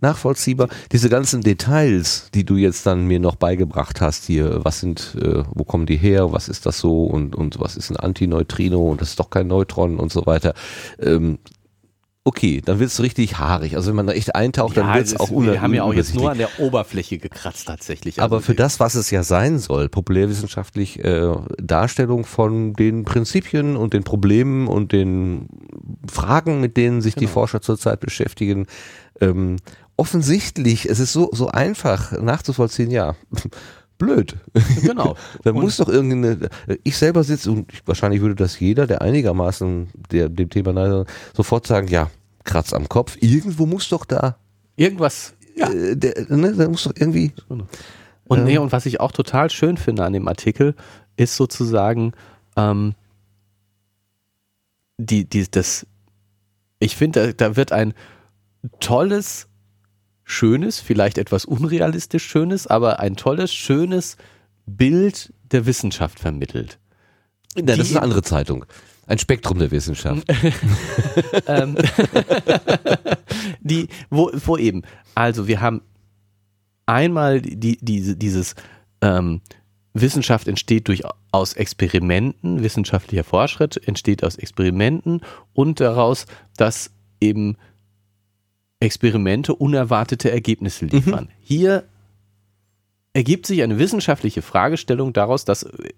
nachvollziehbar. 0.00 0.68
Diese 0.92 1.08
ganzen 1.08 1.40
Details, 1.40 2.28
die 2.34 2.44
du 2.44 2.56
jetzt 2.56 2.84
dann 2.84 3.06
mir 3.06 3.20
noch 3.20 3.36
beigebracht 3.36 4.02
hast 4.02 4.24
hier, 4.26 4.62
was 4.62 4.80
sind, 4.80 5.16
äh, 5.18 5.44
wo 5.54 5.64
kommen 5.64 5.86
die 5.86 5.96
her, 5.96 6.30
was 6.30 6.48
ist 6.50 6.66
das 6.66 6.78
so 6.78 7.04
und, 7.04 7.34
und 7.34 7.58
was 7.58 7.74
ist 7.78 7.90
ein 7.90 7.96
Antineutrino 7.96 8.90
und 8.90 9.00
das 9.00 9.10
ist 9.10 9.20
doch 9.20 9.30
kein 9.30 9.46
Neutron 9.46 9.96
und 9.98 10.12
so 10.12 10.26
weiter. 10.26 10.52
Ähm, 11.00 11.38
okay, 12.26 12.62
dann 12.64 12.78
wird's 12.78 13.00
richtig 13.00 13.38
haarig. 13.38 13.76
Also 13.76 13.88
wenn 13.90 13.96
man 13.96 14.06
da 14.06 14.14
echt 14.14 14.34
eintaucht, 14.34 14.76
dann 14.78 14.86
ja, 14.88 14.94
wird's 14.94 15.12
es 15.12 15.20
auch 15.20 15.30
ist- 15.30 15.46
wir 15.46 15.60
haben 15.60 15.74
ja 15.74 15.82
auch 15.82 15.92
jetzt 15.92 16.14
nur 16.14 16.30
an 16.30 16.38
der 16.38 16.58
Oberfläche 16.58 17.18
gekratzt 17.18 17.66
tatsächlich. 17.68 18.20
Aber 18.22 18.36
Also 18.36 18.46
für 18.46 18.54
das, 18.54 18.80
was 18.80 18.94
es 18.94 19.10
ja 19.10 19.22
sein 19.22 19.58
soll, 19.58 19.90
populärwissenschaftlich 19.90 21.04
äh, 21.04 21.32
Darstellung 21.58 22.24
von 22.24 22.72
den 22.72 23.04
Prinzipien 23.04 23.76
und 23.76 23.92
den 23.92 24.04
Problemen 24.04 24.68
und 24.68 24.92
den 24.92 25.48
Fragen, 26.10 26.60
mit 26.62 26.76
denen 26.78 27.02
sich 27.02 27.14
die 27.14 27.20
Genau. 27.26 27.32
Forscher 27.32 27.60
zurzeit 27.60 28.00
beschäftigen, 28.00 28.66
ähm, 29.20 29.56
offensichtlich, 29.96 30.88
es 30.88 30.98
ist 31.00 31.12
so, 31.12 31.28
so 31.32 31.48
einfach 31.48 32.12
nachzuvollziehen, 32.12 32.90
ja, 32.90 33.14
blöd. 33.98 34.36
Genau. 34.82 35.16
Da 35.42 35.50
Und- 35.50 35.60
muss 35.62 35.76
doch 35.78 35.88
irgendeine, 35.88 36.48
ich 36.82 36.96
selber 36.96 37.22
sitze 37.24 37.50
und 37.52 37.72
ich, 37.72 37.86
wahrscheinlich 37.86 38.20
würde 38.20 38.34
das 38.34 38.58
jeder, 38.60 38.86
der 38.86 39.02
einigermaßen 39.02 39.88
der, 40.10 40.28
dem 40.28 40.50
Thema 40.50 40.72
nahe, 40.72 41.04
sofort 41.34 41.66
sagen, 41.66 41.88
ja, 41.88 42.10
Kratz 42.44 42.72
am 42.72 42.88
Kopf, 42.88 43.16
irgendwo 43.20 43.66
muss 43.66 43.88
doch 43.88 44.04
da, 44.04 44.36
Irgendwas, 44.76 45.34
ja. 45.56 45.70
äh, 45.70 45.96
der, 45.96 46.26
ne, 46.28 46.52
da 46.54 46.68
muss 46.68 46.84
doch 46.84 46.92
irgendwie, 46.96 47.32
Und, 47.48 47.68
Ähm. 48.28 48.44
nee, 48.44 48.58
und 48.58 48.72
was 48.72 48.86
ich 48.86 49.00
auch 49.00 49.12
total 49.12 49.50
schön 49.50 49.76
finde 49.76 50.04
an 50.04 50.12
dem 50.12 50.26
Artikel, 50.28 50.74
ist 51.16 51.36
sozusagen 51.36 52.12
ähm, 52.56 52.94
die, 54.98 55.28
die, 55.28 55.48
das, 55.50 55.86
ich 56.78 56.96
finde, 56.96 57.32
da, 57.34 57.48
da 57.50 57.56
wird 57.56 57.72
ein 57.72 57.94
tolles, 58.80 59.46
schönes, 60.24 60.80
vielleicht 60.80 61.18
etwas 61.18 61.44
unrealistisch 61.44 62.24
schönes, 62.26 62.66
aber 62.66 63.00
ein 63.00 63.16
tolles, 63.16 63.52
schönes 63.52 64.16
Bild 64.66 65.32
der 65.52 65.66
Wissenschaft 65.66 66.18
vermittelt. 66.18 66.78
Ja, 67.54 67.62
das 67.62 67.76
Die- 67.76 67.82
ist 67.82 67.90
eine 67.92 68.02
andere 68.02 68.22
Zeitung. 68.22 68.64
Ein 69.06 69.18
Spektrum 69.18 69.58
der 69.58 69.70
Wissenschaft. 69.70 70.26
ähm, 71.46 71.76
die, 73.60 73.88
wo, 74.08 74.30
wo 74.32 74.56
eben, 74.56 74.82
also 75.14 75.46
wir 75.46 75.60
haben 75.60 75.82
einmal 76.86 77.42
die, 77.42 77.76
diese, 77.80 78.16
dieses 78.16 78.54
ähm, 79.02 79.42
Wissenschaft 79.92 80.48
entsteht 80.48 80.88
durch 80.88 81.02
aus 81.32 81.52
Experimenten, 81.52 82.62
wissenschaftlicher 82.62 83.24
Fortschritt 83.24 83.86
entsteht 83.86 84.24
aus 84.24 84.36
Experimenten 84.36 85.20
und 85.52 85.80
daraus, 85.80 86.26
dass 86.56 86.90
eben 87.20 87.56
Experimente 88.84 89.54
unerwartete 89.54 90.30
Ergebnisse 90.30 90.84
liefern. 90.84 91.28
Hier 91.40 91.84
ergibt 93.14 93.46
sich 93.46 93.62
eine 93.62 93.78
wissenschaftliche 93.78 94.42
Fragestellung 94.42 95.12
daraus, 95.12 95.44
dass 95.44 95.62
äh, 95.62 95.88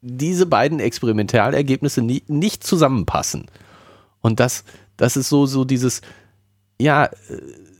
diese 0.00 0.46
beiden 0.46 0.80
Experimentalergebnisse 0.80 2.02
nie, 2.02 2.22
nicht 2.26 2.64
zusammenpassen. 2.64 3.46
Und 4.20 4.40
das, 4.40 4.64
das 4.96 5.16
ist 5.16 5.28
so, 5.28 5.46
so 5.46 5.64
dieses, 5.64 6.00
ja, 6.80 7.04
äh, 7.04 7.10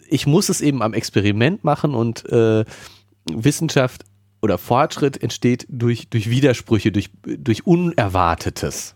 ich 0.09 0.27
muss 0.27 0.49
es 0.49 0.61
eben 0.61 0.83
am 0.83 0.95
Experiment 0.95 1.65
machen 1.65 1.95
und 1.95 2.25
äh, 2.31 2.65
Wissenschaft 3.31 4.05
oder 4.43 4.59
Fortschritt 4.59 5.23
entsteht 5.23 5.67
durch, 5.69 6.09
durch 6.09 6.31
Widersprüche, 6.31 6.93
durch, 6.93 7.11
durch 7.25 7.67
Unerwartetes. 7.67 8.95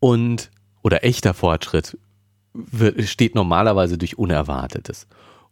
Und, 0.00 0.50
oder 0.82 1.04
echter 1.04 1.34
Fortschritt 1.34 1.98
steht 3.04 3.34
normalerweise 3.34 3.98
durch 3.98 4.18
Unerwartetes. 4.18 5.06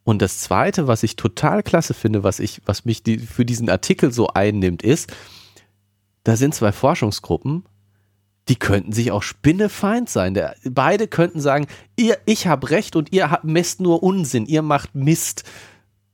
Und 0.05 0.21
das 0.21 0.39
zweite, 0.39 0.87
was 0.87 1.03
ich 1.03 1.17
total 1.17 1.63
klasse 1.63 1.95
finde, 1.95 2.23
was 2.23 2.39
ich, 2.39 2.61
was 2.67 2.85
mich 2.85 3.03
die, 3.03 3.19
für 3.19 3.45
diesen 3.45 3.71
Artikel 3.71 4.13
so 4.13 4.29
einnimmt, 4.29 4.83
ist, 4.83 5.13
da 6.25 6.37
sind 6.37 6.55
zwei 6.55 6.73
Forschungsgruppen, 6.73 7.65
die 8.49 8.57
könnten 8.57 8.93
sich 8.93 9.11
auch 9.11 9.23
spinnefeind 9.23 10.11
sein. 10.11 10.35
Der, 10.35 10.57
beide 10.65 11.09
könnten 11.09 11.41
sagen, 11.41 11.67
ihr, 11.97 12.19
ich 12.27 12.47
habe 12.47 12.71
recht 12.71 12.97
und 12.97 13.13
ihr 13.13 13.31
habt, 13.31 13.45
messt 13.45 13.81
nur 13.81 14.03
Unsinn, 14.03 14.45
ihr 14.47 14.63
macht 14.63 14.95
Mist 14.95 15.45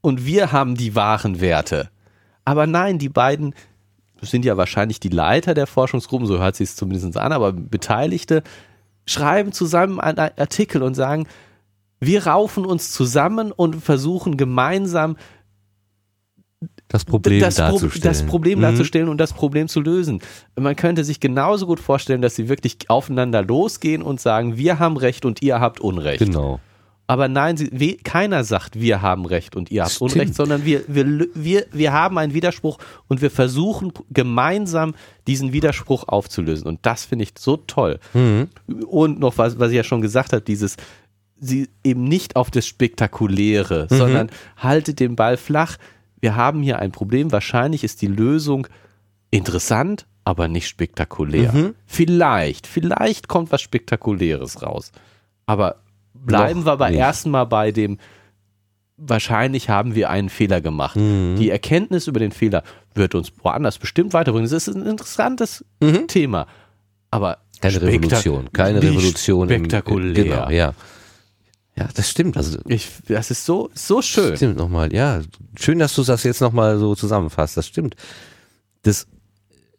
und 0.01 0.25
wir 0.25 0.52
haben 0.52 0.77
die 0.77 0.94
wahren 0.94 1.41
Werte. 1.41 1.91
Aber 2.44 2.67
nein, 2.67 2.99
die 2.99 3.09
beiden 3.09 3.55
sind 4.23 4.44
ja 4.44 4.57
wahrscheinlich 4.57 5.01
die 5.01 5.09
Leiter 5.09 5.55
der 5.55 5.67
Forschungsgruppen, 5.67 6.27
so 6.27 6.39
hört 6.39 6.57
sich 6.57 6.70
es 6.70 6.77
zumindest 6.77 7.17
an, 7.17 7.33
aber 7.33 7.52
Beteiligte 7.52 8.43
schreiben 9.10 9.52
zusammen 9.52 10.00
einen 10.00 10.18
Artikel 10.18 10.82
und 10.82 10.94
sagen, 10.94 11.26
wir 12.00 12.26
raufen 12.26 12.64
uns 12.64 12.92
zusammen 12.92 13.52
und 13.52 13.82
versuchen 13.82 14.36
gemeinsam 14.36 15.16
das 16.89 17.05
Problem 17.05 17.40
das, 17.40 17.55
darzustellen. 17.56 18.02
das 18.02 18.22
Problem 18.24 18.58
Mhm. 18.58 18.62
darzustellen 18.62 19.08
und 19.08 19.18
das 19.18 19.32
Problem 19.32 19.68
zu 19.68 19.80
lösen. 19.80 20.20
Man 20.58 20.76
könnte 20.76 21.05
sich 21.05 21.20
genauso 21.20 21.66
gut 21.66 21.78
vorstellen, 21.80 22.20
dass 22.20 22.34
sie 22.34 22.48
wirklich 22.48 22.90
aufeinander 22.90 23.42
losgehen 23.42 24.02
und 24.02 24.20
sagen, 24.20 24.56
wir 24.56 24.78
haben 24.78 24.97
Recht 24.97 25.24
und 25.24 25.40
ihr 25.42 25.60
habt 25.60 25.80
Unrecht. 25.80 26.18
Genau. 26.18 26.60
Aber 27.10 27.26
nein, 27.26 27.56
sie, 27.56 27.70
we, 27.72 27.97
keiner 27.97 28.44
sagt, 28.44 28.78
wir 28.78 29.02
haben 29.02 29.26
Recht 29.26 29.56
und 29.56 29.68
ihr 29.72 29.82
habt 29.82 29.90
Stimmt. 29.90 30.12
Unrecht, 30.12 30.34
sondern 30.36 30.64
wir, 30.64 30.84
wir, 30.86 31.26
wir, 31.34 31.66
wir 31.72 31.92
haben 31.92 32.16
einen 32.18 32.34
Widerspruch 32.34 32.78
und 33.08 33.20
wir 33.20 33.32
versuchen 33.32 33.92
gemeinsam 34.10 34.94
diesen 35.26 35.52
Widerspruch 35.52 36.06
aufzulösen. 36.06 36.68
Und 36.68 36.78
das 36.82 37.06
finde 37.06 37.24
ich 37.24 37.32
so 37.36 37.56
toll. 37.56 37.98
Mhm. 38.14 38.47
Und 38.86 39.18
noch 39.18 39.39
was, 39.39 39.58
was 39.58 39.70
ich 39.70 39.76
ja 39.78 39.82
schon 39.82 40.02
gesagt 40.02 40.32
habe, 40.32 40.42
dieses, 40.42 40.76
sie 41.40 41.68
eben 41.82 42.05
nicht 42.05 42.36
auf 42.36 42.48
das 42.48 42.64
Spektakuläre, 42.68 43.89
Mhm. 43.90 43.97
sondern 43.97 44.30
haltet 44.56 45.00
den 45.00 45.16
Ball 45.16 45.36
flach. 45.36 45.78
Wir 46.20 46.36
haben 46.36 46.62
hier 46.62 46.78
ein 46.78 46.92
Problem. 46.92 47.32
Wahrscheinlich 47.32 47.82
ist 47.82 48.02
die 48.02 48.06
Lösung 48.06 48.68
interessant, 49.32 50.06
aber 50.22 50.47
nicht 50.47 50.68
spektakulär. 50.68 51.52
Mhm. 51.52 51.74
Vielleicht, 51.86 52.68
vielleicht 52.68 53.26
kommt 53.26 53.50
was 53.50 53.62
Spektakuläres 53.62 54.62
raus. 54.62 54.92
Aber 55.47 55.82
bleiben 56.24 56.60
Noch 56.60 56.66
wir 56.66 56.73
aber 56.73 56.90
nicht. 56.90 56.99
erstmal 56.99 57.47
bei 57.47 57.73
dem, 57.73 57.99
wahrscheinlich 58.97 59.68
haben 59.68 59.94
wir 59.94 60.10
einen 60.10 60.28
Fehler 60.28 60.60
gemacht. 60.60 60.97
Mhm. 60.97 61.36
Die 61.39 61.50
Erkenntnis 61.50 62.07
über 62.07 62.20
den 62.20 62.32
Fehler 62.32 62.62
wird 62.94 63.15
uns 63.15 63.32
woanders 63.42 63.78
bestimmt 63.78 64.12
weiterbringen. 64.12 64.49
Das 64.50 64.66
ist 64.68 64.74
ein 64.74 64.86
interessantes 64.86 65.65
Mhm. 65.82 66.07
Thema. 66.08 66.47
Aber 67.10 67.39
Keine 67.60 67.74
spektak- 67.78 67.86
Revolution. 67.89 68.52
Keine 68.52 68.82
Revolution. 68.82 69.49
im- 69.49 69.60
Spektakulär. 69.65 70.24
Genau, 70.24 70.50
ja. 70.50 70.74
Ja, 71.76 71.89
das 71.94 72.10
stimmt. 72.10 72.36
Also, 72.36 72.58
Ich, 72.66 72.89
das 73.08 73.31
ist 73.31 73.47
so, 73.47 73.70
so 73.74 74.02
schön. 74.02 74.36
Stimmt 74.36 74.58
nochmal, 74.58 74.92
ja. 74.92 75.20
Schön, 75.58 75.78
dass 75.78 75.94
du 75.94 76.02
das 76.02 76.24
jetzt 76.24 76.40
nochmal 76.40 76.78
so 76.78 76.94
zusammenfasst. 76.94 77.57
Das 77.57 77.66
stimmt. 77.66 77.94
Das, 78.82 79.07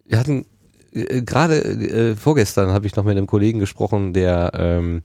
wir 0.05 0.17
hatten 0.17 0.45
äh, 0.93 1.21
gerade 1.21 1.57
äh, 1.63 2.15
vorgestern 2.15 2.69
habe 2.71 2.87
ich 2.87 2.95
noch 2.95 3.03
mit 3.03 3.17
einem 3.17 3.27
Kollegen 3.27 3.59
gesprochen, 3.59 4.13
der, 4.13 4.51
ähm, 4.55 5.03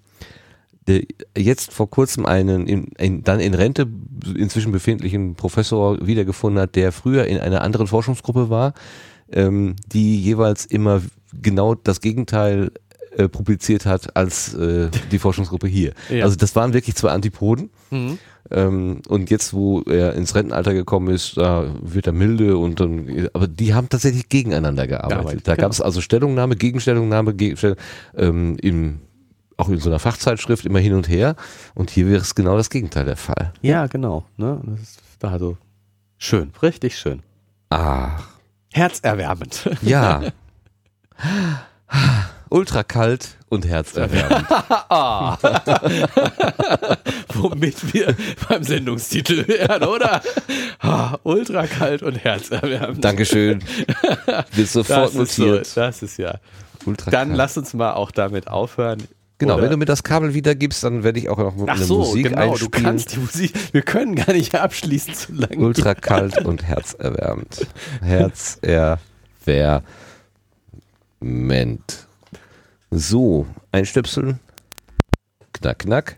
der 0.87 1.03
jetzt 1.37 1.73
vor 1.73 1.91
kurzem 1.91 2.27
einen 2.27 2.67
in, 2.67 2.85
in, 2.99 3.25
dann 3.25 3.41
in 3.41 3.55
Rente 3.55 3.87
inzwischen 4.37 4.73
befindlichen 4.73 5.35
Professor 5.35 6.07
wiedergefunden 6.07 6.61
hat, 6.61 6.77
der 6.77 6.93
früher 6.93 7.27
in 7.27 7.39
einer 7.39 7.63
anderen 7.63 7.87
Forschungsgruppe 7.87 8.51
war, 8.51 8.75
ähm, 9.33 9.77
die 9.93 10.21
jeweils 10.21 10.65
immer 10.65 11.03
genau 11.43 11.75
das 11.75 12.01
Gegenteil 12.01 12.71
äh, 13.17 13.29
publiziert 13.29 13.87
hat 13.87 14.17
als 14.17 14.55
äh, 14.55 14.91
die 15.11 15.19
Forschungsgruppe 15.19 15.67
hier. 15.67 15.93
Ja. 16.11 16.25
Also 16.25 16.37
das 16.37 16.55
waren 16.55 16.73
wirklich 16.73 16.97
zwei 16.97 17.11
Antipoden. 17.11 17.71
Mhm. 17.91 18.19
Ähm, 18.51 19.01
und 19.09 19.31
jetzt, 19.31 19.55
wo 19.55 19.81
er 19.83 20.15
ins 20.15 20.35
Rentenalter 20.35 20.75
gekommen 20.75 21.09
ist, 21.09 21.37
da 21.37 21.75
wird 21.83 22.07
er 22.07 22.13
milde 22.13 22.57
und 22.57 22.79
dann, 22.79 23.29
aber 23.33 23.49
die 23.49 23.75
haben 23.75 23.89
tatsächlich 23.89 24.29
gegeneinander 24.29 24.87
gearbeitet. 24.87 25.19
Gearbeitet, 25.19 25.49
da 25.49 25.55
genau. 25.55 25.65
gab 25.65 25.73
es 25.73 25.81
also 25.81 26.01
Stellungnahme, 26.01 26.57
Gegenstellungnahme, 26.57 27.35
Gegenstell, 27.35 27.77
ähm, 28.17 28.57
im, 28.61 29.01
auch 29.57 29.69
in 29.69 29.79
so 29.79 29.89
einer 29.91 29.99
Fachzeitschrift 29.99 30.67
immer 30.67 30.79
hin 30.81 30.95
und 30.95 31.09
her. 31.09 31.37
Und 31.75 31.91
hier 31.91 32.07
wäre 32.09 32.21
es 32.21 32.35
genau 32.35 32.57
das 32.57 32.71
Gegenteil 32.71 33.05
der 33.05 33.17
Fall. 33.17 33.53
Ja, 33.63 33.87
genau. 33.87 34.25
Ne? 34.37 34.61
Das 34.65 34.81
ist 34.81 35.25
also 35.25 35.57
schön, 36.19 36.53
richtig 36.63 36.99
schön. 36.99 37.23
Ach, 37.71 38.37
Herzerwärmend. 38.77 39.71
ja. 39.83 40.23
Ultra 42.51 42.83
kalt 42.83 43.39
und 43.49 43.67
herzerwärmend. 43.67 44.47
Ah. 44.51 45.39
Womit 47.35 47.95
wir 47.95 48.15
beim 48.49 48.63
Sendungstitel 48.63 49.49
wären, 49.49 49.83
oder? 49.83 50.21
Ultra 51.23 51.67
kalt 51.67 52.03
und 52.03 52.17
herzerwärmend. 52.17 53.03
Dankeschön. 53.03 53.65
Wird 54.53 54.69
sofort 54.69 55.15
das 55.15 55.15
ist, 55.15 55.37
so, 55.37 55.47
notiert. 55.47 55.75
das 55.75 56.03
ist 56.03 56.19
ja. 56.19 56.39
Ultra 56.85 57.11
Dann 57.11 57.29
kalt. 57.29 57.39
lass 57.39 57.57
uns 57.57 57.73
mal 57.73 57.95
auch 57.95 58.11
damit 58.11 58.47
aufhören. 58.49 59.03
Genau, 59.39 59.55
Oder- 59.55 59.65
wenn 59.65 59.71
du 59.73 59.77
mir 59.77 59.85
das 59.85 60.03
Kabel 60.03 60.33
wiedergibst, 60.33 60.83
dann 60.83 61.03
werde 61.05 61.19
ich 61.19 61.29
auch 61.29 61.37
noch 61.37 61.55
Ach 61.67 61.75
eine 61.77 61.85
so, 61.85 61.99
Musik 61.99 62.25
genau, 62.31 62.47
du 62.47 62.51
einspielen. 62.53 62.85
kannst 62.85 63.15
die 63.15 63.19
Musik. 63.19 63.53
Wir 63.73 63.83
können 63.83 64.15
gar 64.15 64.33
nicht 64.33 64.55
abschließen 64.55 65.13
zu 65.15 65.33
lange. 65.35 65.59
Ultra 65.59 65.95
kalt 65.95 66.43
und 66.45 66.63
herzerwärmend. 66.67 67.67
Herzerwärmend. 68.01 69.03
So, 72.91 73.47
einstöpseln. 73.73 74.39
Knack, 75.53 75.81
knack. 75.81 76.17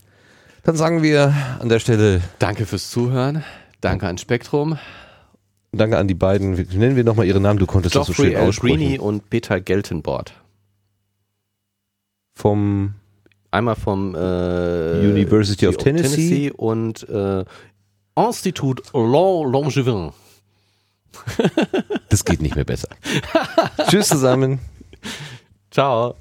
Dann 0.62 0.76
sagen 0.76 1.02
wir 1.02 1.34
an 1.60 1.68
der 1.68 1.78
Stelle 1.80 2.20
Danke 2.38 2.66
fürs 2.66 2.90
Zuhören. 2.90 3.42
Danke 3.80 4.06
an 4.06 4.18
Spektrum. 4.18 4.78
Danke 5.72 5.98
an 5.98 6.08
die 6.08 6.14
beiden. 6.14 6.52
Nennen 6.52 6.94
wir 6.97 7.05
nochmal 7.05 7.26
ihre 7.26 7.40
Namen. 7.40 7.58
Du 7.58 7.66
konntest 7.66 7.97
das 7.97 8.06
so 8.06 8.12
schön 8.12 8.36
aussprechen. 8.36 8.78
Greeny 8.78 8.98
und 8.98 9.28
Peter 9.30 9.60
Geltenbord. 9.60 10.34
Vom 12.34 12.94
Einmal 13.50 13.76
vom 13.76 14.14
äh, 14.14 14.18
University 15.00 15.66
of 15.66 15.76
Tennessee. 15.78 16.50
und 16.50 17.08
äh, 17.08 17.44
Institut 18.16 18.82
Law 18.92 19.44
Langevin. 19.50 20.12
Das 22.10 22.24
geht 22.24 22.42
nicht 22.42 22.56
mehr 22.56 22.64
besser. 22.64 22.88
Tschüss 23.88 24.08
zusammen. 24.08 24.58
Ciao. 25.70 26.14